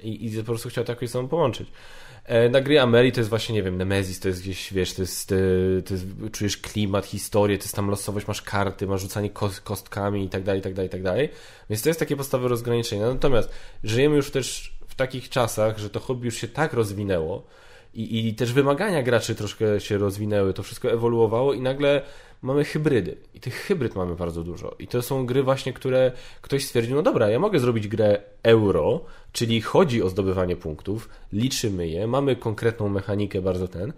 I, 0.00 0.26
i 0.26 0.38
po 0.38 0.44
prostu 0.44 0.68
chciał 0.68 0.84
to 0.84 0.92
jakoś 0.92 1.10
sobą 1.10 1.28
połączyć. 1.28 1.68
E, 2.24 2.48
Na 2.48 2.60
gry 2.60 2.80
Ameri 2.80 3.12
to 3.12 3.20
jest 3.20 3.30
właśnie, 3.30 3.54
nie 3.54 3.62
wiem, 3.62 3.76
Nemesis, 3.78 4.20
to 4.20 4.28
jest 4.28 4.42
gdzieś, 4.42 4.72
wiesz, 4.72 4.94
to 4.94 5.02
jest, 5.02 5.32
e, 5.32 5.36
to 5.82 5.94
jest 5.94 6.06
czujesz 6.32 6.56
klimat, 6.56 7.06
historię, 7.06 7.58
to 7.58 7.64
jest 7.64 7.76
tam 7.76 7.90
losowość, 7.90 8.26
masz 8.26 8.42
karty, 8.42 8.86
masz 8.86 9.00
rzucanie 9.00 9.30
kos- 9.30 9.60
kostkami 9.60 10.24
i 10.24 10.28
tak 10.28 10.42
dalej, 10.42 10.60
i 10.60 10.62
tak 10.62 10.74
dalej, 10.74 10.86
i 10.86 10.90
tak 10.92 11.02
dalej. 11.02 11.28
Więc 11.70 11.82
to 11.82 11.88
jest 11.88 12.00
takie 12.00 12.16
podstawowe 12.16 12.48
rozgraniczenie. 12.48 13.02
Natomiast 13.02 13.50
żyjemy 13.84 14.16
już 14.16 14.30
też 14.30 14.72
w 14.88 14.94
takich 14.94 15.28
czasach, 15.28 15.78
że 15.78 15.90
to 15.90 16.00
hobby 16.00 16.24
już 16.26 16.36
się 16.36 16.48
tak 16.48 16.72
rozwinęło 16.72 17.42
i, 17.94 18.28
i 18.28 18.34
też 18.34 18.52
wymagania 18.52 19.02
graczy 19.02 19.34
troszkę 19.34 19.80
się 19.80 19.98
rozwinęły, 19.98 20.54
to 20.54 20.62
wszystko 20.62 20.92
ewoluowało 20.92 21.52
i 21.54 21.60
nagle 21.60 22.02
mamy 22.42 22.64
hybrydy. 22.64 23.16
I 23.34 23.40
tych 23.40 23.54
hybryd 23.54 23.94
mamy 23.94 24.14
bardzo 24.14 24.42
dużo. 24.42 24.74
I 24.78 24.86
to 24.88 25.02
są 25.02 25.26
gry 25.26 25.42
właśnie, 25.42 25.72
które 25.72 26.12
ktoś 26.40 26.64
stwierdził, 26.64 26.96
no 26.96 27.02
dobra, 27.02 27.30
ja 27.30 27.38
mogę 27.38 27.58
zrobić 27.58 27.88
grę 27.88 28.22
euro, 28.42 29.04
czyli 29.32 29.60
chodzi 29.60 30.02
o 30.02 30.08
zdobywanie 30.08 30.56
punktów, 30.56 31.08
liczymy 31.32 31.88
je, 31.88 32.06
mamy 32.06 32.36
konkretną 32.36 32.88
mechanikę 32.88 33.42
bardzo 33.42 33.68
ten, 33.68 33.92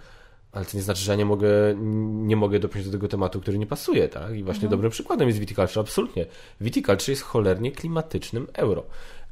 ale 0.52 0.64
to 0.64 0.76
nie 0.76 0.82
znaczy, 0.82 1.02
że 1.02 1.12
ja 1.12 1.16
nie 1.18 1.24
mogę, 1.24 1.48
nie 2.04 2.36
mogę 2.36 2.58
dopiąć 2.58 2.86
do 2.86 2.92
tego 2.92 3.08
tematu, 3.08 3.40
który 3.40 3.58
nie 3.58 3.66
pasuje, 3.66 4.08
tak? 4.08 4.34
I 4.36 4.42
właśnie 4.44 4.68
dobrym 4.68 4.90
przykładem 4.90 5.28
jest 5.28 5.40
Viticulture, 5.40 5.80
absolutnie. 5.80 6.26
Viticulture 6.60 7.10
jest 7.10 7.22
cholernie 7.22 7.72
klimatycznym 7.72 8.46
euro. 8.52 8.82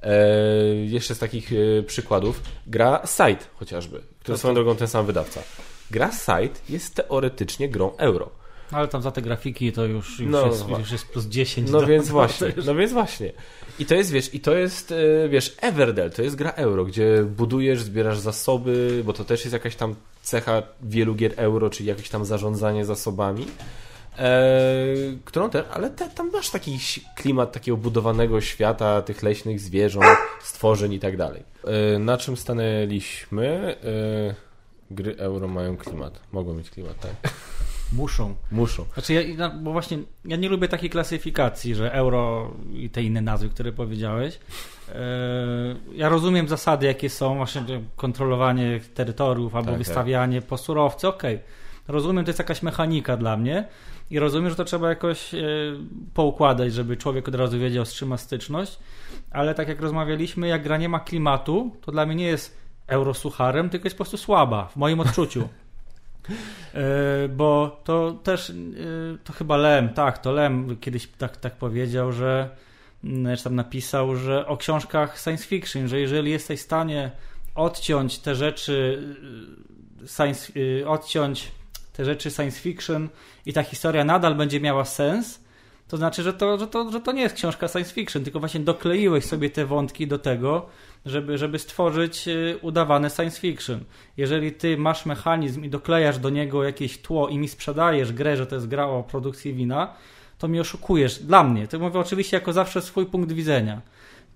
Eee, 0.03 0.91
jeszcze 0.91 1.15
z 1.15 1.19
takich 1.19 1.51
e, 1.53 1.83
przykładów, 1.83 2.43
gra 2.67 3.03
Site 3.07 3.45
chociażby, 3.57 4.01
który 4.21 4.39
swoją 4.39 4.55
drogą 4.55 4.77
ten 4.77 4.89
sam 4.89 5.07
wydawca. 5.07 5.43
Gra 5.91 6.13
Site 6.13 6.61
jest 6.69 6.95
teoretycznie 6.95 7.69
grą 7.69 7.97
euro. 7.97 8.31
Ale 8.71 8.89
tam 8.89 9.03
za 9.03 9.11
te 9.11 9.23
grafiki 9.23 9.73
to 9.73 9.85
już, 9.85 10.21
już, 10.21 10.31
No, 10.31 10.47
jest, 10.47 10.69
już 10.69 10.91
jest 10.93 11.07
plus 11.07 11.27
10. 11.27 11.71
No 11.71 11.81
do- 11.81 11.87
więc 11.87 12.09
właśnie, 12.19 12.53
no 12.67 12.75
więc 12.75 12.93
właśnie. 12.93 13.33
I 13.79 13.87
to 13.87 13.95
jest, 13.95 14.11
wiesz, 14.11 14.35
i 14.35 14.41
to 14.41 14.55
jest, 14.55 14.93
e, 14.93 15.29
wiesz, 15.29 15.57
Everdell, 15.61 16.11
to 16.11 16.23
jest 16.23 16.37
gra 16.37 16.51
euro, 16.51 16.85
gdzie 16.85 17.23
budujesz, 17.23 17.83
zbierasz 17.83 18.19
zasoby, 18.19 19.03
bo 19.05 19.13
to 19.13 19.25
też 19.25 19.45
jest 19.45 19.53
jakaś 19.53 19.77
tam 19.77 19.95
cecha 20.23 20.63
wielu 20.83 21.15
gier 21.15 21.33
euro, 21.37 21.71
czyli 21.71 21.89
jakieś 21.89 22.09
tam 22.09 22.25
zarządzanie 22.25 22.85
zasobami. 22.85 23.47
E, 24.19 24.45
którą 25.25 25.51
te, 25.51 25.69
ale 25.69 25.91
te, 25.91 26.11
tam 26.11 26.31
masz 26.33 26.51
taki 26.51 26.79
klimat 27.17 27.53
takiego 27.53 27.77
budowanego 27.77 28.41
świata, 28.41 29.03
tych 29.03 29.23
leśnych 29.23 29.61
zwierząt, 29.61 30.07
stworzeń 30.43 30.93
i 30.93 31.01
tak 31.01 31.17
dalej. 31.17 31.43
E, 31.65 31.99
na 31.99 32.19
czym 32.19 32.37
stanęliśmy? 32.37 33.77
Gry 34.91 35.17
euro 35.17 35.49
mają 35.49 35.77
klimat. 35.77 36.21
Mogą 36.33 36.55
mieć 36.55 36.71
klimat, 36.71 37.01
tak. 37.01 37.33
Muszą. 37.93 38.35
Muszą. 38.51 38.85
Znaczy, 38.95 39.15
ja, 39.15 39.51
bo 39.51 39.73
właśnie 39.73 39.99
ja 40.25 40.37
nie 40.37 40.49
lubię 40.49 40.69
takiej 40.69 40.91
klasyfikacji, 40.91 41.75
że 41.75 41.93
euro 41.93 42.51
i 42.75 42.91
te 42.91 43.03
inne 43.03 43.21
nazwy, 43.21 43.49
które 43.49 43.73
powiedziałeś. 43.73 44.39
E, 44.89 45.01
ja 45.95 46.09
rozumiem 46.09 46.49
zasady, 46.49 46.87
jakie 46.87 47.11
są, 47.11 47.37
właśnie 47.37 47.63
kontrolowanie 47.97 48.81
terytoriów 48.95 49.57
albo 49.57 49.71
Tak, 49.71 49.79
wystawianie 49.79 50.43
po 50.43 50.59
surowce, 50.59 51.09
okej. 51.09 51.39
Rozumiem, 51.89 52.25
to 52.25 52.29
jest 52.29 52.39
jakaś 52.39 52.63
mechanika 52.63 53.17
dla 53.17 53.37
mnie 53.37 53.69
i 54.11 54.19
rozumiem, 54.19 54.51
że 54.51 54.57
to 54.57 54.65
trzeba 54.65 54.89
jakoś 54.89 55.35
e, 55.35 55.39
poukładać, 56.15 56.73
żeby 56.73 56.97
człowiek 56.97 57.29
od 57.29 57.35
razu 57.35 57.59
wiedział, 57.59 57.85
z 57.85 57.95
czym 57.95 58.09
ma 58.09 58.17
styczność, 58.17 58.79
ale 59.31 59.55
tak 59.55 59.69
jak 59.69 59.81
rozmawialiśmy, 59.81 60.49
jak 60.49 60.63
gra 60.63 60.77
nie 60.77 60.89
ma 60.89 61.01
klimatu, 61.01 61.77
to 61.81 61.93
dla 61.93 62.07
mnie 62.07 62.15
nie 62.15 62.27
jest 62.27 62.57
eurosucharem, 62.87 63.71
tylko 63.71 63.87
jest 63.87 63.97
po 63.97 64.05
prostu 64.05 64.17
słaba, 64.17 64.67
w 64.67 64.77
moim 64.77 65.01
odczuciu. 65.01 65.49
E, 66.75 67.29
bo 67.29 67.81
to 67.85 68.13
też, 68.13 68.51
e, 68.51 68.55
to 69.25 69.33
chyba 69.33 69.57
Lem, 69.57 69.89
tak, 69.89 70.19
to 70.19 70.33
Lem 70.33 70.77
kiedyś 70.77 71.09
tak, 71.19 71.37
tak 71.37 71.57
powiedział, 71.57 72.13
że 72.13 72.51
mm, 73.05 73.37
czy 73.37 73.45
tam 73.45 73.55
napisał, 73.55 74.17
że 74.17 74.47
o 74.47 74.57
książkach 74.57 75.21
science 75.21 75.45
fiction, 75.45 75.89
że 75.89 76.01
jeżeli 76.01 76.31
jesteś 76.31 76.61
w 76.61 76.65
stanie 76.65 77.11
odciąć 77.55 78.19
te 78.19 78.35
rzeczy 78.35 79.03
e, 80.05 80.09
science, 80.09 80.53
odciąć 80.87 81.53
te 81.93 82.05
rzeczy 82.05 82.31
science 82.31 82.61
fiction 82.61 83.09
i 83.47 83.53
ta 83.53 83.63
historia 83.63 84.05
nadal 84.05 84.35
będzie 84.35 84.61
miała 84.61 84.85
sens, 84.85 85.41
to 85.93 85.97
znaczy, 85.97 86.23
że 86.23 86.33
to, 86.33 86.59
że, 86.59 86.67
to, 86.67 86.91
że 86.91 87.01
to 87.01 87.13
nie 87.13 87.23
jest 87.23 87.35
książka 87.35 87.69
science 87.69 87.93
fiction, 87.93 88.25
tylko 88.25 88.41
właśnie 88.41 88.61
dokleiłeś 88.61 89.25
sobie 89.25 89.51
te 89.51 89.67
wątki 89.67 90.07
do 90.07 90.19
tego, 90.19 90.67
żeby, 91.07 91.39
żeby 91.39 91.59
stworzyć 91.59 92.29
y, 92.29 92.59
udawane 92.63 93.11
science 93.11 93.41
fiction. 93.41 93.81
Jeżeli 94.17 94.53
ty 94.53 94.77
masz 94.77 95.07
mechanizm 95.07 95.65
i 95.65 95.69
doklejasz 95.69 96.19
do 96.19 96.31
niego 96.31 96.65
jakieś 96.65 96.99
tło 96.99 97.29
i 97.29 97.39
mi 97.39 97.49
sprzedajesz 97.49 98.13
grę, 98.13 98.37
że 98.37 98.47
to 98.47 98.55
jest 98.55 98.69
gra 98.69 98.87
o 98.87 99.03
produkcji 99.03 99.55
wina, 99.55 99.95
to 100.39 100.49
mi 100.49 100.61
oszukujesz. 100.61 101.19
Dla 101.19 101.45
mnie. 101.45 101.69
To 101.69 101.79
mówię 101.79 102.01
oczywiście 102.01 102.37
jako 102.37 102.53
zawsze 102.53 102.83
swój 102.83 103.07
punkt 103.07 103.33
widzenia. 103.33 103.81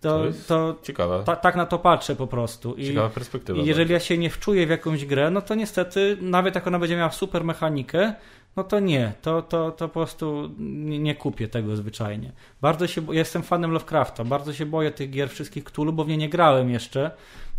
To, 0.01 0.23
to 0.47 0.77
ciekawe. 0.83 1.23
Ta, 1.25 1.37
tak 1.37 1.57
na 1.57 1.67
to 1.67 1.79
patrzę 1.79 2.17
po 2.17 2.27
prostu. 2.27 2.75
I, 2.75 2.87
Ciekawa 2.87 3.09
perspektywa. 3.09 3.63
I 3.63 3.67
jeżeli 3.67 3.93
ja 3.93 4.01
się 4.01 4.19
nie 4.19 4.31
wczuję 4.31 4.67
w 4.67 4.71
jakąś 4.71 5.05
grę, 5.07 5.31
no 5.31 5.43
to 5.43 5.55
niestety, 5.55 6.17
nawet 6.21 6.55
jak 6.55 6.67
ona 6.67 6.79
będzie 6.79 6.97
miała 6.97 7.11
super 7.11 7.45
mechanikę, 7.45 8.15
no 8.57 8.65
to 8.65 8.81
nie, 8.81 9.13
to, 9.23 9.43
to, 9.43 9.71
to 9.71 9.89
po 9.89 9.95
prostu 10.01 10.51
nie, 10.59 10.99
nie, 10.99 11.15
kupię 11.15 11.49
tego 11.49 11.77
zwyczajnie. 11.77 12.33
Bardzo 12.61 12.87
się, 12.87 13.03
ja 13.07 13.19
jestem 13.19 13.43
fanem 13.43 13.71
Lovecrafta, 13.71 14.25
bardzo 14.25 14.53
się 14.53 14.67
boję 14.67 14.91
tych 14.91 15.11
gier 15.11 15.31
wszystkich 15.31 15.65
Cthulhu, 15.65 15.93
bo 15.93 16.05
w 16.05 16.09
nie 16.09 16.17
nie 16.17 16.29
grałem 16.29 16.71
jeszcze, 16.71 17.11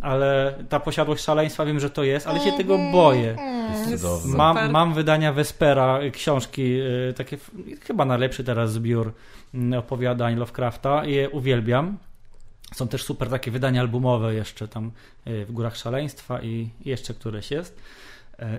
ale 0.02 0.54
ta 0.70 0.80
posiadłość 0.80 1.24
szaleństwa 1.24 1.66
wiem, 1.66 1.80
że 1.80 1.90
to 1.90 2.04
jest, 2.04 2.28
ale 2.28 2.40
się 2.40 2.52
tego 2.52 2.74
Mhm. 2.74 2.92
boję. 2.92 3.36
Mam, 4.38 4.72
mam 4.72 4.94
wydania 4.94 5.34
Vespera, 5.34 6.02
y, 6.02 6.12
książki, 6.12 6.80
y, 7.10 7.14
takie 7.18 7.38
chyba 7.82 8.06
najlepszy 8.06 8.44
teraz 8.44 8.72
zbiór 8.72 9.14
mm, 9.54 9.80
opowiadań 9.80 10.36
Lovecrafta 10.36 11.06
i 11.06 11.14
je 11.14 11.30
uwielbiam. 11.30 11.98
Są 12.76 12.88
też 12.88 13.04
super 13.04 13.30
takie 13.30 13.52
wydania 13.52 13.82
albumowe 13.82 14.34
jeszcze 14.34 14.68
tam 14.68 14.92
y, 15.28 15.46
w 15.46 15.52
Górach 15.52 15.78
Szaleństwa 15.78 16.42
i 16.42 16.70
jeszcze 16.86 17.14
któreś 17.14 17.52
jest. 17.52 17.82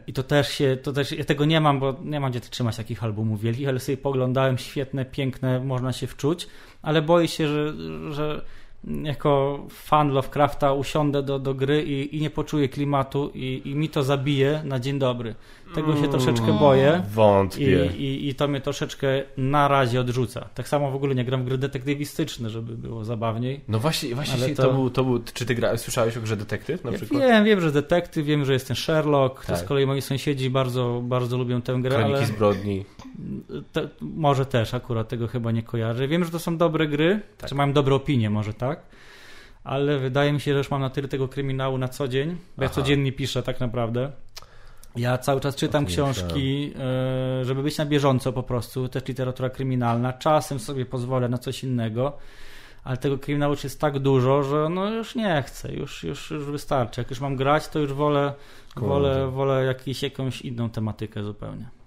I 0.06 0.12
to 0.12 0.22
też 0.22 0.48
się, 0.48 0.76
to 0.82 0.92
też, 0.92 1.12
ja 1.12 1.24
tego 1.24 1.44
nie 1.44 1.60
mam, 1.60 1.80
bo 1.80 1.96
nie 2.04 2.20
mam 2.20 2.30
gdzie 2.30 2.40
trzymać 2.40 2.76
takich 2.76 3.04
albumów 3.04 3.40
wielkich, 3.40 3.68
ale 3.68 3.80
sobie 3.80 3.96
poglądałem, 3.96 4.58
świetne, 4.58 5.04
piękne, 5.04 5.60
można 5.60 5.92
się 5.92 6.06
wczuć, 6.06 6.46
ale 6.82 7.02
boję 7.02 7.28
się, 7.28 7.48
że, 7.48 7.74
że 8.12 8.44
jako 9.02 9.64
fan 9.70 10.08
Lovecrafta 10.08 10.72
usiądę 10.72 11.22
do, 11.22 11.38
do 11.38 11.54
gry 11.54 11.82
i, 11.82 12.16
i 12.16 12.20
nie 12.20 12.30
poczuję 12.30 12.68
klimatu 12.68 13.30
i, 13.34 13.62
i 13.64 13.74
mi 13.74 13.88
to 13.88 14.02
zabije 14.02 14.62
na 14.64 14.80
dzień 14.80 14.98
dobry. 14.98 15.34
Tego 15.74 15.96
się 15.96 16.08
troszeczkę 16.08 16.58
boję. 16.58 17.02
Wątpię. 17.14 17.86
I, 17.86 18.02
i, 18.02 18.28
I 18.28 18.34
to 18.34 18.48
mnie 18.48 18.60
troszeczkę 18.60 19.08
na 19.36 19.68
razie 19.68 20.00
odrzuca. 20.00 20.48
Tak 20.54 20.68
samo 20.68 20.90
w 20.90 20.94
ogóle 20.94 21.14
nie 21.14 21.24
gram 21.24 21.42
w 21.42 21.44
gry 21.44 21.58
detektywistyczne, 21.58 22.50
żeby 22.50 22.76
było 22.76 23.04
zabawniej. 23.04 23.60
No 23.68 23.78
właśnie, 23.78 24.14
właśnie 24.14 24.54
to... 24.54 24.62
to... 24.62 24.72
był, 24.72 24.90
to 24.90 25.04
był. 25.04 25.22
Czy 25.34 25.46
ty 25.46 25.54
gra, 25.54 25.76
słyszałeś 25.76 26.16
o 26.16 26.20
grze 26.20 26.36
detektyw 26.36 26.84
na 26.84 26.90
Ja 26.90 26.96
przykład? 26.96 27.20
wiem, 27.22 27.44
wiem, 27.44 27.60
że 27.60 27.72
detektyw, 27.72 28.26
wiem, 28.26 28.44
że 28.44 28.52
jest 28.52 28.66
ten 28.68 28.76
Sherlock. 28.76 29.40
To 29.46 29.52
Tak. 29.52 29.60
z 29.60 29.64
kolei 29.64 29.86
moi 29.86 30.02
sąsiedzi 30.02 30.50
bardzo, 30.50 31.00
bardzo 31.04 31.38
lubią 31.38 31.62
tę 31.62 31.78
grę, 31.82 31.90
Kroniki 31.96 32.14
ale 32.16 32.26
zbrodni. 32.26 32.84
te, 33.72 33.88
może 34.00 34.46
też 34.46 34.74
akurat 34.74 35.08
tego 35.08 35.26
chyba 35.28 35.52
nie 35.52 35.62
kojarzę. 35.62 36.08
Wiem, 36.08 36.24
że 36.24 36.30
to 36.30 36.38
są 36.38 36.56
dobre 36.56 36.86
gry, 36.88 37.20
Tak. 37.38 37.48
czy 37.50 37.54
mają 37.56 37.72
dobre 37.72 37.94
opinie, 37.94 38.30
może 38.30 38.54
tak. 38.54 38.80
Ale 39.64 39.98
wydaje 39.98 40.32
mi 40.32 40.40
się, 40.40 40.52
że 40.52 40.58
już 40.58 40.70
mam 40.70 40.80
na 40.80 40.90
tyle 40.90 41.08
tego 41.08 41.28
kryminału 41.28 41.78
na 41.78 41.88
co 41.88 42.08
dzień, 42.08 42.36
bo 42.56 42.62
ja 42.62 42.68
codziennie 42.68 43.12
piszę 43.12 43.42
tak 43.42 43.60
naprawdę. 43.60 44.12
Ja 44.98 45.18
cały 45.18 45.40
czas 45.40 45.56
czytam 45.56 45.86
książki, 45.86 46.72
e, 47.40 47.44
żeby 47.44 47.62
być 47.62 47.78
na 47.78 47.86
bieżąco 47.86 48.32
po 48.32 48.42
prostu, 48.42 48.88
też 48.88 49.06
literatura 49.08 49.50
kryminalna. 49.50 50.12
Czasem 50.12 50.58
sobie 50.58 50.86
pozwolę 50.86 51.28
na 51.28 51.38
coś 51.38 51.64
innego, 51.64 52.18
ale 52.84 52.96
tego 52.96 53.18
kryminału 53.18 53.52
już 53.52 53.64
jest 53.64 53.80
tak 53.80 53.98
dużo, 53.98 54.42
że 54.42 54.68
no 54.68 54.90
już 54.90 55.14
nie 55.14 55.42
chcę, 55.46 55.72
już, 55.72 56.04
już, 56.04 56.30
już 56.30 56.44
wystarczy. 56.44 57.00
Jak 57.00 57.10
już 57.10 57.20
mam 57.20 57.36
grać, 57.36 57.68
to 57.68 57.78
już 57.78 57.92
wolę, 57.92 58.32
Kurde. 58.74 58.88
wolę, 58.88 59.30
wolę 59.30 59.64
jakiś, 59.64 60.02
jakąś 60.02 60.40
inną 60.40 60.70
tematykę 60.70 61.22
zupełnie. 61.22 61.77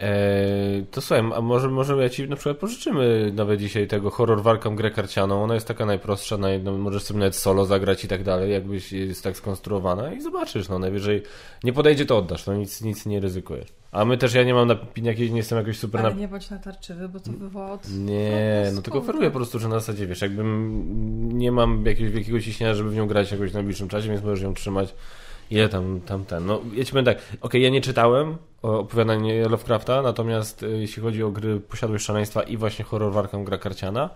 Eee, 0.00 0.86
to 0.90 1.00
słuchaj, 1.00 1.24
a 1.34 1.40
może, 1.40 1.68
może 1.68 1.96
ja 1.96 2.08
ci 2.08 2.28
na 2.28 2.36
przykład 2.36 2.56
pożyczymy 2.56 3.32
nawet 3.34 3.60
dzisiaj 3.60 3.86
tego 3.86 4.10
horror 4.10 4.42
walką 4.42 4.76
grę 4.76 4.90
karcianą. 4.90 5.42
Ona 5.42 5.54
jest 5.54 5.68
taka 5.68 5.86
najprostsza, 5.86 6.36
naj, 6.36 6.62
no, 6.62 6.72
możesz 6.72 7.02
sobie 7.02 7.20
nawet 7.20 7.36
solo 7.36 7.64
zagrać 7.64 8.04
i 8.04 8.08
tak 8.08 8.22
dalej, 8.22 8.52
jakbyś 8.52 8.92
jest 8.92 9.24
tak 9.24 9.36
skonstruowana 9.36 10.12
i 10.12 10.20
zobaczysz, 10.20 10.68
no 10.68 10.78
najwyżej 10.78 11.22
nie 11.64 11.72
podejdzie 11.72 12.06
to 12.06 12.18
oddasz, 12.18 12.46
no 12.46 12.54
nic, 12.54 12.82
nic 12.82 13.06
nie 13.06 13.20
ryzykujesz. 13.20 13.68
A 13.92 14.04
my 14.04 14.18
też, 14.18 14.34
ja 14.34 14.44
nie 14.44 14.54
mam 14.54 14.68
napin 14.68 15.04
jakiejś, 15.04 15.30
nie 15.30 15.36
jestem 15.36 15.58
jakoś 15.58 15.78
super 15.78 16.00
Ale 16.00 16.14
na... 16.14 16.20
nie 16.20 16.28
bądź 16.28 16.50
natarczywy, 16.50 17.08
bo 17.08 17.20
to 17.20 17.30
bywa 17.30 17.72
od... 17.72 17.88
Nie, 17.90 18.62
no 18.64 18.70
skąd? 18.70 18.84
tylko 18.84 18.98
oferuję 18.98 19.30
po 19.30 19.36
prostu, 19.36 19.58
że 19.58 19.68
na 19.68 19.80
zasadzie, 19.80 20.06
wiesz, 20.06 20.22
jakbym 20.22 21.38
nie 21.38 21.52
mam 21.52 21.86
jakiegoś 21.86 22.12
wielkiego 22.12 22.40
ciśnienia, 22.40 22.74
żeby 22.74 22.90
w 22.90 22.94
nią 22.94 23.06
grać 23.06 23.32
jakoś 23.32 23.50
w 23.50 23.54
najbliższym 23.54 23.88
czasie, 23.88 24.08
więc 24.08 24.22
możesz 24.22 24.42
ją 24.42 24.54
trzymać 24.54 24.94
ile 25.50 25.68
tam, 25.68 26.00
tam 26.00 26.24
ten. 26.24 26.46
No, 26.46 26.60
ja 26.74 26.84
ci 26.84 26.90
powiem 26.90 27.04
tak, 27.04 27.18
okej, 27.40 27.62
ja 27.62 27.70
nie 27.70 27.80
czytałem 27.80 28.36
o 28.62 28.78
opowiadanie 28.78 29.48
Lovecrafta, 29.48 30.02
natomiast 30.02 30.62
y, 30.62 30.68
jeśli 30.78 31.02
chodzi 31.02 31.22
o 31.22 31.30
gry 31.30 31.60
Posiadłość 31.60 32.04
Szaleństwa 32.04 32.42
i 32.42 32.56
właśnie 32.56 32.84
horror 32.84 33.12
warką 33.12 33.44
gra 33.44 33.58
karciana, 33.58 34.10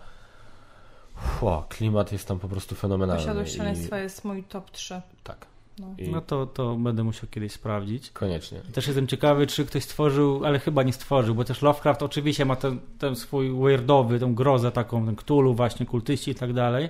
Ło, 1.40 1.66
klimat 1.68 2.12
jest 2.12 2.28
tam 2.28 2.38
po 2.38 2.48
prostu 2.48 2.74
fenomenalny. 2.74 3.22
Posiadłość 3.22 3.54
i- 3.54 3.56
szaleństwa 3.58 3.98
jest 3.98 4.24
mój 4.24 4.42
top 4.44 4.70
3. 4.70 5.00
Tak, 5.24 5.46
No. 5.80 5.94
i 5.98 6.08
No 6.08 6.20
to, 6.20 6.46
to 6.46 6.76
będę 6.76 7.04
musiał 7.04 7.30
kiedyś 7.30 7.52
sprawdzić. 7.52 8.10
koniecznie. 8.10 8.60
Też 8.72 8.86
jestem 8.86 9.06
ciekawy, 9.06 9.46
czy 9.46 9.66
ktoś 9.66 9.84
stworzył, 9.84 10.44
ale 10.44 10.58
chyba 10.58 10.82
nie 10.82 10.92
stworzył, 10.92 11.34
bo 11.34 11.44
też 11.44 11.62
Lovecraft 11.62 12.02
oczywiście 12.02 12.44
ma 12.44 12.56
ten, 12.56 12.80
ten 12.98 13.16
swój 13.16 13.58
weirdowy, 13.62 14.18
tą 14.20 14.34
grozę 14.34 14.72
taką, 14.72 15.06
ten 15.06 15.16
Cthulhu 15.16 15.54
właśnie, 15.54 15.86
kultyści 15.86 16.30
i 16.30 16.34
tak 16.34 16.52
dalej, 16.52 16.88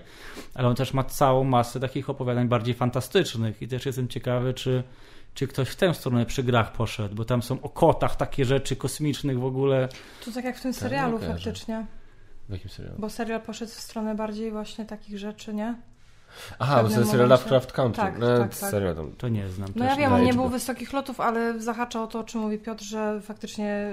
ale 0.55 0.69
on 0.69 0.75
też 0.75 0.95
ma 0.95 1.05
całą 1.05 1.45
masę 1.45 1.81
takich 1.81 2.11
opowiadań 2.11 2.49
bardziej 2.49 2.75
fantastycznych 2.75 3.63
i 3.63 3.69
też 3.69 3.87
jestem 3.87 4.09
ciekawy, 4.09 4.55
czy, 4.55 4.83
czy 5.35 5.47
ktoś 5.47 5.69
w 5.69 5.77
tę 5.77 5.95
stronę 5.95 6.27
przy 6.27 6.43
grach 6.43 6.73
poszedł, 6.73 7.15
bo 7.15 7.25
tam 7.25 7.43
są 7.43 7.63
o 7.63 7.69
kotach 7.69 8.17
takie 8.17 8.45
rzeczy 8.45 8.77
kosmicznych 8.77 9.41
w 9.41 9.45
ogóle. 9.45 9.89
To 10.25 10.33
tak 10.33 10.45
jak 10.45 10.59
w 10.59 10.63
tym 10.63 10.73
Tak, 10.73 10.81
serialu 10.81 11.13
nie 11.13 11.19
kojarzę. 11.19 11.45
faktycznie. 11.45 11.87
W 12.49 12.53
jakim 12.53 12.71
serialu? 12.71 12.97
Bo 12.99 13.11
serial 13.11 13.41
poszedł 13.41 13.71
w 13.73 13.81
stronę 13.81 14.15
bardziej 14.15 14.51
właśnie 14.51 14.85
takich 14.85 15.19
rzeczy, 15.19 15.55
nie? 15.55 15.75
Aha, 16.59 16.83
bo 16.83 16.89
to 16.89 17.01
jest 17.01 17.15
Lovecraft 17.15 17.73
Country. 17.73 18.03
Tak, 18.03 18.19
no, 18.19 18.27
tak, 18.39 18.39
tak. 18.39 18.71
Serio, 18.71 18.95
tam 18.95 19.13
To 19.19 19.29
nie 19.29 19.49
znam 19.49 19.69
No 19.77 19.85
ja 19.85 19.97
wiem, 19.97 20.13
on 20.13 20.23
nie 20.25 20.35
był 20.35 20.49
wysokich 20.49 20.93
lotów, 20.93 21.21
ale 21.21 21.61
zahacza 21.61 22.03
o 22.03 22.07
to, 22.07 22.19
o 22.21 22.25
czym 22.25 22.41
mówi 22.41 22.59
Piotr, 22.59 22.85
że 22.85 23.21
faktycznie 23.21 23.93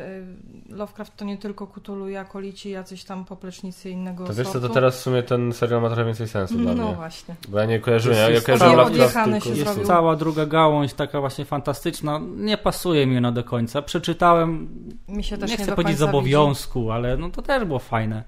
y, 0.70 0.76
Lovecraft 0.76 1.16
to 1.16 1.26
nie 1.26 1.38
tylko 1.38 1.68
Cthulhu 1.68 2.10
i 2.10 2.16
akolici, 2.16 2.70
jacyś 2.70 3.04
tam 3.04 3.26
poplecznicy 3.26 3.90
innego 3.90 4.26
To 4.26 4.34
wiesz 4.34 4.48
co, 4.50 4.60
to 4.60 4.70
teraz 4.70 4.98
w 4.98 5.00
sumie 5.02 5.24
ten 5.24 5.54
serial 5.54 5.82
ma 5.82 5.88
trochę 5.88 6.06
więcej 6.06 6.28
sensu 6.28 6.58
dla 6.58 6.74
No 6.74 6.86
mnie. 6.86 6.96
właśnie. 6.96 7.36
Bo 7.50 7.60
ja 7.60 7.66
nie 7.66 7.80
kojarzyłem, 7.80 8.18
ja, 8.18 8.30
ja 8.30 8.42
kojarzyłem 8.42 8.72
cała 8.72 8.84
Lovecraft 8.84 9.16
tylko... 9.32 9.40
się 9.40 9.50
Jest 9.50 9.62
zrobił. 9.64 9.84
cała 9.86 10.16
druga 10.16 10.46
gałąź, 10.46 10.94
taka 10.94 11.20
właśnie 11.20 11.46
fantastyczna. 11.46 12.20
Nie 12.36 12.58
pasuje 12.58 13.08
mi 13.08 13.18
ona 13.18 13.32
do 13.32 13.44
końca. 13.44 13.82
Przeczytałem 13.82 14.70
Mi 15.08 15.24
się 15.24 15.38
też 15.38 15.52
nie 15.52 15.58
nie, 15.58 15.64
chcę 15.64 15.76
powiedzieć 15.76 15.98
z 15.98 16.02
obowiązku, 16.02 16.92
ale 16.92 17.18
no 17.18 17.30
to 17.30 17.42
też 17.42 17.66
było 17.66 17.80
fajne. 17.80 18.24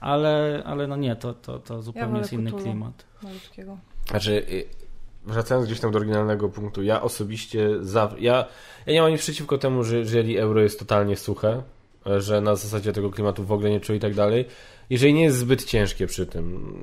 Ale, 0.00 0.62
ale 0.66 0.86
no 0.86 0.96
nie, 0.96 1.16
to, 1.16 1.34
to, 1.34 1.58
to 1.58 1.82
zupełnie 1.82 2.08
wolę 2.08 2.18
jest 2.18 2.32
inny 2.32 2.50
Cthulhu. 2.50 2.64
klimat. 2.64 3.04
Malutkiego. 3.22 3.78
Znaczy, 4.10 4.32
y, 4.50 4.64
wracając 5.24 5.66
gdzieś 5.66 5.80
tam 5.80 5.90
do 5.90 5.98
oryginalnego 5.98 6.48
punktu, 6.48 6.82
ja 6.82 7.02
osobiście, 7.02 7.68
za, 7.80 8.14
ja, 8.18 8.46
ja 8.86 8.92
nie 8.92 9.02
mam 9.02 9.10
nic 9.10 9.20
przeciwko 9.20 9.58
temu, 9.58 9.84
że 9.84 9.98
jeżeli 9.98 10.38
euro 10.38 10.60
jest 10.60 10.78
totalnie 10.78 11.16
suche, 11.16 11.62
że 12.18 12.40
na 12.40 12.56
zasadzie 12.56 12.92
tego 12.92 13.10
klimatu 13.10 13.44
w 13.44 13.52
ogóle 13.52 13.70
nie 13.70 13.80
czuję 13.80 13.96
i 13.96 14.00
tak 14.00 14.14
dalej, 14.14 14.44
jeżeli 14.90 15.14
nie 15.14 15.22
jest 15.22 15.36
zbyt 15.36 15.64
ciężkie 15.64 16.06
przy 16.06 16.26
tym, 16.26 16.74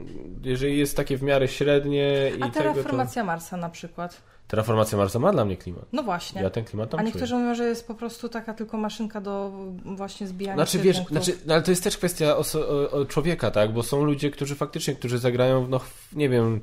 jeżeli 0.43 0.79
jest 0.79 0.97
takie 0.97 1.17
w 1.17 1.23
miarę 1.23 1.47
średnie 1.47 2.31
i 2.37 2.41
A 2.43 2.49
tego, 2.49 2.53
to... 2.53 2.53
terraformacja 2.53 3.23
Marsa 3.23 3.57
na 3.57 3.69
przykład. 3.69 4.21
Terraformacja 4.49 4.97
Marsa 4.97 5.19
ma 5.19 5.31
dla 5.31 5.45
mnie 5.45 5.57
klimat. 5.57 5.85
No 5.93 6.03
właśnie. 6.03 6.41
Ja 6.41 6.49
ten 6.49 6.65
klimat 6.65 6.89
tam 6.89 6.99
A 6.99 7.03
czuję. 7.03 7.13
niektórzy 7.13 7.35
mówią, 7.35 7.55
że 7.55 7.63
jest 7.63 7.87
po 7.87 7.93
prostu 7.95 8.29
taka 8.29 8.53
tylko 8.53 8.77
maszynka 8.77 9.21
do 9.21 9.51
właśnie 9.85 10.27
zbijania 10.27 10.55
Znaczy 10.55 10.79
wiesz, 10.79 10.97
punktów. 10.97 11.23
znaczy, 11.23 11.39
no, 11.45 11.53
ale 11.53 11.63
to 11.63 11.71
jest 11.71 11.83
też 11.83 11.97
kwestia 11.97 12.25
oso- 12.35 12.63
o, 12.69 12.91
o 12.91 13.05
człowieka, 13.05 13.51
tak? 13.51 13.73
Bo 13.73 13.83
są 13.83 14.03
ludzie, 14.03 14.31
którzy 14.31 14.55
faktycznie, 14.55 14.95
którzy 14.95 15.17
zagrają, 15.17 15.67
no 15.67 15.79
w- 15.79 16.15
nie 16.15 16.29
wiem, 16.29 16.61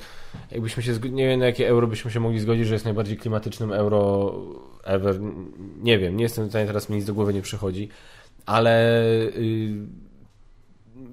jakbyśmy 0.50 0.82
się, 0.82 0.92
nie 1.10 1.26
wiem 1.28 1.40
na 1.40 1.46
jakie 1.46 1.68
euro 1.68 1.86
byśmy 1.86 2.10
się 2.10 2.20
mogli 2.20 2.40
zgodzić, 2.40 2.66
że 2.66 2.72
jest 2.74 2.84
najbardziej 2.84 3.16
klimatycznym 3.16 3.72
euro 3.72 4.34
ever. 4.84 5.20
Nie 5.82 5.98
wiem, 5.98 6.16
nie 6.16 6.22
jestem 6.22 6.46
w 6.46 6.48
stanie, 6.48 6.66
teraz 6.66 6.88
mi 6.88 6.96
nic 6.96 7.04
do 7.04 7.14
głowy 7.14 7.34
nie 7.34 7.42
przychodzi, 7.42 7.88
ale 8.46 9.02
y, 9.26 9.74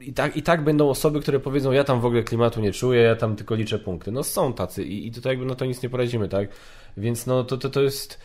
i, 0.02 0.14
tak, 0.14 0.38
i 0.38 0.44
tak 0.44 0.64
będą 0.64 0.90
osoby, 0.90 1.20
które 1.22 1.40
powiedzą, 1.40 1.72
ja 1.72 1.84
tam 1.84 2.02
w 2.02 2.06
ogóle 2.06 2.24
klimatu 2.24 2.62
nie 2.62 2.72
czuję, 2.72 3.02
ja 3.02 3.16
tam 3.16 3.36
tylko 3.36 3.56
liczę 3.56 3.80
punkty. 3.80 4.12
No 4.12 4.24
są 4.24 4.54
tacy 4.54 4.84
i, 4.84 5.08
i 5.08 5.12
tutaj 5.12 5.32
jakby 5.32 5.46
na 5.46 5.56
to 5.56 5.66
nic 5.66 5.84
nie 5.84 5.90
poradzimy, 5.90 6.30
tak? 6.30 6.50
Więc 6.98 7.26
no 7.28 7.44
to, 7.44 7.58
to, 7.58 7.70
to 7.70 7.82
jest... 7.82 8.20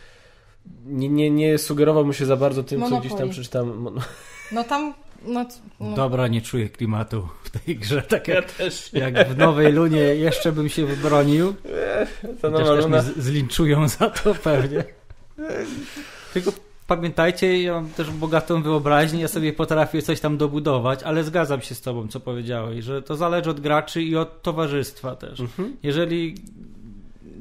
Nie, 0.87 1.09
nie, 1.09 1.31
nie 1.31 1.59
sugerowałbym 1.59 2.13
się 2.13 2.27
za 2.27 2.37
bardzo 2.37 2.63
tym, 2.63 2.81
co 2.81 2.87
gdzieś 2.87 3.01
tam 3.01 3.03
Monopoly. 3.11 3.31
przeczytam. 3.31 3.91
No 4.53 4.65
tam... 4.65 4.95
No, 5.27 5.47
no, 5.81 5.97
Dobra, 5.97 6.29
nie 6.29 6.41
czuję 6.43 6.69
klimatu 6.69 7.29
w 7.43 7.51
tej 7.51 7.77
grze. 7.77 8.03
Tak 8.09 8.29
jak, 8.29 8.53
jak 8.93 9.29
w 9.29 9.39
Nowej 9.39 9.73
Lunie 9.73 9.99
jeszcze 10.01 10.53
bym 10.53 10.69
się 10.69 10.87
wybronił. 10.87 11.55
To 12.41 12.51
Chociaż 12.51 12.69
też 12.69 12.85
luna. 12.85 13.03
mnie 13.03 13.13
z- 13.13 13.19
zlinczują 13.19 13.89
za 13.99 14.11
to 14.11 14.35
pewnie. 14.35 14.85
Tylko 16.35 16.53
pamiętajcie, 16.89 17.63
ja 17.63 17.73
mam 17.73 17.91
też 17.91 18.11
bogatą 18.11 18.63
wyobraźnię, 18.63 19.21
ja 19.21 19.29
sobie 19.29 19.53
potrafię 19.53 20.03
coś 20.03 20.21
tam 20.21 20.37
dobudować, 20.37 21.03
ale 21.03 21.25
zgadzam 21.25 21.61
się 21.61 21.75
z 21.75 21.81
tobą, 21.81 22.09
co 22.09 22.21
powiedziałeś, 22.21 22.85
że 22.85 23.03
to 23.03 23.17
zależy 23.17 23.51
od 23.51 23.61
graczy 23.61 24.03
i 24.03 24.17
od 24.17 24.43
towarzystwa 24.43 25.17
też. 25.17 25.41
Mhm. 25.41 25.77
Jeżeli 25.83 26.35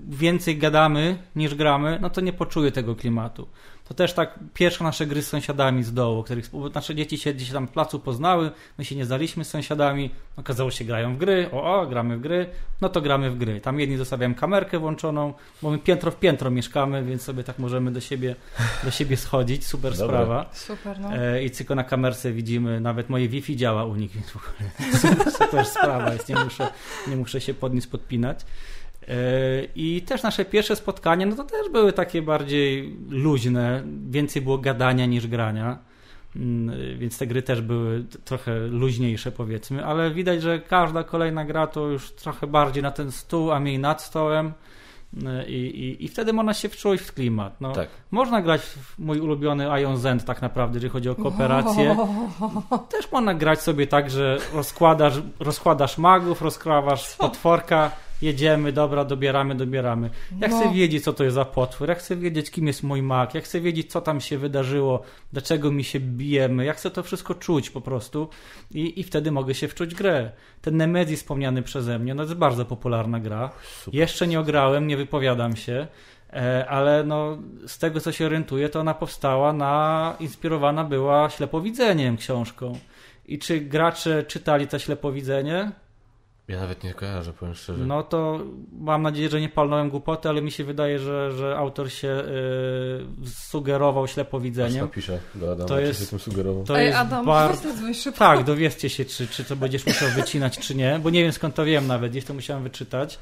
więcej 0.07 0.57
gadamy 0.57 1.17
niż 1.35 1.55
gramy, 1.55 1.97
no 2.01 2.09
to 2.09 2.21
nie 2.21 2.33
poczuję 2.33 2.71
tego 2.71 2.95
klimatu. 2.95 3.47
To 3.87 3.93
też 3.93 4.13
tak 4.13 4.39
pierwsze 4.53 4.83
nasze 4.83 5.05
gry 5.05 5.21
z 5.21 5.27
sąsiadami 5.27 5.83
z 5.83 5.93
dołu, 5.93 6.23
których 6.23 6.49
nasze 6.75 6.95
dzieci 6.95 7.17
się 7.17 7.33
gdzieś 7.33 7.51
tam 7.51 7.67
w 7.67 7.71
placu 7.71 7.99
poznały, 7.99 8.51
my 8.77 8.85
się 8.85 8.95
nie 8.95 9.05
znaliśmy 9.05 9.45
z 9.45 9.49
sąsiadami, 9.49 10.11
okazało 10.37 10.71
się 10.71 10.85
grają 10.85 11.15
w 11.15 11.17
gry, 11.17 11.49
o, 11.51 11.81
o, 11.81 11.87
gramy 11.87 12.17
w 12.17 12.21
gry, 12.21 12.49
no 12.81 12.89
to 12.89 13.01
gramy 13.01 13.31
w 13.31 13.37
gry. 13.37 13.61
Tam 13.61 13.79
jedni 13.79 13.97
zostawiają 13.97 14.35
kamerkę 14.35 14.79
włączoną, 14.79 15.33
bo 15.61 15.71
my 15.71 15.77
piętro 15.77 16.11
w 16.11 16.19
piętro 16.19 16.51
mieszkamy, 16.51 17.03
więc 17.03 17.21
sobie 17.21 17.43
tak 17.43 17.59
możemy 17.59 17.91
do 17.91 18.01
siebie, 18.01 18.35
do 18.83 18.91
siebie 18.91 19.17
schodzić, 19.17 19.65
super 19.65 19.97
Dobra. 19.97 20.07
sprawa. 20.07 20.49
super, 20.53 20.99
no. 20.99 21.15
E, 21.15 21.43
I 21.43 21.51
tylko 21.51 21.75
na 21.75 21.83
kamerce 21.83 22.31
widzimy, 22.31 22.79
nawet 22.79 23.09
moje 23.09 23.29
Wi-Fi 23.29 23.55
działa 23.55 23.85
u 23.85 23.95
nich, 23.95 24.11
więc 24.11 24.29
w 24.29 24.35
ogóle 24.37 25.31
super 25.39 25.65
sprawa 25.65 26.13
jest, 26.13 26.29
nie 26.29 26.35
muszę, 26.35 26.69
nie 27.07 27.15
muszę 27.15 27.41
się 27.41 27.53
pod 27.53 27.73
nic 27.73 27.87
podpinać. 27.87 28.39
E, 29.07 29.13
I 29.75 30.01
też 30.01 30.23
nasze 30.23 30.45
pierwsze 30.45 30.75
spotkania, 30.75 31.25
no 31.25 31.35
to 31.35 31.43
też 31.43 31.69
były 31.69 31.93
takie 31.93 32.21
bardziej 32.21 32.97
luźne, 33.09 33.83
więcej 34.09 34.41
było 34.41 34.57
gadania 34.57 35.05
niż 35.05 35.27
grania, 35.27 35.79
Mm, 36.35 36.99
więc 36.99 37.17
te 37.17 37.27
gry 37.27 37.41
też 37.41 37.61
były 37.61 38.03
trochę 38.25 38.59
luźniejsze 38.59 39.31
powiedzmy, 39.31 39.85
ale 39.85 40.11
widać, 40.11 40.41
że 40.41 40.59
każda 40.59 41.03
kolejna 41.03 41.45
gra 41.45 41.67
to 41.67 41.87
już 41.87 42.11
trochę 42.11 42.47
bardziej 42.47 42.83
na 42.83 42.91
ten 42.91 43.11
stół, 43.11 43.51
a 43.51 43.59
mniej 43.59 43.79
nad 43.79 44.01
stołem. 44.01 44.53
E, 45.25 45.49
I, 45.49 45.83
i, 45.83 46.05
I 46.05 46.07
wtedy 46.07 46.33
można 46.33 46.53
się 46.53 46.69
wczuć 46.69 47.01
w 47.01 47.13
klimat. 47.13 47.61
No, 47.61 47.71
Tak. 47.71 47.87
można 48.11 48.41
grać 48.41 48.61
w 48.61 48.99
mój 48.99 49.19
ulubiony 49.19 49.81
Ion 49.81 49.97
Zend 49.97 50.25
tak 50.25 50.41
naprawdę, 50.41 50.77
jeżeli 50.77 50.91
chodzi 50.91 51.09
o 51.09 51.15
kooperację. 51.15 51.97
Też 52.91 53.11
można 53.11 53.33
grać 53.33 53.61
sobie 53.61 53.87
tak, 53.87 54.09
że 54.09 54.37
rozkładasz, 54.53 55.21
rozkładasz 55.39 55.97
magów, 55.97 56.41
rozkrawasz 56.41 57.15
potworka, 57.15 57.91
jedziemy, 58.21 58.71
dobra, 58.71 59.05
dobieramy, 59.05 59.55
dobieramy. 59.55 60.09
Ja 60.39 60.47
No. 60.47 60.59
chcę 60.59 60.73
wiedzieć, 60.73 61.03
co 61.03 61.13
to 61.13 61.23
jest 61.23 61.35
za 61.35 61.45
potwór, 61.45 61.89
ja 61.89 61.95
chcę 61.95 62.15
wiedzieć, 62.15 62.51
kim 62.51 62.67
jest 62.67 62.83
mój 62.83 63.01
mag, 63.01 63.35
ja 63.35 63.41
chcę 63.41 63.61
wiedzieć, 63.61 63.91
co 63.91 64.01
tam 64.01 64.21
się 64.21 64.37
wydarzyło, 64.37 65.01
dlaczego 65.33 65.71
mi 65.71 65.83
się 65.83 65.99
bijemy, 65.99 66.65
ja 66.65 66.73
chcę 66.73 66.91
to 66.91 67.03
wszystko 67.03 67.35
czuć 67.35 67.69
po 67.69 67.81
prostu 67.81 68.29
i, 68.71 68.99
i 68.99 69.03
wtedy 69.03 69.31
mogę 69.31 69.53
się 69.55 69.67
wczuć 69.67 69.95
grę. 69.95 70.31
Ten 70.61 70.77
Nemesis 70.77 71.19
wspomniany 71.19 71.61
przeze 71.61 71.99
mnie, 71.99 72.13
no 72.13 72.23
to 72.23 72.29
jest 72.29 72.39
bardzo 72.39 72.65
popularna 72.65 73.19
gra. 73.19 73.51
Super. 73.79 73.99
Jeszcze 73.99 74.27
nie 74.27 74.39
ograłem, 74.39 74.87
nie 74.87 74.97
wypowiadam 74.97 75.55
się, 75.55 75.87
e, 76.33 76.65
ale 76.69 77.03
no, 77.03 77.37
z 77.67 77.77
tego 77.77 77.99
co 77.99 78.11
się 78.11 78.25
orientuję, 78.25 78.69
to 78.69 78.79
ona 78.79 78.93
powstała 78.93 79.53
na, 79.53 80.15
inspirowana 80.19 80.83
była 80.83 81.29
ślepowidzeniem 81.29 82.17
książką. 82.17 82.79
I 83.25 83.39
czy 83.39 83.59
gracze 83.61 84.23
czytali 84.23 84.67
to 84.67 84.79
ślepowidzenie? 84.79 85.71
Ja 86.47 86.59
nawet 86.59 86.83
nie 86.83 86.93
kojarzę, 86.93 87.33
powiem 87.33 87.55
szczerze. 87.55 87.85
No 87.85 88.03
to 88.03 88.39
mam 88.79 89.01
nadzieję, 89.01 89.29
że 89.29 89.41
nie 89.41 89.49
palnąłem 89.49 89.89
głupoty, 89.89 90.29
ale 90.29 90.41
mi 90.41 90.51
się 90.51 90.63
wydaje, 90.63 90.99
że, 90.99 91.31
że 91.37 91.57
autor 91.57 91.91
się 91.91 92.07
y, 93.25 93.29
sugerował 93.29 94.03
Aż 94.03 94.11
ślepowidzeniem. 94.11 94.81
napiszę 94.85 95.19
do 95.35 95.51
Adama, 95.51 95.67
To 95.69 95.75
czy 95.75 95.81
jest- 95.81 95.99
się 95.99 96.05
tym 96.05 96.19
sugerował. 96.19 96.63
To 96.63 96.79
Ej, 96.79 96.85
jest 96.85 96.97
Adam, 96.97 97.25
bar- 97.25 97.55
szybko. 98.03 98.19
Tak, 98.19 98.43
dowiedzcie 98.43 98.89
się, 98.89 99.05
czy, 99.05 99.27
czy 99.27 99.43
to 99.43 99.55
będziesz 99.55 99.85
musiał 99.85 100.09
wycinać, 100.09 100.59
czy 100.59 100.75
nie, 100.75 100.99
bo 101.03 101.09
nie 101.09 101.23
wiem 101.23 101.31
skąd 101.31 101.55
to 101.55 101.65
wiem 101.65 101.87
nawet, 101.87 102.11
gdzieś 102.11 102.25
to 102.25 102.33
musiałem 102.33 102.63
wyczytać. 102.63 103.19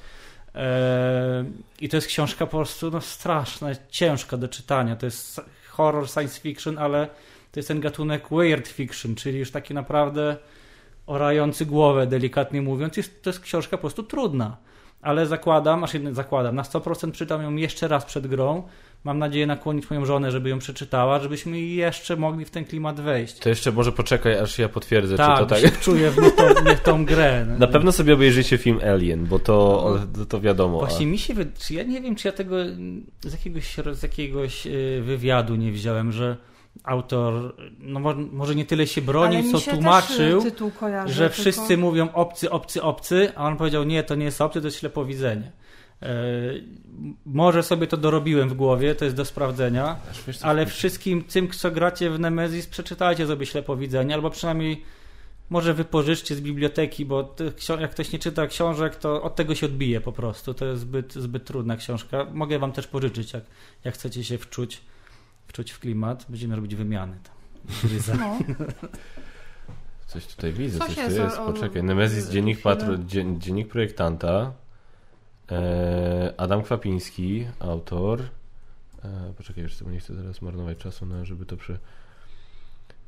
Eee, 0.55 1.45
I 1.81 1.89
to 1.89 1.97
jest 1.97 2.07
książka 2.07 2.45
po 2.45 2.57
prostu 2.57 2.91
no, 2.91 3.01
straszna, 3.01 3.69
ciężka 3.89 4.37
do 4.37 4.47
czytania. 4.47 4.95
To 4.95 5.05
jest 5.05 5.41
horror 5.69 6.09
science 6.09 6.39
fiction, 6.41 6.77
ale 6.77 7.07
to 7.51 7.59
jest 7.59 7.67
ten 7.67 7.79
gatunek 7.79 8.27
weird 8.31 8.67
fiction, 8.67 9.15
czyli 9.15 9.39
już 9.39 9.51
taki 9.51 9.73
naprawdę 9.73 10.37
orający 11.07 11.65
głowę, 11.65 12.07
delikatnie 12.07 12.61
mówiąc. 12.61 12.97
Jest, 12.97 13.23
to 13.23 13.29
jest 13.29 13.39
książka 13.39 13.77
po 13.77 13.81
prostu 13.81 14.03
trudna. 14.03 14.57
Ale 15.01 15.25
zakładam, 15.25 15.83
aż 15.83 15.93
jedno 15.93 16.13
zakładam, 16.13 16.55
na 16.55 16.63
100% 16.63 17.11
czytam 17.11 17.41
ją 17.41 17.55
jeszcze 17.55 17.87
raz 17.87 18.05
przed 18.05 18.27
grą. 18.27 18.63
Mam 19.03 19.19
nadzieję 19.19 19.47
nakłonić 19.47 19.89
moją 19.89 20.05
żonę, 20.05 20.31
żeby 20.31 20.49
ją 20.49 20.59
przeczytała, 20.59 21.19
żebyśmy 21.19 21.59
jeszcze 21.59 22.15
mogli 22.15 22.45
w 22.45 22.49
ten 22.49 22.65
klimat 22.65 22.99
wejść. 22.99 23.39
To 23.39 23.49
jeszcze 23.49 23.71
może 23.71 23.91
poczekaj, 23.91 24.39
aż 24.39 24.59
ja 24.59 24.69
potwierdzę, 24.69 25.17
Tak, 25.17 25.37
czy 25.37 25.43
to 25.43 25.49
tak. 25.49 25.59
się 25.59 25.71
czuję 25.71 26.11
w 26.11 26.17
nie 26.65 26.75
w 26.75 26.81
tą 26.81 27.05
grę. 27.05 27.45
No. 27.49 27.57
Na 27.65 27.67
pewno 27.67 27.91
sobie 27.91 28.13
obejrzycie 28.13 28.57
film 28.57 28.79
Alien, 28.93 29.25
bo 29.25 29.39
to, 29.39 29.99
to, 30.15 30.25
to 30.25 30.41
wiadomo. 30.41 30.79
Właśnie 30.79 31.05
mi 31.05 31.17
się 31.17 31.33
wy... 31.33 31.47
czy 31.59 31.73
ja 31.73 31.83
nie 31.83 32.01
wiem, 32.01 32.15
czy 32.15 32.27
ja 32.27 32.31
tego 32.31 32.55
z 33.21 33.31
jakiegoś, 33.31 33.75
z 33.91 34.03
jakiegoś 34.03 34.67
y, 34.67 35.01
wywiadu 35.05 35.55
nie 35.55 35.71
wziąłem, 35.71 36.11
że 36.11 36.37
autor, 36.83 37.55
no 37.79 37.99
mo- 37.99 38.15
może 38.31 38.55
nie 38.55 38.65
tyle 38.65 38.87
się 38.87 39.01
bronił, 39.01 39.51
co 39.51 39.59
się 39.59 39.71
tłumaczył, 39.71 40.43
kojarzy, 40.79 41.13
że 41.13 41.29
tylko- 41.29 41.41
wszyscy 41.41 41.77
mówią 41.77 42.11
obcy, 42.13 42.49
obcy, 42.51 42.81
obcy, 42.83 43.31
a 43.35 43.45
on 43.47 43.57
powiedział 43.57 43.83
nie, 43.83 44.03
to 44.03 44.15
nie 44.15 44.25
jest 44.25 44.41
obcy, 44.41 44.61
to 44.61 44.67
jest 44.67 44.79
ślepowidzenie. 44.79 45.51
E, 46.01 46.07
może 47.25 47.63
sobie 47.63 47.87
to 47.87 47.97
dorobiłem 47.97 48.49
w 48.49 48.53
głowie, 48.53 48.95
to 48.95 49.05
jest 49.05 49.17
do 49.17 49.25
sprawdzenia, 49.25 49.95
wiesz, 50.27 50.37
ale 50.41 50.65
wszystkim 50.65 51.23
tym, 51.23 51.49
co 51.51 51.71
gracie 51.71 52.09
w 52.09 52.19
Nemesis, 52.19 52.67
przeczytajcie 52.67 53.27
sobie 53.27 53.45
ślepowidzenie, 53.45 54.13
albo 54.15 54.29
przynajmniej 54.29 54.83
może 55.49 55.73
wypożyczcie 55.73 56.35
z 56.35 56.41
biblioteki, 56.41 57.05
bo 57.05 57.35
jak 57.79 57.91
ktoś 57.91 58.11
nie 58.11 58.19
czyta 58.19 58.47
książek, 58.47 58.95
to 58.95 59.23
od 59.23 59.35
tego 59.35 59.55
się 59.55 59.65
odbije 59.65 60.01
po 60.01 60.11
prostu. 60.11 60.53
To 60.53 60.65
jest 60.65 60.81
zbyt, 60.81 61.13
zbyt 61.13 61.45
trudna 61.45 61.77
książka. 61.77 62.27
Mogę 62.33 62.59
wam 62.59 62.71
też 62.71 62.87
pożyczyć, 62.87 63.33
jak, 63.33 63.43
jak 63.83 63.93
chcecie 63.93 64.23
się 64.23 64.37
wczuć, 64.37 64.81
wczuć 65.47 65.71
w 65.71 65.79
klimat. 65.79 66.25
Będziemy 66.29 66.55
robić 66.55 66.75
wymiany 66.75 67.17
tam. 67.23 67.35
Gryza. 67.89 68.15
No. 68.15 68.39
Coś 70.07 70.27
tutaj 70.27 70.53
widzę, 70.53 70.79
Coś 70.79 70.87
coś, 70.87 70.97
jest 70.97 71.15
tu 71.15 71.23
jest. 71.23 71.37
Poczekaj. 71.37 71.83
Nemesis, 71.83 72.29
dziennik, 72.29 72.61
patro, 72.61 72.97
dzien, 72.97 73.41
dziennik 73.41 73.67
projektanta. 73.67 74.51
E, 75.51 76.33
Adam 76.37 76.63
Kwapiński, 76.63 77.47
autor. 77.59 78.21
E, 79.03 79.33
poczekaj, 79.37 79.65
bo 79.81 79.91
nie 79.91 79.99
chcę 79.99 80.15
teraz 80.15 80.41
marnować 80.41 80.77
czasu, 80.77 81.05
na, 81.05 81.25
żeby 81.25 81.45
to 81.45 81.57
przy... 81.57 81.79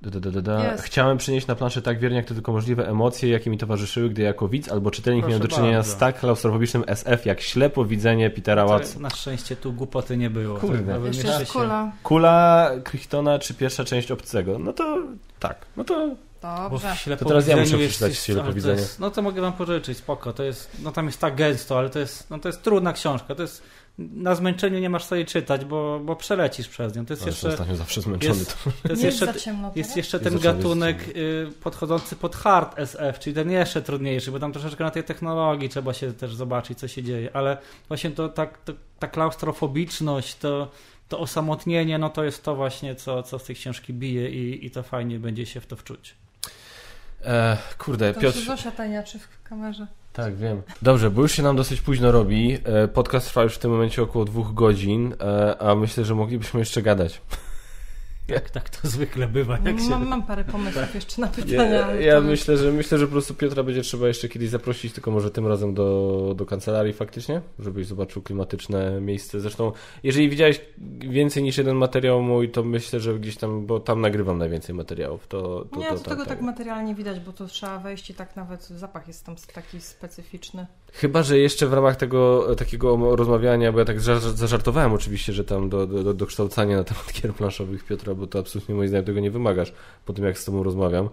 Da, 0.02 0.20
da, 0.20 0.42
da. 0.42 0.72
Jest. 0.72 0.84
Chciałem 0.84 1.18
przynieść 1.18 1.48
na 1.48 1.56
planszę 1.56 1.82
tak 1.82 2.00
wiernie, 2.00 2.18
jak 2.18 2.26
to 2.26 2.34
tylko 2.34 2.52
możliwe 2.52 2.88
emocje, 2.90 3.30
jakie 3.30 3.50
mi 3.50 3.58
towarzyszyły, 3.58 4.10
gdy 4.10 4.22
jako 4.22 4.48
widz 4.48 4.72
albo 4.72 4.92
czytelnik 4.92 5.24
Proszę 5.26 5.38
miałem 5.38 5.50
do 5.50 5.56
czynienia 5.56 5.78
bardzo. 5.78 5.92
z 5.92 5.98
tak 5.98 6.20
klaustrofobicznym 6.20 6.84
SF, 6.88 7.26
jak 7.26 7.42
ślepo 7.42 7.86
widzenie 7.86 8.30
Petera 8.30 8.66
Watts. 8.66 8.94
To 8.94 9.00
Na 9.00 9.10
szczęście 9.10 9.56
tu 9.56 9.74
głupoty 9.74 10.18
nie 10.18 10.30
było. 10.30 10.60
Kurde. 10.60 11.00
Jeszcze 11.08 11.46
kula. 11.46 11.92
Kula 12.04 12.72
Crichtona 12.84 13.40
czy 13.40 13.54
pierwsza 13.54 13.84
część 13.84 14.12
Obcego? 14.12 14.60
No 14.60 14.74
to 14.74 14.98
tak, 15.40 15.66
no 15.78 15.84
to 15.84 16.10
Dobrze. 16.42 16.96
To 17.20 17.26
teraz 17.26 17.48
ja 17.48 17.58
muszę 17.58 17.78
przeczytać 17.78 18.10
jest- 18.28 18.64
to 18.64 18.70
jest- 18.72 19.00
No 19.00 19.12
to 19.12 19.22
mogę 19.22 19.42
wam 19.42 19.54
pożyczyć, 19.54 19.98
spoko. 19.98 20.34
To 20.34 20.44
jest, 20.44 20.72
no 20.84 20.92
tam 20.92 21.06
jest 21.06 21.20
tak 21.20 21.36
gęsto, 21.36 21.78
ale 21.80 21.90
to 21.90 22.00
jest, 22.00 22.30
no 22.30 22.40
to 22.40 22.50
jest 22.50 22.64
trudna 22.64 22.94
książka. 22.94 23.36
To 23.36 23.42
jest, 23.42 23.64
na 23.98 24.36
zmęczeniu 24.36 24.80
nie 24.80 24.90
masz 24.90 25.06
co 25.06 25.16
jej 25.16 25.26
czytać, 25.26 25.66
bo, 25.66 26.00
bo 26.00 26.16
przelecisz 26.16 26.68
przez 26.68 26.96
nią. 26.96 27.06
To 27.06 27.14
jest 27.14 27.24
Ale 27.24 27.32
jeszcze, 27.32 27.48
ostatnio 27.50 27.76
zawsze 27.76 28.02
zmęczony. 28.02 28.40
jest, 28.40 28.64
to... 28.64 28.72
to 28.84 28.90
jest 28.90 29.02
Nie 29.02 29.08
jeszcze, 29.08 29.26
jest 29.26 29.38
za 29.38 29.46
ciemno 29.46 29.72
jest 29.76 29.98
jeszcze 29.98 30.20
ten 30.20 30.34
zaczęły 30.34 30.56
gatunek 30.56 31.08
y, 31.08 31.52
podchodzący 31.64 32.16
pod 32.16 32.36
hard 32.36 32.80
SF, 32.80 33.20
czyli 33.20 33.36
ten 33.36 33.52
jeszcze 33.52 33.82
trudniejszy, 33.82 34.32
bo 34.32 34.40
tam 34.40 34.54
troszeczkę 34.54 34.84
na 34.84 34.92
tej 34.92 35.04
technologii 35.04 35.70
trzeba 35.70 35.94
się 35.94 36.14
też 36.14 36.36
zobaczyć, 36.36 36.80
co 36.80 36.88
się 36.88 37.04
dzieje, 37.04 37.30
ale 37.34 37.58
właśnie 37.88 38.12
to, 38.12 38.30
tak, 38.30 38.58
to, 38.58 38.74
ta 39.00 39.08
klaustrofobiczność, 39.08 40.36
to, 40.36 40.72
to 41.10 41.20
osamotnienie, 41.20 41.98
no 41.98 42.10
to 42.10 42.24
jest 42.24 42.44
to 42.44 42.56
właśnie, 42.56 42.96
co, 42.96 43.24
co 43.24 43.40
z 43.40 43.44
tej 43.44 43.56
książki 43.56 43.94
bije 43.94 44.30
i, 44.30 44.66
i 44.66 44.72
to 44.72 44.84
fajnie 44.84 45.20
będzie 45.20 45.46
się 45.46 45.62
w 45.62 45.68
to 45.68 45.76
wczuć. 45.76 46.16
E, 47.26 47.58
kurde, 47.78 48.14
To 48.14 48.20
Piotr... 48.20 48.40
się 48.40 48.46
Zosia 48.46 48.72
tajniaczy 48.72 49.20
w 49.20 49.44
kamerze. 49.44 49.88
Tak, 50.18 50.36
wiem. 50.36 50.62
Dobrze, 50.82 51.12
bo 51.12 51.22
już 51.22 51.32
się 51.32 51.44
nam 51.44 51.56
dosyć 51.56 51.82
późno 51.82 52.12
robi. 52.12 52.58
E, 52.64 52.88
Podcast 52.88 53.28
trwa 53.28 53.44
już 53.44 53.56
w 53.56 53.60
tym 53.60 53.72
momencie 53.72 54.04
około 54.04 54.26
dwóch 54.26 54.54
godzin, 54.54 55.14
e, 55.22 55.62
a 55.62 55.76
myślę, 55.76 56.06
że 56.06 56.16
moglibyśmy 56.16 56.60
jeszcze 56.60 56.82
gadać. 56.82 57.22
Jak 58.28 58.50
tak 58.50 58.70
to 58.70 58.88
zwykle 58.88 59.28
bywa. 59.28 59.58
Jak 59.66 59.80
się... 59.80 59.90
Mam, 59.90 60.08
mam 60.08 60.24
parę 60.24 60.44
pomysłów 60.44 60.96
jeszcze 60.96 61.22
na 61.22 61.28
Ja, 61.28 61.34
pytania. 61.34 61.86
ale 61.86 62.04
ja 62.04 62.16
to- 62.16 62.22
myślę, 62.22 62.58
że 62.58 62.72
myślę, 62.72 62.98
że 62.98 63.06
po 63.06 63.12
prostu 63.12 63.34
Piotra 63.34 63.64
będzie 63.64 63.82
trzeba 63.82 64.08
jeszcze 64.08 64.30
kiedyś 64.30 64.50
zaprosić, 64.50 64.94
tylko 64.94 65.12
może 65.12 65.32
tym 65.32 65.48
razem 65.48 65.74
do, 65.74 66.34
do 66.38 66.46
kancelarii 66.46 66.94
faktycznie, 66.94 67.42
żebyś 67.60 67.88
zobaczył 67.88 68.22
klimatyczne 68.22 69.02
miejsce. 69.02 69.40
Zresztą, 69.40 69.72
jeżeli 70.04 70.30
widziałeś 70.30 70.62
więcej 71.00 71.44
niż 71.44 71.58
jeden 71.58 71.76
materiał 71.76 72.22
mój, 72.22 72.50
to 72.52 72.64
myślę, 72.64 73.00
że 73.00 73.20
gdzieś 73.20 73.38
tam, 73.38 73.66
bo 73.66 73.80
tam 73.80 74.02
nagrywam 74.02 74.38
najwięcej 74.38 74.76
materiałów, 74.76 75.28
to, 75.28 75.66
to, 75.74 75.80
Nie, 75.80 75.90
to, 75.90 75.98
to 75.98 76.10
tego 76.10 76.26
tak 76.26 76.42
materialnie 76.42 76.96
widać, 76.96 77.20
bo 77.20 77.34
to 77.34 77.48
trzeba 77.48 77.80
wejść 77.80 78.10
i 78.10 78.14
tak 78.14 78.36
nawet 78.36 78.64
zapach 78.64 79.08
jest 79.08 79.26
tam 79.26 79.36
taki 79.54 79.82
specyficzny. 79.82 80.68
Chyba, 80.94 81.24
że 81.24 81.38
jeszcze 81.38 81.68
w 81.68 81.74
ramach 81.74 81.96
tego 81.96 82.48
takiego 82.56 83.16
rozmawiania, 83.16 83.72
bo 83.72 83.80
ja 83.80 83.86
tak 83.86 84.02
za- 84.02 84.20
zażartowałem 84.20 84.94
oczywiście, 84.94 85.34
że 85.34 85.44
tam 85.44 85.70
do, 85.70 85.88
do, 85.88 86.14
do 86.14 86.26
kształcania 86.26 86.78
na 86.78 86.84
temat 86.84 87.14
gier 87.22 87.34
planszowych 87.34 87.84
Piotra, 87.86 88.16
bo 88.16 88.28
to 88.28 88.40
absolutnie 88.40 88.76
moim 88.76 88.88
zdaniem 88.88 89.06
tego 89.06 89.20
nie 89.20 89.32
wymagasz 89.32 89.74
po 90.06 90.14
tym, 90.14 90.26
jak 90.26 90.38
z 90.38 90.46
tobą 90.46 90.64
rozmawiam. 90.64 91.10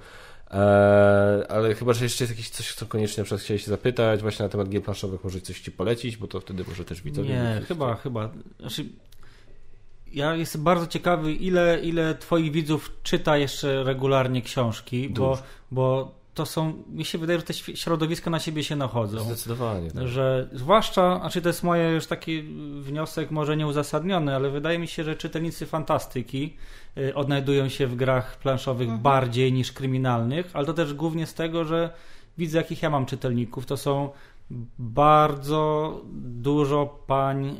Eee, 0.51 1.47
ale 1.49 1.75
chyba, 1.75 1.93
że 1.93 2.05
jeszcze 2.05 2.25
jest 2.25 2.33
jakieś 2.33 2.51
coś, 2.51 2.75
co 2.75 2.87
koniecznie 2.87 3.21
na 3.21 3.25
przykład 3.25 3.41
chciałeś 3.41 3.65
się 3.65 3.71
zapytać 3.71 4.23
właśnie 4.23 4.43
na 4.43 4.49
temat 4.49 4.69
gier 4.69 4.83
planszowych, 4.83 5.25
może 5.25 5.41
coś 5.41 5.61
ci 5.61 5.73
polecić, 5.73 6.17
bo 6.17 6.27
to 6.27 6.41
wtedy 6.41 6.65
może 6.69 6.85
też 6.85 7.03
widzowie... 7.03 7.29
Nie, 7.29 7.63
chyba, 7.69 7.95
chyba. 7.95 8.31
Znaczy, 8.61 8.85
ja 10.13 10.37
jestem 10.37 10.65
bardzo 10.65 10.87
ciekawy, 10.87 11.33
ile, 11.33 11.81
ile 11.83 12.15
twoich 12.15 12.53
widzów 12.53 12.93
czyta 13.03 13.37
jeszcze 13.37 13.85
regularnie 13.85 14.43
książki, 14.43 15.09
bo, 15.09 15.15
Dużo. 15.15 15.43
bo 15.71 16.15
to 16.35 16.47
są, 16.47 16.83
mi 16.89 17.05
się 17.05 17.19
wydaje, 17.19 17.39
że 17.39 17.45
te 17.45 17.55
środowiska 17.55 18.31
na 18.31 18.39
siebie 18.39 18.65
się 18.65 18.77
nachodzą. 18.77 19.25
Zdecydowanie. 19.25 19.91
Tak. 19.91 20.09
Że 20.09 20.49
zwłaszcza, 20.53 21.19
znaczy 21.19 21.43
to 21.43 21.49
jest 21.49 21.63
moje 21.63 21.91
już 21.91 22.07
taki 22.07 22.43
wniosek 22.81 23.31
może 23.31 23.57
nieuzasadniony, 23.57 24.35
ale 24.37 24.51
wydaje 24.51 24.79
mi 24.79 24.89
się, 24.89 25.05
że 25.05 25.17
czytelnicy 25.17 25.67
fantastyki 25.67 26.57
y, 26.99 27.15
odnajdują 27.15 27.69
się 27.69 27.87
w 27.87 27.97
grach 27.97 28.39
planszowych 28.39 28.85
Mhm. 28.89 29.03
bardziej 29.03 29.53
niż 29.53 29.73
kryminalnych, 29.73 30.51
ale 30.53 30.67
to 30.67 30.75
też 30.75 30.95
głównie 30.95 31.27
z 31.27 31.35
tego, 31.35 31.65
że 31.65 31.91
widzę 32.39 32.59
jakich 32.59 32.83
ja 32.83 32.91
mam 32.91 33.07
czytelników. 33.07 33.67
To 33.67 33.77
są 33.77 34.11
bardzo 34.79 36.01
dużo 36.15 36.99
pań, 37.07 37.57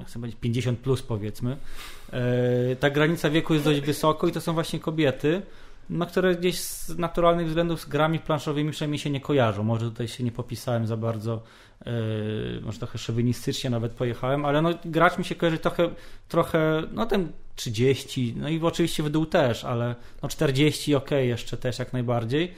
y, 0.00 0.04
chcę 0.04 0.18
powiedzieć 0.20 0.40
50 0.40 0.78
plus 0.78 1.02
powiedzmy. 1.02 1.56
Y, 2.72 2.76
Ta 2.76 2.90
granica 2.90 3.30
wieku 3.30 3.52
jest 3.54 3.64
dość 3.64 3.80
wysoko 3.80 4.28
i 4.28 4.32
to 4.32 4.40
są 4.40 4.52
właśnie 4.52 4.80
kobiety 4.80 5.42
na 5.90 6.06
które 6.06 6.34
gdzieś 6.34 6.60
z 6.60 6.98
naturalnych 6.98 7.46
względów 7.46 7.80
z 7.80 7.86
grami 7.86 8.18
planszowymi 8.18 8.70
przynajmniej 8.70 8.98
się 8.98 9.10
nie 9.10 9.20
kojarzą. 9.20 9.64
Może 9.64 9.84
tutaj 9.84 10.08
się 10.08 10.24
nie 10.24 10.32
popisałem 10.32 10.86
za 10.86 10.96
bardzo, 10.96 11.42
yy, 11.86 11.92
może 12.62 12.78
trochę 12.78 12.98
szowinistycznie 12.98 13.70
nawet 13.70 13.92
pojechałem, 13.92 14.44
ale 14.44 14.62
no, 14.62 14.70
gracz 14.84 15.18
mi 15.18 15.24
się 15.24 15.34
kojarzy 15.34 15.58
trochę, 15.58 15.90
trochę, 16.28 16.82
no 16.92 17.06
ten 17.06 17.32
30, 17.56 18.34
no 18.36 18.48
i 18.48 18.60
oczywiście 18.62 19.02
w 19.02 19.10
dół 19.10 19.26
też, 19.26 19.64
ale 19.64 19.94
no 20.22 20.28
40 20.28 20.94
ok, 20.94 21.10
jeszcze 21.10 21.56
też 21.56 21.78
jak 21.78 21.92
najbardziej. 21.92 22.54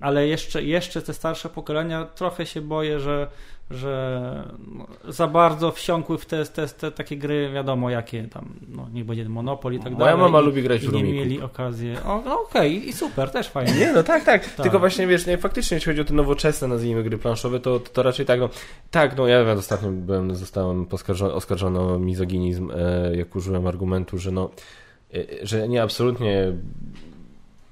Ale 0.00 0.26
jeszcze, 0.26 0.62
jeszcze 0.62 1.02
te 1.02 1.14
starsze 1.14 1.48
pokolenia 1.48 2.04
trochę 2.04 2.46
się 2.46 2.60
boję, 2.60 3.00
że, 3.00 3.30
że 3.70 4.44
no, 4.74 4.86
za 5.12 5.26
bardzo 5.26 5.72
wsiąkły 5.72 6.18
w 6.18 6.26
te, 6.26 6.44
te, 6.44 6.68
te 6.68 6.90
takie 6.90 7.16
gry, 7.16 7.50
wiadomo 7.54 7.90
jakie 7.90 8.28
tam, 8.28 8.54
no 8.68 8.88
niech 8.92 9.04
będzie 9.04 9.28
Monopoly 9.28 9.76
i 9.76 9.78
tak 9.78 9.92
Moja 9.92 9.98
dalej. 9.98 10.20
mama 10.20 10.40
i, 10.40 10.44
lubi 10.44 10.62
grać 10.62 10.80
w 10.80 10.84
nie 10.84 10.90
Rumiku. 10.90 11.14
mieli 11.14 11.42
okazji. 11.42 11.92
O, 12.06 12.22
no 12.24 12.42
okej, 12.42 12.88
i 12.88 12.92
super, 12.92 13.30
też 13.30 13.48
fajnie. 13.48 13.72
Nie, 13.72 13.92
no 13.92 14.02
tak, 14.02 14.24
tak, 14.24 14.44
Tak. 14.44 14.62
Tylko 14.62 14.78
właśnie 14.78 15.06
wiesz, 15.06 15.26
nie, 15.26 15.38
faktycznie 15.38 15.74
jeśli 15.74 15.92
chodzi 15.92 16.00
o 16.00 16.04
te 16.04 16.14
nowoczesne, 16.14 16.68
nazwijmy 16.68 17.02
gry 17.02 17.18
planszowe, 17.18 17.60
to, 17.60 17.80
to 17.80 18.02
raczej 18.02 18.26
tak, 18.26 18.40
no 18.40 18.48
tak, 18.90 19.16
no 19.16 19.26
ja 19.26 19.52
ostatnio 19.52 19.90
byłem, 19.90 20.34
zostałem 20.34 20.86
poskarżony, 20.86 21.32
oskarżony 21.32 21.80
o 21.80 21.98
mizoginizm, 21.98 22.70
e, 22.76 23.16
jak 23.16 23.36
użyłem 23.36 23.66
argumentu, 23.66 24.18
że 24.18 24.30
no, 24.30 24.50
e, 25.14 25.18
że 25.42 25.68
nie, 25.68 25.82
absolutnie 25.82 26.52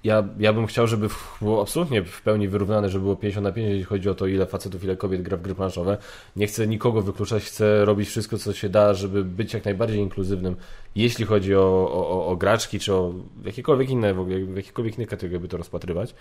ja, 0.09 0.29
ja 0.39 0.53
bym 0.53 0.67
chciał, 0.67 0.87
żeby 0.87 1.09
było 1.41 1.63
absolutnie 1.63 2.03
w 2.03 2.23
pełni 2.23 2.49
wyrównane, 2.49 2.89
żeby 2.89 3.03
było 3.03 3.17
50 3.17 3.45
na 3.45 3.53
50, 3.53 3.73
jeśli 3.73 3.85
chodzi 3.85 4.09
o 4.09 4.15
to, 4.15 4.27
ile 4.27 4.47
facetów, 4.47 4.85
ile 4.85 4.97
kobiet 4.97 5.23
gra 5.23 5.37
w 5.37 5.43
gry 5.43 5.55
planszowe. 5.55 5.99
Nie 6.37 6.47
chcę 6.47 6.67
nikogo 6.67 7.03
wykluczać, 7.03 7.45
chcę 7.45 7.85
robić 7.85 8.09
wszystko, 8.09 8.39
co 8.39 8.53
się 8.53 8.69
da, 8.69 8.95
żeby 8.95 9.25
być 9.25 9.55
jak 9.55 9.65
najbardziej 9.65 9.99
inkluzywnym, 9.99 10.57
jeśli 10.95 11.25
chodzi 11.25 11.55
o, 11.55 11.91
o, 11.93 12.27
o- 12.27 12.37
graczki, 12.37 12.81
czy 12.81 12.95
o 12.95 13.15
jakiekolwiek 13.45 13.91
inne, 13.91 14.15
w 14.15 14.21
ogóle, 14.21 14.39
w 14.39 14.57
jakiejkolwiek 14.57 14.95
innej 14.95 15.07
kategorii 15.07 15.41
by 15.41 15.49
to 15.49 15.57
rozpatrywać. 15.57 16.15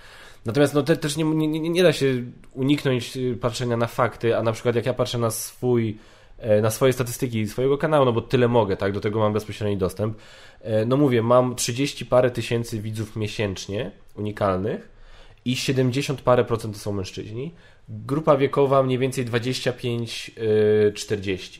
Natomiast 0.46 0.74
no, 0.74 0.84
te, 0.84 0.98
też 0.98 1.18
nie, 1.18 1.24
nie, 1.24 1.70
nie, 1.70 1.84
da 1.84 1.94
się 1.94 2.24
uniknąć 2.54 3.18
y, 3.18 3.38
patrzenia 3.42 3.78
na 3.78 3.88
fakty, 3.88 4.38
a 4.38 4.44
na 4.44 4.52
przykład 4.52 4.76
jak 4.76 4.86
ja 4.86 4.94
patrzę 4.94 5.18
na 5.18 5.32
swój 5.32 5.98
na 6.62 6.72
swoje 6.72 6.94
statystyki 6.94 7.48
swojego 7.48 7.78
kanału, 7.78 8.06
no 8.06 8.14
bo 8.14 8.22
tyle 8.22 8.48
mogę, 8.48 8.78
tak, 8.78 8.92
do 8.92 9.02
tego 9.02 9.20
mam 9.20 9.34
bezpośredni 9.34 9.78
dostęp. 9.78 10.18
E, 10.62 10.86
No 10.86 10.98
mówię, 10.98 11.24
mam 11.24 11.56
30 11.56 12.06
parę 12.06 12.32
tysięcy 12.32 12.82
widzów 12.82 13.16
miesięcznie, 13.16 13.92
unikalnych 14.16 14.90
i 15.46 15.56
70 15.56 16.22
parę 16.22 16.46
procent 16.46 16.74
to 16.74 16.80
są 16.80 16.94
mężczyźni. 16.94 17.54
Grupa 17.90 18.38
wiekowa 18.38 18.84
mniej 18.84 18.98
więcej 18.98 19.26
25-40. 19.26 21.60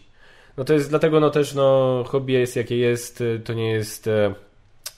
No 0.58 0.64
to 0.64 0.74
jest 0.74 0.90
dlatego 0.90 1.20
no 1.20 1.30
też 1.30 1.54
no 1.54 2.04
hobby 2.08 2.34
jest 2.34 2.56
jakie 2.56 2.78
jest, 2.78 3.24
to 3.46 3.54
nie 3.54 3.72
jest 3.72 4.08
e, 4.08 4.34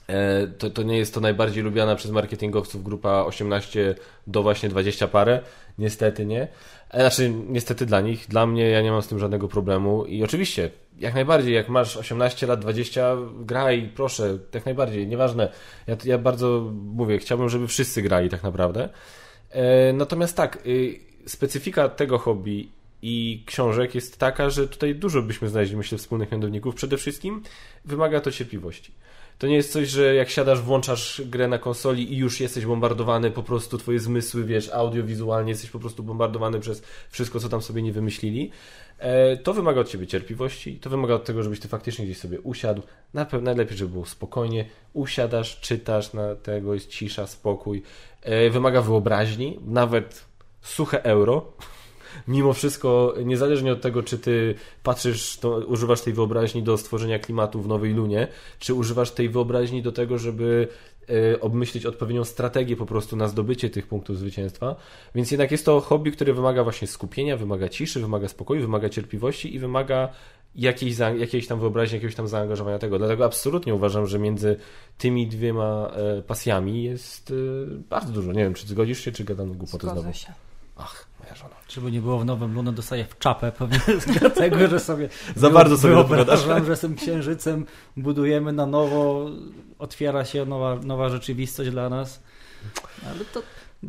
e, 0.08 0.48
to, 0.48 0.70
to 0.70 0.84
nie 0.84 0.98
jest 0.98 1.14
to 1.14 1.20
najbardziej 1.20 1.64
lubiana 1.64 1.96
przez 1.96 2.12
marketingowców 2.12 2.84
grupa 2.84 3.26
18 3.26 3.96
do 4.28 4.44
właśnie 4.44 4.70
20 4.70 5.08
parę. 5.08 5.40
Niestety 5.78 6.26
nie. 6.26 6.48
E, 6.90 7.00
Znaczy, 7.02 7.34
niestety 7.48 7.86
dla 7.86 8.02
nich. 8.02 8.28
Dla 8.28 8.46
mnie 8.46 8.70
ja 8.70 8.82
nie 8.82 8.92
mam 8.92 9.02
z 9.02 9.08
tym 9.08 9.20
żadnego 9.20 9.48
problemu. 9.48 10.06
I 10.06 10.24
oczywiście, 10.24 10.70
jak 11.00 11.14
najbardziej, 11.14 11.54
jak 11.54 11.70
masz 11.70 11.98
18 11.98 12.48
lat, 12.48 12.60
20, 12.60 13.16
graj, 13.40 13.92
proszę, 13.96 14.38
jak 14.54 14.66
najbardziej, 14.66 15.08
nieważne. 15.08 15.52
Ja, 15.88 15.98
ja 16.06 16.18
bardzo 16.18 16.72
mówię, 16.74 17.18
chciałbym, 17.18 17.50
żeby 17.50 17.68
wszyscy 17.68 18.02
grali 18.02 18.30
tak 18.30 18.44
naprawdę. 18.44 18.90
E, 19.50 19.94
Natomiast 19.94 20.38
tak, 20.38 20.60
y, 20.68 21.00
specyfika 21.26 21.90
tego 21.90 22.18
hobby 22.18 22.70
i 23.02 23.44
książek 23.46 23.96
jest 23.96 24.18
taka, 24.18 24.50
że 24.50 24.68
tutaj 24.68 24.96
dużo 24.96 25.22
byśmy 25.22 25.50
znaleźli, 25.50 25.78
myślę, 25.78 25.98
wspólnych 25.98 26.32
mianowników. 26.32 26.76
Przede 26.76 26.98
wszystkim 26.98 27.44
wymaga 27.86 28.22
to 28.22 28.32
cierpliwości. 28.32 28.92
To 29.40 29.48
nie 29.48 29.56
jest 29.56 29.72
coś, 29.72 29.90
że 29.90 30.16
jak 30.16 30.30
siadasz, 30.30 30.62
włączasz 30.62 31.22
grę 31.26 31.48
na 31.48 31.58
konsoli 31.58 32.14
i 32.14 32.18
już 32.18 32.40
jesteś 32.40 32.66
bombardowany, 32.66 33.32
po 33.32 33.44
prostu 33.44 33.78
twoje 33.78 34.00
zmysły, 34.00 34.44
wiesz, 34.44 34.70
audiowizualnie 34.70 35.52
jesteś 35.52 35.70
po 35.70 35.80
prostu 35.80 36.04
bombardowany 36.04 36.60
przez 36.60 36.84
wszystko, 37.10 37.40
co 37.40 37.50
tam 37.50 37.62
sobie 37.62 37.82
nie 37.82 37.92
wymyślili. 37.92 38.52
E, 38.98 39.38
To 39.38 39.54
wymaga 39.54 39.82
od 39.82 39.90
ciebie 39.90 40.08
cierpliwości, 40.08 40.80
to 40.80 40.90
wymaga 40.90 41.14
od 41.14 41.26
tego, 41.26 41.44
żebyś 41.44 41.60
ty 41.60 41.68
faktycznie 41.68 42.06
gdzieś 42.06 42.18
sobie 42.18 42.42
usiadł. 42.42 42.82
Na 43.14 43.26
pewno 43.26 43.46
najlepiej, 43.46 43.78
żeby 43.78 43.92
było 43.92 44.06
spokojnie. 44.06 44.66
Usiadasz, 44.94 45.60
czytasz, 45.60 46.14
na 46.14 46.36
tego 46.36 46.74
jest 46.74 46.90
cisza, 46.90 47.28
spokój. 47.28 47.84
E, 48.22 48.50
Wymaga 48.50 48.82
wyobraźni, 48.82 49.60
nawet 49.66 50.26
suche 50.62 51.04
euro. 51.04 51.54
Mimo 52.28 52.54
wszystko, 52.54 53.14
niezależnie 53.26 53.72
od 53.72 53.82
tego, 53.82 54.04
czy 54.04 54.18
ty 54.20 54.56
patrzysz, 54.84 55.38
to 55.38 55.58
używasz 55.58 56.02
tej 56.02 56.14
wyobraźni 56.14 56.64
do 56.64 56.78
stworzenia 56.78 57.20
klimatu 57.20 57.62
w 57.62 57.68
Nowej 57.68 57.94
Lunie, 57.94 58.28
czy 58.60 58.74
używasz 58.74 59.12
tej 59.12 59.30
wyobraźni 59.30 59.82
do 59.82 59.92
tego, 59.92 60.18
żeby 60.18 60.68
e, 61.10 61.40
obmyślić 61.40 61.86
odpowiednią 61.86 62.24
strategię 62.24 62.76
po 62.76 62.86
prostu 62.86 63.16
na 63.16 63.28
zdobycie 63.28 63.70
tych 63.70 63.88
punktów 63.88 64.18
zwycięstwa. 64.18 64.76
Więc 65.16 65.32
jednak 65.32 65.52
jest 65.52 65.66
to 65.66 65.82
hobby, 65.82 66.12
które 66.12 66.34
wymaga 66.34 66.64
właśnie 66.64 66.88
skupienia, 66.88 67.38
wymaga 67.38 67.70
ciszy, 67.70 68.00
wymaga 68.00 68.28
spokoju, 68.28 68.62
wymaga 68.62 68.90
cierpliwości 68.90 69.56
i 69.56 69.60
wymaga 69.60 70.10
jakiejś, 70.56 70.98
jakiejś 71.18 71.48
tam 71.48 71.60
wyobraźni, 71.60 71.96
jakiegoś 71.96 72.16
tam 72.16 72.28
zaangażowania 72.28 72.80
tego. 72.80 72.98
Dlatego 72.98 73.26
absolutnie 73.26 73.76
uważam, 73.76 74.08
że 74.08 74.20
między 74.20 74.58
tymi 74.98 75.28
dwiema 75.28 75.92
e, 75.96 76.22
pasjami 76.22 76.84
jest 76.84 77.32
e, 77.32 77.34
bardzo 77.90 78.14
dużo. 78.14 78.32
Nie 78.32 78.44
wiem, 78.44 78.54
czy 78.54 78.68
zgodzisz 78.68 79.00
się, 79.00 79.12
czy 79.12 79.24
gadam 79.24 79.54
głupoty 79.54 79.88
znowu. 79.88 80.02
Zgodzę 80.02 80.14
się. 80.14 80.34
Ach, 80.78 81.08
moja 81.20 81.36
żona. 81.36 81.59
Żeby 81.70 81.92
nie 81.92 82.02
było 82.02 82.20
w 82.20 82.26
Nowym 82.26 82.54
Lunę, 82.54 82.74
dostaję 82.74 83.06
w 83.06 83.20
czapę 83.20 83.52
pewnie 83.60 83.80
dlatego, 84.20 84.68
że 84.68 84.80
sobie 84.80 85.10
Za 85.36 85.50
bardzo 85.50 85.78
sobie 85.78 85.94
wyobrażam, 85.94 86.36
opowiadasz. 86.36 86.66
że 86.68 86.76
z 86.76 86.80
tym 86.80 86.96
księżycem 86.96 87.66
budujemy 87.98 88.54
na 88.54 88.66
nowo, 88.66 89.30
otwiera 89.80 90.26
się 90.26 90.46
nowa, 90.46 90.76
nowa 90.76 91.10
rzeczywistość 91.10 91.70
dla 91.70 91.90
nas. 91.90 92.24
Ale 93.06 93.26
to, 93.26 93.42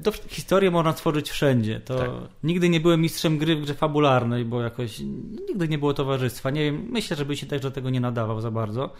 to 0.03 0.13
historię 0.29 0.71
można 0.71 0.93
tworzyć 0.93 1.31
wszędzie. 1.31 1.81
To 1.81 1.99
Tak. 1.99 2.11
Nigdy 2.43 2.69
nie 2.69 2.81
byłem 2.81 3.01
mistrzem 3.01 3.39
gry 3.39 3.57
w 3.57 3.61
grze 3.61 3.75
fabularnej, 3.75 4.45
bo 4.45 4.63
jakoś 4.63 5.01
nigdy 5.49 5.69
nie 5.69 5.79
było 5.79 5.95
towarzystwa. 5.95 6.51
Nie 6.51 6.65
wiem, 6.65 6.87
myślę, 6.91 7.17
żeby 7.17 7.37
się 7.37 7.47
też 7.47 7.61
do 7.61 7.71
tego 7.71 7.91
nie 7.91 8.01
nadawał 8.01 8.41
za 8.41 8.51
bardzo. 8.51 8.93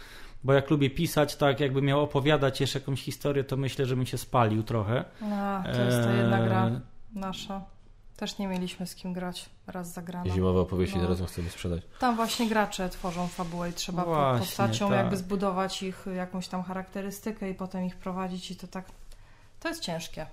Bo 0.45 0.53
jak 0.53 0.71
lubię 0.71 0.91
pisać, 0.91 1.37
tak 1.37 1.61
jakby 1.61 1.83
miał 1.83 2.01
opowiadać 2.01 2.61
jeszcze 2.61 2.79
jakąś 2.79 3.03
historię, 3.03 3.45
to 3.45 3.57
myślę, 3.57 3.87
że 3.87 3.97
bym 3.97 4.07
się 4.07 4.19
spalił 4.19 4.63
trochę. 4.63 5.05
A, 5.23 5.65
to 5.75 5.83
jest 5.83 6.03
ta 6.03 6.13
jedna 6.13 6.43
gra 6.43 6.67
Eee, 6.67 6.81
nasza. 7.15 7.65
Też 8.21 8.39
nie 8.39 8.49
mieliśmy 8.49 8.87
z 8.87 8.95
kim 8.95 9.13
grać. 9.13 9.49
Raz 9.67 9.93
zagrano. 9.93 10.31
Zimowe 10.31 10.61
opowieści, 10.61 10.97
No. 10.97 11.03
teraz 11.03 11.21
ją 11.21 11.27
chcemy 11.27 11.51
sprzedać. 11.51 11.83
Tam 11.99 12.17
właśnie 12.17 12.49
gracze 12.49 12.89
tworzą 12.89 13.29
fabułę 13.29 13.71
i 13.71 13.73
trzeba 13.73 14.05
Właśnie, 14.05 14.47
postacią 14.47 14.89
tak. 14.89 14.99
jakby 14.99 15.17
zbudować 15.17 15.83
ich 15.83 16.07
jakąś 16.17 16.49
tam 16.49 16.63
charakterystykę 16.63 17.51
i 17.51 17.55
potem 17.55 17.85
ich 17.85 17.97
prowadzić 17.97 18.51
i 18.51 18.57
to 18.57 18.67
tak 18.67 18.85
To 19.61 19.69
jest 19.69 19.81
ciężkie. 19.83 20.27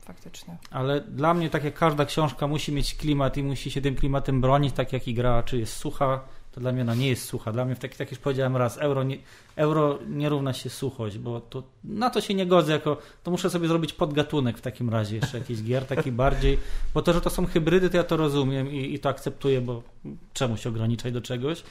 Faktycznie. 0.00 0.56
Ale 0.70 1.00
dla 1.00 1.34
mnie, 1.34 1.50
tak 1.50 1.64
jak 1.64 1.74
każda 1.74 2.04
książka 2.04 2.46
musi 2.46 2.72
mieć 2.72 2.94
klimat 2.94 3.36
i 3.36 3.42
musi 3.42 3.70
się 3.70 3.80
tym 3.80 3.94
klimatem 3.96 4.40
bronić, 4.40 4.74
tak 4.74 4.92
jak 4.92 5.08
i 5.08 5.14
gra, 5.14 5.42
czy 5.42 5.58
jest 5.58 5.76
sucha, 5.76 6.20
to 6.54 6.60
dla 6.60 6.72
mnie 6.72 6.82
ona 6.82 6.94
nie 6.94 7.08
jest 7.08 7.24
sucha. 7.24 7.52
Dla 7.52 7.64
mnie, 7.64 7.76
tak, 7.76 7.96
tak 7.96 8.10
już 8.10 8.20
powiedziałem 8.20 8.56
raz, 8.56 8.78
euro 8.78 9.02
nie, 9.02 9.18
euro 9.56 9.98
nie 10.08 10.28
równa 10.28 10.52
się 10.52 10.70
suchość, 10.70 11.18
bo 11.18 11.40
to, 11.40 11.62
na 11.84 12.10
to 12.10 12.20
się 12.20 12.34
nie 12.34 12.46
godzę, 12.46 12.72
jako, 12.72 12.96
to 13.22 13.30
muszę 13.30 13.50
sobie 13.50 13.68
zrobić 13.68 13.92
podgatunek 13.92 14.58
w 14.58 14.60
takim 14.60 14.90
razie 14.90 15.16
jeszcze 15.16 15.38
jakiś 15.38 15.62
gier, 15.62 15.86
taki 15.86 16.12
bardziej, 16.12 16.58
bo 16.94 17.02
to, 17.02 17.12
że 17.12 17.20
to 17.20 17.30
są 17.30 17.46
hybrydy, 17.46 17.90
to 17.90 17.96
ja 17.96 18.04
to 18.04 18.16
rozumiem 18.16 18.72
i, 18.72 18.94
i 18.94 18.98
to 18.98 19.08
akceptuję, 19.08 19.60
bo 19.60 19.82
czemu 20.32 20.56
się 20.56 20.68
ograniczać 20.68 21.12
do 21.12 21.20
czegoś, 21.20 21.62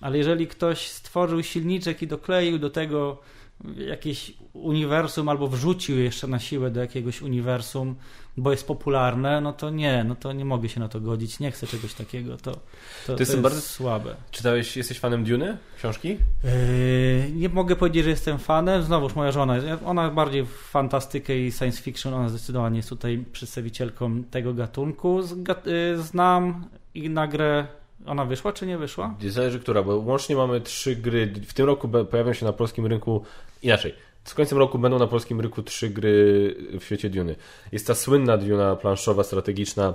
ale 0.00 0.18
jeżeli 0.18 0.46
ktoś 0.46 0.88
stworzył 0.88 1.42
silniczek 1.42 2.02
i 2.02 2.06
dokleił 2.06 2.58
do 2.58 2.70
tego 2.70 3.18
jakieś 3.76 4.32
uniwersum 4.52 5.28
albo 5.28 5.48
wrzucił 5.48 5.98
jeszcze 5.98 6.26
na 6.26 6.38
siłę 6.38 6.70
do 6.70 6.80
jakiegoś 6.80 7.22
uniwersum, 7.22 7.94
bo 8.36 8.50
jest 8.50 8.66
popularne, 8.66 9.40
no 9.40 9.52
to 9.52 9.70
nie, 9.70 10.04
no 10.04 10.14
to 10.14 10.32
nie 10.32 10.44
mogę 10.44 10.68
się 10.68 10.80
na 10.80 10.88
to 10.88 11.00
godzić, 11.00 11.40
nie 11.40 11.50
chcę 11.50 11.66
czegoś 11.66 11.94
takiego, 11.94 12.36
to, 12.36 12.52
to, 13.06 13.14
to, 13.14 13.20
jest, 13.20 13.40
bardzo 13.40 13.60
słabe. 13.60 14.14
Czytałeś, 14.30 14.76
jesteś 14.76 14.98
fanem 14.98 15.24
Duny? 15.24 15.56
Książki? 15.76 16.08
Yy, 16.08 17.30
nie 17.34 17.48
mogę 17.48 17.76
powiedzieć, 17.76 18.04
że 18.04 18.10
jestem 18.10 18.38
fanem, 18.38 18.82
znowuż 18.82 19.14
moja 19.14 19.32
żona, 19.32 19.56
ona 19.86 20.10
bardziej 20.10 20.44
w 20.46 20.50
fantastykę 20.50 21.38
i 21.38 21.52
science 21.52 21.82
fiction, 21.82 22.14
ona 22.14 22.28
zdecydowanie 22.28 22.76
jest 22.76 22.88
tutaj 22.88 23.24
przedstawicielką 23.32 24.24
tego 24.24 24.54
gatunku. 24.54 25.20
Yy, 25.66 26.02
znam 26.02 26.68
i 26.94 27.10
na 27.10 27.26
grę 27.26 27.66
ona 28.06 28.24
wyszła 28.24 28.52
czy 28.52 28.66
nie 28.66 28.78
wyszła? 28.78 29.14
Zależy 29.28 29.60
która, 29.60 29.82
bo 29.82 29.96
łącznie 29.96 30.36
mamy 30.36 30.60
trzy 30.60 30.96
gry. 30.96 31.32
W 31.46 31.54
tym 31.54 31.66
roku 31.66 31.88
pojawią 31.88 32.32
się 32.32 32.46
na 32.46 32.52
polskim 32.52 32.86
rynku 32.86 33.24
inaczej. 33.62 33.94
Z 34.24 34.34
końcem 34.34 34.58
roku 34.58 34.78
będą 34.78 34.98
na 34.98 35.06
polskim 35.06 35.40
rynku 35.40 35.62
trzy 35.62 35.90
gry 35.90 36.54
w 36.80 36.84
świecie 36.84 37.10
Duny. 37.10 37.36
Jest 37.72 37.86
ta 37.86 37.94
słynna 37.94 38.38
Duna 38.38 38.76
planszowa, 38.76 39.24
strategiczna, 39.24 39.94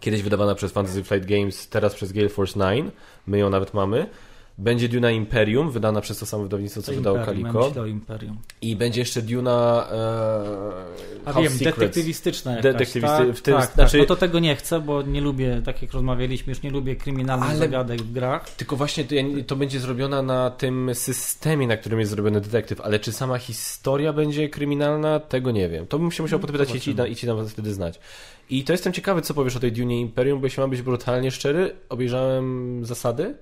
kiedyś 0.00 0.22
wydawana 0.22 0.54
przez 0.54 0.72
Fantasy 0.72 1.04
Flight 1.04 1.28
Games, 1.28 1.68
teraz 1.68 1.94
przez 1.94 2.12
Gale 2.12 2.28
Force 2.28 2.60
9. 2.60 2.92
My 3.26 3.38
ją 3.38 3.50
nawet 3.50 3.74
mamy. 3.74 4.06
Będzie 4.58 4.88
Duna 4.88 5.10
Imperium, 5.10 5.70
wydana 5.70 6.00
przez 6.00 6.18
to 6.18 6.26
samo 6.26 6.42
wydawnictwo, 6.42 6.82
co 6.82 6.92
wydało 6.92 7.18
Kaliko. 7.18 7.86
Imperium. 7.86 8.38
I 8.62 8.76
będzie 8.76 9.00
jeszcze 9.00 9.22
Duna 9.22 9.88
e, 11.24 11.28
A 11.28 11.32
wiem, 11.32 11.52
Secrets. 11.52 11.78
detektywistyczna 11.78 12.50
jakaś, 12.50 12.62
Detektywisty... 12.62 13.16
tak, 13.18 13.36
w 13.36 13.42
tym, 13.42 13.54
tak, 13.54 13.72
znaczy... 13.74 13.98
tak, 13.98 14.00
no 14.00 14.06
to 14.06 14.16
tego 14.16 14.38
nie 14.38 14.56
chcę, 14.56 14.80
bo 14.80 15.02
nie 15.02 15.20
lubię, 15.20 15.62
tak 15.64 15.82
jak 15.82 15.92
rozmawialiśmy, 15.92 16.50
już 16.50 16.62
nie 16.62 16.70
lubię 16.70 16.96
kryminalnych 16.96 17.48
Ale... 17.48 17.58
zagadek 17.58 18.02
w 18.02 18.12
grach. 18.12 18.50
Tylko 18.50 18.76
właśnie 18.76 19.04
to, 19.04 19.14
to 19.46 19.56
będzie 19.56 19.80
zrobiona 19.80 20.22
na 20.22 20.50
tym 20.50 20.90
systemie, 20.94 21.66
na 21.66 21.76
którym 21.76 22.00
jest 22.00 22.10
zrobiony 22.10 22.40
detektyw, 22.40 22.80
ale 22.80 22.98
czy 22.98 23.12
sama 23.12 23.38
historia 23.38 24.12
będzie 24.12 24.48
kryminalna, 24.48 25.20
tego 25.20 25.50
nie 25.50 25.68
wiem. 25.68 25.86
To 25.86 25.98
bym 25.98 26.12
się 26.12 26.22
musiał 26.22 26.38
no, 26.38 26.46
podpytać 26.46 26.74
i 26.74 26.80
ci, 26.80 26.94
i 27.08 27.16
ci 27.16 27.26
nam 27.26 27.48
wtedy 27.48 27.74
znać. 27.74 28.00
I 28.50 28.64
to 28.64 28.72
jestem 28.72 28.92
ciekawy, 28.92 29.22
co 29.22 29.34
powiesz 29.34 29.56
o 29.56 29.60
tej 29.60 29.72
Dune 29.72 30.00
Imperium, 30.00 30.40
bo 30.40 30.46
jeśli 30.46 30.60
mam 30.60 30.70
być 30.70 30.82
brutalnie 30.82 31.30
szczery, 31.30 31.76
obejrzałem 31.88 32.84
zasady 32.84 33.34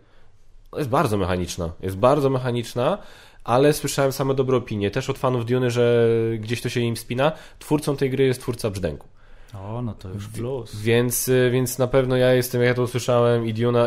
jest 0.79 0.91
bardzo 0.91 1.17
mechaniczna. 1.17 1.73
Jest 1.81 1.97
bardzo 1.97 2.31
mechaniczna, 2.31 2.99
ale 3.45 3.73
słyszałem 3.73 4.13
same 4.13 4.35
dobre 4.35 4.57
opinie. 4.57 4.91
Też 4.91 5.11
od 5.11 5.19
fanów 5.19 5.47
Duny, 5.47 5.71
że 5.71 6.09
gdzieś 6.39 6.61
to 6.61 6.69
się 6.69 6.81
im 6.81 6.97
spina. 6.97 7.33
Twórcą 7.59 7.97
tej 7.97 8.11
gry 8.11 8.25
jest 8.25 8.41
twórca 8.41 8.71
Brzdęku. 8.71 9.09
O, 9.63 9.83
no 9.83 9.95
to 9.95 10.09
już 10.09 10.29
plus. 10.29 10.77
Więc, 10.77 11.29
y, 11.29 11.51
więc 11.53 11.79
na 11.79 11.87
pewno 11.87 12.17
ja 12.17 12.33
jestem, 12.33 12.61
jak 12.61 12.69
ja 12.69 12.75
to 12.75 12.83
usłyszałem 12.83 13.47
i 13.47 13.55
Diona, 13.55 13.87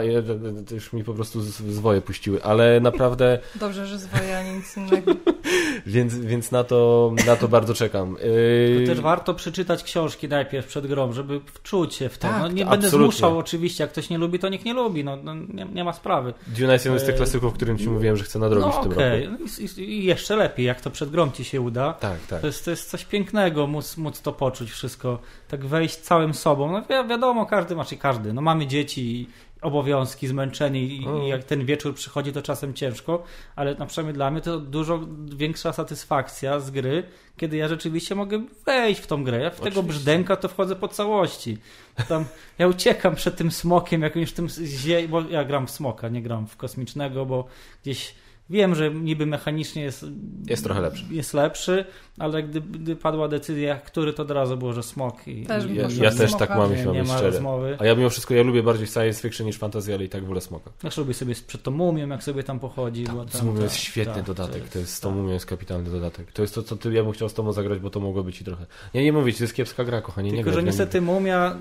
to 0.67 0.75
już 0.75 0.93
mi 0.93 1.03
po 1.03 1.13
prostu 1.13 1.41
zwoje 1.41 2.01
puściły, 2.01 2.43
ale 2.43 2.79
naprawdę... 2.79 3.39
Dobrze, 3.55 3.87
że 3.87 3.99
zwoje, 3.99 4.37
a 4.37 4.43
nic 4.43 4.77
innego. 4.77 5.11
więc, 5.85 6.17
więc 6.17 6.51
na 6.51 6.63
to, 6.63 7.13
na 7.25 7.35
to 7.35 7.47
bardzo 7.47 7.73
czekam. 7.73 8.15
To 8.15 8.23
y, 8.23 8.83
też 8.87 9.01
warto 9.01 9.33
przeczytać 9.33 9.83
książki 9.83 10.27
najpierw 10.27 10.67
przed 10.67 10.87
grą, 10.87 11.13
żeby 11.13 11.41
wczuć 11.53 11.95
się 11.95 12.09
w 12.09 12.17
to. 12.17 12.27
Tak, 12.27 12.41
no, 12.41 12.47
nie 12.47 12.65
będę 12.65 12.87
absolutnie. 12.87 13.11
zmuszał 13.11 13.37
oczywiście, 13.37 13.83
jak 13.83 13.91
ktoś 13.91 14.09
nie 14.09 14.17
lubi, 14.17 14.39
to 14.39 14.49
niech 14.49 14.65
nie 14.65 14.73
lubi, 14.73 15.03
no, 15.03 15.15
no 15.15 15.33
nie, 15.35 15.65
nie, 15.73 15.83
ma 15.83 15.93
sprawy. 15.93 16.33
Duna 16.47 16.73
jest 16.73 16.85
jeden 16.85 16.99
z 16.99 17.03
tych 17.03 17.15
y, 17.15 17.17
klasyków, 17.17 17.49
o 17.49 17.55
którym 17.55 17.77
ci 17.77 17.89
mówiłem, 17.89 18.17
że 18.17 18.23
chcę 18.23 18.39
nadrobić 18.39 18.75
no, 18.75 18.81
w 18.81 18.83
tym 18.83 18.91
okay. 18.91 19.25
roku. 19.25 19.43
I, 19.77 19.81
I, 19.81 20.05
jeszcze 20.05 20.35
lepiej, 20.35 20.65
jak 20.65 20.81
to 20.81 20.91
przed 20.91 21.09
grą 21.09 21.31
ci 21.31 21.43
się 21.43 21.61
uda. 21.61 21.93
Tak, 21.93 22.19
tak. 22.29 22.41
To 22.41 22.47
jest, 22.47 22.65
to 22.65 22.71
jest 22.71 22.89
coś 22.89 23.05
pięknego, 23.05 23.67
móc, 23.67 23.97
móc 23.97 24.21
to 24.21 24.33
poczuć 24.33 24.71
wszystko 24.71 25.19
tak 25.47 25.56
wejść 25.65 25.95
całym 25.95 26.33
sobą. 26.33 26.71
No 26.71 26.81
wi 26.81 27.09
wiadomo, 27.09 27.45
każdy, 27.45 27.73
znaczy 27.73 27.97
każdy, 27.97 28.33
no 28.33 28.41
mamy 28.41 28.67
dzieci, 28.67 29.27
obowiązki, 29.61 30.27
zmęczeni 30.27 30.83
i, 30.83 31.01
i, 31.01 31.27
jak 31.27 31.43
ten 31.43 31.65
wieczór 31.65 31.95
przychodzi, 31.95 32.33
to 32.33 32.41
czasem 32.41 32.73
ciężko, 32.73 33.23
ale 33.55 33.75
na 33.75 33.85
przykład 33.85 34.13
dla 34.13 34.31
mnie 34.31 34.41
to 34.41 34.59
dużo 34.59 34.99
większa 35.35 35.73
satysfakcja 35.73 36.59
z 36.59 36.71
gry, 36.71 37.03
kiedy 37.37 37.57
ja 37.57 37.67
rzeczywiście 37.67 38.15
mogę 38.15 38.45
wejść 38.65 39.01
w 39.01 39.07
tą 39.07 39.23
grę. 39.23 39.37
Ja 39.37 39.49
w 39.49 39.53
Oczywiście. 39.53 39.69
tego 39.69 39.87
brzdęka 39.87 40.35
to 40.35 40.47
wchodzę 40.47 40.75
po 40.75 40.87
całości. 40.87 41.57
Tam, 42.07 42.25
ja 42.57 42.67
uciekam 42.67 43.15
przed 43.15 43.35
tym 43.35 43.51
smokiem, 43.51 44.01
jakimś 44.01 44.31
tym, 44.31 44.47
bo 45.09 45.21
ja 45.21 45.45
gram 45.45 45.67
w 45.67 45.71
smoka, 45.71 46.09
nie 46.09 46.21
gram 46.21 46.47
w 46.47 46.57
kosmicznego, 46.57 47.25
bo 47.25 47.45
gdzieś 47.83 48.15
Wiem, 48.49 48.75
że 48.75 48.93
niby 48.93 49.25
mechanicznie 49.25 49.83
jest, 49.83 50.05
jest 50.49 50.63
trochę 50.63 50.81
lepszy. 50.81 51.05
Jest 51.09 51.33
lepszy, 51.33 51.85
ale 52.19 52.43
gdy, 52.43 52.61
gdy 52.61 52.95
padła 52.95 53.27
decyzja, 53.27 53.75
który 53.75 54.13
to 54.13 54.23
od 54.23 54.31
razu 54.31 54.57
było, 54.57 54.73
że 54.73 54.83
smok. 54.83 55.27
I, 55.27 55.45
też 55.45 55.65
ja, 55.65 55.87
ja 56.01 56.11
też 56.11 56.35
tak 56.35 56.49
mam, 56.49 56.71
jeśli 56.71 56.87
nie, 56.87 56.93
nie 56.93 57.03
ma 57.03 57.21
rozmowy. 57.21 57.77
A 57.79 57.85
ja 57.85 57.95
mimo 57.95 58.09
wszystko, 58.09 58.33
ja 58.33 58.43
lubię 58.43 58.63
bardziej 58.63 58.87
science 58.87 59.21
fiction 59.21 59.47
niż 59.47 59.57
fantasy, 59.57 59.93
ale 59.93 60.03
i 60.05 60.09
tak 60.09 60.25
wolę 60.25 60.41
smoka. 60.41 60.71
Ja 60.83 60.89
lubię 60.97 61.13
sobie 61.13 61.35
przed 61.47 61.63
tą 61.63 61.71
mumią, 61.71 62.09
jak 62.09 62.23
sobie 62.23 62.43
tam 62.43 62.59
pochodzi. 62.59 63.03
Ta, 63.03 63.13
bo 63.13 63.25
tam, 63.25 63.41
z 63.41 63.43
mumią 63.43 63.61
jest 63.61 63.75
świetny 63.75 64.13
ta, 64.13 64.21
dodatek. 64.21 64.69
To 64.69 64.79
jest, 64.79 64.93
z 64.93 64.99
tą 64.99 65.11
mumią 65.11 65.33
jest 65.33 65.45
kapitalny 65.45 65.89
dodatek. 65.89 66.31
To 66.31 66.41
jest 66.41 66.55
to, 66.55 66.63
co 66.63 66.75
ty, 66.75 66.93
ja 66.93 67.03
bym 67.03 67.11
chciał 67.11 67.29
z 67.29 67.33
tobą 67.33 67.53
zagrać, 67.53 67.79
bo 67.79 67.89
to 67.89 67.99
mogło 67.99 68.23
być 68.23 68.41
i 68.41 68.45
trochę. 68.45 68.65
Nie, 68.93 69.03
nie 69.03 69.13
mówić, 69.13 69.37
to 69.37 69.43
jest 69.43 69.53
kiepska 69.53 69.83
gra, 69.83 70.01
kochanie. 70.01 70.31
Tylko, 70.31 70.49
nie 70.49 70.55
że 70.55 70.63
niestety 70.63 71.01
mumia 71.01 71.57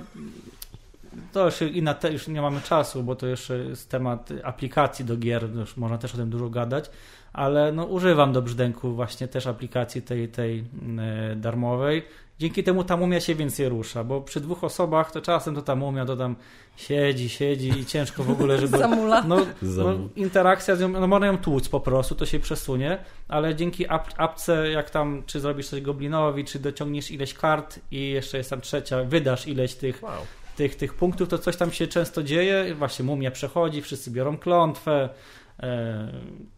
to 1.33 1.45
już, 1.45 1.63
i 1.63 1.83
na 1.83 1.95
te, 1.95 2.13
już 2.13 2.29
nie 2.29 2.43
mamy 2.43 2.61
czasu, 2.61 3.03
bo 3.03 3.17
to 3.17 3.27
jeszcze 3.27 3.59
jest 3.59 3.91
temat 3.91 4.29
aplikacji 4.45 5.05
do 5.05 5.17
gier, 5.17 5.51
już 5.55 5.77
można 5.77 5.99
też 5.99 6.15
o 6.15 6.17
tym 6.17 6.31
dużo 6.31 6.51
gadać, 6.51 6.91
ale 7.33 7.73
no, 7.73 7.85
używam 7.85 8.33
do 8.33 8.43
brzdęku 8.43 8.93
właśnie 8.93 9.29
też 9.29 9.47
aplikacji 9.47 10.03
tej, 10.03 10.29
tej 10.29 10.57
yy, 10.57 11.37
darmowej. 11.37 12.03
Dzięki 12.39 12.65
temu 12.65 12.85
ta 12.85 12.97
mumia 12.97 13.21
się 13.21 13.35
więcej 13.35 13.69
rusza, 13.69 14.05
bo 14.05 14.21
przy 14.21 14.41
dwóch 14.41 14.65
osobach 14.65 15.13
to 15.13 15.21
czasem 15.21 15.55
to 15.55 15.63
ta 15.63 15.77
mumia 15.77 16.07
to 16.07 16.17
tam 16.17 16.37
siedzi, 16.77 17.29
siedzi 17.29 17.69
i 17.69 17.87
ciężko 17.87 18.25
w 18.25 18.31
ogóle, 18.31 18.59
żeby... 18.59 18.79
Zamula. 18.89 19.23
No, 19.23 19.47
no, 19.63 19.95
interakcja 20.17 20.77
z 20.77 20.81
nią, 20.81 20.89
no 20.89 21.07
można 21.07 21.27
ją 21.27 21.39
tłuc 21.39 21.69
po 21.69 21.81
prostu, 21.81 22.15
to 22.15 22.27
się 22.27 22.41
przesunie, 22.41 22.99
ale 23.29 23.55
dzięki 23.55 23.89
ap 23.89 24.09
apce, 24.17 24.71
jak 24.71 24.91
tam, 24.91 25.23
czy 25.27 25.41
zrobisz 25.41 25.69
coś 25.69 25.81
goblinowi, 25.81 26.45
czy 26.45 26.59
dociągniesz 26.59 27.11
ileś 27.11 27.35
kart 27.35 27.81
i 27.91 28.11
jeszcze 28.11 28.39
jest 28.39 28.51
tam 28.51 28.61
trzecia, 28.61 29.05
wydasz 29.05 29.49
ileś 29.49 29.75
tych 29.75 30.03
wow 30.03 30.23
tych, 30.57 30.77
tych 30.77 30.95
punktów, 30.95 31.29
to 31.29 31.39
coś 31.39 31.57
tam 31.57 31.71
się 31.73 31.87
często 31.87 32.23
dzieje. 32.23 32.75
Właśnie 32.75 33.05
mumia 33.05 33.31
przechodzi, 33.31 33.83
wszyscy 33.83 34.11
biorą 34.11 34.39
klątwę, 34.39 35.09
e, 35.61 36.13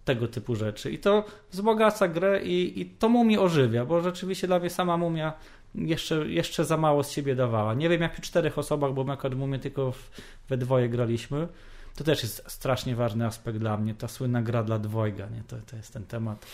tego 0.04 0.28
typu 0.28 0.54
rzeczy. 0.54 0.90
I 0.90 0.98
to 0.98 1.24
wzbogaca 1.50 2.08
grę 2.08 2.42
i, 2.42 2.80
i 2.80 2.86
to 2.86 3.08
mumie 3.08 3.40
ożywia, 3.40 3.84
bo 3.84 4.00
rzeczywiście 4.00 4.46
dla 4.46 4.58
mnie 4.58 4.70
sama 4.70 4.96
mumia 4.96 5.32
jeszcze, 5.74 6.28
jeszcze 6.28 6.64
za 6.64 6.76
mało 6.76 7.04
z 7.04 7.10
siebie 7.10 7.34
dawała. 7.34 7.74
Nie 7.74 7.88
wiem 7.88 8.02
jak 8.02 8.12
przy 8.12 8.22
czterech 8.22 8.58
osobach, 8.58 8.92
bo 8.92 9.04
my 9.04 9.12
akurat 9.12 9.38
mumię 9.38 9.58
tylko 9.58 9.92
w, 9.92 10.10
we 10.48 10.56
dwoje 10.56 10.88
graliśmy. 10.88 11.48
To 11.96 12.04
też 12.04 12.22
jest 12.22 12.44
strasznie 12.46 12.96
ważny 12.96 13.26
aspekt 13.26 13.58
dla 13.58 13.76
mnie, 13.76 13.94
ta 13.94 14.08
słynna 14.08 14.42
gra 14.42 14.62
dla 14.62 14.78
dwojga, 14.78 15.26
nie? 15.26 15.42
To, 15.46 15.56
to 15.70 15.76
jest 15.76 15.92
ten 15.92 16.04
temat. 16.04 16.46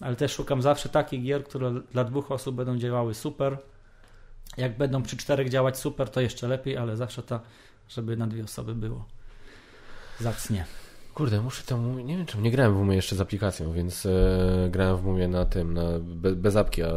Ale 0.00 0.16
też 0.16 0.32
szukam 0.32 0.62
zawsze 0.62 0.88
takich 0.88 1.22
gier, 1.22 1.44
które 1.44 1.80
dla 1.92 2.04
dwóch 2.04 2.32
osób 2.32 2.56
będą 2.56 2.76
działały 2.76 3.14
super, 3.14 3.58
jak 4.56 4.76
będą 4.76 5.02
przy 5.02 5.16
czterech 5.16 5.48
działać 5.48 5.78
super, 5.78 6.10
to 6.10 6.20
jeszcze 6.20 6.48
lepiej, 6.48 6.76
ale 6.76 6.96
zawsze 6.96 7.22
ta, 7.22 7.40
żeby 7.88 8.16
na 8.16 8.26
dwie 8.26 8.44
osoby 8.44 8.74
było. 8.74 9.04
Zacnie. 10.20 10.64
Kurde, 11.14 11.40
muszę 11.40 11.62
to. 11.66 11.78
Nie 11.78 12.16
wiem, 12.16 12.26
czemu 12.26 12.44
nie 12.44 12.50
grałem 12.50 12.74
w 12.74 12.76
Mumie 12.76 12.96
jeszcze 12.96 13.16
z 13.16 13.20
aplikacją, 13.20 13.72
więc 13.72 14.06
e, 14.06 14.10
grałem 14.70 14.96
w 14.96 15.04
Mumie 15.04 15.28
na 15.28 15.44
tym, 15.44 15.74
na, 15.74 15.82
be, 16.00 16.32
bez 16.32 16.56
apki, 16.56 16.82
a 16.82 16.88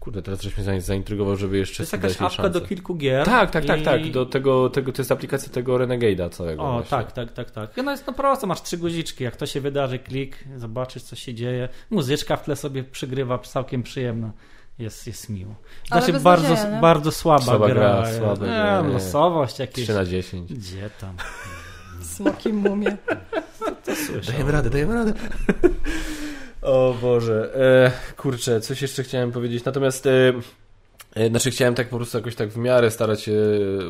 kurde, 0.00 0.22
teraz 0.22 0.42
żeś 0.42 0.58
mnie 0.58 0.80
zaintrygował, 0.80 1.36
żeby 1.36 1.58
jeszcze. 1.58 1.76
To 1.76 1.82
jest 1.82 1.92
jakaś 1.92 2.12
apka 2.12 2.30
szansę. 2.30 2.50
do 2.50 2.60
kilku 2.60 2.94
gier. 2.94 3.24
Tak, 3.24 3.50
tak, 3.50 3.64
tak, 3.64 3.80
i... 3.80 3.82
tak. 3.82 4.10
Do 4.10 4.26
tego, 4.26 4.70
tego, 4.70 4.92
to 4.92 5.02
jest 5.02 5.12
aplikacja 5.12 5.52
tego 5.52 5.78
Renegade'a 5.78 6.30
całego. 6.30 6.62
O, 6.62 6.72
właśnie. 6.72 6.90
tak, 6.90 7.12
tak, 7.12 7.32
tak, 7.32 7.50
tak. 7.50 7.76
I 7.76 7.80
ona 7.80 7.90
jest 7.90 8.06
no 8.06 8.12
prosto, 8.12 8.46
masz 8.46 8.62
trzy 8.62 8.78
guziczki. 8.78 9.24
Jak 9.24 9.36
to 9.36 9.46
się 9.46 9.60
wydarzy, 9.60 9.98
klik, 9.98 10.44
zobaczysz, 10.56 11.02
co 11.02 11.16
się 11.16 11.34
dzieje. 11.34 11.68
Muzyczka 11.90 12.36
w 12.36 12.44
tle 12.44 12.56
sobie 12.56 12.84
przygrywa, 12.84 13.38
całkiem 13.38 13.82
przyjemna 13.82 14.32
jest, 14.78 15.06
jest 15.06 15.28
miło. 15.28 15.54
Znaczy 15.88 16.12
bardzo, 16.12 16.56
bardzo 16.80 17.12
słaba, 17.12 17.44
słaba 17.44 17.66
gra. 17.66 17.74
gra 17.74 18.12
słaba 18.18 18.46
nie, 18.46 18.52
gra. 18.52 18.80
losowość 18.80 19.58
jakieś. 19.58 19.84
3 19.84 19.94
na 19.94 20.04
10. 20.04 20.52
Gdzie 20.52 20.90
tam? 21.00 21.16
Smoki 22.02 22.52
mumie. 22.52 22.96
To, 23.58 23.70
to 23.70 24.32
dajemy 24.32 24.52
radę, 24.52 24.70
dajemy 24.70 24.94
radę. 24.94 25.12
O 26.62 26.94
Boże. 27.00 27.54
E, 27.56 28.12
kurczę, 28.16 28.60
coś 28.60 28.82
jeszcze 28.82 29.02
chciałem 29.02 29.32
powiedzieć. 29.32 29.64
Natomiast 29.64 30.06
e, 30.06 30.10
E, 30.10 30.32
Znaczy 31.30 31.50
chciałem 31.50 31.74
tak 31.74 31.88
po 31.88 31.96
prostu 31.96 32.18
jakoś 32.18 32.34
tak 32.34 32.48
w 32.48 32.56
miarę 32.56 32.90
starać 32.90 33.22
się 33.22 33.32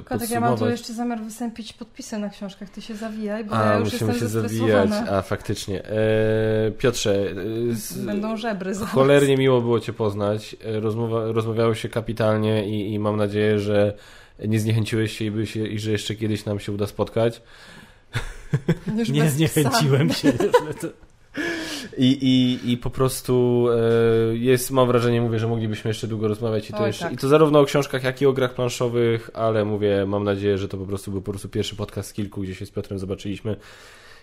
Kotek, 0.04 0.30
ja 0.30 0.40
mam 0.40 0.58
tu 0.58 0.68
jeszcze 0.68 0.92
zamiar 0.92 1.20
wystąpić 1.20 1.72
podpisy 1.72 2.18
na 2.18 2.28
książkach. 2.28 2.70
Ty 2.70 2.82
się 2.82 2.96
zawijaj, 2.96 3.44
bo 3.44 3.56
A, 3.56 3.64
ja 3.64 3.78
już 3.78 3.92
musimy 3.92 4.10
jestem 4.10 4.28
się 4.28 4.28
zawijać. 4.28 4.90
A, 5.10 5.22
faktycznie. 5.22 5.84
E, 5.84 6.70
Piotrze, 6.78 7.30
e, 7.70 7.74
z, 7.74 8.04
Będą 8.04 8.36
żebry 8.36 8.74
zaraz. 8.74 8.92
cholernie 8.92 9.36
miło 9.36 9.60
było 9.60 9.80
Cię 9.80 9.92
poznać. 9.92 10.56
E, 10.64 10.80
Rozmowa, 10.80 11.32
rozmawiało 11.32 11.74
się 11.74 11.88
kapitalnie 11.88 12.68
i, 12.68 12.92
i 12.94 12.98
mam 12.98 13.16
nadzieję, 13.16 13.58
że 13.58 13.94
nie 14.46 14.60
zniechęciłeś 14.60 15.18
się 15.18 15.24
i, 15.24 15.46
się 15.46 15.66
i 15.66 15.78
że 15.78 15.90
jeszcze 15.90 16.14
kiedyś 16.14 16.44
nam 16.44 16.60
się 16.60 16.72
uda 16.72 16.86
spotkać. 16.86 17.42
Nie 19.12 19.30
zniechęciłem 19.30 20.08
psa. 20.08 20.18
się. 20.18 20.32
I, 21.98 22.06
i, 22.06 22.72
I 22.72 22.76
po 22.76 22.90
prostu 22.90 23.66
e, 23.70 24.36
jest, 24.36 24.70
mam 24.70 24.86
wrażenie, 24.86 25.20
mówię, 25.20 25.38
że 25.38 25.46
moglibyśmy 25.46 25.90
jeszcze 25.90 26.06
długo 26.06 26.28
rozmawiać 26.28 26.70
i 26.70 26.72
to, 26.72 26.78
Oj, 26.78 26.86
jeszcze, 26.86 27.04
tak. 27.04 27.12
i 27.12 27.16
to 27.16 27.28
zarówno 27.28 27.60
o 27.60 27.64
książkach, 27.64 28.04
jak 28.04 28.22
i 28.22 28.26
o 28.26 28.32
grach 28.32 28.54
planszowych, 28.54 29.30
ale 29.34 29.64
mówię, 29.64 30.06
mam 30.06 30.24
nadzieję, 30.24 30.58
że 30.58 30.68
to 30.68 30.76
po 30.76 30.86
prostu 30.86 31.10
był 31.10 31.22
po 31.22 31.32
prostu 31.32 31.48
pierwszy 31.48 31.76
podcast 31.76 32.10
z 32.10 32.12
kilku, 32.12 32.40
gdzie 32.40 32.54
się 32.54 32.66
z 32.66 32.70
Piotrem 32.70 32.98
zobaczyliśmy. 32.98 33.56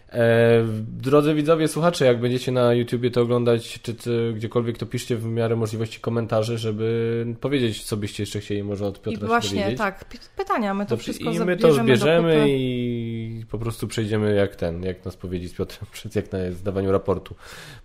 E, 0.09 0.65
drodzy 0.87 1.33
widzowie, 1.33 1.67
słuchacze, 1.67 2.05
jak 2.05 2.19
będziecie 2.19 2.51
na 2.51 2.73
YouTubie 2.73 3.11
to 3.11 3.21
oglądać, 3.21 3.79
czy, 3.81 3.95
czy 3.95 4.33
gdziekolwiek, 4.35 4.77
to 4.77 4.85
piszcie 4.85 5.17
w 5.17 5.25
miarę 5.25 5.55
możliwości 5.55 5.99
komentarze, 5.99 6.57
żeby 6.57 7.25
powiedzieć, 7.41 7.83
co 7.83 7.97
byście 7.97 8.23
jeszcze 8.23 8.39
chcieli 8.39 8.63
może 8.63 8.87
od 8.87 8.97
I 8.97 9.01
Piotra 9.01 9.19
się 9.19 9.25
właśnie, 9.25 9.75
tak, 9.75 10.05
pytania, 10.37 10.73
my 10.73 10.85
to 10.85 10.89
Dobrze, 10.89 11.03
wszystko 11.03 11.31
I 11.31 11.39
my 11.39 11.57
to 11.57 11.73
zbierzemy 11.73 12.45
i 12.49 13.45
po 13.51 13.57
prostu 13.57 13.87
przejdziemy 13.87 14.35
jak 14.35 14.55
ten, 14.55 14.83
jak 14.83 15.05
nas 15.05 15.17
powiedzieć 15.17 15.51
z 15.51 15.55
Piotrem, 15.55 15.85
jak 16.15 16.31
na 16.31 16.51
zdawaniu 16.51 16.91
raportu. 16.91 17.35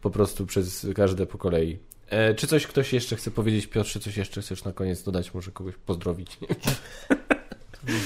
Po 0.02 0.10
prostu 0.10 0.46
przez 0.46 0.86
każde 0.94 1.26
po 1.26 1.38
kolei. 1.38 1.78
E, 2.08 2.34
czy 2.34 2.46
coś 2.46 2.66
ktoś 2.66 2.92
jeszcze 2.92 3.16
chce 3.16 3.30
powiedzieć, 3.30 3.66
Piotrze, 3.66 4.00
coś 4.00 4.16
jeszcze 4.16 4.42
chcesz 4.42 4.64
na 4.64 4.72
koniec 4.72 5.02
dodać, 5.02 5.34
może 5.34 5.50
kogoś 5.50 5.74
pozdrowić? 5.76 6.40
Nie, 6.40 6.48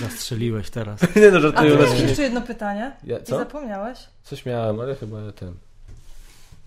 Zastrzeliłeś 0.02 0.70
teraz. 0.70 1.01
nie 1.16 1.30
no, 1.30 1.38
A 1.38 1.40
żartuję. 1.40 1.70
ty 1.70 1.76
u 1.76 1.80
nas 1.80 1.88
masz 1.88 1.96
się 1.98 2.02
nie- 2.02 2.09
jeszcze 2.09 2.22
jedno 2.22 2.40
pytanie? 2.40 2.92
Ja, 3.05 3.18
I 3.18 3.24
co? 3.24 3.38
zapomniałeś? 3.38 3.98
Coś 4.24 4.46
miałem, 4.46 4.80
ale 4.80 4.96
chyba 4.96 5.32
ten... 5.32 5.55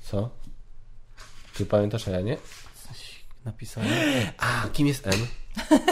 Co? 0.03 0.29
Ty 1.57 1.65
pamiętasz, 1.65 2.07
a 2.07 2.11
ja 2.11 2.21
nie? 2.21 2.37
Coś 2.87 3.23
napisałem. 3.45 3.89
A, 4.37 4.67
kim 4.73 4.87
jest 4.87 5.07
M? 5.07 5.27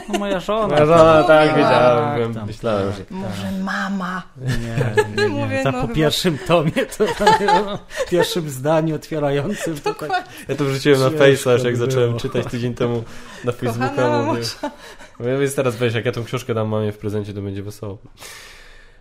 No 0.09 0.19
moja 0.19 0.39
żona. 0.39 0.67
Moja 0.67 0.85
żona, 0.85 1.23
tak, 1.23 1.49
mówiła. 1.49 1.69
wiedziałem, 1.69 2.19
wiem, 2.19 2.33
tam, 2.33 2.47
myślałem, 2.47 2.87
tak, 2.93 2.97
że... 2.97 3.03
Może 3.09 3.51
mama. 3.51 4.23
Nie, 4.37 4.47
nie, 5.17 5.23
nie. 5.23 5.27
Mówię, 5.29 5.63
Ta 5.63 5.71
no 5.71 5.77
po 5.81 5.87
chyba- 5.87 5.93
pierwszym 5.95 6.37
tomie, 6.37 6.71
to 6.71 7.05
w 7.07 8.09
pierwszym 8.09 8.49
zdaniu 8.49 8.95
otwierającym. 8.95 9.79
To 9.81 9.93
tak, 9.93 10.27
Ja 10.47 10.55
to 10.55 10.65
wrzuciłem 10.65 10.99
na 10.99 11.09
Face'a, 11.09 11.65
jak 11.65 11.77
zacząłem 11.77 12.07
było. 12.09 12.19
czytać 12.19 12.45
tydzień 12.51 12.73
temu 12.75 13.03
na 13.43 13.51
Facebooka. 13.51 13.89
Kochana 13.89 14.21
mówię. 14.21 14.41
Więc 15.19 15.55
teraz 15.55 15.75
weź, 15.75 15.93
jak 15.93 16.05
ja 16.05 16.11
tą 16.11 16.23
książkę 16.23 16.53
dam 16.53 16.67
mamie 16.67 16.91
w 16.91 16.97
prezencie, 16.97 17.33
to 17.33 17.41
będzie 17.41 17.63
wesoło. 17.63 17.97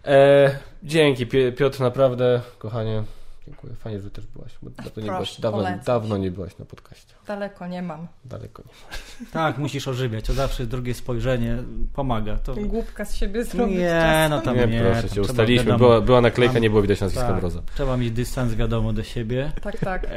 E, 0.04 0.58
dzięki 0.82 1.26
Piotr, 1.56 1.80
naprawdę, 1.80 2.40
kochanie. 2.58 3.02
Dziękuję, 3.46 3.74
fajnie, 3.74 4.00
że 4.00 4.10
też 4.10 4.26
byłaś. 4.26 4.52
Bo 4.62 4.70
dawno, 4.70 5.02
nie 5.02 5.10
byłaś 5.10 5.40
dawno, 5.40 5.64
dawno 5.86 6.16
nie 6.16 6.30
byłaś 6.30 6.58
na 6.58 6.64
podcaście. 6.64 7.14
Daleko 7.26 7.66
nie 7.66 7.82
mam. 7.82 8.06
Daleko 8.24 8.62
nie. 8.66 9.26
tak, 9.32 9.58
musisz 9.58 9.88
ożywiać. 9.88 10.24
To 10.24 10.32
zawsze 10.32 10.66
drugie 10.66 10.94
spojrzenie 10.94 11.56
pomaga. 11.92 12.36
To... 12.36 12.54
Głupka 12.54 13.04
z 13.04 13.14
siebie 13.16 13.44
zrobić. 13.44 13.76
Nie, 13.76 13.88
czasem. 14.02 14.30
no 14.30 14.40
tam 14.40 14.56
nie, 14.56 14.66
nie. 14.66 14.80
proszę 14.80 15.10
cię, 15.10 15.20
ustaliśmy. 15.20 15.64
wiadomo, 15.64 15.78
Była, 15.78 16.00
była 16.00 16.20
naklejka, 16.20 16.54
tam- 16.54 16.62
nie 16.62 16.70
było 16.70 16.82
widać 16.82 17.00
nazwiska 17.00 17.28
tak, 17.28 17.36
Mroza. 17.36 17.62
Trzeba 17.74 17.96
mieć 17.96 18.10
dystans, 18.10 18.54
wiadomo, 18.54 18.92
do 18.92 19.02
siebie. 19.02 19.52
Tak, 19.62 19.76
tak. 19.78 20.04
E, 20.04 20.10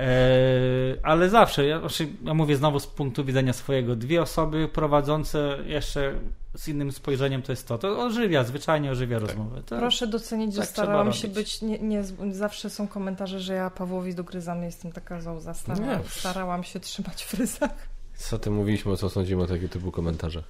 ale 1.03 1.29
zawsze, 1.29 1.65
ja, 1.65 1.79
znaczy, 1.79 2.07
ja 2.23 2.33
mówię 2.33 2.55
znowu 2.55 2.79
z 2.79 2.87
punktu 2.87 3.25
widzenia 3.25 3.53
swojego, 3.53 3.95
dwie 3.95 4.21
osoby 4.21 4.67
prowadzące 4.67 5.57
jeszcze 5.65 6.13
z 6.57 6.67
innym 6.67 6.91
spojrzeniem 6.91 7.41
to 7.41 7.51
jest 7.51 7.67
to. 7.67 7.77
To 7.77 8.03
ożywia, 8.05 8.43
zwyczajnie 8.43 8.91
ożywia 8.91 9.19
rozmowę. 9.19 9.61
To, 9.65 9.77
Proszę 9.77 10.07
docenić, 10.07 10.53
że 10.53 10.61
tak 10.61 10.69
starałam 10.69 11.11
trzeba 11.11 11.21
się 11.21 11.27
być. 11.27 11.61
Nie, 11.61 11.79
nie, 11.79 12.03
zawsze 12.31 12.69
są 12.69 12.87
komentarze, 12.87 13.39
że 13.39 13.53
ja 13.53 13.69
Pawłowi 13.69 14.15
dogryzam, 14.15 14.63
jestem 14.63 14.91
taka 14.91 15.21
zołza. 15.21 15.53
Starałam, 15.53 15.89
Nie. 15.89 16.09
starałam 16.09 16.63
się 16.63 16.79
trzymać 16.79 16.96
w 17.27 17.33
ryzach. 17.33 17.71
Co 18.15 18.39
ty 18.39 18.49
mówiliśmy, 18.51 18.91
o 18.91 18.97
co 18.97 19.09
sądzimy 19.09 19.43
o 19.43 19.47
takiego 19.47 19.67
typu 19.69 19.91
komentarzach? 19.91 20.43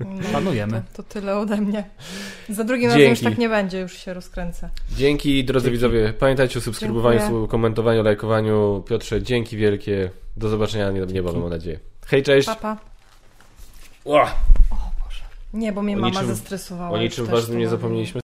No, 0.00 0.06
Panujemy. 0.32 0.82
To, 0.92 1.02
to 1.02 1.08
tyle 1.08 1.36
ode 1.38 1.56
mnie. 1.56 1.84
Za 2.48 2.64
drugim 2.64 2.90
razem 2.90 3.10
już 3.10 3.20
tak 3.20 3.38
nie 3.38 3.48
będzie, 3.48 3.80
już 3.80 3.92
się 3.98 4.14
rozkręcę. 4.14 4.70
Dzięki, 4.96 5.44
drodzy 5.44 5.64
Dzięki. 5.64 5.72
widzowie. 5.76 6.12
Pamiętajcie 6.12 6.58
o 6.58 6.62
subskrybowaniu, 6.62 7.18
Dziękuję. 7.20 7.48
komentowaniu, 7.48 8.02
lajkowaniu. 8.02 8.82
Piotrze, 8.88 9.22
dzięki 9.22 9.56
wielkie. 9.56 10.10
Do 10.36 10.48
zobaczenia 10.48 10.90
niebawem, 10.90 11.40
mam 11.40 11.50
nadzieję. 11.50 11.80
Hej, 12.06 12.22
cześć. 12.22 12.46
Papa. 12.48 12.76
Ła! 14.04 14.34
Nie, 15.52 15.72
bo 15.72 15.82
mnie 15.82 15.96
O 15.96 16.00
mama 16.00 16.10
niczym- 16.20 16.26
zestresowała. 16.26 16.90
O 16.90 16.98
niczym 16.98 17.26
ważnym 17.26 17.58
nie 17.58 17.68
zapomnieliśmy. 17.68 18.20